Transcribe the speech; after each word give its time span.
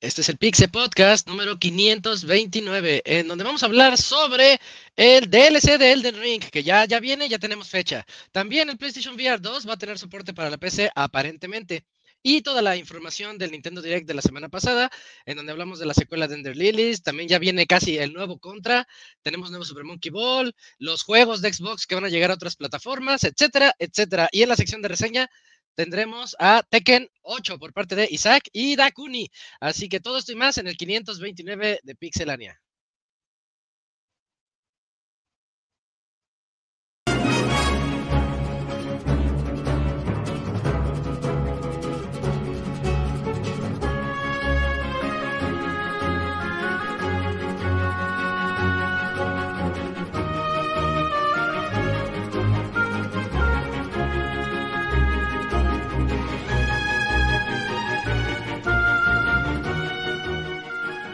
Este 0.00 0.20
es 0.20 0.28
el 0.28 0.38
Pixel 0.38 0.70
Podcast 0.70 1.26
número 1.26 1.58
529, 1.58 3.02
en 3.04 3.26
donde 3.26 3.42
vamos 3.42 3.62
a 3.62 3.66
hablar 3.66 3.98
sobre 3.98 4.60
el 4.96 5.28
DLC 5.28 5.76
de 5.76 5.92
Elden 5.92 6.20
Ring, 6.20 6.42
que 6.50 6.62
ya, 6.62 6.84
ya 6.84 7.00
viene, 7.00 7.28
ya 7.28 7.38
tenemos 7.38 7.68
fecha. 7.68 8.06
También 8.30 8.70
el 8.70 8.78
PlayStation 8.78 9.16
VR 9.16 9.40
2 9.40 9.68
va 9.68 9.74
a 9.74 9.76
tener 9.76 9.98
soporte 9.98 10.32
para 10.32 10.50
la 10.50 10.56
PC, 10.56 10.90
aparentemente. 10.94 11.84
Y 12.30 12.42
toda 12.42 12.60
la 12.60 12.76
información 12.76 13.38
del 13.38 13.52
Nintendo 13.52 13.80
Direct 13.80 14.06
de 14.06 14.12
la 14.12 14.20
semana 14.20 14.50
pasada, 14.50 14.90
en 15.24 15.38
donde 15.38 15.50
hablamos 15.50 15.78
de 15.78 15.86
la 15.86 15.94
secuela 15.94 16.28
de 16.28 16.34
Ender 16.34 16.58
Lilies. 16.58 17.02
También 17.02 17.26
ya 17.26 17.38
viene 17.38 17.66
casi 17.66 17.96
el 17.96 18.12
nuevo 18.12 18.38
Contra. 18.38 18.86
Tenemos 19.22 19.48
nuevo 19.48 19.64
Super 19.64 19.84
Monkey 19.84 20.10
Ball, 20.10 20.54
los 20.78 21.04
juegos 21.04 21.40
de 21.40 21.50
Xbox 21.50 21.86
que 21.86 21.94
van 21.94 22.04
a 22.04 22.10
llegar 22.10 22.30
a 22.30 22.34
otras 22.34 22.54
plataformas, 22.54 23.24
etcétera, 23.24 23.74
etcétera. 23.78 24.28
Y 24.30 24.42
en 24.42 24.50
la 24.50 24.56
sección 24.56 24.82
de 24.82 24.88
reseña 24.88 25.30
tendremos 25.74 26.36
a 26.38 26.62
Tekken 26.68 27.08
8 27.22 27.58
por 27.58 27.72
parte 27.72 27.96
de 27.96 28.06
Isaac 28.10 28.50
y 28.52 28.76
Dakuni. 28.76 29.30
Así 29.58 29.88
que 29.88 29.98
todo 29.98 30.18
esto 30.18 30.32
y 30.32 30.36
más 30.36 30.58
en 30.58 30.66
el 30.66 30.76
529 30.76 31.80
de 31.82 31.94
Pixelania. 31.94 32.60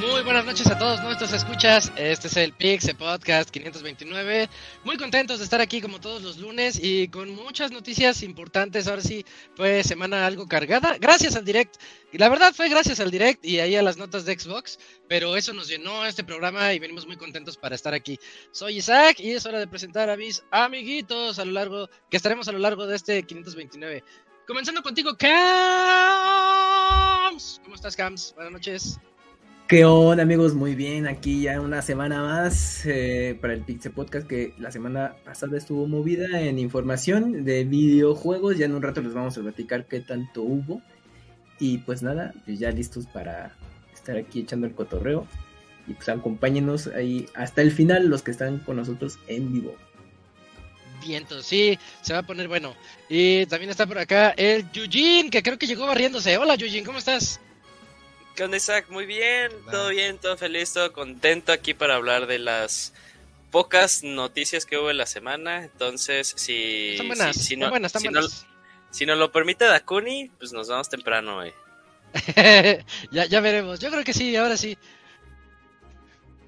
Muy 0.00 0.22
buenas 0.22 0.44
noches 0.44 0.68
a 0.68 0.78
todos 0.78 1.02
nuestros 1.02 1.32
escuchas. 1.32 1.90
Este 1.96 2.28
es 2.28 2.36
el 2.36 2.52
Pixel 2.52 2.94
Podcast 2.94 3.50
529. 3.50 4.48
Muy 4.84 4.96
contentos 4.96 5.38
de 5.38 5.44
estar 5.44 5.60
aquí 5.60 5.80
como 5.80 5.98
todos 6.00 6.22
los 6.22 6.38
lunes 6.38 6.78
y 6.80 7.08
con 7.08 7.34
muchas 7.34 7.72
noticias 7.72 8.22
importantes. 8.22 8.86
Ahora 8.86 9.02
sí, 9.02 9.24
fue 9.56 9.82
semana 9.82 10.24
algo 10.24 10.46
cargada. 10.46 10.96
Gracias 11.00 11.34
al 11.34 11.44
Direct. 11.44 11.74
La 12.12 12.28
verdad 12.28 12.54
fue 12.54 12.68
gracias 12.68 13.00
al 13.00 13.10
Direct 13.10 13.44
y 13.44 13.58
ahí 13.58 13.74
a 13.74 13.82
las 13.82 13.96
notas 13.96 14.24
de 14.24 14.38
Xbox. 14.38 14.78
Pero 15.08 15.36
eso 15.36 15.52
nos 15.52 15.66
llenó 15.66 16.06
este 16.06 16.22
programa 16.22 16.72
y 16.72 16.78
venimos 16.78 17.04
muy 17.04 17.16
contentos 17.16 17.56
para 17.56 17.74
estar 17.74 17.92
aquí. 17.92 18.20
Soy 18.52 18.76
Isaac 18.76 19.18
y 19.18 19.32
es 19.32 19.46
hora 19.46 19.58
de 19.58 19.66
presentar 19.66 20.10
a 20.10 20.16
mis 20.16 20.44
amiguitos 20.52 21.40
a 21.40 21.44
lo 21.44 21.50
largo, 21.50 21.90
que 22.08 22.16
estaremos 22.16 22.46
a 22.46 22.52
lo 22.52 22.60
largo 22.60 22.86
de 22.86 22.94
este 22.94 23.24
529. 23.24 24.04
Comenzando 24.46 24.80
contigo, 24.80 25.16
Cams. 25.16 25.40
¿Cómo 27.64 27.74
estás, 27.74 27.96
Cams? 27.96 28.32
Buenas 28.36 28.52
noches. 28.52 29.00
¿Qué 29.68 29.84
onda 29.84 30.22
amigos? 30.22 30.54
Muy 30.54 30.74
bien, 30.74 31.06
aquí 31.06 31.42
ya 31.42 31.60
una 31.60 31.82
semana 31.82 32.22
más 32.22 32.86
eh, 32.86 33.36
para 33.38 33.52
el 33.52 33.60
Pixel 33.60 33.92
Podcast 33.92 34.26
que 34.26 34.54
la 34.58 34.72
semana 34.72 35.16
pasada 35.26 35.58
estuvo 35.58 35.86
movida 35.86 36.40
en 36.40 36.58
información 36.58 37.44
de 37.44 37.64
videojuegos, 37.64 38.56
ya 38.56 38.64
en 38.64 38.74
un 38.74 38.80
rato 38.80 39.02
les 39.02 39.12
vamos 39.12 39.36
a 39.36 39.42
platicar 39.42 39.84
qué 39.84 40.00
tanto 40.00 40.40
hubo 40.40 40.80
y 41.60 41.76
pues 41.78 42.02
nada, 42.02 42.32
pues 42.46 42.58
ya 42.58 42.70
listos 42.70 43.04
para 43.08 43.54
estar 43.92 44.16
aquí 44.16 44.40
echando 44.40 44.66
el 44.66 44.74
cotorreo 44.74 45.26
y 45.86 45.92
pues 45.92 46.08
acompáñenos 46.08 46.86
ahí 46.86 47.26
hasta 47.34 47.60
el 47.60 47.70
final 47.70 48.06
los 48.06 48.22
que 48.22 48.30
están 48.30 48.60
con 48.60 48.76
nosotros 48.76 49.18
en 49.26 49.52
vivo. 49.52 49.74
Vientos, 51.06 51.44
sí, 51.44 51.78
se 52.00 52.14
va 52.14 52.20
a 52.20 52.26
poner 52.26 52.48
bueno. 52.48 52.74
Y 53.10 53.44
también 53.44 53.68
está 53.68 53.86
por 53.86 53.98
acá 53.98 54.30
el 54.30 54.64
Yujin, 54.72 55.28
que 55.28 55.42
creo 55.42 55.58
que 55.58 55.66
llegó 55.66 55.86
barriéndose. 55.86 56.38
Hola 56.38 56.54
Yujin, 56.54 56.86
¿cómo 56.86 56.96
estás? 56.96 57.38
¿Qué 58.38 58.44
onda, 58.44 58.56
Isaac? 58.56 58.86
Muy 58.88 59.04
bien, 59.04 59.50
todo 59.68 59.88
bien, 59.88 60.16
todo 60.16 60.36
feliz, 60.36 60.72
todo 60.72 60.92
contento 60.92 61.50
aquí 61.50 61.74
para 61.74 61.96
hablar 61.96 62.28
de 62.28 62.38
las 62.38 62.94
pocas 63.50 64.04
noticias 64.04 64.64
que 64.64 64.78
hubo 64.78 64.92
en 64.92 64.96
la 64.96 65.06
semana. 65.06 65.64
Entonces, 65.64 66.34
si, 66.36 66.90
Están 66.90 67.08
buenas, 67.08 67.34
si, 67.34 67.42
si 67.42 67.54
están 67.54 67.58
no, 67.58 67.70
buenas, 67.70 67.88
están 67.88 68.02
si, 68.02 68.08
buenas. 68.08 68.46
No, 68.48 68.48
si 68.92 69.06
nos 69.06 69.18
lo 69.18 69.32
permite 69.32 69.64
Dakuni, 69.64 70.30
pues 70.38 70.52
nos 70.52 70.68
vamos 70.68 70.88
temprano, 70.88 71.34
güey. 71.34 71.52
ya, 73.10 73.26
ya 73.26 73.40
veremos. 73.40 73.80
Yo 73.80 73.90
creo 73.90 74.04
que 74.04 74.12
sí, 74.12 74.36
ahora 74.36 74.56
sí. 74.56 74.78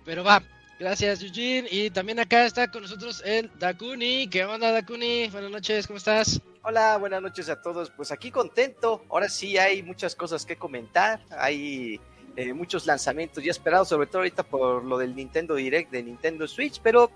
Pero 0.04 0.22
va. 0.22 0.44
Gracias, 0.80 1.22
Eugene. 1.22 1.68
Y 1.70 1.90
también 1.90 2.18
acá 2.20 2.46
está 2.46 2.70
con 2.70 2.80
nosotros 2.80 3.22
el 3.26 3.50
Dakuni. 3.58 4.28
¿Qué 4.28 4.46
onda, 4.46 4.72
Dakuni? 4.72 5.28
Buenas 5.28 5.50
noches, 5.50 5.86
¿cómo 5.86 5.98
estás? 5.98 6.40
Hola, 6.62 6.96
buenas 6.96 7.20
noches 7.20 7.50
a 7.50 7.60
todos. 7.60 7.90
Pues 7.90 8.10
aquí 8.10 8.30
contento. 8.30 9.04
Ahora 9.10 9.28
sí 9.28 9.58
hay 9.58 9.82
muchas 9.82 10.14
cosas 10.14 10.46
que 10.46 10.56
comentar. 10.56 11.20
Hay 11.38 12.00
eh, 12.34 12.54
muchos 12.54 12.86
lanzamientos 12.86 13.44
ya 13.44 13.50
esperados, 13.50 13.90
sobre 13.90 14.06
todo 14.06 14.20
ahorita 14.20 14.42
por 14.42 14.82
lo 14.82 14.96
del 14.96 15.14
Nintendo 15.14 15.54
Direct 15.54 15.90
de 15.90 16.02
Nintendo 16.02 16.48
Switch, 16.48 16.80
pero 16.82 17.10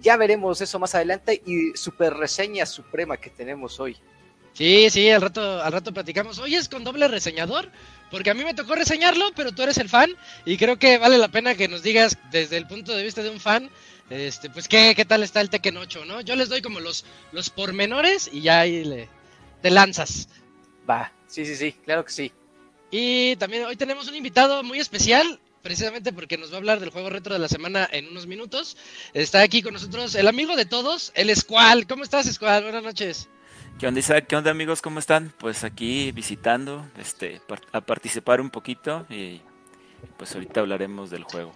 ya 0.00 0.16
veremos 0.16 0.60
eso 0.60 0.80
más 0.80 0.96
adelante 0.96 1.40
y 1.46 1.76
super 1.76 2.14
reseña 2.14 2.66
suprema 2.66 3.16
que 3.16 3.30
tenemos 3.30 3.78
hoy. 3.78 3.96
Sí, 4.54 4.90
sí, 4.90 5.08
al 5.08 5.22
rato, 5.22 5.62
al 5.62 5.72
rato 5.72 5.94
platicamos. 5.94 6.40
Hoy 6.40 6.56
es 6.56 6.68
con 6.68 6.82
doble 6.82 7.06
reseñador, 7.06 7.70
porque 8.10 8.30
a 8.30 8.34
mí 8.34 8.44
me 8.44 8.54
tocó 8.54 8.74
reseñarlo, 8.74 9.30
pero 9.34 9.52
tú 9.52 9.62
eres 9.62 9.78
el 9.78 9.88
fan 9.88 10.14
y 10.44 10.56
creo 10.56 10.78
que 10.78 10.98
vale 10.98 11.18
la 11.18 11.28
pena 11.28 11.54
que 11.54 11.68
nos 11.68 11.82
digas 11.82 12.18
desde 12.30 12.56
el 12.56 12.66
punto 12.66 12.96
de 12.96 13.02
vista 13.02 13.22
de 13.22 13.30
un 13.30 13.40
fan, 13.40 13.70
este, 14.10 14.50
pues 14.50 14.68
qué, 14.68 14.94
qué 14.96 15.04
tal 15.04 15.22
está 15.22 15.40
el 15.40 15.50
Tekken 15.50 15.76
8, 15.76 16.04
¿no? 16.04 16.20
Yo 16.20 16.36
les 16.36 16.48
doy 16.48 16.62
como 16.62 16.80
los, 16.80 17.04
los 17.32 17.50
pormenores 17.50 18.30
y 18.32 18.42
ya 18.42 18.60
ahí 18.60 18.84
le, 18.84 19.08
te 19.62 19.70
lanzas. 19.70 20.28
Va, 20.88 21.12
sí, 21.26 21.44
sí, 21.44 21.56
sí, 21.56 21.72
claro 21.84 22.04
que 22.04 22.12
sí. 22.12 22.32
Y 22.90 23.36
también 23.36 23.64
hoy 23.64 23.76
tenemos 23.76 24.08
un 24.08 24.14
invitado 24.14 24.62
muy 24.62 24.80
especial, 24.80 25.38
precisamente 25.62 26.12
porque 26.12 26.38
nos 26.38 26.50
va 26.50 26.54
a 26.54 26.58
hablar 26.58 26.80
del 26.80 26.90
juego 26.90 27.10
retro 27.10 27.34
de 27.34 27.40
la 27.40 27.48
semana 27.48 27.86
en 27.92 28.08
unos 28.08 28.26
minutos. 28.26 28.76
Está 29.12 29.42
aquí 29.42 29.60
con 29.60 29.74
nosotros 29.74 30.14
el 30.14 30.26
amigo 30.28 30.56
de 30.56 30.64
todos, 30.64 31.12
el 31.14 31.34
Squall. 31.36 31.86
¿Cómo 31.86 32.04
estás, 32.04 32.32
Squall? 32.32 32.62
Buenas 32.62 32.82
noches. 32.82 33.28
¿Qué 33.78 33.86
onda 33.86 34.00
Isaac? 34.00 34.26
¿Qué 34.28 34.36
onda 34.36 34.50
amigos? 34.50 34.82
¿Cómo 34.82 34.98
están? 34.98 35.32
Pues 35.38 35.62
aquí 35.64 36.10
visitando, 36.12 36.84
este, 36.98 37.40
a 37.72 37.80
participar 37.80 38.40
un 38.40 38.50
poquito 38.50 39.06
y 39.08 39.40
pues 40.16 40.34
ahorita 40.34 40.60
hablaremos 40.60 41.10
del 41.10 41.22
juego. 41.22 41.54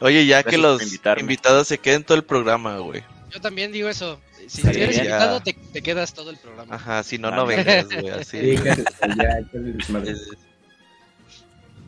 Oye, 0.00 0.26
ya 0.26 0.42
Gracias 0.42 0.50
que 0.50 0.58
los 0.58 0.82
invitados 1.20 1.68
se 1.68 1.78
queden 1.78 2.02
todo 2.04 2.16
el 2.16 2.24
programa, 2.24 2.78
güey. 2.78 3.04
Yo 3.30 3.40
también 3.40 3.72
digo 3.72 3.88
eso. 3.88 4.20
Si, 4.46 4.48
Sí, 4.48 4.62
si 4.62 4.80
eres 4.80 4.96
ya. 4.96 5.02
invitado, 5.04 5.40
te, 5.40 5.52
te 5.54 5.82
quedas 5.82 6.14
todo 6.14 6.30
el 6.30 6.36
programa. 6.38 6.74
Ajá, 6.74 7.02
si 7.02 7.18
no, 7.18 7.28
Ah, 7.28 7.36
no 7.36 7.46
vengas, 7.46 7.86
güey, 7.88 8.08
así. 8.10 8.56
Sí, 8.56 8.62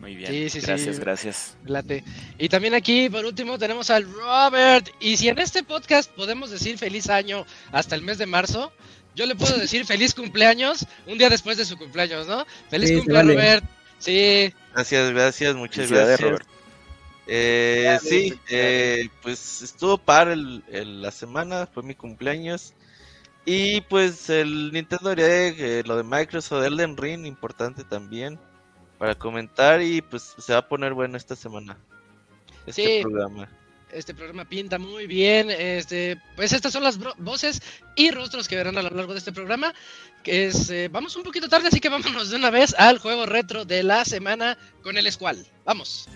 Muy 0.01 0.17
bien. 0.17 0.31
Sí, 0.33 0.51
sí, 0.51 0.61
sí. 0.61 0.67
gracias, 0.67 0.99
gracias. 1.01 1.57
Late. 1.67 2.05
Y 2.39 2.49
también 2.49 2.75
aquí, 2.75 3.09
por 3.11 3.25
último, 3.25 3.59
tenemos 3.59 3.91
al 3.91 4.05
Robert. 4.11 4.89
Y 5.01 5.17
si 5.17 5.29
en 5.29 5.39
este 5.39 5.63
podcast 5.63 6.11
podemos 6.13 6.51
decir 6.51 6.79
feliz 6.79 7.09
año 7.11 7.45
hasta 7.73 7.95
el 7.95 8.03
mes 8.03 8.19
de 8.19 8.27
marzo, 8.27 8.73
yo 9.17 9.27
le 9.27 9.35
puedo 9.35 9.57
decir 9.59 9.85
feliz 9.85 10.15
cumpleaños 10.15 10.87
un 11.07 11.19
día 11.19 11.29
después 11.29 11.57
de 11.57 11.65
su 11.65 11.77
cumpleaños, 11.77 12.27
¿no? 12.29 12.47
Feliz 12.71 12.91
Sí, 12.91 12.97
cumpleaños, 12.99 13.35
vale. 13.35 13.35
Robert. 13.35 13.65
Sí, 13.99 14.55
Gracias, 14.75 15.11
gracias, 15.11 15.55
muchas 15.57 15.77
Felicidades, 15.89 16.09
gracias. 16.21 16.31
Robert. 16.31 16.49
Eh, 17.29 17.99
sí, 18.03 18.39
eh, 18.51 19.09
pues 19.23 19.63
estuvo 19.63 19.99
par 19.99 20.29
el, 20.29 20.63
el- 20.71 21.03
la 21.03 21.11
semana, 21.11 21.67
fue 21.67 21.83
mi 21.83 21.95
cumpleaños. 21.97 22.73
Y 23.45 23.81
pues 23.83 24.29
el 24.29 24.73
Nintendo 24.73 25.11
Direct, 25.11 25.61
eh, 25.61 25.83
lo 25.87 25.97
de 25.97 26.03
Microsoft, 26.05 26.65
Elden 26.65 26.97
Ring, 26.97 27.27
importante 27.27 27.85
también 27.85 28.39
para 28.99 29.15
comentar. 29.15 29.81
Y 29.83 30.03
pues 30.03 30.35
se 30.39 30.53
va 30.53 30.61
a 30.61 30.69
poner 30.69 30.93
bueno 30.95 31.17
esta 31.17 31.35
semana. 31.37 31.77
Este 32.67 32.99
Sí. 32.99 33.03
programa. 33.03 33.49
Este 33.97 34.15
programa 34.15 34.45
pinta 34.45 34.79
muy 34.79 35.07
bien. 35.07 35.51
Este, 35.51 36.21
pues 36.37 36.53
estas 36.53 36.73
son 36.73 36.85
las 36.85 36.99
voces 37.19 37.63
y 37.97 38.11
rostros 38.11 38.47
que 38.47 38.57
verán 38.57 38.77
a 38.79 38.83
lo 38.83 38.91
largo 38.91 39.13
de 39.13 39.19
este 39.19 39.33
programa. 39.33 39.75
Que 40.23 40.47
es, 40.47 40.71
eh, 40.71 40.89
vamos 40.89 41.17
un 41.17 41.23
poquito 41.23 41.49
tarde, 41.49 41.69
así 41.69 41.81
que 41.81 41.89
vámonos 41.89 42.31
de 42.31 42.37
una 42.37 42.51
vez 42.51 42.75
al 42.79 42.99
juego 42.99 43.27
retro 43.27 43.65
de 43.65 43.83
la 43.83 44.05
semana 44.05 44.59
con 44.83 44.97
el 44.99 45.11
Squall. 45.11 45.47
Vamos. 45.65 46.09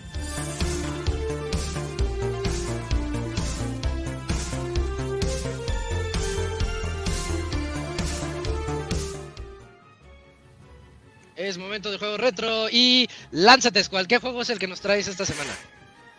Es 11.35 11.57
momento 11.57 11.89
de 11.89 11.97
juego 11.97 12.17
retro 12.17 12.69
y 12.69 13.09
lánzate, 13.31 13.83
Squall. 13.83 14.07
¿Qué 14.07 14.19
juego 14.19 14.43
es 14.43 14.51
el 14.51 14.59
que 14.59 14.67
nos 14.67 14.79
traes 14.79 15.07
esta 15.07 15.25
semana? 15.25 15.51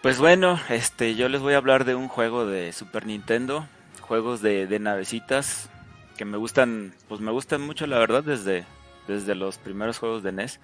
Pues 0.03 0.19
bueno, 0.19 0.59
este, 0.69 1.15
yo 1.15 1.29
les 1.29 1.43
voy 1.43 1.55
a 1.55 1.59
hablar 1.59 1.85
de 1.85 1.95
un 1.95 2.09
juego 2.09 2.45
de 2.45 2.73
Super 2.73 3.07
Nintendo, 3.07 3.69
juegos 4.01 4.43
de, 4.43 4.67
de 4.67 4.81
navecitas 4.81 5.71
que 6.17 6.25
me 6.25 6.39
gustan, 6.39 6.93
pues 7.09 7.21
me 7.21 7.31
gustan 7.31 7.61
mucho 7.61 7.87
la 7.87 8.01
verdad 8.01 8.25
desde, 8.25 8.65
desde 9.07 9.37
los 9.37 9.59
primeros 9.59 10.01
juegos 10.01 10.25
de 10.25 10.33
NES. 10.33 10.59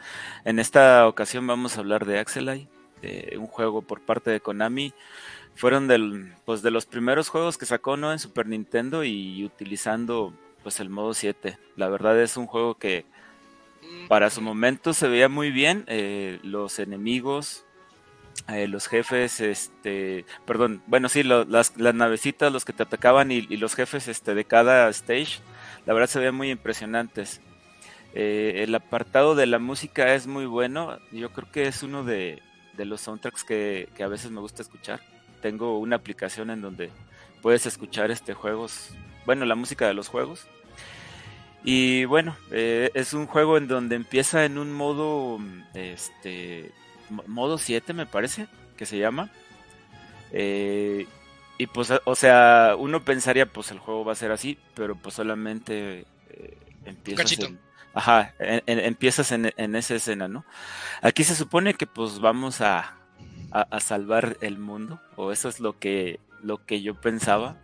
En 0.45 0.59
esta 0.59 1.07
ocasión 1.07 1.47
vamos 1.47 1.77
a 1.77 1.81
hablar 1.81 2.05
de 2.05 2.19
Axelai, 2.19 2.69
de 3.01 3.37
un 3.39 3.47
juego 3.47 3.83
por 3.83 4.01
parte 4.01 4.33
de 4.33 4.41
Konami. 4.41 4.93
Fueron 5.55 5.87
del, 5.87 6.35
pues 6.45 6.61
de 6.63 6.73
los 6.73 6.87
primeros 6.87 7.29
juegos 7.29 7.59
que 7.59 7.67
sacó 7.67 7.97
¿no? 7.97 8.13
en 8.13 8.19
Super 8.19 8.49
Nintendo 8.49 9.05
y 9.05 9.45
utilizando 9.45 10.35
pues 10.65 10.81
el 10.81 10.91
modo 10.91 11.15
7. 11.15 11.59
La 11.77 11.89
verdad 11.89 12.21
es 12.21 12.37
un 12.37 12.49
juego 12.49 12.75
que 12.75 13.07
para 14.09 14.31
su 14.31 14.41
momento 14.41 14.95
se 14.95 15.07
veía 15.07 15.29
muy 15.29 15.53
bien. 15.53 15.85
Eh, 15.87 16.41
los 16.43 16.81
enemigos, 16.81 17.65
eh, 18.49 18.69
los 18.69 18.87
jefes, 18.87 19.41
este, 19.41 20.25
perdón, 20.47 20.83
bueno, 20.87 21.09
sí, 21.09 21.23
las, 21.23 21.47
las, 21.49 21.95
navecitas, 21.95 22.53
los 22.53 22.65
que 22.65 22.73
te 22.73 22.83
atacaban 22.83 23.31
y, 23.33 23.43
los 23.57 23.75
jefes 23.75 24.09
este, 24.09 24.35
de 24.35 24.45
cada 24.45 24.89
stage, 24.91 25.41
la 25.87 25.95
verdad 25.95 26.09
se 26.09 26.19
veían 26.19 26.35
muy 26.35 26.51
impresionantes. 26.51 27.41
Eh, 28.15 28.65
el 28.65 28.75
apartado 28.75 29.35
de 29.35 29.47
la 29.47 29.59
música 29.59 30.15
es 30.15 30.27
muy 30.27 30.47
bueno, 30.47 30.99
yo 31.13 31.31
creo 31.31 31.51
que 31.51 31.69
es 31.69 31.83
uno 31.83 32.05
de, 32.05 32.43
de 32.77 32.85
los 32.85 33.03
soundtracks 33.03 33.45
que, 33.45 33.89
que, 33.95 34.03
a 34.03 34.09
veces 34.09 34.31
me 34.31 34.41
gusta 34.41 34.63
escuchar. 34.63 35.01
Tengo 35.43 35.79
una 35.79 35.97
aplicación 35.97 36.51
en 36.51 36.63
donde 36.63 36.91
puedes 37.43 37.67
escuchar 37.67 38.11
este 38.11 38.35
juegos, 38.35 38.91
bueno, 39.27 39.45
la 39.45 39.55
música 39.55 39.87
de 39.87 39.95
los 39.95 40.09
juegos. 40.09 40.47
Y 41.65 42.05
bueno, 42.05 42.37
eh, 42.51 42.91
es 42.95 43.13
un 43.13 43.27
juego 43.27 43.57
en 43.57 43.69
donde 43.69 43.97
empieza 43.97 44.45
en 44.45 44.59
un 44.59 44.73
modo, 44.73 45.39
este, 45.75 46.71
modo 47.27 47.59
7 47.59 47.93
me 47.93 48.07
parece 48.07 48.47
que 48.77 48.87
se 48.87 48.99
llama. 48.99 49.31
Eh, 50.33 51.07
y 51.59 51.67
pues, 51.67 51.93
o 52.05 52.15
sea, 52.15 52.75
uno 52.79 53.05
pensaría 53.05 53.47
pues 53.47 53.71
el 53.71 53.79
juego 53.79 54.05
va 54.05 54.13
a 54.13 54.17
ser 54.17 54.31
así, 54.31 54.59
pero 54.75 54.95
pues 54.95 55.15
solamente 55.15 56.07
eh, 56.31 56.57
empiezas 56.85 57.33
en, 57.39 57.59
ajá, 57.95 58.35
en, 58.39 58.63
en, 58.67 58.79
empiezas 58.79 59.33
en, 59.33 59.53
en, 59.57 59.75
esa 59.75 59.97
escena, 59.97 60.29
¿no? 60.29 60.45
Aquí 61.03 61.25
se 61.25 61.35
supone 61.35 61.75
que 61.75 61.87
pues 61.87 62.21
vamos 62.21 62.61
a, 62.61 62.97
a, 63.51 63.61
a, 63.63 63.81
salvar 63.81 64.37
el 64.41 64.59
mundo, 64.59 65.01
o 65.17 65.33
eso 65.33 65.49
es 65.49 65.59
lo 65.59 65.79
que, 65.79 66.21
lo 66.43 66.65
que 66.65 66.81
yo 66.81 66.95
pensaba. 66.95 67.57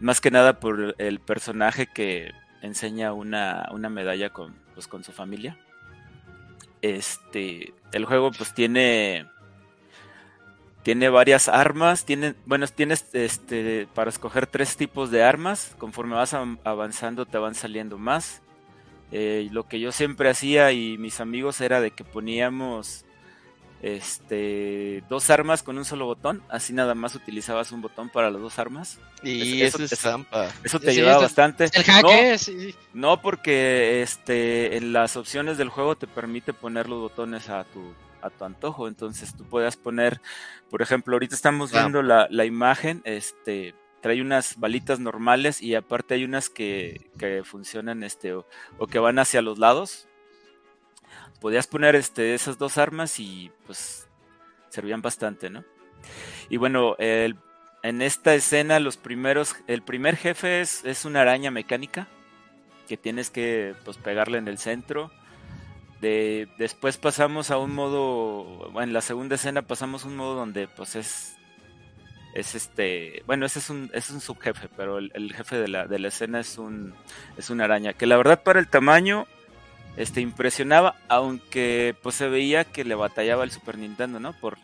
Más 0.00 0.20
que 0.20 0.30
nada 0.30 0.58
por 0.58 0.94
el 0.98 1.20
personaje 1.20 1.86
que 1.86 2.32
enseña 2.62 3.12
una, 3.12 3.68
una 3.72 3.90
medalla 3.90 4.30
con, 4.30 4.54
pues, 4.74 4.88
con 4.88 5.04
su 5.04 5.12
familia. 5.12 5.58
Este, 6.80 7.74
el 7.94 8.04
juego 8.04 8.30
pues 8.32 8.52
tiene 8.52 9.26
tiene 10.82 11.08
varias 11.08 11.48
armas, 11.48 12.04
bueno, 12.44 12.66
tienes 12.66 13.06
este 13.14 13.88
para 13.94 14.10
escoger 14.10 14.46
tres 14.46 14.76
tipos 14.76 15.10
de 15.10 15.22
armas, 15.22 15.74
conforme 15.78 16.14
vas 16.14 16.34
avanzando 16.34 17.24
te 17.24 17.38
van 17.38 17.54
saliendo 17.54 17.96
más. 17.96 18.42
Eh, 19.10 19.48
lo 19.50 19.66
que 19.66 19.80
yo 19.80 19.92
siempre 19.92 20.28
hacía 20.28 20.72
y 20.72 20.98
mis 20.98 21.20
amigos 21.20 21.60
era 21.62 21.80
de 21.80 21.92
que 21.92 22.04
poníamos 22.04 23.06
este 23.84 25.04
dos 25.10 25.28
armas 25.28 25.62
con 25.62 25.76
un 25.76 25.84
solo 25.84 26.06
botón, 26.06 26.42
así 26.48 26.72
nada 26.72 26.94
más 26.94 27.14
utilizabas 27.14 27.70
un 27.70 27.82
botón 27.82 28.08
para 28.08 28.30
las 28.30 28.40
dos 28.40 28.58
armas. 28.58 28.98
Y 29.22 29.60
eso, 29.60 29.82
eso, 29.82 29.94
es 29.94 30.00
trampa. 30.00 30.48
Eso 30.64 30.80
te 30.80 30.92
sí, 30.92 31.00
ayuda 31.00 31.18
bastante. 31.18 31.64
El 31.64 31.84
jaque, 31.84 32.32
no, 32.32 32.38
sí. 32.38 32.74
no, 32.94 33.20
porque 33.20 34.00
este 34.00 34.78
en 34.78 34.94
las 34.94 35.18
opciones 35.18 35.58
del 35.58 35.68
juego 35.68 35.96
te 35.96 36.06
permite 36.06 36.54
poner 36.54 36.88
los 36.88 37.00
botones 37.00 37.50
a 37.50 37.64
tu 37.64 37.92
a 38.22 38.30
tu 38.30 38.44
antojo, 38.44 38.88
entonces 38.88 39.36
tú 39.36 39.44
puedas 39.44 39.76
poner, 39.76 40.22
por 40.70 40.80
ejemplo, 40.80 41.14
ahorita 41.14 41.34
estamos 41.34 41.70
viendo 41.70 42.02
la, 42.02 42.26
la 42.30 42.46
imagen, 42.46 43.02
este 43.04 43.74
trae 44.00 44.22
unas 44.22 44.58
balitas 44.58 44.98
normales 44.98 45.60
y 45.62 45.74
aparte 45.74 46.14
hay 46.14 46.24
unas 46.24 46.48
que, 46.48 47.10
que 47.18 47.42
funcionan 47.44 48.02
este 48.02 48.32
o, 48.32 48.46
o 48.78 48.86
que 48.86 48.98
van 48.98 49.18
hacia 49.18 49.42
los 49.42 49.58
lados, 49.58 50.08
podías 51.44 51.66
poner 51.66 51.94
este, 51.94 52.32
esas 52.32 52.56
dos 52.56 52.78
armas 52.78 53.20
y 53.20 53.52
pues 53.66 54.08
servían 54.70 55.02
bastante, 55.02 55.50
¿no? 55.50 55.62
Y 56.48 56.56
bueno, 56.56 56.96
el, 56.96 57.36
en 57.82 58.00
esta 58.00 58.34
escena 58.34 58.80
los 58.80 58.96
primeros, 58.96 59.54
el 59.66 59.82
primer 59.82 60.16
jefe 60.16 60.62
es, 60.62 60.82
es, 60.86 61.04
una 61.04 61.20
araña 61.20 61.50
mecánica 61.50 62.08
que 62.88 62.96
tienes 62.96 63.28
que 63.28 63.74
pues 63.84 63.98
pegarle 63.98 64.38
en 64.38 64.48
el 64.48 64.56
centro. 64.56 65.10
De, 66.00 66.48
después 66.56 66.96
pasamos 66.96 67.50
a 67.50 67.58
un 67.58 67.74
modo, 67.74 68.72
en 68.80 68.94
la 68.94 69.02
segunda 69.02 69.34
escena 69.34 69.60
pasamos 69.60 70.06
a 70.06 70.08
un 70.08 70.16
modo 70.16 70.36
donde 70.36 70.66
pues 70.66 70.96
es 70.96 71.36
es 72.32 72.54
este, 72.54 73.22
bueno, 73.26 73.44
ese 73.44 73.58
es 73.58 73.68
un, 73.68 73.90
es 73.92 74.08
un 74.08 74.22
subjefe, 74.22 74.70
pero 74.74 74.96
el, 74.96 75.12
el 75.14 75.34
jefe 75.34 75.56
de 75.56 75.68
la, 75.68 75.86
de 75.86 75.98
la 75.98 76.08
escena 76.08 76.40
es 76.40 76.56
un, 76.56 76.94
es 77.36 77.50
una 77.50 77.64
araña, 77.64 77.92
que 77.92 78.06
la 78.06 78.16
verdad 78.16 78.42
para 78.42 78.60
el 78.60 78.68
tamaño 78.68 79.26
este 79.96 80.20
impresionaba, 80.20 80.96
aunque 81.08 81.94
pues 82.02 82.16
se 82.16 82.28
veía 82.28 82.64
que 82.64 82.84
le 82.84 82.94
batallaba 82.94 83.44
el 83.44 83.50
Super 83.50 83.78
Nintendo, 83.78 84.20
¿no? 84.20 84.32
Por 84.32 84.58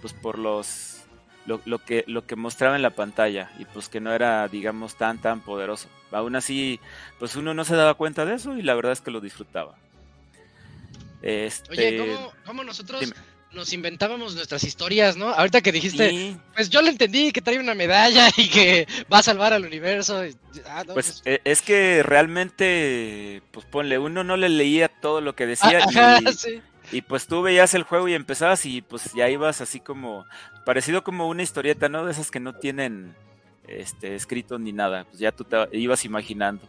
pues 0.00 0.12
por 0.12 0.38
los 0.38 1.02
lo, 1.46 1.60
lo, 1.66 1.78
que 1.78 2.04
lo 2.06 2.26
que 2.26 2.36
mostraba 2.36 2.76
en 2.76 2.82
la 2.82 2.90
pantalla 2.90 3.50
y 3.58 3.66
pues 3.66 3.88
que 3.88 4.00
no 4.00 4.12
era 4.12 4.48
digamos 4.48 4.96
tan 4.96 5.20
tan 5.20 5.40
poderoso. 5.40 5.88
Aún 6.12 6.36
así, 6.36 6.80
pues 7.18 7.36
uno 7.36 7.54
no 7.54 7.64
se 7.64 7.76
daba 7.76 7.94
cuenta 7.94 8.24
de 8.24 8.34
eso 8.34 8.56
y 8.56 8.62
la 8.62 8.74
verdad 8.74 8.92
es 8.92 9.00
que 9.00 9.10
lo 9.10 9.20
disfrutaba. 9.20 9.74
Este... 11.22 11.70
Oye, 11.70 11.98
¿cómo, 11.98 12.32
cómo 12.44 12.64
nosotros 12.64 13.00
Dime 13.00 13.14
nos 13.54 13.72
inventábamos 13.72 14.34
nuestras 14.34 14.64
historias, 14.64 15.16
¿no? 15.16 15.28
Ahorita 15.28 15.60
que 15.60 15.72
dijiste, 15.72 16.10
sí. 16.10 16.36
pues 16.54 16.70
yo 16.70 16.82
le 16.82 16.90
entendí 16.90 17.32
que 17.32 17.40
trae 17.40 17.58
una 17.58 17.74
medalla 17.74 18.28
y 18.36 18.48
que 18.48 18.86
va 19.12 19.18
a 19.18 19.22
salvar 19.22 19.52
al 19.52 19.64
universo. 19.64 20.22
Ah, 20.66 20.84
no, 20.86 20.94
pues, 20.94 21.22
pues, 21.22 21.40
es 21.44 21.62
que 21.62 22.02
realmente, 22.02 23.42
pues 23.50 23.64
ponle, 23.66 23.98
uno 23.98 24.24
no 24.24 24.36
le 24.36 24.48
leía 24.48 24.88
todo 24.88 25.20
lo 25.20 25.34
que 25.34 25.46
decía. 25.46 25.78
Ajá, 25.78 26.20
y, 26.20 26.32
sí. 26.34 26.60
y, 26.92 27.02
pues 27.02 27.26
tú 27.26 27.42
veías 27.42 27.74
el 27.74 27.84
juego 27.84 28.08
y 28.08 28.14
empezabas 28.14 28.66
y 28.66 28.82
pues 28.82 29.12
ya 29.14 29.28
ibas 29.28 29.60
así 29.60 29.80
como, 29.80 30.26
parecido 30.64 31.04
como 31.04 31.28
una 31.28 31.42
historieta, 31.42 31.88
¿no? 31.88 32.04
De 32.04 32.12
esas 32.12 32.30
que 32.30 32.40
no 32.40 32.54
tienen 32.54 33.14
este 33.68 34.14
escrito 34.14 34.58
ni 34.58 34.72
nada, 34.72 35.04
pues 35.04 35.18
ya 35.18 35.32
tú 35.32 35.44
te 35.44 35.56
ibas 35.72 36.04
imaginando. 36.04 36.68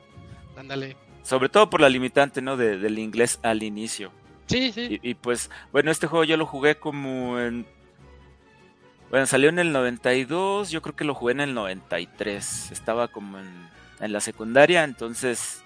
Ándale. 0.56 0.96
Sobre 1.24 1.50
todo 1.50 1.70
por 1.70 1.82
la 1.82 1.90
limitante, 1.90 2.42
¿no? 2.42 2.56
De, 2.56 2.78
del 2.78 3.00
inglés 3.00 3.40
al 3.42 3.64
inicio. 3.64 4.12
Sí, 4.48 4.72
sí. 4.72 5.00
Y, 5.02 5.16
pues, 5.16 5.50
bueno, 5.72 5.92
este 5.92 6.08
juego 6.08 6.24
yo 6.24 6.38
lo 6.38 6.46
jugué 6.46 6.76
como 6.76 7.40
en... 7.40 7.66
Bueno, 9.10 9.26
salió 9.26 9.50
en 9.50 9.60
el 9.60 9.72
92, 9.72 10.72
yo 10.72 10.82
creo 10.82 10.96
que 10.96 11.06
lo 11.06 11.14
jugué 11.14 11.34
en 11.34 11.42
el 11.42 11.54
93. 11.54 12.72
Estaba 12.72 13.08
como 13.08 13.38
en, 13.40 13.66
la 14.12 14.20
secundaria, 14.20 14.84
entonces 14.84 15.64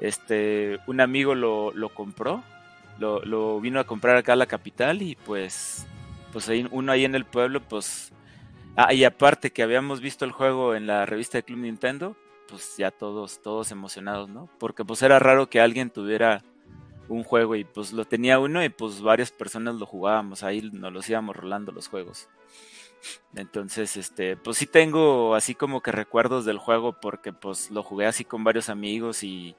este 0.00 0.80
un 0.86 1.00
amigo 1.00 1.34
lo, 1.34 1.72
lo 1.72 1.90
compró, 1.90 2.42
lo, 2.98 3.22
lo, 3.22 3.60
vino 3.60 3.78
a 3.80 3.84
comprar 3.84 4.16
acá 4.16 4.32
a 4.32 4.36
la 4.36 4.46
capital 4.46 5.02
y 5.02 5.14
pues, 5.14 5.86
pues 6.32 6.48
ahí, 6.48 6.66
uno 6.70 6.90
ahí 6.92 7.04
en 7.04 7.14
el 7.14 7.24
pueblo, 7.24 7.60
pues... 7.60 8.12
Ah, 8.76 8.92
y 8.94 9.04
aparte 9.04 9.50
que 9.50 9.62
habíamos 9.62 10.00
visto 10.00 10.24
el 10.24 10.32
juego 10.32 10.74
en 10.74 10.86
la 10.86 11.04
revista 11.06 11.38
de 11.38 11.42
Club 11.42 11.60
Nintendo, 11.60 12.16
pues 12.48 12.76
ya 12.76 12.90
todos, 12.90 13.40
todos 13.40 13.70
emocionados, 13.70 14.28
¿no? 14.28 14.48
Porque 14.58 14.84
pues 14.84 15.02
era 15.02 15.18
raro 15.18 15.48
que 15.48 15.60
alguien 15.60 15.90
tuviera 15.90 16.42
un 17.10 17.24
juego 17.24 17.56
y 17.56 17.64
pues 17.64 17.92
lo 17.92 18.04
tenía 18.04 18.38
uno 18.38 18.64
y 18.64 18.68
pues 18.68 19.02
varias 19.02 19.32
personas 19.32 19.74
lo 19.74 19.84
jugábamos, 19.84 20.42
ahí 20.42 20.70
nos 20.72 20.92
los 20.92 21.08
íbamos 21.10 21.36
rolando 21.36 21.72
los 21.72 21.88
juegos. 21.88 22.28
Entonces, 23.34 23.96
este, 23.96 24.36
pues 24.36 24.58
sí 24.58 24.66
tengo 24.66 25.34
así 25.34 25.54
como 25.54 25.82
que 25.82 25.90
recuerdos 25.90 26.44
del 26.44 26.58
juego 26.58 27.00
porque 27.00 27.32
pues 27.32 27.70
lo 27.70 27.82
jugué 27.82 28.06
así 28.06 28.24
con 28.24 28.44
varios 28.44 28.68
amigos 28.68 29.24
y, 29.24 29.56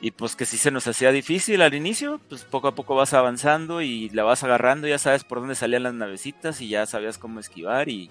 y 0.00 0.12
pues 0.12 0.36
que 0.36 0.46
sí 0.46 0.56
se 0.56 0.70
nos 0.70 0.86
hacía 0.86 1.10
difícil 1.12 1.60
al 1.62 1.74
inicio, 1.74 2.20
pues 2.28 2.44
poco 2.44 2.68
a 2.68 2.74
poco 2.74 2.94
vas 2.94 3.12
avanzando 3.12 3.82
y 3.82 4.08
la 4.10 4.22
vas 4.22 4.44
agarrando, 4.44 4.88
ya 4.88 4.98
sabes 4.98 5.24
por 5.24 5.40
dónde 5.40 5.56
salían 5.56 5.82
las 5.82 5.94
navecitas 5.94 6.60
y 6.60 6.68
ya 6.68 6.86
sabías 6.86 7.18
cómo 7.18 7.40
esquivar 7.40 7.88
y, 7.88 8.10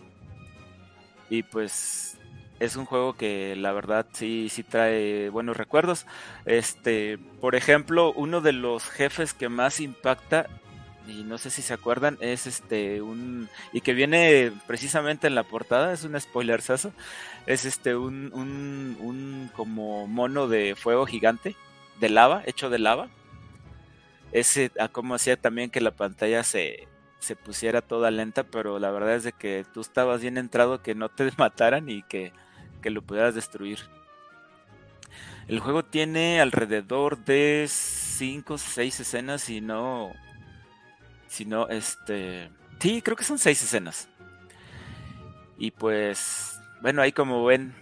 y 1.29 1.43
pues 1.43 2.12
es 2.63 2.75
un 2.75 2.85
juego 2.85 3.13
que 3.13 3.55
la 3.55 3.73
verdad 3.73 4.05
sí, 4.13 4.47
sí 4.49 4.63
trae 4.63 5.29
buenos 5.29 5.57
recuerdos. 5.57 6.05
Este, 6.45 7.17
por 7.41 7.55
ejemplo, 7.55 8.13
uno 8.13 8.41
de 8.41 8.53
los 8.53 8.83
jefes 8.85 9.33
que 9.33 9.49
más 9.49 9.79
impacta, 9.79 10.47
y 11.07 11.23
no 11.23 11.37
sé 11.37 11.49
si 11.49 11.61
se 11.61 11.73
acuerdan, 11.73 12.17
es 12.21 12.47
este 12.47 13.01
un. 13.01 13.49
y 13.73 13.81
que 13.81 13.93
viene 13.93 14.53
precisamente 14.67 15.27
en 15.27 15.35
la 15.35 15.43
portada, 15.43 15.91
es 15.93 16.03
un 16.05 16.19
spoilersazo. 16.19 16.93
Es 17.45 17.65
este 17.65 17.95
un, 17.95 18.31
un, 18.33 18.97
un 19.01 19.51
como 19.55 20.07
mono 20.07 20.47
de 20.47 20.75
fuego 20.75 21.05
gigante, 21.05 21.55
de 21.99 22.09
lava, 22.09 22.43
hecho 22.45 22.69
de 22.69 22.79
lava. 22.79 23.09
Ese 24.31 24.71
a 24.79 24.87
como 24.87 25.15
hacía 25.15 25.37
también 25.37 25.69
que 25.69 25.81
la 25.81 25.91
pantalla 25.91 26.43
se, 26.43 26.87
se 27.19 27.35
pusiera 27.35 27.81
toda 27.81 28.11
lenta, 28.11 28.43
pero 28.43 28.79
la 28.79 28.91
verdad 28.91 29.15
es 29.15 29.23
de 29.23 29.33
que 29.33 29.65
tú 29.73 29.81
estabas 29.81 30.21
bien 30.21 30.37
entrado 30.37 30.81
que 30.81 30.95
no 30.95 31.09
te 31.09 31.29
mataran 31.37 31.89
y 31.89 32.03
que 32.03 32.31
que 32.83 32.91
lo 32.91 33.01
pudieras 33.01 33.33
destruir. 33.33 33.79
El 35.47 35.59
juego 35.59 35.83
tiene 35.83 36.39
alrededor 36.39 37.17
de 37.25 37.65
cinco, 37.67 38.59
seis 38.59 38.99
escenas 38.99 39.49
y 39.49 39.59
no, 39.59 40.13
si 41.27 41.45
no, 41.45 41.67
este, 41.69 42.51
sí, 42.79 43.01
creo 43.01 43.17
que 43.17 43.23
son 43.23 43.39
seis 43.39 43.63
escenas. 43.63 44.07
Y 45.57 45.71
pues, 45.71 46.59
bueno, 46.81 47.01
ahí 47.01 47.11
como 47.11 47.43
ven, 47.43 47.73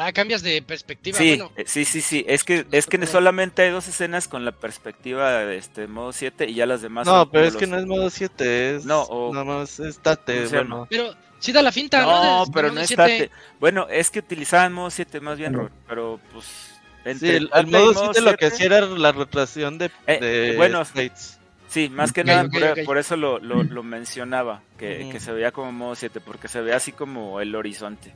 Ah, 0.00 0.12
cambias 0.12 0.42
de 0.42 0.62
perspectiva. 0.62 1.18
Sí, 1.18 1.30
bueno, 1.30 1.50
eh, 1.56 1.64
sí, 1.66 1.84
sí, 1.84 2.00
sí. 2.00 2.24
Es 2.28 2.44
que, 2.44 2.64
es 2.70 2.86
que 2.86 3.04
solamente 3.04 3.62
hay 3.62 3.70
dos 3.70 3.88
escenas 3.88 4.28
con 4.28 4.44
la 4.44 4.52
perspectiva 4.52 5.30
de 5.44 5.56
este 5.56 5.88
modo 5.88 6.12
7 6.12 6.48
y 6.48 6.54
ya 6.54 6.66
las 6.66 6.82
demás. 6.82 7.04
No, 7.06 7.28
pero 7.28 7.46
es 7.46 7.56
que 7.56 7.66
no 7.66 7.76
es 7.78 7.84
modo 7.86 8.08
7, 8.08 8.76
es. 8.76 8.84
No, 8.84 9.02
o- 9.02 9.32
Nada 9.32 9.44
más 9.44 9.80
estate, 9.80 10.36
¿cómo 10.36 10.48
se 10.48 10.56
llama? 10.56 10.76
bueno. 10.76 10.86
pero 10.88 11.14
sí 11.40 11.50
da 11.50 11.62
la 11.62 11.72
finta, 11.72 12.02
¿no? 12.02 12.44
No, 12.44 12.52
pero 12.52 12.70
no 12.70 12.84
siete. 12.84 13.30
Bueno, 13.58 13.88
es 13.90 14.10
que 14.10 14.20
utilizaban 14.20 14.72
modo 14.72 14.90
7 14.90 15.20
más 15.20 15.36
bien. 15.36 15.52
Robert, 15.54 15.74
pero 15.88 16.20
pues. 16.32 16.44
Sí, 16.44 17.10
entre 17.10 17.36
el, 17.38 17.50
el 17.54 17.66
modo 17.66 17.92
modo 17.94 18.12
7 18.12 18.20
lo 18.20 18.36
que 18.36 18.50
7, 18.50 18.54
hacía 18.54 18.66
era 18.66 18.86
la 18.86 19.12
retracción 19.12 19.78
de, 19.78 19.90
Eh, 20.06 20.20
de 20.20 20.56
bueno, 20.56 20.84
sprites. 20.84 21.38
Sí, 21.68 21.88
más 21.90 22.12
que 22.12 22.22
nada, 22.24 22.48
por, 22.86 22.96
eso 22.98 23.16
lo, 23.16 23.38
lo, 23.40 23.62
lo 23.62 23.82
mencionaba, 23.82 24.62
que, 24.78 25.08
que 25.12 25.20
se 25.20 25.32
veía 25.32 25.50
como 25.52 25.70
modo 25.72 25.94
7, 25.96 26.20
porque 26.20 26.48
se 26.48 26.60
ve 26.62 26.72
así 26.72 26.92
como 26.92 27.40
el 27.40 27.54
horizonte. 27.54 28.14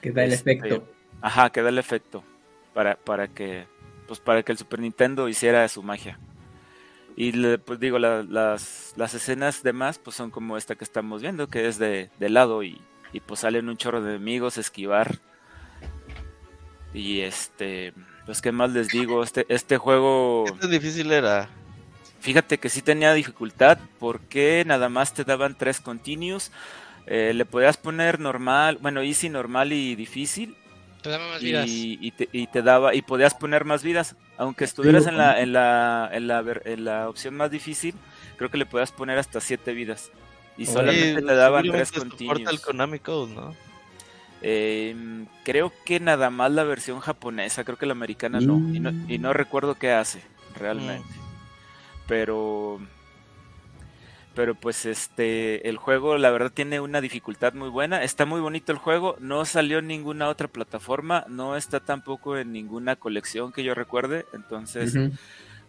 Que 0.00 0.12
da 0.12 0.24
el 0.24 0.32
Este, 0.32 0.52
efecto. 0.52 0.86
Ajá, 1.20 1.50
que 1.50 1.62
da 1.62 1.68
el 1.70 1.78
efecto 1.78 2.22
para, 2.74 2.96
para 2.96 3.28
que 3.28 3.66
pues 4.06 4.20
para 4.20 4.42
que 4.44 4.52
el 4.52 4.58
Super 4.58 4.78
Nintendo 4.80 5.28
hiciera 5.28 5.66
su 5.68 5.82
magia. 5.82 6.18
Y 7.16 7.32
le- 7.32 7.58
pues 7.58 7.80
digo, 7.80 7.98
la- 7.98 8.22
las, 8.22 8.92
las 8.96 9.14
escenas 9.14 9.62
demás 9.62 9.98
pues 9.98 10.14
son 10.16 10.30
como 10.30 10.56
esta 10.56 10.76
que 10.76 10.84
estamos 10.84 11.22
viendo, 11.22 11.48
que 11.48 11.66
es 11.66 11.78
de, 11.78 12.10
de 12.20 12.28
lado 12.28 12.62
y, 12.62 12.80
y 13.12 13.20
pues 13.20 13.40
salen 13.40 13.68
un 13.68 13.76
chorro 13.76 14.02
de 14.02 14.14
enemigos, 14.16 14.58
esquivar. 14.58 15.18
Y 16.94 17.20
este, 17.20 17.92
pues 18.26 18.40
qué 18.40 18.52
más 18.52 18.70
les 18.70 18.88
digo, 18.88 19.22
este, 19.22 19.44
este 19.48 19.76
juego, 19.76 20.44
¿Qué 20.46 20.52
tan 20.60 20.70
difícil 20.70 21.10
era? 21.12 21.48
fíjate 22.20 22.58
que 22.58 22.68
sí 22.70 22.80
tenía 22.82 23.12
dificultad 23.12 23.78
porque 23.98 24.64
nada 24.66 24.88
más 24.88 25.12
te 25.14 25.24
daban 25.24 25.56
tres 25.56 25.80
continuos. 25.80 26.50
Eh, 27.06 27.32
le 27.34 27.44
podías 27.44 27.76
poner 27.76 28.18
normal, 28.18 28.78
bueno, 28.80 29.00
easy, 29.02 29.28
normal 29.28 29.72
y 29.72 29.94
difícil 29.94 30.56
Te 31.06 31.10
daba 31.10 31.28
más 31.28 31.42
vidas. 31.42 31.66
y, 31.68 31.98
y 32.00 32.10
te, 32.10 32.28
y 32.32 32.46
te 32.48 32.62
daba 32.62 32.94
y 32.94 33.02
podías 33.02 33.34
poner 33.34 33.64
más 33.64 33.82
vidas. 33.82 34.14
Aunque 34.36 34.64
estuvieras 34.64 35.06
en 35.06 35.16
la 35.16 35.40
en 35.40 35.52
la 35.52 36.10
en 36.12 36.26
la, 36.26 36.42
ver- 36.42 36.62
en 36.66 36.84
la 36.84 37.08
opción 37.08 37.34
más 37.34 37.50
difícil 37.50 37.94
creo 38.36 38.50
que 38.50 38.58
le 38.58 38.66
podías 38.66 38.92
poner 38.92 39.18
hasta 39.18 39.40
siete 39.40 39.72
vidas. 39.72 40.10
Y 40.58 40.62
Oye, 40.64 40.72
solamente 40.72 41.22
te 41.22 41.34
daban 41.34 41.62
seguramente 41.62 41.92
tres 41.92 42.02
soporta 42.02 42.32
el 42.32 42.44
continuos. 42.44 42.60
Konami 42.60 42.98
Code, 42.98 43.34
¿no? 43.34 43.54
Eh, 44.42 44.94
creo 45.44 45.72
que 45.84 45.98
nada 46.00 46.28
más 46.30 46.52
la 46.52 46.62
versión 46.64 47.00
japonesa 47.00 47.64
creo 47.64 47.78
que 47.78 47.86
la 47.86 47.92
americana 47.92 48.40
no. 48.40 48.56
Y 48.74 48.80
no, 48.80 48.90
y 49.08 49.18
no 49.18 49.32
recuerdo 49.32 49.76
qué 49.76 49.92
hace 49.92 50.20
realmente. 50.54 51.08
Pero 52.06 52.80
pero 54.36 54.54
pues 54.54 54.84
este 54.84 55.66
el 55.66 55.78
juego 55.78 56.18
la 56.18 56.30
verdad 56.30 56.52
tiene 56.52 56.78
una 56.78 57.00
dificultad 57.00 57.54
muy 57.54 57.70
buena. 57.70 58.02
Está 58.02 58.26
muy 58.26 58.40
bonito 58.40 58.70
el 58.70 58.78
juego 58.78 59.16
no 59.18 59.46
salió 59.46 59.78
en 59.78 59.88
ninguna 59.88 60.28
otra 60.28 60.46
plataforma 60.46 61.24
no 61.28 61.56
está 61.56 61.80
tampoco 61.80 62.36
en 62.36 62.52
ninguna 62.52 62.96
colección 62.96 63.50
que 63.50 63.64
yo 63.64 63.74
recuerde 63.74 64.26
entonces 64.34 64.94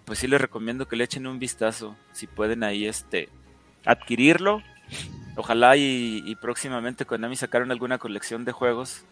pues 0.04 0.20
sí 0.20 0.28
les 0.28 0.42
recomiendo 0.42 0.86
que 0.86 0.98
le 0.98 1.06
echen 1.06 1.28
un 1.28 1.40
vistazo 1.40 1.96
si 2.12 2.28
pueden 2.28 2.64
ahí 2.64 2.86
este 2.86 3.30
adquirirlo. 3.86 4.62
Ojalá 5.38 5.78
y, 5.78 6.24
y 6.26 6.36
próximamente 6.36 7.06
Konami 7.06 7.38
sacaron 7.38 7.72
alguna 7.72 7.98
colección 7.98 8.44
de 8.44 8.52
juegos 8.52 9.06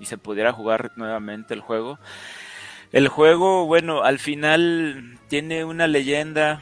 y 0.00 0.04
se 0.04 0.18
pudiera 0.18 0.52
jugar 0.52 0.92
nuevamente 0.96 1.54
el 1.54 1.60
juego. 1.60 1.98
El 2.92 3.08
juego 3.08 3.64
bueno 3.64 4.02
al 4.02 4.18
final 4.18 5.18
tiene 5.28 5.64
una 5.64 5.86
leyenda 5.86 6.60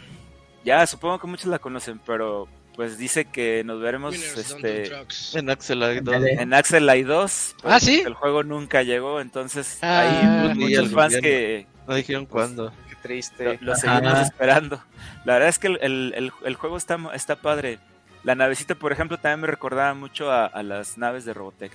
ya 0.64 0.87
supongo 0.87 1.19
que 1.19 1.26
muchos 1.26 1.47
la 1.47 1.59
conocen 1.59 2.00
pero 2.07 2.49
pues 2.76 2.97
dice 2.99 3.25
que 3.26 3.62
nos 3.64 3.81
veremos 3.81 4.14
este. 4.14 4.90
En 5.35 5.50
Axel 5.50 5.83
Aid 5.83 5.99
Ándale. 5.99 6.33
en 6.35 6.55
Axel 6.55 6.87
Light 6.87 7.07
2 7.07 7.57
pues, 7.62 7.75
Ah, 7.75 7.81
¿sí? 7.81 8.02
el 8.07 8.14
juego 8.14 8.43
nunca 8.43 8.83
llegó 8.83 9.21
entonces 9.21 9.79
Ah, 9.83 10.00
hay 10.00 10.47
pues, 10.47 10.57
muchos 10.57 10.90
fans 10.93 11.17
que 11.21 11.67
No 11.88 11.95
dijeron 11.95 12.26
cuándo. 12.26 12.73
Qué 12.88 12.97
triste. 13.02 13.59
lo 13.62 13.75
seguimos 13.75 14.19
esperando. 14.21 14.83
La 15.25 15.33
verdad 15.35 15.49
es 15.49 15.59
que 15.59 15.67
el, 15.69 15.79
el- 15.83 16.14
el- 16.17 16.33
el 16.45 16.55
juego 16.55 16.76
está, 16.76 16.99
está 17.14 17.37
padre. 17.37 17.79
La 18.23 18.35
navecita, 18.35 18.75
por 18.75 18.93
ejemplo, 18.93 19.17
también 19.19 19.40
me 19.40 19.47
recordaba 19.47 19.93
mucho 19.95 20.31
a, 20.31 20.45
a 20.47 20.62
las 20.62 20.99
naves 20.99 21.25
de 21.25 21.33
Robotech. 21.35 21.73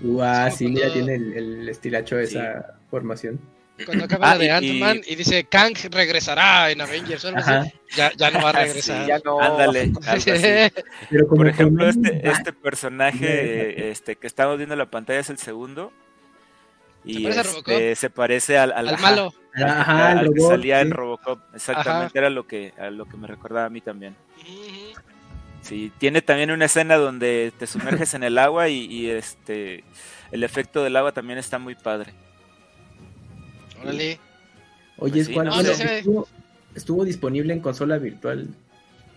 Guau, 0.00 0.50
Sí, 0.52 0.64
cuando- 0.72 0.92
tiene 0.92 1.14
el, 1.16 1.32
el 1.32 1.68
estilacho 1.68 2.16
de 2.16 2.24
esa 2.24 2.74
formación. 2.90 3.40
Cuando 3.86 4.04
acaba 4.04 4.30
Ah, 4.30 4.34
la 4.34 4.38
de 4.38 4.50
Ant-Man 4.50 5.00
y, 5.06 5.14
dice 5.16 5.44
Kang 5.44 5.74
regresará 5.90 6.70
en 6.70 6.80
Avengers 6.80 7.26
ya, 7.96 8.12
ya 8.16 8.30
no 8.30 8.42
va 8.42 8.50
a 8.50 8.52
Sí, 8.52 8.58
regresar. 8.58 9.06
Ya 9.06 9.18
no. 9.24 9.40
Ándale. 9.40 9.92
Pero 11.10 11.26
como 11.26 11.38
Por 11.38 11.48
ejemplo, 11.48 11.88
este, 11.88 12.22
ah, 12.24 12.30
este 12.32 12.52
personaje 12.52 13.90
este, 13.90 14.16
que 14.16 14.26
estamos 14.26 14.56
viendo 14.56 14.74
en 14.74 14.78
la 14.78 14.90
pantalla 14.90 15.20
es 15.20 15.30
el 15.30 15.38
segundo. 15.38 15.92
Y 17.04 17.22
parece 17.24 17.38
a 17.38 17.42
este, 17.42 17.52
Robocop? 17.52 17.96
se 17.96 18.10
parece 18.10 18.58
al, 18.58 18.72
al- 18.72 18.98
malo. 18.98 19.32
Ajá, 19.54 20.10
al 20.12 20.32
que 20.32 20.40
salía 20.40 20.80
en 20.80 20.88
sí. 20.88 20.92
Robocop. 20.94 21.40
Exactamente 21.54 22.18
era 22.18 22.30
lo 22.30 22.46
que, 22.46 22.72
a 22.78 22.90
lo 22.90 23.06
que 23.06 23.16
me 23.16 23.26
recordaba 23.26 23.66
a 23.66 23.70
mí 23.70 23.80
también. 23.80 24.14
Sí, 25.62 25.92
tiene 25.98 26.22
también 26.22 26.50
una 26.50 26.64
escena 26.66 26.96
donde 26.96 27.52
te 27.58 27.66
sumerges 27.66 28.14
en 28.14 28.22
el 28.22 28.38
agua 28.38 28.68
y, 28.68 28.86
y, 28.86 29.10
este 29.10 29.84
el 30.32 30.42
efecto 30.44 30.82
del 30.82 30.96
agua 30.96 31.12
también 31.12 31.38
está 31.38 31.58
muy 31.58 31.74
padre. 31.74 32.12
Órale. 33.82 34.18
Oye, 34.98 35.10
Pues 35.12 35.14
es 35.22 35.26
sí, 35.28 35.32
cual- 35.32 35.46
no, 35.48 35.60
estuvo, 35.60 36.28
estuvo 36.74 37.04
disponible 37.04 37.52
en 37.52 37.60
consola 37.60 37.98
virtual, 37.98 38.48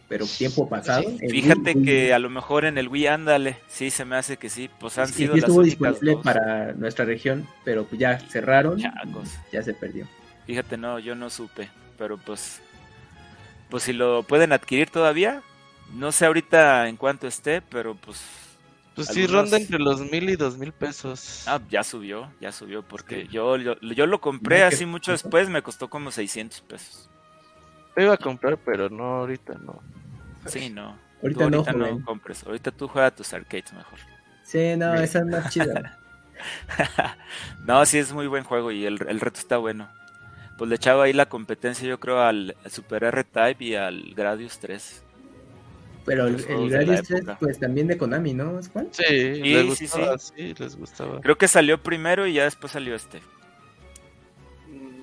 pero 0.07 0.25
tiempo 0.25 0.69
pasado. 0.69 1.03
Fíjate 1.29 1.73
Wii, 1.75 1.83
que 1.85 2.13
a 2.13 2.19
lo 2.19 2.29
mejor 2.29 2.65
en 2.65 2.77
el 2.77 2.87
Wii 2.87 3.07
ándale, 3.07 3.57
sí 3.67 3.89
se 3.89 4.05
me 4.05 4.15
hace 4.15 4.37
que 4.37 4.49
sí, 4.49 4.69
pues 4.79 4.97
han 4.97 5.07
sí, 5.07 5.13
sido 5.13 5.33
sí 5.35 5.41
las 5.41 5.49
estuvo 5.49 5.61
únicas 5.61 5.79
disponible 5.99 6.11
dos. 6.13 6.23
para 6.23 6.73
nuestra 6.73 7.05
región, 7.05 7.47
pero 7.65 7.85
pues 7.85 7.99
ya 7.99 8.17
cerraron, 8.19 8.79
Chacos. 8.79 9.29
ya 9.51 9.61
se 9.63 9.73
perdió. 9.73 10.07
Fíjate, 10.45 10.77
no, 10.77 10.99
yo 10.99 11.15
no 11.15 11.29
supe, 11.29 11.69
pero 11.97 12.17
pues 12.17 12.61
pues 13.69 13.83
si 13.83 13.93
lo 13.93 14.23
pueden 14.23 14.51
adquirir 14.53 14.89
todavía, 14.89 15.41
no 15.95 16.11
sé 16.11 16.25
ahorita 16.27 16.87
en 16.89 16.95
cuánto 16.95 17.27
esté, 17.27 17.61
pero 17.61 17.95
pues 17.95 18.21
Pues 18.95 19.07
sí, 19.07 19.21
Algunos- 19.21 19.43
ronda 19.43 19.57
entre 19.57 19.79
los 19.79 20.01
mil 20.11 20.29
y 20.29 20.35
dos 20.35 20.57
mil 20.57 20.71
pesos. 20.71 21.43
ah, 21.47 21.59
ya 21.69 21.83
subió, 21.83 22.31
ya 22.39 22.51
subió 22.51 22.83
porque 22.83 23.21
Sí. 23.23 23.27
yo, 23.31 23.57
yo 23.57 23.75
yo 23.81 24.05
lo 24.05 24.21
compré 24.21 24.59
No, 24.59 24.69
¿qué 24.69 24.75
así 24.75 24.85
mucho 24.85 25.11
después, 25.11 25.49
me 25.49 25.61
costó 25.63 25.89
como 25.89 26.11
600 26.11 26.61
pesos. 26.61 27.09
Lo 27.95 28.03
iba 28.03 28.13
a 28.13 28.17
comprar, 28.17 28.57
pero 28.57 28.89
no, 28.89 29.03
ahorita 29.19 29.55
no. 29.55 29.81
Sí, 30.45 30.69
no. 30.69 30.97
Ahorita 31.23 31.45
tú 31.45 31.49
no, 31.49 31.57
ahorita 31.57 31.73
no, 31.73 31.85
joven. 31.85 32.01
compres, 32.03 32.43
ahorita 32.45 32.71
tú 32.71 32.87
juega 32.87 33.09
tus 33.11 33.33
arcades 33.33 33.73
mejor. 33.73 33.97
Sí, 34.43 34.75
no, 34.77 34.95
Sí. 34.97 35.03
esa 35.03 35.19
es 35.19 35.25
más 35.25 35.49
chida. 35.51 35.99
no, 37.65 37.85
sí 37.85 37.97
es 37.97 38.11
muy 38.13 38.27
buen 38.27 38.43
juego 38.43 38.71
y 38.71 38.85
el, 38.85 38.99
el 39.07 39.19
reto 39.19 39.39
está 39.39 39.57
bueno. 39.57 39.89
Pues 40.57 40.69
le 40.69 40.75
echaba 40.75 41.05
ahí 41.05 41.13
la 41.13 41.27
competencia 41.27 41.87
yo 41.87 41.99
creo 41.99 42.21
al 42.21 42.55
Super 42.69 43.03
R-Type 43.05 43.63
y 43.63 43.75
al 43.75 44.13
Gradius 44.15 44.59
3. 44.59 45.02
Pero 46.05 46.27
el, 46.27 46.35
el 46.49 46.69
Gradius 46.69 47.03
3, 47.07 47.19
época. 47.21 47.37
pues 47.39 47.59
también 47.59 47.87
de 47.87 47.97
Konami, 47.97 48.33
¿no? 48.33 48.59
¿Es 48.59 48.67
cuál? 48.69 48.89
Sí, 48.91 49.03
Sí, 49.07 49.41
les 49.41 49.77
sí, 49.77 49.85
gustaba, 49.85 50.17
sí. 50.17 50.53
les 50.57 50.75
gustaba. 50.77 51.21
Creo 51.21 51.37
que 51.37 51.47
salió 51.47 51.81
primero 51.81 52.27
y 52.27 52.33
ya 52.33 52.43
después 52.43 52.73
salió 52.73 52.93
este. 52.95 53.21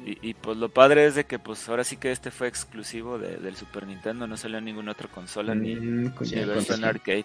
Y, 0.04 0.19
y, 0.30 0.35
pues 0.35 0.57
lo 0.59 0.69
padre 0.71 1.07
es 1.07 1.14
de 1.14 1.25
que 1.25 1.38
pues 1.38 1.69
ahora 1.69 1.85
sí 1.85 1.97
que 1.97 2.11
este 2.11 2.30
fue 2.30 2.49
exclusivo 2.49 3.19
de- 3.19 3.37
del 3.37 3.54
Super 3.57 3.87
Nintendo, 3.87 4.26
no 4.26 4.37
salió 4.37 4.59
en 4.59 4.64
ninguna 4.64 4.92
otra 4.92 5.09
consola 5.09 5.54
ni, 5.54 5.75
Mm, 5.76 6.11
con- 6.11 6.26
ni 6.28 6.45
versión 6.45 6.80
con- 6.80 6.85
arcade. 6.88 7.25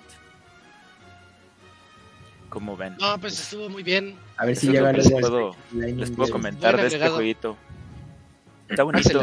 Como 2.50 2.78
ven. 2.78 2.96
No, 3.00 3.18
pues 3.20 3.40
estuvo 3.40 3.70
muy 3.70 3.84
bien. 3.84 4.16
A 4.38 4.46
ver 4.46 4.54
Eso 4.54 4.62
si 4.62 4.72
llega 4.72 4.94
les 4.94 5.10
puedo, 5.12 5.56
les 5.74 6.12
puedo 6.12 6.32
comentar 6.32 6.78
de 6.78 6.88
este 6.88 7.10
jueguito. 7.10 7.58
Está 8.70 8.84
bonito. 8.84 9.22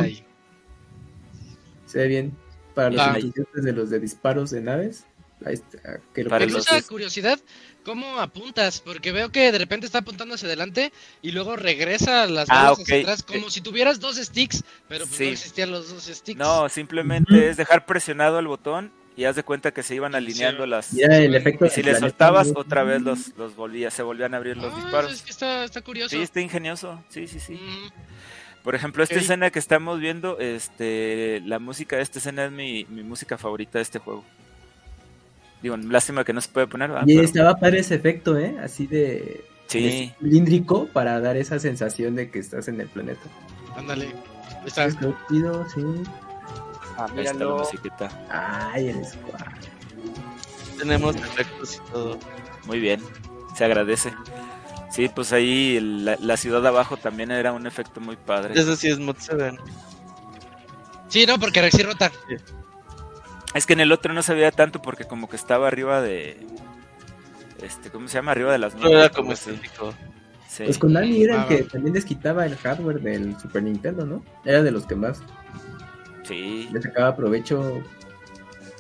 Se 1.87 1.99
ve 1.99 2.09
bien. 2.09 2.33
Para 2.75 2.91
los 2.91 3.01
Ah. 3.01 3.15
entusiastas 3.17 3.65
de 3.65 3.73
los 3.73 3.91
de 3.91 4.01
disparos 4.01 4.51
de 4.51 4.61
naves. 4.61 5.05
Ahí 5.45 5.55
está, 5.55 5.99
que 6.15 6.23
lo 6.23 6.31
Para 6.31 6.47
curiosidad 6.89 7.39
cómo 7.85 8.21
apuntas, 8.21 8.81
porque 8.81 9.11
veo 9.11 9.33
que 9.33 9.51
de 9.51 9.59
repente 9.59 9.87
está 9.87 9.99
apuntando 9.99 10.37
hacia 10.37 10.47
adelante 10.47 10.93
y 11.21 11.33
luego 11.33 11.57
regresa 11.57 12.23
a 12.23 12.27
las 12.29 12.49
Ah, 12.49 12.55
manos 12.63 12.79
hacia 12.81 12.97
ok. 12.99 13.03
atrás, 13.03 13.23
como 13.25 13.51
si 13.51 13.61
tuvieras 13.61 13.99
dos 13.99 14.17
sticks, 14.19 14.63
pero 14.89 15.05
pues 15.05 15.17
Sí. 15.17 15.25
no 15.25 15.31
existían 15.31 15.73
los 15.73 15.91
dos 15.91 16.05
sticks. 16.05 16.39
No, 16.39 16.69
simplemente 16.69 17.49
es 17.49 17.57
dejar 17.57 17.87
presionado 17.87 18.39
el 18.39 18.47
botón 18.47 18.93
y 19.17 19.25
haz 19.25 19.35
de 19.35 19.43
cuenta 19.43 19.73
que 19.73 19.83
se 19.83 19.97
iban 19.97 20.15
alineando 20.15 20.65
las... 20.65 20.93
Ya 20.93 21.07
el 21.09 21.35
efecto 21.35 21.67
Y 21.67 21.71
si 21.71 21.83
le 21.83 21.99
soltabas, 21.99 22.53
otra 22.55 22.85
vez 22.85 23.03
los, 23.03 23.37
los 23.37 23.57
volvía, 23.57 23.91
se 23.91 24.05
volvían 24.05 24.35
a 24.35 24.37
abrir 24.37 24.57
los 24.57 24.73
Ah, 24.73 24.77
disparos. 24.77 25.13
Es 25.13 25.23
que 25.23 25.31
está, 25.33 25.65
está 25.65 25.83
curioso. 25.83 26.11
Sí, 26.15 26.23
está 26.23 26.41
ingenioso. 26.41 27.03
Sí, 27.09 27.27
sí, 27.27 27.41
sí. 27.41 27.55
Mm, 27.55 27.89
Por 28.63 28.75
ejemplo, 28.77 29.03
esta 29.03 29.17
escena 29.17 29.51
que 29.51 29.59
estamos 29.59 29.99
viendo, 29.99 30.39
este, 30.39 31.41
la 31.45 31.59
música 31.59 31.97
de 31.97 32.03
esta 32.03 32.19
escena 32.21 32.45
es 32.45 32.53
mi, 32.53 32.85
mi 32.89 33.03
música 33.03 33.37
favorita 33.37 33.79
de 33.79 33.83
este 33.83 33.99
juego. 33.99 34.25
Digo, 35.63 35.77
lástima 35.77 36.25
que 36.25 36.33
no 36.33 36.41
se 36.41 36.49
puede 36.49 36.67
poner, 36.69 36.91
¿verdad? 36.91 37.05
Y 37.07 37.15
Pero- 37.15 37.25
estaba 37.25 37.57
padre 37.57 37.81
ese 37.81 37.97
efecto, 37.97 38.39
¿eh? 38.39 38.57
Así 38.63 38.87
de, 38.87 39.45
sí, 39.67 39.83
de 39.83 40.15
cilíndrico 40.21 40.87
para 40.87 41.21
dar 41.21 41.37
esa 41.37 41.59
sensación 41.59 42.15
de 42.15 42.31
que 42.31 42.39
estás 42.39 42.69
en 42.69 42.81
el 42.81 42.89
planeta. 42.89 43.23
Ándale. 43.77 44.13
Está. 44.67 44.89
Chido, 45.29 45.67
sí. 45.71 45.81
Ah, 46.97 47.07
Ahí 47.11 47.21
está 47.21 47.33
la 47.33 47.33
míralo. 47.33 47.59
musiquita. 47.59 48.27
Ay, 48.31 48.89
el 48.91 49.05
squad. 49.05 49.41
Tenemos 50.79 51.17
efectos 51.17 51.77
y 51.85 51.91
todo. 51.93 52.19
Muy 52.67 52.79
bien, 52.81 53.01
se 53.57 53.65
agradece. 53.65 54.13
Sí, 54.93 55.09
pues 55.09 55.33
ahí 55.33 55.81
la, 55.81 56.17
la 56.21 56.37
ciudad 56.37 56.61
de 56.61 56.69
abajo 56.69 56.99
también 56.99 57.31
era 57.31 57.53
un 57.53 57.67
efecto 57.67 57.99
muy 58.01 58.17
padre. 58.17 58.53
Eso 58.55 58.77
sí 58.77 58.89
es 58.89 58.99
Mod 58.99 59.17
7. 59.19 59.57
Sí, 61.09 61.25
no, 61.27 61.39
porque 61.39 61.63
Rexy 61.63 61.83
rota. 61.83 62.13
Es 63.55 63.65
que 63.65 63.73
en 63.73 63.81
el 63.81 63.91
otro 63.91 64.13
no 64.13 64.23
se 64.23 64.35
veía 64.35 64.51
tanto 64.51 64.83
porque 64.83 65.05
como 65.05 65.29
que 65.31 65.37
estaba 65.37 65.67
arriba 65.67 66.03
de... 66.03 66.47
Este, 67.63 67.91
¿Cómo 67.91 68.09
se 68.09 68.15
llama? 68.19 68.33
Arriba 68.33 68.53
de 68.53 68.59
las 68.59 68.75
No 68.75 68.89
era 68.89 68.99
nubes, 68.99 69.11
como 69.11 69.33
estético. 69.33 69.95
Sí. 70.49 70.65
Pues 70.65 70.79
Konami 70.79 71.23
era 71.23 71.43
el 71.43 71.49
que 71.49 71.63
también 71.65 71.95
les 71.95 72.05
quitaba 72.05 72.45
el 72.45 72.57
hardware 72.57 73.01
del 73.01 73.39
Super 73.41 73.63
Nintendo, 73.63 74.05
¿no? 74.05 74.23
Era 74.45 74.63
de 74.63 74.71
los 74.71 74.87
que 74.87 74.95
más 74.95 75.23
Sí, 76.25 76.69
le 76.71 76.83
sacaba 76.83 77.17
provecho. 77.17 77.83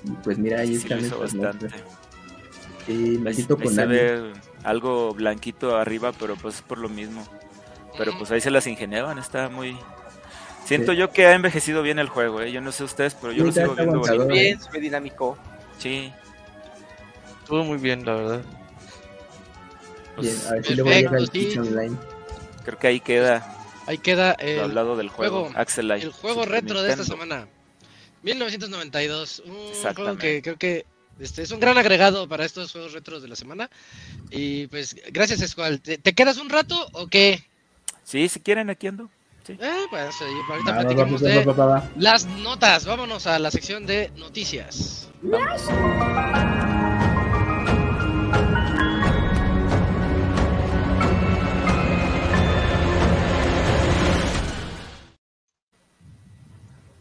Y 0.04 0.10
pues 0.22 0.36
mira, 0.36 0.60
ahí 0.60 0.76
sí 0.76 0.82
están 0.82 1.00
lo 1.00 1.06
hizo 1.06 1.24
estas 1.24 1.40
bastante. 1.40 1.74
Sí, 2.86 3.18
maldito 3.22 3.56
se 3.56 3.64
Konami. 3.64 3.94
ve 3.94 4.32
algo 4.64 5.12
blanquito 5.14 5.76
arriba, 5.76 6.12
pero 6.12 6.36
pues 6.36 6.56
es 6.56 6.62
por 6.62 6.78
lo 6.78 6.88
mismo. 6.88 7.26
Pero 7.98 8.16
pues 8.18 8.30
ahí 8.30 8.40
se 8.40 8.50
las 8.50 8.66
ingeniaban, 8.66 9.18
está 9.18 9.48
muy... 9.48 9.76
Siento 10.64 10.92
Sí. 10.92 10.98
yo 10.98 11.10
que 11.10 11.26
ha 11.26 11.32
envejecido 11.34 11.82
bien 11.82 11.98
el 11.98 12.08
juego, 12.08 12.40
¿eh? 12.40 12.52
Yo 12.52 12.60
no 12.60 12.72
sé 12.72 12.84
ustedes, 12.84 13.14
pero 13.14 13.32
yo 13.32 13.44
lo 13.44 13.52
Sí, 13.52 13.60
sigo 13.60 13.74
viendo 13.74 13.98
bonito. 13.98 14.26
Bien, 14.28 14.60
se 14.60 14.70
ve 14.70 14.80
dinámico. 14.80 15.36
Sí, 15.78 16.12
Estuvo 17.42 17.64
muy 17.64 17.78
bien, 17.78 18.04
la 18.06 18.14
verdad. 18.14 18.42
pues, 20.14 20.26
Bien, 20.26 20.46
a 20.48 20.52
ver 20.54 20.64
si 20.64 20.74
luego 20.76 20.90
llega 20.90 21.18
el 21.18 21.30
sí. 21.30 21.58
Online. 21.58 21.96
creo 22.64 22.78
que 22.78 22.86
ahí 22.86 23.00
queda 23.00 23.58
Ahí 23.86 23.98
queda 23.98 24.36
lo 24.40 24.46
el, 24.46 24.60
hablado 24.60 24.96
del 24.96 25.08
juego. 25.08 25.42
juego, 25.46 25.58
Axel 25.58 25.88
Light, 25.88 26.04
el 26.04 26.12
juego 26.12 26.44
Super 26.44 26.50
retro 26.52 26.82
de 26.82 26.90
esta 26.90 27.02
Nintendo. 27.02 27.24
semana. 27.24 27.48
1992. 28.22 29.42
Un 29.44 29.94
juego 29.94 30.16
que 30.16 30.40
creo 30.42 30.56
que 30.56 30.86
este, 31.20 31.42
es 31.42 31.50
un 31.50 31.60
gran 31.60 31.78
agregado 31.78 32.28
para 32.28 32.44
estos 32.44 32.72
juegos 32.72 32.92
retros 32.92 33.22
de 33.22 33.28
la 33.28 33.36
semana. 33.36 33.70
Y 34.30 34.66
pues, 34.68 34.96
gracias, 35.10 35.40
Escual. 35.40 35.80
¿Te, 35.80 35.98
te 35.98 36.14
quedas 36.14 36.38
un 36.38 36.50
rato 36.50 36.88
o 36.92 37.06
qué? 37.06 37.44
Sí, 38.04 38.28
si 38.28 38.40
quieren, 38.40 38.70
aquí 38.70 38.86
ando. 38.86 39.08
Eh, 39.48 39.86
pues 39.90 40.14
ahí, 40.22 40.34
ahorita 40.48 40.70
va, 40.70 40.80
platicamos 40.82 41.20
de 41.20 41.44
las 41.96 42.26
notas. 42.26 42.86
Vámonos 42.86 43.26
a 43.26 43.38
la 43.38 43.50
sección 43.50 43.86
de 43.86 44.10
noticias. 44.16 45.08
Vamos. 45.22 45.62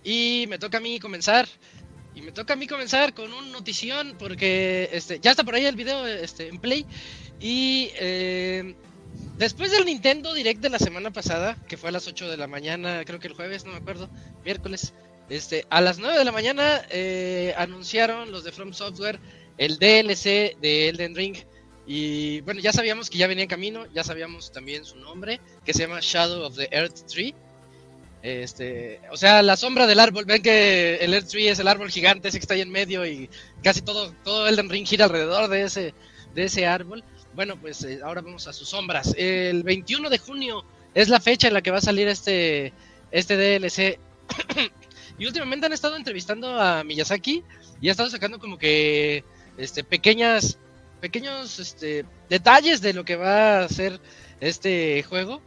Y 0.04 0.46
me 0.50 0.58
toca 0.58 0.80
a 0.80 0.82
mí 0.82 1.00
comenzar. 1.00 1.48
Y 2.14 2.22
me 2.22 2.32
toca 2.32 2.54
a 2.54 2.56
mí 2.56 2.68
comenzar 2.68 3.14
con 3.14 3.32
un 3.32 3.52
notición 3.52 4.16
porque 4.20 4.90
este, 4.92 5.20
ya 5.20 5.32
está 5.32 5.44
por 5.44 5.56
ahí 5.56 5.66
el 5.66 5.76
video 5.76 6.06
este, 6.08 6.48
en 6.50 6.60
play. 6.60 6.86
Y 7.40 7.90
eh, 7.96 8.76
después 9.38 9.72
del 9.72 9.86
Nintendo 9.86 10.34
Direct 10.34 10.62
de 10.62 10.70
la 10.70 10.80
semana 10.80 11.12
pasada, 11.12 11.58
que 11.68 11.78
fue 11.78 11.90
a 11.90 11.94
las 11.94 12.08
8 12.08 12.30
de 12.30 12.38
la 12.38 12.48
mañana, 12.48 13.04
creo 13.06 13.20
que 13.20 13.28
el 13.28 13.34
jueves, 13.34 13.66
no 13.66 13.72
me 13.72 13.78
acuerdo, 13.78 14.10
miércoles, 14.44 14.94
este, 15.30 15.66
a 15.70 15.80
las 15.80 16.00
9 16.00 16.18
de 16.18 16.26
la 16.26 16.32
mañana 16.34 16.82
eh, 16.90 17.54
anunciaron 17.58 18.32
los 18.32 18.44
de 18.44 18.52
From 18.52 18.74
Software 18.74 19.20
el 19.58 19.78
DLC 19.78 20.58
de 20.60 20.90
Elden 20.90 21.16
Ring. 21.16 21.38
Y 21.86 22.42
bueno, 22.42 22.60
ya 22.62 22.74
sabíamos 22.74 23.10
que 23.10 23.18
ya 23.18 23.28
venía 23.28 23.44
en 23.44 23.50
camino, 23.50 23.86
ya 23.94 24.04
sabíamos 24.04 24.52
también 24.52 24.86
su 24.86 24.98
nombre, 24.98 25.40
que 25.66 25.74
se 25.74 25.84
llama 25.84 26.00
Shadow 26.02 26.44
of 26.44 26.56
the 26.56 26.68
Earth 26.72 27.06
Tree. 27.08 27.36
Este, 28.24 29.02
o 29.12 29.18
sea, 29.18 29.42
la 29.42 29.58
sombra 29.58 29.88
del 29.88 30.00
árbol, 30.00 30.26
ven 30.26 30.44
que 30.44 30.96
el 30.98 31.14
Earth 31.14 31.30
Tree 31.30 31.50
es 31.50 31.60
el 31.60 31.68
árbol 31.68 31.90
gigante 31.90 32.28
ese 32.28 32.38
que 32.38 32.44
está 32.44 32.54
ahí 32.54 32.62
en 32.62 32.70
medio 32.70 33.06
y 33.06 33.30
casi 33.64 33.82
todo, 33.82 34.14
todo 34.24 34.48
Elden 34.48 34.70
Ring 34.70 34.86
gira 34.86 35.06
alrededor 35.06 35.50
de 35.50 35.64
ese, 35.64 35.94
de 36.36 36.44
ese 36.44 36.68
árbol. 36.68 37.04
Bueno, 37.34 37.60
pues 37.60 37.84
eh, 37.84 38.00
ahora 38.04 38.22
vamos 38.22 38.48
a 38.48 38.54
sus 38.54 38.70
sombras. 38.70 39.16
El 39.18 39.64
21 39.64 40.10
de 40.10 40.18
junio 40.20 40.64
es 40.94 41.10
la 41.10 41.20
fecha 41.20 41.48
en 41.48 41.54
la 41.56 41.62
que 41.62 41.72
va 41.72 41.78
a 41.78 41.82
salir 41.82 42.08
este, 42.08 42.74
este 43.12 43.38
DLC. 43.38 44.00
y 45.18 45.26
últimamente 45.26 45.66
han 45.66 45.74
estado 45.74 45.96
entrevistando 45.96 46.60
a 46.60 46.84
Miyazaki 46.84 47.44
y 47.82 47.90
ha 47.90 47.92
estado 47.92 48.10
sacando 48.10 48.38
como 48.38 48.58
que 48.58 49.24
este, 49.58 49.84
pequeñas, 49.84 50.60
pequeños 51.00 51.58
este, 51.60 52.06
detalles 52.30 52.82
de 52.82 52.94
lo 52.94 53.04
que 53.04 53.16
va 53.16 53.64
a 53.64 53.70
ser 53.70 54.00
este 54.42 55.04
juego. 55.04 55.42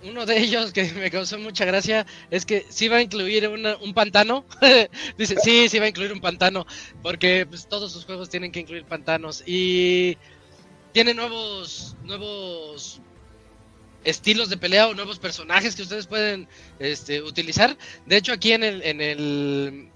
Uno 0.00 0.26
de 0.26 0.38
ellos 0.38 0.72
que 0.72 0.84
me 0.92 1.10
causó 1.10 1.38
mucha 1.38 1.64
gracia 1.64 2.06
es 2.30 2.46
que 2.46 2.66
sí 2.70 2.86
va 2.88 2.98
a 2.98 3.02
incluir 3.02 3.48
una- 3.48 3.76
un 3.78 3.94
pantano. 3.94 4.46
Dice, 5.18 5.36
sí, 5.42 5.68
sí 5.68 5.78
va 5.78 5.86
a 5.86 5.88
incluir 5.88 6.12
un 6.12 6.20
pantano, 6.20 6.64
porque 7.02 7.46
pues, 7.46 7.66
todos 7.68 7.92
sus 7.92 8.04
juegos 8.04 8.28
tienen 8.30 8.52
que 8.52 8.60
incluir 8.60 8.86
pantanos. 8.86 9.42
Y 9.46 10.16
tiene 10.92 11.14
nuevos, 11.14 11.96
nuevos 12.02 13.02
estilos 14.04 14.48
de 14.48 14.56
pelea 14.58 14.88
o 14.88 14.94
nuevos 14.94 15.18
personajes 15.18 15.74
que 15.76 15.82
ustedes 15.82 16.06
pueden 16.06 16.48
este, 16.78 17.22
utilizar. 17.22 17.76
De 18.04 18.16
hecho, 18.16 18.32
aquí 18.32 18.52
en 18.52 18.62
el, 18.64 18.82
en 18.82 19.00
el 19.00 19.92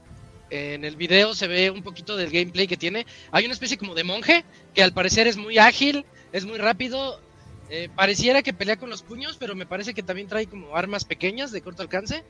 en 0.50 0.84
el 0.84 0.96
video 0.96 1.34
se 1.34 1.48
ve 1.48 1.70
un 1.70 1.82
poquito 1.82 2.16
del 2.16 2.30
gameplay 2.30 2.66
que 2.66 2.76
tiene. 2.76 3.06
Hay 3.30 3.44
una 3.46 3.54
especie 3.54 3.78
como 3.78 3.94
de 3.94 4.04
monje 4.04 4.46
que 4.74 4.82
al 4.82 4.92
parecer 4.92 5.26
es 5.26 5.36
muy 5.38 5.58
ágil, 5.58 6.06
es 6.30 6.44
muy 6.44 6.58
rápido. 6.58 7.24
Eh, 7.74 7.88
pareciera 7.88 8.42
que 8.42 8.52
pelea 8.52 8.76
con 8.76 8.90
los 8.90 9.02
puños, 9.02 9.38
pero 9.40 9.54
me 9.54 9.64
parece 9.64 9.94
que 9.94 10.02
también 10.02 10.28
trae 10.28 10.46
como 10.46 10.76
armas 10.76 11.06
pequeñas 11.06 11.52
de 11.52 11.62
corto 11.62 11.80
alcance. 11.80 12.22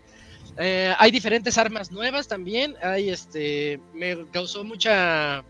Eh, 0.56 0.94
hay 0.96 1.10
diferentes 1.10 1.58
armas 1.58 1.90
nuevas 1.90 2.28
también. 2.28 2.76
Hay 2.80 3.10
este. 3.10 3.80
Me 3.92 4.24
causó 4.30 4.62
mucha. 4.62 5.44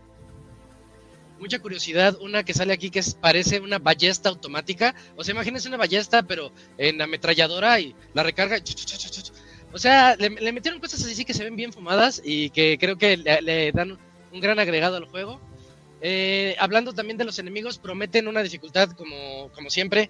Mucha 1.39 1.59
curiosidad. 1.59 2.17
Una 2.21 2.41
que 2.41 2.55
sale 2.55 2.73
aquí 2.73 2.89
que 2.89 3.03
parece 3.21 3.59
una 3.59 3.77
ballesta 3.77 4.29
automática. 4.29 4.95
O 5.15 5.23
sea, 5.23 5.35
imagínense 5.35 5.67
una 5.67 5.77
ballesta, 5.77 6.23
pero 6.23 6.51
en 6.79 6.99
ametralladora 6.99 7.79
y 7.79 7.95
la 8.15 8.23
recarga. 8.23 8.57
O 9.73 9.77
sea, 9.77 10.15
le, 10.15 10.51
metieron 10.51 10.79
cosas 10.79 11.05
así 11.05 11.23
que 11.23 11.35
se 11.35 11.43
ven 11.43 11.55
bien 11.55 11.71
fumadas 11.71 12.19
y 12.25 12.49
que 12.49 12.79
creo 12.79 12.97
que 12.97 13.17
le 13.17 13.71
dan 13.71 13.99
un 14.31 14.39
gran 14.39 14.57
agregado 14.57 14.97
al 14.97 15.05
juego. 15.05 15.39
Eh, 16.05 16.57
hablando 16.59 16.91
también 16.91 17.17
de 17.17 17.23
los 17.23 17.39
enemigos, 17.39 17.77
prometen 17.77 18.27
una 18.27 18.43
dificultad 18.43 18.91
como, 18.91 19.49
como 19.55 19.69
siempre 19.69 20.09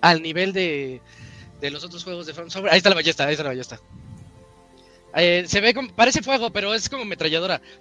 al 0.00 0.22
nivel 0.22 0.52
de, 0.52 1.00
de 1.60 1.70
los 1.70 1.82
otros 1.82 2.04
juegos 2.04 2.26
de 2.26 2.34
From 2.34 2.50
Software. 2.50 2.72
Ahí 2.72 2.78
está 2.78 2.88
la 2.88 2.94
ballesta, 2.94 3.26
ahí 3.26 3.32
está 3.32 3.42
la 3.42 3.50
ballesta. 3.50 3.80
Eh, 5.16 5.44
se 5.48 5.60
ve 5.60 5.74
como, 5.74 5.92
parece 5.92 6.22
fuego, 6.22 6.50
pero 6.50 6.72
es 6.72 6.88
como 6.88 7.02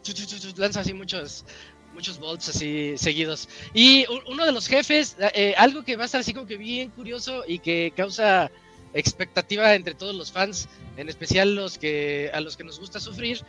chu, 0.02 0.14
lanza 0.58 0.80
así 0.80 0.94
muchos, 0.94 1.46
muchos 1.94 2.18
bolts 2.18 2.50
así 2.50 2.98
seguidos. 2.98 3.48
Y 3.72 4.08
uno 4.28 4.44
de 4.44 4.52
los 4.52 4.68
jefes, 4.68 5.16
eh, 5.36 5.54
algo 5.58 5.84
que 5.84 5.96
va 5.96 6.04
a 6.04 6.06
estar 6.08 6.22
así 6.22 6.34
como 6.34 6.48
que 6.48 6.58
bien 6.58 6.90
curioso 6.90 7.44
y 7.48 7.60
que 7.60 7.94
causa 7.96 8.50
expectativa 8.96 9.76
entre 9.76 9.94
todos 9.94 10.16
los 10.16 10.32
fans, 10.32 10.68
en 10.98 11.08
especial 11.08 11.54
los 11.54 11.78
que 11.78 12.32
a 12.34 12.42
los 12.42 12.58
que 12.58 12.64
nos 12.64 12.80
gusta 12.80 13.00
sufrir, 13.00 13.44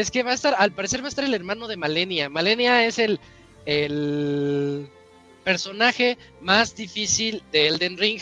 es 0.00 0.10
que 0.10 0.24
va 0.24 0.32
a 0.32 0.34
estar, 0.34 0.56
al 0.58 0.72
parecer 0.72 1.02
va 1.02 1.06
a 1.06 1.08
estar 1.08 1.24
el 1.24 1.34
hermano 1.34 1.68
de 1.68 1.76
Malenia. 1.76 2.28
Malenia 2.28 2.84
es 2.84 2.98
el, 2.98 3.20
el 3.64 4.88
personaje 5.44 6.18
más 6.40 6.74
difícil 6.74 7.44
de 7.52 7.68
Elden 7.68 7.96
Ring. 7.96 8.20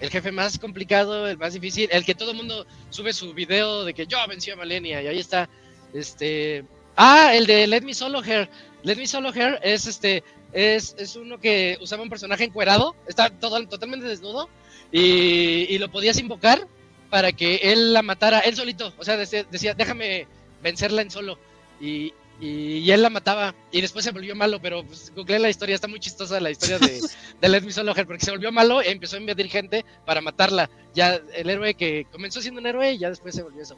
El 0.00 0.10
jefe 0.10 0.32
más 0.32 0.58
complicado, 0.58 1.28
el 1.28 1.38
más 1.38 1.52
difícil, 1.52 1.88
el 1.92 2.04
que 2.04 2.16
todo 2.16 2.32
el 2.32 2.38
mundo 2.38 2.66
sube 2.90 3.12
su 3.12 3.34
video 3.34 3.84
de 3.84 3.94
que 3.94 4.08
yo 4.08 4.18
vencí 4.28 4.50
a 4.50 4.56
Malenia 4.56 5.00
y 5.00 5.06
ahí 5.06 5.20
está. 5.20 5.48
Este. 5.94 6.64
Ah, 6.96 7.30
el 7.36 7.46
de 7.46 7.68
Let 7.68 7.82
Me 7.82 7.94
Solo 7.94 8.20
Her. 8.24 8.50
Let 8.82 8.96
Me 8.96 9.06
Solo 9.06 9.32
Her 9.32 9.60
es 9.62 9.86
este. 9.86 10.24
Es, 10.52 10.96
es 10.98 11.14
uno 11.14 11.38
que 11.38 11.78
usaba 11.80 12.02
un 12.02 12.10
personaje 12.10 12.42
encuerado, 12.42 12.96
está 13.06 13.30
todo, 13.30 13.64
totalmente 13.68 14.06
desnudo, 14.06 14.50
y, 14.90 15.72
y 15.72 15.78
lo 15.78 15.88
podías 15.88 16.18
invocar 16.18 16.66
para 17.10 17.30
que 17.30 17.60
él 17.62 17.92
la 17.92 18.02
matara, 18.02 18.40
él 18.40 18.56
solito. 18.56 18.92
O 18.98 19.04
sea, 19.04 19.16
decía, 19.16 19.44
decía, 19.44 19.72
déjame 19.72 20.26
vencerla 20.62 21.02
en 21.02 21.10
solo. 21.10 21.38
Y, 21.80 22.12
y, 22.40 22.78
y 22.78 22.90
él 22.90 23.02
la 23.02 23.10
mataba. 23.10 23.54
Y 23.70 23.80
después 23.80 24.04
se 24.04 24.10
volvió 24.12 24.34
malo, 24.34 24.60
pero 24.60 24.84
pues, 24.84 25.12
googleé 25.14 25.38
la 25.38 25.50
historia, 25.50 25.74
está 25.74 25.88
muy 25.88 26.00
chistosa 26.00 26.40
la 26.40 26.50
historia 26.50 26.78
de, 26.78 27.00
de 27.40 27.48
Let 27.48 27.62
Me 27.62 27.72
Solo 27.72 27.94
Her, 27.96 28.06
porque 28.06 28.24
se 28.24 28.30
volvió 28.30 28.50
malo 28.52 28.82
y 28.82 28.88
empezó 28.88 29.16
a 29.16 29.20
invadir 29.20 29.48
gente 29.48 29.84
para 30.06 30.20
matarla. 30.20 30.70
Ya 30.94 31.20
el 31.34 31.50
héroe 31.50 31.74
que 31.74 32.06
comenzó 32.10 32.40
siendo 32.40 32.60
un 32.60 32.66
héroe 32.66 32.92
y 32.92 32.98
ya 32.98 33.10
después 33.10 33.34
se 33.34 33.42
volvió 33.42 33.62
eso. 33.62 33.76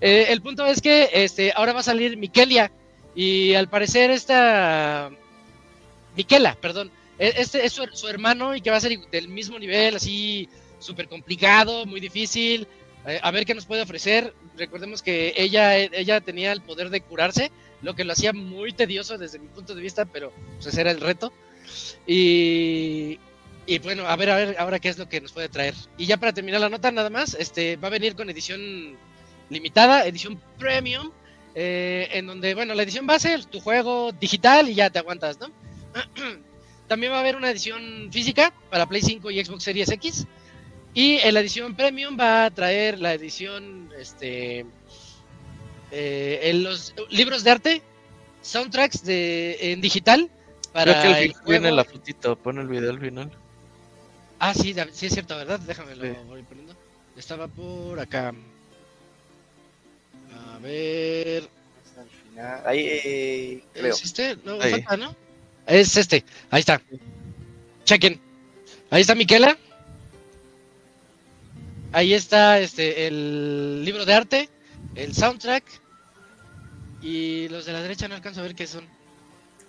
Eh, 0.00 0.26
el 0.30 0.42
punto 0.42 0.66
es 0.66 0.80
que 0.80 1.08
este, 1.12 1.52
ahora 1.54 1.72
va 1.72 1.80
a 1.80 1.84
salir 1.84 2.16
Mikelia. 2.16 2.70
Y 3.14 3.54
al 3.54 3.68
parecer 3.68 4.10
esta... 4.10 5.10
Miquela, 6.16 6.54
perdón. 6.60 6.90
E- 7.18 7.34
Este 7.38 7.64
es 7.64 7.72
su, 7.72 7.84
su 7.92 8.08
hermano 8.08 8.54
y 8.54 8.60
que 8.60 8.70
va 8.70 8.76
a 8.76 8.80
ser 8.80 8.98
del 9.10 9.28
mismo 9.28 9.58
nivel, 9.58 9.96
así 9.96 10.48
súper 10.78 11.08
complicado, 11.08 11.86
muy 11.86 12.00
difícil. 12.00 12.66
Eh, 13.06 13.20
a 13.22 13.30
ver 13.30 13.46
qué 13.46 13.54
nos 13.54 13.66
puede 13.66 13.82
ofrecer. 13.82 14.34
Recordemos 14.56 15.02
que 15.02 15.34
ella, 15.36 15.76
ella 15.76 16.20
tenía 16.20 16.52
el 16.52 16.62
poder 16.62 16.90
de 16.90 17.00
curarse, 17.00 17.50
lo 17.82 17.94
que 17.94 18.04
lo 18.04 18.12
hacía 18.12 18.32
muy 18.32 18.72
tedioso 18.72 19.18
desde 19.18 19.38
mi 19.38 19.48
punto 19.48 19.74
de 19.74 19.82
vista, 19.82 20.04
pero 20.06 20.32
pues 20.54 20.66
ese 20.66 20.80
era 20.80 20.90
el 20.90 21.00
reto. 21.00 21.32
Y, 22.06 23.18
Y 23.66 23.78
bueno, 23.80 24.06
a 24.06 24.14
ver, 24.16 24.30
a 24.30 24.36
ver 24.36 24.56
ahora 24.58 24.78
qué 24.78 24.88
es 24.88 24.98
lo 24.98 25.08
que 25.08 25.20
nos 25.20 25.32
puede 25.32 25.48
traer. 25.48 25.74
Y 25.98 26.06
ya 26.06 26.16
para 26.18 26.32
terminar 26.32 26.60
la 26.60 26.68
nota, 26.68 26.90
nada 26.92 27.10
más, 27.10 27.34
este 27.34 27.76
va 27.76 27.88
a 27.88 27.90
venir 27.90 28.14
con 28.14 28.30
edición 28.30 28.96
limitada, 29.50 30.06
edición 30.06 30.40
premium, 30.58 31.10
eh, 31.54 32.08
en 32.12 32.26
donde, 32.26 32.54
bueno, 32.54 32.74
la 32.74 32.82
edición 32.84 33.06
base 33.06 33.34
es 33.34 33.48
tu 33.48 33.60
juego 33.60 34.12
digital 34.12 34.68
y 34.68 34.74
ya 34.74 34.90
te 34.90 35.00
aguantas, 35.00 35.38
¿no? 35.40 35.50
También 36.88 37.12
va 37.12 37.16
a 37.16 37.20
haber 37.20 37.34
una 37.34 37.50
edición 37.50 38.08
física 38.12 38.52
para 38.70 38.86
Play 38.86 39.02
5 39.02 39.30
y 39.32 39.44
Xbox 39.44 39.64
Series 39.64 39.90
X. 39.90 40.26
Y 40.96 41.18
en 41.18 41.34
la 41.34 41.40
edición 41.40 41.76
premium 41.76 42.16
va 42.18 42.46
a 42.46 42.50
traer 42.50 42.98
la 42.98 43.12
edición, 43.12 43.92
este, 43.98 44.64
eh, 45.90 46.40
en 46.42 46.62
los 46.64 46.94
libros 47.10 47.44
de 47.44 47.50
arte, 47.50 47.82
soundtracks 48.40 49.04
de, 49.04 49.58
en 49.72 49.82
digital. 49.82 50.30
Para 50.72 50.92
Creo 50.92 51.02
que 51.02 51.08
el 51.08 51.16
el 51.16 51.28
final 51.34 51.42
viene 51.46 51.72
la 51.72 51.84
fotito, 51.84 52.36
pon 52.36 52.58
el 52.58 52.68
video 52.68 52.90
al 52.90 53.00
final. 53.00 53.30
Ah, 54.38 54.54
sí, 54.54 54.74
sí 54.92 55.06
es 55.06 55.12
cierto, 55.12 55.36
¿verdad? 55.36 55.60
Déjame 55.60 55.96
lo 55.96 56.04
Sí. 56.04 56.12
voy 56.26 56.42
poniendo. 56.44 56.74
Estaba 57.16 57.46
por 57.48 58.00
acá. 58.00 58.34
A 60.54 60.58
ver. 60.60 61.48
Al 61.98 62.08
final, 62.08 62.62
ahí 62.66 62.80
eh, 62.86 63.64
creo. 63.74 63.92
¿Es 63.94 64.02
este? 64.04 64.36
No, 64.44 64.60
Ahí. 64.60 64.72
falta, 64.72 64.96
¿no? 64.96 65.16
Es 65.66 65.96
este. 65.96 66.24
Ahí 66.50 66.60
está. 66.60 66.80
Chequen. 67.84 68.20
Ahí 68.90 69.02
está 69.02 69.14
Miquela. 69.14 69.56
Ahí 71.96 72.12
está 72.12 72.60
este 72.60 73.06
el 73.06 73.82
libro 73.82 74.04
de 74.04 74.12
arte, 74.12 74.50
el 74.96 75.14
soundtrack. 75.14 75.64
Y 77.00 77.48
los 77.48 77.64
de 77.64 77.72
la 77.72 77.80
derecha 77.80 78.06
no 78.06 78.14
alcanzo 78.14 78.40
a 78.40 78.42
ver 78.42 78.54
qué 78.54 78.66
son. 78.66 78.84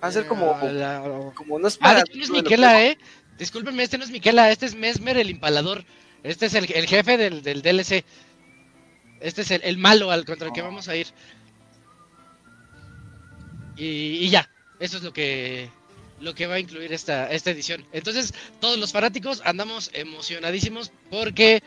Va 0.03 0.09
a 0.09 0.11
ser 0.11 0.27
como, 0.27 0.51
Ah, 0.53 0.65
la- 0.65 1.31
como 1.35 1.57
no 1.57 1.69
es 1.69 1.77
Ah, 1.79 2.03
hecho 2.05 2.17
no 2.17 2.23
es 2.25 2.29
Miquela, 2.29 2.83
eh. 2.85 2.97
Discúlpenme, 3.37 3.81
este 3.81 3.97
no 3.97 4.03
es 4.03 4.09
Miquela, 4.11 4.51
este 4.51 4.65
es 4.65 4.75
Mesmer 4.75 5.15
el 5.17 5.29
Impalador. 5.29 5.85
Este 6.21 6.47
es 6.47 6.53
el, 6.55 6.69
el 6.69 6.85
jefe 6.85 7.15
del, 7.15 7.41
del 7.43 7.61
DLC. 7.61 8.03
Este 9.21 9.43
es 9.43 9.51
el, 9.51 9.61
el 9.63 9.77
malo 9.77 10.11
al 10.11 10.25
contra 10.25 10.47
el 10.47 10.53
que 10.53 10.61
vamos 10.61 10.89
a 10.89 10.97
ir. 10.97 11.07
Y, 13.77 13.85
y 14.25 14.29
ya, 14.29 14.49
eso 14.81 14.97
es 14.97 15.03
lo 15.03 15.13
que 15.13 15.69
lo 16.19 16.35
que 16.35 16.47
va 16.47 16.55
a 16.55 16.59
incluir 16.59 16.91
esta, 16.91 17.31
esta 17.31 17.51
edición. 17.51 17.85
Entonces, 17.93 18.33
todos 18.59 18.77
los 18.77 18.91
fanáticos 18.91 19.41
andamos 19.45 19.91
emocionadísimos 19.93 20.91
porque 21.09 21.61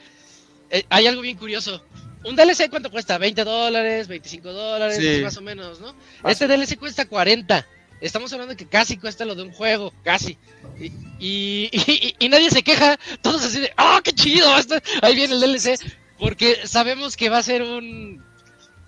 eh, 0.71 0.85
hay 0.89 1.07
algo 1.07 1.23
bien 1.23 1.37
curioso. 1.37 1.83
Un 2.25 2.37
DLC, 2.37 2.69
¿cuánto 2.69 2.91
cuesta? 2.91 3.19
¿20 3.19 3.45
dólares? 3.45 4.09
¿25 4.09 4.43
dólares? 4.43 4.99
Sí. 4.99 5.23
Más 5.23 5.37
o 5.37 5.41
menos, 5.41 5.81
¿no? 5.81 5.95
Más 6.23 6.33
Este 6.33 6.47
DLC 6.47 6.79
cuesta 6.79 7.07
40. 7.09 7.67
Estamos 8.01 8.33
hablando 8.33 8.53
de 8.55 8.57
que 8.57 8.67
casi 8.67 8.97
cuesta 8.99 9.25
lo 9.25 9.35
de 9.35 9.43
un 9.43 9.53
juego, 9.53 9.93
casi. 10.05 10.37
Y, 10.79 10.87
y, 11.19 11.71
y- 11.73 12.15
y 12.19 12.29
nadie 12.29 12.51
se 12.51 12.63
queja, 12.63 12.99
todos 13.23 13.45
así 13.45 13.61
de, 13.61 13.73
¡ah, 13.77 14.01
qué 14.05 14.13
chido! 14.13 14.57
Esto- 14.59 14.77
Ahí 15.03 15.15
viene 15.15 15.35
el 15.35 15.41
DLC, 15.41 15.79
porque 16.19 16.67
sabemos 16.67 17.17
que 17.17 17.29
va 17.31 17.39
a 17.39 17.43
ser 17.43 17.63
un... 17.63 18.23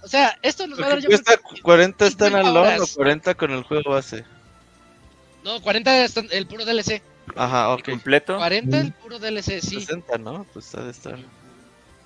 O 0.03 0.09
sea, 0.09 0.37
esto 0.43 0.67
nos 0.67 0.81
va 0.81 0.87
a 0.87 0.89
dar 0.91 0.99
yo 1.01 1.09
cuesta 1.09 1.37
que- 1.37 1.61
40 1.63 2.07
están 2.07 2.29
50 2.33 2.49
al 2.51 2.57
o 2.57 2.61
horas. 2.61 2.93
40 2.95 3.35
con 3.35 3.51
el 3.53 3.63
juego 3.63 3.91
base. 3.93 4.25
No, 5.45 5.61
40 5.63 6.05
es 6.05 6.15
el 6.17 6.47
puro 6.47 6.65
DLC. 6.65 7.03
Ajá, 7.37 7.69
¿Y 7.71 7.81
ok. 7.81 7.89
completo? 7.91 8.37
40 8.37 8.79
el 8.81 8.87
Mm. 8.89 8.93
puro 8.93 9.19
DLC, 9.19 9.61
sí. 9.61 9.81
60, 9.81 10.19
¿no? 10.19 10.45
Pues 10.53 10.75
ha 10.75 10.83
de 10.83 10.91
estar. 10.91 11.19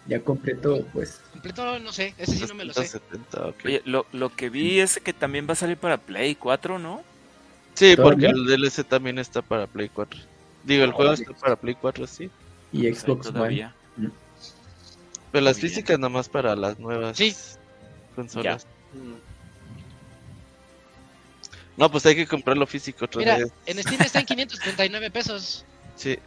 Ya 0.08 0.20
completo, 0.20 0.86
pues. 0.92 1.20
Completo 1.32 1.78
no 1.80 1.92
sé, 1.92 2.14
ese 2.18 2.36
sí 2.36 2.44
no 2.48 2.54
me 2.54 2.64
lo 2.64 2.72
sé. 2.72 2.86
70, 2.86 3.46
ok. 3.48 3.56
Oye, 3.64 3.82
lo, 3.84 4.06
lo 4.12 4.28
que 4.34 4.50
vi 4.50 4.78
es 4.80 5.00
que 5.02 5.12
también 5.12 5.46
va 5.48 5.52
a 5.54 5.56
salir 5.56 5.76
para 5.76 5.96
Play 5.98 6.34
4, 6.36 6.78
¿no? 6.78 7.02
Sí, 7.74 7.94
porque 7.96 8.26
el 8.26 8.46
DLC 8.46 8.84
también 8.84 9.18
está 9.18 9.42
para 9.42 9.66
Play 9.66 9.88
4. 9.92 10.20
Digo, 10.64 10.84
el 10.84 10.92
juego 10.92 11.12
está 11.12 11.32
para 11.34 11.56
Play 11.56 11.74
4, 11.74 12.06
sí. 12.06 12.30
Y 12.72 12.86
Ahí 12.86 12.94
Xbox 12.94 13.26
One. 13.26 13.34
todavía. 13.36 13.74
Pero 15.32 15.44
las 15.44 15.58
físicas 15.58 15.98
nomás 15.98 16.28
para 16.28 16.54
las 16.56 16.78
nuevas 16.78 17.16
Sí. 17.16 17.34
consolas. 18.14 18.66
Mm. 18.94 19.14
No, 21.76 21.90
pues 21.90 22.06
hay 22.06 22.16
que 22.16 22.26
comprarlo 22.26 22.66
físico 22.66 23.04
otra 23.04 23.18
Mira, 23.18 23.36
vez. 23.38 23.48
en 23.66 23.78
Steam 23.82 24.00
está 24.00 24.20
en 24.20 24.26
539 24.26 25.10
pesos. 25.10 25.64
Sí. 25.96 26.18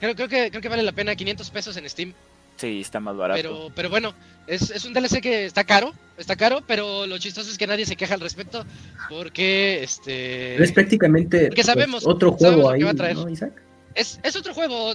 Creo, 0.00 0.14
creo, 0.14 0.28
que, 0.28 0.50
creo 0.50 0.62
que 0.62 0.68
vale 0.68 0.82
la 0.82 0.92
pena 0.92 1.14
500 1.16 1.50
pesos 1.50 1.76
en 1.76 1.88
Steam. 1.88 2.12
Sí, 2.56 2.80
está 2.80 2.98
más 3.00 3.16
barato. 3.16 3.40
Pero, 3.40 3.70
pero 3.74 3.88
bueno, 3.90 4.14
es, 4.46 4.70
es 4.70 4.84
un 4.84 4.92
DLC 4.92 5.20
que 5.20 5.44
está 5.44 5.62
caro, 5.64 5.92
está 6.16 6.34
caro, 6.34 6.60
pero 6.66 7.06
lo 7.06 7.16
chistoso 7.18 7.50
es 7.50 7.56
que 7.56 7.66
nadie 7.68 7.86
se 7.86 7.94
queja 7.94 8.14
al 8.14 8.20
respecto 8.20 8.64
porque 9.08 9.82
este 9.84 10.52
Pero 10.54 10.64
es 10.64 10.72
prácticamente 10.72 11.38
Porque 11.48 11.54
pues, 11.62 11.66
sabemos- 11.66 12.06
otro 12.06 12.32
juego 12.32 12.70
ahí, 12.70 12.80
que 12.80 12.84
va 12.84 12.90
a 12.90 12.94
traer. 12.94 13.16
¿no, 13.16 13.28
Isaac? 13.28 13.52
es, 13.94 14.18
es 14.22 14.34
otro 14.36 14.54
juego. 14.54 14.92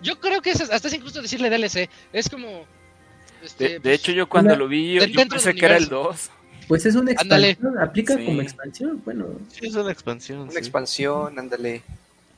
Yo 0.00 0.18
creo 0.20 0.40
que 0.42 0.50
es, 0.50 0.60
hasta 0.60 0.88
es 0.88 0.94
injusto 0.94 1.22
decirle 1.22 1.50
DLC. 1.50 1.88
Es 2.12 2.28
como. 2.28 2.64
este, 3.42 3.64
de, 3.64 3.70
de 3.74 3.80
pues, 3.80 3.94
hecho, 4.00 4.12
yo 4.12 4.28
cuando 4.28 4.50
una- 4.50 4.58
lo 4.58 4.68
vi, 4.68 4.94
yo, 4.94 5.04
yo 5.04 5.28
pensé 5.28 5.54
que 5.54 5.64
era 5.66 5.76
el 5.76 5.84
universo. 5.84 6.08
2. 6.10 6.30
Pues 6.68 6.86
es 6.86 6.94
una 6.94 7.12
Ándale. 7.16 7.50
expansión, 7.50 7.82
aplica 7.82 8.14
Sí. 8.16 8.24
como 8.24 8.40
expansión, 8.42 9.02
bueno. 9.04 9.26
Sí, 9.48 9.66
es 9.66 9.74
una 9.74 9.90
expansión. 9.92 10.38
Una 10.42 10.52
sí. 10.52 10.58
expansión, 10.58 11.38
ándale. 11.38 11.82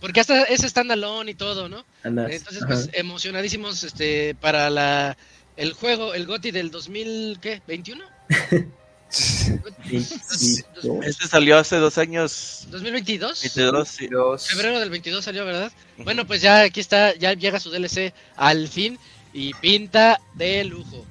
Porque 0.05 0.21
hasta 0.21 0.43
es 0.43 0.61
standalone 0.61 1.31
y 1.31 1.35
todo, 1.35 1.67
¿no? 1.71 1.83
Andas. 2.03 2.31
Entonces, 2.31 2.63
ajá. 2.63 2.75
pues 2.75 2.91
emocionadísimos 2.93 3.83
este, 3.85 4.35
para 4.35 4.69
la 4.69 5.17
el 5.57 5.73
juego, 5.73 6.13
el 6.13 6.27
GOTI 6.27 6.51
del 6.51 6.71
2000, 6.71 7.39
¿qué? 7.41 7.63
¿21? 7.67 8.03
Sí, 9.09 10.01
sí, 10.01 10.63
no. 10.83 11.01
Este 11.03 11.27
salió 11.29 11.57
hace 11.57 11.77
dos 11.77 11.99
años. 11.99 12.67
¿2022? 12.71 13.55
22, 13.55 13.89
sí. 13.89 14.09
Febrero 14.55 14.81
del 14.81 14.91
22 14.91 15.25
salió, 15.25 15.47
¿verdad? 15.47 15.73
Bueno, 15.99 16.27
pues 16.27 16.43
ya 16.43 16.63
aquí 16.63 16.81
está, 16.81 17.15
ya 17.15 17.33
llega 17.33 17.61
su 17.61 17.71
DLC 17.71 18.13
al 18.35 18.67
fin 18.69 18.99
y 19.33 19.55
pinta 19.55 20.21
de 20.35 20.65
lujo. 20.65 21.07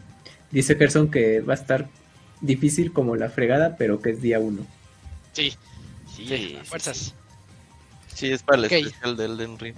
Dice 0.52 0.76
Gerson 0.76 1.10
que 1.10 1.40
va 1.40 1.54
a 1.54 1.56
estar 1.56 1.88
difícil 2.42 2.92
como 2.92 3.16
la 3.16 3.30
fregada, 3.30 3.76
pero 3.78 4.02
que 4.02 4.10
es 4.12 4.22
día 4.22 4.38
uno. 4.38 4.68
Sí, 5.32 5.52
sí, 6.14 6.28
Sí, 6.28 6.34
a 6.34 6.38
sí, 6.38 6.58
fuerzas. 6.66 7.14
Sí, 8.14 8.32
es 8.32 8.44
para 8.44 8.60
el 8.60 8.66
especial 8.66 9.18
del 9.18 9.32
Elden 9.32 9.60
Ring. 9.60 9.76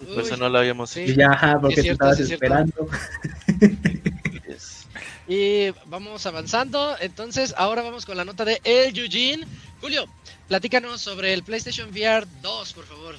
Y 0.00 0.04
Por 0.06 0.22
eso 0.24 0.36
no 0.36 0.48
lo 0.48 0.58
habíamos 0.58 0.90
sí. 0.90 1.00
Y 1.02 1.14
ya, 1.16 1.30
ajá, 1.32 1.58
porque 1.60 1.80
es 1.80 1.86
te 1.86 1.92
estabas 1.92 2.16
sí 2.16 2.22
es 2.24 2.30
esperando. 2.30 2.72
Yes. 4.48 4.86
Y 5.26 5.70
vamos 5.86 6.26
avanzando. 6.26 6.96
Entonces, 7.00 7.54
ahora 7.56 7.82
vamos 7.82 8.04
con 8.04 8.16
la 8.16 8.24
nota 8.24 8.44
de 8.44 8.60
El 8.64 8.96
Eugene. 8.98 9.46
Julio, 9.80 10.06
platícanos 10.48 11.00
sobre 11.00 11.32
el 11.32 11.42
PlayStation 11.42 11.90
VR 11.90 12.26
2, 12.42 12.72
por 12.74 12.84
favor. 12.84 13.14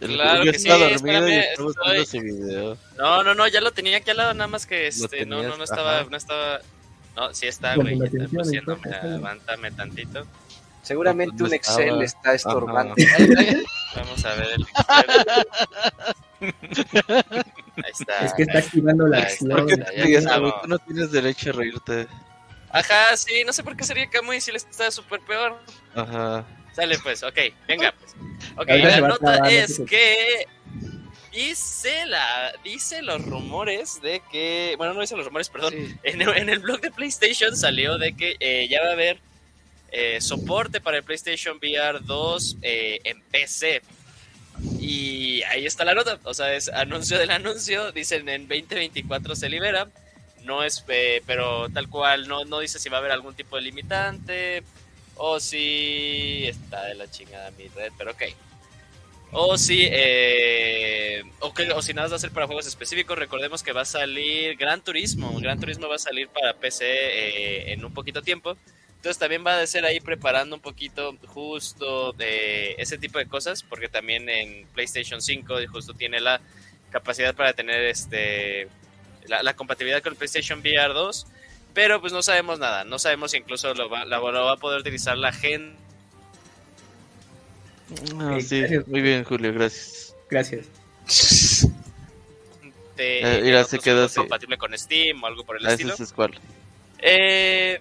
El 0.00 0.14
Claro 0.14 0.42
que 0.44 0.50
está 0.50 0.74
sí, 0.74 0.80
dormido 0.80 0.94
espérame, 0.96 1.44
estoy- 1.58 1.98
ese 2.00 2.20
video. 2.20 2.78
No, 2.98 3.22
no, 3.24 3.34
no, 3.34 3.48
ya 3.48 3.60
lo 3.60 3.72
tenía 3.72 3.96
aquí 3.98 4.10
al 4.10 4.18
lado, 4.18 4.34
nada 4.34 4.46
más 4.48 4.66
que 4.66 4.86
este, 4.88 5.24
no, 5.26 5.42
no, 5.42 5.56
no 5.56 5.64
estaba, 5.64 6.00
ajá. 6.00 6.08
no 6.10 6.16
estaba. 6.16 6.60
No, 7.16 7.32
sí 7.34 7.46
está, 7.46 7.74
Con 7.74 7.84
güey. 7.84 7.96
la 7.98 8.04
Está 8.06 8.16
atención, 8.18 8.42
pusiéndome, 8.42 8.80
entonces, 8.84 9.12
aguántame 9.12 9.70
tantito. 9.72 10.26
Seguramente 10.86 11.42
un 11.42 11.52
Excel 11.52 12.00
está 12.02 12.34
estorbando. 12.34 12.94
Vamos 13.96 14.24
a 14.24 14.34
ver 14.36 14.48
el 14.54 14.66
Ahí 16.40 17.90
está. 17.92 18.24
Es 18.24 18.34
que 18.34 18.42
está 18.42 18.58
activando 18.58 19.06
la 19.06 19.18
acción. 19.18 19.66
No 20.68 20.78
tienes 20.78 21.10
derecho 21.12 21.50
a 21.50 21.52
reírte. 21.54 22.06
Ajá, 22.70 23.16
sí, 23.16 23.42
no 23.46 23.52
sé 23.52 23.62
por 23.62 23.76
qué 23.76 23.84
sería 23.84 24.08
Camuy 24.08 24.40
si 24.40 24.50
le 24.50 24.58
está 24.58 24.90
súper 24.90 25.20
peor. 25.20 25.58
Ajá. 25.94 26.44
Sale 26.72 26.98
pues, 26.98 27.22
ok, 27.22 27.38
venga 27.66 27.94
pues. 27.98 28.14
Ok, 28.56 28.68
la 28.68 29.00
nota 29.00 29.14
acabar, 29.32 29.40
no 29.40 29.46
es 29.46 29.80
que 29.88 30.46
dice 31.32 32.04
la 32.06 32.52
dice 32.62 33.00
los 33.02 33.24
rumores 33.24 34.00
de 34.02 34.20
que, 34.30 34.74
bueno, 34.76 34.92
no 34.92 35.00
dice 35.00 35.16
los 35.16 35.24
rumores, 35.24 35.48
perdón. 35.48 35.72
sí. 35.72 35.96
En, 36.02 36.20
el- 36.20 36.36
en 36.36 36.48
el 36.50 36.58
blog 36.58 36.80
de 36.82 36.90
PlayStation 36.90 37.56
salió 37.56 37.96
de 37.98 38.14
que 38.14 38.36
eh, 38.40 38.68
ya 38.68 38.82
va 38.82 38.88
a 38.90 38.92
haber 38.92 39.20
eh, 39.92 40.20
soporte 40.20 40.80
para 40.80 40.98
el 40.98 41.04
PlayStation 41.04 41.56
VR 41.58 42.00
2 42.04 42.56
eh, 42.62 43.00
en 43.04 43.20
PC. 43.22 43.82
Y 44.80 45.42
ahí 45.44 45.66
está 45.66 45.84
la 45.84 45.94
nota, 45.94 46.18
o 46.24 46.32
sea, 46.32 46.54
es 46.54 46.68
anuncio 46.68 47.18
del 47.18 47.30
anuncio, 47.40 47.92
dicen 47.92 48.28
en 48.28 48.48
2024 48.48 49.36
se 49.36 49.48
libera, 49.50 49.88
no 50.44 50.62
es, 50.64 50.82
eh, 50.88 51.22
pero 51.26 51.68
tal 51.68 51.88
cual, 51.90 52.26
no, 52.26 52.44
no 52.46 52.60
dice 52.60 52.78
si 52.78 52.88
va 52.88 52.96
a 52.96 53.00
haber 53.00 53.12
algún 53.12 53.34
tipo 53.34 53.56
de 53.56 53.62
limitante 53.62 54.62
o 55.16 55.40
si 55.40 56.44
está 56.46 56.84
de 56.86 56.94
la 56.94 57.10
chingada 57.10 57.50
mi 57.52 57.68
red, 57.68 57.92
pero 57.98 58.12
ok. 58.12 58.22
O 59.32 59.58
si, 59.58 59.80
eh, 59.90 61.22
o, 61.40 61.52
que- 61.52 61.70
o 61.72 61.82
si 61.82 61.92
nada 61.92 62.08
va 62.08 62.16
a 62.16 62.18
ser 62.18 62.30
para 62.30 62.46
juegos 62.46 62.66
específicos, 62.66 63.18
recordemos 63.18 63.62
que 63.62 63.72
va 63.72 63.82
a 63.82 63.84
salir 63.84 64.56
Gran 64.56 64.82
Turismo. 64.82 65.38
Gran 65.40 65.58
Turismo 65.60 65.88
va 65.88 65.96
a 65.96 65.98
salir 65.98 66.28
para 66.28 66.54
PC 66.54 66.84
eh, 66.86 67.72
en 67.72 67.84
un 67.84 67.92
poquito 67.92 68.22
tiempo. 68.22 68.56
Entonces 69.06 69.20
también 69.20 69.46
va 69.46 69.60
a 69.60 69.66
ser 69.68 69.84
ahí 69.84 70.00
preparando 70.00 70.56
un 70.56 70.60
poquito 70.60 71.16
justo 71.28 72.12
de 72.14 72.72
ese 72.72 72.98
tipo 72.98 73.20
de 73.20 73.26
cosas, 73.26 73.62
porque 73.62 73.88
también 73.88 74.28
en 74.28 74.66
PlayStation 74.74 75.22
5 75.22 75.54
justo 75.70 75.94
tiene 75.94 76.18
la 76.18 76.40
capacidad 76.90 77.32
para 77.32 77.52
tener 77.52 77.84
este 77.84 78.66
la, 79.28 79.44
la 79.44 79.54
compatibilidad 79.54 80.02
con 80.02 80.14
el 80.14 80.16
PlayStation 80.18 80.58
VR 80.58 80.92
2, 80.92 81.24
pero 81.72 82.00
pues 82.00 82.12
no 82.12 82.20
sabemos 82.20 82.58
nada, 82.58 82.82
no 82.82 82.98
sabemos 82.98 83.30
si 83.30 83.36
incluso 83.36 83.72
lo 83.74 83.88
va, 83.88 84.04
la- 84.04 84.18
lo 84.18 84.44
va 84.44 84.54
a 84.54 84.56
poder 84.56 84.80
utilizar 84.80 85.16
la 85.16 85.32
gente 85.32 85.76
Ah, 88.18 88.32
Ok, 88.34 88.40
sí, 88.40 88.58
gracias. 88.58 88.88
muy 88.88 89.02
bien, 89.02 89.22
Julio, 89.22 89.52
gracias. 89.52 90.16
Gracias. 90.28 90.66
De, 92.96 93.20
Eh, 93.38 93.40
mira, 93.44 93.62
se 93.62 93.78
quedó 93.78 94.08
compatible 94.12 94.58
con 94.58 94.76
Steam 94.76 95.22
o 95.22 95.26
algo 95.28 95.44
por 95.44 95.58
el 95.58 95.66
Ah, 95.66 95.70
estilo. 95.70 95.94
ese 95.94 96.02
es 96.02 96.12
cuál. 96.12 96.36
Eh... 96.98 97.80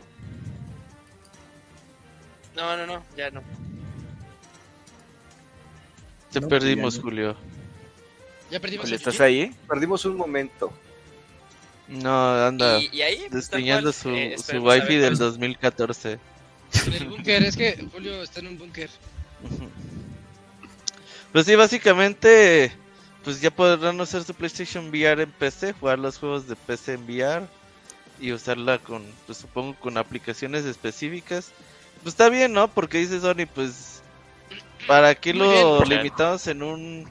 No, 2.55 2.77
no, 2.77 2.85
no, 2.87 3.03
ya 3.17 3.29
no. 3.31 3.41
Te 6.31 6.41
No, 6.41 6.47
perdimos, 6.47 6.95
ya 6.95 6.97
no. 6.99 7.03
Julio. 7.03 7.37
¿Ya 8.51 8.59
perdimos 8.59 8.83
Julio, 8.85 8.95
¿estás 8.97 9.19
ahí? 9.21 9.55
Perdimos 9.67 10.05
un 10.05 10.17
momento. 10.17 10.71
No, 11.87 12.45
anda 12.45 12.79
Y, 12.79 12.89
y 12.93 13.01
ahí, 13.01 13.27
pues, 13.29 13.49
cual, 13.49 13.93
su, 13.93 14.09
eh, 14.09 14.35
su 14.37 14.57
wifi 14.57 14.97
ver 14.97 15.01
del 15.01 15.17
cuál- 15.17 15.29
2014. 15.31 16.19
En 16.87 16.93
el 16.93 17.07
búnker, 17.07 17.43
es 17.43 17.55
que 17.55 17.87
Julio 17.91 18.21
está 18.23 18.39
en 18.39 18.47
un 18.47 18.57
búnker. 18.57 18.89
Pues 21.31 21.45
sí, 21.45 21.55
básicamente, 21.55 22.71
pues 23.23 23.39
ya 23.41 23.51
podrán 23.51 23.99
usar 24.01 24.23
su 24.23 24.33
PlayStation 24.33 24.89
VR 24.89 25.23
en 25.23 25.31
PC, 25.31 25.73
jugar 25.73 25.99
los 25.99 26.17
juegos 26.17 26.47
de 26.47 26.55
PC 26.55 26.93
en 26.93 27.03
VR 27.03 27.45
y 28.19 28.31
usarla 28.31 28.79
con, 28.79 29.03
pues 29.25 29.37
supongo, 29.37 29.75
con 29.79 29.97
aplicaciones 29.97 30.65
específicas. 30.65 31.51
Pues 32.05 32.13
está 32.13 32.29
bien, 32.29 32.53
¿no? 32.53 32.67
Porque 32.67 32.99
dice 32.99 33.19
Sony, 33.19 33.47
pues, 33.51 33.99
¿para 34.85 35.15
qué 35.15 35.33
lo 35.33 35.79
bien. 35.79 35.97
limitamos 35.97 36.45
en 36.45 36.61
un 36.61 37.09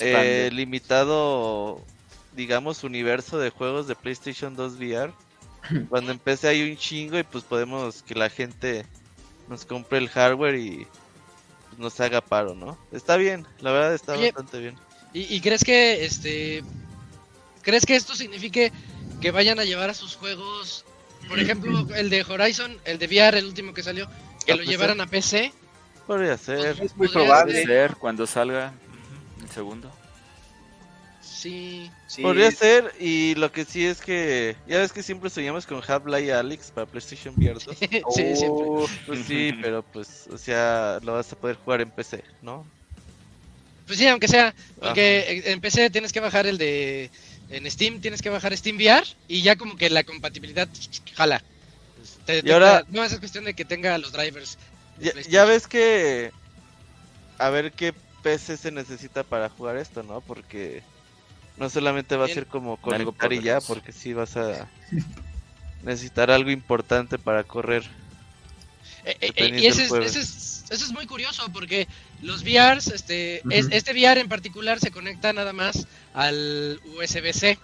eh, 0.00 0.50
limitado, 0.52 1.80
digamos, 2.32 2.82
universo 2.82 3.38
de 3.38 3.50
juegos 3.50 3.86
de 3.86 3.94
PlayStation 3.94 4.56
2 4.56 4.72
VR? 4.80 5.12
Cuando 5.88 6.10
en 6.10 6.18
PC 6.18 6.48
hay 6.48 6.68
un 6.68 6.76
chingo 6.76 7.20
y 7.20 7.22
pues 7.22 7.44
podemos 7.44 8.02
que 8.02 8.16
la 8.16 8.28
gente 8.30 8.84
nos 9.48 9.64
compre 9.64 9.98
el 9.98 10.08
hardware 10.08 10.56
y 10.56 10.88
pues, 11.68 11.78
nos 11.78 12.00
haga 12.00 12.20
paro, 12.20 12.56
¿no? 12.56 12.76
Está 12.90 13.16
bien, 13.16 13.46
la 13.60 13.70
verdad 13.70 13.94
está 13.94 14.14
Oye, 14.14 14.32
bastante 14.32 14.58
bien. 14.58 14.74
¿Y, 15.12 15.36
y 15.36 15.40
crees 15.40 15.62
que 15.62 16.04
este 16.04 16.64
crees 17.62 17.86
que 17.86 17.94
esto 17.94 18.16
signifique 18.16 18.72
que 19.20 19.30
vayan 19.30 19.60
a 19.60 19.64
llevar 19.64 19.88
a 19.88 19.94
sus 19.94 20.16
juegos, 20.16 20.84
por 21.28 21.38
ejemplo, 21.38 21.86
el 21.94 22.10
de 22.10 22.22
Horizon, 22.22 22.78
el 22.84 22.98
de 22.98 23.06
VR, 23.06 23.38
el 23.38 23.46
último 23.46 23.74
que 23.74 23.82
salió, 23.82 24.08
que 24.46 24.52
¿A 24.52 24.56
lo 24.56 24.62
PC? 24.62 24.70
llevaran 24.70 25.00
a 25.00 25.06
PC? 25.06 25.52
Podría 26.06 26.36
ser. 26.36 26.80
Es 26.82 26.96
muy 26.96 27.08
probable. 27.08 27.64
Ser 27.64 27.96
cuando 27.96 28.26
salga 28.26 28.72
el 29.42 29.48
segundo. 29.50 29.90
Sí. 31.20 31.90
Sí. 32.06 32.22
Podría 32.22 32.50
ser, 32.50 32.92
y 33.00 33.34
lo 33.34 33.52
que 33.52 33.64
sí 33.64 33.84
es 33.84 34.00
que 34.00 34.56
ya 34.66 34.78
ves 34.78 34.92
que 34.92 35.02
siempre 35.02 35.28
soñamos 35.28 35.66
con 35.66 35.82
Half-Life 35.86 36.32
Alyx 36.32 36.70
para 36.70 36.86
PlayStation 36.86 37.34
VR 37.36 37.54
2. 37.54 37.76
sí, 38.14 38.36
siempre. 38.36 38.46
Oh, 38.48 38.86
Pues 39.06 39.26
sí, 39.26 39.52
pero 39.62 39.82
pues, 39.82 40.26
o 40.32 40.38
sea, 40.38 41.00
lo 41.02 41.14
vas 41.14 41.30
a 41.32 41.36
poder 41.36 41.56
jugar 41.56 41.80
en 41.82 41.90
PC, 41.90 42.24
¿no? 42.40 42.64
Pues 43.86 43.98
sí, 43.98 44.06
aunque 44.06 44.28
sea, 44.28 44.54
porque 44.80 45.42
en 45.44 45.60
PC 45.60 45.90
tienes 45.90 46.12
que 46.12 46.20
bajar 46.20 46.46
el 46.46 46.56
de 46.56 47.10
en 47.56 47.70
Steam 47.70 48.00
tienes 48.00 48.20
que 48.22 48.30
bajar 48.30 48.56
Steam 48.56 48.76
VR 48.76 49.06
y 49.28 49.42
ya 49.42 49.56
como 49.56 49.76
que 49.76 49.90
la 49.90 50.04
compatibilidad 50.04 50.68
jala. 51.14 51.42
Te- 52.26 52.38
Y 52.38 52.42
te- 52.42 52.52
ahora- 52.52 52.84
no 52.88 53.04
es 53.04 53.18
cuestión 53.18 53.44
de 53.44 53.54
que 53.54 53.64
tenga 53.64 53.96
los 53.98 54.12
drivers. 54.12 54.58
Ya, 55.28 55.44
ves 55.44 55.66
que 55.66 56.30
a 57.38 57.50
ver 57.50 57.72
qué 57.72 57.92
PC 58.22 58.56
se 58.56 58.70
necesita 58.70 59.24
para 59.24 59.48
jugar 59.48 59.76
esto, 59.76 60.02
¿no? 60.02 60.20
Porque 60.20 60.82
no 61.56 61.68
solamente 61.68 62.16
va 62.16 62.24
a 62.26 62.28
ser 62.28 62.46
como 62.46 62.76
conectar 62.76 63.32
y 63.32 63.42
ya, 63.42 63.60
porque 63.60 63.92
sí 63.92 64.12
vas 64.12 64.36
a 64.36 64.68
necesitar 65.82 66.30
algo 66.30 66.50
importante 66.50 67.18
para 67.18 67.44
correr. 67.44 67.84
Eh, 69.04 69.16
eh, 69.20 69.32
y 69.60 69.66
es, 69.66 69.78
ese, 69.78 70.20
es, 70.20 70.53
eso 70.74 70.84
es 70.84 70.92
muy 70.92 71.06
curioso 71.06 71.50
porque 71.52 71.88
los 72.22 72.42
VRs, 72.44 72.88
este, 72.88 73.42
es- 73.50 73.68
este 73.70 73.92
VR 73.92 74.20
en 74.20 74.28
particular 74.28 74.78
se 74.80 74.90
conecta 74.90 75.32
nada 75.32 75.52
más 75.52 75.86
al 76.12 76.80
USB-C. 76.84 77.58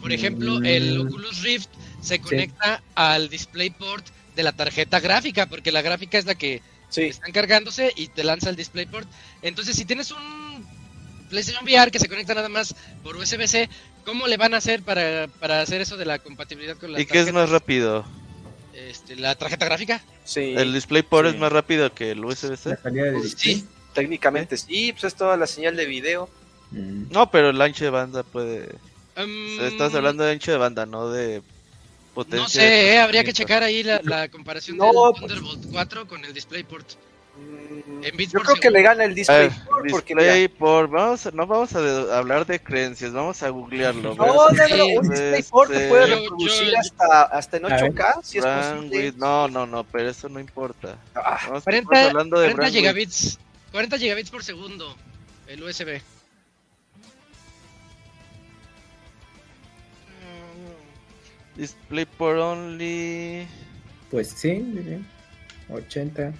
Por 0.00 0.12
ejemplo, 0.12 0.60
el 0.62 0.98
Mm. 0.98 1.06
Oculus 1.06 1.42
Rift 1.42 1.68
se 2.02 2.18
conecta 2.20 2.82
al 2.94 3.28
DisplayPort 3.30 4.06
de 4.36 4.42
la 4.42 4.52
tarjeta 4.52 5.00
gráfica, 5.00 5.46
porque 5.46 5.72
la 5.72 5.80
gráfica 5.82 6.18
es 6.18 6.26
la 6.26 6.34
que 6.34 6.60
Sí. 6.90 7.02
están 7.04 7.32
cargándose 7.32 7.92
y 7.96 8.08
te 8.08 8.22
lanza 8.24 8.50
el 8.50 8.56
DisplayPort. 8.56 9.08
Entonces, 9.42 9.76
si 9.76 9.84
tienes 9.84 10.10
un 10.10 10.66
PlayStation 11.30 11.64
VR 11.64 11.90
que 11.90 11.98
se 11.98 12.08
conecta 12.08 12.34
nada 12.34 12.48
más 12.48 12.74
por 13.02 13.16
USB-C, 13.16 13.68
¿cómo 14.04 14.26
le 14.26 14.36
van 14.36 14.52
a 14.54 14.58
hacer 14.58 14.82
para, 14.82 15.26
para 15.40 15.62
hacer 15.62 15.80
eso 15.80 15.96
de 15.96 16.04
la 16.04 16.18
compatibilidad 16.18 16.76
con 16.76 16.92
la 16.92 17.00
¿Y 17.00 17.06
qué 17.06 17.20
es 17.20 17.32
más 17.32 17.48
rápido? 17.48 18.04
Este, 18.76 19.16
la 19.16 19.34
tarjeta 19.36 19.64
gráfica? 19.66 20.02
Sí. 20.24 20.54
¿El 20.56 20.72
DisplayPort 20.72 21.28
Sí. 21.28 21.34
es 21.34 21.40
más 21.40 21.52
rápido 21.52 21.92
que 21.94 22.10
el 22.12 22.24
USB-C? 22.24 22.76
Pues. 22.82 23.34
Sí. 23.36 23.64
Técnicamente 23.92 24.56
sí, 24.56 24.92
pues 24.92 25.04
es 25.04 25.14
toda 25.14 25.36
la 25.36 25.46
señal 25.46 25.76
de 25.76 25.86
video. 25.86 26.28
Mm. 26.72 27.12
No, 27.12 27.30
pero 27.30 27.50
el 27.50 27.60
ancho 27.60 27.84
de 27.84 27.90
banda 27.90 28.22
puede... 28.24 28.74
Um, 29.16 29.60
Estás 29.60 29.94
hablando 29.94 30.24
de 30.24 30.32
ancho 30.32 30.50
de 30.50 30.58
banda, 30.58 30.86
no 30.86 31.08
de 31.10 31.40
potencia. 32.14 32.38
No 32.38 32.44
de 32.44 32.50
sé, 32.50 32.94
eh, 32.94 32.98
habría 32.98 33.22
que 33.22 33.32
checar 33.32 33.62
ahí 33.62 33.84
la, 33.84 34.00
la 34.02 34.28
comparación 34.28 34.76
No, 34.76 34.86
del 34.86 34.94
pues- 35.12 35.20
Thunderbolt 35.20 35.66
4 35.70 36.08
con 36.08 36.24
el 36.24 36.34
DisplayPort. 36.34 36.86
Yo 38.28 38.38
por 38.38 38.42
creo 38.42 38.56
que 38.60 38.70
le 38.70 38.82
gana 38.82 39.04
el 39.04 39.12
A 39.12 39.14
display. 39.14 39.48
ver, 39.48 39.90
porque 39.90 40.14
DisplayPort, 40.14 40.90
vamos 40.90 41.26
a- 41.26 41.30
no 41.30 41.46
vamos 41.46 41.74
a 41.74 41.80
de- 41.80 42.14
hablar 42.14 42.44
de 42.46 42.60
creencias, 42.60 43.12
vamos 43.12 43.42
a 43.42 43.48
googlearlo. 43.48 44.14
no, 44.14 44.26
no, 44.26 44.46
un 44.46 45.08
DisplayPort 45.08 45.70
te 45.70 45.76
este, 45.76 45.88
puede 45.88 46.06
reproducir 46.06 46.68
yo- 46.70 46.78
hasta, 46.78 47.22
hasta 47.22 47.56
en 47.56 47.64
A 47.64 47.68
ver. 47.68 47.84
8K, 47.84 48.20
si 48.22 48.38
es 48.38 48.44
posible. 48.44 49.12
No, 49.16 49.48
no, 49.48 49.66
no, 49.66 49.84
pero 49.84 50.10
eso 50.10 50.28
no 50.28 50.38
importa. 50.38 50.98
Ah, 51.14 51.38
Vamos- 51.46 51.64
40, 51.64 51.92
estamos 51.94 52.10
hablando 52.10 52.38
de 52.40 52.46
40 52.52 52.62
bandwidth. 52.62 52.80
gigabits. 52.80 53.38
40 53.72 53.98
gigabits 53.98 54.30
por 54.30 54.44
segundo. 54.44 54.96
El 55.48 55.62
USB. 55.62 56.00
DisplayPort 61.56 62.38
only. 62.38 63.46
Pues 64.10 64.28
sí, 64.30 64.62
sí, 64.74 65.04
80 65.72 66.32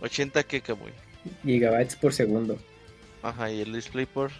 80 0.00 0.42
que 0.44 0.62
gigabytes 1.44 1.96
por 1.96 2.12
segundo. 2.12 2.58
Ajá, 3.22 3.50
y 3.50 3.60
el 3.62 3.72
DisplayPort. 3.72 4.32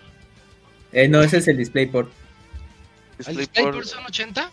Eh, 0.92 1.08
no, 1.08 1.22
ese 1.22 1.38
es 1.38 1.48
el 1.48 1.56
DisplayPort. 1.56 2.12
¿El 3.26 3.36
DisplayPort 3.36 3.86
son 3.86 4.04
80? 4.04 4.50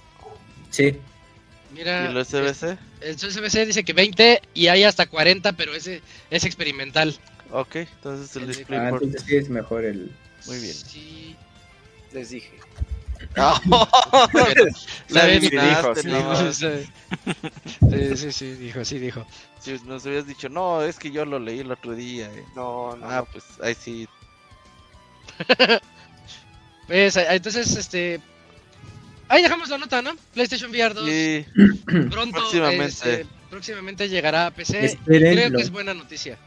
Sí. 0.69 0.85
y 0.85 1.73
Mira, 1.73 2.09
el 2.09 2.15
USB-C. 2.17 2.77
el 3.01 3.15
USB-C 3.15 3.65
dice 3.65 3.83
que 3.83 3.93
20 3.93 4.41
y 4.53 4.67
hay 4.67 4.83
hasta 4.83 5.05
40, 5.05 5.53
pero 5.53 5.73
ese 5.73 6.01
es 6.29 6.45
experimental. 6.45 7.15
Ok, 7.51 7.75
entonces 7.77 8.35
el 8.37 8.43
El- 8.43 8.49
Ah, 8.49 8.53
DisplayPort. 8.57 9.03
entonces 9.03 9.27
sí 9.27 9.35
es 9.35 9.49
mejor 9.49 9.83
el. 9.85 10.11
Muy 10.47 10.59
bien. 10.59 10.73
Sí. 10.73 11.35
les 12.13 12.29
dije. 12.29 12.51
La 13.35 13.61
La 15.09 15.23
adivinaste, 15.23 16.03
sí, 16.03 16.07
no. 16.07 16.53
Sí, 17.89 18.17
sí, 18.17 18.31
sí, 18.31 18.51
dijo, 18.53 18.83
sí, 18.85 18.99
dijo. 18.99 19.25
Si 19.59 19.73
nos 19.85 20.05
hubieras 20.05 20.27
dicho, 20.27 20.49
no, 20.49 20.81
es 20.81 20.97
que 20.99 21.11
yo 21.11 21.25
lo 21.25 21.39
leí 21.39 21.59
el 21.59 21.71
otro 21.71 21.93
día. 21.93 22.27
eh". 22.33 22.45
No, 22.55 22.95
no. 22.95 23.09
Ah, 23.09 23.23
pues 23.31 23.43
ahí 23.61 23.75
sí. 23.75 24.07
Pues, 26.87 27.15
eh, 27.15 27.25
entonces, 27.29 27.75
este... 27.75 28.21
Ahí 29.29 29.41
dejamos 29.41 29.69
la 29.69 29.77
nota, 29.77 30.01
¿no? 30.01 30.15
PlayStation 30.33 30.71
VR 30.71 30.93
2 30.93 31.05
Sí, 31.09 31.45
pronto, 32.09 32.37
próximamente. 32.39 32.85
este, 32.85 33.25
próximamente 33.49 34.09
llegará 34.09 34.47
a 34.47 34.51
PC. 34.51 34.85
Espérenlo. 34.85 35.41
Creo 35.41 35.51
que 35.57 35.61
es 35.63 35.69
buena 35.71 35.93
noticia. 35.93 36.37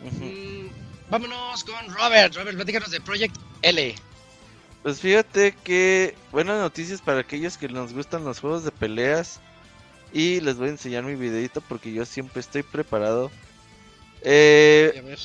ujú. 0.00 0.24
Mm, 0.24 0.70
vámonos 1.10 1.64
con 1.64 1.94
Robert. 1.94 2.34
Robert, 2.36 2.56
platícanos 2.56 2.90
de 2.90 3.00
Project 3.00 3.36
L. 3.62 3.94
Pues 4.82 5.00
fíjate 5.00 5.54
que 5.62 6.14
buenas 6.32 6.58
noticias 6.58 7.02
para 7.02 7.20
aquellos 7.20 7.58
que 7.58 7.68
nos 7.68 7.92
gustan 7.92 8.24
los 8.24 8.40
juegos 8.40 8.64
de 8.64 8.70
peleas. 8.70 9.40
Y 10.12 10.40
les 10.40 10.56
voy 10.56 10.68
a 10.68 10.72
enseñar 10.72 11.04
mi 11.04 11.14
videito 11.14 11.60
porque 11.60 11.92
yo 11.92 12.04
siempre 12.04 12.40
estoy 12.40 12.62
preparado. 12.62 13.30
Eh, 14.22 15.16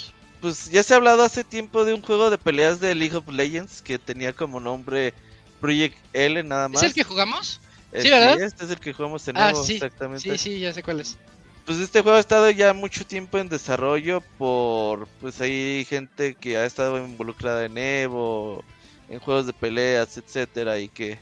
pues 0.41 0.69
ya 0.69 0.83
se 0.83 0.93
ha 0.93 0.97
hablado 0.97 1.23
hace 1.23 1.43
tiempo 1.43 1.85
de 1.85 1.93
un 1.93 2.01
juego 2.01 2.29
de 2.29 2.37
peleas 2.37 2.79
de 2.79 2.93
League 2.93 3.15
of 3.15 3.27
Legends 3.27 3.81
que 3.81 3.97
tenía 3.97 4.33
como 4.33 4.59
nombre 4.59 5.13
Project 5.59 5.97
L 6.13 6.43
nada 6.43 6.69
más. 6.69 6.83
¿Es 6.83 6.89
el 6.89 6.93
que 6.93 7.03
jugamos? 7.03 7.59
Eh, 7.91 8.01
sí, 8.03 8.09
¿verdad? 8.09 8.39
Este 8.39 8.65
es 8.65 8.71
el 8.71 8.79
que 8.79 8.93
jugamos 8.93 9.27
en 9.27 9.37
Ah, 9.37 9.49
Evo, 9.49 9.63
sí, 9.63 9.73
exactamente. 9.75 10.37
Sí, 10.37 10.37
sí, 10.37 10.59
ya 10.59 10.73
sé 10.73 10.83
cuál 10.83 10.99
es. 10.99 11.17
Pues 11.65 11.79
este 11.79 12.01
juego 12.01 12.17
ha 12.17 12.21
estado 12.21 12.51
ya 12.51 12.73
mucho 12.73 13.07
tiempo 13.07 13.39
en 13.39 13.49
desarrollo 13.49 14.21
por, 14.37 15.07
pues 15.19 15.41
hay 15.41 15.83
gente 15.85 16.35
que 16.35 16.57
ha 16.57 16.65
estado 16.65 16.99
involucrada 16.99 17.65
en 17.65 17.77
Evo, 17.79 18.63
en 19.09 19.19
juegos 19.19 19.45
de 19.47 19.53
peleas, 19.53 20.17
etcétera, 20.17 20.79
y 20.79 20.89
que 20.89 21.19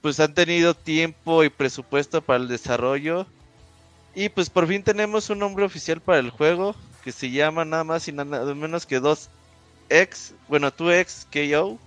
pues 0.00 0.20
han 0.20 0.34
tenido 0.34 0.74
tiempo 0.74 1.44
y 1.44 1.48
presupuesto 1.50 2.20
para 2.20 2.38
el 2.38 2.48
desarrollo. 2.48 3.26
Y 4.14 4.28
pues 4.28 4.50
por 4.50 4.66
fin 4.66 4.82
tenemos 4.82 5.30
un 5.30 5.38
nombre 5.38 5.64
oficial 5.64 6.00
para 6.00 6.18
el 6.18 6.30
juego 6.30 6.74
que 7.02 7.12
se 7.12 7.30
llama 7.30 7.64
nada 7.64 7.84
más 7.84 8.06
y 8.08 8.12
nada 8.12 8.54
menos 8.54 8.86
que 8.86 9.00
2X, 9.00 10.32
bueno, 10.48 10.70
2X 10.70 11.26
KO. 11.32 11.78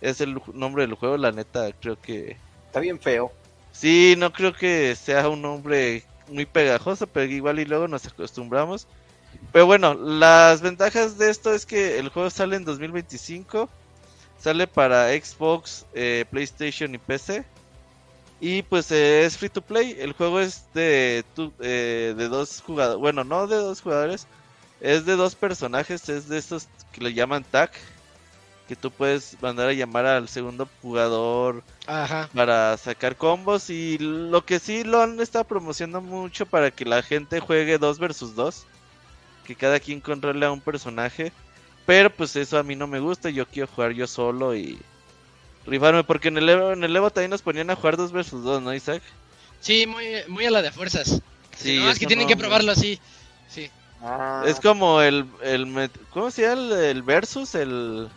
Es 0.00 0.20
el 0.20 0.40
nombre 0.52 0.86
del 0.86 0.94
juego, 0.94 1.16
la 1.16 1.32
neta 1.32 1.72
creo 1.80 2.00
que 2.00 2.36
Está 2.68 2.80
bien 2.80 3.00
feo. 3.00 3.32
Sí, 3.72 4.14
no 4.18 4.30
creo 4.32 4.52
que 4.52 4.94
sea 4.94 5.28
un 5.28 5.40
nombre 5.40 6.04
muy 6.28 6.44
pegajoso, 6.44 7.06
pero 7.06 7.32
igual 7.32 7.58
y 7.58 7.64
luego 7.64 7.88
nos 7.88 8.06
acostumbramos. 8.06 8.86
Pero 9.52 9.64
bueno, 9.66 9.94
las 9.94 10.60
ventajas 10.60 11.16
de 11.16 11.30
esto 11.30 11.54
es 11.54 11.64
que 11.64 11.98
el 11.98 12.10
juego 12.10 12.28
sale 12.28 12.56
en 12.56 12.64
2025, 12.64 13.70
sale 14.38 14.66
para 14.66 15.08
Xbox, 15.10 15.84
eh, 15.94 16.24
PlayStation 16.30 16.94
y 16.94 16.98
PC. 16.98 17.44
Y 18.40 18.62
pues 18.62 18.90
eh, 18.92 19.24
es 19.24 19.36
free 19.36 19.48
to 19.48 19.60
play. 19.60 19.96
El 19.98 20.12
juego 20.12 20.38
es 20.40 20.64
de, 20.72 21.24
tu- 21.34 21.52
eh, 21.60 22.14
de 22.16 22.28
dos 22.28 22.62
jugadores. 22.64 23.00
Bueno, 23.00 23.24
no 23.24 23.46
de 23.48 23.56
dos 23.56 23.80
jugadores. 23.80 24.26
Es 24.80 25.04
de 25.04 25.16
dos 25.16 25.34
personajes. 25.34 26.08
Es 26.08 26.28
de 26.28 26.38
estos 26.38 26.68
que 26.92 27.00
le 27.02 27.14
llaman 27.14 27.42
tag. 27.42 27.70
Que 28.68 28.76
tú 28.76 28.90
puedes 28.92 29.36
mandar 29.42 29.68
a 29.70 29.72
llamar 29.72 30.04
al 30.06 30.28
segundo 30.28 30.68
jugador 30.82 31.64
Ajá. 31.86 32.28
para 32.32 32.76
sacar 32.76 33.16
combos. 33.16 33.70
Y 33.70 33.98
lo 33.98 34.44
que 34.44 34.60
sí 34.60 34.84
lo 34.84 35.00
han 35.02 35.18
estado 35.20 35.44
promocionando 35.44 36.00
mucho 36.00 36.46
para 36.46 36.70
que 36.70 36.84
la 36.84 37.02
gente 37.02 37.40
juegue 37.40 37.78
2 37.78 37.98
versus 37.98 38.36
2. 38.36 38.66
Que 39.44 39.56
cada 39.56 39.80
quien 39.80 40.00
controle 40.00 40.46
a 40.46 40.52
un 40.52 40.60
personaje. 40.60 41.32
Pero 41.88 42.10
pues 42.10 42.36
eso 42.36 42.58
a 42.58 42.62
mí 42.62 42.76
no 42.76 42.86
me 42.86 43.00
gusta. 43.00 43.30
Yo 43.30 43.46
quiero 43.46 43.66
jugar 43.74 43.92
yo 43.92 44.06
solo 44.06 44.54
y 44.54 44.78
rifarme. 45.64 46.04
Porque 46.04 46.28
en 46.28 46.36
el 46.36 46.46
Evo, 46.46 46.72
en 46.72 46.84
el 46.84 46.94
Evo 46.94 47.08
también 47.10 47.30
nos 47.30 47.40
ponían 47.40 47.70
a 47.70 47.76
jugar 47.76 47.96
2 47.96 48.12
versus 48.12 48.44
2, 48.44 48.60
¿no, 48.60 48.74
Isaac? 48.74 49.02
Sí, 49.60 49.86
muy, 49.86 50.04
muy 50.28 50.44
a 50.44 50.50
la 50.50 50.60
de 50.60 50.70
fuerzas. 50.70 51.22
Sí, 51.56 51.78
no, 51.78 51.90
es 51.90 51.98
que 51.98 52.04
tienen 52.06 52.26
no, 52.26 52.28
que 52.28 52.36
probarlo 52.36 52.72
así. 52.72 53.00
Sí. 53.48 53.70
Ah, 54.02 54.44
Es 54.46 54.60
como 54.60 55.00
el, 55.00 55.24
el 55.42 55.66
met- 55.66 55.90
¿cómo 56.10 56.30
se 56.30 56.42
llama? 56.42 56.60
El, 56.60 56.72
el 56.74 57.02
versus, 57.02 57.54
el 57.54 58.10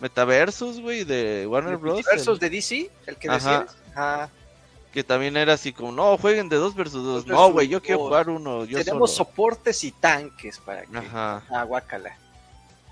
metaversus, 0.00 0.80
güey, 0.80 1.04
de 1.04 1.46
Warner 1.46 1.76
Bros. 1.76 2.04
versus 2.04 2.34
el- 2.34 2.38
de 2.40 2.50
DC, 2.50 2.90
el 3.06 3.16
que 3.16 3.28
Ajá. 3.28 3.36
decías. 3.60 3.76
Ajá. 3.94 4.30
que 4.92 5.04
también 5.04 5.36
era 5.36 5.52
así 5.52 5.72
como, 5.72 5.92
no, 5.92 6.16
jueguen 6.18 6.48
de 6.48 6.56
2 6.56 6.74
versus 6.74 7.04
2. 7.04 7.24
Dos 7.24 7.26
No, 7.26 7.52
güey, 7.52 7.68
yo 7.68 7.80
quiero 7.80 7.98
dos. 8.00 8.08
jugar 8.08 8.28
uno, 8.28 8.64
yo 8.64 8.76
Tenemos 8.82 9.12
solo. 9.14 9.28
soportes 9.30 9.84
y 9.84 9.92
tanques 9.92 10.58
para 10.58 10.84
que. 10.84 10.98
Ajá. 10.98 11.42
Ah, 11.50 11.62
guácala. 11.64 12.16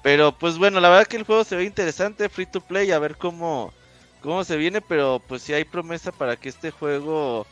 Pero 0.05 0.39
pues 0.39 0.59
bueno, 0.59 0.81
la 0.81 0.91
verdad 0.91 1.09
que 1.09 1.17
el 1.19 1.25
juego 1.25 1.45
se 1.45 1.57
ve 1.57 1.65
interesante, 1.65 2.31
free 2.31 2.47
to 2.47 2.63
play, 2.63 2.93
a 2.93 3.01
ver 3.01 3.17
cómo, 3.19 3.75
cómo 4.21 4.45
se 4.45 4.57
viene, 4.57 4.83
pero 4.83 5.25
pues 5.29 5.43
sí 5.43 5.55
hay 5.55 5.65
promesa 5.67 6.13
para 6.13 6.37
que 6.39 6.51
este 6.51 6.71
juego 6.73 7.49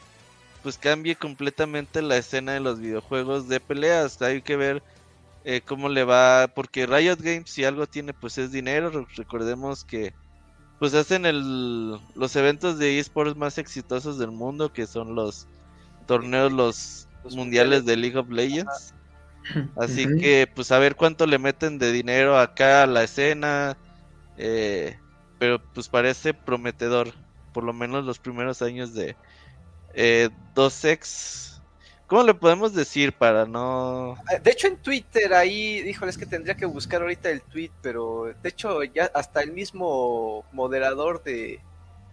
pues 0.62 0.78
cambie 0.78 1.16
completamente 1.16 2.02
la 2.02 2.18
escena 2.18 2.54
de 2.54 2.60
los 2.60 2.80
videojuegos 2.80 3.48
de 3.48 3.60
peleas. 3.60 4.20
Hay 4.22 4.42
que 4.42 4.56
ver 4.56 4.84
eh, 5.44 5.62
cómo 5.66 5.88
le 5.90 6.04
va, 6.04 6.48
porque 6.54 6.86
Riot 6.86 7.18
Games 7.20 7.50
si 7.50 7.64
algo 7.64 7.86
tiene 7.88 8.14
pues 8.14 8.38
es 8.38 8.52
dinero. 8.52 8.90
Re- 8.90 9.06
Recordemos 9.16 9.84
que 9.84 10.14
pues 10.78 10.94
hacen 10.94 11.26
el, 11.26 11.92
los 12.14 12.36
eventos 12.36 12.78
de 12.78 12.98
esports 13.00 13.36
más 13.36 13.58
exitosos 13.58 14.18
del 14.18 14.32
mundo, 14.32 14.70
que 14.72 14.86
son 14.86 15.14
los 15.14 15.48
torneos, 16.06 16.52
los, 16.52 17.08
Los 17.22 17.36
mundiales 17.36 17.84
de 17.86 17.96
League 17.96 18.18
of 18.18 18.30
Legends. 18.30 18.94
Así 19.76 20.06
que, 20.18 20.48
pues 20.54 20.70
a 20.72 20.78
ver 20.78 20.96
cuánto 20.96 21.26
le 21.26 21.38
meten 21.38 21.78
de 21.78 21.92
dinero 21.92 22.38
acá 22.38 22.82
a 22.82 22.86
la 22.86 23.02
escena. 23.04 23.76
eh, 24.36 24.96
pero 25.38 25.60
pues 25.74 25.88
parece 25.88 26.34
prometedor. 26.34 27.12
Por 27.52 27.64
lo 27.64 27.72
menos 27.72 28.04
los 28.04 28.18
primeros 28.18 28.62
años 28.62 28.94
de 28.94 29.16
eh, 29.94 30.30
2X. 30.54 31.60
¿Cómo 32.06 32.22
le 32.24 32.34
podemos 32.34 32.74
decir 32.74 33.12
para 33.12 33.46
no... 33.46 34.16
Ah, 34.28 34.38
De 34.42 34.50
hecho, 34.50 34.66
en 34.68 34.76
Twitter 34.76 35.32
ahí, 35.34 35.78
híjole, 35.88 36.10
es 36.10 36.18
que 36.18 36.26
tendría 36.26 36.56
que 36.56 36.66
buscar 36.66 37.00
ahorita 37.02 37.30
el 37.30 37.42
tweet, 37.42 37.70
pero 37.80 38.32
de 38.42 38.48
hecho, 38.48 38.82
ya 38.84 39.10
hasta 39.14 39.40
el 39.42 39.52
mismo 39.52 40.44
moderador 40.52 41.22
de. 41.24 41.60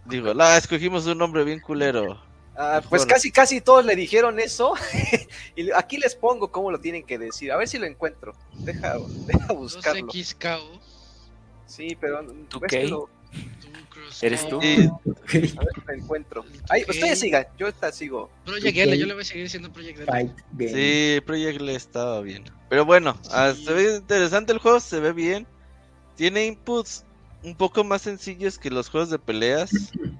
Digo, 0.06 0.32
la 0.34 0.56
escogimos 0.56 1.06
un 1.06 1.18
nombre 1.18 1.44
bien 1.44 1.60
culero. 1.60 2.18
Ah, 2.62 2.82
pues 2.86 3.02
Mejor. 3.02 3.14
casi, 3.14 3.32
casi 3.32 3.60
todos 3.62 3.86
le 3.86 3.96
dijeron 3.96 4.38
eso. 4.38 4.74
y 5.56 5.70
aquí 5.70 5.96
les 5.96 6.14
pongo 6.14 6.52
cómo 6.52 6.70
lo 6.70 6.78
tienen 6.78 7.04
que 7.04 7.18
decir. 7.18 7.50
A 7.52 7.56
ver 7.56 7.66
si 7.66 7.78
lo 7.78 7.86
encuentro. 7.86 8.34
Deja, 8.58 8.96
deja 9.26 9.52
buscarlo. 9.54 10.06
2XKO. 10.08 10.80
Sí, 11.64 11.96
pero. 11.98 12.22
¿Tú 12.50 12.60
qué? 12.60 12.66
que 12.66 12.88
lo- 12.88 13.08
¿Eres 14.20 14.46
tú? 14.46 14.56
A 14.58 14.60
ver 14.60 15.40
si 15.40 15.56
lo 15.56 15.92
encuentro. 15.94 16.44
Ahí, 16.68 16.82
ustedes 16.86 17.18
sigan, 17.20 17.46
yo 17.56 17.66
esta 17.68 17.90
sigo. 17.92 18.28
Project. 18.44 18.76
L, 18.76 18.98
yo 18.98 19.06
le 19.06 19.14
voy 19.14 19.22
a 19.22 19.24
seguir 19.24 19.44
diciendo 19.44 19.72
Project 19.72 20.00
L. 20.00 20.34
Sí, 20.58 21.20
Project 21.24 21.60
le 21.62 21.74
estaba 21.76 22.20
bien. 22.20 22.44
Pero 22.68 22.84
bueno, 22.84 23.16
ah, 23.30 23.54
se 23.56 23.72
ve 23.72 23.96
interesante 23.96 24.52
el 24.52 24.58
juego, 24.58 24.80
se 24.80 25.00
ve 25.00 25.12
bien. 25.14 25.46
Tiene 26.16 26.44
inputs 26.44 27.04
un 27.42 27.56
poco 27.56 27.84
más 27.84 28.02
sencillos 28.02 28.58
que 28.58 28.68
los 28.68 28.90
juegos 28.90 29.08
de 29.08 29.18
peleas. 29.18 29.70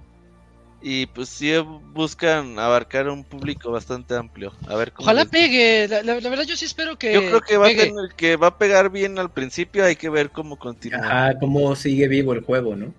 Y 0.83 1.05
pues 1.07 1.29
sí 1.29 1.53
buscan 1.93 2.59
abarcar 2.59 3.09
un 3.09 3.23
público 3.23 3.71
bastante 3.71 4.14
amplio. 4.16 4.53
A 4.66 4.77
ver 4.77 4.93
cómo 4.93 5.05
Ojalá 5.05 5.23
les- 5.25 5.31
pegue. 5.31 5.88
La, 5.88 6.03
la- 6.03 6.21
la 6.21 6.29
verdad, 6.31 6.45
yo 6.45 6.57
sí 6.57 6.64
espero 6.64 6.99
que. 6.99 7.12
Yo 7.12 7.21
creo 7.21 7.40
que 7.43 7.57
va, 7.59 7.66
a 7.66 7.71
tener- 7.71 8.14
que 8.16 8.37
va 8.37 8.47
a 8.47 8.59
pegar 8.59 8.90
bien 8.90 9.19
al 9.19 9.31
principio, 9.31 9.85
hay 9.85 9.97
que 9.97 10.09
ver 10.09 10.31
cómo 10.31 10.59
continúa. 10.59 11.01
Ajá, 11.05 11.38
cómo 11.38 11.77
sigue 11.77 12.09
vivo 12.09 12.33
el 12.33 12.40
juego, 12.40 12.75
¿no? 12.77 12.95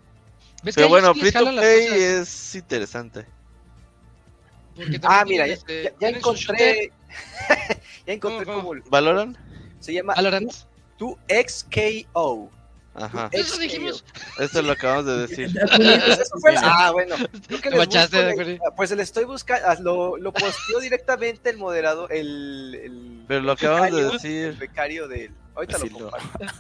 ¿Ves 0.63 0.75
que 0.75 0.81
Pero 0.81 0.89
bueno, 0.89 1.15
free 1.15 1.31
to 1.31 1.43
play 1.43 1.87
es 1.91 2.53
interesante. 2.53 3.25
Ah, 5.03 5.25
mira, 5.27 5.47
ya, 5.47 5.53
este, 5.53 5.83
ya- 5.83 5.93
ya 5.99 6.09
encontré. 6.09 6.91
ya 8.05 8.13
encontré 8.13 8.45
¿Cómo, 8.45 8.63
cómo. 8.63 8.81
¿Valoran? 8.89 9.35
Se 9.79 9.91
llama 9.93 10.13
Valorant. 10.13 10.51
2XKO. 10.99 12.49
Ajá, 12.93 13.29
Eso 13.31 13.57
dijimos. 13.57 14.03
eso 14.37 14.61
lo 14.61 14.73
acabamos 14.73 15.05
de 15.05 15.25
decir. 15.27 15.49
Pues 15.77 16.19
eso 16.19 16.37
fue 16.41 16.51
la- 16.53 16.61
Ah, 16.63 16.91
bueno. 16.91 17.15
Creo 17.47 17.61
que 17.61 17.69
les 17.69 17.79
machaste, 17.79 18.25
busco 18.27 18.43
de. 18.45 18.59
Pues 18.75 18.91
le 18.91 19.03
estoy 19.03 19.23
buscando. 19.23 19.65
ah, 19.67 19.75
Lo, 19.79 20.17
lo 20.17 20.33
posteó 20.33 20.79
directamente 20.81 21.49
el 21.51 21.57
moderador. 21.57 22.11
El, 22.11 22.75
el 22.83 23.23
Pero 23.29 23.41
lo 23.41 23.53
acabamos 23.53 23.91
de 23.91 24.03
becario- 24.03 24.11
decir. 24.11 24.45
El 24.47 24.55
becario 24.57 25.07
del. 25.07 25.31
Ahorita 25.55 25.77
Así 25.77 25.89
lo 25.89 25.99
lo- 25.99 26.11
comparto. 26.11 26.55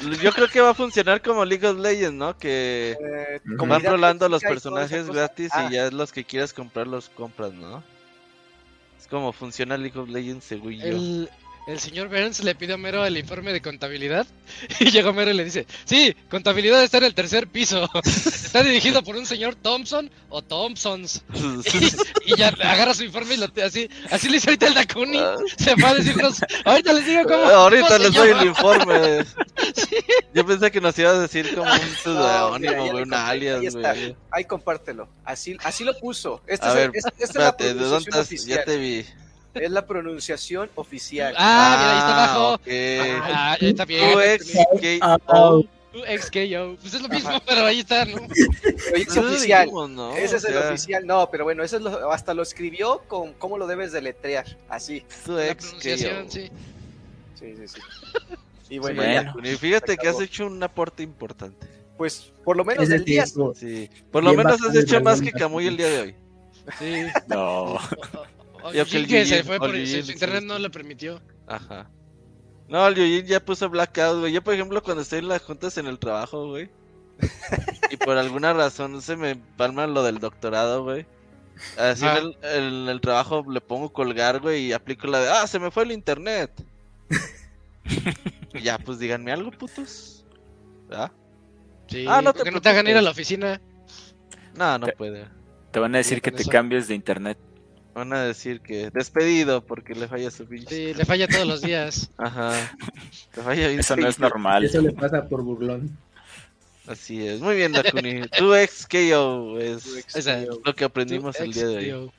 Yo 0.22 0.32
creo 0.32 0.48
que 0.48 0.60
va 0.60 0.70
a 0.70 0.74
funcionar 0.74 1.22
como 1.22 1.44
League 1.44 1.66
of 1.66 1.78
Legends, 1.78 2.14
¿no? 2.16 2.36
Que 2.36 2.96
Eh, 3.00 3.40
van 3.44 3.82
rolando 3.84 4.28
los 4.28 4.42
personajes 4.42 5.08
gratis 5.08 5.50
Ah, 5.52 5.68
y 5.70 5.74
ya 5.74 5.90
los 5.90 6.10
que 6.12 6.24
quieras 6.24 6.52
comprar 6.52 6.86
los 6.86 7.08
compras, 7.10 7.52
¿no? 7.52 7.82
Es 8.98 9.06
como 9.06 9.32
funciona 9.32 9.76
League 9.76 9.98
of 9.98 10.08
Legends 10.08 10.44
según 10.46 10.72
yo. 10.72 11.28
El, 11.66 11.80
señor 11.80 12.08
Burns 12.08 12.42
le 12.44 12.54
pide 12.54 12.72
a 12.72 12.74
Homero 12.76 13.04
el 13.06 13.16
informe 13.16 13.52
de 13.52 13.60
contabilidad. 13.62 14.26
Y 14.80 14.90
llega 14.90 15.10
Homero 15.10 15.30
y 15.30 15.34
le 15.34 15.44
dice: 15.44 15.66
Sí, 15.84 16.14
contabilidad 16.30 16.82
está 16.82 16.98
en 16.98 17.04
el 17.04 17.14
tercer 17.14 17.46
piso. 17.48 17.88
Está 18.04 18.62
dirigido 18.62 19.02
por 19.02 19.16
un 19.16 19.26
señor 19.26 19.54
Thompson 19.56 20.10
o 20.28 20.42
Thompsons. 20.42 21.22
Y 22.26 22.36
ya 22.36 22.48
agarra 22.48 22.94
su 22.94 23.04
informe 23.04 23.34
y 23.34 23.36
lo 23.38 23.46
así, 23.64 23.88
así 24.10 24.28
le 24.28 24.36
hizo 24.38 24.48
ahorita 24.48 24.66
el 24.68 24.74
Dakuni. 24.74 25.18
Ah. 25.18 25.36
Se 25.58 25.74
va 25.74 25.90
a 25.90 25.94
decirnos. 25.94 26.40
Ahorita 26.64 26.92
les 26.92 27.06
digo 27.06 27.22
cómo. 27.24 27.42
Ahorita 27.44 27.86
cómo 27.88 27.96
se 27.98 28.02
les 28.04 28.12
doy 28.14 28.28
el 28.30 28.34
llama". 28.36 28.46
informe. 28.46 29.24
Yo 30.34 30.46
pensé 30.46 30.70
que 30.70 30.80
nos 30.80 30.98
ibas 30.98 31.14
a 31.16 31.20
decir 31.20 31.54
como 31.54 31.70
un 31.70 31.78
pseudónimo, 32.02 32.92
le 32.92 33.02
un 33.02 33.14
ahí 33.14 33.30
alias, 33.30 33.62
está. 33.74 33.92
güey. 33.94 34.16
Ahí 34.30 34.44
compártelo. 34.44 35.08
Así, 35.24 35.56
así 35.64 35.84
lo 35.84 35.98
puso. 35.98 36.40
Esta 36.46 36.68
A 36.68 36.70
es, 36.70 36.74
ver, 36.76 36.90
es- 36.94 37.04
esta 37.06 37.08
es 37.10 37.18
la 37.20 37.24
espérate, 37.48 37.64
¿de 37.74 37.84
dónde 37.84 37.98
estás? 38.10 38.26
oficial. 38.26 38.58
Ya 38.58 38.64
te 38.64 38.76
vi. 38.76 39.04
Es 39.54 39.70
la 39.70 39.86
pronunciación 39.86 40.70
oficial. 40.74 41.34
Ah, 41.38 41.76
mira, 41.78 41.92
ahí 41.92 41.98
está 41.98 42.24
abajo. 42.24 42.54
ok. 42.54 42.68
Ah, 43.32 43.56
ahí 43.60 43.68
está 43.70 43.84
bien. 43.84 44.04
UXKO. 44.16 45.68
XKO. 45.94 46.76
Pues 46.80 46.94
es 46.94 47.02
lo 47.02 47.08
mismo, 47.08 47.40
pero 47.46 47.66
ahí 47.66 47.80
está, 47.80 48.04
¿no? 48.04 48.16
Pero 48.26 48.96
es 48.96 49.16
oficial. 49.16 49.70
¿no? 49.90 50.16
Ese 50.16 50.36
es 50.38 50.44
el 50.44 50.56
oficial. 50.58 51.06
No, 51.06 51.30
pero 51.30 51.44
bueno, 51.44 51.62
eso 51.62 51.76
es 51.76 51.82
lo- 51.82 52.10
hasta 52.12 52.34
lo 52.34 52.42
escribió 52.42 53.02
con 53.06 53.32
cómo 53.34 53.58
lo 53.58 53.66
debes 53.68 53.92
deletrear. 53.92 54.44
Así. 54.68 55.04
UXKO. 55.26 55.80
sí. 55.80 55.96
Sí, 56.28 56.50
sí, 57.38 57.68
sí. 57.68 57.80
Y 58.70 58.78
bueno, 58.78 59.02
Sí, 59.02 59.08
ya, 59.12 59.34
Y 59.52 59.56
fíjate 59.56 59.96
que 59.98 60.08
has 60.08 60.18
hecho 60.20 60.46
un 60.46 60.60
aporte 60.62 61.02
importante. 61.02 61.66
pues 61.98 62.32
por 62.44 62.56
lo 62.56 62.64
menos 62.64 62.88
del 62.88 63.04
día. 63.04 63.24
Sí. 63.26 63.88
Por 64.10 64.24
lo 64.24 64.32
menos 64.34 64.58
has 64.68 64.74
hecho 64.74 65.00
más 65.02 65.20
que. 65.20 65.30
Camuy 65.30 65.66
el 65.68 65.76
día 65.76 65.86
de 65.88 66.00
hoy. 66.00 66.14
Sí. 66.78 67.02
No. 67.28 67.78
Yo 68.72 68.84
que 68.86 68.96
el 68.96 69.02
Yujin 69.06 69.06
que 69.08 69.26
se 69.26 69.44
fue 69.44 69.58
por 69.58 69.74
Yujin, 69.76 70.04
su 70.04 70.12
internet 70.12 70.40
sí, 70.40 70.46
no 70.46 70.58
lo 70.58 70.70
permitió. 70.70 71.20
Ajá. 71.46 71.90
No, 72.68 72.86
el 72.86 72.94
Yujin 72.94 73.26
ya 73.26 73.40
puso 73.44 73.68
blackout, 73.68 74.20
güey. 74.20 74.32
Yo, 74.32 74.42
por 74.42 74.54
ejemplo, 74.54 74.82
cuando 74.82 75.02
estoy 75.02 75.18
en 75.20 75.28
las 75.28 75.42
juntas 75.42 75.76
en 75.78 75.86
el 75.86 75.98
trabajo, 75.98 76.48
güey. 76.48 76.70
y 77.90 77.96
por 77.96 78.16
alguna 78.18 78.52
razón 78.52 79.00
se 79.02 79.16
me 79.16 79.36
palma 79.36 79.86
lo 79.86 80.02
del 80.02 80.18
doctorado, 80.18 80.82
güey. 80.84 81.06
Así 81.78 82.04
Ah. 82.04 82.18
en, 82.18 82.24
el, 82.26 82.82
en 82.82 82.88
el 82.88 83.00
trabajo 83.00 83.44
le 83.48 83.60
pongo 83.60 83.92
colgar, 83.92 84.40
güey, 84.40 84.66
y 84.66 84.72
aplico 84.72 85.06
la 85.06 85.20
de, 85.20 85.28
ah, 85.28 85.46
se 85.46 85.58
me 85.60 85.70
fue 85.70 85.84
el 85.84 85.92
internet. 85.92 86.50
y 88.54 88.60
ya, 88.62 88.78
pues 88.78 88.98
díganme 88.98 89.32
algo, 89.32 89.50
putos. 89.50 90.24
¿Ah? 90.90 91.12
Sí, 91.88 92.06
Ah, 92.08 92.22
no 92.22 92.32
te 92.32 92.38
porque 92.38 92.50
no 92.50 92.60
te 92.60 92.68
hagan 92.70 92.86
ir 92.88 92.96
a 92.96 93.02
la 93.02 93.10
oficina. 93.10 93.60
No, 94.56 94.78
no 94.78 94.86
Te- 94.86 94.92
puede. 94.94 95.26
Te 95.70 95.78
van 95.80 95.94
a 95.94 95.98
decir 95.98 96.22
que 96.22 96.30
te 96.32 96.42
eso. 96.42 96.50
cambies 96.50 96.88
de 96.88 96.94
internet. 96.94 97.36
Van 97.94 98.12
a 98.12 98.22
decir 98.24 98.60
que 98.60 98.90
despedido 98.90 99.64
porque 99.64 99.94
le 99.94 100.08
falla 100.08 100.30
su 100.30 100.46
pinche. 100.46 100.74
Sí, 100.74 100.94
le 100.94 101.04
falla 101.04 101.28
todos 101.28 101.46
los 101.46 101.60
días. 101.62 102.10
Ajá. 102.18 102.52
Te 103.32 103.40
falla 103.40 103.70
Eso 103.70 103.96
no 103.96 104.08
es 104.08 104.18
normal. 104.18 104.64
Eso 104.64 104.80
le 104.80 104.90
pasa 104.92 105.28
por 105.28 105.42
burlón. 105.42 105.96
Así 106.86 107.26
es. 107.26 107.40
Muy 107.40 107.54
bien, 107.56 107.72
Dakuni. 107.72 108.22
tu 108.36 108.54
ex 108.54 108.86
KO 108.86 109.58
es 109.58 109.86
Esa, 110.14 110.40
lo 110.64 110.74
que 110.74 110.84
aprendimos 110.84 111.38
el 111.40 111.52
día 111.52 111.66
de 111.66 111.94
hoy. 111.94 112.10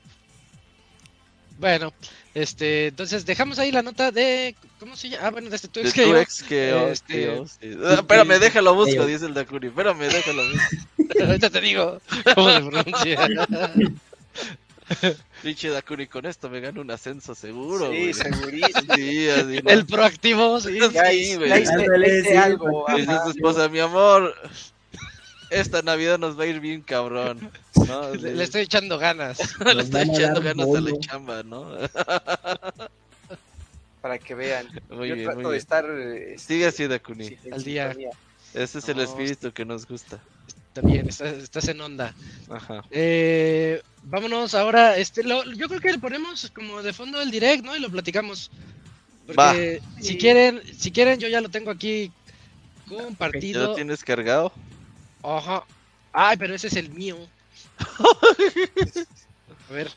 Bueno, 1.58 1.92
este, 2.34 2.88
entonces 2.88 3.24
dejamos 3.24 3.58
ahí 3.58 3.70
la 3.70 3.82
nota 3.82 4.10
de. 4.10 4.54
¿Cómo 4.80 4.96
se 4.96 5.08
llama? 5.10 5.28
Ah, 5.28 5.30
bueno, 5.30 5.48
de 5.50 5.56
este 5.56 5.68
tu 5.68 5.80
ex 5.80 5.92
que 5.92 6.04
tu 6.04 6.16
ex 6.16 6.48
yo, 6.48 6.88
Este, 6.88 7.36
sí. 7.46 7.78
Ah, 7.84 7.94
Espérame, 7.94 8.38
déjalo 8.40 8.74
busco, 8.74 9.06
dice 9.06 9.26
el 9.26 9.34
Dakuni. 9.34 9.68
Espérame, 9.68 10.00
déjalo 10.00 10.42
busco. 10.50 11.24
Ahorita 11.26 11.48
te 11.50 11.60
digo 11.60 12.00
cómo 12.34 12.50
se 12.50 12.60
pronuncia. 12.62 13.28
Pinche 15.46 15.70
Dakuni, 15.70 16.08
con 16.08 16.26
esto 16.26 16.50
me 16.50 16.58
gano 16.58 16.80
un 16.80 16.90
ascenso 16.90 17.32
seguro, 17.32 17.92
Sí, 17.92 18.12
segurísimo. 18.12 18.94
Sí, 18.96 19.28
así, 19.28 19.60
¿no? 19.62 19.70
El 19.70 19.86
proactivo, 19.86 20.60
sí. 20.60 20.76
Ya 20.92 21.08
Sí, 21.12 21.18
hice, 21.18 21.36
güey. 21.36 21.98
le 22.00 22.36
algo. 22.36 22.84
pues, 22.84 23.06
Dice 23.06 23.18
su 23.22 23.30
esposa, 23.30 23.68
mi 23.68 23.78
amor, 23.78 24.34
esta 25.50 25.82
Navidad 25.82 26.18
nos 26.18 26.36
va 26.36 26.42
a 26.42 26.46
ir 26.46 26.58
bien 26.58 26.80
cabrón. 26.82 27.48
¿no? 27.86 28.12
Le, 28.16 28.34
le 28.34 28.42
estoy 28.42 28.62
echando 28.62 28.98
ganas. 28.98 29.38
Le 29.64 29.82
a 29.82 30.02
echando 30.02 30.42
ganas 30.42 30.66
a 30.66 30.80
la 30.80 30.98
chamba, 30.98 31.44
¿no? 31.44 31.70
Para 34.02 34.18
que 34.18 34.34
vean. 34.34 34.66
Muy 34.90 35.10
Yo 35.10 35.14
bien, 35.14 35.26
trato 35.26 35.42
muy 35.42 35.44
de 35.44 35.50
bien. 35.50 35.60
estar 35.60 35.84
Sigue 36.38 36.66
así, 36.66 36.88
Dakuni. 36.88 37.28
sí, 37.28 37.38
en 37.44 37.54
Al 37.54 37.62
día. 37.62 37.84
sintonía. 37.92 38.10
Ese 38.52 38.78
es 38.80 38.88
el 38.88 38.96
No, 38.96 39.04
espíritu 39.04 39.52
que 39.52 39.64
nos 39.64 39.86
gusta. 39.86 40.18
Bien, 40.82 41.08
estás, 41.08 41.34
estás 41.34 41.68
en 41.68 41.80
onda. 41.80 42.14
Ajá. 42.50 42.82
Eh, 42.90 43.82
vámonos 44.04 44.54
ahora. 44.54 44.96
Este, 44.96 45.22
lo- 45.22 45.44
yo 45.52 45.68
creo 45.68 45.80
que 45.80 45.92
le 45.92 45.98
ponemos 45.98 46.50
como 46.54 46.82
de 46.82 46.92
fondo 46.92 47.20
el 47.20 47.30
direct, 47.30 47.64
¿no? 47.64 47.76
Y 47.76 47.80
lo 47.80 47.90
platicamos. 47.90 48.50
Porque 49.26 49.82
si 50.00 50.16
quieren, 50.16 50.62
si 50.78 50.92
quieren, 50.92 51.18
yo 51.18 51.28
ya 51.28 51.40
lo 51.40 51.48
tengo 51.48 51.70
aquí 51.70 52.12
¿Ya 52.88 52.96
compartido. 53.04 53.68
lo 53.68 53.74
tienes 53.74 54.04
cargado? 54.04 54.52
Ajá. 55.22 55.64
Ay, 56.12 56.36
pero 56.36 56.54
ese 56.54 56.68
es 56.68 56.76
el 56.76 56.90
mío. 56.90 57.16
A 59.68 59.72
ver. 59.72 59.90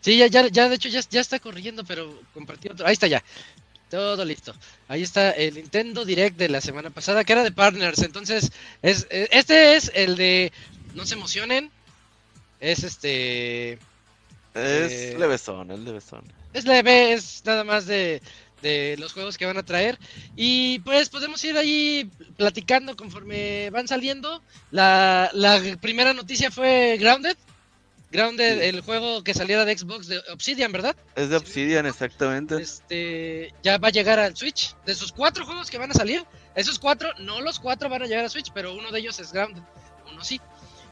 Sí, 0.00 0.18
ya, 0.18 0.26
ya, 0.28 0.48
ya 0.48 0.68
de 0.68 0.76
hecho 0.76 0.88
ya, 0.88 1.00
ya 1.10 1.20
está 1.20 1.38
corriendo, 1.40 1.84
pero 1.84 2.20
compartí 2.34 2.68
otro. 2.68 2.86
Ahí 2.86 2.92
está 2.92 3.06
ya. 3.06 3.22
Todo 3.90 4.24
listo. 4.24 4.52
Ahí 4.88 5.02
está 5.02 5.30
el 5.30 5.54
Nintendo 5.54 6.04
Direct 6.04 6.36
de 6.36 6.48
la 6.48 6.60
semana 6.60 6.90
pasada, 6.90 7.24
que 7.24 7.32
era 7.32 7.44
de 7.44 7.52
Partners. 7.52 8.00
Entonces, 8.02 8.50
es, 8.82 9.06
eh, 9.10 9.28
este 9.30 9.76
es 9.76 9.92
el 9.94 10.16
de 10.16 10.52
No 10.94 11.06
se 11.06 11.14
emocionen. 11.14 11.70
Es 12.60 12.82
este. 12.82 13.74
Es 13.74 13.80
Eh, 14.54 15.16
levesón, 15.18 15.70
es 15.70 15.78
levesón. 15.80 16.24
Es 16.52 16.64
leve, 16.64 17.12
es 17.12 17.42
nada 17.44 17.62
más 17.64 17.86
de, 17.86 18.22
de 18.62 18.96
los 18.98 19.12
juegos 19.12 19.36
que 19.36 19.46
van 19.46 19.58
a 19.58 19.62
traer. 19.64 19.98
Y 20.34 20.78
pues 20.80 21.08
podemos 21.10 21.44
ir 21.44 21.56
ahí 21.56 22.10
platicando 22.36 22.96
conforme 22.96 23.70
van 23.70 23.86
saliendo. 23.86 24.42
La, 24.70 25.30
la 25.34 25.60
primera 25.80 26.12
noticia 26.14 26.50
fue 26.50 26.96
Grounded. 26.98 27.36
Grounded, 28.16 28.58
Sí. 28.60 28.64
el 28.66 28.80
juego 28.80 29.22
que 29.22 29.34
saliera 29.34 29.64
de 29.64 29.76
Xbox 29.78 30.08
de 30.08 30.20
Obsidian, 30.32 30.72
¿verdad? 30.72 30.96
Es 31.14 31.28
de 31.28 31.36
Obsidian, 31.36 31.86
exactamente. 31.86 32.56
Este 32.60 33.52
ya 33.62 33.78
va 33.78 33.88
a 33.88 33.92
llegar 33.92 34.18
al 34.18 34.36
Switch. 34.36 34.74
De 34.84 34.92
esos 34.92 35.12
cuatro 35.12 35.44
juegos 35.46 35.70
que 35.70 35.78
van 35.78 35.90
a 35.90 35.94
salir, 35.94 36.24
esos 36.54 36.78
cuatro, 36.78 37.10
no 37.20 37.40
los 37.40 37.58
cuatro 37.60 37.88
van 37.88 38.02
a 38.02 38.06
llegar 38.06 38.24
a 38.24 38.28
Switch, 38.28 38.50
pero 38.52 38.74
uno 38.74 38.90
de 38.90 38.98
ellos 39.00 39.18
es 39.20 39.32
Grounded. 39.32 39.62
Uno 40.12 40.24
sí. 40.24 40.40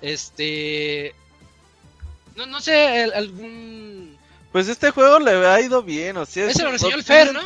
Este. 0.01 1.15
No, 2.37 2.47
no 2.47 2.61
sé, 2.61 3.03
el- 3.05 3.13
algún. 3.15 4.19
Pues 4.53 4.69
este 4.69 4.91
juego 4.91 5.19
le 5.19 5.31
ha 5.47 5.61
ido 5.61 5.83
bien, 5.83 6.17
o 6.17 6.25
sea... 6.27 6.45
Ese 6.45 6.59
es- 6.59 6.65
lo 6.65 6.71
reseñó 6.71 6.95
el 6.97 7.03
Fer, 7.05 7.33
¿no? 7.33 7.41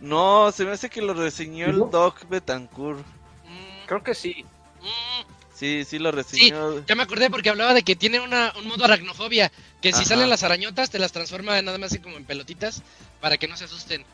No, 0.00 0.50
se 0.52 0.64
me 0.64 0.72
hace 0.72 0.90
que 0.90 1.00
lo 1.02 1.14
reseñó 1.14 1.66
el. 1.66 1.78
Doc 1.90 2.28
Betancourt. 2.28 2.98
Mm, 3.44 3.86
Creo 3.86 4.02
que 4.02 4.14
sí. 4.14 4.44
mm, 4.80 5.31
Sí, 5.62 5.84
sí 5.84 6.00
lo 6.00 6.10
reseñó. 6.10 6.84
Ya 6.86 6.96
me 6.96 7.04
acordé 7.04 7.30
porque 7.30 7.48
hablaba 7.48 7.72
de 7.72 7.84
que 7.84 7.94
tiene 7.94 8.18
una, 8.18 8.52
un 8.58 8.66
modo 8.66 8.84
aracnofobia, 8.84 9.52
que 9.80 9.92
si 9.92 10.00
Ajá. 10.00 10.06
salen 10.06 10.28
las 10.28 10.42
arañotas 10.42 10.90
te 10.90 10.98
las 10.98 11.12
transforma 11.12 11.62
nada 11.62 11.78
más 11.78 11.92
así 11.92 12.00
como 12.00 12.16
en 12.16 12.24
pelotitas 12.24 12.82
para 13.20 13.38
que 13.38 13.46
no 13.46 13.56
se 13.56 13.66
asusten 13.66 14.04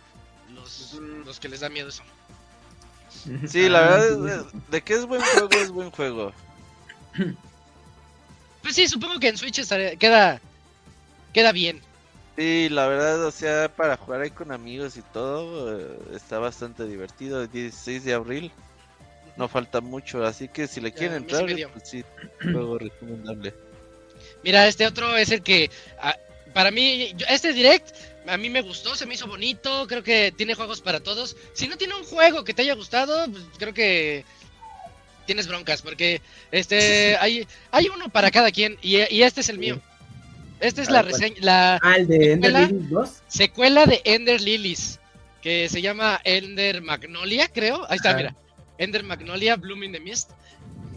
los, 0.54 0.92
los 1.24 1.40
que 1.40 1.48
les 1.48 1.60
da 1.60 1.70
miedo 1.70 1.88
eso. 1.88 2.02
Sí, 3.46 3.70
la 3.70 3.78
Ah, 3.78 3.82
verdad, 3.82 4.06
sí, 4.08 4.12
es 4.12 4.22
de, 4.44 4.50
sí. 4.50 4.58
de 4.68 4.82
que 4.82 4.92
es 4.92 5.06
buen 5.06 5.22
juego, 5.22 5.48
es 5.54 5.70
buen 5.70 5.90
juego. 5.90 6.32
Pues 8.62 8.74
sí, 8.74 8.86
supongo 8.86 9.18
que 9.18 9.28
en 9.28 9.38
Switch 9.38 9.66
queda, 9.98 10.40
queda 11.32 11.52
bien. 11.52 11.80
Sí, 12.36 12.68
la 12.68 12.86
verdad, 12.86 13.24
o 13.24 13.30
sea, 13.30 13.74
para 13.74 13.96
jugar 13.96 14.20
ahí 14.20 14.30
con 14.30 14.52
amigos 14.52 14.98
y 14.98 15.02
todo, 15.02 15.78
eh, 15.80 15.98
está 16.14 16.38
bastante 16.38 16.86
divertido. 16.86 17.40
El 17.40 17.50
16 17.50 18.04
de 18.04 18.12
abril, 18.12 18.52
no 19.38 19.48
falta 19.48 19.80
mucho, 19.80 20.24
así 20.24 20.48
que 20.48 20.66
si 20.66 20.80
le 20.80 20.92
quieren 20.92 21.18
entrar, 21.18 21.46
pues 21.72 21.88
sí, 21.88 22.04
juego 22.42 22.78
recomendable. 22.78 23.54
Mira, 24.42 24.66
este 24.66 24.86
otro 24.86 25.16
es 25.16 25.30
el 25.30 25.42
que 25.42 25.70
ah, 26.00 26.16
para 26.52 26.70
mí, 26.70 27.12
yo- 27.16 27.26
este 27.30 27.52
Direct 27.52 27.94
a 28.26 28.36
mí 28.36 28.50
me 28.50 28.60
gustó, 28.62 28.94
se 28.96 29.06
me 29.06 29.14
hizo 29.14 29.26
bonito, 29.26 29.86
creo 29.86 30.02
que 30.02 30.32
tiene 30.36 30.54
juegos 30.54 30.80
para 30.82 31.00
todos. 31.00 31.36
Si 31.54 31.66
no 31.68 31.76
tiene 31.78 31.94
un 31.94 32.04
juego 32.04 32.44
que 32.44 32.52
te 32.52 32.62
haya 32.62 32.74
gustado, 32.74 33.30
pues 33.30 33.44
creo 33.58 33.72
que 33.72 34.24
tienes 35.24 35.46
broncas, 35.46 35.82
porque 35.82 36.20
este 36.50 37.16
hay, 37.18 37.46
hay 37.70 37.88
uno 37.88 38.08
para 38.08 38.30
cada 38.30 38.50
quien 38.50 38.76
y, 38.82 38.96
y 39.14 39.22
este 39.22 39.40
es 39.40 39.48
el 39.48 39.58
mío. 39.58 39.80
Esta 40.60 40.82
es 40.82 40.90
la 40.90 41.02
reseña, 41.02 41.36
la 41.40 41.78
Ah, 41.82 41.94
el 41.96 42.08
de 42.08 42.32
Ender 42.32 42.50
¿Secuela? 42.50 42.66
Lilies 42.68 42.90
2. 42.90 43.10
secuela 43.28 43.86
de 43.86 44.00
Ender 44.04 44.40
Lilies, 44.40 44.98
que 45.40 45.68
se 45.68 45.80
llama 45.80 46.20
Ender 46.24 46.82
Magnolia, 46.82 47.46
creo. 47.48 47.86
Ahí 47.88 47.96
está, 47.96 48.10
Ajá. 48.10 48.18
mira. 48.18 48.34
Ender 48.78 49.02
Magnolia, 49.04 49.56
Bloom 49.56 49.84
in 49.84 49.92
the 49.92 50.00
Mist. 50.00 50.30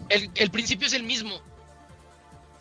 El, 0.10 0.30
el 0.36 0.52
principio 0.52 0.88
es 0.88 0.94
el 0.94 1.04
mismo. 1.04 1.42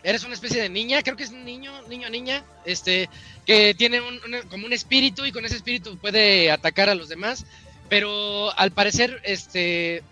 Eres 0.02 0.24
una 0.24 0.32
especie 0.34 0.62
de 0.62 0.70
niña, 0.70 1.02
creo 1.02 1.16
que 1.16 1.24
es 1.24 1.30
un 1.30 1.44
niño, 1.44 1.72
niño, 1.88 2.08
niña, 2.08 2.42
este, 2.64 3.10
que 3.44 3.74
tiene 3.74 4.00
un, 4.00 4.18
como 4.48 4.64
un 4.64 4.72
espíritu 4.72 5.26
y 5.26 5.32
con 5.32 5.44
ese 5.44 5.56
espíritu 5.56 5.98
puede 5.98 6.50
atacar 6.50 6.88
a 6.88 6.94
los 6.94 7.10
demás, 7.10 7.44
pero 7.90 8.58
al 8.58 8.70
parecer, 8.70 9.20
este, 9.24 10.02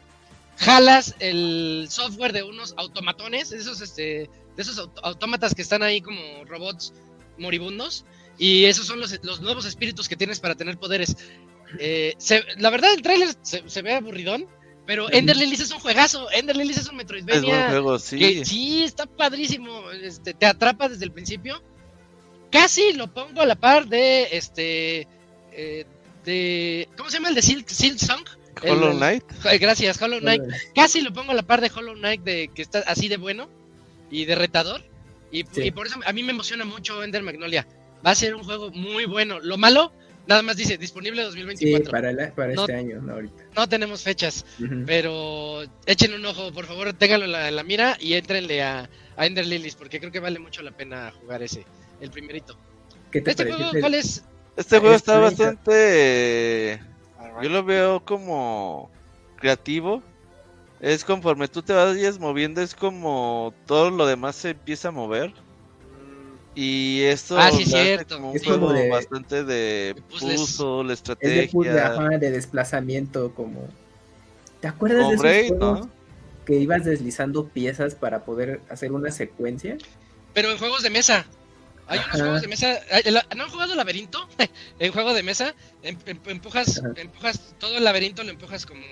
jalas 0.58 1.14
el 1.20 1.86
software 1.88 2.34
de 2.34 2.42
unos 2.42 2.74
automatones, 2.76 3.50
esos, 3.52 3.80
este, 3.80 4.28
de 4.56 4.62
esos 4.62 4.78
aut- 4.78 5.00
autómatas 5.02 5.54
que 5.54 5.62
están 5.62 5.82
ahí 5.82 6.02
como 6.02 6.20
robots 6.44 6.92
moribundos, 7.38 8.04
y 8.36 8.66
esos 8.66 8.86
son 8.86 9.00
los, 9.00 9.18
los 9.22 9.40
nuevos 9.40 9.64
espíritus 9.64 10.06
que 10.06 10.16
tienes 10.16 10.38
para 10.38 10.54
tener 10.54 10.76
poderes. 10.76 11.16
Eh, 11.78 12.14
la 12.58 12.68
verdad, 12.68 12.92
el 12.92 13.00
tráiler 13.00 13.30
se, 13.40 13.66
se 13.70 13.80
ve 13.80 13.94
aburridón, 13.94 14.46
pero 14.88 15.12
Ender 15.12 15.36
Lilies 15.36 15.60
es 15.60 15.70
un 15.70 15.80
juegazo. 15.80 16.28
Ender 16.32 16.56
Lilies 16.56 16.78
es 16.78 16.88
un 16.88 16.98
Es 16.98 17.06
buen 17.06 17.22
Metroidvania. 17.26 17.68
juego, 17.68 17.98
sí. 17.98 18.18
que 18.18 18.44
sí, 18.46 18.84
está 18.84 19.04
padrísimo. 19.04 19.90
Este, 19.90 20.32
te 20.32 20.46
atrapa 20.46 20.88
desde 20.88 21.04
el 21.04 21.12
principio. 21.12 21.62
Casi 22.50 22.94
lo 22.94 23.12
pongo 23.12 23.42
a 23.42 23.46
la 23.46 23.54
par 23.54 23.86
de 23.86 24.28
este. 24.32 25.06
eh, 25.52 25.84
de. 26.24 26.88
¿Cómo 26.96 27.10
se 27.10 27.18
llama 27.18 27.28
el 27.28 27.34
de 27.34 27.42
Silk, 27.42 27.68
Silk 27.68 27.98
Song? 27.98 28.24
Hollow 28.62 28.92
Knight. 28.96 29.24
Gracias, 29.60 30.00
Hollow 30.00 30.20
Knight. 30.20 30.42
Casi 30.74 31.02
lo 31.02 31.12
pongo 31.12 31.32
a 31.32 31.34
la 31.34 31.42
par 31.42 31.60
de 31.60 31.70
Hollow 31.74 31.94
Knight, 31.94 32.22
de 32.22 32.50
que 32.54 32.62
está 32.62 32.78
así 32.86 33.08
de 33.08 33.18
bueno 33.18 33.50
y 34.10 34.24
de 34.24 34.36
retador. 34.36 34.82
Y, 35.30 35.44
Sí. 35.52 35.64
y 35.64 35.70
por 35.70 35.86
eso 35.86 36.00
a 36.06 36.12
mí 36.14 36.22
me 36.22 36.32
emociona 36.32 36.64
mucho 36.64 37.04
Ender 37.04 37.22
Magnolia. 37.22 37.68
Va 38.04 38.12
a 38.12 38.14
ser 38.14 38.34
un 38.34 38.42
juego 38.42 38.70
muy 38.70 39.04
bueno. 39.04 39.38
Lo 39.40 39.58
malo, 39.58 39.92
nada 40.28 40.42
más 40.42 40.56
dice 40.56 40.78
disponible 40.78 41.22
Sí, 41.22 41.26
2024. 41.26 41.90
para, 41.90 42.12
la- 42.12 42.32
para 42.34 42.52
No- 42.54 42.60
este 42.60 42.74
año, 42.76 43.00
no 43.02 43.14
ahorita. 43.14 43.42
No 43.56 43.68
tenemos 43.68 44.02
fechas, 44.02 44.44
pero 44.86 45.62
echen 45.86 46.12
un 46.14 46.24
ojo, 46.26 46.52
por 46.52 46.66
favor, 46.66 46.92
ténganlo 46.92 47.24
en 47.26 47.32
la, 47.32 47.48
en 47.48 47.56
la 47.56 47.62
mira 47.64 47.96
y 47.98 48.12
entrenle 48.14 48.62
a, 48.62 48.88
a 49.16 49.26
Ender 49.26 49.46
Lilies, 49.46 49.74
porque 49.74 49.98
creo 49.98 50.12
que 50.12 50.20
vale 50.20 50.38
mucho 50.38 50.62
la 50.62 50.70
pena 50.70 51.10
jugar 51.20 51.42
ese, 51.42 51.64
el 52.00 52.10
primerito. 52.10 52.56
¿Qué 53.10 53.20
te 53.22 53.30
¿Este 53.30 53.50
juego 53.50 53.70
cuál 53.80 53.94
es? 53.94 54.22
Este 54.56 54.78
juego 54.78 54.94
Es 54.94 55.00
está 55.02 55.18
bastante... 55.18 56.80
Yo 57.42 57.48
lo 57.48 57.62
veo 57.64 58.04
como 58.04 58.90
creativo. 59.36 60.02
Es 60.80 61.04
conforme 61.04 61.48
tú 61.48 61.62
te 61.62 61.72
vayas 61.72 62.18
moviendo, 62.18 62.60
es 62.60 62.74
como 62.74 63.52
todo 63.66 63.90
lo 63.90 64.06
demás 64.06 64.36
se 64.36 64.50
empieza 64.50 64.88
a 64.88 64.92
mover. 64.92 65.32
Y 66.60 67.02
esto 67.02 67.38
Ah, 67.38 67.52
sí, 67.52 67.64
cierto. 67.64 68.16
como 68.16 68.30
un 68.32 68.36
Es 68.36 68.42
como 68.42 68.72
de- 68.72 68.88
bastante 68.90 69.44
de 69.44 69.94
puzzle, 70.10 70.34
Es 70.34 70.40
de, 70.40 70.56
puzzle, 70.56 70.92
estrategia. 70.92 71.86
ajá, 71.86 72.08
de 72.18 72.32
desplazamiento, 72.32 73.32
como... 73.32 73.68
¿Te 74.60 74.66
acuerdas 74.66 75.02
Como 75.06 75.10
de 75.10 75.14
esos 75.14 75.22
Braid, 75.22 75.48
juegos 75.50 75.80
¿no? 75.86 75.90
que 76.44 76.56
ibas 76.56 76.84
deslizando 76.84 77.46
piezas 77.46 77.94
para 77.94 78.24
poder 78.24 78.60
hacer 78.70 78.90
una 78.90 79.12
secuencia? 79.12 79.78
Pero 80.34 80.50
en 80.50 80.58
juegos 80.58 80.82
de 80.82 80.90
mesa. 80.90 81.26
Hay 81.86 82.00
unos 82.00 82.08
Ajá. 82.14 82.18
juegos 82.24 82.40
de 82.42 82.48
mesa. 82.48 82.80
¿No 83.36 83.44
han 83.44 83.50
jugado 83.50 83.76
laberinto? 83.76 84.28
en 84.80 84.92
juego 84.92 85.14
de 85.14 85.22
mesa, 85.22 85.54
em- 85.84 85.96
em- 86.06 86.18
empujas, 86.26 86.78
Ajá. 86.80 86.90
empujas 86.96 87.54
todo 87.60 87.76
el 87.78 87.84
laberinto, 87.84 88.24
lo 88.24 88.30
empujas 88.30 88.66
como 88.66 88.82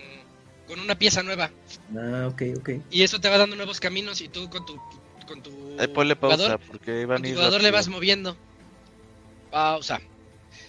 con 0.68 0.78
una 0.78 0.96
pieza 0.96 1.24
nueva. 1.24 1.50
Ah, 1.96 2.28
ok, 2.30 2.42
ok. 2.60 2.70
Y 2.92 3.02
eso 3.02 3.20
te 3.20 3.28
va 3.28 3.38
dando 3.38 3.56
nuevos 3.56 3.80
caminos 3.80 4.20
y 4.20 4.28
tú 4.28 4.48
con 4.50 4.64
tu 4.64 4.78
con 5.26 5.42
tu 5.42 5.50
Ahí 5.78 5.88
ponle 5.88 6.16
pausa 6.16 6.36
jugador, 6.36 6.60
porque 6.68 7.02
iban 7.02 7.22
con 7.22 7.30
tu 7.30 7.34
jugador 7.36 7.62
le 7.62 7.70
vas 7.70 7.88
moviendo. 7.88 8.36
Pausa. 9.50 10.00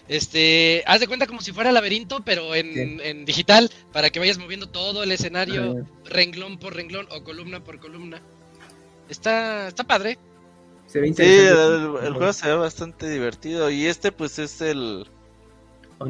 Este, 0.07 0.83
haz 0.87 1.01
de 1.01 1.07
cuenta 1.07 1.27
como 1.27 1.41
si 1.41 1.51
fuera 1.51 1.71
laberinto, 1.71 2.21
pero 2.23 2.55
en, 2.55 3.01
en 3.01 3.25
digital, 3.25 3.69
para 3.91 4.09
que 4.09 4.19
vayas 4.19 4.37
moviendo 4.37 4.69
todo 4.69 5.03
el 5.03 5.11
escenario, 5.11 5.85
renglón 6.05 6.57
por 6.57 6.75
renglón 6.75 7.07
o 7.11 7.23
columna 7.23 7.63
por 7.63 7.79
columna. 7.79 8.21
Está, 9.09 9.67
está 9.67 9.83
padre. 9.83 10.17
Se 10.85 10.99
ve 10.99 11.07
Sí, 11.07 11.09
interesante. 11.09 11.99
el, 11.99 12.05
el 12.05 12.13
juego 12.13 12.33
se 12.33 12.47
ve 12.47 12.55
bastante 12.55 13.09
divertido. 13.09 13.69
Y 13.69 13.85
este, 13.85 14.11
pues, 14.11 14.39
es 14.39 14.61
el, 14.61 15.07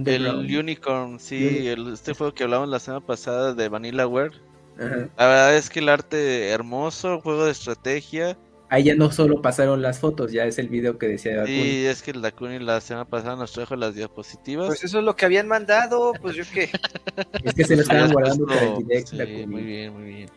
el. 0.06 0.28
Unicorn, 0.28 1.20
sí, 1.20 1.68
el, 1.68 1.94
este 1.94 2.14
juego 2.14 2.34
que 2.34 2.44
hablamos 2.44 2.70
la 2.70 2.80
semana 2.80 3.06
pasada 3.06 3.54
de 3.54 3.70
Vanillaware. 3.70 4.47
Ajá. 4.80 5.10
La 5.18 5.28
verdad 5.28 5.56
es 5.56 5.70
que 5.70 5.80
el 5.80 5.90
arte 5.90 6.50
hermoso, 6.50 7.22
juego 7.22 7.46
de 7.46 7.52
estrategia. 7.52 8.38
Ahí 8.70 8.84
ya 8.84 8.96
no 8.96 9.12
solo 9.12 9.42
pasaron 9.42 9.82
las 9.82 10.00
fotos, 10.00 10.34
ya 10.34 10.44
es 10.44 10.58
el 10.60 10.68
video 10.68 10.98
que 10.98 11.08
decía 11.08 11.38
Dakuni. 11.38 11.54
Y 11.54 11.86
es 11.86 12.02
que 12.02 12.12
el 12.12 12.22
Dakuni 12.22 12.60
la 12.60 12.82
semana 12.82 13.06
pasada 13.06 13.38
nos 13.38 13.54
trajo 13.54 13.76
las 13.78 13.96
diapositivas. 13.96 14.68
Pues 14.68 14.84
eso 14.84 15.00
es 15.00 15.06
lo 15.06 15.16
que 15.16 15.26
habían 15.26 15.48
mandado, 15.48 16.14
pues 16.22 16.36
yo 16.36 16.44
qué. 16.54 16.70
Es 17.44 17.54
que 17.54 17.64
se 17.64 17.76
lo 17.76 17.84
estaban 17.84 18.12
guardando 18.12 18.46
para 18.46 18.62
el 18.62 18.78
direct. 18.86 19.08
sí, 19.08 19.18
Dakuni. 19.18 19.46
muy 19.48 19.64
bien, 19.64 19.94
muy 19.94 20.04
bien. 20.04 20.30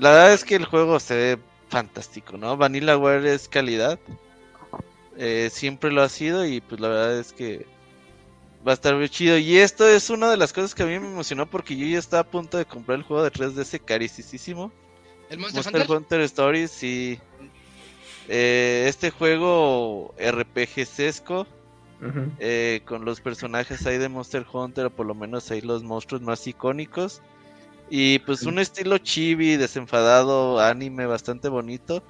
La 0.00 0.10
verdad 0.10 0.32
es 0.32 0.44
que 0.44 0.56
el 0.56 0.64
juego 0.64 0.98
se 0.98 1.14
ve 1.14 1.38
fantástico, 1.68 2.36
¿no? 2.36 2.56
Vanillaware 2.56 3.32
es 3.32 3.48
calidad. 3.48 3.98
Eh, 5.16 5.48
siempre 5.50 5.90
lo 5.92 6.02
ha 6.02 6.08
sido 6.08 6.44
y 6.44 6.60
pues 6.60 6.80
la 6.80 6.88
verdad 6.88 7.18
es 7.18 7.32
que 7.32 7.64
va 8.66 8.72
a 8.72 8.74
estar 8.74 8.96
muy 8.96 9.08
chido. 9.08 9.38
Y 9.38 9.58
esto 9.58 9.88
es 9.88 10.10
una 10.10 10.30
de 10.30 10.36
las 10.36 10.52
cosas 10.52 10.74
que 10.74 10.82
a 10.82 10.86
mí 10.86 10.98
me 10.98 11.06
emocionó 11.06 11.46
porque 11.48 11.76
yo 11.76 11.86
ya 11.86 11.98
estaba 11.98 12.22
a 12.22 12.30
punto 12.30 12.58
de 12.58 12.64
comprar 12.64 12.98
el 12.98 13.04
juego 13.04 13.22
de 13.22 13.30
3DS 13.30 13.80
carísimo. 13.84 14.72
¿El 15.30 15.38
Monster, 15.38 15.64
Monster 15.64 15.80
Hunter? 15.82 15.96
Hunter 15.96 16.20
Stories, 16.22 16.70
sí. 16.70 17.18
Eh, 18.28 18.86
este 18.88 19.10
juego 19.10 20.14
RPG-sesco, 20.18 21.46
Ujú. 22.00 22.32
eh, 22.38 22.80
con 22.84 23.04
los 23.04 23.20
personajes 23.20 23.86
ahí 23.86 23.98
de 23.98 24.08
Monster 24.08 24.44
Hunter, 24.52 24.86
o 24.86 24.90
por 24.90 25.06
lo 25.06 25.14
menos 25.14 25.50
ahí 25.50 25.60
los 25.60 25.82
monstruos 25.82 26.22
más 26.22 26.46
icónicos. 26.46 27.22
Y 27.88 28.18
pues 28.20 28.42
un 28.42 28.58
estilo 28.58 28.98
chibi, 28.98 29.56
desenfadado, 29.56 30.58
anime 30.60 31.06
bastante 31.06 31.48
bonito. 31.48 32.02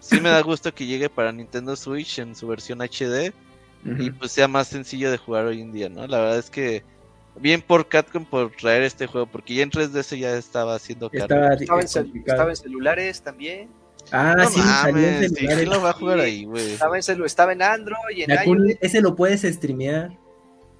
Sí 0.00 0.20
me 0.20 0.30
da 0.30 0.40
gusto 0.42 0.74
que 0.74 0.86
llegue 0.86 1.08
para 1.08 1.30
Nintendo 1.30 1.76
Switch 1.76 2.18
en 2.18 2.34
su 2.34 2.48
versión 2.48 2.80
HD 2.80 3.32
y 3.84 4.10
pues 4.10 4.32
sea 4.32 4.48
más 4.48 4.68
sencillo 4.68 5.10
de 5.10 5.18
jugar 5.18 5.44
hoy 5.46 5.60
en 5.60 5.72
día, 5.72 5.88
¿no? 5.88 6.06
La 6.06 6.18
verdad 6.20 6.38
es 6.38 6.50
que 6.50 6.82
bien 7.36 7.62
por 7.62 7.88
Capcom 7.88 8.24
por 8.24 8.50
traer 8.52 8.82
este 8.82 9.06
juego, 9.06 9.26
porque 9.26 9.54
ya 9.54 9.62
en 9.62 9.70
3DS 9.70 10.16
ya 10.18 10.36
estaba 10.36 10.74
haciendo. 10.74 11.10
Estaba, 11.12 11.54
Estaba 11.54 11.80
en, 11.80 11.86
estaba 12.26 12.50
en 12.50 12.56
celulares 12.56 13.22
también. 13.22 13.68
Ah, 14.10 14.34
No 14.36 14.48
sí, 14.48 14.60
salió 14.60 14.98
en 14.98 15.04
mames, 15.14 15.22
¿y 15.32 15.34
celulares. 15.34 15.56
¿quién 15.58 15.70
lo 15.70 15.82
va 15.82 15.90
a 15.90 15.92
jugar 15.94 16.20
ahí, 16.20 16.44
güey? 16.44 16.72
Estaba 16.72 16.96
en, 16.96 17.02
celu- 17.02 17.24
estaba 17.24 17.52
en 17.52 17.62
Android 17.62 18.16
y 18.16 18.22
en 18.24 18.30
iOS. 18.30 18.76
ese 18.80 19.00
lo 19.00 19.14
puedes 19.16 19.42
streamear. 19.42 20.10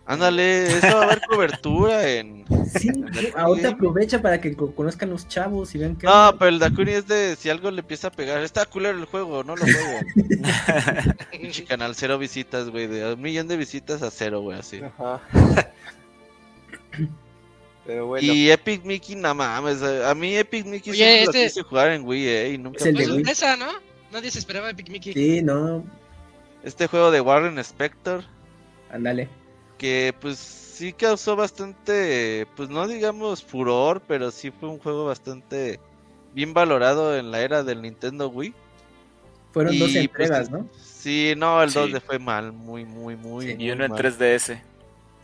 Ándale, 0.04 0.66
eso 0.66 0.96
va 0.96 1.02
a 1.02 1.04
haber 1.04 1.20
cobertura 1.28 2.08
en... 2.10 2.44
Sí, 2.72 2.88
ahorita 3.36 3.68
aprovecha 3.70 4.22
para 4.22 4.40
que 4.40 4.56
co- 4.56 4.74
conozcan 4.74 5.10
los 5.10 5.28
chavos 5.28 5.74
y 5.74 5.78
vean 5.78 5.94
que. 5.96 6.06
No, 6.06 6.34
pero 6.38 6.48
el 6.48 6.58
Dakuni 6.58 6.92
es 6.92 7.06
de 7.06 7.36
si 7.36 7.50
algo 7.50 7.70
le 7.70 7.80
empieza 7.80 8.08
a 8.08 8.10
pegar. 8.10 8.42
Está 8.42 8.64
culero 8.64 8.96
el 8.96 9.04
juego, 9.04 9.44
no 9.44 9.54
lo 9.56 9.62
juego. 9.62 10.00
Canal, 11.68 11.94
cero 11.94 12.16
visitas, 12.18 12.70
güey. 12.70 12.86
De 12.86 13.12
un 13.12 13.20
millón 13.20 13.48
de 13.48 13.58
visitas 13.58 14.00
a 14.00 14.10
cero, 14.10 14.40
güey, 14.40 14.58
así. 14.58 14.80
Ajá. 14.80 15.20
Pero 17.84 18.06
bueno. 18.06 18.32
Y 18.32 18.50
Epic 18.50 18.84
Mickey, 18.84 19.16
no 19.16 19.34
mames. 19.34 19.82
A 19.82 20.10
a 20.10 20.14
mí 20.14 20.34
Epic 20.36 20.64
Mickey 20.66 20.92
Oye, 20.92 21.04
siempre 21.04 21.22
este- 21.24 21.38
lo 21.38 21.44
quise 21.48 21.62
jugar 21.62 21.90
en 21.90 22.06
Wii, 22.06 22.28
eh. 22.28 22.52
Y 22.54 22.58
nunca 22.58 22.78
Es 22.78 22.86
el 22.86 22.94
de 22.96 23.04
pude. 23.04 23.16
Wii. 23.16 23.24
sorpresa, 23.24 23.56
¿no? 23.56 23.66
Nadie 24.12 24.30
se 24.30 24.38
esperaba 24.38 24.70
Epic 24.70 24.88
Mickey. 24.88 25.12
Sí, 25.12 25.42
no, 25.42 25.84
Este 26.62 26.86
juego 26.86 27.10
de 27.10 27.20
Warren 27.20 27.58
Spector, 27.58 28.24
ándale. 28.90 29.28
Que 29.82 30.14
pues 30.20 30.38
sí 30.38 30.92
causó 30.92 31.34
bastante, 31.34 32.46
pues 32.56 32.68
no 32.68 32.86
digamos 32.86 33.42
furor, 33.42 34.00
pero 34.06 34.30
sí 34.30 34.52
fue 34.52 34.68
un 34.68 34.78
juego 34.78 35.06
bastante 35.06 35.80
bien 36.34 36.54
valorado 36.54 37.18
en 37.18 37.32
la 37.32 37.40
era 37.40 37.64
del 37.64 37.82
Nintendo 37.82 38.28
Wii. 38.28 38.54
Fueron 39.52 39.76
dos 39.80 39.90
Y, 39.90 39.98
entregas, 39.98 40.48
pues, 40.48 40.50
¿no? 40.50 40.68
Sí, 40.80 41.34
no, 41.36 41.60
el 41.64 41.70
Sí. 41.70 41.80
2 41.80 41.90
le 41.90 42.00
fue 42.00 42.20
mal, 42.20 42.52
muy, 42.52 42.84
muy, 42.84 43.16
muy. 43.16 43.46
Sí, 43.48 43.54
muy 43.56 43.64
Y 43.64 43.70
uno 43.72 43.84
en 43.84 43.90
mal. 43.90 44.00
3DS. 44.00 44.62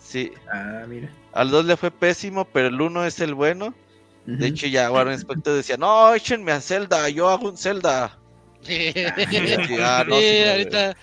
Sí, 0.03 0.33
Ah, 0.53 0.85
mira. 0.89 1.09
al 1.33 1.51
2 1.53 1.65
le 1.65 1.77
fue 1.77 1.93
pésimo, 1.93 2.45
pero 2.45 2.67
el 2.67 2.81
1 2.81 3.05
es 3.05 3.21
el 3.21 3.35
bueno. 3.35 3.73
De 4.27 4.49
hecho, 4.49 4.67
ya 4.67 4.91
Warren 4.91 5.15
Spector 5.19 5.55
decía, 5.55 5.77
no, 5.77 6.13
échenme 6.15 6.51
a 6.51 6.61
Zelda, 6.61 7.09
yo 7.11 7.29
hago 7.29 7.49
un 7.51 7.57
Zelda. 7.57 8.19
Sí, 8.61 8.93
ah, 9.81 10.05
no, 10.07 10.19
sí, 10.19 10.41
no, 10.45 10.51
ahorita. 10.51 10.97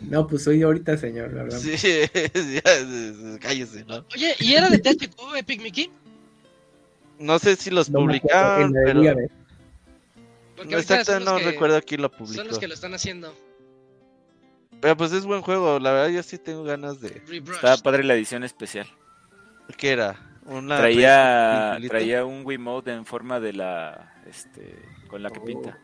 No, 0.00 0.26
pues 0.26 0.44
soy 0.44 0.62
ahorita, 0.62 0.96
señor, 0.98 1.32
la 1.32 1.44
verdad. 1.44 1.58
Sí, 1.58 1.76
ya, 2.54 3.38
cállese, 3.40 3.84
¿no? 3.84 4.04
Oye, 4.14 4.34
¿y 4.40 4.54
era 4.54 4.68
de 4.68 4.78
THQ 4.78 5.36
Epic 5.36 5.62
Mickey? 5.62 5.90
No 7.18 7.38
sé 7.38 7.56
si 7.56 7.70
los 7.70 7.88
No 7.90 8.00
publicaban, 8.00 8.72
pero... 8.72 9.02
No, 9.02 9.08
ahorita 10.58 10.78
exacto, 10.78 11.12
son 11.12 11.24
los 11.24 11.32
no 11.34 11.38
que- 11.38 11.44
recuerdo 11.50 11.80
quién 11.82 12.02
lo 12.02 12.08
Son 12.08 12.18
publicó. 12.18 12.44
los 12.44 12.58
que 12.58 12.68
lo 12.68 12.74
están 12.74 12.94
haciendo. 12.94 13.34
Pero 14.80 14.96
pues 14.96 15.12
es 15.12 15.24
buen 15.24 15.40
juego, 15.40 15.78
la 15.78 15.92
verdad 15.92 16.08
yo 16.10 16.22
sí 16.22 16.36
tengo 16.38 16.62
ganas 16.64 17.00
de... 17.00 17.22
Estaba 17.52 17.76
padre 17.78 18.04
la 18.04 18.14
edición 18.14 18.44
especial. 18.44 18.86
¿Qué 19.78 19.90
era? 19.90 20.38
Una 20.44 20.78
Traía, 20.78 21.76
traía 21.88 22.24
un 22.24 22.42
Wiimote 22.46 22.92
en 22.92 23.04
forma 23.04 23.40
de 23.40 23.52
la. 23.52 24.14
Este, 24.30 24.76
con 25.08 25.20
la 25.20 25.30
que 25.30 25.40
Oh. 25.40 25.44
pinta. 25.44 25.78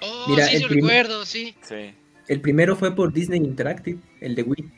Oh, 0.00 0.26
Mira, 0.28 0.46
sí, 0.46 0.60
yo 0.62 0.68
recuerdo, 0.68 1.26
sí. 1.26 1.54
Sí. 1.60 1.94
El 2.28 2.40
primero 2.40 2.76
fue 2.76 2.94
por 2.94 3.12
Disney 3.12 3.40
Interactive, 3.40 3.98
el 4.20 4.34
de 4.34 4.42
Wii. 4.42 4.72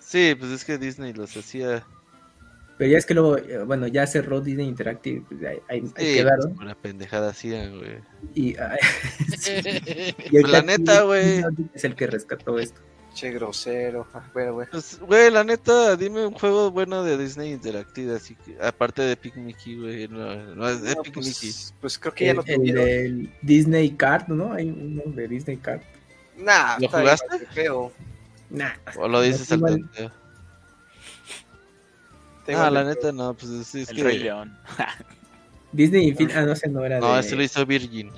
Sí, 0.00 0.34
pues 0.38 0.50
es 0.52 0.64
que 0.64 0.78
Disney 0.78 1.12
los 1.12 1.36
hacía... 1.36 1.84
Pero 2.78 2.90
ya 2.90 2.98
es 2.98 3.06
que 3.06 3.14
luego, 3.14 3.38
eh, 3.38 3.62
bueno, 3.64 3.86
ya 3.86 4.06
cerró 4.06 4.40
Disney 4.42 4.66
Interactive, 4.68 5.22
pues 5.28 5.40
ahí, 5.68 5.80
Sí, 5.86 5.92
quedaron. 6.16 6.50
pues, 6.54 6.60
una 6.60 6.74
pendejada 6.74 7.30
hacían, 7.30 7.78
güey. 7.78 7.96
Y, 8.34 8.50
y 10.26 10.30
Pues, 10.30 10.48
la 10.50 10.62
neta, 10.62 11.02
güey. 11.02 11.42
Es 11.74 11.84
el 11.84 11.94
que 11.94 12.06
rescató 12.06 12.58
esto. 12.58 12.80
Che 13.14 13.30
grosero. 13.30 14.06
Ah, 14.12 14.28
Bueno, 14.34 14.52
bueno. 14.54 14.68
Pues, 14.72 14.98
güey, 15.00 15.30
la 15.30 15.42
neta, 15.42 15.96
dime 15.96 16.26
un 16.26 16.34
juego 16.34 16.70
bueno 16.70 17.02
de 17.02 17.16
Disney 17.16 17.50
Interactive, 17.52 18.14
así 18.14 18.34
que, 18.44 18.58
aparte 18.62 19.00
de 19.00 19.12
Epic 19.12 19.36
Mickey, 19.36 19.76
güey, 19.80 20.08
no, 20.08 20.54
no 20.54 20.68
es 20.68 20.82
No, 20.82 20.90
Epic 20.90 21.16
Mickey. 21.16 21.32
pues, 21.32 21.74
pues 21.80 21.98
creo 21.98 22.12
que 22.14 22.24
ya 22.26 22.30
El, 22.32 22.36
no 22.36 22.42
el 22.46 22.54
tuvieron. 22.56 22.84
del 22.84 23.30
Disney 23.40 23.90
Card, 23.92 24.28
¿no? 24.28 24.52
Hay 24.52 24.68
uno 24.68 25.02
de 25.14 25.28
Disney 25.28 25.56
Card. 25.56 25.80
Nah, 26.36 26.78
¿Lo 26.78 26.88
jugaste? 26.88 27.46
feo. 27.52 27.92
Nah. 28.50 28.72
O 28.96 29.08
lo 29.08 29.20
dices 29.22 29.50
al 29.52 29.60
tanteo. 29.60 30.12
Ah, 32.54 32.70
la 32.70 32.84
neta, 32.84 33.10
no, 33.10 33.34
pues 33.34 33.50
es, 33.50 33.74
es 33.74 33.88
El 33.90 33.96
que... 33.96 34.04
Rey 34.04 34.18
León. 34.20 34.56
Disney 35.72 36.08
Infinity, 36.08 36.38
ah, 36.38 36.42
no 36.42 36.54
sé, 36.54 36.68
no 36.68 36.84
era 36.84 37.00
No, 37.00 37.14
de... 37.14 37.20
ese 37.20 37.34
lo 37.34 37.42
hizo 37.42 37.66
Virgin. 37.66 38.10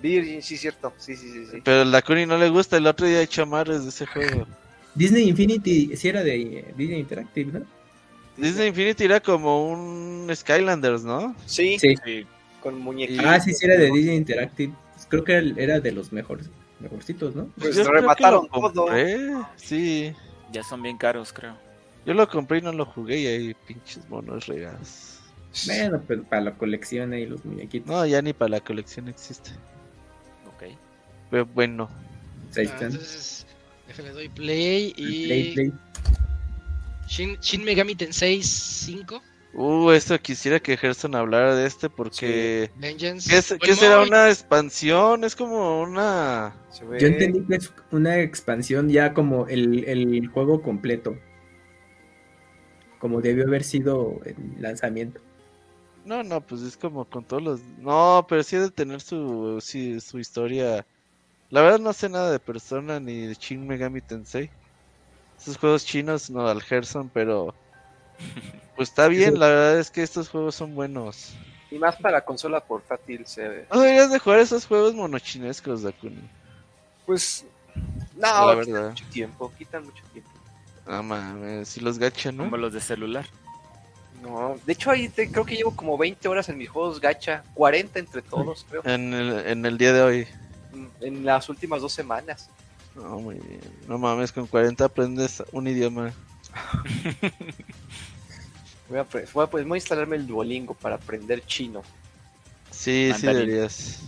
Virgin, 0.00 0.42
sí, 0.42 0.56
cierto. 0.56 0.92
Sí, 0.96 1.16
sí, 1.16 1.30
sí. 1.32 1.46
sí. 1.50 1.60
Pero 1.64 1.82
el 1.82 1.90
Dakuni 1.90 2.24
no 2.24 2.38
le 2.38 2.48
gusta, 2.50 2.76
el 2.76 2.86
otro 2.86 3.06
día 3.06 3.20
he 3.20 3.24
hecho 3.24 3.42
amarres 3.42 3.82
de 3.82 3.88
ese 3.88 4.06
juego. 4.06 4.46
Disney 4.94 5.28
Infinity, 5.28 5.96
sí 5.96 6.08
era 6.08 6.22
de 6.22 6.36
eh, 6.60 6.74
Disney 6.76 7.00
Interactive, 7.00 7.58
¿no? 7.58 7.66
Disney 8.36 8.68
Infinity 8.68 9.04
era 9.04 9.18
como 9.20 9.68
un 9.70 10.30
Skylanders, 10.34 11.02
¿no? 11.02 11.34
Sí, 11.46 11.78
Sí. 11.78 11.94
Sí. 12.04 12.26
con 12.62 12.78
muñequitos. 12.78 13.24
Ah, 13.26 13.40
sí, 13.40 13.52
sí 13.52 13.66
era 13.66 13.76
de 13.76 13.90
Disney 13.90 14.16
Interactive. 14.16 14.72
Creo 15.08 15.24
que 15.24 15.52
era 15.56 15.80
de 15.80 15.92
los 15.92 16.12
mejores, 16.12 16.48
mejorcitos, 16.80 17.34
¿no? 17.34 17.46
Pues 17.58 17.76
Yo 17.76 17.82
creo 17.82 17.94
que 17.94 18.00
remataron 18.00 18.48
lo 18.52 18.70
todo. 18.70 18.84
compré, 18.86 19.18
Sí, 19.56 20.12
Ya 20.52 20.62
son 20.62 20.82
bien 20.82 20.96
caros, 20.98 21.32
creo. 21.32 21.56
yo 22.06 22.14
lo 22.14 22.28
compré 22.28 22.58
y 22.58 22.62
no 22.62 22.72
lo 22.72 22.84
jugué 22.86 23.20
y 23.20 23.26
hay 23.26 23.54
pinches 23.66 24.08
monos 24.08 24.46
regados. 24.46 25.18
Bueno, 25.66 26.02
pero 26.08 26.22
para 26.24 26.42
la 26.42 26.54
colección 26.54 27.12
ahí 27.12 27.26
los 27.26 27.44
muñequitos. 27.44 27.88
No, 27.88 28.04
ya 28.06 28.20
ni 28.20 28.32
para 28.32 28.48
la 28.50 28.60
colección 28.60 29.08
existe. 29.08 29.50
Ok. 30.48 30.64
Pero 31.30 31.46
bueno, 31.46 31.88
Pues 32.46 32.58
ahí 32.58 32.66
Ah, 32.66 32.74
están. 32.74 32.90
entonces, 32.92 33.46
déjale 33.86 34.10
doy 34.10 34.28
play 34.28 34.92
y. 34.96 35.26
Play, 35.26 35.54
play. 35.54 35.72
Shin, 37.06 37.36
Shin 37.40 37.64
Megami 37.64 37.94
Tensei 37.94 38.42
5 38.42 39.22
uh, 39.54 39.90
esto 39.90 40.18
quisiera 40.20 40.60
que 40.60 40.76
Gerson 40.76 41.14
hablara 41.14 41.54
de 41.54 41.66
este 41.66 41.88
porque... 41.90 42.70
¿Qué, 42.80 43.16
es- 43.38 43.54
qué 43.60 43.74
será 43.74 44.00
una 44.02 44.28
expansión? 44.28 45.24
Es 45.24 45.36
como 45.36 45.82
una... 45.82 46.54
Yo 46.80 47.06
entendí 47.06 47.44
que 47.46 47.56
es 47.56 47.72
una 47.90 48.18
expansión 48.20 48.88
ya 48.88 49.14
como 49.14 49.46
el, 49.46 49.84
el 49.84 50.26
juego 50.28 50.62
completo. 50.62 51.16
Como 52.98 53.20
debió 53.20 53.46
haber 53.46 53.64
sido 53.64 54.20
el 54.24 54.36
lanzamiento. 54.60 55.20
No, 56.04 56.22
no, 56.22 56.40
pues 56.40 56.62
es 56.62 56.76
como 56.76 57.04
con 57.04 57.24
todos 57.24 57.42
los... 57.42 57.60
No, 57.78 58.26
pero 58.28 58.42
sí 58.42 58.56
ha 58.56 58.60
de 58.60 58.70
tener 58.70 59.00
su, 59.00 59.58
sí, 59.60 60.00
su 60.00 60.18
historia. 60.18 60.84
La 61.50 61.62
verdad 61.62 61.78
no 61.78 61.92
sé 61.92 62.08
nada 62.08 62.30
de 62.30 62.38
Persona 62.38 63.00
ni 63.00 63.26
de 63.26 63.34
Shin 63.34 63.66
Megami 63.66 64.00
Tensei. 64.00 64.50
Esos 65.38 65.56
juegos 65.56 65.84
chinos, 65.84 66.30
no, 66.30 66.46
al 66.46 66.62
Gerson, 66.62 67.08
pero... 67.12 67.54
Pues 68.76 68.88
está 68.88 69.08
bien, 69.08 69.38
la 69.38 69.46
verdad 69.48 69.78
es 69.78 69.90
que 69.90 70.02
estos 70.02 70.28
juegos 70.28 70.54
son 70.54 70.74
buenos. 70.74 71.34
Y 71.70 71.78
más 71.78 71.96
para 71.96 72.24
consola 72.24 72.60
portátil 72.60 73.26
se 73.26 73.48
ve. 73.48 73.66
No 73.72 73.80
deberías 73.80 74.10
de 74.10 74.18
jugar 74.18 74.40
esos 74.40 74.66
juegos 74.66 74.94
monochinescos, 74.94 75.82
Dakuni. 75.82 76.28
Pues. 77.06 77.44
La 78.16 78.40
No, 78.40 78.46
verdad. 78.48 78.64
quitan 78.64 78.88
mucho 78.90 79.04
tiempo. 79.10 79.52
Quitan 79.58 79.84
mucho 79.84 80.04
tiempo. 80.12 80.30
No 80.86 81.02
mames, 81.02 81.68
si 81.68 81.80
los 81.80 81.98
gachan, 81.98 82.36
¿no? 82.36 82.44
Como 82.44 82.56
los 82.58 82.72
de 82.72 82.80
celular. 82.80 83.26
No, 84.22 84.56
de 84.64 84.72
hecho 84.72 84.90
ahí 84.90 85.08
te- 85.08 85.30
creo 85.30 85.44
que 85.44 85.56
llevo 85.56 85.74
como 85.74 85.98
20 85.98 86.28
horas 86.28 86.48
en 86.48 86.56
mis 86.58 86.68
juegos 86.68 87.00
gacha, 87.00 87.42
40 87.54 87.98
entre 87.98 88.22
todos, 88.22 88.64
creo. 88.68 88.82
En 88.84 89.12
el, 89.12 89.46
en 89.46 89.66
el 89.66 89.76
día 89.76 89.92
de 89.92 90.02
hoy. 90.02 90.26
en 91.00 91.24
las 91.24 91.48
últimas 91.48 91.80
dos 91.82 91.92
semanas. 91.92 92.48
No, 92.94 93.18
muy 93.18 93.34
bien. 93.36 93.60
No 93.88 93.98
mames, 93.98 94.30
con 94.32 94.46
40 94.46 94.84
aprendes 94.84 95.42
un 95.52 95.66
idioma. 95.66 96.12
Voy 98.88 98.98
a, 98.98 99.08
apre- 99.08 99.26
voy 99.32 99.44
a- 99.44 99.46
pues, 99.48 99.66
voy 99.66 99.76
a 99.76 99.78
instalarme 99.78 100.16
el 100.16 100.26
Duolingo 100.26 100.74
para 100.74 100.96
aprender 100.96 101.44
chino. 101.46 101.82
Sí, 102.70 103.12
sí 103.18 103.26
deberías. 103.26 104.00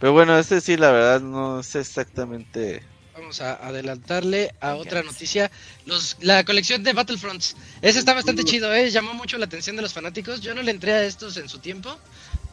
Pero 0.00 0.12
bueno, 0.12 0.38
este 0.38 0.60
sí, 0.60 0.76
la 0.76 0.90
verdad, 0.90 1.20
no 1.20 1.62
sé 1.62 1.80
exactamente. 1.80 2.82
Vamos 3.14 3.40
a 3.40 3.54
adelantarle 3.54 4.52
a 4.60 4.74
otra 4.74 5.02
noticia. 5.04 5.50
Los, 5.86 6.16
la 6.20 6.44
colección 6.44 6.82
de 6.82 6.92
Battlefronts. 6.92 7.56
Ese 7.80 8.00
está 8.00 8.12
bastante 8.12 8.42
chido, 8.42 8.74
¿eh? 8.74 8.90
Llamó 8.90 9.14
mucho 9.14 9.38
la 9.38 9.46
atención 9.46 9.76
de 9.76 9.82
los 9.82 9.92
fanáticos. 9.94 10.40
Yo 10.40 10.52
no 10.52 10.62
le 10.62 10.72
entré 10.72 10.92
a 10.92 11.04
estos 11.04 11.36
en 11.36 11.48
su 11.48 11.60
tiempo. 11.60 11.96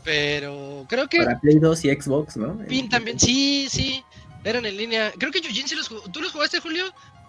Pero 0.03 0.85
creo 0.87 1.07
que 1.07 1.17
Para 1.17 1.39
Play 1.39 1.57
2 1.59 1.85
y 1.85 1.89
Xbox, 1.89 2.37
¿no? 2.37 2.57
Pin 2.67 2.89
también. 2.89 3.19
Sí, 3.19 3.67
sí. 3.69 4.03
Eran 4.43 4.65
en 4.67 4.77
línea. 4.77 5.11
Creo 5.17 5.31
que 5.31 5.41
Yujin 5.41 5.67
sí 5.67 5.75
los 5.75 5.87
jugó. 5.87 6.01
¿Tú 6.11 6.21
los 6.21 6.31
jugaste, 6.31 6.59
Julio? 6.59 6.85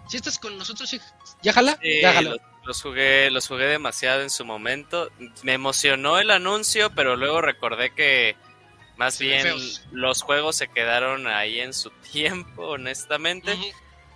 Si 0.09 0.17
estás 0.17 0.37
con 0.37 0.55
nosotros, 0.57 0.87
sí. 0.89 0.99
¿Ya 1.41 1.53
jala? 1.53 1.77
Sí, 1.81 2.01
ya 2.01 2.13
jala. 2.13 2.29
los, 2.31 2.39
los 2.65 2.81
jugué, 2.81 3.29
los 3.31 3.47
jugué 3.47 3.65
demasiado 3.65 4.21
en 4.21 4.29
su 4.29 4.45
momento. 4.45 5.09
Me 5.43 5.53
emocionó 5.53 6.19
el 6.19 6.31
anuncio, 6.31 6.91
pero 6.95 7.15
luego 7.15 7.41
recordé 7.41 7.91
que 7.91 8.35
más 8.97 9.19
bien 9.19 9.43
feos. 9.43 9.85
los 9.91 10.21
juegos 10.21 10.55
se 10.55 10.67
quedaron 10.67 11.27
ahí 11.27 11.59
en 11.59 11.73
su 11.73 11.89
tiempo, 12.11 12.67
honestamente. 12.67 13.57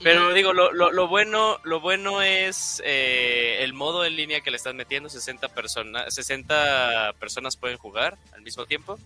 Pero 0.01 0.31
digo, 0.33 0.53
lo, 0.53 0.71
lo, 0.71 0.91
lo 0.91 1.07
bueno, 1.07 1.59
lo 1.63 1.79
bueno 1.79 2.21
es 2.21 2.81
eh, 2.85 3.57
el 3.61 3.73
modo 3.73 4.05
en 4.05 4.15
línea 4.15 4.41
que 4.41 4.51
le 4.51 4.57
están 4.57 4.77
metiendo, 4.77 5.09
60 5.09 5.49
personas, 5.49 6.13
60 6.13 7.15
personas 7.19 7.57
pueden 7.57 7.77
jugar 7.77 8.17
al 8.33 8.41
mismo 8.43 8.65
tiempo. 8.67 8.99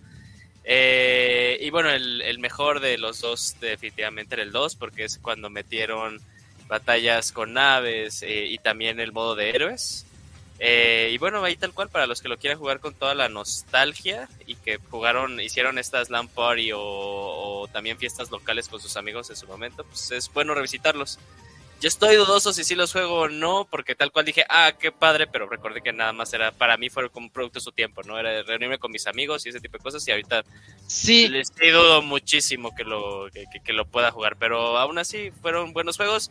Eh, 0.64 1.58
y 1.60 1.70
bueno, 1.70 1.88
el, 1.90 2.20
el 2.20 2.38
mejor 2.38 2.80
de 2.80 2.98
los 2.98 3.20
dos 3.20 3.56
definitivamente 3.60 4.34
era 4.34 4.42
el 4.42 4.52
2, 4.52 4.76
porque 4.76 5.04
es 5.04 5.18
cuando 5.18 5.48
metieron 5.48 6.20
batallas 6.72 7.32
con 7.32 7.52
naves 7.52 8.22
eh, 8.22 8.46
y 8.46 8.56
también 8.58 8.98
el 8.98 9.12
modo 9.12 9.34
de 9.34 9.50
héroes. 9.50 10.06
Eh, 10.58 11.10
y 11.12 11.18
bueno, 11.18 11.42
ahí 11.44 11.56
tal 11.56 11.72
cual, 11.74 11.88
para 11.90 12.06
los 12.06 12.22
que 12.22 12.28
lo 12.28 12.38
quieran 12.38 12.58
jugar 12.58 12.80
con 12.80 12.94
toda 12.94 13.14
la 13.14 13.28
nostalgia 13.28 14.28
y 14.46 14.54
que 14.54 14.78
jugaron, 14.90 15.38
hicieron 15.40 15.76
estas 15.76 16.08
LAN 16.08 16.28
party 16.28 16.72
o, 16.72 16.80
o 16.80 17.68
también 17.68 17.98
fiestas 17.98 18.30
locales 18.30 18.68
con 18.68 18.80
sus 18.80 18.96
amigos 18.96 19.28
en 19.28 19.36
su 19.36 19.46
momento, 19.46 19.84
pues 19.84 20.10
es 20.12 20.32
bueno 20.32 20.54
revisitarlos. 20.54 21.18
Yo 21.80 21.88
estoy 21.88 22.14
dudoso 22.14 22.52
si 22.52 22.62
sí 22.62 22.76
los 22.76 22.92
juego 22.92 23.22
o 23.22 23.28
no, 23.28 23.66
porque 23.68 23.96
tal 23.96 24.12
cual 24.12 24.24
dije, 24.24 24.44
ah, 24.48 24.70
qué 24.78 24.92
padre, 24.92 25.26
pero 25.26 25.48
recordé 25.48 25.80
que 25.82 25.92
nada 25.92 26.12
más 26.12 26.32
era, 26.32 26.52
para 26.52 26.76
mí 26.76 26.88
fue 26.90 27.10
como 27.10 27.26
un 27.26 27.32
producto 27.32 27.58
de 27.58 27.64
su 27.64 27.72
tiempo, 27.72 28.04
¿no? 28.04 28.16
Era 28.20 28.44
reunirme 28.44 28.78
con 28.78 28.92
mis 28.92 29.08
amigos 29.08 29.44
y 29.44 29.48
ese 29.48 29.60
tipo 29.60 29.78
de 29.78 29.82
cosas, 29.82 30.06
y 30.06 30.12
ahorita 30.12 30.44
Sí. 30.86 31.26
les 31.26 31.52
dudo 31.52 32.00
muchísimo 32.02 32.72
que 32.76 32.84
lo, 32.84 33.26
que, 33.34 33.46
que- 33.52 33.58
que 33.64 33.72
lo 33.72 33.84
pueda 33.84 34.12
jugar, 34.12 34.36
pero 34.36 34.78
aún 34.78 34.98
así 34.98 35.32
fueron 35.42 35.72
buenos 35.72 35.96
juegos. 35.96 36.30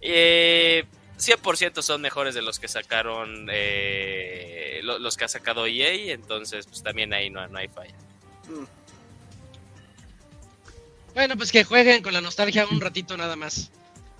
Eh, 0.00 0.84
100% 1.18 1.82
son 1.82 2.00
mejores 2.00 2.34
de 2.34 2.40
los 2.42 2.58
que 2.58 2.68
sacaron, 2.68 3.46
eh, 3.52 4.80
lo- 4.82 4.98
los 4.98 5.16
que 5.16 5.24
ha 5.24 5.28
sacado 5.28 5.66
EA, 5.66 6.12
entonces 6.14 6.66
pues 6.66 6.82
también 6.82 7.12
ahí 7.12 7.28
no, 7.28 7.46
no 7.48 7.58
hay 7.58 7.68
falla. 7.68 7.94
Bueno, 11.14 11.36
pues 11.36 11.52
que 11.52 11.64
jueguen 11.64 12.02
con 12.02 12.12
la 12.12 12.20
nostalgia 12.20 12.66
un 12.70 12.80
ratito 12.80 13.16
nada 13.16 13.36
más. 13.36 13.70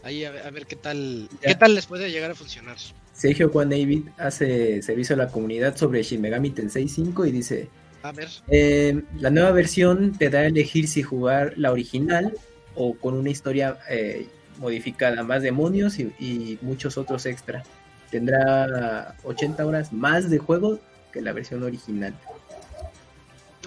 Ahí 0.03 0.25
a 0.25 0.31
ver, 0.31 0.47
a 0.47 0.51
ver 0.51 0.67
qué 0.67 0.77
tal 0.77 1.29
Ya. 1.43 1.49
qué 1.49 1.55
tal 1.55 1.75
les 1.75 1.87
puede 1.87 2.11
llegar 2.11 2.31
a 2.31 2.35
funcionar. 2.35 2.77
Sergio 3.13 3.51
Juan 3.51 3.69
David 3.71 4.05
hace 4.19 4.83
servicio 4.83 5.15
a 5.15 5.19
la 5.19 5.29
comunidad 5.29 5.77
sobre 5.77 6.03
Shin 6.03 6.21
Megami 6.21 6.51
Tensei 6.51 6.89
5 6.89 7.27
y 7.27 7.33
dice, 7.33 7.69
A 8.03 8.13
ver. 8.13 8.29
eh, 8.49 9.03
la 9.19 9.31
nueva 9.31 9.53
versión 9.53 10.17
te 10.17 10.31
da 10.31 10.41
a 10.41 10.47
elegir 10.47 10.89
si 10.89 11.03
jugar 11.03 11.53
la 11.57 11.71
original 11.71 12.33
o 12.75 12.95
con 12.95 13.15
una 13.15 13.29
historia 13.31 13.79
eh, 13.91 14.27
modificada, 14.61 15.23
más 15.25 15.43
demonios 15.43 15.99
y, 15.99 16.13
y 16.21 16.59
muchos 16.63 16.97
otros 16.99 17.27
extra. 17.27 17.65
Tendrá 18.11 19.17
80 19.25 19.65
horas 19.67 19.93
más 19.93 20.31
de 20.31 20.39
juego 20.39 20.79
que 21.13 21.21
la 21.23 21.33
versión 21.33 21.63
original. 21.63 22.15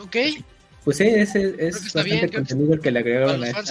Ok. 0.02 0.16
Pues 0.84 0.98
sí, 0.98 1.06
ese 1.08 1.44
es, 1.50 1.56
es 1.60 1.84
bastante 1.84 2.10
bien, 2.10 2.30
que 2.30 2.36
contenido 2.38 2.74
el 2.74 2.80
que 2.82 2.92
le 2.92 3.00
agregaron 3.00 3.42
a, 3.44 3.48
esta- 3.48 3.62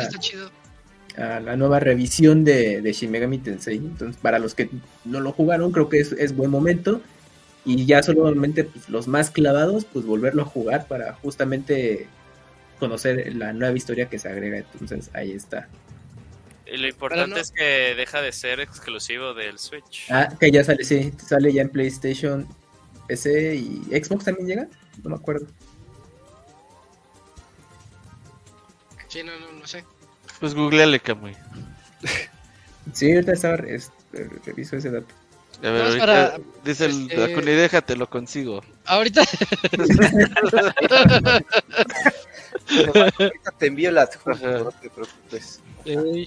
a 1.17 1.41
la 1.41 1.57
nueva 1.57 1.79
revisión 1.79 2.43
de, 2.43 2.81
de 2.81 2.93
Shin 2.93 3.11
Megami 3.11 3.39
Tensei. 3.39 3.77
Entonces, 3.77 4.17
para 4.21 4.39
los 4.39 4.55
que 4.55 4.71
no 5.05 5.21
lo 5.21 5.33
jugaron, 5.33 5.73
creo 5.73 5.89
que 5.89 6.01
es, 6.01 6.13
es 6.13 6.35
buen 6.35 6.51
momento. 6.51 7.03
Y 7.65 7.85
ya 7.87 8.03
solamente 8.03 8.65
pues, 8.65 8.89
los 8.89 9.07
más 9.09 9.31
clavados, 9.31 9.85
pues 9.85 10.05
volverlo 10.07 10.43
a 10.43 10.47
jugar 10.47 10.87
para 10.89 11.13
justamente 11.15 12.09
conocer 12.81 13.37
la 13.37 13.53
nueva 13.53 13.77
historia 13.77 14.09
que 14.09 14.19
se 14.19 14.29
agrega. 14.29 14.65
Entonces, 14.81 15.11
ahí 15.13 15.33
está. 15.33 15.69
Y 16.73 16.79
lo 16.79 16.89
importante 16.89 17.29
no- 17.35 17.37
es 17.37 17.51
que 17.53 17.95
deja 17.97 18.23
de 18.23 18.33
ser 18.33 18.61
exclusivo 18.61 19.35
del 19.35 19.59
Switch. 19.59 20.11
Ah, 20.11 20.29
que 20.41 20.51
ya 20.51 20.65
sale, 20.65 20.83
sí, 20.85 21.13
sale 21.25 21.53
ya 21.53 21.61
en 21.63 21.69
PlayStation, 21.69 22.49
PC 23.07 23.55
y 23.57 23.83
Xbox 24.03 24.25
también 24.25 24.49
llega. 24.49 24.67
No 25.05 25.11
me 25.11 25.17
acuerdo. 25.17 25.47
Sí, 29.09 29.23
no, 29.23 29.39
no, 29.39 29.53
no 29.53 29.67
sé. 29.67 29.85
Pues 30.41 30.55
googleale, 30.55 30.99
Camuy. 31.01 31.37
Sí, 32.95 33.13
ahorita 33.13 33.33
estaba, 33.33 33.57
es- 33.57 33.93
reviso 34.47 34.77
ese 34.77 34.91
dato. 34.91 35.15
A 35.63 35.71
ver, 35.71 35.83
ahorita 35.83 36.07
para- 36.07 36.39
dice 36.65 36.87
el 36.87 37.03
este- 37.03 37.17
Dakuni, 37.17 37.53
déjate, 37.53 37.97
lo 37.97 38.09
consigo. 38.09 38.63
Ahorita. 38.87 39.23
Ahorita 42.95 43.51
te 43.59 43.67
envío 43.67 43.91
la 43.91 44.03
adjunto, 44.03 44.47
Ajá. 44.47 44.59
no 44.65 44.71
te 44.73 44.91
preocupes. 44.91 45.61
Eh, 45.85 46.27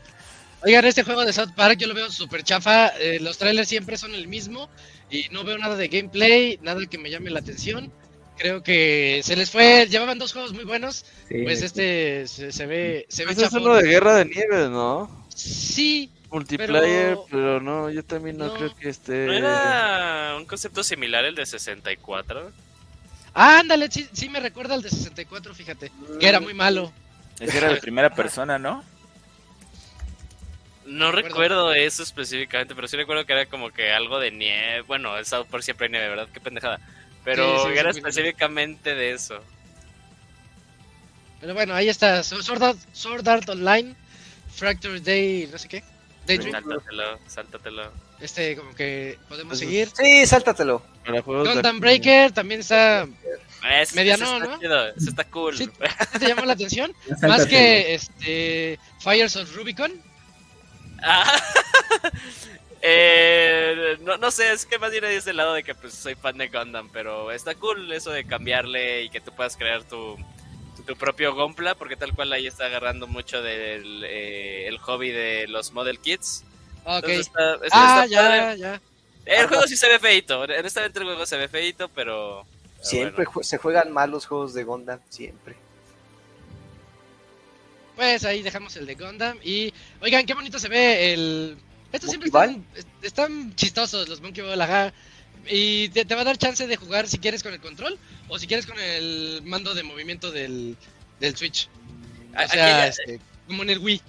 Oigan, 0.65 0.85
este 0.85 1.03
juego 1.03 1.23
de 1.25 1.31
South 1.33 1.51
Park 1.55 1.77
yo 1.77 1.87
lo 1.87 1.93
veo 1.93 2.11
súper 2.11 2.43
chafa. 2.43 2.87
eh, 2.99 3.19
los 3.21 3.37
trailers 3.37 3.69
siempre 3.69 3.97
son 3.97 4.15
el 4.15 4.27
mismo 4.27 4.69
y 5.11 5.27
no 5.29 5.43
veo 5.43 5.57
nada 5.57 5.75
de 5.75 5.87
gameplay, 5.87 6.59
nada 6.63 6.83
que 6.87 6.97
me 6.97 7.09
llame 7.11 7.29
la 7.29 7.39
atención. 7.39 7.91
Creo 8.37 8.63
que 8.63 9.21
se 9.23 9.35
les 9.35 9.49
fue. 9.51 9.87
Llevaban 9.89 10.17
dos 10.19 10.33
juegos 10.33 10.51
muy 10.53 10.65
buenos. 10.65 11.05
Sí, 11.29 11.43
Pues 11.43 11.61
este 11.61 12.27
se, 12.27 12.51
se 12.51 12.65
ve, 12.65 13.05
se 13.09 13.25
ve 13.25 13.31
Ese 13.31 13.45
es 13.45 13.53
uno 13.53 13.75
de 13.75 13.87
guerra 13.87 14.15
de 14.15 14.25
nieve, 14.25 14.67
¿no? 14.69 15.25
Sí, 15.33 16.11
Multiplayer, 16.31 16.81
Pero- 16.81 17.25
pero, 17.29 17.61
no, 17.61 17.89
yo 17.89 18.03
también 18.03 18.37
no, 18.37 18.47
no. 18.47 18.53
creo 18.55 18.75
que 18.75 18.89
esté. 18.89 19.25
¿No 19.27 19.33
era 19.33 20.33
un 20.37 20.45
concepto 20.45 20.83
similar 20.83 21.23
el 21.23 21.35
de 21.35 21.45
64? 21.45 22.51
Ah, 23.33 23.59
ándale, 23.59 23.89
sí, 23.91 24.07
sí 24.11 24.27
me 24.27 24.39
recuerda 24.41 24.73
al 24.73 24.81
de 24.81 24.89
64, 24.89 25.53
fíjate. 25.53 25.91
Que 26.19 26.27
era 26.27 26.39
muy 26.41 26.53
malo. 26.53 26.91
Ese 27.39 27.57
era 27.57 27.69
de 27.69 27.77
primera 27.77 28.09
persona, 28.13 28.57
¿no? 28.57 28.83
No 30.85 31.11
recuerdo. 31.11 31.73
eso 31.73 32.03
específicamente, 32.03 32.75
pero 32.75 32.87
sí 32.87 32.95
recuerdo 32.95 33.25
que 33.25 33.33
era 33.33 33.45
como 33.47 33.71
que 33.71 33.91
algo 33.91 34.19
de 34.19 34.31
nieve. 34.31 34.81
Bueno, 34.81 35.17
es 35.17 35.31
por 35.49 35.63
siempre 35.63 35.87
hay 35.87 35.91
nieve, 35.91 36.09
¿verdad? 36.09 36.27
Qué 36.33 36.39
pendejada. 36.39 36.79
Pero 37.23 37.63
Sí, 37.63 37.69
sí, 37.73 37.77
era 37.79 37.91
sí, 37.91 37.99
específicamente 37.99 38.93
de 38.93 39.11
eso. 39.11 39.39
Pero 41.41 41.53
bueno, 41.53 41.73
ahí 41.73 41.89
está. 41.89 42.23
Sword 42.23 42.63
Art, 42.63 42.77
Sword 42.93 43.27
Art 43.27 43.49
Online, 43.49 43.95
Fracture 44.53 44.99
Day, 44.99 45.49
no 45.51 45.57
sé 45.57 45.67
qué. 45.67 45.83
Daydream. 46.25 46.51
Sáltatelo, 46.53 47.19
sáltatelo. 47.27 47.91
Este, 48.19 48.55
como 48.55 48.73
que 48.73 49.15
Pues, 49.27 49.27
podemos 49.29 49.59
seguir. 49.59 49.89
Sí, 49.93 50.25
sáltatelo. 50.25 50.81
Gundam 51.25 51.79
Breaker 51.79 52.31
también 52.31 52.61
está. 52.61 53.07
Es, 53.79 53.93
Mediano, 53.93 54.23
está 54.25 54.39
¿no? 54.47 54.59
chido, 54.59 54.87
eso 54.89 55.09
está 55.09 55.23
cool. 55.25 55.57
Sí. 55.57 55.69
¿Te 56.19 56.27
llamó 56.27 56.45
la 56.45 56.53
atención? 56.53 56.93
Más 57.21 57.45
que 57.45 57.93
este. 57.95 58.79
Fires 58.99 59.35
of 59.35 59.53
Rubicon. 59.55 59.91
Ah, 61.03 61.39
eh, 62.81 63.97
no, 64.01 64.17
no 64.17 64.31
sé, 64.31 64.51
es 64.53 64.65
que 64.65 64.77
más 64.79 64.91
bien 64.91 65.03
es 65.05 65.25
del 65.25 65.37
lado 65.37 65.53
de 65.53 65.63
que 65.63 65.75
pues 65.75 65.93
soy 65.93 66.15
fan 66.15 66.37
de 66.37 66.47
Gundam, 66.49 66.89
pero 66.91 67.31
está 67.31 67.55
cool 67.55 67.91
eso 67.91 68.11
de 68.11 68.25
cambiarle 68.25 69.03
y 69.03 69.09
que 69.09 69.21
tú 69.21 69.31
puedas 69.31 69.57
crear 69.57 69.83
tu, 69.83 70.17
tu, 70.77 70.83
tu 70.83 70.95
propio 70.95 71.33
Gompla, 71.33 71.75
porque 71.75 71.95
tal 71.95 72.13
cual 72.13 72.31
ahí 72.33 72.47
está 72.47 72.65
agarrando 72.65 73.07
mucho 73.07 73.41
del 73.41 74.03
eh, 74.05 74.67
el 74.67 74.77
hobby 74.79 75.11
de 75.11 75.47
los 75.47 75.71
model 75.71 75.99
kits. 75.99 76.43
Ah, 76.85 76.97
Ok. 76.99 77.05
Entonces 77.09 77.27
está, 77.27 77.53
está- 77.55 77.67
Ah, 77.71 78.05
está 78.05 78.21
padre. 78.21 78.37
ya, 78.37 78.55
ya. 78.55 78.81
El 79.25 79.47
juego 79.47 79.63
sí 79.63 79.75
se 79.75 79.87
ve 79.89 79.97
feito, 79.97 80.41
honestamente 80.41 80.99
el 80.99 81.05
juego 81.05 81.25
se 81.25 81.37
ve 81.37 81.47
feito, 81.47 81.89
pero... 81.89 82.45
pero 82.75 82.83
Siempre 82.83 83.25
bueno. 83.25 83.43
se 83.43 83.57
juegan 83.57 83.91
mal 83.91 84.11
los 84.11 84.27
juegos 84.27 84.53
de 84.53 84.63
Gundam, 84.63 84.99
siempre. 85.09 85.55
Pues 87.95 88.25
ahí 88.25 88.41
dejamos 88.41 88.75
el 88.75 88.85
de 88.85 88.95
Gundam. 88.95 89.37
Y 89.43 89.73
oigan, 90.01 90.25
qué 90.25 90.33
bonito 90.33 90.59
se 90.59 90.67
ve 90.69 91.13
el. 91.13 91.57
Estos 91.91 92.09
siempre 92.09 92.27
están, 92.27 92.65
están 93.01 93.55
chistosos, 93.55 94.09
los 94.09 94.21
Monkey 94.21 94.43
Ball, 94.43 94.61
ajá. 94.61 94.93
Y 95.47 95.89
te, 95.89 96.03
te 96.05 96.15
va 96.15 96.21
a 96.21 96.25
dar 96.25 96.37
chance 96.37 96.65
de 96.67 96.75
jugar 96.75 97.07
si 97.07 97.19
quieres 97.19 97.41
con 97.43 97.53
el 97.53 97.59
control 97.61 97.97
o 98.27 98.37
si 98.39 98.47
quieres 98.47 98.65
con 98.65 98.77
el 98.79 99.41
mando 99.45 99.73
de 99.73 99.83
movimiento 99.83 100.31
del, 100.31 100.75
del 101.19 101.37
Switch. 101.37 101.69
O 102.33 102.47
sea, 102.49 102.83
hay- 102.83 102.89
este, 102.89 103.19
como 103.47 103.63
en 103.63 103.69
el 103.69 103.79
Wii. 103.79 104.01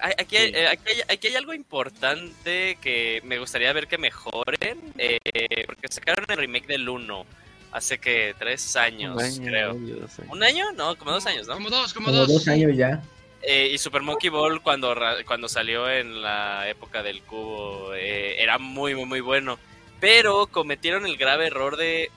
Hay- 0.00 0.14
Aquí 0.18 0.36
hay, 0.36 0.50
eh, 0.54 0.68
aquí, 0.68 0.82
hay, 0.88 1.00
aquí 1.14 1.26
hay 1.28 1.34
algo 1.36 1.54
importante 1.54 2.76
que 2.80 3.20
me 3.24 3.38
gustaría 3.38 3.72
ver 3.72 3.86
que 3.86 3.98
mejoren, 3.98 4.80
eh, 4.98 5.18
porque 5.66 5.88
sacaron 5.90 6.24
el 6.28 6.36
remake 6.36 6.66
del 6.66 6.88
1, 6.88 7.26
hace 7.72 7.98
que 7.98 8.34
tres 8.38 8.76
años, 8.76 9.16
Un 9.16 9.22
año, 9.22 9.42
creo. 9.44 9.74
medio, 9.74 9.96
dos 9.96 10.18
años. 10.18 10.32
¿Un 10.32 10.42
año? 10.42 10.72
No, 10.72 10.96
como 10.96 11.10
dos 11.10 11.26
años, 11.26 11.46
¿no? 11.48 11.54
Como 11.54 11.70
dos, 11.70 11.92
como, 11.92 12.06
Como 12.06 12.18
dos. 12.18 12.28
dos 12.28 12.48
años 12.48 12.76
ya. 12.76 13.02
Eh, 13.42 13.70
y 13.72 13.78
Super 13.78 14.02
Monkey 14.02 14.30
Ball 14.30 14.62
cuando, 14.62 14.94
cuando 15.26 15.48
salió 15.48 15.90
en 15.90 16.22
la 16.22 16.68
época 16.68 17.02
del 17.02 17.22
cubo 17.22 17.92
eh, 17.94 18.40
era 18.40 18.58
muy, 18.58 18.94
muy, 18.94 19.06
muy 19.06 19.20
bueno. 19.20 19.58
Pero 20.00 20.46
cometieron 20.46 21.06
el 21.06 21.16
grave 21.16 21.46
error 21.48 21.76
de 21.76 22.10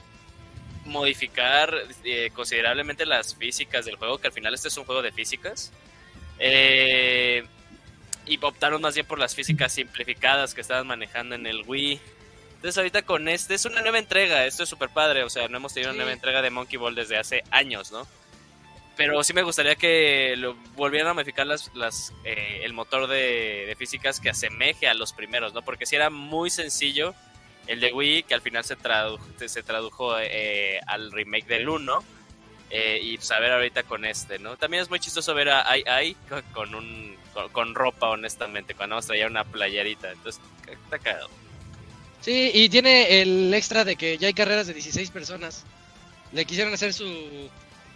modificar 0.85 1.73
eh, 2.03 2.29
considerablemente 2.33 3.05
las 3.05 3.35
físicas 3.35 3.85
del 3.85 3.95
juego, 3.95 4.19
que 4.19 4.27
al 4.27 4.33
final 4.33 4.53
este 4.53 4.67
es 4.67 4.77
un 4.77 4.85
juego 4.85 5.01
de 5.01 5.11
físicas. 5.11 5.71
Eh, 6.39 7.43
y 8.27 8.37
optaron 8.41 8.81
más 8.81 8.95
bien 8.95 9.05
por 9.05 9.19
las 9.19 9.35
físicas 9.35 9.71
simplificadas 9.71 10.53
que 10.53 10.61
estaban 10.61 10.87
manejando 10.87 11.35
en 11.35 11.45
el 11.45 11.63
Wii. 11.65 11.99
Entonces 12.65 12.79
ahorita 12.79 13.03
con 13.03 13.27
este 13.29 13.53
es 13.53 13.65
una 13.65 13.81
nueva 13.83 13.99
entrega, 13.99 14.43
esto 14.47 14.63
es 14.63 14.69
súper 14.69 14.89
padre, 14.89 15.21
o 15.23 15.29
sea, 15.29 15.47
no 15.49 15.57
hemos 15.57 15.71
tenido 15.71 15.91
Sí. 15.91 15.97
una 15.97 16.03
nueva 16.03 16.13
entrega 16.15 16.41
de 16.41 16.49
Monkey 16.49 16.77
Ball 16.79 16.95
desde 16.95 17.15
hace 17.15 17.43
años, 17.51 17.91
¿no? 17.91 18.07
Pero 18.97 19.23
sí 19.23 19.33
me 19.33 19.43
gustaría 19.43 19.75
que 19.75 20.33
lo 20.35 20.55
volvieran 20.75 21.09
a 21.09 21.13
modificar 21.13 21.45
las, 21.45 21.69
las, 21.75 22.11
eh, 22.23 22.61
el 22.63 22.73
motor 22.73 23.05
de, 23.05 23.65
de 23.67 23.75
físicas 23.75 24.19
que 24.19 24.31
asemeje 24.31 24.87
a 24.87 24.95
los 24.95 25.13
primeros, 25.13 25.53
¿no? 25.53 25.61
Porque 25.61 25.85
si 25.85 25.95
era 25.95 26.09
muy 26.09 26.49
sencillo 26.49 27.13
el 27.67 27.81
de 27.81 27.93
Wii, 27.93 28.23
que 28.23 28.33
al 28.33 28.41
final 28.41 28.63
se 28.65 28.75
tradujo, 28.75 29.23
se 29.45 29.61
tradujo 29.61 30.17
eh, 30.19 30.79
al 30.87 31.11
remake 31.11 31.45
del 31.45 31.69
1. 31.69 32.03
eh, 32.71 32.99
y 32.99 33.17
pues 33.17 33.29
a 33.29 33.39
ver 33.39 33.51
ahorita 33.51 33.83
con 33.83 34.05
este, 34.05 34.39
¿no? 34.39 34.57
También 34.57 34.81
es 34.81 34.89
muy 34.89 34.99
chistoso 34.99 35.35
ver 35.35 35.49
a 35.49 35.69
Ai 35.69 35.83
Ai 35.85 36.15
con, 36.27 36.41
con 36.51 36.73
un, 36.73 37.15
con, 37.31 37.49
con 37.49 37.75
ropa, 37.75 38.09
honestamente, 38.09 38.73
cuando 38.73 38.95
nos 38.95 39.05
traía 39.05 39.27
una 39.27 39.43
playerita. 39.43 40.11
Entonces, 40.11 40.41
está 40.67 40.97
cagado. 40.97 41.29
Sí, 42.25 42.49
y 42.55 42.69
tiene 42.69 43.21
el 43.21 43.53
extra 43.53 43.85
de 43.85 43.95
que 43.95 44.17
ya 44.17 44.25
hay 44.27 44.33
carreras 44.33 44.65
de 44.65 44.73
16 44.73 45.11
personas. 45.11 45.63
Le 46.31 46.43
quisieron 46.45 46.73
hacer 46.73 46.91
su. 46.91 47.05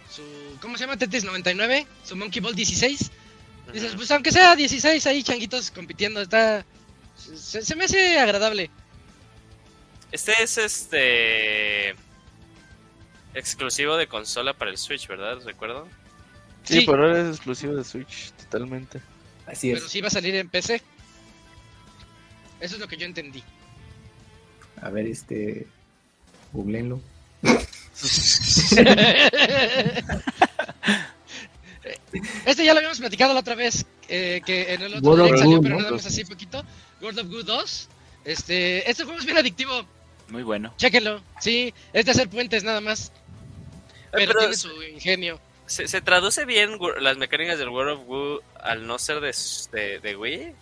su 0.08 0.22
¿Cómo 0.60 0.76
se 0.78 0.84
llama? 0.84 0.96
Tetris 0.96 1.24
99, 1.24 1.84
su 2.04 2.14
Monkey 2.14 2.40
Ball 2.40 2.54
16. 2.54 3.10
Dices, 3.72 3.94
pues 3.96 4.08
aunque 4.12 4.30
sea 4.30 4.54
16 4.54 5.04
ahí 5.06 5.24
changuitos 5.24 5.72
compitiendo, 5.72 6.22
está. 6.22 6.64
Se, 7.16 7.62
se 7.62 7.74
me 7.74 7.86
hace 7.86 8.20
agradable. 8.20 8.70
Este 10.12 10.40
es 10.40 10.58
este. 10.58 11.96
Exclusivo 13.34 13.96
de 13.96 14.06
consola 14.06 14.54
para 14.54 14.70
el 14.70 14.78
Switch, 14.78 15.08
¿verdad? 15.08 15.38
¿Recuerdo? 15.44 15.88
Sí, 16.62 16.80
Sí. 16.80 16.86
por 16.86 17.00
ahora 17.00 17.20
es 17.22 17.28
exclusivo 17.36 17.74
de 17.74 17.82
Switch, 17.82 18.30
totalmente. 18.32 19.00
Así 19.46 19.72
Pero 19.72 19.84
es. 19.86 19.90
sí 19.90 20.00
va 20.00 20.06
a 20.06 20.10
salir 20.10 20.36
en 20.36 20.48
PC. 20.48 20.82
Eso 22.60 22.74
es 22.74 22.80
lo 22.80 22.86
que 22.86 22.96
yo 22.96 23.06
entendí. 23.06 23.42
A 24.82 24.90
ver, 24.90 25.06
este. 25.06 25.66
Googleenlo. 26.52 27.00
este 32.46 32.64
ya 32.64 32.72
lo 32.72 32.78
habíamos 32.78 32.98
platicado 32.98 33.34
la 33.34 33.40
otra 33.40 33.54
vez, 33.54 33.86
eh, 34.08 34.40
que 34.44 34.74
en 34.74 34.82
el 34.82 34.94
otro 34.94 35.10
World 35.10 35.38
salió, 35.38 35.56
Goo, 35.56 35.62
pero 35.62 35.74
¿no? 35.76 35.80
nada 35.82 35.92
más 35.92 36.06
así 36.06 36.24
poquito. 36.24 36.64
World 37.00 37.20
of 37.20 37.26
Goo 37.28 37.42
2. 37.42 37.88
Este, 38.24 38.90
este 38.90 39.04
juego 39.04 39.18
es 39.18 39.24
bien 39.24 39.38
adictivo, 39.38 39.86
Muy 40.28 40.42
bueno. 40.42 40.74
chéquenlo. 40.76 41.22
Sí, 41.40 41.72
es 41.92 42.04
de 42.04 42.10
hacer 42.10 42.28
puentes 42.28 42.64
nada 42.64 42.80
más, 42.80 43.12
pero, 44.12 44.26
Pero 44.32 44.40
tiene 44.40 44.54
su 44.56 44.82
ingenio. 44.82 45.40
¿se, 45.66 45.86
se 45.88 46.00
traduce 46.00 46.44
bien 46.44 46.78
las 47.00 47.16
mecánicas 47.16 47.58
del 47.58 47.68
World 47.68 48.00
of 48.00 48.08
Woo 48.08 48.40
al 48.60 48.86
no 48.86 48.98
ser 48.98 49.20
de, 49.20 49.32
de, 49.72 50.00
de 50.00 50.16
Wii? 50.16 50.52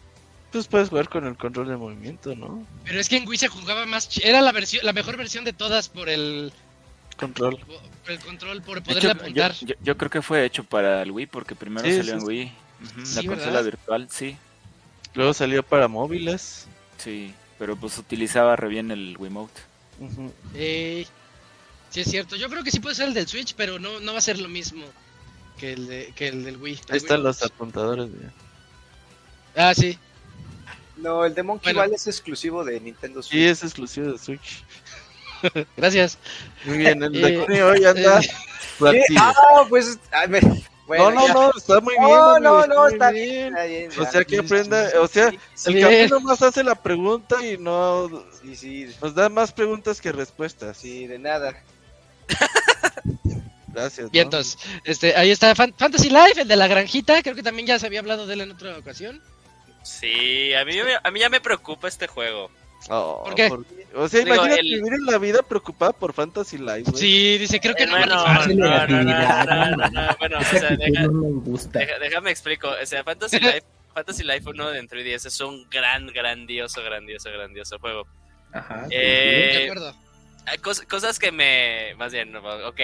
Pues 0.52 0.66
puedes 0.66 0.88
jugar 0.88 1.08
con 1.10 1.26
el 1.26 1.36
control 1.36 1.68
de 1.68 1.76
movimiento, 1.76 2.34
¿no? 2.34 2.66
Pero 2.84 2.98
es 3.00 3.08
que 3.08 3.16
en 3.18 3.28
Wii 3.28 3.38
se 3.38 3.48
jugaba 3.48 3.84
más, 3.84 4.08
ch- 4.10 4.22
era 4.24 4.40
la 4.40 4.50
versión, 4.52 4.84
la 4.86 4.92
mejor 4.94 5.16
versión 5.18 5.44
de 5.44 5.52
todas 5.52 5.88
por 5.90 6.08
el, 6.08 6.52
Control. 7.18 7.58
por 7.58 8.12
el 8.12 8.18
control, 8.20 8.62
por 8.62 8.78
hecho, 8.78 8.98
yo, 8.98 9.10
apuntar. 9.10 9.52
yo- 9.60 9.74
yo 9.82 9.96
creo 9.98 10.10
que 10.10 10.22
fue 10.22 10.44
hecho 10.46 10.64
para 10.64 11.02
el 11.02 11.10
Wii 11.10 11.26
porque 11.26 11.54
primero 11.54 11.86
Sí, 11.86 11.96
salió 11.96 12.14
sí, 12.14 12.20
en. 12.20 12.26
Wii. 12.26 12.52
Sí, 13.04 13.14
la 13.16 13.20
¿verdad? 13.22 13.34
consola 13.44 13.62
virtual, 13.62 14.08
sí. 14.10 14.36
Luego 15.14 15.34
salió 15.34 15.62
para 15.62 15.86
móviles. 15.88 16.66
Sí, 16.96 17.34
pero 17.58 17.76
pues 17.76 17.98
utilizaba 17.98 18.56
re 18.56 18.68
bien 18.68 18.90
el 18.90 19.16
Wiimote. 19.18 19.60
Eh, 20.54 21.06
sí 21.90 22.00
es 22.00 22.10
cierto, 22.10 22.36
yo 22.36 22.48
creo 22.48 22.62
que 22.62 22.70
sí 22.70 22.80
puede 22.80 22.94
ser 22.94 23.08
el 23.08 23.14
del 23.14 23.26
Switch, 23.28 23.54
pero 23.54 23.78
no, 23.78 24.00
no 24.00 24.12
va 24.12 24.18
a 24.18 24.22
ser 24.22 24.38
lo 24.38 24.48
mismo 24.48 24.84
que 25.58 25.72
el, 25.74 25.88
de, 25.88 26.12
que 26.16 26.28
el 26.28 26.44
del 26.44 26.56
Wii. 26.56 26.74
El 26.74 26.80
Ahí 26.92 26.96
están 26.98 27.18
Wii 27.18 27.24
los 27.26 27.42
apuntadores. 27.42 28.10
De... 28.12 28.28
Ah, 29.56 29.74
sí. 29.74 29.98
No, 30.98 31.24
el 31.24 31.34
de 31.34 31.42
Monkey 31.42 31.72
Bueno. 31.72 31.88
Ball 31.88 31.94
es 31.94 32.06
exclusivo 32.06 32.64
de 32.64 32.80
Nintendo 32.80 33.22
Switch. 33.22 33.32
Sí, 33.32 33.46
es 33.46 33.62
exclusivo 33.62 34.12
de 34.12 34.18
Switch. 34.18 34.64
Gracias. 35.76 36.18
Muy 36.64 36.78
bien, 36.78 37.02
el 37.02 37.12
de 37.12 37.44
Eh, 37.48 37.62
hoy 37.62 37.84
anda 37.84 38.20
eh. 38.20 38.28
Ah, 39.18 39.64
pues. 39.68 39.98
a 40.12 40.26
ver, 40.26 40.42
bueno, 40.86 41.10
no, 41.10 41.20
no, 41.20 41.26
ya. 41.26 41.32
no, 41.34 41.50
está 41.56 41.80
muy 41.80 41.94
bien. 41.94 42.02
No, 42.08 42.24
amigo, 42.34 42.40
no, 42.40 42.62
está 42.62 42.74
no, 42.74 42.88
está 42.88 43.10
bien. 43.10 43.24
bien. 43.32 43.46
está 43.54 43.64
bien, 43.64 43.90
O 44.08 44.10
sea 44.10 44.24
que 44.24 44.38
aprenda, 44.38 44.90
o 45.00 45.06
sea, 45.08 45.28
el 45.66 45.74
Bien. 45.74 45.86
Capi 46.08 46.10
nomás 46.10 46.42
hace 46.42 46.64
la 46.64 46.74
pregunta 46.74 47.44
y 47.44 47.58
no 47.58 48.08
Sí, 48.42 48.56
sí, 48.56 48.90
nos 49.02 49.14
da 49.14 49.28
más 49.28 49.52
preguntas 49.52 50.00
que 50.00 50.12
respuestas. 50.12 50.76
sí, 50.78 51.06
de 51.06 51.18
nada. 51.18 51.54
Gracias. 53.68 54.06
¿no? 54.06 54.10
Vientos. 54.10 54.58
Este, 54.84 55.14
ahí 55.14 55.30
está 55.30 55.54
Fan- 55.54 55.74
Fantasy 55.76 56.08
Life, 56.10 56.40
el 56.42 56.48
de 56.48 56.56
la 56.56 56.66
granjita. 56.66 57.22
Creo 57.22 57.34
que 57.34 57.42
también 57.42 57.66
ya 57.66 57.78
se 57.78 57.86
había 57.86 58.00
hablado 58.00 58.26
de 58.26 58.34
él 58.34 58.40
en 58.40 58.50
otra 58.52 58.76
ocasión. 58.78 59.22
Sí, 59.88 60.52
a 60.54 60.64
mí, 60.64 60.74
a 61.02 61.10
mí 61.10 61.20
ya 61.20 61.28
me 61.28 61.40
preocupa 61.40 61.88
este 61.88 62.06
juego. 62.06 62.50
Oh, 62.90 63.22
¿Por 63.24 63.34
qué? 63.34 63.50
O 63.94 64.08
sea, 64.08 64.20
Digo, 64.20 64.34
imagínate 64.34 64.60
el- 64.60 64.74
vivir 64.76 64.92
en 64.94 65.06
la 65.06 65.18
vida 65.18 65.42
preocupada 65.42 65.92
por 65.92 66.12
Fantasy 66.12 66.58
Life, 66.58 66.84
güey. 66.90 66.96
Sí, 66.96 67.38
dice, 67.38 67.58
creo 67.58 67.74
que 67.74 67.86
no, 67.86 67.98
ni 67.98 68.06
no, 68.06 68.24
no, 68.24 68.46
no, 68.46 68.86
no, 68.86 69.02
no, 69.04 69.76
no, 69.76 69.88
no, 69.90 70.16
bueno, 70.18 70.38
o 70.38 70.44
sea, 70.44 70.70
deja- 70.76 71.02
no 71.06 71.12
me 71.12 71.40
gusta. 71.40 71.78
Deja- 71.80 71.98
déjame 71.98 72.30
explico. 72.30 72.68
O 72.80 72.86
sea, 72.86 73.02
Fantasy 73.02 73.40
Life, 73.40 73.64
Fantasy 73.94 74.22
Life 74.22 74.48
1 74.48 74.70
de 74.70 74.82
3DS 74.86 75.26
es 75.26 75.40
un 75.40 75.68
gran, 75.70 76.06
grandioso, 76.08 76.82
grandioso, 76.84 77.30
grandioso 77.32 77.78
juego. 77.80 78.06
Ajá. 78.52 78.86
Eh, 78.90 79.50
De 79.54 79.64
acuerdo. 79.64 79.94
Cos- 80.62 80.86
cosas 80.86 81.18
que 81.18 81.32
me. 81.32 81.94
Más 81.96 82.12
bien, 82.12 82.30
no, 82.32 82.40
ok. 82.68 82.80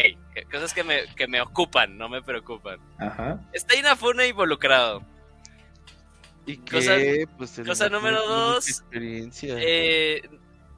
Cosas 0.50 0.74
que 0.74 0.82
me, 0.84 1.04
que 1.14 1.26
me 1.28 1.40
ocupan, 1.40 1.96
no 1.96 2.08
me 2.08 2.20
preocupan. 2.20 2.78
Ajá. 2.98 3.38
Está 3.52 3.76
Inafune 3.76 4.26
involucrado. 4.28 5.02
Y 6.46 6.58
Cosa- 6.58 6.96
pues, 7.38 7.60
cosa 7.66 7.88
número 7.88 8.26
dos, 8.26 8.68
Experiencia. 8.68 9.56
Eh, 9.58 10.22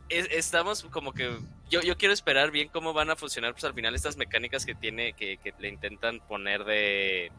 es- 0.09 0.29
estamos 0.31 0.85
como 0.91 1.13
que. 1.13 1.37
Yo, 1.69 1.81
yo 1.83 1.97
quiero 1.97 2.15
esperar 2.15 2.53
bien 2.53 2.69
cómo 2.69 2.93
van 2.93 3.11
a 3.11 3.17
funcionar, 3.17 3.53
pues 3.53 3.65
al 3.65 3.75
final 3.75 3.95
estas 3.95 4.17
mecánicas 4.17 4.65
que 4.65 4.77
tiene, 4.77 5.15
que, 5.15 5.39
que 5.39 5.53
le 5.59 5.69
intentan 5.69 6.21
poner 6.21 6.65
de. 6.65 7.33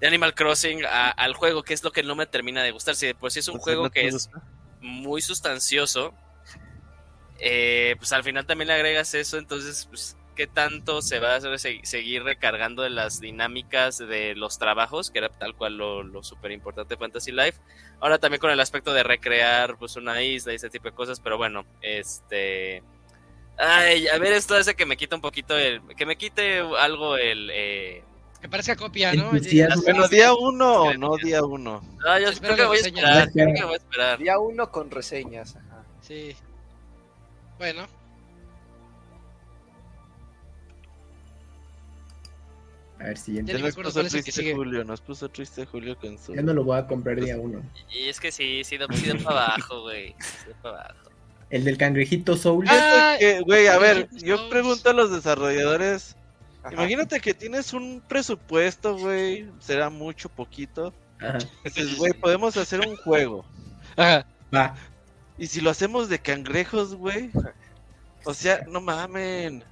De 0.00 0.06
Animal 0.06 0.34
Crossing 0.34 0.86
a- 0.86 1.10
al 1.10 1.34
juego, 1.34 1.62
que 1.62 1.74
es 1.74 1.84
lo 1.84 1.92
que 1.92 2.02
no 2.02 2.16
me 2.16 2.24
termina 2.24 2.62
de 2.62 2.70
gustar. 2.70 2.94
Si 2.96 3.04
de 3.06 3.14
por 3.14 3.30
sí 3.30 3.40
es 3.40 3.48
un 3.48 3.54
Pues, 3.56 3.64
juego 3.64 3.82
no 3.84 3.90
que 3.90 4.06
es 4.06 4.14
gusta. 4.14 4.42
muy 4.80 5.20
sustancioso, 5.20 6.14
eh, 7.38 7.94
pues 7.98 8.12
al 8.12 8.24
final 8.24 8.46
también 8.46 8.68
le 8.68 8.74
agregas 8.74 9.12
eso, 9.14 9.36
entonces, 9.36 9.86
pues, 9.90 10.16
¿qué 10.40 10.46
tanto 10.46 11.02
se 11.02 11.18
va 11.18 11.34
a 11.34 11.36
hacer 11.36 11.58
se- 11.58 11.80
seguir 11.82 12.22
recargando 12.22 12.82
de 12.82 12.88
las 12.88 13.20
dinámicas 13.20 13.98
de 13.98 14.34
los 14.34 14.58
trabajos, 14.58 15.10
que 15.10 15.18
era 15.18 15.28
tal 15.28 15.54
cual 15.54 15.76
lo, 15.76 16.02
lo 16.02 16.22
súper 16.22 16.50
importante 16.50 16.94
de 16.94 16.98
Fantasy 16.98 17.30
Life? 17.30 17.60
Ahora 18.00 18.16
también 18.18 18.40
con 18.40 18.50
el 18.50 18.58
aspecto 18.58 18.94
de 18.94 19.02
recrear, 19.02 19.76
pues, 19.76 19.96
una 19.96 20.22
isla 20.22 20.54
y 20.54 20.56
ese 20.56 20.70
tipo 20.70 20.84
de 20.88 20.94
cosas, 20.94 21.20
pero 21.20 21.36
bueno, 21.36 21.66
este... 21.82 22.82
Ay, 23.58 24.08
a 24.08 24.16
ver, 24.16 24.32
esto 24.32 24.54
hace 24.54 24.74
que 24.74 24.86
me 24.86 24.96
quite 24.96 25.14
un 25.14 25.20
poquito 25.20 25.58
el... 25.58 25.82
Que 25.94 26.06
me 26.06 26.16
quite 26.16 26.60
algo 26.78 27.18
el... 27.18 27.50
Eh... 27.52 28.02
Que 28.40 28.48
parezca 28.48 28.76
copia, 28.76 29.12
¿no? 29.12 29.32
Bueno, 29.82 30.08
día 30.08 30.32
uno 30.32 30.84
o 30.84 30.94
no 30.94 31.16
día 31.18 31.44
uno. 31.44 31.82
No, 31.98 32.18
yo 32.18 32.30
Espera 32.30 32.54
creo 32.54 32.56
que 32.56 32.64
voy 32.64 32.78
a 32.78 32.80
esperar, 32.80 33.30
creo 33.30 33.54
que 33.54 33.64
voy 33.64 33.74
a 33.74 33.76
esperar. 33.76 34.18
Día 34.18 34.38
uno 34.38 34.70
con 34.72 34.90
reseñas. 34.90 35.56
Ajá. 35.56 35.84
Sí. 36.00 36.34
Bueno, 37.58 37.86
A 43.00 43.04
ver, 43.04 43.16
siguiente. 43.18 43.52
Ya 43.54 43.58
nos 43.58 43.74
puso 43.74 44.04
triste. 44.04 44.54
Julio, 44.54 44.84
nos 44.84 45.00
puso 45.00 45.28
triste 45.30 45.64
Julio 45.64 45.96
con 45.98 46.18
su... 46.18 46.34
Ya 46.34 46.42
no 46.42 46.52
lo 46.52 46.64
voy 46.64 46.78
a 46.78 46.86
comprar 46.86 47.18
día 47.18 47.38
uno. 47.38 47.62
Y 47.90 48.08
es 48.08 48.20
que 48.20 48.30
sí, 48.30 48.62
sí, 48.62 48.76
da, 48.76 48.86
sí 48.92 49.06
da 49.08 49.14
para 49.24 49.46
abajo, 49.46 49.80
güey. 49.82 50.14
Sí 50.18 50.50
da 50.50 50.62
para 50.62 50.80
abajo. 50.84 51.10
El 51.48 51.64
del 51.64 51.78
cangrejito 51.78 52.36
Soul. 52.36 52.66
Ah, 52.68 53.16
Que, 53.18 53.40
Güey, 53.40 53.66
a 53.68 53.78
ver, 53.78 54.08
yo 54.12 54.50
pregunto 54.50 54.90
a 54.90 54.92
los 54.92 55.10
desarrolladores, 55.10 56.14
Ajá. 56.62 56.74
imagínate 56.74 57.20
que 57.20 57.32
tienes 57.34 57.72
un 57.72 58.02
presupuesto, 58.06 58.96
güey, 58.98 59.48
será 59.60 59.88
mucho, 59.90 60.28
poquito. 60.28 60.92
Ajá. 61.20 61.38
Dices, 61.64 61.96
güey, 61.96 62.12
podemos 62.12 62.56
hacer 62.58 62.86
un 62.86 62.96
juego. 62.96 63.44
ajá. 63.96 64.26
Va. 64.54 64.74
Y 65.38 65.46
si 65.46 65.62
lo 65.62 65.70
hacemos 65.70 66.08
de 66.10 66.18
cangrejos, 66.18 66.94
güey. 66.94 67.30
O 68.24 68.34
sea, 68.34 68.64
no 68.68 68.80
mamen. 68.80 69.64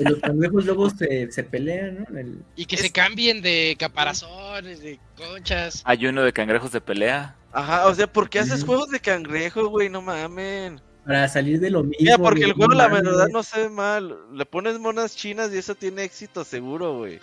Los 0.00 0.18
cangrejos 0.20 0.64
luego 0.66 0.90
se, 0.90 1.30
se 1.32 1.42
pelean, 1.42 2.06
¿no? 2.10 2.18
El- 2.18 2.42
Y 2.56 2.66
que 2.66 2.74
Es- 2.76 2.82
se 2.82 2.90
cambien 2.92 3.40
de 3.42 3.76
caparazones, 3.78 4.80
de 4.82 4.98
conchas. 5.16 5.82
Hay 5.84 6.06
uno 6.06 6.22
de 6.22 6.32
cangrejos 6.32 6.70
de 6.72 6.80
pelea. 6.80 7.34
Ajá, 7.52 7.86
o 7.86 7.94
sea, 7.94 8.06
¿por 8.06 8.28
qué 8.28 8.40
haces 8.40 8.64
juegos 8.64 8.90
de 8.90 9.00
cangrejo, 9.00 9.68
güey? 9.68 9.88
No 9.88 10.02
mamen. 10.02 10.80
para 11.06 11.28
salir 11.28 11.60
de 11.60 11.68
lo 11.70 11.82
mismo. 11.82 11.98
Mira, 12.00 12.16
porque 12.16 12.44
el 12.44 12.54
juego, 12.54 12.72
la 12.72 12.88
mames. 12.88 13.04
verdad, 13.04 13.28
no 13.30 13.42
se 13.42 13.60
ve 13.64 13.68
mal. 13.68 14.16
Le 14.32 14.46
pones 14.46 14.78
monas 14.78 15.14
chinas 15.14 15.52
y 15.52 15.58
eso 15.58 15.74
tiene 15.74 16.02
éxito 16.02 16.44
seguro, 16.44 16.96
güey. 16.96 17.20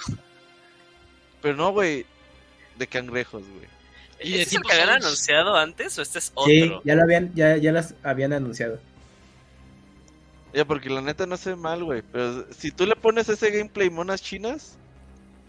Pero 1.41 1.55
no, 1.55 1.71
güey. 1.71 2.05
De 2.77 2.87
cangrejos, 2.87 3.41
güey. 3.43 3.67
Y 4.23 4.33
de 4.33 4.41
¿Este 4.41 4.41
es 4.41 4.47
el 4.53 4.57
tipo 4.59 4.69
que 4.69 4.75
habían 4.75 4.89
anunciado 5.03 5.55
antes 5.55 5.97
o 5.97 6.01
este 6.03 6.19
es 6.19 6.25
Sí, 6.45 6.61
otro? 6.63 6.81
ya 6.85 6.93
lo 6.95 7.01
habían, 7.03 7.33
ya, 7.33 7.57
ya 7.57 7.71
las 7.71 7.95
habían 8.03 8.33
anunciado. 8.33 8.79
Ya, 10.53 10.65
porque 10.65 10.89
la 10.89 11.01
neta 11.01 11.25
no 11.25 11.37
se 11.37 11.51
ve 11.51 11.55
mal, 11.55 11.83
güey. 11.83 12.01
Pero 12.11 12.45
si 12.51 12.71
tú 12.71 12.85
le 12.85 12.95
pones 12.95 13.29
ese 13.29 13.51
gameplay 13.51 13.89
monas 13.89 14.21
chinas, 14.21 14.77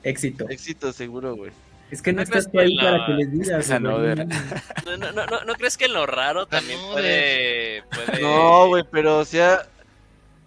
Éxito. 0.05 0.49
éxito 0.49 0.93
seguro, 0.93 1.35
güey. 1.37 1.51
Es 1.91 2.01
que 2.01 2.13
no 2.13 2.23
¿No 2.23 2.31
crees 2.31 2.47
estás 2.47 2.61
ahí 2.63 2.77
que 2.77 2.85
para 2.85 3.07
que 3.07 3.13
les 3.13 3.33
digas. 3.33 3.71
es 3.71 3.81
no, 3.81 3.99
¿No, 3.99 4.97
no, 4.97 5.13
no, 5.13 5.27
no, 5.27 5.45
¿no 5.45 5.55
crees 5.55 5.77
que 5.77 5.85
en 5.85 5.93
lo 5.93 6.07
raro 6.07 6.47
también 6.47 6.81
no, 6.81 6.93
puede, 6.93 7.83
puede... 7.91 8.23
No, 8.23 8.69
güey, 8.69 8.85
pero 8.91 9.19
o 9.19 9.25
sea. 9.25 9.69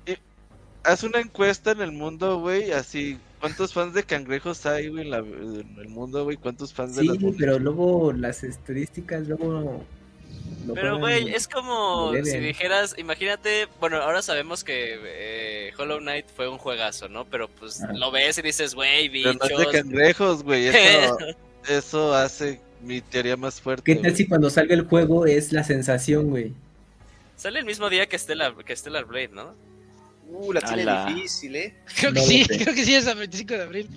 eh, 0.07 0.17
Haz 0.83 1.03
una 1.03 1.19
encuesta 1.19 1.71
en 1.71 1.81
el 1.81 1.91
mundo, 1.91 2.39
güey, 2.39 2.71
así. 2.71 3.19
¿Cuántos 3.39 3.73
fans 3.73 3.93
de 3.93 4.03
cangrejos 4.03 4.65
hay, 4.65 4.87
güey, 4.89 5.03
en, 5.03 5.11
la- 5.11 5.17
en 5.19 5.75
el 5.77 5.89
mundo, 5.89 6.23
güey? 6.23 6.35
¿Cuántos 6.37 6.73
fans 6.73 6.95
de 6.95 7.01
Sí, 7.03 7.07
las 7.09 7.19
monas? 7.19 7.35
pero 7.39 7.59
luego 7.59 8.11
las 8.13 8.43
estadísticas 8.43 9.27
luego. 9.27 9.83
Lo 10.65 10.73
Pero, 10.73 10.97
güey, 10.97 11.33
es 11.33 11.47
como 11.47 12.11
si 12.23 12.39
dijeras, 12.39 12.95
imagínate, 12.97 13.67
bueno, 13.79 13.97
ahora 13.97 14.21
sabemos 14.21 14.63
que 14.63 14.99
eh, 15.03 15.73
Hollow 15.77 15.99
Knight 15.99 16.25
fue 16.35 16.47
un 16.47 16.57
juegazo, 16.57 17.07
¿no? 17.07 17.25
Pero 17.25 17.47
pues 17.47 17.83
Ajá. 17.83 17.93
lo 17.93 18.11
ves 18.11 18.37
y 18.39 18.41
dices, 18.41 18.73
güey, 18.73 19.09
Pero 19.09 19.33
bichos. 19.33 19.51
no 19.51 19.59
es 19.59 19.67
de 19.67 19.81
cangrejos, 19.81 20.43
güey. 20.43 20.67
Eso, 20.67 21.17
eso 21.67 22.13
hace 22.15 22.59
mi 22.81 23.01
teoría 23.01 23.37
más 23.37 23.61
fuerte. 23.61 23.83
¿Qué 23.83 23.95
tal 23.95 24.11
güey. 24.11 24.15
si 24.15 24.27
cuando 24.27 24.49
salga 24.49 24.73
el 24.73 24.85
juego 24.87 25.25
es 25.25 25.51
la 25.51 25.63
sensación, 25.63 26.29
güey? 26.29 26.53
Sale 27.35 27.59
el 27.59 27.65
mismo 27.65 27.89
día 27.89 28.07
que 28.07 28.17
Stellar, 28.17 28.55
que 28.63 28.75
Stellar 28.75 29.05
Blade, 29.05 29.29
¿no? 29.33 29.53
Uh, 30.27 30.53
la 30.53 30.61
tiene 30.61 30.85
difícil, 31.13 31.55
¿eh? 31.55 31.75
Creo 31.99 32.11
que 32.13 32.19
No 32.19 32.25
sí, 32.25 32.45
creo 32.47 32.73
que 32.73 32.85
sí 32.85 32.95
es 32.95 33.05
el 33.05 33.17
25 33.17 33.53
de 33.53 33.61
abril. 33.61 33.89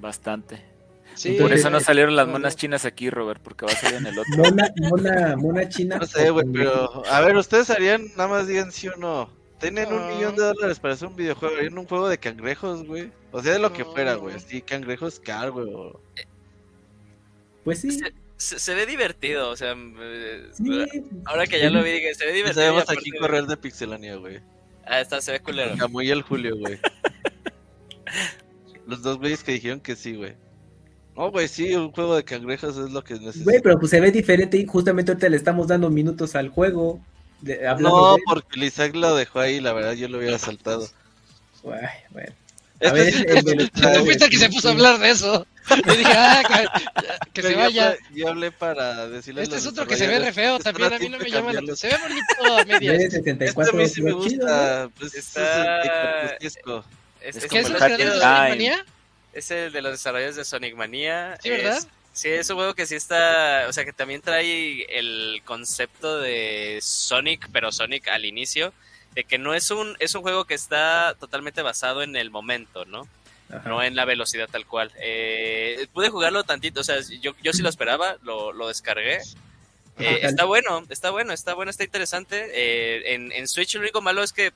Bastante. 0.00 0.69
Sí. 1.20 1.32
Por 1.32 1.52
eso 1.52 1.68
no 1.68 1.80
salieron 1.80 2.16
las 2.16 2.26
monas 2.26 2.56
chinas 2.56 2.86
aquí, 2.86 3.10
Robert, 3.10 3.42
porque 3.42 3.66
va 3.66 3.72
a 3.72 3.76
salir 3.76 3.98
en 3.98 4.06
el 4.06 4.18
otro. 4.18 4.38
Mona, 4.38 4.72
mona, 4.76 5.36
mona 5.36 5.68
china. 5.68 5.98
No 5.98 6.06
sé, 6.06 6.30
güey, 6.30 6.46
pero. 6.50 7.02
A 7.10 7.20
ver, 7.20 7.36
ustedes 7.36 7.68
harían, 7.68 8.06
nada 8.16 8.26
más 8.26 8.46
digan 8.46 8.72
sí 8.72 8.88
o 8.88 8.96
no. 8.96 9.30
Tienen 9.58 9.92
un 9.92 10.08
millón 10.08 10.34
de 10.34 10.44
dólares 10.44 10.80
para 10.80 10.94
hacer 10.94 11.08
un 11.08 11.16
videojuego. 11.16 11.56
Harían 11.56 11.76
un 11.76 11.84
juego 11.84 12.08
de 12.08 12.16
cangrejos, 12.16 12.86
güey. 12.86 13.12
O 13.32 13.42
sea, 13.42 13.52
de 13.52 13.58
lo 13.58 13.70
que 13.70 13.84
fuera, 13.84 14.14
güey. 14.14 14.34
Así, 14.34 14.62
cangrejos 14.62 15.20
car, 15.20 15.50
güey. 15.50 15.68
Pues 17.64 17.80
sí. 17.82 18.00
Se, 18.38 18.58
se 18.58 18.74
ve 18.74 18.86
divertido, 18.86 19.50
o 19.50 19.56
sea, 19.56 19.74
eh, 19.76 20.48
sí. 20.54 20.86
ahora 21.26 21.46
que 21.46 21.60
ya 21.60 21.68
lo 21.68 21.82
vi, 21.82 22.00
se 22.14 22.24
ve 22.24 22.32
divertido. 22.32 22.64
sabemos 22.64 22.88
aquí 22.88 23.10
correr 23.10 23.44
de 23.44 23.58
Pixelania, 23.58 24.16
güey. 24.16 24.40
Ah, 24.86 25.02
está, 25.02 25.20
se 25.20 25.32
ve 25.32 25.40
culero. 25.40 25.76
Camuy 25.76 26.10
el 26.10 26.22
Julio, 26.22 26.56
güey. 26.56 26.80
Los 28.86 29.02
dos 29.02 29.18
güeyes 29.18 29.44
que 29.44 29.52
dijeron 29.52 29.80
que 29.80 29.94
sí, 29.94 30.16
güey. 30.16 30.34
No, 31.16 31.30
güey, 31.30 31.48
sí, 31.48 31.74
un 31.74 31.92
juego 31.92 32.16
de 32.16 32.24
cangrejos 32.24 32.76
es 32.78 32.90
lo 32.92 33.02
que 33.04 33.14
necesito. 33.14 33.44
Güey, 33.44 33.60
pero 33.60 33.78
pues 33.78 33.90
se 33.90 34.00
ve 34.00 34.10
diferente 34.10 34.56
y 34.56 34.64
justamente 34.66 35.12
ahorita 35.12 35.28
le 35.28 35.36
estamos 35.36 35.68
dando 35.68 35.90
minutos 35.90 36.34
al 36.36 36.48
juego. 36.48 37.00
de- 37.42 37.58
No, 37.78 38.16
de- 38.16 38.22
porque 38.26 38.64
Isaac 38.66 38.94
lo 38.94 39.14
dejó 39.16 39.40
ahí, 39.40 39.60
la 39.60 39.72
verdad 39.72 39.92
yo 39.92 40.08
lo 40.08 40.18
hubiera 40.18 40.38
saltado. 40.38 40.86
Ay, 41.64 41.88
bueno. 42.10 42.32
A 42.82 42.92
ver, 42.92 43.08
el 43.14 43.44
No 43.74 44.04
fuiste 44.04 44.24
el 44.24 44.30
que 44.30 44.38
se 44.38 44.48
puso 44.48 44.68
a 44.68 44.72
hablar 44.72 44.98
de 44.98 45.10
eso. 45.10 45.46
Y 45.70 45.96
dije, 45.98 46.12
ah, 46.16 46.42
que, 47.24 47.30
que 47.34 47.42
se 47.48 47.54
vaya. 47.54 47.90
hablé- 47.92 47.98
Yo 48.14 48.28
hablé 48.28 48.50
para 48.52 49.06
decirles 49.08 49.44
Este 49.44 49.56
es 49.56 49.66
otro 49.66 49.86
que 49.86 49.96
se 49.96 50.06
ve 50.06 50.18
re 50.18 50.32
feo 50.32 50.58
también. 50.58 50.92
A 50.94 50.98
mí 50.98 51.08
no 51.10 51.18
me 51.18 51.30
llama 51.30 51.52
la 51.52 51.60
cambiarlos. 51.60 51.78
Se 51.78 51.88
ve 51.88 51.96
bonito 52.02 52.54
a 52.56 52.64
de 52.64 52.72
medias. 52.72 53.12
64 53.12 53.62
Este 53.62 53.76
a 53.76 53.80
mí 53.82 53.88
sí 53.88 54.02
me 54.02 54.10
pero 54.12 54.24
chido, 54.28 54.46
¿no? 54.46 54.52
gusta. 54.52 54.90
Pues 54.98 55.14
Está- 55.14 55.82
es. 56.36 56.42
Es, 56.42 56.56
Es 57.20 57.36
es 57.44 57.50
¿Qué 57.50 57.58
es 57.60 57.66
como 57.66 57.78
Es 59.32 59.50
el 59.50 59.72
de 59.72 59.82
los 59.82 59.92
desarrolladores 59.92 60.36
de 60.36 60.44
Sonic 60.44 60.74
Mania. 60.74 61.38
Sí, 61.42 61.50
¿verdad? 61.50 61.78
Es- 61.78 61.88
sí, 62.12 62.28
es 62.28 62.50
un 62.50 62.56
juego 62.56 62.74
que 62.74 62.86
sí 62.86 62.94
está. 62.96 63.66
O 63.68 63.72
sea, 63.72 63.84
que 63.84 63.92
también 63.92 64.20
trae 64.22 64.82
el 64.98 65.42
concepto 65.44 66.18
de 66.20 66.78
Sonic, 66.82 67.48
pero 67.52 67.70
Sonic 67.72 68.08
al 68.08 68.24
inicio. 68.24 68.72
De 69.14 69.24
que 69.24 69.38
no 69.38 69.54
es 69.54 69.70
un. 69.70 69.96
Es 70.00 70.14
un 70.14 70.22
juego 70.22 70.44
que 70.44 70.54
está 70.54 71.14
totalmente 71.18 71.62
basado 71.62 72.02
en 72.02 72.14
el 72.16 72.30
momento, 72.30 72.84
¿no? 72.84 73.08
Ajá. 73.52 73.68
No 73.68 73.82
en 73.82 73.96
la 73.96 74.04
velocidad 74.04 74.48
tal 74.48 74.66
cual. 74.66 74.92
Eh, 75.00 75.86
pude 75.92 76.08
jugarlo 76.08 76.44
tantito, 76.44 76.80
o 76.80 76.84
sea, 76.84 76.96
yo, 77.20 77.34
yo 77.42 77.52
sí 77.52 77.62
lo 77.62 77.68
esperaba, 77.68 78.16
lo, 78.22 78.52
lo 78.52 78.68
descargué. 78.68 79.18
Eh, 79.98 80.20
está 80.22 80.44
bueno, 80.44 80.84
está 80.88 81.10
bueno, 81.10 81.32
está 81.32 81.54
bueno, 81.54 81.70
está 81.70 81.82
interesante. 81.84 82.48
Eh, 82.54 83.14
en, 83.14 83.32
en 83.32 83.48
Switch 83.48 83.74
lo 83.74 83.80
único 83.80 84.00
malo 84.00 84.22
es 84.22 84.32
que 84.32 84.52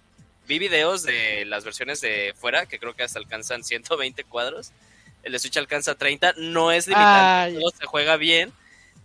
vi 0.47 0.59
videos 0.59 1.03
de 1.03 1.45
las 1.47 1.65
versiones 1.65 2.01
de 2.01 2.35
fuera, 2.39 2.67
que 2.67 2.79
creo 2.79 2.95
que 2.95 3.03
hasta 3.03 3.19
alcanzan 3.19 3.65
120 3.65 4.25
cuadros. 4.25 4.73
El 5.23 5.33
de 5.33 5.39
Switch 5.39 5.57
alcanza 5.57 5.95
30, 5.95 6.35
no 6.37 6.71
es 6.71 6.87
limitante, 6.87 7.59
todo 7.59 7.71
se 7.79 7.87
juega 7.87 8.17
bien, 8.19 8.53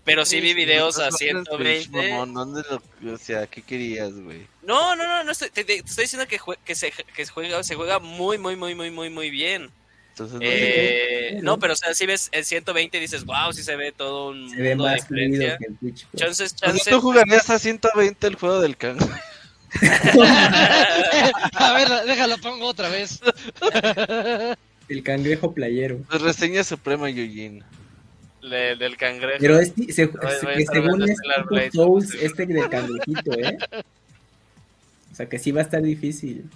pero 0.03 0.25
sí 0.25 0.41
vi 0.41 0.53
videos 0.53 0.99
a 0.99 1.09
No 1.09 1.17
seas 1.17 1.31
Switch, 1.31 1.47
120. 1.87 2.11
mamón, 2.11 2.33
¿dónde 2.33 2.63
lo- 3.01 3.13
o 3.13 3.17
sea, 3.17 3.47
¿qué 3.47 3.61
querías, 3.61 4.11
güey? 4.13 4.45
No, 4.63 4.95
no, 4.97 5.07
no, 5.07 5.23
no 5.23 5.31
estoy, 5.31 5.49
te, 5.49 5.63
te- 5.63 5.81
te 5.81 5.89
estoy 5.89 6.03
diciendo 6.03 6.27
que, 6.27 6.37
jue- 6.39 6.57
que, 6.65 6.75
se, 6.75 6.91
que 6.91 7.25
se 7.25 7.31
juega, 7.31 7.63
se 7.63 7.75
juega 7.75 7.99
muy, 7.99 8.37
muy, 8.37 8.55
muy, 8.57 8.75
muy, 8.75 8.91
muy, 8.91 9.09
muy 9.09 9.29
bien. 9.29 9.71
Entonces, 10.09 10.35
no 10.35 10.45
Eh, 10.45 11.31
no, 11.35 11.41
¿no? 11.53 11.59
pero 11.59 11.71
o 11.71 11.75
sea, 11.77 11.93
si 11.93 12.05
ves 12.05 12.27
el 12.33 12.43
120 12.43 12.97
y 12.97 12.99
dices, 13.01 13.23
wow, 13.23 13.53
sí 13.53 13.63
se 13.63 13.77
ve 13.77 13.93
todo 13.93 14.31
un 14.31 14.49
Se 14.49 14.57
ve 14.57 14.69
mundo 14.75 14.83
de 14.85 14.91
más 14.97 15.07
fluido 15.07 15.27
diferencia. 15.31 15.57
que 15.57 15.65
el 15.71 15.77
Twitch. 15.77 16.05
pues. 16.11 16.21
Chances, 16.21 16.55
chances. 16.57 16.83
tú 16.85 16.99
jugarías 16.99 17.49
a 17.49 17.57
120 17.57 18.27
el 18.27 18.35
juego 18.35 18.59
del 18.59 18.75
cangrejo. 18.75 19.09
A 21.53 21.73
ver, 21.73 21.87
déjalo, 22.07 22.37
pongo 22.39 22.65
otra 22.67 22.89
vez. 22.89 23.19
El 24.89 25.03
cangrejo 25.03 25.53
playero. 25.53 25.99
Reseña 26.09 26.63
suprema, 26.63 27.09
Yujin. 27.09 27.63
Le- 28.41 28.75
del 28.75 28.97
cangrejo. 28.97 29.37
Pero 29.39 29.59
es, 29.59 29.73
se, 29.93 30.05
voy 30.07 30.19
a 30.25 30.29
se- 30.29 30.35
estar 30.35 30.55
que 30.55 30.65
según 30.65 31.03
es 31.09 31.17
Blade, 31.49 31.71
Souls, 31.71 32.09
sí. 32.09 32.17
este 32.21 32.45
del 32.47 32.69
cangrejito, 32.69 33.33
¿eh? 33.33 33.57
O 35.11 35.15
sea 35.15 35.27
que 35.29 35.37
sí 35.37 35.51
va 35.51 35.59
a 35.61 35.63
estar 35.63 35.81
difícil. 35.81 36.49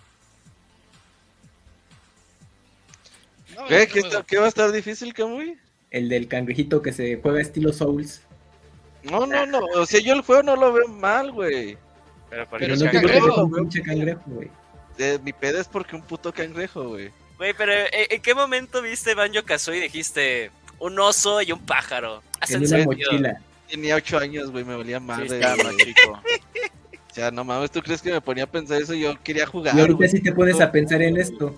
No, 3.56 3.66
¿Qué? 3.68 3.84
este 3.84 3.94
¿Qué, 3.94 4.02
juego. 4.02 4.16
está- 4.16 4.26
qué 4.28 4.38
va 4.40 4.46
a 4.46 4.50
estar 4.50 4.72
difícil, 4.72 5.14
Camuy? 5.14 5.58
El 5.92 6.10
del 6.10 6.28
cangrejito 6.28 6.82
que 6.82 6.92
se 6.94 7.20
juega 7.22 7.42
estilo 7.42 7.72
Souls. 7.72 8.22
No, 9.04 9.28
no, 9.28 9.46
no. 9.46 9.60
O 9.76 9.86
sea, 9.86 10.00
yo 10.00 10.14
el 10.14 10.22
juego 10.22 10.42
no 10.44 10.56
lo 10.56 10.74
veo 10.74 10.88
mal, 10.88 11.32
güey. 11.32 11.78
Pero, 12.34 12.50
por 12.50 12.60
Pero 12.60 12.76
no 12.76 12.92
cangrejo, 12.92 13.52
pinche 13.52 13.82
cangrejo, 13.84 14.22
güey. 14.26 14.50
Eh, 14.98 15.20
mi 15.24 15.34
pedo 15.34 15.60
es 15.62 15.68
porque 15.68 15.96
un 15.96 16.02
puto 16.02 16.34
cangrejo, 16.34 16.88
güey. 16.90 17.12
Güey, 17.38 17.54
pero 17.56 17.72
¿en, 17.74 17.88
en 18.10 18.22
qué 18.22 18.34
momento 18.34 18.82
viste 18.82 19.14
Banjo 19.14 19.44
Kazooie 19.44 19.78
y 19.78 19.82
dijiste 19.82 20.50
un 20.80 20.98
oso 21.00 21.42
y 21.44 21.52
un 21.52 21.60
pájaro? 21.60 22.24
Hacen 22.40 22.64
En 22.64 22.74
una 22.74 22.86
mochila. 22.86 23.42
Tenía 23.70 23.96
8 23.96 24.18
años, 24.18 24.50
güey, 24.52 24.64
me 24.64 24.76
valía 24.76 24.98
Sí, 24.98 25.04
madre. 25.06 25.28
güey. 25.28 25.64
más 25.64 25.78
chico. 25.78 26.22
O 27.12 27.16
sea, 27.16 27.30
no 27.30 27.44
mames, 27.44 27.70
¿tú 27.70 27.80
crees 27.84 28.02
que 28.02 28.12
me 28.12 28.22
ponía 28.22 28.46
a 28.46 28.48
pensar 28.48 28.82
eso? 28.82 28.96
Yo 28.96 29.22
quería 29.22 29.46
jugar, 29.46 29.76
Y 29.76 29.80
ahorita 29.82 29.98
güey. 29.98 30.10
sí 30.10 30.20
te 30.20 30.32
pones 30.32 30.60
a 30.60 30.72
pensar 30.72 31.00
en 31.04 31.18
esto. 31.18 31.56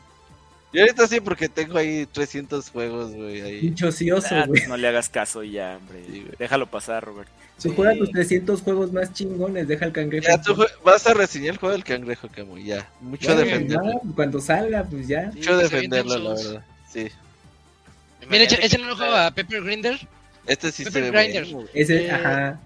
Y 0.75 0.79
ahorita 0.81 1.07
sí, 1.07 1.21
porque 1.21 1.47
tengo 1.47 1.77
ahí 1.77 2.05
300 2.11 2.69
juegos, 2.69 3.13
güey, 3.13 3.41
ahí. 3.41 3.61
Pinche 3.61 3.85
ocioso, 3.85 4.27
Ah, 4.35 4.45
güey. 4.45 4.67
no 4.67 4.75
le 4.75 4.87
hagas 4.87 5.07
caso 5.09 5.41
y 5.43 5.51
ya, 5.51 5.77
hombre. 5.77 6.03
Sí. 6.11 6.25
Déjalo 6.37 6.67
pasar, 6.67 7.03
Robert. 7.05 7.29
Tú 7.61 7.73
juega 7.73 7.95
tus 7.95 8.11
300 8.11 8.61
juegos 8.61 8.91
más 8.91 9.13
chingones, 9.13 9.67
deja 9.69 9.85
el 9.85 9.93
cangrejo. 9.93 10.27
Ya, 10.27 10.41
tú 10.41 10.53
vas 10.83 11.07
a 11.07 11.13
reseñar 11.13 11.53
el 11.53 11.57
juego 11.57 11.71
del 11.73 11.85
cangrejo, 11.85 12.27
Camuy, 12.27 12.65
ya. 12.65 12.89
Mucho 12.99 13.31
a 13.31 13.35
Bueno, 13.35 13.49
defenderlo. 13.49 13.91
ya, 14.03 14.13
cuando 14.15 14.41
salga, 14.41 14.83
pues 14.83 15.07
ya. 15.07 15.31
Mucho 15.33 15.53
Sí, 15.61 15.67
se 15.67 15.75
defenderlo, 15.75 16.17
la 16.17 16.33
verdad. 16.33 16.65
Sí. 16.91 16.99
Mira, 16.99 18.43
Imagínate 18.43 18.65
echen 18.65 18.81
que- 18.81 18.85
un 18.85 18.91
ojo 18.91 19.03
a 19.05 19.31
Pepper 19.31 19.63
Grinder. 19.63 19.99
Este 20.47 20.71
sí 20.73 20.83
se 20.83 20.91
Pepper 20.91 21.11
ve 21.13 21.23
Grinder. 21.29 21.67
Ese, 21.73 22.05
Eh, 22.07 22.11
ajá. 22.11 22.59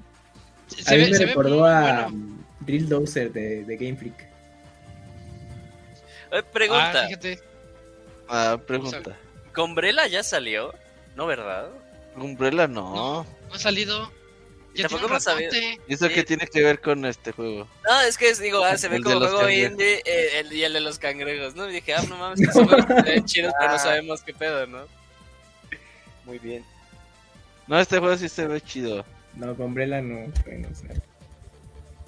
Se 0.68 0.94
a 0.96 0.98
mí 0.98 1.04
ve, 1.04 1.12
me 1.12 1.18
se 1.18 1.24
ve 1.26 1.30
recordó 1.30 1.60
muy 1.60 1.70
a 1.70 1.82
bueno. 1.82 2.08
um, 2.08 2.38
Drill 2.62 2.90
Dozer 2.90 3.32
de, 3.32 3.64
de 3.66 3.78
Game 3.78 3.96
Freak. 3.96 4.28
Eh, 6.32 6.44
pregunta, 6.52 7.04
Ah, 7.04 7.08
fíjate. 7.08 7.40
Ah, 8.30 8.58
pregunta. 8.66 9.18
¿Gombrela 9.56 10.08
ya 10.08 10.24
salió? 10.24 10.74
¿No, 11.16 11.26
verdad? 11.26 11.70
Umbrella 12.16 12.68
no. 12.68 13.24
No 13.50 13.54
ha 13.54 13.60
salido. 13.60 14.12
Ya 14.76 14.88
Tampoco 14.88 15.08
hemos 15.08 15.24
sabido. 15.24 15.52
¿Y 15.88 15.94
eso 15.94 16.08
Sí. 16.08 16.14
qué 16.14 16.24
tiene 16.24 16.46
que 16.48 16.62
ver 16.64 16.80
con 16.80 17.04
este 17.06 17.32
juego? 17.32 17.68
No, 17.84 18.02
es 18.02 18.18
que 18.18 18.30
es- 18.30 18.40
digo, 18.40 18.64
ah, 18.64 18.78
se 18.78 18.88
ve 18.88 18.98
El 18.98 19.04
como 19.04 19.20
juego 19.20 19.50
indie 19.50 20.02
eh, 20.06 20.40
el, 20.40 20.54
y 20.54 20.64
el 20.64 20.74
de 20.74 20.80
los 20.80 21.00
cangrejos, 21.00 21.56
¿no? 21.56 21.68
Y 21.70 21.74
dije, 21.74 21.94
ah, 21.96 22.04
no 22.08 22.16
mames, 22.18 22.40
que 22.40 22.52
se 22.54 22.64
ven 23.02 23.26
chidos, 23.26 23.54
pero 23.60 23.72
no 23.72 23.76
Ah. 23.76 23.80
sabemos 23.80 24.22
qué 24.22 24.34
pedo, 24.34 24.68
¿no? 24.68 24.86
Muy 26.26 26.38
bien. 26.38 26.64
No, 27.68 27.80
este 27.80 27.98
juego 27.98 28.16
sí 28.16 28.30
se 28.30 28.46
ve 28.48 28.62
chido. 28.62 29.04
No, 29.34 29.56
con 29.56 29.68
Umbrella 29.68 30.02
no. 30.02 30.32
bueno, 30.46 30.68
o 30.72 30.76
sea, 30.76 30.96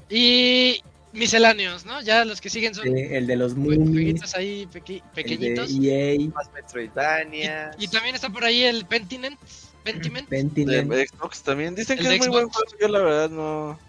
Y 0.10 0.84
misceláneos, 1.14 1.86
¿no? 1.86 2.02
Ya 2.02 2.24
los 2.26 2.40
que 2.42 2.50
siguen 2.50 2.74
son 2.74 2.86
sí, 2.86 2.92
el 2.96 3.28
de 3.28 3.36
los 3.36 3.56
jue- 3.56 3.78
Moonies, 3.78 4.34
ahí 4.36 4.68
peque- 4.72 4.96
el 4.96 5.02
de 5.02 5.12
pequeñitos. 5.16 5.72
EA, 5.82 6.30
Más 6.34 6.52
Metroidvania. 6.54 7.72
Y, 7.78 7.86
y 7.86 7.88
también 7.88 8.16
está 8.16 8.30
por 8.30 8.44
ahí 8.44 8.64
el 8.64 8.86
Pentiment. 8.86 9.40
Pentiment. 9.84 10.30
De 10.30 10.38
Pentiment. 10.38 10.94
Xbox 11.10 11.42
también. 11.42 11.76
Dicen 11.76 11.98
El 12.00 12.06
que 12.08 12.14
es 12.14 12.20
muy 12.20 12.28
buen 12.30 12.44
Xbox. 12.50 12.56
juego. 12.72 12.78
Yo 12.80 12.88
la 12.88 13.00
verdad 13.00 13.30
no. 13.30 13.80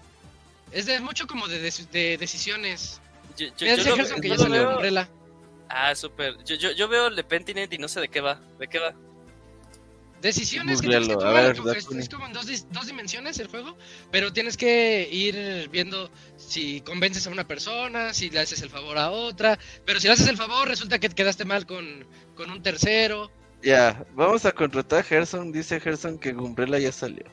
Es 0.73 0.87
de 0.87 1.01
mucho 1.01 1.27
como 1.27 1.47
de, 1.49 1.61
de 1.61 2.16
decisiones. 2.18 3.01
Yo, 3.37 3.47
yo- 3.47 3.53
Mira, 3.61 3.73
yo 3.73 3.77
dice 3.77 3.91
lo- 3.91 3.97
Gerson 3.97 4.20
que 4.20 4.29
yo 4.29 4.35
ya 4.37 4.43
salió 4.43 4.59
veo- 4.61 4.70
Umbrella. 4.77 5.09
Ah, 5.68 5.95
súper. 5.95 6.37
Yo, 6.45 6.55
yo, 6.57 6.73
yo 6.73 6.89
veo 6.89 7.07
el 7.09 7.16
de 7.16 7.25
Pentiment 7.25 7.73
y 7.73 7.79
no 7.79 7.89
sé 7.89 8.01
de 8.01 8.09
qué 8.09 8.20
va. 8.20 8.41
¿De 8.59 8.68
qué 8.68 8.79
va? 8.79 8.95
Decisiones 10.23 10.81
que 10.81 10.87
tienes 10.89 11.09
que 11.09 11.14
tomar. 11.14 11.35
ver, 11.35 11.77
es, 11.77 12.09
como 12.09 12.27
en 12.27 12.33
dos, 12.33 12.47
dos 12.70 12.87
dimensiones 12.87 13.41
el 13.41 13.49
juego, 13.49 13.77
pero 14.12 14.33
tienes 14.33 14.57
que 14.57 15.09
ir 15.11 15.68
viendo 15.70 16.11
si 16.37 16.81
convences 16.81 17.27
a 17.27 17.31
una 17.31 17.47
persona, 17.47 18.14
si 18.14 18.31
le 18.31 18.39
haces 18.39 18.62
el 18.62 18.70
favor 18.70 18.99
a 18.99 19.11
otra, 19.11 19.59
pero 19.85 19.99
si 19.99 20.07
le 20.07 20.12
haces 20.14 20.29
el 20.29 20.37
favor 20.37 20.68
resulta 20.68 21.01
que 21.01 21.09
quedaste 21.09 21.45
mal 21.45 21.66
con, 21.66 22.07
con 22.37 22.51
un 22.53 22.62
tercero. 22.62 23.33
Ya, 23.64 24.05
vamos 24.14 24.45
a 24.45 24.53
contratar 24.53 25.01
a 25.01 25.03
Gerson. 25.03 25.51
Dice 25.51 25.81
Gerson 25.81 26.18
que 26.18 26.31
Umbrella 26.31 26.79
ya 26.79 26.93
salió. 26.93 27.25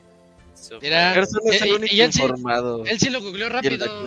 Mira, 0.82 1.14
Gerson 1.14 1.40
es 1.46 1.62
el 1.62 1.72
único 1.74 1.94
y 1.94 2.00
él 2.00 2.12
sí- 2.12 2.22
informado. 2.22 2.84
Él 2.84 2.98
sí 2.98 3.08
lo 3.08 3.20
googleó 3.20 3.48
rápido. 3.48 3.86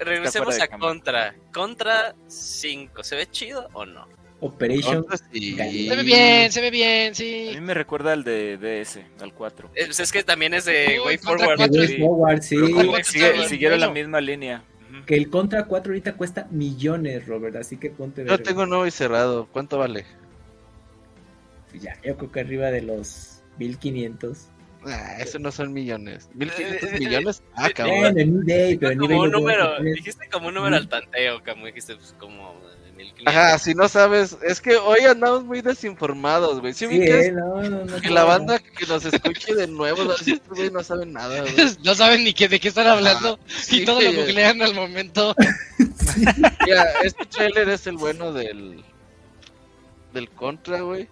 Regresemos 0.00 0.60
a. 0.60 0.68
Contra. 0.68 1.34
Contra 1.52 2.14
5. 2.28 3.02
¿Se 3.02 3.16
ve 3.16 3.26
chido 3.30 3.68
o 3.72 3.84
no? 3.84 4.06
Operation. 4.40 5.06
Sí. 5.32 5.56
Se 5.88 5.96
ve 5.96 6.02
bien, 6.02 6.52
se 6.52 6.60
ve 6.60 6.70
bien, 6.70 7.12
A 7.12 7.14
sí. 7.14 7.50
mí 7.54 7.60
me 7.60 7.72
recuerda 7.74 8.12
al 8.12 8.22
de 8.22 8.58
DS, 8.58 9.00
al 9.22 9.32
4. 9.32 9.70
Eh, 9.74 9.86
pues 9.86 9.98
es 10.00 10.12
que 10.12 10.22
también 10.22 10.52
es 10.54 10.66
de 10.66 10.98
Uy, 11.00 11.06
Way 11.06 11.18
Contra 11.18 11.46
Forward. 11.46 11.56
cuatro 11.58 11.80
Way 11.80 11.88
sí. 11.88 11.96
Forward, 12.68 13.02
sí. 13.04 13.18
Siguieron 13.48 13.80
la 13.80 13.90
misma 13.90 14.20
línea. 14.20 14.62
Que 15.06 15.14
el 15.16 15.30
Contra 15.30 15.64
4 15.64 15.90
ahorita 15.92 16.14
cuesta 16.14 16.46
millones, 16.50 17.26
Robert, 17.26 17.56
así 17.56 17.76
que 17.76 17.90
ponte 17.90 18.22
Yo 18.24 18.30
verga. 18.30 18.42
tengo 18.44 18.66
nuevo 18.66 18.86
y 18.86 18.90
cerrado. 18.90 19.46
¿Cuánto 19.52 19.78
vale? 19.78 20.04
Ya, 21.80 21.96
yo 22.04 22.16
creo 22.16 22.32
que 22.32 22.40
arriba 22.40 22.70
de 22.70 22.82
los 22.82 23.42
1500. 23.58 24.48
Ah, 24.86 25.16
eso 25.20 25.38
no 25.38 25.50
son 25.50 25.72
millones. 25.72 26.28
¿1500 26.36 26.58
Eh, 26.60 26.78
eh, 26.94 26.98
millones? 26.98 27.42
Ah, 27.54 27.70
cabrón. 27.74 27.98
Bueno, 28.00 28.20
en 28.20 28.42
eBay, 28.50 28.76
pero 28.78 28.92
en 28.92 28.98
como 28.98 29.20
un 29.22 29.30
número, 29.30 29.82
dijiste 29.82 30.28
como 30.30 30.48
un 30.48 30.54
número 30.54 30.76
al 30.76 30.88
tanteo, 30.88 31.42
como 31.44 31.66
dijiste 31.66 31.96
pues, 31.96 32.14
como 32.18 32.54
de 32.96 33.04
1500. 33.04 33.26
Ajá, 33.34 33.58
si 33.58 33.74
no 33.74 33.88
sabes, 33.88 34.36
es 34.42 34.60
que 34.60 34.76
hoy 34.76 35.00
andamos 35.00 35.44
muy 35.44 35.60
desinformados, 35.60 36.60
güey. 36.60 36.72
¿Sí, 36.72 36.80
Sí, 36.80 36.86
ubicas? 36.86 37.24
eh, 37.26 37.32
no, 37.32 37.62
no, 37.62 37.84
no. 37.84 38.00
Que 38.00 38.10
la 38.10 38.24
banda 38.24 38.58
que 38.58 38.86
nos 38.86 39.04
escuche 39.04 39.54
de 39.54 39.66
nuevo, 39.66 40.02
güey 40.50 40.70
no 40.70 40.82
saben 40.82 41.12
nada, 41.12 41.40
güey. 41.42 41.54
No 41.84 41.94
saben 41.94 42.24
ni 42.24 42.32
qué, 42.32 42.48
de 42.48 42.58
qué 42.60 42.68
están 42.68 42.86
hablando 42.86 43.38
Sí, 43.46 43.82
y 43.82 43.84
todo 43.84 44.00
lo 44.00 44.12
googlean 44.12 44.62
al 44.62 44.74
momento. 44.74 45.34
Mira, 46.66 46.86
este 47.04 47.24
trailer 47.26 47.68
es 47.68 47.86
el 47.86 47.96
bueno 47.96 48.32
del 48.32 48.82
del 50.12 50.30
Contra, 50.30 50.80
güey. 50.80 51.08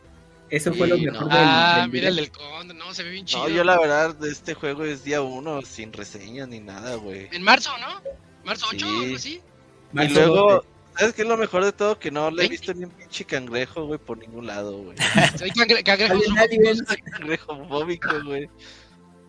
Eso 0.51 0.73
fue 0.73 0.87
lo 0.87 0.97
mejor 0.97 1.23
no. 1.23 1.29
del, 1.29 1.37
Ah, 1.41 1.79
del 1.83 1.91
mira 1.91 2.09
el 2.09 2.17
del 2.17 2.31
conde, 2.31 2.75
no, 2.75 2.95
se 2.95 3.03
ve 3.03 3.11
bien 3.11 3.25
chido. 3.27 3.43
No, 3.45 3.49
yo 3.49 3.65
la 3.65 3.79
verdad 3.79 4.15
de 4.15 4.31
este 4.31 4.55
juego 4.55 4.85
es 4.85 5.03
día 5.03 5.21
uno, 5.21 5.63
sin 5.63 5.93
reseña 5.93 6.47
ni 6.47 6.61
nada, 6.61 6.95
güey. 6.97 7.29
En 7.33 7.43
marzo, 7.43 7.71
¿no? 7.79 8.01
¿Marzo 8.45 8.67
8 8.71 8.79
Sí. 8.79 8.85
o 8.85 9.03
algo 9.03 9.17
así? 9.17 9.41
Y 9.95 10.09
luego, 10.15 10.53
12. 10.53 10.69
¿Sabes 10.97 11.15
qué 11.15 11.23
es 11.23 11.29
lo 11.29 11.37
mejor 11.37 11.65
de 11.65 11.73
todo? 11.73 11.99
Que 11.99 12.11
no 12.11 12.31
le 12.31 12.45
he 12.45 12.49
visto 12.49 12.73
ni 12.75 12.85
un 12.85 12.91
pinche 12.91 13.25
cangrejo, 13.25 13.87
güey, 13.87 13.99
por 13.99 14.19
ningún 14.19 14.47
lado, 14.47 14.79
güey. 14.83 14.97
Soy 15.39 15.51
cangre 15.51 15.83
cangrejos 15.83 16.19
Nadie- 16.29 16.35
nadie 16.35 16.59
ve- 16.59 16.73
robóticos. 16.81 17.11
cangrejo 17.13 17.65
fóbico, 17.69 18.09
güey. 18.25 18.49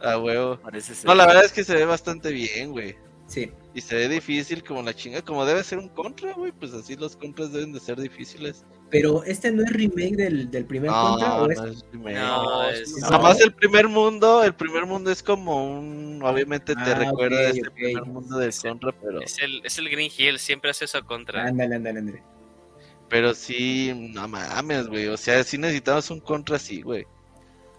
A 0.01 0.17
huevo. 0.17 0.59
No, 1.05 1.15
la 1.15 1.25
verdad 1.25 1.45
es 1.45 1.51
que 1.51 1.63
se 1.63 1.73
ve 1.75 1.85
bastante 1.85 2.31
bien, 2.31 2.71
güey. 2.71 2.95
Sí. 3.27 3.51
Y 3.73 3.81
se 3.81 3.95
ve 3.95 4.07
difícil 4.09 4.63
como 4.63 4.83
la 4.83 4.93
chinga, 4.93 5.21
como 5.23 5.45
debe 5.45 5.63
ser 5.63 5.79
un 5.79 5.89
contra, 5.89 6.33
güey. 6.33 6.51
Pues 6.51 6.73
así 6.73 6.95
los 6.95 7.15
contras 7.15 7.51
deben 7.51 7.73
de 7.73 7.79
ser 7.79 7.99
difíciles. 7.99 8.65
Pero 9.01 9.23
este 9.23 9.51
no 9.51 9.63
es 9.63 9.69
remake 9.71 10.15
del, 10.15 10.49
del 10.51 10.65
primer 10.65 10.89
Contra 10.91 11.35
o 11.41 11.49
es. 11.51 11.57
no 11.59 11.65
es 11.67 11.85
remake. 11.91 12.15
No, 12.17 12.69
es- 12.69 12.91
no. 12.91 12.97
Nada 13.09 13.19
más 13.19 13.39
el 13.41 13.53
primer 13.53 13.87
mundo, 13.87 14.43
el 14.43 14.53
primer 14.53 14.85
mundo 14.85 15.11
es 15.11 15.21
como 15.23 15.79
un, 15.79 16.21
obviamente 16.23 16.73
te 16.75 16.81
Ah, 16.81 16.95
recuerda 16.95 17.37
a 17.39 17.49
este 17.49 17.69
primer 17.71 18.05
mundo 18.05 18.37
del 18.37 18.53
Sí. 18.53 18.67
contra, 18.67 18.91
pero, 18.93 19.21
Es 19.21 19.37
el, 19.39 19.61
es 19.63 19.77
el 19.77 19.89
Green 19.89 20.11
Hill, 20.15 20.39
siempre 20.39 20.71
hace 20.71 20.85
eso 20.85 21.03
contra. 21.05 21.43
Ándale, 21.45 21.75
ándale, 21.75 21.99
ándale. 21.99 22.23
pero 23.09 23.33
sí, 23.35 23.91
no 24.13 24.27
mames, 24.27 24.87
güey. 24.87 25.07
O 25.07 25.17
sea, 25.17 25.43
sí 25.43 25.57
necesitamos 25.57 26.09
un 26.09 26.19
contra 26.19 26.55
así, 26.55 26.81
güey. 26.81 27.05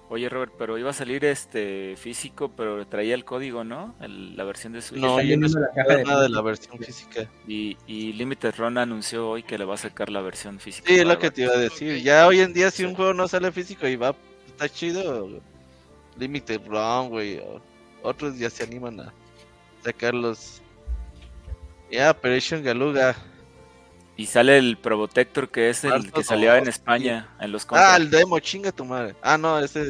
Oye, 0.09 0.29
Robert, 0.29 0.53
pero 0.57 0.79
iba 0.79 0.91
a 0.91 0.93
salir 0.93 1.25
este 1.25 1.97
físico, 1.97 2.53
pero 2.57 2.87
traía 2.87 3.15
el 3.15 3.25
código, 3.25 3.65
¿no? 3.65 3.97
El- 4.01 4.37
la 4.37 4.45
versión 4.45 4.73
de 4.73 4.81
Switch. 4.81 5.01
No, 5.03 5.21
yo 5.21 5.37
no 5.37 5.49
la 5.49 5.69
caja 5.75 5.97
de 5.97 6.05
nada 6.05 6.23
de 6.23 6.29
la 6.29 6.43
versión 6.43 6.79
física. 6.79 7.29
Y, 7.49 7.77
y 7.89 8.13
Limited 8.13 8.55
Run 8.57 8.79
anunció 8.79 9.29
hoy 9.29 9.43
que 9.43 9.59
le 9.59 9.65
va 9.65 9.75
a 9.75 9.79
sacar 9.79 10.09
la 10.11 10.21
versión 10.21 10.61
física. 10.61 10.87
Sí, 10.89 10.95
es 10.95 11.05
lo 11.05 11.19
que 11.19 11.33
te 11.33 11.43
iba 11.43 11.55
a 11.55 11.59
decir. 11.59 12.01
Ya 12.03 12.25
hoy 12.29 12.39
en 12.41 12.53
día, 12.53 12.71
si 12.71 12.79
Sí. 12.79 12.85
un 12.85 12.95
juego 12.95 13.15
no 13.15 13.27
sale 13.27 13.51
físico 13.51 13.89
y 13.89 13.97
va, 13.97 14.15
está 14.47 14.69
chido, 14.69 15.29
Limited 16.19 16.61
Run, 16.67 17.09
güey. 17.09 17.39
o 17.39 17.61
Otros 18.05 18.39
ya 18.39 18.49
se 18.49 18.63
animan 18.63 19.01
a 19.01 19.13
sacarlos. 19.83 20.63
Ya, 21.91 22.13
Operation 22.13 22.63
Galuga. 22.63 23.17
Y 24.17 24.27
sale 24.27 24.57
el 24.59 24.79
Probotector, 24.79 25.51
que 25.51 25.69
es 25.69 25.85
el 25.85 26.11
que 26.11 26.25
salía 26.25 26.57
en 26.59 26.69
España, 26.69 27.29
en 27.41 27.53
los 27.53 27.67
Ah, 27.71 27.97
el 27.99 28.09
demo, 28.11 28.39
chinga 28.41 28.73
tu 28.73 28.85
madre. 28.85 29.15
Ah, 29.23 29.37
no, 29.37 29.59
ese 29.59 29.83
es. 29.83 29.89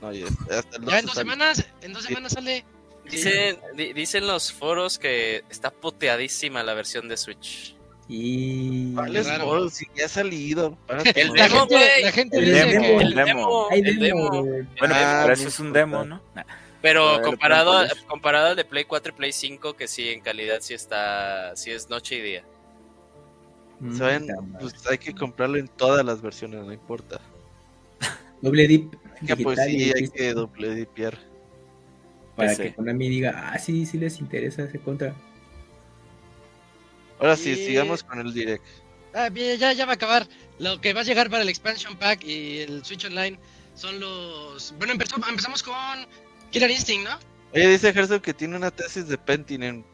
No, 0.00 0.12
ya, 0.12 0.26
hasta 0.56 0.76
el 0.76 0.84
Ya 0.84 0.98
en 1.00 1.06
12 1.06 1.06
dos 1.06 1.14
sale. 1.14 1.30
semanas, 1.30 1.66
en 1.82 1.92
dos 1.92 2.02
Sí. 2.02 2.08
semanas 2.08 2.32
sale. 2.32 2.64
Dicen, 3.10 3.58
di- 3.76 3.92
dicen 3.92 4.26
los 4.26 4.52
foros 4.52 4.98
que 4.98 5.44
está 5.50 5.70
poteadísima 5.70 6.62
la 6.62 6.72
versión 6.74 7.08
de 7.08 7.16
Switch. 7.16 7.74
Y. 8.08 8.94
¿Cuál 8.94 9.16
es 9.16 9.26
Raro. 9.26 9.46
Ball? 9.46 9.70
Si 9.72 9.86
ya 9.96 10.06
ha 10.06 10.08
salido. 10.08 10.78
El. 11.14 11.32
La 11.34 11.44
demo, 11.48 11.60
gente, 11.60 11.74
güey. 11.74 12.02
la 12.02 12.12
gente 12.12 12.38
El 12.38 12.44
dice 12.44 12.66
demo. 12.66 12.80
que. 12.98 13.04
El 13.04 13.14
demo, 13.14 13.68
el 13.72 13.98
demo. 13.98 14.30
Bueno, 14.78 14.94
Ah, 14.96 15.20
pero 15.22 15.34
eso 15.34 15.42
no 15.44 15.48
es 15.48 15.60
un 15.60 15.72
demo, 15.72 16.04
¿no? 16.04 16.20
Nah. 16.34 16.44
Pero 16.80 17.12
ver, 17.14 17.22
comparado, 17.22 17.82
comparado 18.06 18.46
al 18.48 18.56
de 18.56 18.64
Play 18.66 18.84
4 18.84 19.12
y 19.12 19.16
Play 19.16 19.32
5, 19.32 19.74
que 19.74 19.88
sí, 19.88 20.10
en 20.10 20.20
calidad 20.20 20.58
sí 20.60 20.74
está, 20.74 21.56
sí 21.56 21.70
es 21.70 21.88
noche 21.88 22.16
y 22.16 22.20
día. 22.20 22.44
Mm, 23.80 23.96
Saben, 23.98 24.26
madre. 24.26 24.42
pues 24.60 24.86
hay 24.86 24.98
que 24.98 25.14
comprarlo 25.14 25.56
en 25.58 25.68
todas 25.68 26.04
las 26.04 26.22
versiones, 26.22 26.64
no 26.64 26.72
importa. 26.72 27.20
Doble 28.40 28.66
dip. 28.68 28.94
Que 29.26 29.36
pues 29.36 29.58
sí, 29.64 29.92
hay 29.94 30.08
que 30.08 30.32
doble 30.34 30.74
dipear. 30.74 31.18
Para 32.36 32.50
PC. 32.50 32.62
que 32.64 32.74
Konami 32.74 33.08
diga, 33.08 33.50
ah, 33.52 33.58
sí, 33.58 33.86
sí 33.86 33.96
les 33.98 34.18
interesa 34.20 34.64
ese 34.64 34.78
Contra. 34.80 35.14
Ahora 37.18 37.36
sí, 37.36 37.50
Y- 37.50 37.66
sigamos 37.66 38.02
con 38.02 38.18
el 38.18 38.32
direct. 38.34 38.64
Ah, 39.14 39.28
bien, 39.28 39.58
ya, 39.58 39.72
ya 39.72 39.86
va 39.86 39.92
a 39.92 39.94
acabar. 39.94 40.26
Lo 40.58 40.80
que 40.80 40.92
va 40.92 41.00
a 41.02 41.04
llegar 41.04 41.30
para 41.30 41.42
el 41.42 41.48
Expansion 41.48 41.96
Pack 41.96 42.24
y 42.24 42.58
el 42.58 42.84
Switch 42.84 43.04
Online 43.04 43.38
son 43.74 44.00
los. 44.00 44.74
Bueno, 44.78 44.92
empezó- 44.92 45.16
empezamos 45.28 45.62
con 45.62 45.74
Killer 46.50 46.70
Instinct, 46.70 47.08
¿no? 47.08 47.16
Oye, 47.52 47.68
dice 47.68 47.88
Herzog 47.90 48.20
que 48.20 48.34
tiene 48.34 48.56
una 48.56 48.72
tesis 48.72 49.06
de 49.06 49.16
Pentinen 49.16 49.84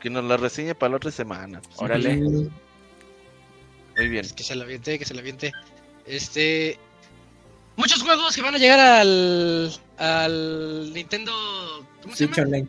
que 0.00 0.08
nos 0.08 0.24
la 0.24 0.38
reseñe 0.38 0.74
para 0.74 0.90
la 0.90 0.96
otra 0.96 1.10
semana. 1.10 1.60
Órale. 1.76 2.16
Mm, 2.16 2.48
Muy 3.96 4.08
bien. 4.08 4.28
Que 4.30 4.42
se 4.42 4.54
la 4.54 4.64
aviente, 4.64 4.98
que 4.98 5.04
se 5.04 5.14
la 5.14 5.20
aviente. 5.20 5.52
Este. 6.06 6.78
Muchos 7.76 8.02
juegos 8.02 8.34
que 8.34 8.42
van 8.42 8.54
a 8.54 8.58
llegar 8.58 8.80
al. 8.80 9.72
al 9.98 10.92
Nintendo. 10.92 11.32
¿Cómo 12.02 12.14
se 12.14 12.24
Switch 12.26 12.36
llama? 12.36 12.48
Online. 12.48 12.68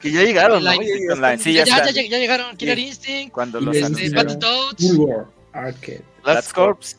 Que 0.00 0.10
ya 0.10 0.22
llegaron, 0.22 0.64
¿no? 0.64 0.70
Online. 0.70 0.88
Ya- 0.88 1.06
ya 1.06 1.12
Online, 1.14 1.38
sí, 1.42 1.52
ya, 1.52 1.64
ya 1.64 1.84
ya, 1.84 1.90
ya- 1.92 2.08
ya 2.08 2.18
llegaron 2.18 2.56
Killer 2.56 2.78
Instinct, 2.78 3.32
Cuando 3.32 3.60
los 3.60 3.76
este. 3.76 4.10
Battletoads. 4.10 4.84
Arcade. 5.52 6.02
Blast 6.24 6.52
Corps. 6.52 6.96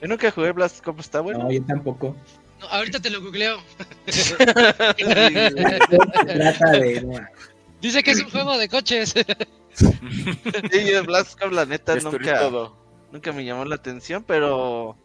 Yo 0.00 0.08
nunca 0.08 0.30
jugué 0.30 0.52
Blast 0.52 0.82
Corps, 0.82 1.00
está 1.00 1.20
bueno. 1.20 1.44
No, 1.44 1.52
yo 1.52 1.62
tampoco. 1.64 2.16
No, 2.60 2.66
ahorita 2.68 3.00
te 3.00 3.10
lo 3.10 3.20
googleo. 3.22 3.60
Se 4.08 4.34
trata 4.36 4.94
de. 6.72 7.00
no, 7.02 7.20
Dice 7.80 8.02
que 8.02 8.10
es 8.12 8.20
un 8.20 8.30
juego 8.30 8.56
de 8.58 8.68
coches. 8.68 9.14
Sí, 9.76 10.90
yo 10.90 11.04
Corps, 11.38 11.52
la 11.52 11.66
neta, 11.66 11.96
nunca, 11.96 12.38
todo. 12.40 12.76
nunca 13.12 13.32
me 13.32 13.44
llamó 13.44 13.64
la 13.64 13.74
atención, 13.76 14.24
pero 14.24 14.96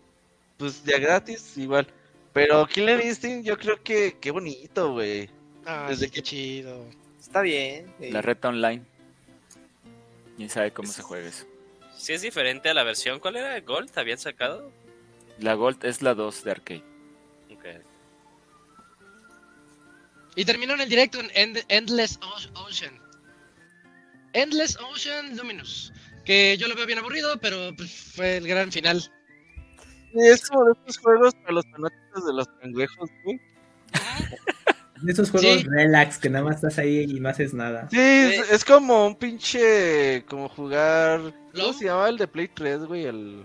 pues 0.57 0.83
ya 0.83 0.97
gratis, 0.99 1.57
igual. 1.57 1.87
Pero 2.33 2.65
Killer 2.67 3.03
Instinct, 3.05 3.45
yo 3.45 3.57
creo 3.57 3.81
que 3.83 4.17
qué 4.21 4.31
bonito, 4.31 4.93
güey. 4.93 5.29
Ah, 5.65 5.87
Desde 5.89 6.05
sí, 6.05 6.11
que- 6.11 6.15
qué 6.15 6.23
chido. 6.23 6.85
Está 7.19 7.41
bien. 7.41 7.93
sí. 7.99 8.09
La 8.11 8.21
reta 8.21 8.49
online. 8.49 8.83
¿Quién 10.37 10.49
sabe 10.49 10.71
cómo 10.71 10.91
se 10.91 11.01
juega 11.01 11.27
eso? 11.27 11.45
Sí 11.97 12.13
es 12.13 12.21
diferente 12.21 12.69
a 12.69 12.73
la 12.73 12.83
versión. 12.83 13.19
¿Cuál 13.19 13.35
era? 13.35 13.59
¿Gold? 13.59 13.91
¿Habían 13.97 14.17
sacado? 14.17 14.71
La 15.39 15.53
Gold 15.55 15.83
es 15.85 16.01
la 16.01 16.13
2 16.15 16.43
de 16.43 16.51
arcade. 16.51 16.83
Ok. 17.53 17.65
Y 20.35 20.45
terminaron 20.45 20.81
el 20.81 20.89
directo 20.89 21.19
en 21.19 21.29
End- 21.35 21.65
Endless 21.67 22.17
O- 22.21 22.61
Ocean. 22.63 22.97
Endless 24.33 24.77
Ocean 24.77 25.35
Luminous. 25.37 25.91
Que 26.25 26.55
yo 26.57 26.67
lo 26.67 26.75
veo 26.75 26.85
bien 26.85 26.99
aburrido, 26.99 27.37
pero 27.39 27.75
pues, 27.75 27.91
fue 28.15 28.37
el 28.37 28.47
gran 28.47 28.71
final. 28.71 29.01
Sí, 29.01 30.19
es 30.19 30.47
como 30.49 30.65
de 30.65 30.71
estos 30.73 30.97
juegos 30.99 31.33
para 31.35 31.53
los 31.53 31.65
fanáticos 31.71 32.25
de 32.25 32.33
los 32.33 32.47
cangrejos, 32.61 33.09
güey. 33.23 33.39
De 35.01 35.11
esos 35.13 35.31
juegos 35.31 35.61
Sí. 35.61 35.67
relax 35.67 36.19
que 36.19 36.29
nada 36.29 36.45
más 36.45 36.57
estás 36.57 36.77
ahí 36.77 36.99
y 37.09 37.19
no 37.19 37.27
haces 37.29 37.55
nada. 37.55 37.87
Sí, 37.89 37.97
es, 37.99 38.51
es 38.51 38.63
como 38.63 39.07
un 39.07 39.15
pinche. 39.15 40.23
Como 40.29 40.47
jugar. 40.47 41.19
¿Cómo 41.21 41.33
¿Lo? 41.53 41.73
se 41.73 41.85
llamaba 41.85 42.09
el 42.09 42.17
de 42.17 42.27
Play 42.27 42.47
3, 42.49 42.81
güey? 42.85 43.05
El. 43.05 43.43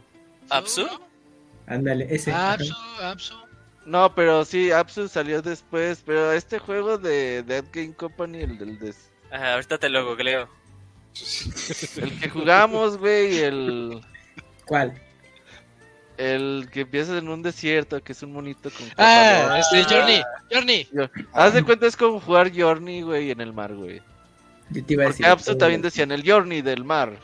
¿Apsu? 0.50 0.82
¿No? 0.84 1.00
Ándale, 1.66 2.08
ese. 2.14 2.30
ajá. 2.30 2.52
Apsu, 2.52 2.74
Apsu. 3.00 3.34
No, 3.86 4.14
pero 4.14 4.44
sí, 4.44 4.70
Absu 4.70 5.08
salió 5.08 5.40
después. 5.40 6.02
Pero 6.04 6.30
este 6.32 6.58
juego 6.58 6.98
de 6.98 7.42
Dead 7.42 7.64
Game 7.72 7.94
Company, 7.94 8.42
el 8.42 8.58
del 8.58 8.78
des- 8.78 9.10
Ajá, 9.30 9.54
ahorita 9.54 9.78
te 9.78 9.88
lo 9.88 10.04
googleo. 10.06 10.50
El 11.96 12.18
que 12.20 12.28
jugamos, 12.28 12.96
güey, 12.98 13.38
el, 13.38 14.00
¿Cuál? 14.64 15.00
el 16.16 16.68
que 16.72 16.80
empieza 16.82 17.16
en 17.18 17.28
un 17.28 17.42
desierto, 17.42 18.02
que 18.02 18.12
es 18.12 18.22
un 18.22 18.32
monito 18.32 18.70
con 18.70 18.86
Ah, 18.96 19.58
este, 19.60 19.84
Journey, 19.84 20.22
Journey. 20.52 20.88
Haz 21.32 21.54
de 21.54 21.62
cuenta, 21.62 21.86
es 21.86 21.96
como 21.96 22.20
jugar 22.20 22.50
Journey, 22.54 23.02
güey, 23.02 23.30
en 23.30 23.40
el 23.40 23.52
mar, 23.52 23.74
güey. 23.74 24.00
Yo 24.70 24.84
te 24.84 24.94
iba 24.94 25.04
a 25.04 25.06
Porque 25.06 25.18
decir. 25.22 25.26
Absu 25.26 25.56
también 25.58 25.82
decían 25.82 26.10
el 26.12 26.28
Journey 26.28 26.62
del 26.62 26.84
mar. 26.84 27.16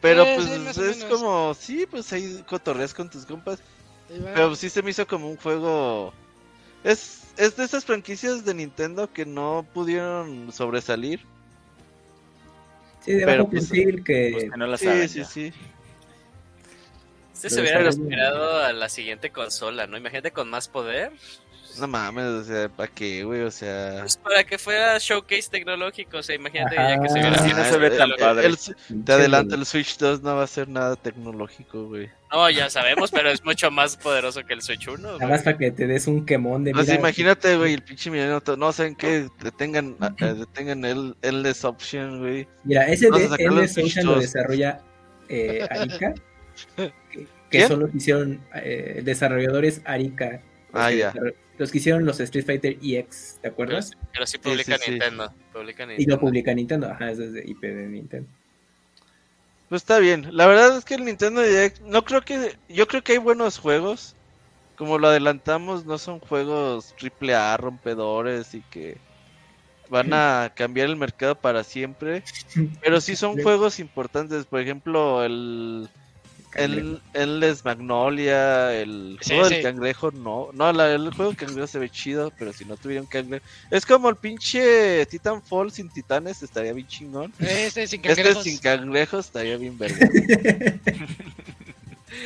Pero 0.00 0.22
Eh, 0.24 0.34
pues 0.36 0.76
sí, 0.76 0.82
es 0.82 1.04
como, 1.04 1.54
sí, 1.54 1.86
pues 1.90 2.12
ahí 2.12 2.42
cotorreas 2.46 2.92
con 2.94 3.08
tus 3.10 3.24
compas. 3.24 3.60
Pero 4.08 4.54
sí 4.54 4.68
se 4.68 4.82
me 4.82 4.90
hizo 4.90 5.06
como 5.06 5.28
un 5.30 5.36
juego. 5.36 6.12
Es, 6.84 7.22
es 7.36 7.56
de 7.56 7.64
esas 7.64 7.84
franquicias 7.84 8.44
de 8.44 8.54
Nintendo 8.54 9.12
que 9.12 9.26
no 9.26 9.66
pudieron 9.74 10.52
sobresalir. 10.52 11.20
Sí, 13.04 13.12
de 13.12 13.24
pero, 13.26 13.44
bajo 13.44 13.50
pues, 13.50 13.70
que. 13.70 14.30
Pues 14.32 14.50
que 14.50 14.56
no 14.56 14.66
la 14.66 14.78
Sí, 14.78 14.84
saben. 14.86 15.08
sí, 15.08 15.24
sí. 15.24 15.52
Este 17.34 17.48
Pero 17.48 17.54
se 17.54 17.60
hubiera 17.60 17.88
está- 17.88 18.00
inspirado 18.00 18.58
a 18.64 18.72
la 18.72 18.88
siguiente 18.88 19.30
consola, 19.30 19.86
¿no? 19.86 19.96
Imagínate 19.98 20.30
con 20.30 20.48
más 20.48 20.68
poder. 20.68 21.12
No 21.78 21.86
mames, 21.88 22.24
o 22.24 22.44
sea, 22.44 22.68
¿para 22.68 22.88
qué, 22.92 23.24
güey? 23.24 23.42
O 23.42 23.50
sea. 23.50 23.98
Pues 24.00 24.16
para 24.16 24.44
que 24.44 24.58
fuera 24.58 24.96
showcase 24.98 25.48
tecnológico, 25.50 26.18
o 26.18 26.22
sea, 26.22 26.34
imagínate 26.36 26.78
Ajá. 26.78 26.96
ya 26.96 27.02
que 27.02 27.08
se 27.08 27.14
hubiera 27.20 27.38
Sí, 27.38 27.52
no 27.54 27.64
se 27.64 27.78
ve 27.78 27.86
el- 27.88 27.96
tan 27.98 28.10
padre. 28.18 28.46
el- 28.46 29.04
te 29.04 29.12
adelanto, 29.12 29.54
el 29.54 29.66
Switch 29.66 29.96
2 29.98 30.22
no 30.22 30.36
va 30.36 30.44
a 30.44 30.46
ser 30.46 30.68
nada 30.68 30.96
tecnológico, 30.96 31.86
güey. 31.86 32.08
No, 32.32 32.50
ya 32.50 32.68
sabemos, 32.68 33.10
pero 33.10 33.30
es 33.30 33.44
mucho 33.44 33.70
más 33.70 33.96
poderoso 33.96 34.44
que 34.44 34.54
el 34.54 34.62
Switch 34.62 34.88
1. 34.88 35.12
Nada 35.18 35.26
más 35.28 35.42
para 35.42 35.56
que 35.56 35.70
te 35.70 35.86
des 35.86 36.06
un 36.06 36.26
quemón 36.26 36.64
de. 36.64 36.72
O 36.72 36.74
sea, 36.76 36.82
mira, 36.84 36.96
imagínate, 36.96 37.56
güey, 37.56 37.74
el 37.74 37.82
pinche 37.82 38.10
millonario. 38.10 38.40
to- 38.40 38.56
No 38.56 38.72
saben 38.72 38.96
qué, 38.96 39.28
detengan, 39.42 39.96
eh, 40.18 40.34
detengan 40.34 40.84
el 40.84 41.16
Endless 41.22 41.64
Option, 41.64 42.18
güey. 42.20 42.48
Mira, 42.64 42.86
ese 42.88 43.08
de 43.10 43.24
Endless 43.38 43.74
Switch 43.74 43.96
lo 44.02 44.12
2. 44.14 44.20
desarrolla 44.22 44.80
eh, 45.28 45.66
Arica. 45.70 46.12
que 46.76 46.92
que 47.12 47.26
¿Quién? 47.50 47.68
son 47.68 47.80
los 47.80 47.90
que 47.90 47.96
hicieron 47.98 48.40
eh, 48.56 49.00
desarrolladores 49.04 49.80
Arica. 49.84 50.40
Ah, 50.72 50.90
ya. 50.90 51.12
Los 51.58 51.70
que 51.70 51.78
hicieron 51.78 52.04
los 52.04 52.20
Street 52.20 52.44
Fighter 52.44 52.78
EX, 52.82 53.38
¿te 53.40 53.48
acuerdas? 53.48 53.92
pero 54.12 54.26
sí 54.26 54.38
publica 54.38 54.76
sí, 54.78 54.84
sí. 54.84 54.90
Nintendo. 54.92 55.32
Publica 55.52 55.84
Y 55.84 55.86
Nintendo. 55.88 56.14
lo 56.14 56.20
publica 56.20 56.54
Nintendo. 56.54 56.90
Ajá, 56.90 57.10
eso 57.10 57.22
es 57.24 57.32
de 57.32 57.44
IP 57.46 57.60
de 57.62 57.86
Nintendo. 57.86 58.28
Pues 59.68 59.82
está 59.82 59.98
bien. 59.98 60.28
La 60.36 60.46
verdad 60.46 60.76
es 60.76 60.84
que 60.84 60.94
el 60.94 61.04
Nintendo 61.04 61.40
Direct, 61.40 61.80
no 61.80 62.04
creo 62.04 62.22
que, 62.22 62.56
yo 62.68 62.86
creo 62.86 63.02
que 63.02 63.12
hay 63.12 63.18
buenos 63.18 63.58
juegos. 63.58 64.14
Como 64.76 64.98
lo 64.98 65.08
adelantamos, 65.08 65.86
no 65.86 65.98
son 65.98 66.18
juegos 66.18 66.94
triple 66.98 67.34
A 67.34 67.56
rompedores 67.56 68.54
y 68.54 68.60
que 68.62 68.98
van 69.88 70.12
a 70.12 70.52
cambiar 70.54 70.88
el 70.88 70.96
mercado 70.96 71.36
para 71.36 71.62
siempre. 71.64 72.22
Pero 72.82 73.00
sí 73.00 73.16
son 73.16 73.40
juegos 73.40 73.78
importantes. 73.78 74.44
Por 74.44 74.60
ejemplo, 74.60 75.24
el 75.24 75.88
el 76.56 77.00
Endless 77.14 77.64
Magnolia, 77.64 78.72
el 78.74 79.18
Sí, 79.20 79.30
juego 79.34 79.48
sí. 79.48 79.54
del 79.54 79.62
cangrejo, 79.64 80.10
no. 80.12 80.50
No, 80.52 80.72
la- 80.72 80.92
el 80.92 81.10
juego 81.12 81.30
del 81.32 81.36
cangrejo 81.38 81.66
se 81.66 81.78
ve 81.78 81.90
chido, 81.90 82.32
pero 82.38 82.52
si 82.52 82.64
no 82.64 82.76
tuviera 82.76 83.02
un 83.02 83.08
cangrejo. 83.08 83.44
Es 83.70 83.84
como 83.86 84.08
el 84.08 84.16
pinche 84.16 85.04
Titanfall 85.06 85.72
sin 85.72 85.90
titanes, 85.90 86.42
estaría 86.42 86.72
bien 86.72 86.86
chingón. 86.86 87.32
Este 87.40 87.86
sin 87.86 88.00
Este 88.04 88.14
cangrejos. 88.22 88.44
sin 88.44 88.58
cangrejos 88.58 89.26
estaría 89.26 89.56
bien 89.56 89.76
verga. 89.78 90.08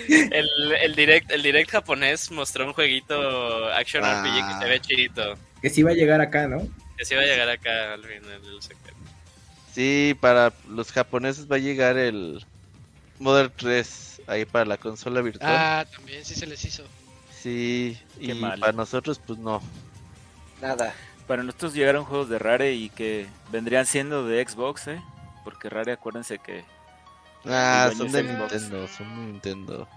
El, 0.08 0.46
el, 0.82 0.94
direct, 0.94 1.30
el 1.30 1.42
direct 1.42 1.70
japonés 1.70 2.30
mostró 2.30 2.66
un 2.66 2.72
jueguito 2.74 3.66
Action 3.72 4.04
Ah. 4.04 4.22
RPG 4.22 4.46
que 4.58 4.64
se 4.64 4.70
ve 4.70 4.80
chidito. 4.80 5.34
Que 5.62 5.70
sí 5.70 5.82
va 5.82 5.90
a 5.92 5.94
llegar 5.94 6.20
acá, 6.20 6.46
¿no? 6.46 6.66
Que 6.98 7.04
sí 7.06 7.14
va 7.14 7.22
a 7.22 7.24
llegar 7.24 7.48
acá 7.48 7.94
al 7.94 8.04
final 8.04 8.42
del 8.42 8.60
sector. 8.62 8.92
Sí, 9.74 10.14
para 10.20 10.52
los 10.68 10.92
japoneses 10.92 11.50
va 11.50 11.56
a 11.56 11.60
llegar 11.60 11.96
el 11.96 12.44
Model 13.18 13.50
3 13.56 14.17
ahí 14.28 14.44
para 14.44 14.64
la 14.64 14.76
consola 14.76 15.20
virtual. 15.20 15.50
Ah, 15.52 15.84
también 15.94 16.24
sí 16.24 16.34
se 16.34 16.46
les 16.46 16.64
hizo. 16.64 16.84
sí, 17.30 17.98
Qué 18.18 18.32
y 18.32 18.34
mal. 18.34 18.58
para 18.60 18.72
nosotros 18.72 19.20
pues 19.24 19.38
no. 19.38 19.60
Nada. 20.60 20.94
Para 21.26 21.42
nosotros 21.42 21.74
llegaron 21.74 22.04
juegos 22.04 22.28
de 22.28 22.38
Rare 22.38 22.72
y 22.74 22.88
que 22.90 23.26
vendrían 23.52 23.86
siendo 23.86 24.26
de 24.26 24.46
Xbox, 24.46 24.88
¿eh? 24.88 25.00
Porque 25.44 25.68
Rare, 25.68 25.92
acuérdense 25.92 26.38
que 26.38 26.64
Ah, 27.44 27.90
son 27.96 28.10
de 28.10 28.22
Xbox. 28.22 28.52
Nintendo, 28.52 28.88
son 28.88 29.08
de 29.08 29.32
Nintendo. 29.32 29.88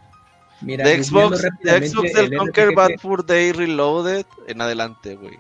Mira, 0.62 0.86
De 0.86 1.04
Xbox, 1.04 1.42
de 1.64 1.88
Xbox 1.90 2.14
del 2.14 2.32
el 2.34 2.38
Conquer 2.38 2.68
RPG, 2.70 2.76
Bad 2.76 2.90
Fur 3.02 3.26
Day 3.26 3.52
Reloaded 3.52 4.26
en 4.48 4.62
adelante, 4.62 5.16
güey. 5.16 5.40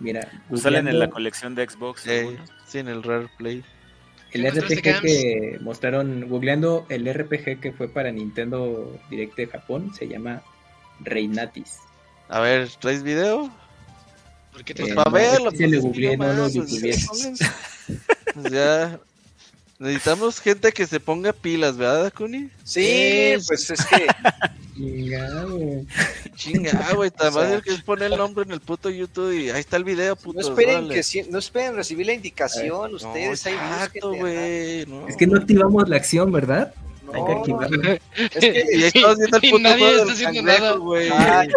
Mira, 0.00 0.28
pues, 0.50 0.60
salen 0.62 0.88
en 0.88 0.98
la 0.98 1.08
colección 1.08 1.54
de 1.54 1.66
Xbox. 1.68 2.06
Eh, 2.06 2.36
sí, 2.66 2.78
en 2.80 2.88
el 2.88 3.02
Rare 3.02 3.28
Play. 3.38 3.64
El 4.34 4.42
¿Qué 4.42 4.50
mostraste, 4.52 4.74
RPG 4.76 5.00
que 5.02 5.58
mostraron, 5.60 6.28
googleando 6.28 6.86
el 6.88 7.06
RPG 7.12 7.60
que 7.60 7.72
fue 7.72 7.88
para 7.88 8.10
Nintendo 8.12 8.98
Direct 9.10 9.36
de 9.36 9.46
Japón, 9.46 9.92
se 9.96 10.06
llama 10.08 10.42
Reinatis. 11.00 11.76
A 12.28 12.40
ver, 12.40 12.68
¿traes 12.80 13.02
video? 13.02 13.50
¿Por 14.52 14.64
qué 14.64 14.74
te 14.74 14.82
Pues 14.82 14.92
Eh, 14.92 14.94
para 14.96 15.10
no, 15.10 15.14
verlo. 15.16 15.50
se 15.50 15.66
le 15.66 15.80
pues, 15.80 15.82
googleé, 15.82 16.16
no 16.16 16.32
lo 16.32 16.48
Pues 18.34 18.52
ya. 18.52 19.00
Necesitamos 19.78 20.40
gente 20.40 20.70
que 20.72 20.86
se 20.86 21.00
ponga 21.00 21.32
pilas, 21.32 21.76
¿verdad, 21.76 22.12
Kuni? 22.12 22.48
Sí, 22.62 22.86
Es- 22.86 23.46
pues 23.48 23.70
es 23.70 23.84
que 23.86 24.06
Chingado. 24.76 25.82
Chinga, 26.34 26.92
güey, 26.94 27.10
tan 27.10 27.28
O 27.28 27.32
sea- 27.32 27.42
fácil 27.42 27.62
que 27.62 27.70
es 27.72 27.82
poner 27.82 28.12
el 28.12 28.18
nombre 28.18 28.44
en 28.44 28.52
el 28.52 28.60
puto 28.60 28.90
YouTube 28.90 29.32
y 29.32 29.50
ahí 29.50 29.60
está 29.60 29.76
el 29.76 29.84
video, 29.84 30.14
no 30.14 30.20
puto. 30.20 30.40
esperen 30.40 30.88
que 30.88 31.02
si- 31.02 31.22
no 31.30 31.38
esperen 31.38 31.74
recibir 31.76 32.06
la 32.06 32.12
indicación, 32.14 32.94
ustedes 32.94 33.46
ahí 33.46 33.54
exacto, 33.54 34.10
búsquenle, 34.10 34.84
güey. 34.84 34.86
No. 35.00 35.08
Es 35.08 35.16
que 35.16 35.26
no 35.26 35.36
activamos 35.38 35.88
la 35.88 35.96
acción, 35.96 36.30
¿verdad? 36.32 36.74
Que 37.22 38.00
es 38.16 38.30
que 38.50 38.64
Y 38.72 38.82
ahí 38.84 38.90
estamos 38.94 39.18
viendo 39.18 39.36
el 39.38 39.44
Y 39.44 39.50
puto 39.50 39.62
nadie 39.62 39.78
juego 39.78 39.94
está 39.94 40.04
del 40.04 40.14
haciendo 40.14 40.40
cangrejo, 40.42 40.64
nada. 40.64 40.76
güey. 40.76 41.08
Ya, 41.08 41.46
ya, 41.46 41.52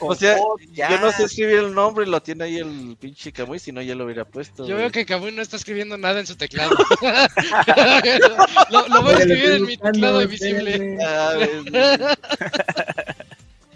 o 0.00 0.14
sea, 0.14 0.38
ya. 0.72 0.90
yo 0.90 1.00
no 1.00 1.12
sé 1.12 1.24
escribir 1.24 1.58
el 1.58 1.74
nombre 1.74 2.06
y 2.06 2.10
lo 2.10 2.20
tiene 2.22 2.44
ahí 2.44 2.58
el 2.58 2.96
pinche 3.00 3.32
Camuy, 3.32 3.58
si 3.58 3.72
no 3.72 3.82
ya 3.82 3.94
lo 3.94 4.04
hubiera 4.04 4.24
puesto. 4.24 4.66
Yo 4.66 4.76
veo 4.76 4.90
que 4.90 5.06
Kabui 5.06 5.32
no 5.32 5.42
está 5.42 5.56
escribiendo 5.56 5.96
nada 5.96 6.20
en 6.20 6.26
su 6.26 6.36
teclado. 6.36 6.76
lo, 8.70 8.88
lo 8.88 9.02
voy 9.02 9.14
a 9.14 9.18
escribir 9.18 9.50
en 9.52 9.66
mi 9.66 9.76
teclado 9.76 10.22
invisible. 10.22 10.98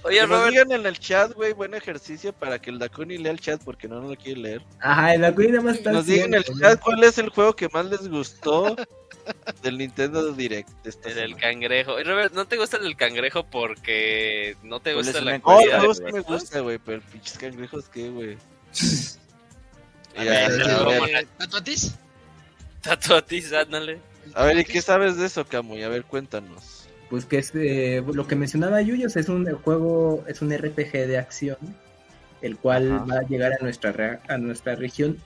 Oye, 0.02 0.24
Robert, 0.24 0.52
digan 0.52 0.73
en 0.73 0.86
el 0.86 0.98
chat, 0.98 1.35
güey, 1.35 1.52
buen 1.52 1.74
ejercicio 1.74 2.32
para 2.32 2.59
que 2.59 2.70
el 2.70 2.78
Dakuni 2.78 3.19
lea 3.19 3.32
el 3.32 3.40
chat 3.40 3.60
porque 3.62 3.89
no, 3.89 4.01
no 4.01 4.09
lo 4.09 4.16
quiere 4.16 4.40
leer. 4.40 4.62
Ajá, 4.81 5.15
el 5.15 5.20
Dakuni 5.20 5.48
nada 5.48 5.62
más 5.62 5.77
está 5.77 5.93
Nos 5.93 6.06
digan 6.06 6.28
en 6.28 6.35
el 6.35 6.44
chat 6.44 6.81
cuál 6.81 7.05
es 7.05 7.19
el 7.19 7.28
juego 7.28 7.55
que 7.55 7.69
más 7.69 7.85
les 7.86 8.09
gustó 8.09 8.74
del 9.63 9.79
Nintendo 9.79 10.33
Direct. 10.33 10.69
de 10.83 10.91
esta 10.91 11.09
el 11.11 11.15
del 11.17 11.37
cangrejo. 11.37 11.97
Robert, 12.03 12.33
¿no 12.35 12.47
te 12.47 12.57
gusta 12.57 12.77
el 12.79 12.85
del 12.85 12.97
cangrejo 12.97 13.45
porque 13.47 14.57
no 14.63 14.81
te 14.81 14.95
Pues 14.95 15.07
gusta 15.07 15.21
la 15.23 15.33
el 15.37 15.37
de 15.39 15.43
juego 15.43 15.95
sí 15.95 16.03
me 16.13 16.21
gusta, 16.21 16.61
güey, 16.61 16.79
pero 16.79 17.01
pinches 17.13 17.39
cangrejos, 17.39 17.89
¿qué, 17.89 18.09
güey? 18.09 18.37
A 20.17 20.25
ver, 20.25 20.63
a 20.63 21.23
¿Tatuatis? 21.39 21.95
Tatuatis, 22.83 23.53
ándale. 23.53 23.99
A 24.35 24.45
ver, 24.45 24.59
¿y 24.59 24.65
qué 24.65 24.83
sabes 24.83 25.17
de 25.17 25.27
eso, 25.27 25.45
Camuy? 25.47 25.83
A 25.83 25.89
ver, 25.89 26.05
cuéntanos. 26.05 26.87
Pues 27.11 27.25
que 27.25 27.39
es 27.39 27.53
eh, 27.55 28.03
lo 28.13 28.27
que 28.27 28.37
mencionaba 28.37 28.83
Yuyos, 28.83 29.17
es 29.17 29.29
un 29.29 29.51
juego, 29.63 30.25
es 30.29 30.43
un 30.43 30.53
RPG 30.57 30.93
de 31.07 31.19
acción, 31.19 31.57
el 32.43 32.57
cual 32.59 32.93
Ajá. 32.93 33.05
va 33.07 33.19
a 33.21 33.23
llegar 33.23 33.53
a 33.55 33.59
nuestra, 33.63 33.93
re- 33.93 34.19
a 34.29 34.37
nuestra 34.37 34.75
región 34.75 35.17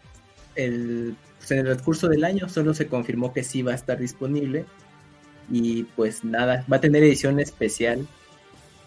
el, 0.55 1.17
pues, 1.43 1.51
en 1.51 1.59
el 1.59 1.65
transcurso 1.67 2.09
del 2.09 2.25
año, 2.25 2.49
solo 2.49 2.73
se 2.75 2.87
confirmó 2.87 3.33
que 3.33 3.43
sí 3.45 3.63
va 3.63 3.73
a 3.73 3.75
estar 3.75 3.99
disponible 3.99 4.65
y 5.51 5.83
pues 5.97 6.23
nada, 6.25 6.65
va 6.73 6.77
a 6.77 6.81
tener 6.81 7.03
edición 7.03 7.41
especial 7.41 8.07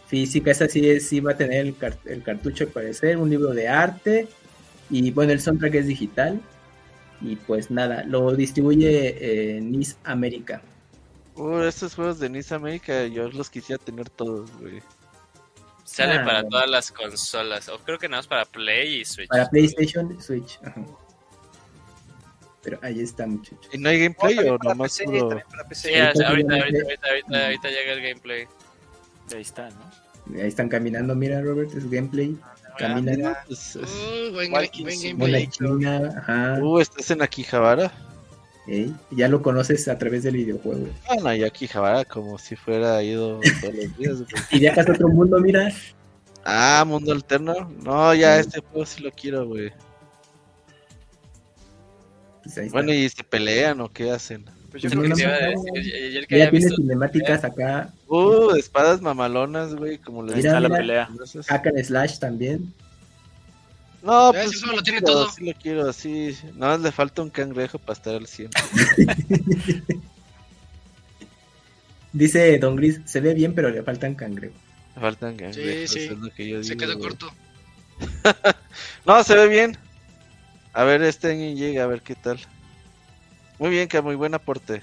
física, 0.07 0.51
esa 0.51 0.67
sí, 0.69 0.89
es, 0.89 1.07
sí 1.07 1.19
va 1.19 1.31
a 1.31 1.37
tener 1.37 1.65
el, 1.65 1.75
car- 1.77 1.97
el 2.05 2.23
cartucho 2.23 2.63
al 2.65 2.69
parecer, 2.69 3.17
un 3.17 3.29
libro 3.29 3.49
de 3.49 3.67
arte 3.67 4.27
y 4.89 5.11
bueno, 5.11 5.31
el 5.33 5.41
soundtrack 5.41 5.75
es 5.75 5.87
digital 5.87 6.39
y 7.21 7.35
pues 7.35 7.71
nada, 7.71 8.03
lo 8.03 8.33
distribuye 8.35 9.55
eh, 9.57 9.61
NIS 9.61 9.97
América. 10.03 10.61
Uh, 11.35 11.59
estos 11.61 11.95
juegos 11.95 12.19
de 12.19 12.29
Nice 12.29 12.53
América, 12.55 13.05
yo 13.07 13.27
los 13.29 13.49
quisiera 13.49 13.83
tener 13.83 14.09
todos, 14.09 14.49
güey. 14.61 14.81
Sale 15.83 16.13
Ah, 16.13 16.23
para 16.25 16.41
bueno. 16.41 16.49
todas 16.49 16.69
las 16.69 16.91
consolas. 16.91 17.67
O 17.69 17.77
creo 17.79 17.99
que 17.99 18.07
nada 18.07 18.19
más 18.19 18.27
para 18.27 18.45
Play 18.45 19.01
y 19.01 19.05
Switch. 19.05 19.27
Para 19.27 19.49
PlayStation, 19.49 20.19
Switch. 20.21 20.57
ajá. 20.63 20.85
Pero 22.65 22.79
ahí 22.81 22.99
está, 22.99 23.25
muchachos. 23.27 23.69
¿Y 23.71 23.77
no 23.77 23.87
hay 23.89 23.99
gameplay 23.99 24.37
o 24.49 24.57
nomás 24.57 24.97
PC, 24.97 25.05
puro... 25.05 25.41
PC. 25.69 25.87
Sí, 25.89 25.95
ahorita, 25.95 26.27
ahorita, 26.27 26.47
Prácticamente- 26.49 26.81
ahorita, 26.81 27.07
ahorita, 27.09 27.45
ahorita 27.45 27.69
llega 27.69 27.93
el 27.93 28.01
gameplay. 28.01 28.45
Ahí 29.33 29.41
está, 29.41 29.69
¿no? 29.69 30.35
Ahí 30.41 30.47
están 30.47 30.67
caminando, 30.67 31.15
mira 31.15 31.41
Robert, 31.41 31.71
es 31.75 31.89
gameplay. 31.89 32.35
Caminan. 32.77 33.15
mira. 33.17 33.43
Pues, 33.47 33.75
es- 33.77 33.81
Uh, 33.83 34.33
buen, 34.33 34.47
Igual 34.47 34.69
buen 34.81 34.99
que 35.01 35.07
gameplay. 35.09 35.47
Mona 35.47 35.51
China, 35.51 36.13
ajá. 36.17 36.59
Uh, 36.61 36.79
¿estás 36.79 37.11
en 37.11 37.21
Akihabara? 37.21 37.91
¿eh? 38.67 38.89
Ya 39.11 39.27
lo 39.27 39.41
conoces 39.43 39.87
a 39.87 39.97
través 39.97 40.23
del 40.23 40.37
videojuego. 40.37 40.87
Ah, 41.07 41.15
no, 41.21 41.33
yo 41.35 41.45
aquí 41.45 41.67
Javara 41.67 42.03
como 42.03 42.39
si 42.39 42.55
fuera 42.55 43.01
ido 43.03 43.39
todos 43.61 43.75
los 43.75 43.97
días. 43.97 44.17
Y 44.51 44.59
viajas 44.59 44.89
a 44.89 44.91
otro 44.93 45.07
mundo, 45.09 45.39
mira. 45.39 45.71
Ah, 46.43 46.83
mundo 46.87 47.11
alterno. 47.11 47.71
No, 47.83 48.13
ya 48.15 48.39
este 48.39 48.59
juego 48.61 48.85
sí 48.85 49.03
lo 49.03 49.11
quiero, 49.11 49.45
güey. 49.47 49.71
Pues 52.45 52.57
ahí 52.57 52.65
está. 52.67 52.77
Bueno, 52.77 52.93
¿y 52.93 53.09
se 53.09 53.23
pelean 53.23 53.81
o 53.81 53.91
qué 53.91 54.09
hacen? 54.11 54.45
Pues 54.71 54.83
yo 54.83 54.89
creo 54.89 55.01
que 55.03 55.09
no, 55.09 55.15
te 55.15 55.21
iba 55.23 55.35
a 55.35 55.39
no, 55.41 55.47
decir, 55.49 55.71
no. 55.73 55.79
y- 55.81 56.13
y 56.13 56.17
el 56.17 56.27
que 56.27 56.37
ya 56.37 56.43
haya 56.43 56.51
tienes 56.51 56.69
visto- 56.69 56.81
cinemáticas 56.81 57.43
acá. 57.43 57.93
Uh, 58.07 58.55
espadas 58.55 59.01
mamalonas, 59.01 59.73
güey, 59.75 59.97
como 59.97 60.23
les 60.23 60.37
Está 60.37 60.59
la 60.61 60.69
pelea. 60.69 61.09
Hack 61.47 61.67
and 61.67 61.83
Slash 61.83 62.19
también. 62.19 62.73
No, 64.03 64.31
Ya, 64.33 64.43
pues 64.43 64.59
juego 64.61 64.73
lo 64.73 64.77
sí 64.79 64.83
tiene 64.83 64.99
quiero, 65.01 65.13
todo. 65.13 65.31
Sí 65.31 65.45
lo 65.45 65.53
quiero, 65.59 65.93
sí. 65.93 66.37
Nada 66.55 66.73
más 66.73 66.81
le 66.81 66.91
falta 66.91 67.21
un 67.23 67.29
cangrejo 67.31 67.79
para 67.79 67.93
estar 67.93 68.13
al 68.15 68.27
100. 68.27 68.51
Dice 72.13 72.57
Don 72.59 72.75
Gris, 72.75 73.01
se 73.05 73.19
ve 73.19 73.33
bien, 73.33 73.53
pero 73.55 73.69
le 73.69 73.83
faltan 73.83 74.15
cangrejos. 74.15 74.57
Le 74.95 75.01
faltan 75.01 75.35
cangrejos, 75.35 75.91
sí. 75.91 75.99
es 75.99 76.11
lo 76.17 76.29
que 76.31 76.47
yo 76.47 76.63
Se 76.63 76.75
digo, 76.75 76.79
quedó 76.85 76.97
güey. 76.97 77.09
corto. 77.09 77.33
No, 79.05 79.23
se 79.23 79.35
ve 79.35 79.47
bien. 79.47 79.77
A 80.75 80.83
ver, 80.83 81.01
este 81.03 81.31
año 81.31 81.55
llega, 81.55 81.85
a 81.85 81.87
ver 81.87 82.01
qué 82.01 82.15
tal. 82.15 82.37
Muy 83.59 83.69
bien, 83.69 83.87
que 83.87 84.01
muy 84.01 84.15
buen 84.15 84.33
aporte. 84.33 84.81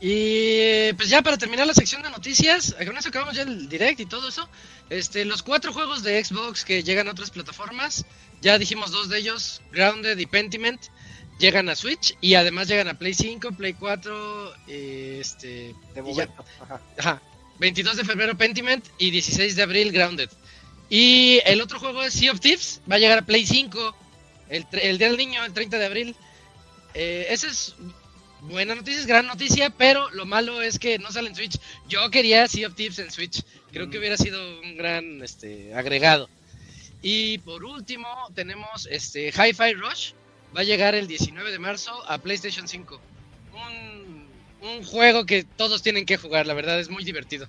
Y 0.00 0.92
pues 0.92 1.08
ya 1.08 1.22
para 1.22 1.36
terminar 1.36 1.66
la 1.66 1.74
sección 1.74 2.02
de 2.02 2.10
noticias, 2.10 2.76
con 2.86 2.96
eso 2.96 3.08
acabamos 3.08 3.34
ya 3.34 3.42
el 3.42 3.68
direct 3.68 3.98
y 3.98 4.06
todo 4.06 4.28
eso. 4.28 4.48
Este, 4.88 5.24
los 5.24 5.42
cuatro 5.42 5.72
juegos 5.72 6.04
de 6.04 6.24
Xbox 6.24 6.64
que 6.64 6.84
llegan 6.84 7.08
a 7.08 7.10
otras 7.10 7.30
plataformas, 7.30 8.06
ya 8.40 8.58
dijimos 8.58 8.92
dos 8.92 9.08
de 9.08 9.18
ellos, 9.18 9.60
Grounded 9.72 10.16
y 10.16 10.26
Pentiment, 10.26 10.80
llegan 11.40 11.68
a 11.68 11.74
Switch 11.74 12.16
y 12.20 12.34
además 12.34 12.68
llegan 12.68 12.86
a 12.86 12.94
Play 12.96 13.12
5, 13.12 13.50
Play 13.52 13.74
4, 13.74 14.54
eh, 14.68 15.18
este, 15.20 15.74
De 15.94 16.00
y 16.00 16.14
ya. 16.14 16.26
momento. 16.26 16.44
Ajá. 16.62 16.80
Ajá. 16.96 17.22
22 17.58 17.96
de 17.96 18.04
febrero 18.04 18.38
Pentiment 18.38 18.86
y 18.98 19.10
16 19.10 19.56
de 19.56 19.62
abril 19.64 19.90
Grounded. 19.90 20.30
Y 20.88 21.40
el 21.44 21.60
otro 21.60 21.80
juego 21.80 22.04
es 22.04 22.14
Sea 22.14 22.30
of 22.30 22.38
Thieves, 22.38 22.80
va 22.90 22.94
a 22.94 22.98
llegar 23.00 23.18
a 23.18 23.22
Play 23.26 23.44
5 23.44 23.96
el, 24.50 24.66
el 24.72 24.98
día 24.98 25.08
del 25.08 25.16
niño, 25.16 25.44
el 25.44 25.52
30 25.52 25.78
de 25.78 25.86
abril. 25.86 26.16
Eh, 26.94 27.26
esa 27.30 27.46
es 27.46 27.74
buena 28.42 28.74
noticia, 28.74 29.00
es 29.00 29.06
gran 29.06 29.26
noticia, 29.26 29.70
pero 29.70 30.10
lo 30.10 30.26
malo 30.26 30.60
es 30.62 30.78
que 30.78 30.98
no 30.98 31.10
sale 31.12 31.28
en 31.28 31.36
Switch. 31.36 31.58
Yo 31.88 32.10
quería 32.10 32.46
Sea 32.48 32.68
of 32.68 32.74
Thieves 32.74 32.98
en 32.98 33.10
Switch, 33.10 33.42
creo 33.72 33.90
que 33.90 33.98
hubiera 33.98 34.16
sido 34.16 34.60
un 34.60 34.76
gran 34.76 35.22
este, 35.22 35.74
agregado. 35.74 36.28
Y 37.02 37.38
por 37.38 37.64
último 37.64 38.08
tenemos 38.34 38.86
este 38.90 39.28
Hi-Fi 39.28 39.74
Rush, 39.74 40.12
va 40.54 40.60
a 40.60 40.64
llegar 40.64 40.94
el 40.94 41.06
19 41.06 41.50
de 41.50 41.58
marzo 41.58 41.92
a 42.10 42.18
PlayStation 42.18 42.68
5. 42.68 43.00
Un, 43.52 44.26
un 44.62 44.84
juego 44.84 45.24
que 45.24 45.44
todos 45.44 45.82
tienen 45.82 46.04
que 46.04 46.16
jugar, 46.16 46.46
la 46.46 46.54
verdad 46.54 46.78
es 46.80 46.90
muy 46.90 47.04
divertido. 47.04 47.48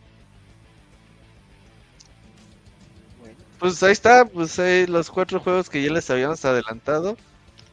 Pues 3.62 3.84
ahí 3.84 3.92
está, 3.92 4.26
pues 4.26 4.58
ahí 4.58 4.88
los 4.88 5.12
cuatro 5.12 5.40
juegos 5.40 5.70
que 5.70 5.84
ya 5.84 5.92
les 5.92 6.10
habíamos 6.10 6.44
adelantado. 6.46 7.16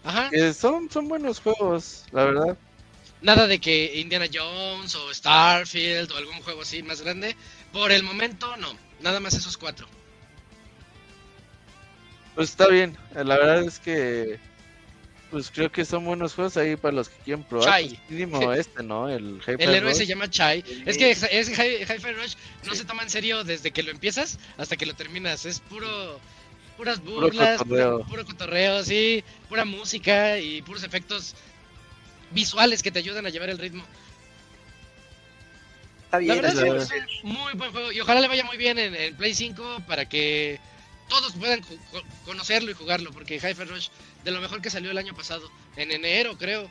Ajá. 0.05 0.29
Que 0.29 0.53
son, 0.53 0.91
son 0.91 1.09
buenos 1.09 1.41
juegos, 1.41 2.05
la 2.13 2.25
verdad. 2.25 2.59
Nada 3.23 3.47
de 3.47 3.59
que 3.59 3.99
Indiana 3.99 4.27
Jones 4.31 4.95
o 4.95 5.15
Starfield 5.15 6.13
o 6.13 6.19
algún 6.19 6.43
juego 6.43 6.61
así 6.61 6.83
más 6.83 7.01
grande. 7.01 7.35
Por 7.73 7.91
el 7.91 8.03
momento 8.03 8.55
no, 8.59 8.69
nada 9.01 9.19
más 9.19 9.33
esos 9.33 9.57
cuatro. 9.57 9.89
Pues 12.35 12.51
está 12.51 12.69
bien, 12.69 12.95
la 13.15 13.39
verdad 13.39 13.63
es 13.63 13.79
que 13.79 14.39
pues 15.31 15.51
creo 15.51 15.71
que 15.71 15.85
son 15.85 16.05
buenos 16.05 16.35
juegos 16.35 16.57
ahí 16.57 16.77
para 16.77 16.95
los 16.95 17.09
que 17.09 17.17
quieren 17.25 17.45
probar. 17.45 17.69
Chai. 17.69 17.89
Pues, 17.89 18.11
mínimo 18.11 18.53
este, 18.55 18.83
¿no? 18.83 19.09
El 19.09 19.41
El 19.47 19.75
héroe 19.75 19.91
Rush. 19.91 19.99
se 19.99 20.07
llama 20.07 20.29
Chai. 20.31 20.65
Es 20.87 20.97
que 20.97 21.11
ese 21.11 21.29
Hi- 21.53 21.83
Hi-Fi 21.85 22.13
Rush 22.13 22.35
no 22.67 22.75
se 22.75 22.85
toma 22.85 23.03
en 23.03 23.11
serio 23.11 23.45
desde 23.45 23.71
que 23.71 23.83
lo 23.83 23.91
empiezas 23.91 24.39
hasta 24.57 24.77
que 24.77 24.87
lo 24.87 24.95
terminas. 24.95 25.45
Es 25.45 25.61
puro 25.61 26.21
puras 26.77 27.03
burlas, 27.03 27.59
cotorreo. 27.59 27.93
puro, 27.99 28.07
puro 28.09 28.25
cotorreo, 28.25 28.85
sí, 28.85 29.25
pura 29.49 29.65
música 29.65 30.39
y 30.39 30.63
puros 30.63 30.85
efectos 30.85 31.35
visuales 32.31 32.83
que 32.83 32.91
te 32.93 33.01
ayudan 33.01 33.27
a 33.27 33.31
llevar 33.31 33.51
el 33.51 33.59
ritmo. 33.59 33.85
Está 36.05 36.19
La 36.19 36.35
bien. 36.35 36.41
verdad 36.41 36.77
es 36.77 36.91
es 36.91 37.25
un 37.25 37.33
muy 37.33 37.53
buen 37.55 37.71
juego 37.73 37.93
y 37.93 38.01
ojalá 38.01 38.21
le 38.21 38.29
vaya 38.29 38.45
muy 38.45 38.57
bien 38.57 38.79
en, 38.79 38.95
en 38.95 39.15
Play 39.17 39.35
5 39.35 39.83
para 39.87 40.09
que 40.09 40.59
todos 41.09 41.33
puedan 41.33 41.63
conocerlo 42.25 42.71
y 42.71 42.75
jugarlo, 42.75 43.11
porque 43.13 43.37
Hi-Fi 43.37 43.65
Rush 43.65 43.89
de 44.25 44.31
lo 44.31 44.41
mejor 44.41 44.61
que 44.61 44.71
salió 44.71 44.91
el 44.91 44.99
año 44.99 45.15
pasado, 45.15 45.51
en 45.77 45.91
enero 45.91 46.37
creo. 46.37 46.71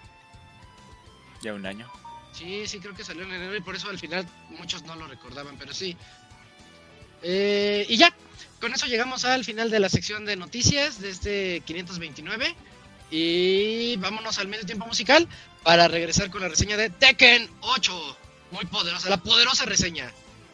Ya 1.41 1.53
un 1.53 1.65
año. 1.65 1.91
Sí, 2.33 2.67
sí, 2.67 2.79
creo 2.79 2.95
que 2.95 3.03
salió 3.03 3.23
en 3.23 3.33
enero 3.33 3.55
y 3.55 3.61
por 3.61 3.75
eso 3.75 3.89
al 3.89 3.97
final 3.97 4.27
muchos 4.49 4.83
no 4.83 4.95
lo 4.95 5.07
recordaban, 5.07 5.57
pero 5.57 5.73
sí. 5.73 5.97
Eh, 7.23 7.85
y 7.89 7.97
ya, 7.97 8.13
con 8.59 8.73
eso 8.73 8.85
llegamos 8.85 9.25
al 9.25 9.43
final 9.43 9.69
de 9.69 9.79
la 9.79 9.89
sección 9.89 10.25
de 10.25 10.35
noticias 10.35 11.01
de 11.01 11.09
este 11.09 11.61
529. 11.65 12.55
Y 13.09 13.95
vámonos 13.97 14.37
al 14.37 14.47
medio 14.47 14.65
tiempo 14.65 14.85
musical 14.85 15.27
para 15.63 15.87
regresar 15.87 16.29
con 16.29 16.41
la 16.41 16.49
reseña 16.49 16.75
de 16.75 16.89
Tekken 16.89 17.49
8. 17.61 18.17
Muy 18.51 18.65
poderosa, 18.65 19.09
la 19.09 19.17
poderosa 19.17 19.65
reseña. 19.65 20.11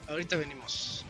Ahorita 0.08 0.36
venimos. 0.36 1.06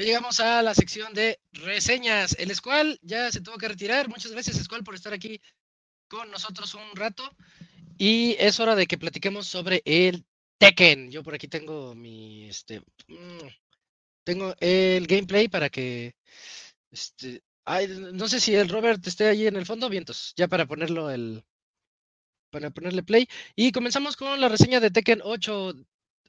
Ya 0.00 0.06
llegamos 0.06 0.40
a 0.40 0.62
la 0.62 0.74
sección 0.74 1.12
de 1.12 1.38
reseñas. 1.52 2.34
El 2.38 2.54
Squall 2.54 2.98
ya 3.02 3.30
se 3.30 3.42
tuvo 3.42 3.58
que 3.58 3.68
retirar. 3.68 4.08
Muchas 4.08 4.32
gracias, 4.32 4.56
Squall, 4.56 4.82
por 4.82 4.94
estar 4.94 5.12
aquí 5.12 5.42
con 6.08 6.30
nosotros 6.30 6.72
un 6.72 6.96
rato. 6.96 7.30
Y 7.98 8.34
es 8.38 8.60
hora 8.60 8.74
de 8.76 8.86
que 8.86 8.96
platiquemos 8.96 9.46
sobre 9.46 9.82
el 9.84 10.24
Tekken. 10.56 11.10
Yo 11.10 11.22
por 11.22 11.34
aquí 11.34 11.48
tengo 11.48 11.94
mi. 11.94 12.48
Este, 12.48 12.80
mm, 13.08 13.46
tengo 14.24 14.54
el 14.58 15.06
gameplay 15.06 15.48
para 15.48 15.68
que. 15.68 16.14
Este, 16.90 17.42
ay, 17.66 17.88
no 18.14 18.26
sé 18.26 18.40
si 18.40 18.54
el 18.54 18.70
Robert 18.70 19.06
esté 19.06 19.28
ahí 19.28 19.48
en 19.48 19.56
el 19.56 19.66
fondo. 19.66 19.90
Vientos, 19.90 20.32
ya 20.34 20.48
para 20.48 20.64
ponerlo 20.64 21.10
el. 21.10 21.44
Para 22.48 22.70
ponerle 22.70 23.02
play. 23.02 23.28
Y 23.54 23.70
comenzamos 23.70 24.16
con 24.16 24.40
la 24.40 24.48
reseña 24.48 24.80
de 24.80 24.90
Tekken 24.90 25.20
8. 25.22 25.74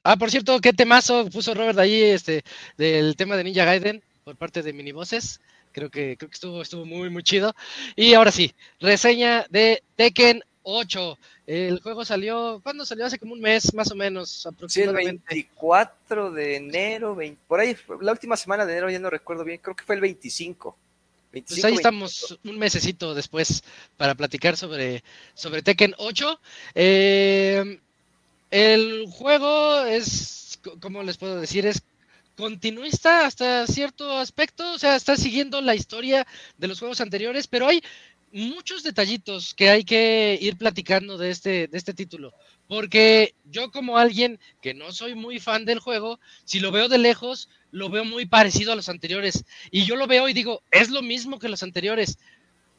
Ah, 0.04 0.16
por 0.16 0.30
cierto, 0.30 0.60
qué 0.60 0.72
temazo 0.72 1.28
puso 1.30 1.54
Robert 1.54 1.78
ahí 1.78 2.02
este, 2.02 2.42
del 2.76 3.14
tema 3.14 3.36
de 3.36 3.44
Ninja 3.44 3.64
Gaiden 3.64 4.02
por 4.24 4.36
parte 4.36 4.62
de 4.62 4.72
Minivoces. 4.72 5.40
Creo 5.70 5.90
que, 5.90 6.16
creo 6.16 6.28
que 6.28 6.34
estuvo, 6.34 6.60
estuvo 6.60 6.84
muy, 6.84 7.08
muy 7.08 7.22
chido. 7.22 7.54
Y 7.94 8.14
ahora 8.14 8.32
sí, 8.32 8.52
reseña 8.80 9.46
de 9.48 9.82
Tekken 9.94 10.42
8. 10.64 11.18
El 11.46 11.80
juego 11.80 12.04
salió, 12.04 12.60
¿cuándo 12.64 12.84
salió? 12.84 13.06
Hace 13.06 13.18
como 13.18 13.32
un 13.32 13.40
mes, 13.40 13.72
más 13.74 13.92
o 13.92 13.94
menos, 13.94 14.28
Sí, 14.28 14.48
el 14.48 14.54
aproximadamente. 14.54 15.24
24 15.28 16.32
de 16.32 16.56
enero, 16.56 17.14
20 17.14 17.40
por 17.46 17.60
ahí, 17.60 17.76
la 18.00 18.12
última 18.12 18.36
semana 18.36 18.66
de 18.66 18.72
enero, 18.72 18.90
ya 18.90 18.98
no 18.98 19.10
recuerdo 19.10 19.44
bien, 19.44 19.58
creo 19.62 19.76
que 19.76 19.84
fue 19.84 19.94
el 19.94 20.00
25. 20.00 20.76
25 21.32 21.60
Pues 21.60 21.64
ahí 21.64 21.74
estamos 21.74 22.38
un 22.44 22.58
mesecito 22.58 23.14
después 23.14 23.62
para 23.96 24.14
platicar 24.14 24.56
sobre, 24.56 25.02
sobre 25.34 25.62
Tekken 25.62 25.94
8. 25.96 26.40
Eh, 26.74 27.80
el 28.52 29.06
juego 29.10 29.82
es, 29.86 30.60
¿cómo 30.80 31.02
les 31.02 31.16
puedo 31.16 31.40
decir? 31.40 31.66
Es 31.66 31.82
continuista 32.36 33.24
hasta 33.24 33.66
cierto 33.66 34.18
aspecto, 34.18 34.72
o 34.72 34.78
sea, 34.78 34.94
está 34.94 35.16
siguiendo 35.16 35.62
la 35.62 35.74
historia 35.74 36.26
de 36.58 36.68
los 36.68 36.78
juegos 36.78 37.00
anteriores, 37.00 37.46
pero 37.46 37.66
hay 37.66 37.82
muchos 38.30 38.82
detallitos 38.82 39.54
que 39.54 39.70
hay 39.70 39.84
que 39.84 40.38
ir 40.38 40.58
platicando 40.58 41.16
de 41.16 41.30
este, 41.30 41.66
de 41.66 41.78
este 41.78 41.94
título. 41.94 42.34
Porque 42.68 43.34
yo 43.44 43.70
como 43.70 43.96
alguien 43.96 44.38
que 44.60 44.74
no 44.74 44.92
soy 44.92 45.14
muy 45.14 45.40
fan 45.40 45.64
del 45.64 45.78
juego, 45.78 46.20
si 46.44 46.60
lo 46.60 46.72
veo 46.72 46.90
de 46.90 46.98
lejos, 46.98 47.48
lo 47.70 47.88
veo 47.88 48.04
muy 48.04 48.26
parecido 48.26 48.72
a 48.72 48.76
los 48.76 48.90
anteriores. 48.90 49.44
Y 49.70 49.86
yo 49.86 49.96
lo 49.96 50.06
veo 50.06 50.28
y 50.28 50.34
digo, 50.34 50.62
es 50.70 50.90
lo 50.90 51.00
mismo 51.00 51.38
que 51.38 51.48
los 51.48 51.62
anteriores. 51.62 52.18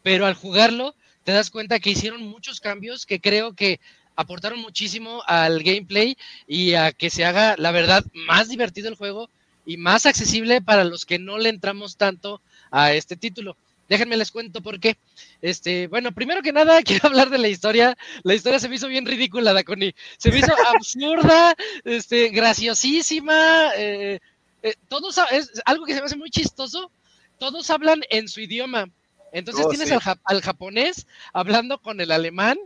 Pero 0.03 0.27
al 0.27 0.35
jugarlo, 0.35 0.95
te 1.23 1.31
das 1.31 1.49
cuenta 1.49 1.79
que 1.79 1.89
hicieron 1.89 2.21
muchos 2.21 2.59
cambios 2.59 3.07
que 3.07 3.19
creo 3.19 3.53
que 3.53 3.79
aportaron 4.15 4.59
muchísimo 4.59 5.21
al 5.25 5.63
gameplay 5.63 6.17
y 6.47 6.73
a 6.73 6.91
que 6.91 7.09
se 7.09 7.25
haga, 7.25 7.55
la 7.57 7.71
verdad, 7.71 8.03
más 8.13 8.49
divertido 8.49 8.89
el 8.89 8.95
juego 8.95 9.29
y 9.65 9.77
más 9.77 10.05
accesible 10.05 10.61
para 10.61 10.83
los 10.83 11.05
que 11.05 11.19
no 11.19 11.37
le 11.37 11.49
entramos 11.49 11.97
tanto 11.97 12.41
a 12.71 12.93
este 12.93 13.15
título. 13.15 13.55
Déjenme 13.89 14.17
les 14.17 14.31
cuento 14.31 14.61
por 14.61 14.79
qué. 14.79 14.97
Este, 15.41 15.87
bueno, 15.87 16.11
primero 16.13 16.41
que 16.41 16.53
nada, 16.53 16.81
quiero 16.83 17.07
hablar 17.09 17.29
de 17.29 17.37
la 17.37 17.47
historia. 17.49 17.97
La 18.23 18.33
historia 18.33 18.59
se 18.59 18.69
me 18.69 18.75
hizo 18.75 18.87
bien 18.87 19.05
ridícula, 19.05 19.53
Daconi. 19.53 19.93
Se 20.17 20.31
me 20.31 20.39
hizo 20.39 20.53
absurda, 20.67 21.55
este, 21.83 22.29
graciosísima. 22.29 23.71
eh, 23.77 24.19
eh, 24.63 24.75
todos, 24.87 25.17
es 25.31 25.61
algo 25.65 25.85
que 25.85 25.93
se 25.93 25.99
me 25.99 26.05
hace 26.05 26.15
muy 26.17 26.29
chistoso. 26.29 26.91
Todos 27.39 27.69
hablan 27.69 28.01
en 28.09 28.27
su 28.27 28.39
idioma. 28.41 28.89
Entonces 29.31 29.65
Oh, 29.65 29.69
tienes 29.69 29.87
sí. 29.89 29.93
al, 29.93 29.99
ja- 29.99 30.19
al 30.23 30.41
japonés 30.41 31.07
hablando 31.33 31.79
con 31.79 31.99
el 32.01 32.11
alemán. 32.11 32.57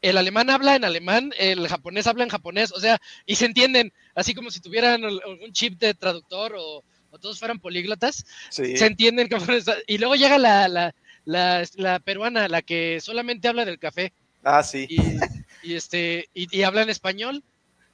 El 0.00 0.16
alemán 0.16 0.48
habla 0.50 0.76
en 0.76 0.84
alemán, 0.84 1.32
el 1.38 1.66
japonés 1.68 2.06
habla 2.06 2.24
en 2.24 2.30
japonés, 2.30 2.72
o 2.72 2.80
sea, 2.80 2.98
y 3.26 3.34
se 3.34 3.46
entienden, 3.46 3.92
así 4.14 4.34
como 4.34 4.50
si 4.50 4.60
tuvieran 4.60 5.04
al- 5.04 5.20
algún 5.24 5.52
chip 5.52 5.78
de 5.80 5.94
traductor 5.94 6.54
o, 6.56 6.84
o 7.10 7.18
todos 7.18 7.38
fueran 7.38 7.58
políglotas 7.58 8.24
Sí. 8.50 8.76
se 8.76 8.86
entienden. 8.86 9.28
Y 9.86 9.98
luego 9.98 10.14
llega 10.14 10.38
la, 10.38 10.68
la, 10.68 10.94
la, 11.24 11.64
la 11.74 11.98
peruana, 12.00 12.48
la 12.48 12.62
que 12.62 13.00
solamente 13.00 13.48
habla 13.48 13.64
del 13.64 13.78
café 13.78 14.12
Ah, 14.44 14.62
sí. 14.62 14.86
y, 14.88 15.18
y 15.62 15.74
este, 15.74 16.28
y, 16.34 16.56
y 16.56 16.62
habla 16.62 16.82
en 16.82 16.90
español. 16.90 17.42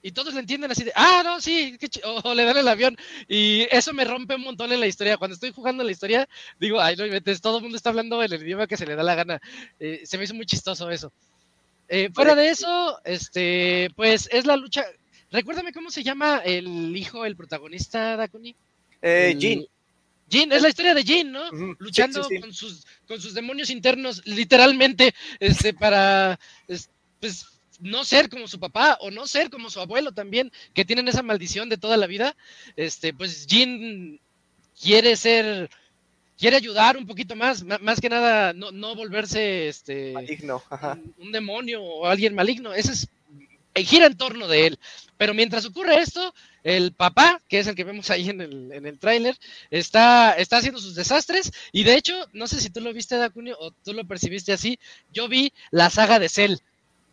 Y 0.02 0.12
todos 0.12 0.35
le 0.35 0.40
entienden 0.40 0.70
así 0.70 0.85
de, 0.85 0.93
ah, 0.94 1.22
no, 1.24 1.40
sí, 1.40 1.78
qué 1.81 1.89
chi-", 1.89 2.02
o, 2.05 2.20
o 2.22 2.35
le 2.35 2.44
dan 2.44 2.59
el 2.59 2.68
avión. 2.68 2.94
Y 3.26 3.66
eso 3.70 3.94
me 3.94 4.05
rompe 4.05 4.35
un 4.35 4.43
montón 4.43 4.70
en 4.70 4.78
la 4.81 4.86
historia. 4.86 5.16
Cuando 5.16 5.32
estoy 5.35 5.51
jugando 5.51 5.82
la 5.82 5.93
historia, 5.93 6.28
digo, 6.59 6.78
ay, 6.78 6.94
no 6.97 7.06
inventes, 7.06 7.40
todo 7.40 7.56
el 7.56 7.62
mundo 7.62 7.78
está 7.78 7.89
hablando 7.89 8.22
el 8.22 8.35
idioma 8.35 8.66
que 8.66 8.76
se 8.76 8.85
le 8.86 8.97
da 8.97 9.02
la 9.02 9.14
gana. 9.14 9.40
Eh, 9.78 10.02
se 10.05 10.18
me 10.18 10.24
hizo 10.24 10.35
muy 10.35 10.44
chistoso 10.44 10.90
eso. 10.90 11.10
Eh, 11.89 12.11
fuera 12.12 12.35
de 12.35 12.48
eso, 12.48 13.01
este, 13.05 13.90
pues 13.97 14.28
es 14.32 14.47
la 14.47 14.56
lucha. 14.56 14.85
Recuérdame 15.31 15.73
cómo 15.73 15.90
se 15.90 16.02
llama 16.02 16.39
el 16.44 16.97
hijo, 16.97 17.24
el 17.24 17.36
protagonista, 17.36 18.16
Dakuni. 18.16 18.55
Eh, 19.02 19.36
Jin. 19.39 19.66
Jin, 20.31 20.52
es 20.52 20.62
la 20.62 20.69
historia 20.69 20.94
de 20.94 21.02
Jin, 21.02 21.31
¿no? 21.32 21.51
Luchando 21.78 22.24
sí, 22.24 22.36
sí. 22.36 22.40
Con, 22.40 22.55
sus, 22.55 22.86
con 23.06 23.20
sus 23.20 23.35
demonios 23.35 23.69
internos, 23.70 24.23
literalmente, 24.24 25.15
este, 25.40 25.74
para, 25.74 26.39
es- 26.66 26.89
pues, 27.20 27.47
no 27.81 28.05
ser 28.05 28.31
como 28.31 28.48
su 28.48 28.59
papá 28.59 28.97
o 29.01 29.11
no 29.11 29.27
ser 29.27 29.51
como 29.51 29.69
su 29.69 29.81
abuelo 29.81 30.12
también, 30.12 30.51
que 30.73 30.85
tienen 30.85 31.09
esa 31.09 31.23
maldición 31.23 31.69
de 31.69 31.77
toda 31.77 31.97
la 31.97 32.06
vida. 32.06 32.36
Este, 32.77 33.12
pues 33.12 33.47
Jin 33.48 34.20
quiere 34.81 35.16
ser, 35.16 35.69
quiere 36.39 36.56
ayudar 36.56 36.97
un 36.97 37.06
poquito 37.06 37.36
más, 37.36 37.62
más 37.62 38.01
que 38.01 38.09
nada, 38.09 38.52
no, 38.52 38.70
no 38.70 38.94
volverse, 38.94 39.69
este, 39.69 40.12
Maligno. 40.12 40.62
Ajá. 40.70 40.93
un, 40.93 41.15
un 41.27 41.32
demonio 41.32 41.82
o 41.82 42.06
alguien 42.06 42.35
maligno. 42.35 42.73
Ese 42.73 42.93
es 42.93 43.09
gira 43.82 44.06
en 44.06 44.16
torno 44.16 44.47
de 44.47 44.69
él. 44.69 44.78
Pero 45.16 45.35
mientras 45.35 45.65
ocurre 45.65 46.01
esto, 46.01 46.35
el 46.62 46.93
papá, 46.93 47.40
que 47.48 47.59
es 47.59 47.66
el 47.66 47.74
que 47.74 47.85
vemos 47.85 48.11
ahí 48.11 48.31
en 48.31 48.40
el, 48.40 48.73
en 48.73 48.86
el 48.86 48.98
tráiler, 48.98 49.36
está, 49.70 50.32
está 50.32 50.59
haciendo 50.59 50.81
sus 50.81 50.94
desastres. 50.94 51.52
Y 51.73 51.85
de 51.85 51.94
hecho, 51.97 52.15
no 52.32 52.47
sé 52.47 52.61
si 52.61 52.70
tú 52.70 52.81
lo 52.81 52.93
viste, 52.93 53.16
Dacunio, 53.16 53.56
o 53.59 53.70
tú 53.70 53.93
lo 53.93 54.05
percibiste 54.05 54.52
así, 54.52 54.78
yo 55.12 55.28
vi 55.28 55.52
la 55.70 55.90
saga 55.90 56.19
de 56.19 56.28
Cell. 56.28 56.56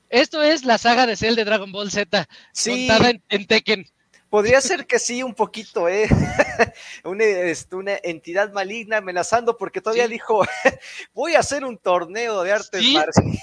Esto 0.10 0.44
es 0.44 0.66
la 0.66 0.78
saga 0.78 1.08
de 1.08 1.16
Cell 1.16 1.36
de 1.36 1.46
Dragon 1.46 1.72
Ball 1.72 1.92
Z, 1.92 2.28
Sí, 2.52 2.88
contada 2.88 3.12
en, 3.12 3.24
en 3.30 3.46
Tekken. 3.46 3.88
Podría 4.32 4.62
ser 4.62 4.88
que 4.88 5.00
sí, 5.00 5.24
un 5.24 5.36
poquito, 5.36 5.90
¿eh? 5.90 6.10
una, 7.06 7.26
este, 7.26 7.76
una 7.78 7.98
entidad 8.04 8.54
maligna 8.54 8.98
amenazando, 8.98 9.58
porque 9.58 9.82
todavía 9.82 10.08
Sí. 10.08 10.14
dijo: 10.14 10.42
Voy 11.14 11.36
a 11.36 11.42
hacer 11.42 11.66
un 11.66 11.78
torneo 11.78 12.44
de 12.44 12.54
artes 12.54 12.82
Sí. 12.82 12.94
marciales. 12.96 13.40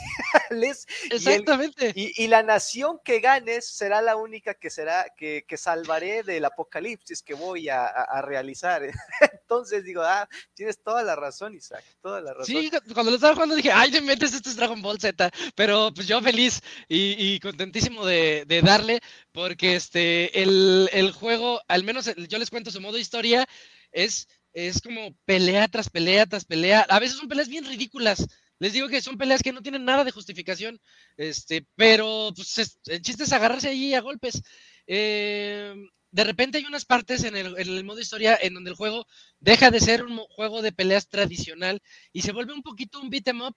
Y 0.50 0.54
el- 0.54 1.12
Exactamente. 1.12 1.92
Y, 1.94 2.24
y 2.24 2.26
la 2.28 2.42
nación 2.42 2.98
que 3.04 3.20
ganes 3.20 3.66
será 3.68 4.02
la 4.02 4.16
única 4.16 4.54
que 4.54 4.70
será 4.70 5.06
que, 5.16 5.44
que 5.46 5.56
salvaré 5.56 6.22
del 6.22 6.44
apocalipsis 6.44 7.22
que 7.22 7.34
voy 7.34 7.68
a, 7.68 7.84
a- 7.86 8.04
a 8.04 8.22
realizar. 8.22 8.82
Entonces 9.42 9.84
digo, 9.84 10.02
ah, 10.02 10.28
tienes 10.54 10.82
toda 10.82 11.02
la 11.02 11.16
razón, 11.16 11.54
Isaac, 11.54 11.84
toda 12.02 12.20
la 12.20 12.32
razón. 12.34 12.46
Sí, 12.46 12.70
cu- 12.70 12.92
cuando 12.94 13.10
lo 13.10 13.16
estaba 13.16 13.34
jugando 13.34 13.54
dije, 13.54 13.72
ay, 13.72 13.90
no 13.90 14.02
metes, 14.02 14.32
esto 14.34 14.48
es 14.50 14.56
Dragon 14.56 14.80
Ball 14.82 15.00
Z, 15.00 15.30
pero 15.54 15.90
pues 15.94 16.06
yo 16.06 16.20
feliz 16.20 16.60
y, 16.88 17.14
y 17.34 17.40
contentísimo 17.40 18.04
de, 18.04 18.44
de 18.46 18.62
darle, 18.62 19.00
porque 19.32 19.74
este, 19.76 20.42
el, 20.42 20.88
el 20.92 21.12
juego, 21.12 21.60
al 21.68 21.84
menos 21.84 22.10
yo 22.28 22.38
les 22.38 22.50
cuento 22.50 22.70
su 22.70 22.80
modo 22.80 22.98
historia, 22.98 23.46
es, 23.92 24.28
es 24.52 24.82
como 24.82 25.14
pelea 25.24 25.66
tras 25.68 25.88
pelea 25.88 26.26
tras 26.26 26.44
pelea, 26.44 26.86
a 26.88 26.98
veces 26.98 27.16
son 27.16 27.28
peleas 27.28 27.48
bien 27.48 27.64
ridículas, 27.64 28.26
les 28.58 28.72
digo 28.72 28.88
que 28.88 29.00
son 29.02 29.16
peleas 29.18 29.42
que 29.42 29.52
no 29.52 29.62
tienen 29.62 29.84
nada 29.84 30.04
de 30.04 30.10
justificación, 30.10 30.80
este, 31.16 31.66
pero 31.76 32.32
pues 32.34 32.58
es- 32.58 32.78
el 32.86 33.02
chiste 33.02 33.24
es 33.24 33.32
agarrarse 33.32 33.68
ahí 33.68 33.94
a 33.94 34.00
golpes. 34.00 34.42
Eh, 34.86 35.74
de 36.10 36.24
repente 36.24 36.58
hay 36.58 36.64
unas 36.64 36.84
partes 36.86 37.24
en 37.24 37.36
el, 37.36 37.84
modo 37.84 38.00
historia 38.00 38.38
en 38.40 38.54
donde 38.54 38.70
el 38.70 38.76
juego 38.76 39.06
deja 39.40 39.70
de 39.70 39.80
ser 39.80 40.04
un 40.04 40.16
juego 40.18 40.62
de 40.62 40.72
peleas 40.72 41.08
tradicional 41.08 41.82
y 42.12 42.22
se 42.22 42.32
vuelve 42.32 42.54
un 42.54 42.62
poquito 42.62 43.00
un 43.00 43.10
beat 43.10 43.28
'em 43.28 43.42
up 43.42 43.54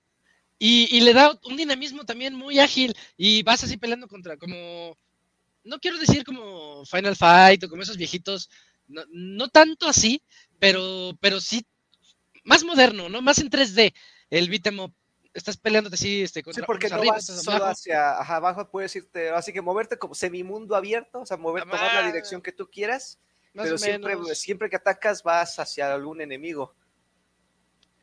y, 0.60 0.96
y 0.96 1.02
le 1.02 1.14
da 1.14 1.38
un 1.46 1.58
dinamismo 1.58 2.06
también 2.06 2.34
muy 2.36 2.60
ágil 2.60 2.96
y 3.18 3.44
vas 3.44 3.64
así 3.64 3.78
peleando 3.78 4.08
contra 4.08 4.38
como 4.38 4.98
no 5.64 5.80
quiero 5.80 6.00
decir 6.00 6.24
como 6.24 6.86
Final 6.86 7.16
Fight 7.16 7.64
o 7.64 7.70
como 7.70 7.84
esos 7.84 7.98
viejitos 7.98 8.50
no, 8.88 9.04
no 9.12 9.50
tanto 9.50 9.88
así 9.88 10.22
pero 10.60 11.18
pero 11.22 11.42
sí 11.42 11.66
más 12.44 12.64
moderno 12.64 13.10
no 13.10 13.22
más 13.22 13.40
en 13.40 13.50
3D 13.50 13.94
el 14.32 14.50
beat 14.50 14.66
'em 14.68 14.80
up 14.80 14.94
estás 15.34 15.58
peleándote 15.58 15.96
así 15.96 16.24
este 16.24 16.42
Sí, 16.42 16.44
contra 16.44 16.66
porque 16.66 16.88
unos 16.88 16.92
no 16.92 16.98
arriba, 16.98 17.16
vas 17.16 17.26
solo 17.26 17.58
abajo. 17.58 17.72
hacia 17.72 18.20
ajá, 18.20 18.36
abajo, 18.38 18.70
puedes 18.70 18.96
irte, 18.96 19.30
así 19.30 19.54
que 19.54 19.62
moverte 19.62 19.98
como 19.98 20.14
semimundo 20.16 20.76
abierto, 20.76 21.22
o 21.22 21.26
sea, 21.26 21.38
mover, 21.38 21.64
tomar 21.64 21.94
la 21.94 22.08
dirección 22.08 22.42
que 22.42 22.52
tú 22.52 22.70
quieras, 22.70 23.20
pero 23.54 23.78
siempre, 23.78 24.18
siempre 24.36 24.70
que 24.70 24.76
atacas 24.76 25.24
vas 25.24 25.58
hacia 25.60 25.94
algún 25.94 26.22
enemigo. 26.22 26.76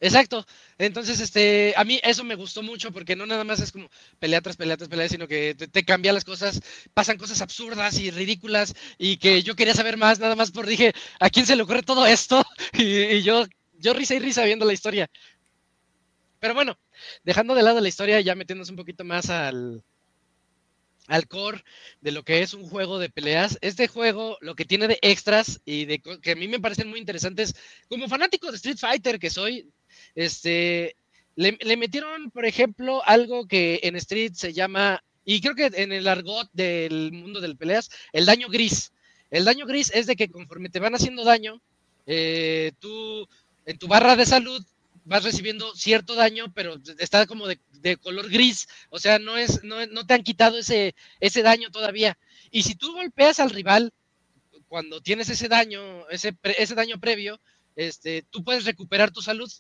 Exacto. 0.00 0.46
Entonces, 0.78 1.18
este, 1.20 1.74
a 1.76 1.84
mí 1.84 2.00
eso 2.05 2.22
me 2.22 2.36
gustó 2.36 2.62
mucho 2.62 2.92
porque 2.92 3.16
no 3.16 3.26
nada 3.26 3.42
más 3.42 3.59
es 3.60 3.72
como 3.72 3.88
pelea 4.20 4.40
tras 4.40 4.56
pelea 4.56 4.76
tras 4.76 4.88
pelea, 4.88 5.09
sino 5.09 5.26
que 5.26 5.56
te, 5.56 5.66
te 5.66 5.84
cambia 5.84 6.12
las 6.12 6.24
cosas, 6.24 6.60
pasan 6.94 7.18
cosas 7.18 7.40
absurdas 7.42 7.98
y 7.98 8.10
ridículas 8.12 8.74
y 8.96 9.16
que 9.16 9.42
yo 9.42 9.56
quería 9.56 9.74
saber 9.74 9.96
más, 9.96 10.20
nada 10.20 10.36
más 10.36 10.52
por 10.52 10.66
dije, 10.66 10.92
¿a 11.18 11.30
quién 11.30 11.46
se 11.46 11.56
le 11.56 11.62
ocurre 11.64 11.82
todo 11.82 12.06
esto? 12.06 12.44
Y, 12.74 12.84
y 13.16 13.22
yo, 13.22 13.44
yo 13.74 13.92
risa 13.92 14.14
y 14.14 14.20
risa 14.20 14.44
viendo 14.44 14.64
la 14.64 14.72
historia. 14.72 15.10
Pero 16.40 16.55
bueno, 16.55 16.78
dejando 17.24 17.55
de 17.55 17.62
lado 17.62 17.81
la 17.81 17.89
historia, 17.89 18.20
ya 18.20 18.35
metiéndonos 18.35 18.70
un 18.70 18.77
poquito 18.77 19.05
más 19.05 19.31
al, 19.31 19.82
al 21.09 21.27
core 21.27 21.65
de 22.01 22.12
lo 22.12 22.23
que 22.23 22.43
es 22.43 22.55
un 22.55 22.69
juego 22.69 22.98
de 22.98 23.10
peleas. 23.10 23.59
Este 23.60 23.89
juego, 23.89 24.39
lo 24.40 24.55
que 24.55 24.65
tiene 24.65 24.86
de 24.86 24.98
extras 25.02 25.60
y 25.65 25.86
de 25.86 25.98
que 25.98 26.32
a 26.32 26.36
mí 26.36 26.47
me 26.47 26.60
parecen 26.60 26.89
muy 26.89 27.01
interesantes, 27.01 27.55
como 27.89 28.09
fanático 28.09 28.51
de 28.51 28.56
Street 28.56 28.78
Fighter 28.78 29.19
que 29.19 29.31
soy, 29.31 29.69
este, 30.15 30.97
le, 31.35 31.59
le 31.60 31.77
metieron, 31.77 32.31
por 32.31 32.44
ejemplo, 32.44 33.02
algo 33.05 33.47
que 33.47 33.81
en 33.82 33.97
Street 33.97 34.32
se 34.35 34.52
llama, 34.52 35.02
y 35.24 35.40
creo 35.40 35.55
que 35.55 35.70
en 35.82 35.93
el 35.93 36.06
argot 36.06 36.48
del 36.52 37.12
mundo 37.12 37.40
de 37.40 37.48
las 37.48 37.56
peleas, 37.56 37.90
el 38.12 38.27
daño 38.27 38.48
gris. 38.48 38.93
El 39.31 39.44
daño 39.44 39.66
gris 39.66 39.90
es 39.94 40.06
de 40.06 40.16
que 40.16 40.31
conforme 40.31 40.70
te 40.70 40.81
van 40.81 40.94
haciendo 40.94 41.24
daño, 41.24 41.60
eh, 42.06 42.73
tú 42.81 43.28
en 43.66 43.78
tu 43.78 43.86
barra 43.86 44.16
de 44.16 44.24
salud 44.24 44.65
vas 45.09 45.24
recibiendo 45.24 45.74
cierto 45.74 46.14
daño, 46.14 46.52
pero 46.55 46.76
está 46.98 47.26
como 47.26 47.48
de, 47.48 47.59
de 47.80 47.97
color 47.97 48.28
gris, 48.28 48.68
o 48.90 48.98
sea, 48.98 49.18
no 49.18 49.36
es, 49.36 49.64
no, 49.64 49.85
no 49.86 50.06
te 50.06 50.14
han 50.14 50.22
quitado 50.22 50.59
ese, 50.59 50.94
ese 51.18 51.43
daño 51.43 51.70
todavía. 51.70 52.18
Y 52.51 52.62
si 52.62 52.74
tú 52.74 52.93
golpeas 52.93 53.40
al 53.40 53.51
rival 53.51 53.93
cuando 54.68 55.01
tienes 55.01 55.30
ese 55.30 55.48
daño, 55.48 56.09
ese, 56.10 56.36
ese 56.43 56.74
daño 56.74 57.01
previo, 57.01 57.40
este, 57.74 58.22
tú 58.30 58.44
puedes 58.44 58.64
recuperar 58.66 59.10
tu 59.10 59.22
salud 59.22 59.51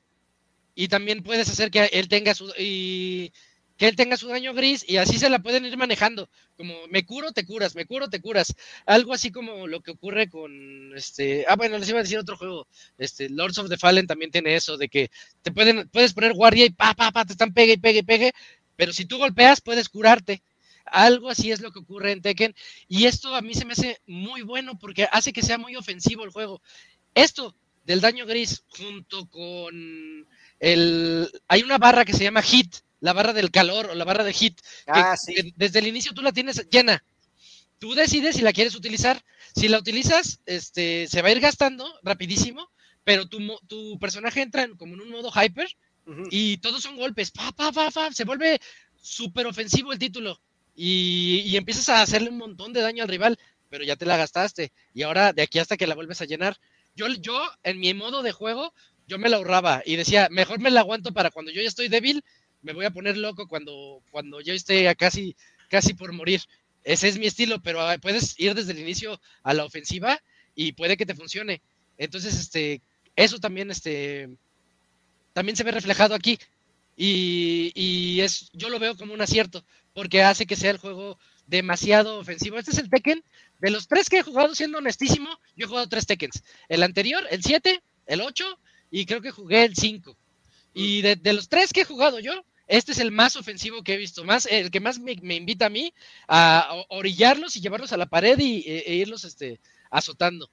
y 0.74 0.88
también 0.88 1.22
puedes 1.22 1.48
hacer 1.48 1.70
que 1.70 1.86
él 1.86 2.08
tenga 2.08 2.34
su 2.34 2.52
y 2.58 3.32
que 3.78 3.86
él 3.86 3.96
tenga 3.96 4.16
su 4.16 4.28
daño 4.28 4.52
gris 4.52 4.84
y 4.86 4.96
así 4.96 5.18
se 5.18 5.30
la 5.30 5.38
pueden 5.38 5.64
ir 5.64 5.76
manejando, 5.76 6.28
como 6.56 6.74
me 6.88 7.06
curo, 7.06 7.32
te 7.32 7.46
curas, 7.46 7.76
me 7.76 7.86
curo, 7.86 8.10
te 8.10 8.20
curas, 8.20 8.54
algo 8.84 9.14
así 9.14 9.30
como 9.30 9.68
lo 9.68 9.80
que 9.80 9.92
ocurre 9.92 10.28
con 10.28 10.96
este, 10.96 11.46
ah 11.48 11.54
bueno, 11.56 11.78
les 11.78 11.88
iba 11.88 12.00
a 12.00 12.02
decir 12.02 12.18
otro 12.18 12.36
juego, 12.36 12.66
este 12.98 13.30
Lords 13.30 13.58
of 13.58 13.68
the 13.68 13.78
Fallen 13.78 14.08
también 14.08 14.32
tiene 14.32 14.56
eso 14.56 14.76
de 14.76 14.88
que 14.88 15.10
te 15.42 15.52
pueden 15.52 15.88
puedes 15.88 16.12
poner 16.12 16.34
guardia 16.34 16.66
y 16.66 16.70
pa 16.70 16.92
pa 16.94 17.12
pa 17.12 17.24
te 17.24 17.32
están 17.32 17.54
pegue 17.54 17.74
y 17.74 17.78
pegue 17.78 18.00
y 18.00 18.02
pegue, 18.02 18.32
pero 18.76 18.92
si 18.92 19.06
tú 19.06 19.16
golpeas 19.18 19.60
puedes 19.60 19.88
curarte. 19.88 20.42
Algo 20.90 21.28
así 21.28 21.52
es 21.52 21.60
lo 21.60 21.70
que 21.70 21.80
ocurre 21.80 22.12
en 22.12 22.22
Tekken 22.22 22.54
y 22.88 23.04
esto 23.04 23.34
a 23.34 23.42
mí 23.42 23.52
se 23.52 23.66
me 23.66 23.74
hace 23.74 24.00
muy 24.06 24.40
bueno 24.40 24.78
porque 24.78 25.06
hace 25.12 25.34
que 25.34 25.42
sea 25.42 25.58
muy 25.58 25.76
ofensivo 25.76 26.24
el 26.24 26.30
juego. 26.30 26.62
Esto 27.14 27.54
del 27.84 28.00
daño 28.00 28.24
gris 28.24 28.64
junto 28.68 29.26
con 29.26 30.26
el 30.60 31.30
hay 31.46 31.62
una 31.62 31.76
barra 31.76 32.06
que 32.06 32.14
se 32.14 32.24
llama 32.24 32.40
hit, 32.40 32.76
la 33.00 33.12
barra 33.12 33.32
del 33.32 33.50
calor 33.50 33.86
o 33.90 33.94
la 33.94 34.04
barra 34.04 34.24
de 34.24 34.32
hit, 34.32 34.60
que, 34.92 35.02
Ah, 35.02 35.16
sí. 35.16 35.34
que 35.34 35.52
desde 35.56 35.78
el 35.80 35.86
inicio 35.86 36.12
tú 36.12 36.22
la 36.22 36.32
tienes 36.32 36.68
llena. 36.70 37.04
Tú 37.78 37.94
decides 37.94 38.36
si 38.36 38.42
la 38.42 38.52
quieres 38.52 38.74
utilizar. 38.74 39.22
Si 39.54 39.68
la 39.68 39.78
utilizas, 39.78 40.40
este 40.46 41.06
se 41.08 41.22
va 41.22 41.28
a 41.28 41.32
ir 41.32 41.40
gastando 41.40 41.86
rapidísimo, 42.02 42.68
pero 43.04 43.28
tu, 43.28 43.38
tu 43.66 43.98
personaje 43.98 44.42
entra 44.42 44.64
en, 44.64 44.76
como 44.76 44.94
en 44.94 45.00
un 45.00 45.10
modo 45.10 45.30
hyper 45.30 45.68
Ujú. 46.06 46.28
y 46.30 46.58
todos 46.58 46.82
son 46.82 46.96
golpes, 46.96 47.30
pa, 47.30 47.52
pa, 47.52 47.72
pa, 47.72 47.90
pa, 47.90 48.12
se 48.12 48.24
vuelve 48.24 48.60
súper 49.00 49.46
ofensivo 49.46 49.92
el 49.92 49.98
título 49.98 50.40
y, 50.74 51.42
y 51.46 51.56
empiezas 51.56 51.88
a 51.88 52.02
hacerle 52.02 52.30
un 52.30 52.38
montón 52.38 52.72
de 52.72 52.80
daño 52.82 53.02
al 53.02 53.08
rival, 53.08 53.38
pero 53.68 53.84
ya 53.84 53.96
te 53.96 54.06
la 54.06 54.16
gastaste 54.16 54.72
y 54.94 55.02
ahora 55.02 55.32
de 55.32 55.42
aquí 55.42 55.58
hasta 55.58 55.76
que 55.76 55.86
la 55.86 55.94
vuelves 55.94 56.20
a 56.20 56.26
llenar. 56.26 56.58
Yo, 56.94 57.06
yo 57.08 57.40
en 57.62 57.78
mi 57.80 57.94
modo 57.94 58.22
de 58.22 58.32
juego, 58.32 58.74
yo 59.06 59.18
me 59.18 59.28
la 59.28 59.36
ahorraba 59.36 59.82
y 59.86 59.96
decía, 59.96 60.28
mejor 60.30 60.60
me 60.60 60.70
la 60.70 60.80
aguanto 60.80 61.12
para 61.12 61.30
cuando 61.30 61.50
yo 61.52 61.62
ya 61.62 61.68
estoy 61.68 61.88
débil, 61.88 62.24
me 62.62 62.72
voy 62.72 62.84
a 62.84 62.90
poner 62.90 63.16
loco 63.16 63.48
cuando, 63.48 64.02
cuando 64.10 64.40
yo 64.40 64.52
esté 64.54 64.94
casi, 64.96 65.36
casi 65.68 65.94
por 65.94 66.12
morir. 66.12 66.40
Ese 66.84 67.08
es 67.08 67.18
mi 67.18 67.26
estilo, 67.26 67.60
pero 67.62 67.80
ah, 67.82 67.98
puedes 67.98 68.38
ir 68.38 68.54
desde 68.54 68.72
el 68.72 68.78
inicio 68.78 69.20
a 69.42 69.54
la 69.54 69.64
ofensiva 69.64 70.20
y 70.54 70.72
puede 70.72 70.96
que 70.96 71.06
te 71.06 71.14
funcione. 71.14 71.60
Entonces, 71.98 72.38
este, 72.38 72.80
eso 73.16 73.38
también, 73.38 73.70
este, 73.70 74.28
también 75.32 75.56
se 75.56 75.64
ve 75.64 75.72
reflejado 75.72 76.14
aquí. 76.14 76.38
Y, 76.96 77.72
y 77.74 78.20
es, 78.22 78.50
yo 78.52 78.70
lo 78.70 78.78
veo 78.78 78.96
como 78.96 79.14
un 79.14 79.20
acierto, 79.20 79.64
porque 79.94 80.22
hace 80.22 80.46
que 80.46 80.56
sea 80.56 80.70
el 80.70 80.78
juego 80.78 81.18
demasiado 81.46 82.18
ofensivo. 82.18 82.58
Este 82.58 82.72
es 82.72 82.78
el 82.78 82.90
Tekken. 82.90 83.22
De 83.60 83.70
los 83.70 83.88
tres 83.88 84.08
que 84.08 84.18
he 84.18 84.22
jugado, 84.22 84.54
siendo 84.54 84.78
honestísimo, 84.78 85.28
yo 85.56 85.66
he 85.66 85.68
jugado 85.68 85.88
tres 85.88 86.06
Tekkens. 86.06 86.42
El 86.68 86.82
anterior, 86.82 87.24
el 87.30 87.42
7, 87.42 87.82
el 88.06 88.20
8 88.20 88.58
y 88.90 89.06
creo 89.06 89.20
que 89.20 89.30
jugué 89.30 89.64
el 89.64 89.76
5. 89.76 90.16
Y 90.74 91.02
de 91.02 91.32
los 91.32 91.48
tres 91.48 91.72
que 91.72 91.80
he 91.80 91.84
jugado 91.84 92.20
yo, 92.20 92.44
este 92.68 92.92
es 92.92 92.98
el 92.98 93.10
más 93.12 93.36
ofensivo 93.36 93.82
que 93.82 93.94
he 93.94 93.98
visto, 93.98 94.24
más 94.24 94.46
el 94.46 94.70
que 94.70 94.80
más 94.80 94.98
me, 95.00 95.16
me 95.22 95.36
invita 95.36 95.66
a 95.66 95.70
mí 95.70 95.92
a 96.28 96.84
orillarlos 96.90 97.56
y 97.56 97.60
llevarlos 97.60 97.92
a 97.92 97.96
la 97.98 98.06
pared 98.06 98.38
y, 98.38 98.60
e, 98.66 98.78
e 98.86 98.94
irlos 98.96 99.24
este, 99.24 99.60
azotando. 99.90 100.50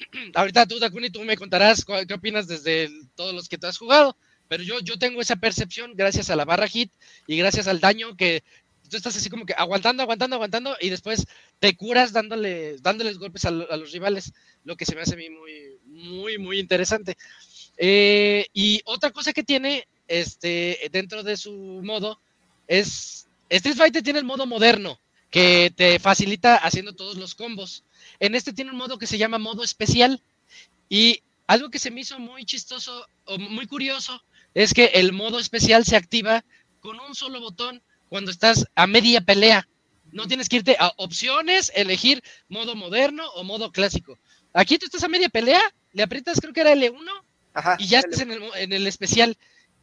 Ahorita 0.34 0.66
tú, 0.66 0.78
Dakuni, 0.78 1.10
tú 1.10 1.22
me 1.24 1.36
contarás 1.36 1.84
qué 2.06 2.14
opinas 2.14 2.46
desde 2.48 2.84
el- 2.84 3.10
todos 3.14 3.34
los 3.34 3.48
que 3.48 3.58
tú 3.58 3.66
has 3.66 3.78
jugado, 3.78 4.16
pero 4.48 4.62
yo, 4.62 4.80
yo 4.80 4.98
tengo 4.98 5.20
esa 5.20 5.36
percepción 5.36 5.92
gracias 5.96 6.30
a 6.30 6.36
la 6.36 6.44
barra 6.44 6.68
hit 6.68 6.92
y 7.26 7.36
gracias 7.36 7.66
al 7.68 7.80
daño 7.80 8.16
que 8.16 8.42
tú 8.90 8.96
estás 8.96 9.16
así 9.16 9.28
como 9.28 9.44
que 9.44 9.54
aguantando, 9.54 10.02
aguantando, 10.02 10.36
aguantando 10.36 10.76
y 10.80 10.88
después 10.88 11.26
te 11.58 11.76
curas 11.76 12.12
dándole, 12.12 12.78
dándoles 12.80 13.18
golpes 13.18 13.44
a, 13.44 13.48
a 13.48 13.76
los 13.76 13.92
rivales, 13.92 14.32
lo 14.64 14.76
que 14.76 14.86
se 14.86 14.94
me 14.94 15.02
hace 15.02 15.14
a 15.14 15.16
mí 15.18 15.28
muy, 15.30 15.78
muy, 15.84 16.38
muy 16.38 16.58
interesante. 16.58 17.16
Eh, 17.76 18.46
y 18.52 18.80
otra 18.84 19.10
cosa 19.10 19.32
que 19.32 19.44
tiene 19.44 19.86
este, 20.08 20.88
dentro 20.92 21.22
de 21.22 21.36
su 21.36 21.52
modo 21.84 22.20
es 22.66 23.26
Street 23.48 23.76
Fighter 23.76 24.02
tiene 24.02 24.18
el 24.18 24.24
modo 24.24 24.46
moderno 24.46 24.98
que 25.30 25.72
te 25.74 25.98
facilita 25.98 26.56
haciendo 26.56 26.94
todos 26.94 27.16
los 27.16 27.34
combos. 27.34 27.84
En 28.20 28.34
este 28.34 28.52
tiene 28.52 28.70
un 28.72 28.78
modo 28.78 28.98
que 28.98 29.06
se 29.06 29.18
llama 29.18 29.38
modo 29.38 29.62
especial 29.62 30.20
y 30.88 31.22
algo 31.46 31.70
que 31.70 31.78
se 31.78 31.90
me 31.90 32.00
hizo 32.00 32.18
muy 32.18 32.44
chistoso 32.44 33.06
o 33.26 33.38
muy 33.38 33.66
curioso 33.66 34.22
es 34.54 34.74
que 34.74 34.86
el 34.94 35.12
modo 35.12 35.38
especial 35.38 35.84
se 35.84 35.96
activa 35.96 36.44
con 36.80 36.98
un 37.00 37.14
solo 37.14 37.40
botón 37.40 37.82
cuando 38.08 38.30
estás 38.30 38.66
a 38.74 38.86
media 38.86 39.20
pelea. 39.20 39.68
No 40.12 40.26
tienes 40.26 40.48
que 40.48 40.56
irte 40.56 40.76
a 40.78 40.92
opciones, 40.96 41.70
elegir 41.74 42.22
modo 42.48 42.74
moderno 42.74 43.28
o 43.34 43.44
modo 43.44 43.70
clásico. 43.72 44.18
Aquí 44.54 44.78
tú 44.78 44.86
estás 44.86 45.04
a 45.04 45.08
media 45.08 45.28
pelea, 45.28 45.60
le 45.92 46.02
aprietas 46.02 46.40
creo 46.40 46.54
que 46.54 46.62
era 46.62 46.72
L1 46.74 47.06
Ajá. 47.52 47.76
y 47.78 47.86
ya 47.86 47.98
estás 48.00 48.20
en 48.20 48.32
el, 48.32 48.40
mo- 48.40 48.54
en 48.54 48.72
el 48.72 48.86
especial. 48.86 49.36